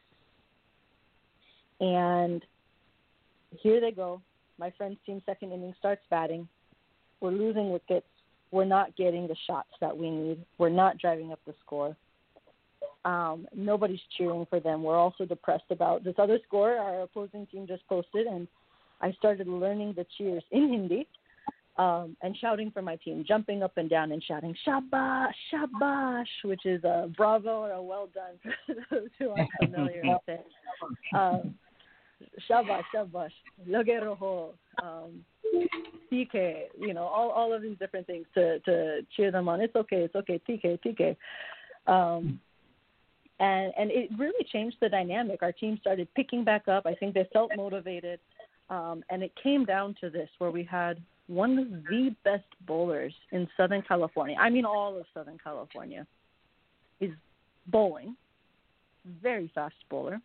And 1.81 2.43
here 3.51 3.81
they 3.81 3.91
go. 3.91 4.23
My 4.59 4.73
friend's 4.79 4.99
team 5.05 5.21
second 5.27 5.53
inning 5.53 5.75
starts 5.79 6.03
batting. 6.09 6.49
We're 7.21 7.33
losing 7.33 7.71
wickets. 7.71 8.07
We're 8.51 8.65
not 8.65 8.97
getting 8.97 9.27
the 9.27 9.37
shots 9.47 9.71
that 9.81 9.97
we 9.97 10.11
need. 10.11 10.45
We're 10.59 10.69
not 10.69 10.99
driving 10.99 11.33
up 11.33 11.41
the 11.47 11.55
score. 11.65 11.97
Um, 13.05 13.47
nobody's 13.55 14.01
cheering 14.17 14.47
for 14.49 14.61
them. 14.61 14.83
We're 14.83 14.99
also 14.99 15.27
depressed 15.27 15.71
about 15.71 16.05
this 16.05 16.15
other 16.19 16.39
score 16.47 16.77
our 16.77 17.03
opposing 17.03 17.47
team 17.47 17.67
just 17.67 17.87
posted, 17.87 18.27
and 18.27 18.49
I 19.01 19.13
started 19.13 19.47
learning 19.47 19.95
the 19.97 20.07
cheers 20.17 20.43
in 20.51 20.71
Hindi 20.71 21.07
um, 21.77 22.17
and 22.23 22.37
shouting 22.39 22.71
for 22.71 22.83
my 22.83 22.97
team, 22.97 23.25
jumping 23.27 23.63
up 23.63 23.77
and 23.77 23.91
down 23.91 24.13
and 24.13 24.23
shouting 24.23 24.55
"Shabash, 24.67 25.33
Shabash," 25.53 26.27
which 26.45 26.65
is 26.65 26.83
a 26.85 27.11
bravo 27.17 27.63
or 27.63 27.73
a 27.73 27.83
well 27.83 28.09
done 28.15 28.55
for 28.67 28.75
those 28.91 29.09
who 29.19 29.31
aren't 29.31 29.51
familiar 29.63 30.03
with 30.05 30.21
it. 30.29 30.47
Um, 31.15 31.55
Shabash, 32.49 32.85
Shabash, 32.95 33.33
Lage 33.67 33.87
Raho, 33.89 34.51
um, 34.83 35.25
TK, 36.13 36.65
you 36.79 36.95
know, 36.95 37.03
all, 37.03 37.31
all 37.31 37.53
of 37.53 37.63
these 37.63 37.77
different 37.79 38.07
things 38.07 38.27
to, 38.35 38.61
to 38.61 39.01
cheer 39.17 39.31
them 39.31 39.49
on. 39.49 39.61
It's 39.61 39.77
okay, 39.77 40.03
it's 40.03 40.15
okay, 40.15 40.41
TK, 40.49 40.79
TK. 40.81 41.17
Um, 41.93 42.41
and, 43.41 43.73
and 43.77 43.91
it 43.91 44.11
really 44.19 44.45
changed 44.53 44.77
the 44.81 44.89
dynamic. 44.89 45.43
Our 45.43 45.53
team 45.53 45.79
started 45.81 46.09
picking 46.15 46.45
back 46.45 46.69
up. 46.69 46.87
I 46.87 46.95
think 46.95 47.15
they 47.15 47.29
felt 47.33 47.51
motivated. 47.57 48.21
Um, 48.71 49.05
and 49.11 49.23
it 49.23 49.33
came 49.43 49.65
down 49.65 49.95
to 50.01 50.11
this 50.11 50.29
where 50.39 50.51
we 50.51 50.65
had 50.65 51.01
one 51.27 51.59
of 51.59 51.71
the 51.91 52.15
best 52.25 52.45
bowlers 52.67 53.15
in 53.33 53.49
Southern 53.57 53.83
California. 53.83 54.37
I 54.39 54.51
mean, 54.51 54.65
all 54.65 54.97
of 54.97 55.05
Southern 55.13 55.39
California. 55.43 56.07
is 57.01 57.11
bowling, 57.67 58.17
very 59.23 59.51
fast 59.55 59.75
bowler 59.91 60.21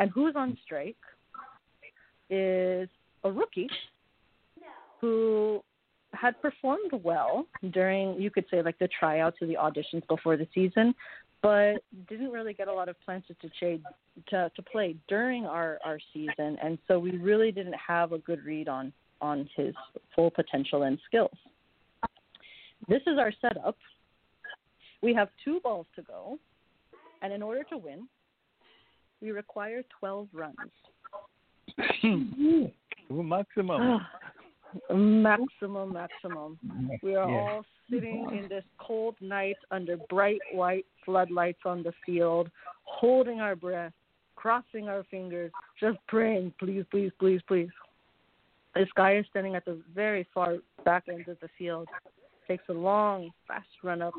and 0.00 0.10
who's 0.10 0.34
on 0.34 0.56
strike 0.64 0.96
is 2.30 2.88
a 3.22 3.30
rookie 3.30 3.68
who 5.00 5.62
had 6.12 6.40
performed 6.42 6.90
well 7.04 7.46
during, 7.70 8.20
you 8.20 8.30
could 8.30 8.46
say, 8.50 8.62
like 8.62 8.78
the 8.78 8.88
tryouts 8.98 9.36
or 9.40 9.46
the 9.46 9.54
auditions 9.54 10.06
before 10.08 10.36
the 10.36 10.48
season, 10.54 10.94
but 11.42 11.82
didn't 12.08 12.30
really 12.30 12.52
get 12.52 12.68
a 12.68 12.72
lot 12.72 12.88
of 12.88 12.96
chances 13.06 13.36
to 13.40 13.48
trade 13.58 13.82
to, 14.28 14.50
to 14.54 14.62
play 14.62 14.96
during 15.08 15.46
our, 15.46 15.78
our 15.84 15.98
season, 16.12 16.58
and 16.62 16.78
so 16.86 16.98
we 16.98 17.12
really 17.12 17.50
didn't 17.50 17.74
have 17.74 18.12
a 18.12 18.18
good 18.18 18.44
read 18.44 18.68
on 18.68 18.92
on 19.20 19.48
his 19.56 19.74
full 20.14 20.30
potential 20.30 20.84
and 20.84 20.98
skills. 21.06 21.36
This 22.88 23.02
is 23.06 23.18
our 23.18 23.32
setup. 23.40 23.76
We 25.02 25.14
have 25.14 25.28
two 25.44 25.60
balls 25.60 25.86
to 25.96 26.02
go, 26.02 26.38
and 27.22 27.32
in 27.32 27.42
order 27.42 27.62
to 27.64 27.78
win, 27.78 28.08
we 29.20 29.30
require 29.30 29.82
12 29.98 30.28
runs. 30.32 30.56
maximum. 33.10 33.80
Ah. 33.80 34.08
Maximum, 34.92 35.92
maximum. 35.92 36.58
We 37.02 37.14
are 37.14 37.28
yeah. 37.28 37.36
all 37.36 37.64
sitting 37.90 38.26
in 38.32 38.48
this 38.48 38.64
cold 38.78 39.16
night 39.20 39.56
under 39.70 39.96
bright 40.08 40.40
white 40.52 40.86
floodlights 41.04 41.60
on 41.64 41.82
the 41.82 41.92
field, 42.04 42.50
holding 42.84 43.40
our 43.40 43.56
breath, 43.56 43.92
crossing 44.36 44.88
our 44.88 45.04
fingers, 45.10 45.52
just 45.78 45.98
praying, 46.08 46.54
please, 46.58 46.84
please, 46.90 47.10
please, 47.18 47.40
please. 47.46 47.68
This 48.74 48.88
guy 48.96 49.16
is 49.16 49.26
standing 49.30 49.56
at 49.56 49.64
the 49.64 49.80
very 49.94 50.26
far 50.32 50.56
back 50.84 51.04
end 51.08 51.26
of 51.28 51.38
the 51.40 51.48
field, 51.58 51.88
takes 52.46 52.64
a 52.68 52.72
long, 52.72 53.30
fast 53.48 53.66
run 53.82 54.00
up, 54.00 54.14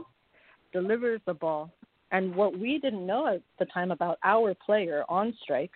delivers 0.73 1.21
the 1.25 1.33
ball, 1.33 1.71
and 2.11 2.35
what 2.35 2.57
we 2.57 2.77
didn't 2.77 3.05
know 3.05 3.27
at 3.27 3.41
the 3.59 3.65
time 3.65 3.91
about 3.91 4.19
our 4.23 4.53
player 4.53 5.03
on 5.07 5.33
strike 5.41 5.71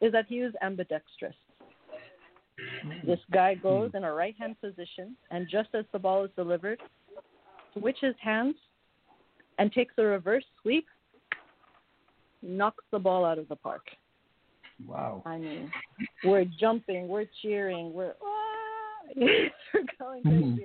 is 0.00 0.12
that 0.12 0.26
he 0.28 0.42
was 0.42 0.52
ambidextrous. 0.62 1.34
This 3.04 3.20
guy 3.32 3.54
goes 3.54 3.90
in 3.94 4.04
a 4.04 4.12
right 4.12 4.34
hand 4.38 4.56
position, 4.60 5.16
and 5.30 5.48
just 5.50 5.70
as 5.74 5.84
the 5.92 5.98
ball 5.98 6.24
is 6.24 6.30
delivered, 6.36 6.80
switches 7.72 8.14
hands 8.20 8.54
and 9.58 9.72
takes 9.72 9.94
a 9.98 10.02
reverse 10.02 10.44
sweep, 10.62 10.86
knocks 12.42 12.84
the 12.90 12.98
ball 12.98 13.24
out 13.24 13.38
of 13.38 13.48
the 13.48 13.56
park. 13.56 13.86
Wow. 14.86 15.22
I 15.26 15.38
mean, 15.38 15.70
we're 16.24 16.44
jumping, 16.60 17.08
we're 17.08 17.26
cheering, 17.42 17.92
we're, 17.92 18.14
ah! 18.22 19.12
we're 19.16 19.84
going 19.98 20.22
crazy. 20.22 20.64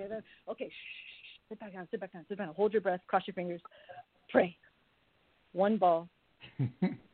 Okay, 0.49 0.69
shh, 0.69 1.49
sit 1.49 1.59
back 1.59 1.73
down, 1.73 1.87
sit 1.89 1.99
back 1.99 2.13
down, 2.13 2.25
sit 2.27 2.37
back 2.37 2.47
down. 2.47 2.55
Hold 2.55 2.73
your 2.73 2.81
breath, 2.81 2.99
cross 3.07 3.23
your 3.25 3.33
fingers, 3.33 3.61
pray 4.29 4.55
one 5.53 5.77
ball. 5.77 6.09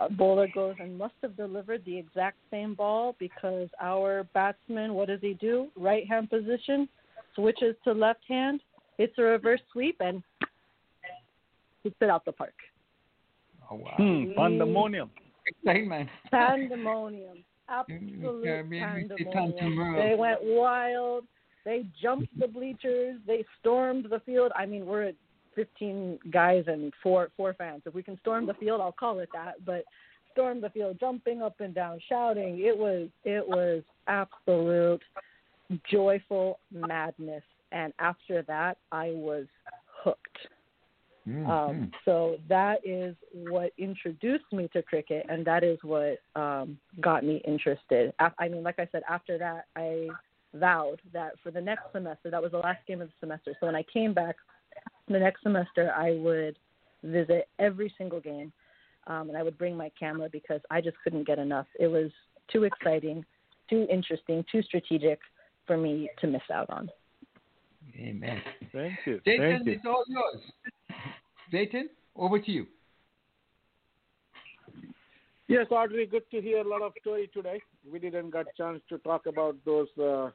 a 0.00 0.08
bowler 0.08 0.48
goes 0.54 0.74
and 0.80 0.96
must 0.96 1.14
have 1.22 1.36
delivered 1.36 1.84
the 1.84 1.96
exact 1.96 2.36
same 2.50 2.74
ball 2.74 3.16
because 3.18 3.68
our 3.80 4.24
batsman, 4.34 4.94
what 4.94 5.08
does 5.08 5.20
he 5.20 5.34
do? 5.34 5.68
Right 5.76 6.06
hand 6.08 6.30
position, 6.30 6.88
switches 7.34 7.74
to 7.84 7.92
left 7.92 8.20
hand, 8.28 8.60
hits 8.96 9.14
a 9.18 9.22
reverse 9.22 9.60
sweep, 9.72 9.96
and 10.00 10.22
hits 11.82 11.96
it 12.00 12.10
out 12.10 12.24
the 12.24 12.32
park. 12.32 12.54
Oh, 13.70 13.76
wow. 13.76 13.94
Hmm, 13.96 14.32
pandemonium. 14.36 15.10
Excitement. 15.46 16.08
Pandemonium. 16.30 17.44
Absolute 17.68 18.44
pandemonium. 18.44 19.96
They 19.96 20.14
went 20.16 20.38
wild. 20.42 21.24
They 21.64 21.84
jumped 22.00 22.38
the 22.38 22.48
bleachers. 22.48 23.18
They 23.26 23.44
stormed 23.60 24.06
the 24.08 24.20
field. 24.20 24.52
I 24.56 24.64
mean, 24.64 24.86
we're 24.86 25.02
at 25.02 25.14
15 25.58 26.20
guys 26.30 26.62
and 26.68 26.92
four 27.02 27.30
four 27.36 27.52
fans. 27.54 27.82
If 27.84 27.94
we 27.94 28.02
can 28.04 28.16
storm 28.20 28.46
the 28.46 28.54
field, 28.54 28.80
I'll 28.80 28.92
call 28.92 29.18
it 29.18 29.28
that. 29.32 29.64
But 29.66 29.82
storm 30.32 30.60
the 30.60 30.70
field, 30.70 30.98
jumping 31.00 31.42
up 31.42 31.58
and 31.58 31.74
down, 31.74 31.98
shouting. 32.08 32.60
It 32.60 32.78
was 32.78 33.08
it 33.24 33.46
was 33.46 33.82
absolute 34.06 35.02
joyful 35.90 36.60
madness. 36.70 37.42
And 37.72 37.92
after 37.98 38.42
that, 38.42 38.78
I 38.92 39.08
was 39.08 39.46
hooked. 40.04 40.38
Mm-hmm. 41.28 41.50
Um, 41.50 41.90
so 42.04 42.36
that 42.48 42.78
is 42.84 43.16
what 43.32 43.72
introduced 43.78 44.50
me 44.52 44.70
to 44.72 44.82
cricket, 44.82 45.26
and 45.28 45.44
that 45.44 45.64
is 45.64 45.78
what 45.82 46.18
um, 46.36 46.78
got 47.00 47.24
me 47.24 47.42
interested. 47.46 48.14
I, 48.20 48.30
I 48.38 48.48
mean, 48.48 48.62
like 48.62 48.78
I 48.78 48.88
said, 48.92 49.02
after 49.10 49.36
that, 49.38 49.66
I 49.74 50.08
vowed 50.54 51.02
that 51.12 51.32
for 51.42 51.50
the 51.50 51.60
next 51.60 51.82
semester, 51.92 52.30
that 52.30 52.40
was 52.40 52.52
the 52.52 52.58
last 52.58 52.86
game 52.86 53.02
of 53.02 53.08
the 53.08 53.14
semester. 53.20 53.54
So 53.60 53.66
when 53.66 53.74
I 53.74 53.84
came 53.92 54.14
back 54.14 54.36
the 55.12 55.18
next 55.18 55.42
semester, 55.42 55.92
I 55.96 56.12
would 56.12 56.58
visit 57.02 57.48
every 57.58 57.92
single 57.96 58.20
game, 58.20 58.52
um, 59.06 59.28
and 59.28 59.36
I 59.36 59.42
would 59.42 59.58
bring 59.58 59.76
my 59.76 59.90
camera 59.98 60.28
because 60.30 60.60
I 60.70 60.80
just 60.80 60.96
couldn't 61.02 61.26
get 61.26 61.38
enough. 61.38 61.66
It 61.78 61.86
was 61.88 62.10
too 62.52 62.64
exciting, 62.64 63.24
too 63.68 63.86
interesting, 63.90 64.44
too 64.50 64.62
strategic 64.62 65.20
for 65.66 65.76
me 65.76 66.10
to 66.20 66.26
miss 66.26 66.42
out 66.52 66.70
on. 66.70 66.90
Amen. 67.96 68.40
Thank 68.72 68.94
you. 69.06 69.20
Jatin, 69.26 69.38
Thank 69.38 69.66
you. 69.66 69.72
it's 69.72 69.84
all 69.86 70.04
yours. 70.08 70.42
Jatin, 71.52 71.84
over 72.16 72.38
to 72.38 72.50
you. 72.50 72.66
Yes, 75.46 75.66
Audrey, 75.70 76.06
good 76.06 76.30
to 76.30 76.42
hear 76.42 76.58
a 76.58 76.68
lot 76.68 76.82
of 76.82 76.92
story 77.00 77.30
today. 77.32 77.62
We 77.90 77.98
didn't 77.98 78.30
get 78.30 78.54
chance 78.54 78.82
to 78.90 78.98
talk 78.98 79.24
about 79.24 79.56
those 79.64 79.88
uh, 79.98 80.28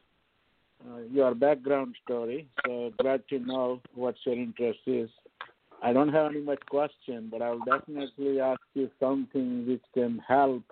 uh, 0.86 1.00
your 1.12 1.34
background 1.36 1.96
story. 2.04 2.48
So 2.66 2.92
glad 3.00 3.24
to 3.30 3.40
know 3.40 3.82
what 3.94 4.16
your 4.26 4.36
interest 4.36 4.80
is. 4.86 5.10
I 5.82 5.92
don't 5.92 6.14
have 6.14 6.32
any 6.32 6.42
much 6.42 6.62
question, 6.70 7.28
but 7.30 7.42
I'll 7.42 7.60
definitely 7.60 8.40
ask 8.40 8.62
you 8.74 8.90
something 9.00 9.68
which 9.68 9.84
can 9.94 10.20
help 10.28 10.64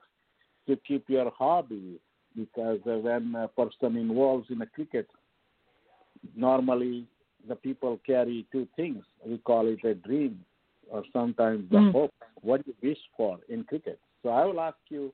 to 0.68 0.78
keep 0.88 1.10
your 1.10 1.32
hobby 1.38 2.00
because 2.36 2.80
uh, 2.88 2.98
when 2.98 3.36
a 3.36 3.48
person 3.50 3.98
involves 3.98 4.50
in 4.50 4.62
a 4.62 4.66
cricket, 4.66 5.08
normally 6.36 7.06
the 7.48 7.56
people 7.56 8.00
carry 8.06 8.46
two 8.52 8.68
things. 8.76 9.04
We 9.26 9.38
call 9.40 9.68
it 9.68 9.84
a 9.84 9.96
dream 9.96 10.44
or 10.90 11.04
sometimes 11.12 11.70
the 11.70 11.78
Mm. 11.78 11.92
hope. 11.92 12.14
What 12.42 12.66
you 12.66 12.76
wish 12.82 13.00
for 13.16 13.40
in 13.50 13.64
cricket? 13.66 14.00
So 14.24 14.30
I 14.30 14.46
will 14.46 14.60
ask 14.60 14.78
you 14.90 15.14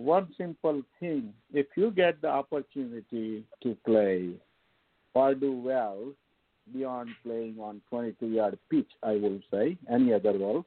one 0.00 0.28
simple 0.38 0.82
thing. 0.98 1.34
If 1.52 1.66
you 1.76 1.90
get 1.90 2.22
the 2.22 2.28
opportunity 2.28 3.44
to 3.62 3.76
play 3.84 4.30
or 5.12 5.34
do 5.34 5.52
well 5.52 6.12
beyond 6.72 7.10
playing 7.22 7.58
on 7.60 7.82
22 7.90 8.26
yard 8.28 8.58
pitch, 8.70 8.88
I 9.02 9.12
will 9.12 9.40
say, 9.50 9.76
any 9.92 10.14
other 10.14 10.32
role, 10.38 10.64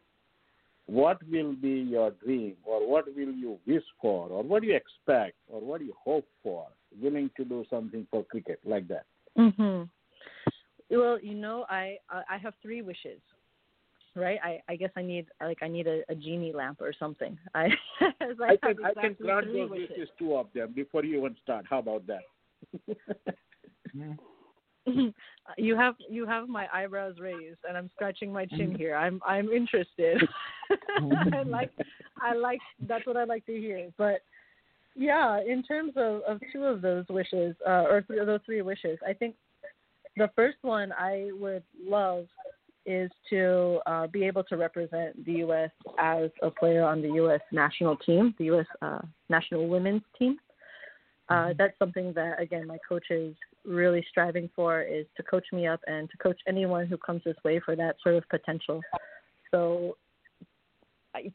what 0.85 1.17
will 1.31 1.53
be 1.53 1.79
your 1.79 2.11
dream 2.11 2.55
or 2.63 2.87
what 2.87 3.07
will 3.07 3.33
you 3.33 3.57
wish 3.65 3.83
for 3.99 4.27
or 4.29 4.43
what 4.43 4.61
do 4.61 4.67
you 4.67 4.75
expect 4.75 5.35
or 5.47 5.59
what 5.61 5.79
do 5.79 5.85
you 5.85 5.95
hope 5.97 6.27
for? 6.43 6.67
Willing 7.01 7.31
to 7.37 7.43
do 7.43 7.65
something 7.71 8.05
for 8.11 8.23
cricket 8.25 8.59
like 8.63 8.87
that. 8.89 9.05
hmm 9.35 9.83
Well, 10.91 11.17
you 11.19 11.33
know, 11.33 11.65
I 11.69 11.97
I 12.11 12.37
have 12.37 12.53
three 12.61 12.83
wishes, 12.83 13.21
right? 14.15 14.39
I 14.43 14.61
I 14.69 14.75
guess 14.75 14.91
I 14.95 15.01
need 15.01 15.27
like 15.41 15.59
I 15.61 15.67
need 15.67 15.87
a, 15.87 16.01
a 16.09 16.15
genie 16.15 16.53
lamp 16.53 16.81
or 16.81 16.93
something. 16.97 17.37
I 17.55 17.69
I, 18.01 18.07
I 18.41 18.57
have 18.61 18.61
can, 18.61 18.85
I 18.85 18.93
can 18.93 19.15
grant 19.19 19.47
three 19.47 19.61
those 19.61 19.69
wishes. 19.69 19.89
wishes, 19.91 20.09
two 20.17 20.35
of 20.35 20.47
them, 20.53 20.73
before 20.73 21.03
you 21.03 21.17
even 21.17 21.35
start. 21.43 21.65
How 21.69 21.79
about 21.79 22.03
that? 22.07 22.23
you 25.57 25.77
have 25.77 25.95
you 26.09 26.25
have 26.25 26.49
my 26.49 26.67
eyebrows 26.73 27.15
raised 27.19 27.59
and 27.67 27.77
I'm 27.77 27.89
scratching 27.95 28.33
my 28.33 28.45
chin 28.45 28.75
here. 28.75 28.95
I'm 28.95 29.21
I'm 29.25 29.49
interested. 29.49 30.21
I 30.69 31.43
like 31.45 31.71
I 32.21 32.33
like 32.35 32.59
that's 32.87 33.05
what 33.05 33.17
I 33.17 33.23
like 33.23 33.45
to 33.45 33.53
hear. 33.53 33.89
But 33.97 34.21
yeah, 34.95 35.39
in 35.41 35.63
terms 35.63 35.93
of, 35.95 36.21
of 36.27 36.39
two 36.51 36.65
of 36.65 36.81
those 36.81 37.05
wishes, 37.09 37.55
uh, 37.67 37.85
or 37.89 38.01
th- 38.01 38.25
those 38.25 38.41
three 38.45 38.61
wishes, 38.61 38.99
I 39.07 39.13
think 39.13 39.35
the 40.17 40.29
first 40.35 40.57
one 40.61 40.91
I 40.91 41.29
would 41.39 41.63
love 41.83 42.27
is 42.85 43.09
to 43.29 43.79
uh, 43.85 44.07
be 44.07 44.23
able 44.25 44.43
to 44.45 44.57
represent 44.57 45.25
the 45.25 45.33
U.S. 45.33 45.71
as 45.99 46.29
a 46.41 46.49
player 46.49 46.83
on 46.83 47.01
the 47.01 47.09
U.S. 47.13 47.41
national 47.51 47.95
team, 47.97 48.33
the 48.37 48.45
U.S. 48.45 48.65
Uh, 48.81 48.99
national 49.29 49.67
women's 49.67 50.01
team. 50.17 50.37
Uh, 51.29 51.53
that's 51.57 51.77
something 51.79 52.13
that, 52.13 52.39
again, 52.41 52.67
my 52.67 52.77
coach 52.87 53.05
is 53.09 53.35
really 53.65 54.05
striving 54.09 54.49
for 54.55 54.81
is 54.81 55.05
to 55.15 55.23
coach 55.23 55.45
me 55.53 55.65
up 55.65 55.79
and 55.87 56.09
to 56.11 56.17
coach 56.17 56.37
anyone 56.47 56.85
who 56.85 56.97
comes 56.97 57.21
this 57.23 57.37
way 57.45 57.59
for 57.63 57.75
that 57.75 57.95
sort 58.03 58.15
of 58.15 58.27
potential. 58.29 58.81
So, 59.51 59.97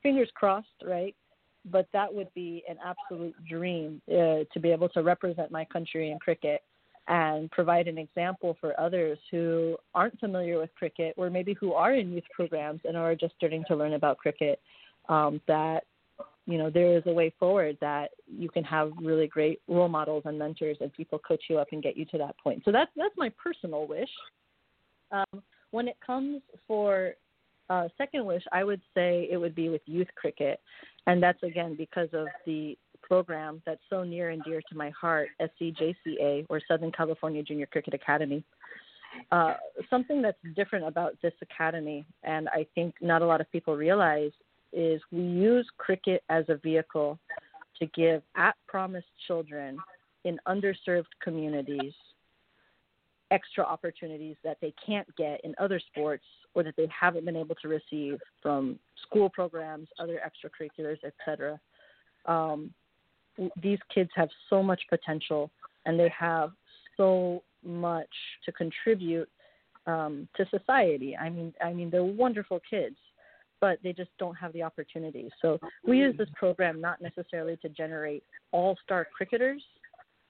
fingers 0.03 0.29
crossed, 0.35 0.69
right? 0.85 1.17
But 1.65 1.89
that 1.93 2.13
would 2.13 2.33
be 2.35 2.63
an 2.69 2.77
absolute 2.85 3.35
dream 3.49 4.03
uh, 4.09 4.45
to 4.53 4.61
be 4.61 4.71
able 4.71 4.89
to 4.91 5.03
represent 5.03 5.51
my 5.51 5.65
country 5.65 6.11
in 6.11 6.19
cricket 6.19 6.63
and 7.09 7.51
provide 7.51 7.89
an 7.89 7.99
example 7.99 8.57
for 8.61 8.79
others 8.79 9.19
who 9.31 9.77
aren't 9.95 10.19
familiar 10.21 10.59
with 10.61 10.75
cricket 10.75 11.15
or 11.17 11.31
maybe 11.31 11.55
who 11.55 11.73
are 11.73 11.95
in 11.95 12.13
youth 12.13 12.25
programs 12.35 12.81
and 12.85 12.97
are 12.97 13.15
just 13.15 13.35
starting 13.37 13.65
to 13.67 13.75
learn 13.75 13.95
about 13.95 14.19
cricket 14.19 14.61
um, 15.09 15.41
that 15.49 15.85
you 16.47 16.59
know 16.59 16.71
there 16.71 16.97
is 16.97 17.03
a 17.07 17.13
way 17.13 17.33
forward 17.39 17.77
that 17.81 18.11
you 18.27 18.49
can 18.49 18.65
have 18.65 18.93
really 19.01 19.27
great 19.27 19.61
role 19.69 19.89
models 19.89 20.23
and 20.27 20.39
mentors 20.39 20.77
and 20.81 20.93
people 20.93 21.19
coach 21.19 21.43
you 21.49 21.59
up 21.59 21.69
and 21.73 21.83
get 21.83 21.97
you 21.97 22.05
to 22.07 22.19
that 22.19 22.37
point. 22.39 22.63
So 22.65 22.73
that's 22.73 22.91
that's 22.97 23.15
my 23.17 23.31
personal 23.43 23.87
wish. 23.87 24.11
Um, 25.11 25.43
when 25.71 25.89
it 25.89 25.97
comes 26.05 26.43
for 26.67 27.15
uh, 27.71 27.89
second 27.99 28.25
wish 28.25 28.43
i 28.53 28.65
would 28.65 28.81
say 28.95 29.29
it 29.31 29.37
would 29.37 29.55
be 29.55 29.69
with 29.69 29.83
youth 29.87 30.09
cricket. 30.15 30.61
And 31.07 31.23
that's 31.23 31.43
again 31.43 31.75
because 31.75 32.09
of 32.13 32.27
the 32.45 32.77
program 33.09 33.63
that's 33.67 33.81
so 33.91 34.05
near 34.05 34.31
and 34.31 34.43
dear 34.45 34.61
to 34.69 34.77
my 34.77 34.91
heart, 34.91 35.29
SCJCA, 35.41 36.47
or 36.49 36.61
Southern 36.69 36.93
California 36.93 37.43
Junior 37.43 37.67
Cricket 37.67 37.95
Academy. 37.95 38.45
Uh, 39.33 39.55
something 39.89 40.21
that's 40.23 40.39
different 40.55 40.87
about 40.87 41.17
this 41.23 41.33
academy, 41.43 42.05
and 42.23 42.49
I 42.51 42.67
think 42.75 42.95
not 43.01 43.23
a 43.23 43.27
lot 43.27 43.41
of 43.41 43.51
people 43.51 43.75
realize, 43.77 44.33
is 44.73 45.01
we 45.11 45.23
use 45.23 45.67
cricket 45.79 46.23
as 46.29 46.45
a 46.49 46.57
vehicle 46.57 47.19
to 47.79 47.87
give 47.87 48.23
at 48.37 48.55
promised 48.67 49.07
children 49.27 49.79
in 50.25 50.39
underserved 50.47 51.07
communities 51.23 51.95
extra 53.31 53.65
opportunities 53.65 54.37
that 54.43 54.57
they 54.61 54.73
can't 54.85 55.07
get 55.17 55.41
in 55.45 55.55
other 55.59 55.81
sports 55.81 56.25
or 56.55 56.63
that 56.63 56.75
they 56.77 56.89
haven't 56.89 57.25
been 57.25 57.37
able 57.37 57.55
to 57.57 57.69
receive 57.69 58.19
from 58.43 58.79
school 59.07 59.29
programs, 59.29 59.89
other 59.99 60.21
extracurriculars, 60.27 60.99
etc. 61.05 61.61
Um, 62.27 62.73
these 63.63 63.79
kids 63.95 64.11
have 64.15 64.29
so 64.51 64.63
much 64.63 64.81
potential 64.89 65.51
and 65.87 65.99
they 65.99 66.13
have 66.17 66.51
so 66.97 67.43
much 67.65 68.09
to 68.45 68.53
contribute 68.53 69.29
um, 69.87 70.29
to 70.37 70.47
society. 70.51 71.17
I 71.17 71.31
mean, 71.31 71.55
I 71.65 71.73
mean, 71.73 71.91
they're 71.91 72.05
wonderful 72.05 72.61
kids, 72.69 72.97
but 73.61 73.79
they 73.83 73.93
just 73.93 74.11
don't 74.19 74.35
have 74.35 74.53
the 74.53 74.63
opportunities. 74.63 75.31
So 75.41 75.59
we 75.87 75.99
use 75.99 76.17
this 76.17 76.29
program 76.35 76.81
not 76.81 77.01
necessarily 77.01 77.57
to 77.63 77.69
generate 77.69 78.23
all-star 78.53 79.07
cricketers, 79.17 79.63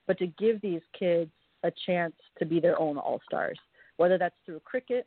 but 0.06 0.18
to 0.18 0.26
give 0.38 0.60
these 0.60 0.80
kids 0.98 1.30
a 1.64 1.72
chance 1.86 2.14
to 2.38 2.46
be 2.46 2.60
their 2.60 2.80
own 2.80 2.98
all-stars, 2.98 3.58
whether 3.96 4.16
that's 4.16 4.36
through 4.46 4.60
cricket 4.60 5.06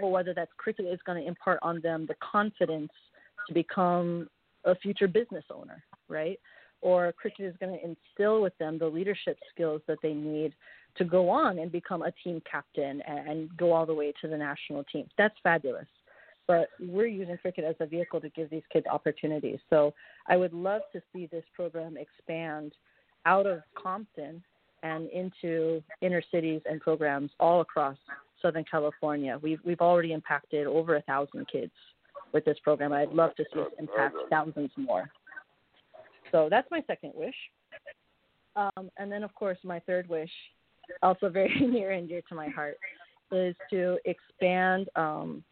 or 0.00 0.10
whether 0.10 0.34
that's 0.34 0.50
cricket 0.56 0.86
is 0.86 0.98
going 1.06 1.22
to 1.22 1.26
impart 1.26 1.58
on 1.62 1.80
them 1.80 2.06
the 2.06 2.16
confidence 2.20 2.92
to 3.46 3.54
become 3.54 4.28
a 4.64 4.74
future 4.74 5.08
business 5.08 5.44
owner, 5.54 5.82
right? 6.08 6.38
Or 6.82 7.12
cricket 7.12 7.46
is 7.46 7.54
going 7.58 7.78
to 7.78 7.84
instill 7.84 8.42
with 8.42 8.56
them 8.58 8.78
the 8.78 8.86
leadership 8.86 9.38
skills 9.52 9.80
that 9.88 9.98
they 10.02 10.12
need 10.12 10.52
to 10.96 11.04
go 11.04 11.28
on 11.28 11.58
and 11.58 11.70
become 11.70 12.02
a 12.02 12.12
team 12.24 12.42
captain 12.50 13.02
and, 13.06 13.28
and 13.28 13.56
go 13.56 13.72
all 13.72 13.86
the 13.86 13.94
way 13.94 14.12
to 14.20 14.28
the 14.28 14.36
national 14.36 14.84
team. 14.84 15.06
That's 15.18 15.34
fabulous. 15.42 15.86
But 16.46 16.68
we're 16.78 17.06
using 17.06 17.36
cricket 17.38 17.64
as 17.64 17.74
a 17.80 17.86
vehicle 17.86 18.20
to 18.20 18.28
give 18.30 18.50
these 18.50 18.62
kids 18.72 18.86
opportunities. 18.90 19.58
So 19.68 19.94
I 20.28 20.36
would 20.36 20.52
love 20.52 20.82
to 20.92 21.02
see 21.12 21.26
this 21.26 21.44
program 21.54 21.96
expand 21.96 22.72
out 23.24 23.46
of 23.46 23.62
Compton 23.80 24.42
and 24.82 25.10
into 25.10 25.82
inner 26.00 26.22
cities 26.30 26.60
and 26.70 26.80
programs 26.80 27.30
all 27.40 27.60
across 27.60 27.96
Southern 28.40 28.64
California. 28.70 29.38
We've 29.42 29.58
we've 29.64 29.80
already 29.80 30.12
impacted 30.12 30.66
over 30.66 30.96
a 30.96 31.02
thousand 31.02 31.48
kids 31.50 31.72
with 32.32 32.44
this 32.44 32.58
program. 32.62 32.92
I'd 32.92 33.12
love 33.12 33.34
to 33.36 33.44
see 33.52 33.60
us 33.60 33.66
impact 33.78 34.14
thousands 34.30 34.70
more. 34.76 35.10
So 36.32 36.48
that's 36.50 36.70
my 36.70 36.82
second 36.86 37.12
wish. 37.14 37.34
Um, 38.56 38.90
and 38.96 39.10
then, 39.12 39.22
of 39.22 39.34
course, 39.34 39.58
my 39.64 39.80
third 39.80 40.08
wish, 40.08 40.30
also 41.02 41.28
very 41.30 41.54
near 41.60 41.92
and 41.92 42.08
dear 42.08 42.22
to 42.28 42.34
my 42.34 42.48
heart, 42.48 42.76
is 43.32 43.54
to 43.70 43.98
expand 44.04 44.88
um, 44.96 45.42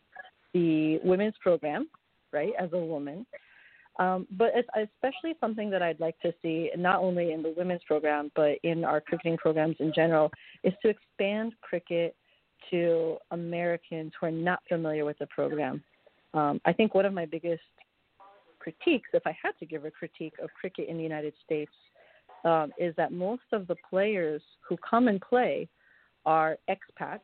the 0.52 0.98
women's 1.04 1.34
program, 1.42 1.88
right, 2.32 2.52
as 2.58 2.70
a 2.72 2.78
woman. 2.78 3.26
Um, 3.98 4.26
but 4.32 4.50
it's 4.54 4.68
especially 4.76 5.34
something 5.40 5.70
that 5.70 5.82
I'd 5.82 6.00
like 6.00 6.18
to 6.20 6.34
see, 6.42 6.70
not 6.76 7.00
only 7.00 7.32
in 7.32 7.42
the 7.42 7.54
women's 7.56 7.82
program, 7.86 8.32
but 8.34 8.58
in 8.64 8.84
our 8.84 9.00
cricketing 9.00 9.36
programs 9.36 9.76
in 9.78 9.92
general, 9.94 10.30
is 10.64 10.72
to 10.82 10.88
expand 10.88 11.52
cricket 11.60 12.16
to 12.70 13.16
Americans 13.30 14.12
who 14.18 14.26
are 14.26 14.32
not 14.32 14.60
familiar 14.68 15.04
with 15.04 15.18
the 15.18 15.26
program. 15.26 15.82
Um, 16.32 16.60
I 16.64 16.72
think 16.72 16.94
one 16.94 17.04
of 17.04 17.12
my 17.12 17.26
biggest 17.26 17.62
critiques, 18.64 19.10
if 19.12 19.26
I 19.26 19.36
had 19.40 19.52
to 19.60 19.66
give 19.66 19.84
a 19.84 19.90
critique 19.90 20.34
of 20.42 20.48
cricket 20.58 20.88
in 20.88 20.96
the 20.96 21.02
United 21.02 21.34
States, 21.44 21.72
um, 22.44 22.72
is 22.78 22.94
that 22.96 23.12
most 23.12 23.42
of 23.52 23.66
the 23.66 23.76
players 23.90 24.42
who 24.66 24.76
come 24.88 25.08
and 25.08 25.20
play 25.20 25.68
are 26.26 26.56
expats 26.68 27.20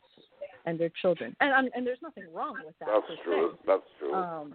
and 0.66 0.78
their 0.78 0.90
children. 1.00 1.34
And 1.40 1.52
um, 1.52 1.70
and 1.74 1.86
there's 1.86 2.02
nothing 2.02 2.24
wrong 2.34 2.56
with 2.64 2.74
that. 2.80 2.88
That's 2.88 3.20
true. 3.24 3.52
se. 3.52 3.58
That's 3.66 3.82
true. 3.98 4.14
Um, 4.14 4.54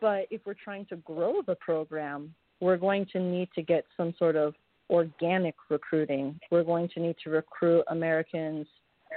but 0.00 0.26
if 0.30 0.40
we're 0.44 0.54
trying 0.54 0.86
to 0.86 0.96
grow 0.96 1.42
the 1.46 1.54
program, 1.56 2.34
we're 2.60 2.76
going 2.76 3.06
to 3.12 3.20
need 3.20 3.48
to 3.54 3.62
get 3.62 3.84
some 3.96 4.12
sort 4.18 4.36
of 4.36 4.54
organic 4.90 5.54
recruiting. 5.70 6.38
We're 6.50 6.64
going 6.64 6.88
to 6.94 7.00
need 7.00 7.16
to 7.24 7.30
recruit 7.30 7.84
Americans 7.88 8.66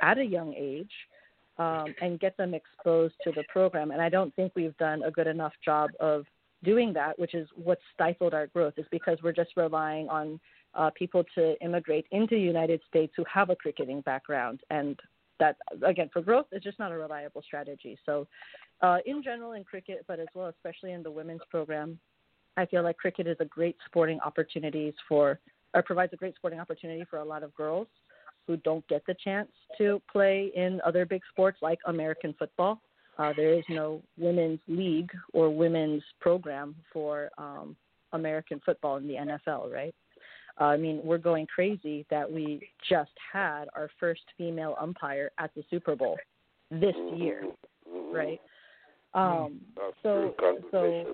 at 0.02 0.18
a 0.18 0.24
young 0.24 0.54
age 0.56 0.92
um, 1.58 1.94
and 2.02 2.20
get 2.20 2.38
them 2.38 2.54
exposed 2.54 3.16
to 3.24 3.32
the 3.32 3.44
program. 3.52 3.92
And 3.92 4.02
I 4.02 4.10
don't 4.10 4.34
think 4.36 4.54
we've 4.56 4.78
done 4.78 5.04
a 5.04 5.12
good 5.12 5.28
enough 5.28 5.54
job 5.64 5.90
of 6.00 6.26
doing 6.64 6.94
that, 6.94 7.18
which 7.18 7.34
is 7.34 7.48
what 7.56 7.80
stifled 7.94 8.34
our 8.34 8.48
growth, 8.48 8.74
is 8.78 8.86
because 8.92 9.18
we're 9.24 9.32
just 9.32 9.52
relying 9.56 10.08
on 10.10 10.40
uh, 10.74 10.90
people 10.96 11.24
to 11.36 11.60
immigrate 11.62 12.06
into 12.12 12.36
the 12.36 12.42
United 12.42 12.82
States 12.88 13.14
who 13.18 13.26
have 13.32 13.50
a 13.50 13.56
cricketing 13.56 14.02
background. 14.02 14.62
And 14.70 15.00
that, 15.40 15.58
again, 15.86 16.10
for 16.14 16.22
growth, 16.22 16.46
is 16.52 16.62
just 16.62 16.80
not 16.80 16.92
a 16.92 16.98
reliable 16.98 17.42
strategy. 17.42 17.98
So, 18.06 18.28
uh, 18.82 18.98
in 19.06 19.22
general, 19.24 19.54
in 19.54 19.64
cricket, 19.64 20.06
but 20.08 20.20
as 20.20 20.28
well, 20.34 20.48
especially 20.48 20.92
in 20.94 21.04
the 21.04 21.12
women's 21.12 21.42
program, 21.50 22.00
I 22.58 22.66
feel 22.66 22.84
like 22.84 22.98
cricket 22.98 23.28
is 23.28 23.38
a 23.40 23.46
great 23.46 23.78
sporting 23.86 24.20
opportunities 24.20 24.94
for, 25.08 25.40
or 25.74 25.82
provides 25.82 26.14
a 26.14 26.18
great 26.18 26.36
sporting 26.36 26.60
opportunity 26.60 27.06
for 27.10 27.20
a 27.20 27.26
lot 27.26 27.44
of 27.44 27.54
girls 27.56 27.88
who 28.48 28.58
don't 28.58 28.88
get 28.88 29.04
the 29.06 29.16
chance 29.24 29.50
to 29.78 30.02
play 30.12 30.52
in 30.56 30.82
other 30.86 31.06
big 31.06 31.22
sports 31.30 31.60
like 31.62 31.80
American 31.86 32.34
football. 32.38 32.82
Uh, 33.22 33.34
there 33.36 33.54
is 33.54 33.64
no 33.70 34.02
women's 34.18 34.60
league 34.68 35.12
or 35.34 35.52
women's 35.52 36.02
program 36.20 36.76
for 36.92 37.30
um, 37.38 37.76
American 38.14 38.60
football 38.66 38.98
in 38.98 39.08
the 39.08 39.14
NFL, 39.14 39.72
right? 39.72 39.94
Uh, 40.60 40.66
I 40.66 40.78
mean, 40.78 41.02
we're 41.04 41.20
going 41.20 41.46
crazy 41.46 42.04
that 42.10 42.30
we 42.30 42.68
just 42.90 43.12
had 43.32 43.66
our 43.76 43.90
first 44.00 44.22
female 44.40 44.76
umpire 44.82 45.30
at 45.38 45.54
the 45.56 45.64
Super 45.70 45.96
Bowl 45.96 46.18
this 46.72 46.96
year, 47.16 47.44
right? 48.12 48.42
Um, 49.14 49.60
so, 50.02 50.34
so 50.72 51.06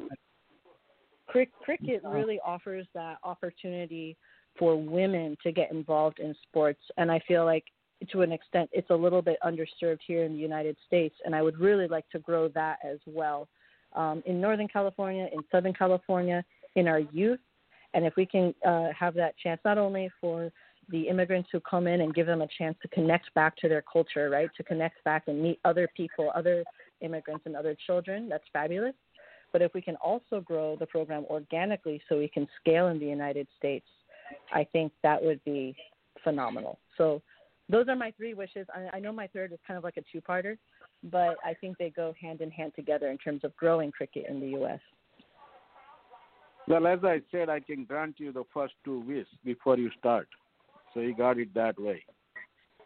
cric- 1.27 1.51
cricket 1.61 2.01
really 2.05 2.39
offers 2.45 2.87
that 2.93 3.17
opportunity 3.23 4.15
for 4.57 4.81
women 4.81 5.35
to 5.43 5.51
get 5.51 5.71
involved 5.71 6.19
in 6.19 6.33
sports, 6.47 6.81
and 6.95 7.11
I 7.11 7.19
feel 7.27 7.43
like 7.43 7.65
to 8.11 8.21
an 8.21 8.31
extent 8.31 8.69
it's 8.71 8.89
a 8.89 8.95
little 8.95 9.21
bit 9.21 9.37
underserved 9.45 9.99
here 10.05 10.23
in 10.23 10.33
the 10.33 10.39
United 10.39 10.77
States, 10.85 11.15
and 11.25 11.35
I 11.35 11.41
would 11.41 11.59
really 11.59 11.87
like 11.87 12.07
to 12.09 12.19
grow 12.19 12.47
that 12.49 12.77
as 12.83 12.99
well. 13.05 13.47
Um, 13.95 14.21
in 14.25 14.39
Northern 14.39 14.67
California, 14.67 15.27
in 15.33 15.39
Southern 15.51 15.73
California, 15.73 16.43
in 16.75 16.87
our 16.87 16.99
youth, 16.99 17.39
and 17.93 18.05
if 18.05 18.15
we 18.15 18.25
can 18.25 18.53
uh, 18.65 18.89
have 18.97 19.13
that 19.15 19.37
chance, 19.37 19.59
not 19.65 19.77
only 19.77 20.09
for 20.21 20.51
the 20.89 21.07
immigrants 21.07 21.49
who 21.51 21.59
come 21.59 21.87
in 21.87 22.01
and 22.01 22.13
give 22.13 22.27
them 22.27 22.41
a 22.41 22.47
chance 22.57 22.77
to 22.81 22.87
connect 22.89 23.33
back 23.33 23.57
to 23.57 23.67
their 23.67 23.83
culture, 23.91 24.29
right? 24.29 24.49
To 24.55 24.63
connect 24.63 25.03
back 25.03 25.23
and 25.27 25.41
meet 25.41 25.59
other 25.65 25.89
people, 25.95 26.31
other 26.35 26.63
immigrants 27.01 27.45
and 27.45 27.55
other 27.55 27.75
children, 27.85 28.29
that's 28.29 28.43
fabulous. 28.53 28.93
But 29.51 29.61
if 29.61 29.73
we 29.73 29.81
can 29.81 29.95
also 29.97 30.41
grow 30.41 30.75
the 30.75 30.85
program 30.85 31.25
organically 31.29 32.01
so 32.07 32.17
we 32.17 32.27
can 32.27 32.47
scale 32.59 32.87
in 32.87 32.99
the 32.99 33.05
United 33.05 33.47
States, 33.57 33.85
I 34.53 34.65
think 34.65 34.91
that 35.03 35.21
would 35.23 35.43
be 35.43 35.75
phenomenal. 36.23 36.79
So 36.97 37.21
those 37.69 37.87
are 37.87 37.95
my 37.95 38.11
three 38.11 38.33
wishes. 38.33 38.67
I, 38.73 38.97
I 38.97 38.99
know 38.99 39.11
my 39.11 39.27
third 39.27 39.51
is 39.51 39.59
kind 39.67 39.77
of 39.77 39.83
like 39.83 39.97
a 39.97 40.03
two 40.11 40.21
parter, 40.21 40.57
but 41.03 41.37
I 41.45 41.53
think 41.59 41.77
they 41.77 41.89
go 41.89 42.13
hand 42.19 42.41
in 42.41 42.51
hand 42.51 42.73
together 42.75 43.09
in 43.09 43.17
terms 43.17 43.43
of 43.43 43.55
growing 43.55 43.91
cricket 43.91 44.25
in 44.29 44.39
the 44.39 44.47
U.S. 44.49 44.79
Well, 46.67 46.87
as 46.87 46.99
I 47.03 47.21
said, 47.31 47.49
I 47.49 47.59
can 47.59 47.85
grant 47.85 48.15
you 48.19 48.31
the 48.31 48.43
first 48.53 48.73
two 48.83 48.99
wishes 48.99 49.27
before 49.45 49.77
you 49.77 49.89
start. 49.99 50.27
So 50.93 50.99
you 50.99 51.15
got 51.15 51.37
it 51.37 51.53
that 51.53 51.79
way. 51.79 52.03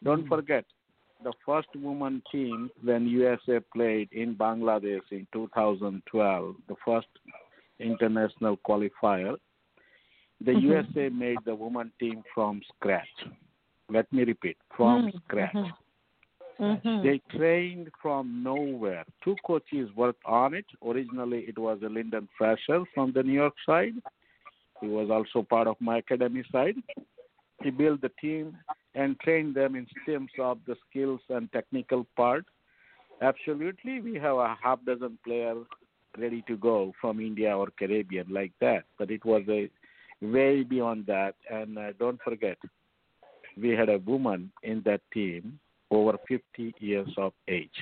Don't 0.03 0.27
forget, 0.27 0.65
the 1.23 1.33
first 1.45 1.67
woman 1.75 2.21
team 2.31 2.69
when 2.83 3.07
USA 3.07 3.59
played 3.73 4.09
in 4.11 4.35
Bangladesh 4.35 5.01
in 5.11 5.27
2012, 5.33 6.55
the 6.67 6.75
first 6.83 7.07
international 7.79 8.57
qualifier, 8.57 9.37
the 10.39 10.51
Mhm. 10.51 10.63
USA 10.63 11.09
made 11.09 11.43
the 11.45 11.53
woman 11.53 11.91
team 11.99 12.23
from 12.33 12.61
scratch. 12.63 13.25
Let 13.91 14.11
me 14.13 14.23
repeat, 14.23 14.57
from 14.75 15.07
Mm, 15.07 15.13
scratch. 15.23 15.55
mhm. 15.55 15.73
Mhm. 16.59 17.03
They 17.03 17.17
trained 17.37 17.89
from 18.01 18.43
nowhere. 18.43 19.05
Two 19.23 19.35
coaches 19.43 19.93
worked 19.95 20.23
on 20.25 20.53
it. 20.53 20.65
Originally, 20.83 21.41
it 21.51 21.57
was 21.57 21.81
a 21.81 21.89
Lyndon 21.89 22.27
Frazier 22.37 22.85
from 22.93 23.11
the 23.11 23.23
New 23.23 23.33
York 23.33 23.55
side. 23.65 23.95
He 24.79 24.87
was 24.87 25.09
also 25.09 25.43
part 25.43 25.67
of 25.67 25.79
my 25.79 25.97
academy 25.97 26.43
side. 26.51 26.77
He 27.63 27.69
built 27.69 28.01
the 28.01 28.11
team 28.21 28.57
and 28.95 29.19
trained 29.19 29.55
them 29.55 29.75
in 29.75 29.87
terms 30.05 30.31
of 30.39 30.59
the 30.65 30.75
skills 30.89 31.21
and 31.29 31.51
technical 31.51 32.05
part. 32.15 32.45
Absolutely, 33.21 34.01
we 34.01 34.15
have 34.15 34.37
a 34.37 34.57
half 34.61 34.83
dozen 34.85 35.17
players 35.23 35.65
ready 36.17 36.41
to 36.47 36.57
go 36.57 36.93
from 36.99 37.19
India 37.19 37.55
or 37.57 37.67
Caribbean 37.79 38.27
like 38.29 38.51
that. 38.59 38.83
But 38.97 39.11
it 39.11 39.23
was 39.23 39.43
a 39.47 39.69
way 40.21 40.63
beyond 40.63 41.05
that. 41.07 41.35
And 41.49 41.77
uh, 41.77 41.93
don't 41.99 42.21
forget, 42.21 42.57
we 43.61 43.69
had 43.71 43.89
a 43.89 43.99
woman 43.99 44.51
in 44.63 44.81
that 44.85 45.01
team 45.13 45.59
over 45.91 46.17
50 46.27 46.73
years 46.79 47.09
of 47.17 47.33
age. 47.47 47.79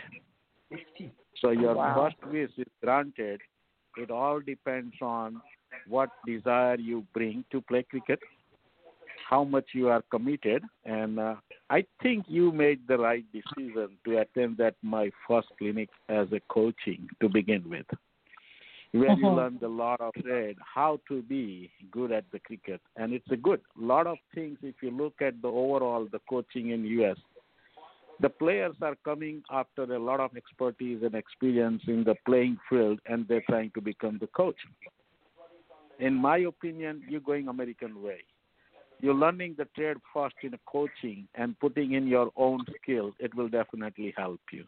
So 1.41 1.51
your 1.51 1.75
Wow. 1.75 1.95
first 1.95 2.31
wish 2.31 2.51
is 2.57 2.67
granted. 2.83 3.41
It 3.97 4.11
all 4.11 4.39
depends 4.39 4.95
on 5.01 5.41
what 5.87 6.09
desire 6.25 6.75
you 6.75 7.05
bring 7.13 7.45
to 7.51 7.61
play 7.61 7.83
cricket, 7.83 8.19
how 9.29 9.43
much 9.43 9.69
you 9.73 9.89
are 9.89 10.03
committed, 10.11 10.63
and 10.85 11.19
uh, 11.19 11.35
I 11.69 11.85
think 12.01 12.25
you 12.27 12.51
made 12.51 12.87
the 12.87 12.97
right 12.97 13.25
decision 13.31 13.97
to 14.05 14.17
attend 14.17 14.57
that 14.57 14.75
my 14.81 15.11
first 15.27 15.49
clinic 15.57 15.89
as 16.07 16.27
a 16.31 16.41
coaching 16.49 17.07
to 17.21 17.29
begin 17.29 17.69
with, 17.69 17.85
where 18.91 19.11
you 19.13 19.27
Mhm. 19.27 19.35
learned 19.35 19.63
a 19.63 19.67
lot 19.67 20.01
of 20.01 20.13
trade, 20.15 20.57
how 20.75 20.99
to 21.07 21.21
be 21.21 21.71
good 21.91 22.11
at 22.11 22.25
the 22.31 22.39
cricket, 22.39 22.81
and 22.95 23.13
it's 23.13 23.29
a 23.31 23.37
good 23.37 23.61
lot 23.75 24.07
of 24.07 24.17
things. 24.33 24.57
If 24.61 24.75
you 24.81 24.91
look 24.91 25.21
at 25.21 25.41
the 25.41 25.47
overall 25.47 26.07
the 26.11 26.19
coaching 26.29 26.69
in 26.71 26.85
U.S 26.85 27.17
the 28.19 28.29
players 28.29 28.75
are 28.81 28.95
coming 29.05 29.41
after 29.49 29.83
a 29.83 29.99
lot 29.99 30.19
of 30.19 30.35
expertise 30.35 30.99
and 31.03 31.15
experience 31.15 31.81
in 31.87 32.03
the 32.03 32.15
playing 32.25 32.57
field 32.69 32.99
and 33.05 33.25
they're 33.27 33.43
trying 33.49 33.71
to 33.71 33.81
become 33.81 34.17
the 34.19 34.27
coach. 34.27 34.57
In 35.99 36.15
my 36.15 36.39
opinion, 36.39 37.03
you're 37.07 37.21
going 37.21 37.47
American 37.47 38.01
way. 38.01 38.23
You're 39.01 39.13
learning 39.13 39.55
the 39.57 39.65
trade 39.75 39.97
first 40.13 40.35
in 40.43 40.53
coaching 40.69 41.27
and 41.35 41.57
putting 41.59 41.93
in 41.93 42.07
your 42.07 42.31
own 42.35 42.65
skills. 42.81 43.13
It 43.19 43.33
will 43.33 43.47
definitely 43.47 44.13
help 44.17 44.41
you. 44.51 44.65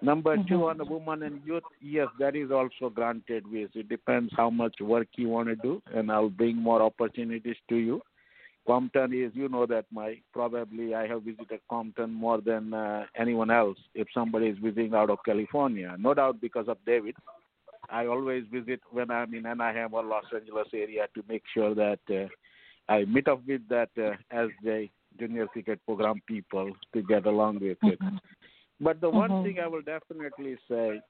Number 0.00 0.36
two, 0.48 0.68
on 0.68 0.78
the 0.78 0.84
woman 0.84 1.24
and 1.24 1.40
youth, 1.44 1.64
yes, 1.82 2.06
that 2.20 2.36
is 2.36 2.50
also 2.52 2.88
granted 2.88 3.50
ways. 3.50 3.68
It 3.74 3.88
depends 3.88 4.32
how 4.36 4.48
much 4.48 4.76
work 4.80 5.08
you 5.16 5.28
want 5.28 5.48
to 5.48 5.56
do, 5.56 5.82
and 5.92 6.10
I'll 6.10 6.28
bring 6.28 6.56
more 6.56 6.80
opportunities 6.82 7.56
to 7.68 7.76
you. 7.76 8.00
Compton 8.64 9.12
is, 9.12 9.32
you 9.34 9.48
know 9.48 9.66
that 9.66 9.86
my 9.90 10.20
probably 10.32 10.94
I 10.94 11.08
have 11.08 11.22
visited 11.22 11.60
Compton 11.68 12.12
more 12.12 12.40
than 12.40 12.74
uh, 12.74 13.06
anyone 13.16 13.50
else. 13.50 13.78
If 13.94 14.08
somebody 14.14 14.46
is 14.46 14.58
visiting 14.58 14.94
out 14.94 15.10
of 15.10 15.18
California, 15.24 15.96
no 15.98 16.14
doubt 16.14 16.40
because 16.40 16.68
of 16.68 16.76
David. 16.86 17.14
I 17.90 18.06
always 18.06 18.44
visit 18.52 18.80
when 18.90 19.10
I'm 19.10 19.32
in 19.32 19.46
Anaheim 19.46 19.94
or 19.94 20.04
Los 20.04 20.24
Angeles 20.34 20.68
area 20.74 21.06
to 21.14 21.24
make 21.26 21.42
sure 21.54 21.74
that 21.74 22.00
uh, 22.10 22.92
I 22.92 23.06
meet 23.06 23.26
up 23.26 23.40
with 23.48 23.62
that 23.70 23.88
uh, 23.96 24.10
as 24.30 24.48
the 24.62 24.88
junior 25.18 25.46
cricket 25.46 25.80
program 25.86 26.20
people 26.26 26.70
to 26.92 27.02
get 27.02 27.24
along 27.24 27.60
with 27.60 27.78
it. 27.82 27.98
But 28.80 29.00
the 29.00 29.10
one 29.10 29.30
Mhm. 29.30 29.42
thing 29.42 29.58
I 29.60 29.66
will 29.66 29.82
definitely 29.82 30.56
say 30.68 31.00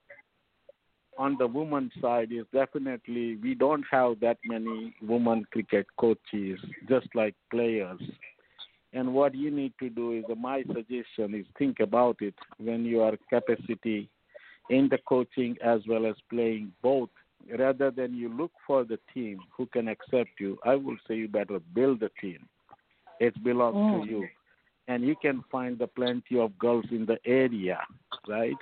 on 1.18 1.36
the 1.36 1.46
women's 1.46 1.92
side 2.00 2.32
is 2.32 2.46
definitely 2.52 3.36
we 3.36 3.54
don't 3.54 3.84
have 3.90 4.20
that 4.20 4.38
many 4.44 4.94
women 5.02 5.44
cricket 5.46 5.86
coaches, 5.96 6.60
just 6.88 7.14
like 7.14 7.34
players. 7.50 8.00
And 8.92 9.12
what 9.12 9.34
you 9.34 9.50
need 9.50 9.74
to 9.80 9.90
do 9.90 10.12
is, 10.12 10.24
my 10.36 10.62
suggestion 10.62 11.34
is 11.34 11.46
think 11.58 11.80
about 11.80 12.16
it 12.20 12.34
when 12.58 12.84
you 12.84 13.02
are 13.02 13.16
capacity 13.28 14.08
in 14.70 14.88
the 14.88 14.98
coaching 15.06 15.58
as 15.62 15.86
well 15.86 16.06
as 16.06 16.16
playing 16.30 16.72
both. 16.82 17.10
Rather 17.58 17.90
than 17.90 18.14
you 18.14 18.28
look 18.28 18.52
for 18.66 18.84
the 18.84 18.98
team 19.12 19.40
who 19.56 19.66
can 19.66 19.88
accept 19.88 20.30
you, 20.40 20.58
I 20.64 20.74
will 20.74 20.96
say 21.06 21.16
you 21.16 21.28
better 21.28 21.60
build 21.74 22.00
the 22.00 22.10
team. 22.20 22.48
It 23.20 23.42
belongs 23.42 23.76
Mm. 23.76 24.02
to 24.02 24.08
you. 24.08 24.28
And 24.88 25.04
you 25.04 25.14
can 25.20 25.44
find 25.52 25.78
the 25.78 25.86
plenty 25.86 26.38
of 26.38 26.58
girls 26.58 26.86
in 26.90 27.06
the 27.06 27.18
area, 27.24 27.78
right? 28.26 28.56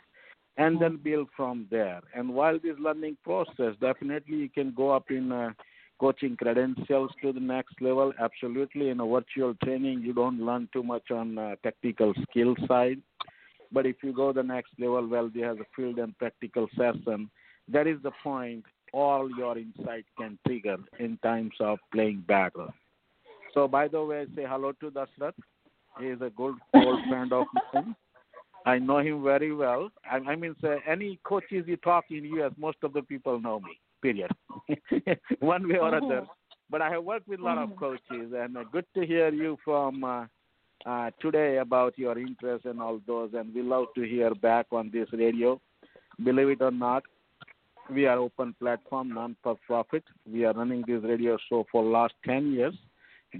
and 0.56 0.80
then 0.80 0.98
build 1.02 1.28
from 1.36 1.66
there. 1.70 2.00
And 2.14 2.30
while 2.30 2.58
this 2.58 2.76
learning 2.78 3.18
process, 3.22 3.74
definitely 3.80 4.36
you 4.36 4.48
can 4.48 4.72
go 4.72 4.90
up 4.90 5.10
in 5.10 5.30
uh, 5.30 5.50
coaching 6.00 6.36
credentials 6.36 7.10
to 7.22 7.32
the 7.32 7.40
next 7.40 7.80
level. 7.80 8.12
Absolutely, 8.18 8.88
in 8.88 9.00
a 9.00 9.06
virtual 9.06 9.54
training, 9.62 10.00
you 10.02 10.14
don't 10.14 10.40
learn 10.40 10.68
too 10.72 10.82
much 10.82 11.10
on 11.10 11.38
uh, 11.38 11.56
technical 11.62 12.14
skill 12.22 12.54
side. 12.66 13.00
But 13.72 13.86
if 13.86 13.96
you 14.02 14.12
go 14.14 14.32
the 14.32 14.42
next 14.42 14.72
level, 14.78 15.06
well, 15.06 15.30
there's 15.34 15.58
a 15.58 15.64
field 15.74 15.98
and 15.98 16.16
practical 16.18 16.68
session. 16.76 17.30
That 17.68 17.86
is 17.86 17.98
the 18.02 18.12
point. 18.22 18.64
All 18.92 19.28
your 19.36 19.58
insight 19.58 20.06
can 20.16 20.38
trigger 20.46 20.76
in 21.00 21.18
times 21.18 21.52
of 21.60 21.78
playing 21.92 22.24
battle. 22.26 22.72
So, 23.52 23.66
by 23.66 23.88
the 23.88 24.02
way, 24.02 24.26
say 24.34 24.44
hello 24.48 24.72
to 24.80 24.90
Dashrat. 24.90 25.32
He 25.98 26.06
is 26.06 26.20
a 26.20 26.30
good 26.30 26.54
old 26.74 27.00
friend 27.08 27.32
of 27.32 27.46
mine. 27.72 27.94
I 28.66 28.78
know 28.78 28.98
him 28.98 29.22
very 29.22 29.52
well. 29.54 29.90
I, 30.10 30.16
I 30.16 30.36
mean, 30.36 30.54
sir, 30.60 30.80
any 30.86 31.18
coaches 31.24 31.64
you 31.66 31.76
talk 31.76 32.06
in 32.10 32.24
U.S., 32.24 32.52
most 32.58 32.78
of 32.82 32.92
the 32.92 33.02
people 33.02 33.40
know 33.40 33.60
me. 33.60 33.78
Period. 34.02 34.30
One 35.40 35.68
way 35.68 35.78
or 35.78 35.94
other. 35.94 36.22
Oh. 36.22 36.30
But 36.68 36.82
I 36.82 36.90
have 36.90 37.04
worked 37.04 37.28
with 37.28 37.40
a 37.40 37.44
lot 37.44 37.58
of 37.58 37.70
Mhm. 37.70 37.78
coaches, 37.78 38.32
and 38.36 38.56
uh, 38.56 38.64
good 38.64 38.84
to 38.94 39.06
hear 39.06 39.28
you 39.32 39.56
from 39.64 40.02
uh, 40.02 40.26
uh, 40.84 41.10
today 41.20 41.58
about 41.58 41.96
your 41.96 42.18
interest 42.18 42.64
and 42.64 42.80
all 42.80 43.00
those. 43.06 43.30
And 43.34 43.54
we 43.54 43.62
love 43.62 43.86
to 43.94 44.02
hear 44.02 44.34
back 44.34 44.66
on 44.72 44.90
this 44.92 45.08
radio. 45.12 45.60
Believe 46.22 46.48
it 46.48 46.62
or 46.62 46.72
not, 46.72 47.04
we 47.88 48.06
are 48.06 48.18
open 48.18 48.54
platform, 48.58 49.10
non 49.10 49.36
for 49.44 49.56
profit. 49.66 50.02
We 50.30 50.44
are 50.44 50.52
running 50.52 50.82
this 50.86 51.04
radio 51.04 51.38
show 51.48 51.64
for 51.70 51.84
last 51.84 52.14
ten 52.24 52.52
years. 52.52 52.74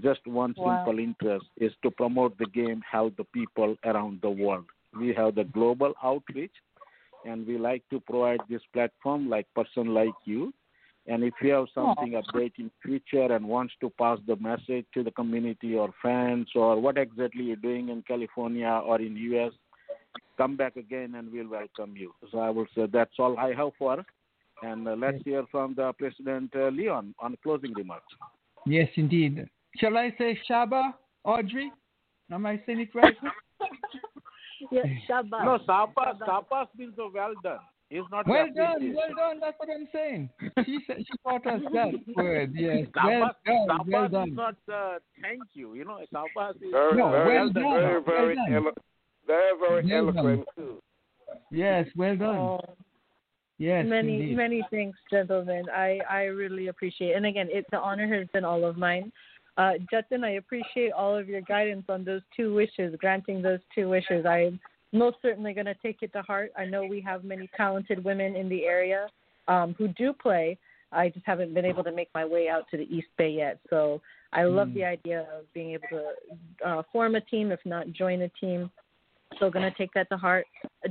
Just 0.01 0.25
one 0.27 0.53
Wow. 0.57 0.77
simple 0.77 0.99
interest 0.99 1.45
is 1.57 1.73
to 1.83 1.91
promote 1.91 2.37
the 2.37 2.45
game, 2.45 2.81
help 2.89 3.15
the 3.17 3.23
people 3.25 3.75
around 3.83 4.21
the 4.21 4.29
world. 4.29 4.65
We 4.93 5.13
have 5.13 5.35
the 5.35 5.43
global 5.43 5.93
outreach, 6.03 6.55
and 7.25 7.45
we 7.45 7.57
like 7.57 7.83
to 7.89 7.99
provide 7.99 8.41
this 8.49 8.61
platform 8.73 9.29
like 9.29 9.47
person 9.53 9.93
like 9.93 10.15
you. 10.25 10.53
And 11.07 11.23
if 11.23 11.33
you 11.41 11.51
have 11.53 11.67
something 11.73 12.21
update 12.21 12.53
in 12.57 12.69
future 12.83 13.31
and 13.31 13.47
wants 13.47 13.73
to 13.79 13.89
pass 13.91 14.19
the 14.27 14.35
message 14.35 14.85
to 14.93 15.03
the 15.03 15.11
community 15.11 15.75
or 15.75 15.93
friends 16.01 16.49
or 16.53 16.79
what 16.79 16.97
exactly 16.97 17.45
you're 17.45 17.55
doing 17.55 17.89
in 17.89 18.01
California 18.01 18.81
or 18.85 18.99
in 18.99 19.15
US, 19.15 19.53
come 20.37 20.57
back 20.57 20.75
again 20.75 21.15
and 21.15 21.31
we'll 21.31 21.47
welcome 21.47 21.95
you. 21.95 22.13
So 22.31 22.39
I 22.39 22.49
will 22.49 22.67
say 22.75 22.87
that's 22.91 23.17
all 23.19 23.37
I 23.37 23.53
have 23.53 23.71
for. 23.79 24.03
And 24.63 24.87
uh, 24.87 24.95
let's 24.97 25.23
hear 25.23 25.45
from 25.49 25.75
the 25.75 25.93
President 25.93 26.51
uh, 26.55 26.67
Leon 26.69 27.15
on 27.19 27.37
closing 27.41 27.73
remarks. 27.73 28.13
Yes, 28.65 28.89
indeed. 28.95 29.47
Shall 29.79 29.97
I 29.97 30.13
say 30.17 30.39
Shaba, 30.49 30.93
Audrey? 31.23 31.71
Am 32.31 32.45
I 32.45 32.61
saying 32.65 32.79
it 32.81 32.89
right? 32.95 33.15
Yeah, 34.71 34.81
Shabbat. 35.07 35.45
No, 35.45 35.59
Sapa, 35.67 36.17
Sapa's 36.25 36.67
been 36.75 36.91
so 36.95 37.11
well 37.13 37.33
done. 37.43 37.59
It's 37.91 38.05
not 38.11 38.27
Well 38.27 38.41
appreciated. 38.41 38.55
done, 38.55 38.95
well 38.95 39.15
done. 39.29 39.39
That's 39.39 39.55
what 39.59 39.69
I'm 39.73 39.87
saying. 39.93 40.29
She 40.65 40.79
said 40.87 40.97
she 40.97 41.13
taught 41.23 41.45
us 41.45 41.61
that 41.73 41.93
word. 42.15 42.51
Yes, 42.55 42.87
Sabas, 42.93 43.29
well 43.45 43.67
done, 43.67 43.77
Sabas 43.87 44.11
well 44.11 44.23
is 44.25 44.33
not 44.33 44.55
uh, 44.73 44.97
thank 45.21 45.43
you. 45.53 45.75
You 45.75 45.85
know, 45.85 45.99
Sabas 46.13 46.55
is 46.55 46.71
Very, 46.71 46.97
No, 46.97 47.11
very, 47.11 47.35
well 47.37 47.49
done, 47.49 47.63
very, 47.63 47.93
well 47.93 48.03
very, 48.05 48.35
done. 48.35 48.53
elo- 48.53 48.71
very, 49.27 49.57
very 49.59 50.03
Well 50.03 50.11
done. 50.11 50.45
too. 50.55 50.81
Yes, 51.51 51.85
well 51.95 52.15
done. 52.17 52.35
Oh, 52.35 52.61
Yes, 53.59 53.85
many 53.87 54.21
indeed. 54.21 54.37
many 54.37 54.67
thanks, 54.71 54.97
gentlemen. 55.09 55.65
I 55.73 55.99
I 56.09 56.23
really 56.25 56.67
appreciate. 56.67 57.11
It. 57.11 57.15
And 57.15 57.25
again, 57.27 57.47
it 57.51 57.65
the 57.71 57.79
honor 57.79 58.07
has 58.17 58.27
been 58.33 58.43
all 58.45 58.63
of 58.65 58.77
mine. 58.77 59.11
Uh, 59.57 59.73
Jatin, 59.91 60.23
I 60.23 60.31
appreciate 60.31 60.91
all 60.91 61.17
of 61.17 61.27
your 61.27 61.41
guidance 61.41 61.85
on 61.89 62.03
those 62.03 62.21
two 62.35 62.53
wishes, 62.53 62.95
granting 62.99 63.41
those 63.41 63.59
two 63.73 63.89
wishes. 63.89 64.25
I'm 64.25 64.59
most 64.93 65.17
certainly 65.21 65.53
going 65.53 65.65
to 65.65 65.75
take 65.81 65.97
it 66.01 66.13
to 66.13 66.21
heart. 66.21 66.51
I 66.57 66.65
know 66.65 66.85
we 66.85 67.01
have 67.01 67.23
many 67.23 67.49
talented 67.57 68.03
women 68.03 68.35
in 68.35 68.47
the 68.49 68.65
area 68.65 69.07
um, 69.47 69.75
who 69.77 69.87
do 69.89 70.13
play. 70.13 70.57
I 70.91 71.09
just 71.09 71.25
haven't 71.25 71.53
been 71.53 71.65
able 71.65 71.83
to 71.83 71.91
make 71.91 72.09
my 72.13 72.23
way 72.23 72.47
out 72.49 72.65
to 72.71 72.77
the 72.77 72.83
East 72.83 73.07
Bay 73.17 73.29
yet. 73.31 73.59
So 73.69 74.01
I 74.31 74.43
love 74.43 74.69
Mm. 74.69 74.73
the 74.75 74.85
idea 74.85 75.21
of 75.35 75.51
being 75.53 75.71
able 75.71 75.87
to 75.89 76.67
uh, 76.67 76.83
form 76.91 77.15
a 77.15 77.21
team, 77.21 77.51
if 77.51 77.59
not 77.65 77.91
join 77.91 78.21
a 78.21 78.29
team. 78.29 78.71
So 79.39 79.49
going 79.49 79.69
to 79.69 79.77
take 79.77 79.91
that 79.93 80.07
to 80.09 80.17
heart. 80.17 80.45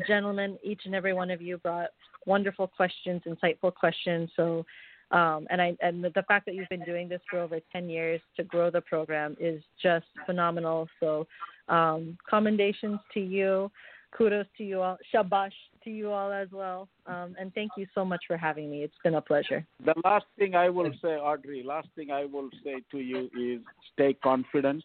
Gentlemen, 0.06 0.58
each 0.62 0.82
and 0.84 0.94
every 0.94 1.14
one 1.14 1.30
of 1.30 1.40
you 1.40 1.56
brought 1.58 1.90
wonderful 2.26 2.66
questions, 2.66 3.22
insightful 3.26 3.72
questions. 3.74 4.30
So, 4.36 4.66
um, 5.10 5.46
and 5.50 5.62
I 5.62 5.76
and 5.80 6.04
the, 6.04 6.24
fact 6.26 6.46
that 6.46 6.54
you've 6.54 6.68
been 6.68 6.84
doing 6.84 7.08
this 7.08 7.20
for 7.30 7.38
over 7.38 7.60
10 7.72 7.88
years 7.88 8.20
to 8.36 8.44
grow 8.44 8.70
the 8.70 8.80
program 8.80 9.36
is 9.38 9.62
just 9.80 10.06
phenomenal. 10.24 10.88
So, 10.98 11.26
um, 11.68 12.18
commendations 12.28 12.98
to 13.14 13.20
you, 13.20 13.70
kudos 14.16 14.46
to 14.58 14.64
you 14.64 14.82
all, 14.82 14.98
shabash 15.14 15.52
to 15.84 15.90
you 15.90 16.10
all 16.10 16.32
as 16.32 16.48
well, 16.50 16.88
um, 17.06 17.36
and 17.38 17.54
thank 17.54 17.70
you 17.76 17.86
so 17.94 18.04
much 18.04 18.24
for 18.26 18.36
having 18.36 18.68
me. 18.68 18.82
It's 18.82 18.94
been 19.04 19.14
a 19.14 19.20
pleasure. 19.20 19.64
The 19.84 19.94
last 20.04 20.26
thing 20.38 20.56
I 20.56 20.68
will 20.68 20.90
say, 21.00 21.10
Audrey, 21.16 21.62
last 21.62 21.88
thing 21.94 22.10
I 22.10 22.24
will 22.24 22.50
say 22.64 22.82
to 22.90 22.98
you 22.98 23.30
is 23.38 23.60
stay 23.92 24.14
confident, 24.14 24.82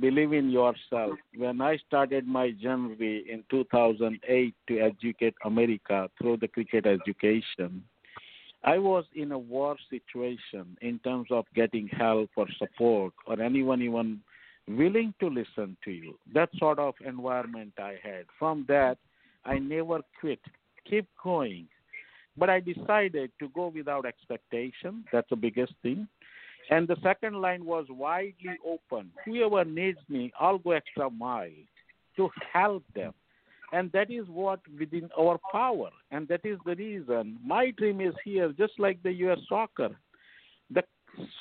believe 0.00 0.34
in 0.34 0.50
yourself. 0.50 1.18
When 1.36 1.62
I 1.62 1.78
started 1.86 2.26
my 2.26 2.50
journey 2.50 3.24
in 3.26 3.44
2008 3.50 4.54
to 4.68 4.78
educate 4.80 5.34
America 5.44 6.10
through 6.18 6.38
the 6.38 6.48
cricket 6.48 6.86
education, 6.86 7.84
I 8.64 8.78
was 8.78 9.04
in 9.14 9.32
a 9.32 9.38
war 9.38 9.76
situation 9.90 10.76
in 10.80 11.00
terms 11.00 11.28
of 11.30 11.46
getting 11.54 11.88
help 11.88 12.30
or 12.36 12.46
support 12.58 13.12
or 13.26 13.40
anyone 13.40 13.82
even 13.82 14.20
willing 14.68 15.12
to 15.20 15.26
listen 15.26 15.76
to 15.84 15.90
you. 15.90 16.16
That 16.32 16.48
sort 16.58 16.78
of 16.78 16.94
environment 17.04 17.72
I 17.78 17.96
had. 18.02 18.26
From 18.38 18.64
that, 18.68 18.98
I 19.44 19.58
never 19.58 20.00
quit. 20.20 20.40
Keep 20.88 21.08
going. 21.22 21.66
But 22.36 22.50
I 22.50 22.60
decided 22.60 23.32
to 23.40 23.48
go 23.48 23.68
without 23.68 24.06
expectation. 24.06 25.04
That's 25.12 25.28
the 25.28 25.36
biggest 25.36 25.74
thing. 25.82 26.06
And 26.70 26.86
the 26.86 26.96
second 27.02 27.34
line 27.34 27.64
was 27.64 27.86
widely 27.90 28.56
open. 28.64 29.10
Whoever 29.24 29.64
needs 29.64 29.98
me, 30.08 30.32
I'll 30.38 30.58
go 30.58 30.70
extra 30.70 31.10
mile 31.10 31.50
to 32.16 32.30
help 32.52 32.84
them. 32.94 33.12
And 33.72 33.90
that 33.92 34.10
is 34.10 34.26
what 34.28 34.60
within 34.78 35.08
our 35.18 35.38
power. 35.50 35.88
And 36.10 36.28
that 36.28 36.44
is 36.44 36.58
the 36.66 36.76
reason 36.76 37.38
my 37.44 37.70
dream 37.70 38.00
is 38.00 38.14
here, 38.24 38.52
just 38.56 38.74
like 38.78 39.02
the 39.02 39.12
US 39.26 39.38
soccer. 39.48 39.90
The, 40.70 40.82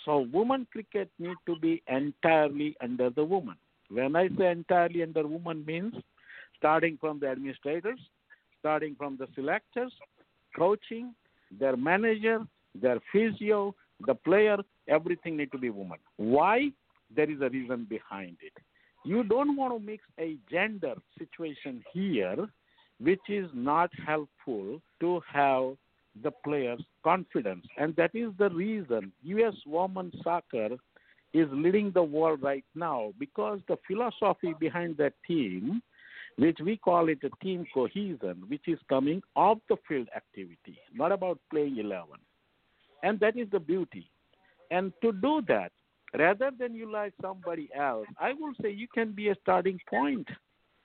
so 0.06 0.28
women 0.34 0.66
cricket 0.72 1.10
need 1.20 1.36
to 1.46 1.58
be 1.58 1.84
entirely 1.88 2.76
under 2.82 3.10
the 3.10 3.24
woman. 3.24 3.58
When 3.90 4.16
I 4.16 4.30
say 4.38 4.50
entirely 4.50 5.04
under 5.04 5.28
woman 5.28 5.66
means 5.66 5.94
starting 6.58 6.98
from 7.02 7.20
the 7.20 7.28
administrators, 7.28 8.00
starting 8.60 8.96
from 8.96 9.18
the 9.18 9.28
selectors, 9.36 9.92
coaching, 10.56 11.14
their 11.60 11.76
manager, 11.76 12.46
their 12.80 13.00
physio, 13.12 13.76
the 14.06 14.16
player, 14.16 14.58
everything 14.88 15.36
need 15.36 15.52
to 15.52 15.58
be 15.58 15.70
woman. 15.70 16.00
Why? 16.18 16.70
There 17.14 17.30
is 17.30 17.42
a 17.42 17.50
reason 17.50 17.86
behind 17.90 18.38
it. 18.42 18.54
You 19.04 19.24
don't 19.24 19.56
want 19.58 19.74
to 19.74 19.86
mix 19.86 20.04
a 20.20 20.38
gender 20.50 20.96
situation 21.18 21.84
here, 21.92 22.48
which 23.00 23.22
is 23.30 23.50
not 23.54 23.90
helpful 24.06 24.82
to 25.00 25.22
have 25.32 25.76
the 26.24 26.32
players' 26.44 26.84
confidence. 27.04 27.66
And 27.78 27.96
that 27.96 28.12
is 28.14 28.32
the 28.38 28.50
reason 28.50 29.12
U.S. 29.24 29.56
women's 29.66 30.14
soccer 30.24 30.70
is 31.34 31.48
leading 31.52 31.92
the 31.92 32.04
world 32.04 32.44
right 32.44 32.66
now 32.76 33.14
because 33.18 33.60
the 33.68 33.78
philosophy 33.88 34.54
behind 34.60 34.98
that 34.98 35.14
team, 35.26 35.82
which 36.38 36.58
we 36.64 36.78
call 36.78 37.10
it 37.10 37.20
a 37.24 37.44
team 37.44 37.66
cohesion, 37.74 38.44
which 38.48 38.68
is 38.68 38.80
coming 38.90 39.22
off 39.36 39.58
the 39.70 39.78
field 39.88 40.10
activity, 40.16 40.78
not 40.94 41.12
about 41.12 41.40
playing 41.50 41.78
11. 41.78 42.08
And 43.04 43.20
that 43.20 43.38
is 43.38 43.48
the 43.52 43.60
beauty. 43.60 44.10
And 44.70 44.94
to 45.02 45.12
do 45.12 45.42
that, 45.48 45.72
rather 46.18 46.52
than 46.58 46.74
you 46.74 46.92
like 46.92 47.14
somebody 47.22 47.70
else, 47.76 48.08
I 48.20 48.34
will 48.34 48.54
say 48.62 48.72
you 48.72 48.88
can 48.94 49.12
be 49.12 49.30
a 49.30 49.36
starting 49.42 49.80
point 49.90 50.28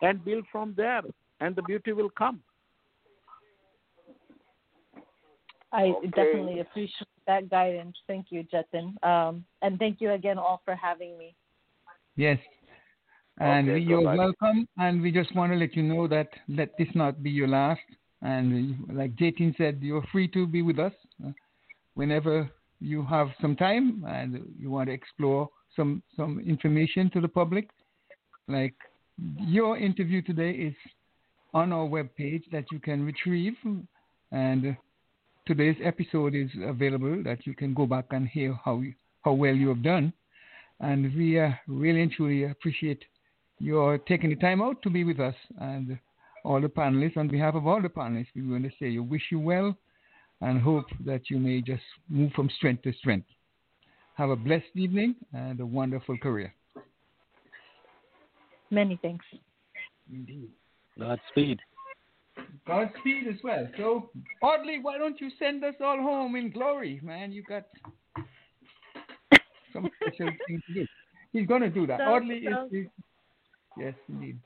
and 0.03 0.25
build 0.25 0.45
from 0.53 0.75
there, 0.77 1.03
and 1.41 1.57
the 1.57 1.63
beauty 1.63 1.93
will 1.93 2.11
come. 2.11 2.43
I 5.73 5.85
Okay. 5.89 6.07
definitely 6.09 6.61
appreciate 6.61 7.09
that 7.27 7.51
guidance. 7.51 7.97
Thank 8.07 8.27
you, 8.31 8.45
Jatin. 8.45 9.03
Um, 9.05 9.45
and 9.63 9.79
thank 9.79 10.01
you 10.01 10.13
again 10.13 10.39
all 10.39 10.63
for 10.65 10.75
having 10.75 11.19
me. 11.19 11.35
Yes. 12.17 12.39
And 13.39 13.69
Okay, 13.69 13.81
you're 13.81 13.99
goodbye. 13.99 14.17
welcome. 14.17 14.69
And 14.79 15.03
we 15.03 15.11
just 15.13 15.35
want 15.35 15.53
to 15.53 15.59
let 15.59 15.77
you 15.77 15.83
know 15.83 16.09
that 16.09 16.29
let 16.49 16.77
this 16.79 16.89
not 16.95 17.23
be 17.23 17.31
your 17.31 17.49
last. 17.49 17.83
And 18.23 18.77
like 18.93 19.15
Jatin 19.17 19.57
said, 19.59 19.79
you're 19.83 20.07
free 20.11 20.29
to 20.29 20.47
be 20.47 20.63
with 20.63 20.79
us 20.79 20.93
uh, 21.25 21.33
whenever 21.95 22.51
you 22.81 23.05
have 23.05 23.29
some 23.41 23.57
time 23.57 24.05
and 24.07 24.43
you 24.59 24.71
want 24.71 24.89
to 24.89 24.93
explore 24.93 25.49
some 25.75 26.03
some 26.17 26.41
information 26.41 27.11
to 27.11 27.21
the 27.21 27.29
public. 27.29 27.69
Like 28.49 28.75
your 29.41 29.79
interview 29.79 30.23
today 30.23 30.51
is 30.51 30.75
on 31.55 31.73
our 31.73 31.87
webpage 31.87 32.43
that 32.53 32.65
you 32.71 32.79
can 32.79 33.05
retrieve, 33.05 33.55
and 34.31 34.77
today's 35.47 35.77
episode 35.83 36.35
is 36.35 36.51
available 36.65 37.23
that 37.25 37.47
you 37.47 37.55
can 37.55 37.73
go 37.73 37.87
back 37.87 38.07
and 38.11 38.29
hear 38.29 38.59
how 38.65 38.81
you, 38.81 38.93
how 39.25 39.33
well 39.33 39.55
you 39.55 39.69
have 39.69 39.83
done. 39.83 40.13
And 40.81 41.15
we 41.15 41.41
uh, 41.41 41.51
really 41.67 42.03
and 42.03 42.13
truly 42.13 42.45
appreciate 42.45 43.03
your 43.59 43.97
taking 43.99 44.31
the 44.31 44.37
time 44.37 44.61
out 44.61 44.83
to 44.83 44.91
be 44.91 45.05
with 45.05 45.19
us 45.19 45.35
and 45.61 45.99
all 46.45 46.61
the 46.61 46.69
panelists. 46.69 47.17
On 47.17 47.27
behalf 47.27 47.55
of 47.55 47.67
all 47.67 47.81
the 47.81 47.89
panelists, 47.89 48.35
we 48.35 48.43
want 48.43 48.65
to 48.65 48.71
say 48.79 48.91
we 48.91 49.01
wish 49.01 49.23
you 49.31 49.41
well 49.41 49.75
and 50.41 50.61
hope 50.61 50.87
that 51.05 51.31
you 51.31 51.39
may 51.39 51.61
just 51.61 51.83
move 52.09 52.33
from 52.33 52.51
strength 52.57 52.83
to 52.83 52.93
strength. 52.95 53.27
Have 54.15 54.31
a 54.31 54.37
blessed 54.37 54.65
evening 54.75 55.15
and 55.33 55.61
a 55.61 55.67
wonderful 55.67 56.17
career. 56.19 56.55
Many 58.71 58.99
thanks. 59.03 59.25
Indeed. 60.13 60.51
Godspeed. 60.99 61.61
Godspeed 62.67 63.29
as 63.29 63.37
well. 63.45 63.69
So, 63.77 64.11
Audley, 64.43 64.79
why 64.81 64.99
don't 64.99 65.21
you 65.21 65.31
send 65.39 65.65
us 65.65 65.75
all 65.81 65.99
home 66.01 66.37
in 66.37 66.51
glory, 66.51 67.01
man? 67.03 67.33
You 67.33 67.43
got 67.43 67.65
some 69.73 69.91
special 70.01 70.31
thing 70.49 70.63
to 70.69 70.75
do. 70.75 70.87
He's 71.33 71.47
going 71.47 71.63
to 71.63 71.71
do 71.71 71.87
that. 71.87 71.99
So- 71.99 72.05
Audley 72.05 72.45
so- 72.51 72.67
is, 72.67 72.85
is. 72.85 72.91
Yes, 73.79 73.95
indeed. 74.09 74.39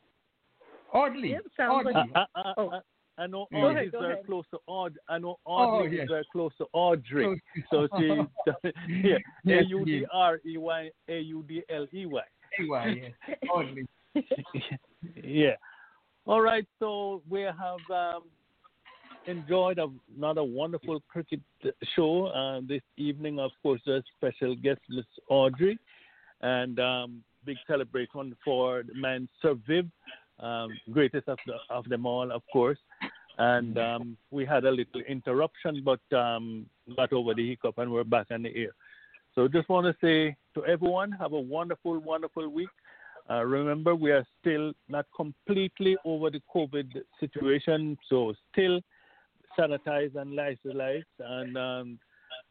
Audley. 0.92 1.30
Yep, 1.30 1.42
sounds 1.56 1.86
Audley. 1.86 1.92
like. 1.94 2.10
I, 2.14 2.24
I, 2.34 2.40
I, 2.42 2.54
Oh. 2.56 2.80
I, 3.20 3.26
know 3.26 3.46
Audrey 3.54 3.86
is 3.86 3.92
very 3.92 4.16
close 4.26 4.44
to 4.52 4.58
Aud. 4.66 4.96
I 5.08 5.18
know 5.18 5.38
Oh, 5.46 5.52
Audrey 5.52 5.96
yes. 5.96 6.04
is 6.04 6.08
very 6.10 6.26
close 6.32 6.52
to 6.58 6.66
Audrey. 6.72 7.40
So 7.70 7.88
she, 7.98 8.06
yeah, 9.04 9.58
A 9.60 9.64
U 9.64 9.84
D 9.84 10.04
R 10.12 10.40
E 10.46 10.56
Y 10.56 10.90
A 11.08 11.20
U 11.20 11.44
D 11.48 11.62
L 11.70 11.86
E 11.92 12.06
Y. 12.06 12.22
Anyway, 12.58 13.12
yes. 13.28 13.38
Audley. 13.54 13.86
yeah. 15.22 15.54
All 16.26 16.40
right. 16.40 16.66
So 16.78 17.22
we 17.28 17.42
have 17.42 17.78
um, 17.90 18.22
enjoyed 19.26 19.78
another 20.16 20.44
wonderful 20.44 21.02
cricket 21.08 21.40
show 21.94 22.26
uh, 22.26 22.60
this 22.66 22.82
evening. 22.96 23.38
Of 23.38 23.50
course, 23.62 23.80
a 23.86 24.02
special 24.16 24.54
guest, 24.56 24.80
Miss 24.88 25.04
Audrey, 25.28 25.78
and 26.40 26.78
um, 26.80 27.22
big 27.44 27.56
celebration 27.66 28.36
for 28.44 28.82
the 28.82 28.94
man 28.94 29.28
Sir 29.42 29.54
Viv, 29.66 29.86
um, 30.40 30.70
greatest 30.92 31.28
of 31.28 31.38
the, 31.46 31.54
of 31.68 31.88
them 31.88 32.06
all, 32.06 32.30
of 32.32 32.42
course. 32.52 32.78
And 33.40 33.78
um, 33.78 34.18
we 34.30 34.44
had 34.44 34.66
a 34.66 34.70
little 34.70 35.00
interruption, 35.08 35.82
but 35.82 36.00
um, 36.14 36.66
got 36.94 37.10
over 37.10 37.32
the 37.32 37.48
hiccup, 37.48 37.78
and 37.78 37.90
we're 37.90 38.04
back 38.04 38.26
on 38.30 38.42
the 38.42 38.54
air. 38.54 38.72
So 39.34 39.48
just 39.48 39.66
want 39.70 39.86
to 39.86 39.94
say 40.06 40.36
to 40.54 40.66
everyone, 40.66 41.10
have 41.12 41.32
a 41.32 41.40
wonderful, 41.40 41.98
wonderful 42.00 42.50
week. 42.50 42.68
Uh, 43.30 43.42
remember, 43.44 43.94
we 43.94 44.10
are 44.10 44.26
still 44.40 44.74
not 44.90 45.06
completely 45.16 45.96
over 46.04 46.28
the 46.28 46.42
COVID 46.54 46.88
situation, 47.18 47.96
so 48.10 48.34
still 48.52 48.78
sanitize 49.58 50.14
and 50.16 50.36
license 50.36 51.06
and 51.18 51.56
um, 51.56 51.98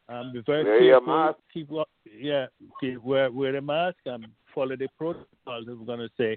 um, 0.08 0.32
be 0.32 0.42
very 0.44 0.64
Wear 0.64 0.82
your 0.82 1.00
careful. 1.00 1.16
mask. 1.16 1.38
Keep 1.54 1.70
yeah, 2.18 2.46
keep, 2.80 3.00
wear 3.00 3.30
wear 3.30 3.54
a 3.54 3.62
mask 3.62 3.98
and 4.06 4.26
follow 4.52 4.74
the 4.74 4.88
protocols. 4.98 5.66
We're 5.68 5.86
going 5.86 6.00
to 6.00 6.10
say, 6.18 6.36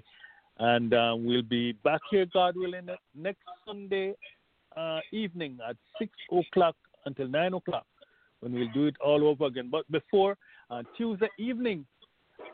and 0.58 0.94
uh, 0.94 1.16
we'll 1.18 1.42
be 1.42 1.72
back 1.72 2.02
here, 2.08 2.26
God 2.32 2.54
willing, 2.56 2.88
next 3.16 3.42
Sunday 3.66 4.14
uh, 4.76 5.00
evening 5.12 5.58
at 5.68 5.76
six 5.98 6.12
o'clock 6.30 6.76
until 7.06 7.28
nine 7.28 7.54
o'clock 7.54 7.86
when 8.40 8.52
we'll 8.52 8.72
do 8.74 8.86
it 8.86 8.94
all 9.02 9.26
over 9.26 9.46
again. 9.46 9.68
But 9.70 9.90
before 9.90 10.36
uh, 10.70 10.82
Tuesday 10.96 11.30
evening, 11.38 11.86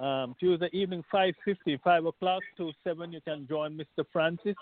um, 0.01 0.35
Tuesday 0.39 0.69
evening, 0.73 1.03
5.50, 1.13 1.81
5 1.83 2.07
o'clock 2.07 2.43
to 2.57 2.71
7, 2.85 3.13
you 3.13 3.21
can 3.23 3.47
join 3.49 3.77
Mr. 3.77 4.05
Francis 4.13 4.55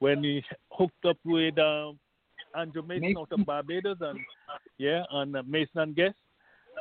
when 0.00 0.22
he 0.22 0.42
hooked 0.72 1.04
up 1.04 1.16
with 1.24 1.58
um, 1.58 1.98
Andrew 2.56 2.82
Mason, 2.82 3.14
out 3.18 3.28
of 3.30 3.46
Barbados, 3.46 3.98
and 4.00 4.18
yeah, 4.78 5.04
and 5.12 5.36
uh, 5.36 5.42
Mason 5.46 5.78
and 5.78 5.94
Guest. 5.94 6.16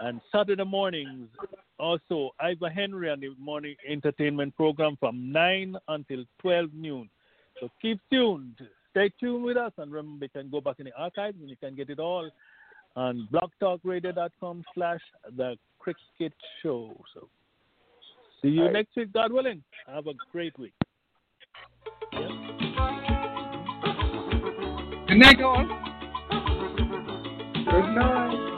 And 0.01 0.19
Saturday 0.31 0.63
mornings, 0.63 1.27
also 1.77 2.31
Ivor 2.39 2.69
Henry 2.69 3.09
on 3.09 3.19
the 3.19 3.29
morning 3.39 3.75
entertainment 3.87 4.55
program 4.55 4.95
from 4.99 5.31
9 5.31 5.75
until 5.89 6.23
12 6.39 6.69
noon. 6.73 7.09
So 7.59 7.69
keep 7.81 7.99
tuned. 8.11 8.55
Stay 8.91 9.09
tuned 9.19 9.43
with 9.43 9.57
us, 9.57 9.71
and 9.77 9.91
remember, 9.91 10.25
you 10.25 10.29
can 10.29 10.49
go 10.49 10.61
back 10.61 10.75
in 10.79 10.85
the 10.85 10.93
archives 10.97 11.37
and 11.39 11.49
you 11.49 11.55
can 11.55 11.75
get 11.75 11.89
it 11.89 11.99
all 11.99 12.29
on 12.95 13.27
blogtalkradio.com 13.31 14.63
slash 14.75 14.99
the 15.37 15.55
cricket 15.79 16.33
show. 16.61 16.93
So 17.13 17.29
see 18.41 18.49
you 18.49 18.63
Right. 18.63 18.73
next 18.73 18.95
week, 18.97 19.13
God 19.13 19.31
willing. 19.31 19.63
Have 19.87 20.07
a 20.07 20.13
great 20.31 20.57
week. 20.59 20.73
Good 25.07 25.17
night, 25.17 25.41
all. 25.41 25.65
Good 27.65 27.95
night. 27.95 28.50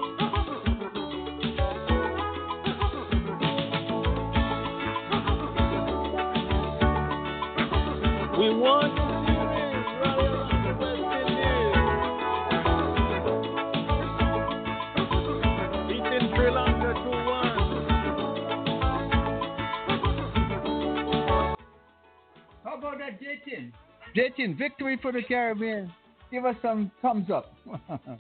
That, 23.03 23.19
Jatin? 23.22 23.72
Jatin, 24.15 24.57
victory 24.57 24.98
for 25.01 25.11
the 25.11 25.22
Caribbean. 25.23 25.91
Give 26.32 26.45
us 26.45 26.56
some 26.61 26.91
thumbs 27.01 27.30
up. 27.30 27.53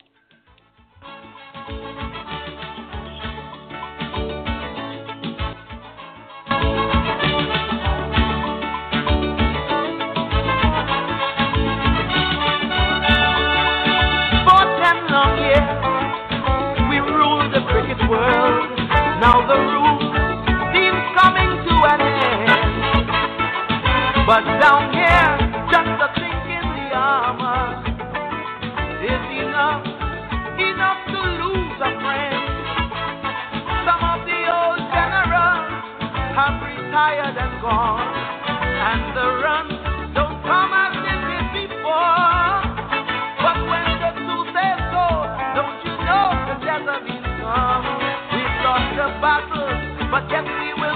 For 18.05 18.72
But 24.33 24.49
down 24.57 24.89
here, 24.89 25.29
just 25.69 25.93
a 26.01 26.09
chink 26.17 26.45
in 26.49 26.65
the 26.65 26.89
armor 26.97 27.85
is 29.05 29.25
enough, 29.45 29.85
enough 30.57 31.01
to 31.13 31.21
lose 31.37 31.77
a 31.77 31.91
friend. 32.01 32.41
Some 33.85 34.01
of 34.01 34.25
the 34.25 34.41
old 34.49 34.81
generals 34.89 35.69
have 36.33 36.57
retired 36.65 37.37
and 37.45 37.61
gone, 37.61 38.09
and 38.89 39.03
the 39.13 39.27
runs 39.45 39.77
don't 40.17 40.41
come 40.41 40.73
as 40.81 40.97
before. 41.53 42.57
But 43.37 43.57
when 43.69 43.85
the 44.01 44.11
is 44.17 45.29
don't 45.53 45.77
you 45.85 45.93
know? 46.09 46.25
We've 48.33 48.57
lost 48.65 48.97
the 48.97 49.13
battle, 49.21 49.77
but 50.09 50.25
yet 50.33 50.49
we 50.49 50.73
will 50.81 50.92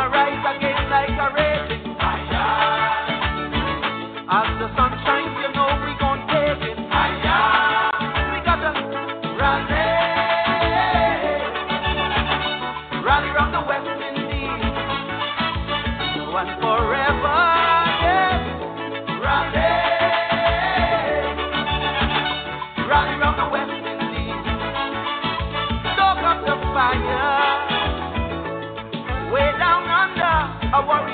gonna 0.00 0.10
rise 0.12 0.56
again 0.56 0.88
like 0.88 1.10
a 1.10 1.34
raging 1.34 1.69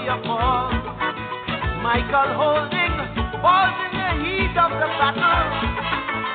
warrior. 0.07 0.87
Michael 1.83 2.31
holding, 2.39 2.95
in 2.95 3.91
the 3.99 4.11
heat 4.23 4.55
of 4.55 4.71
the 4.71 4.89
battle. 4.99 5.43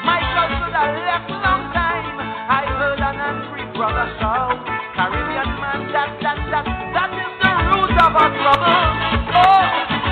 Michael 0.03 0.47
should 0.59 0.75
have 0.75 0.95
left 1.07 1.29
long 1.31 1.71
time. 1.71 2.19
I 2.51 2.67
heard 2.67 2.99
an 2.99 3.15
angry 3.15 3.63
brother 3.71 4.11
shout. 4.19 4.59
Caribbean 4.95 5.49
man, 5.63 5.87
that, 5.95 6.11
that, 6.19 6.39
that, 6.51 6.65
that 6.67 7.11
is 7.15 7.31
the 7.39 7.51
root 7.71 7.95
of 7.95 8.11
our 8.11 8.31
trouble. 8.43 8.83
Oh, 9.39 9.63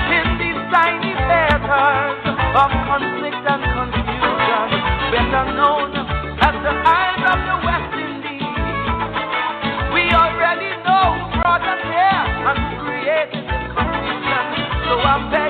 in 0.08 0.26
these 0.40 0.60
tiny 0.72 1.12
theaters 1.12 2.20
of 2.56 2.70
conflict 2.88 3.44
and 3.44 3.64
confusion, 3.76 4.68
better 5.12 5.44
known 5.52 5.92
as 6.40 6.54
the 6.64 6.72
Isles 6.80 7.24
of 7.28 7.38
the 7.44 7.56
West 7.60 7.92
Indies. 7.92 8.56
We 9.92 10.08
already 10.16 10.72
know 10.80 11.28
us 11.44 11.82
here 11.84 12.24
and 12.48 12.60
created. 12.80 13.39
So 14.90 14.96
begging, 14.98 15.30
begging 15.30 15.49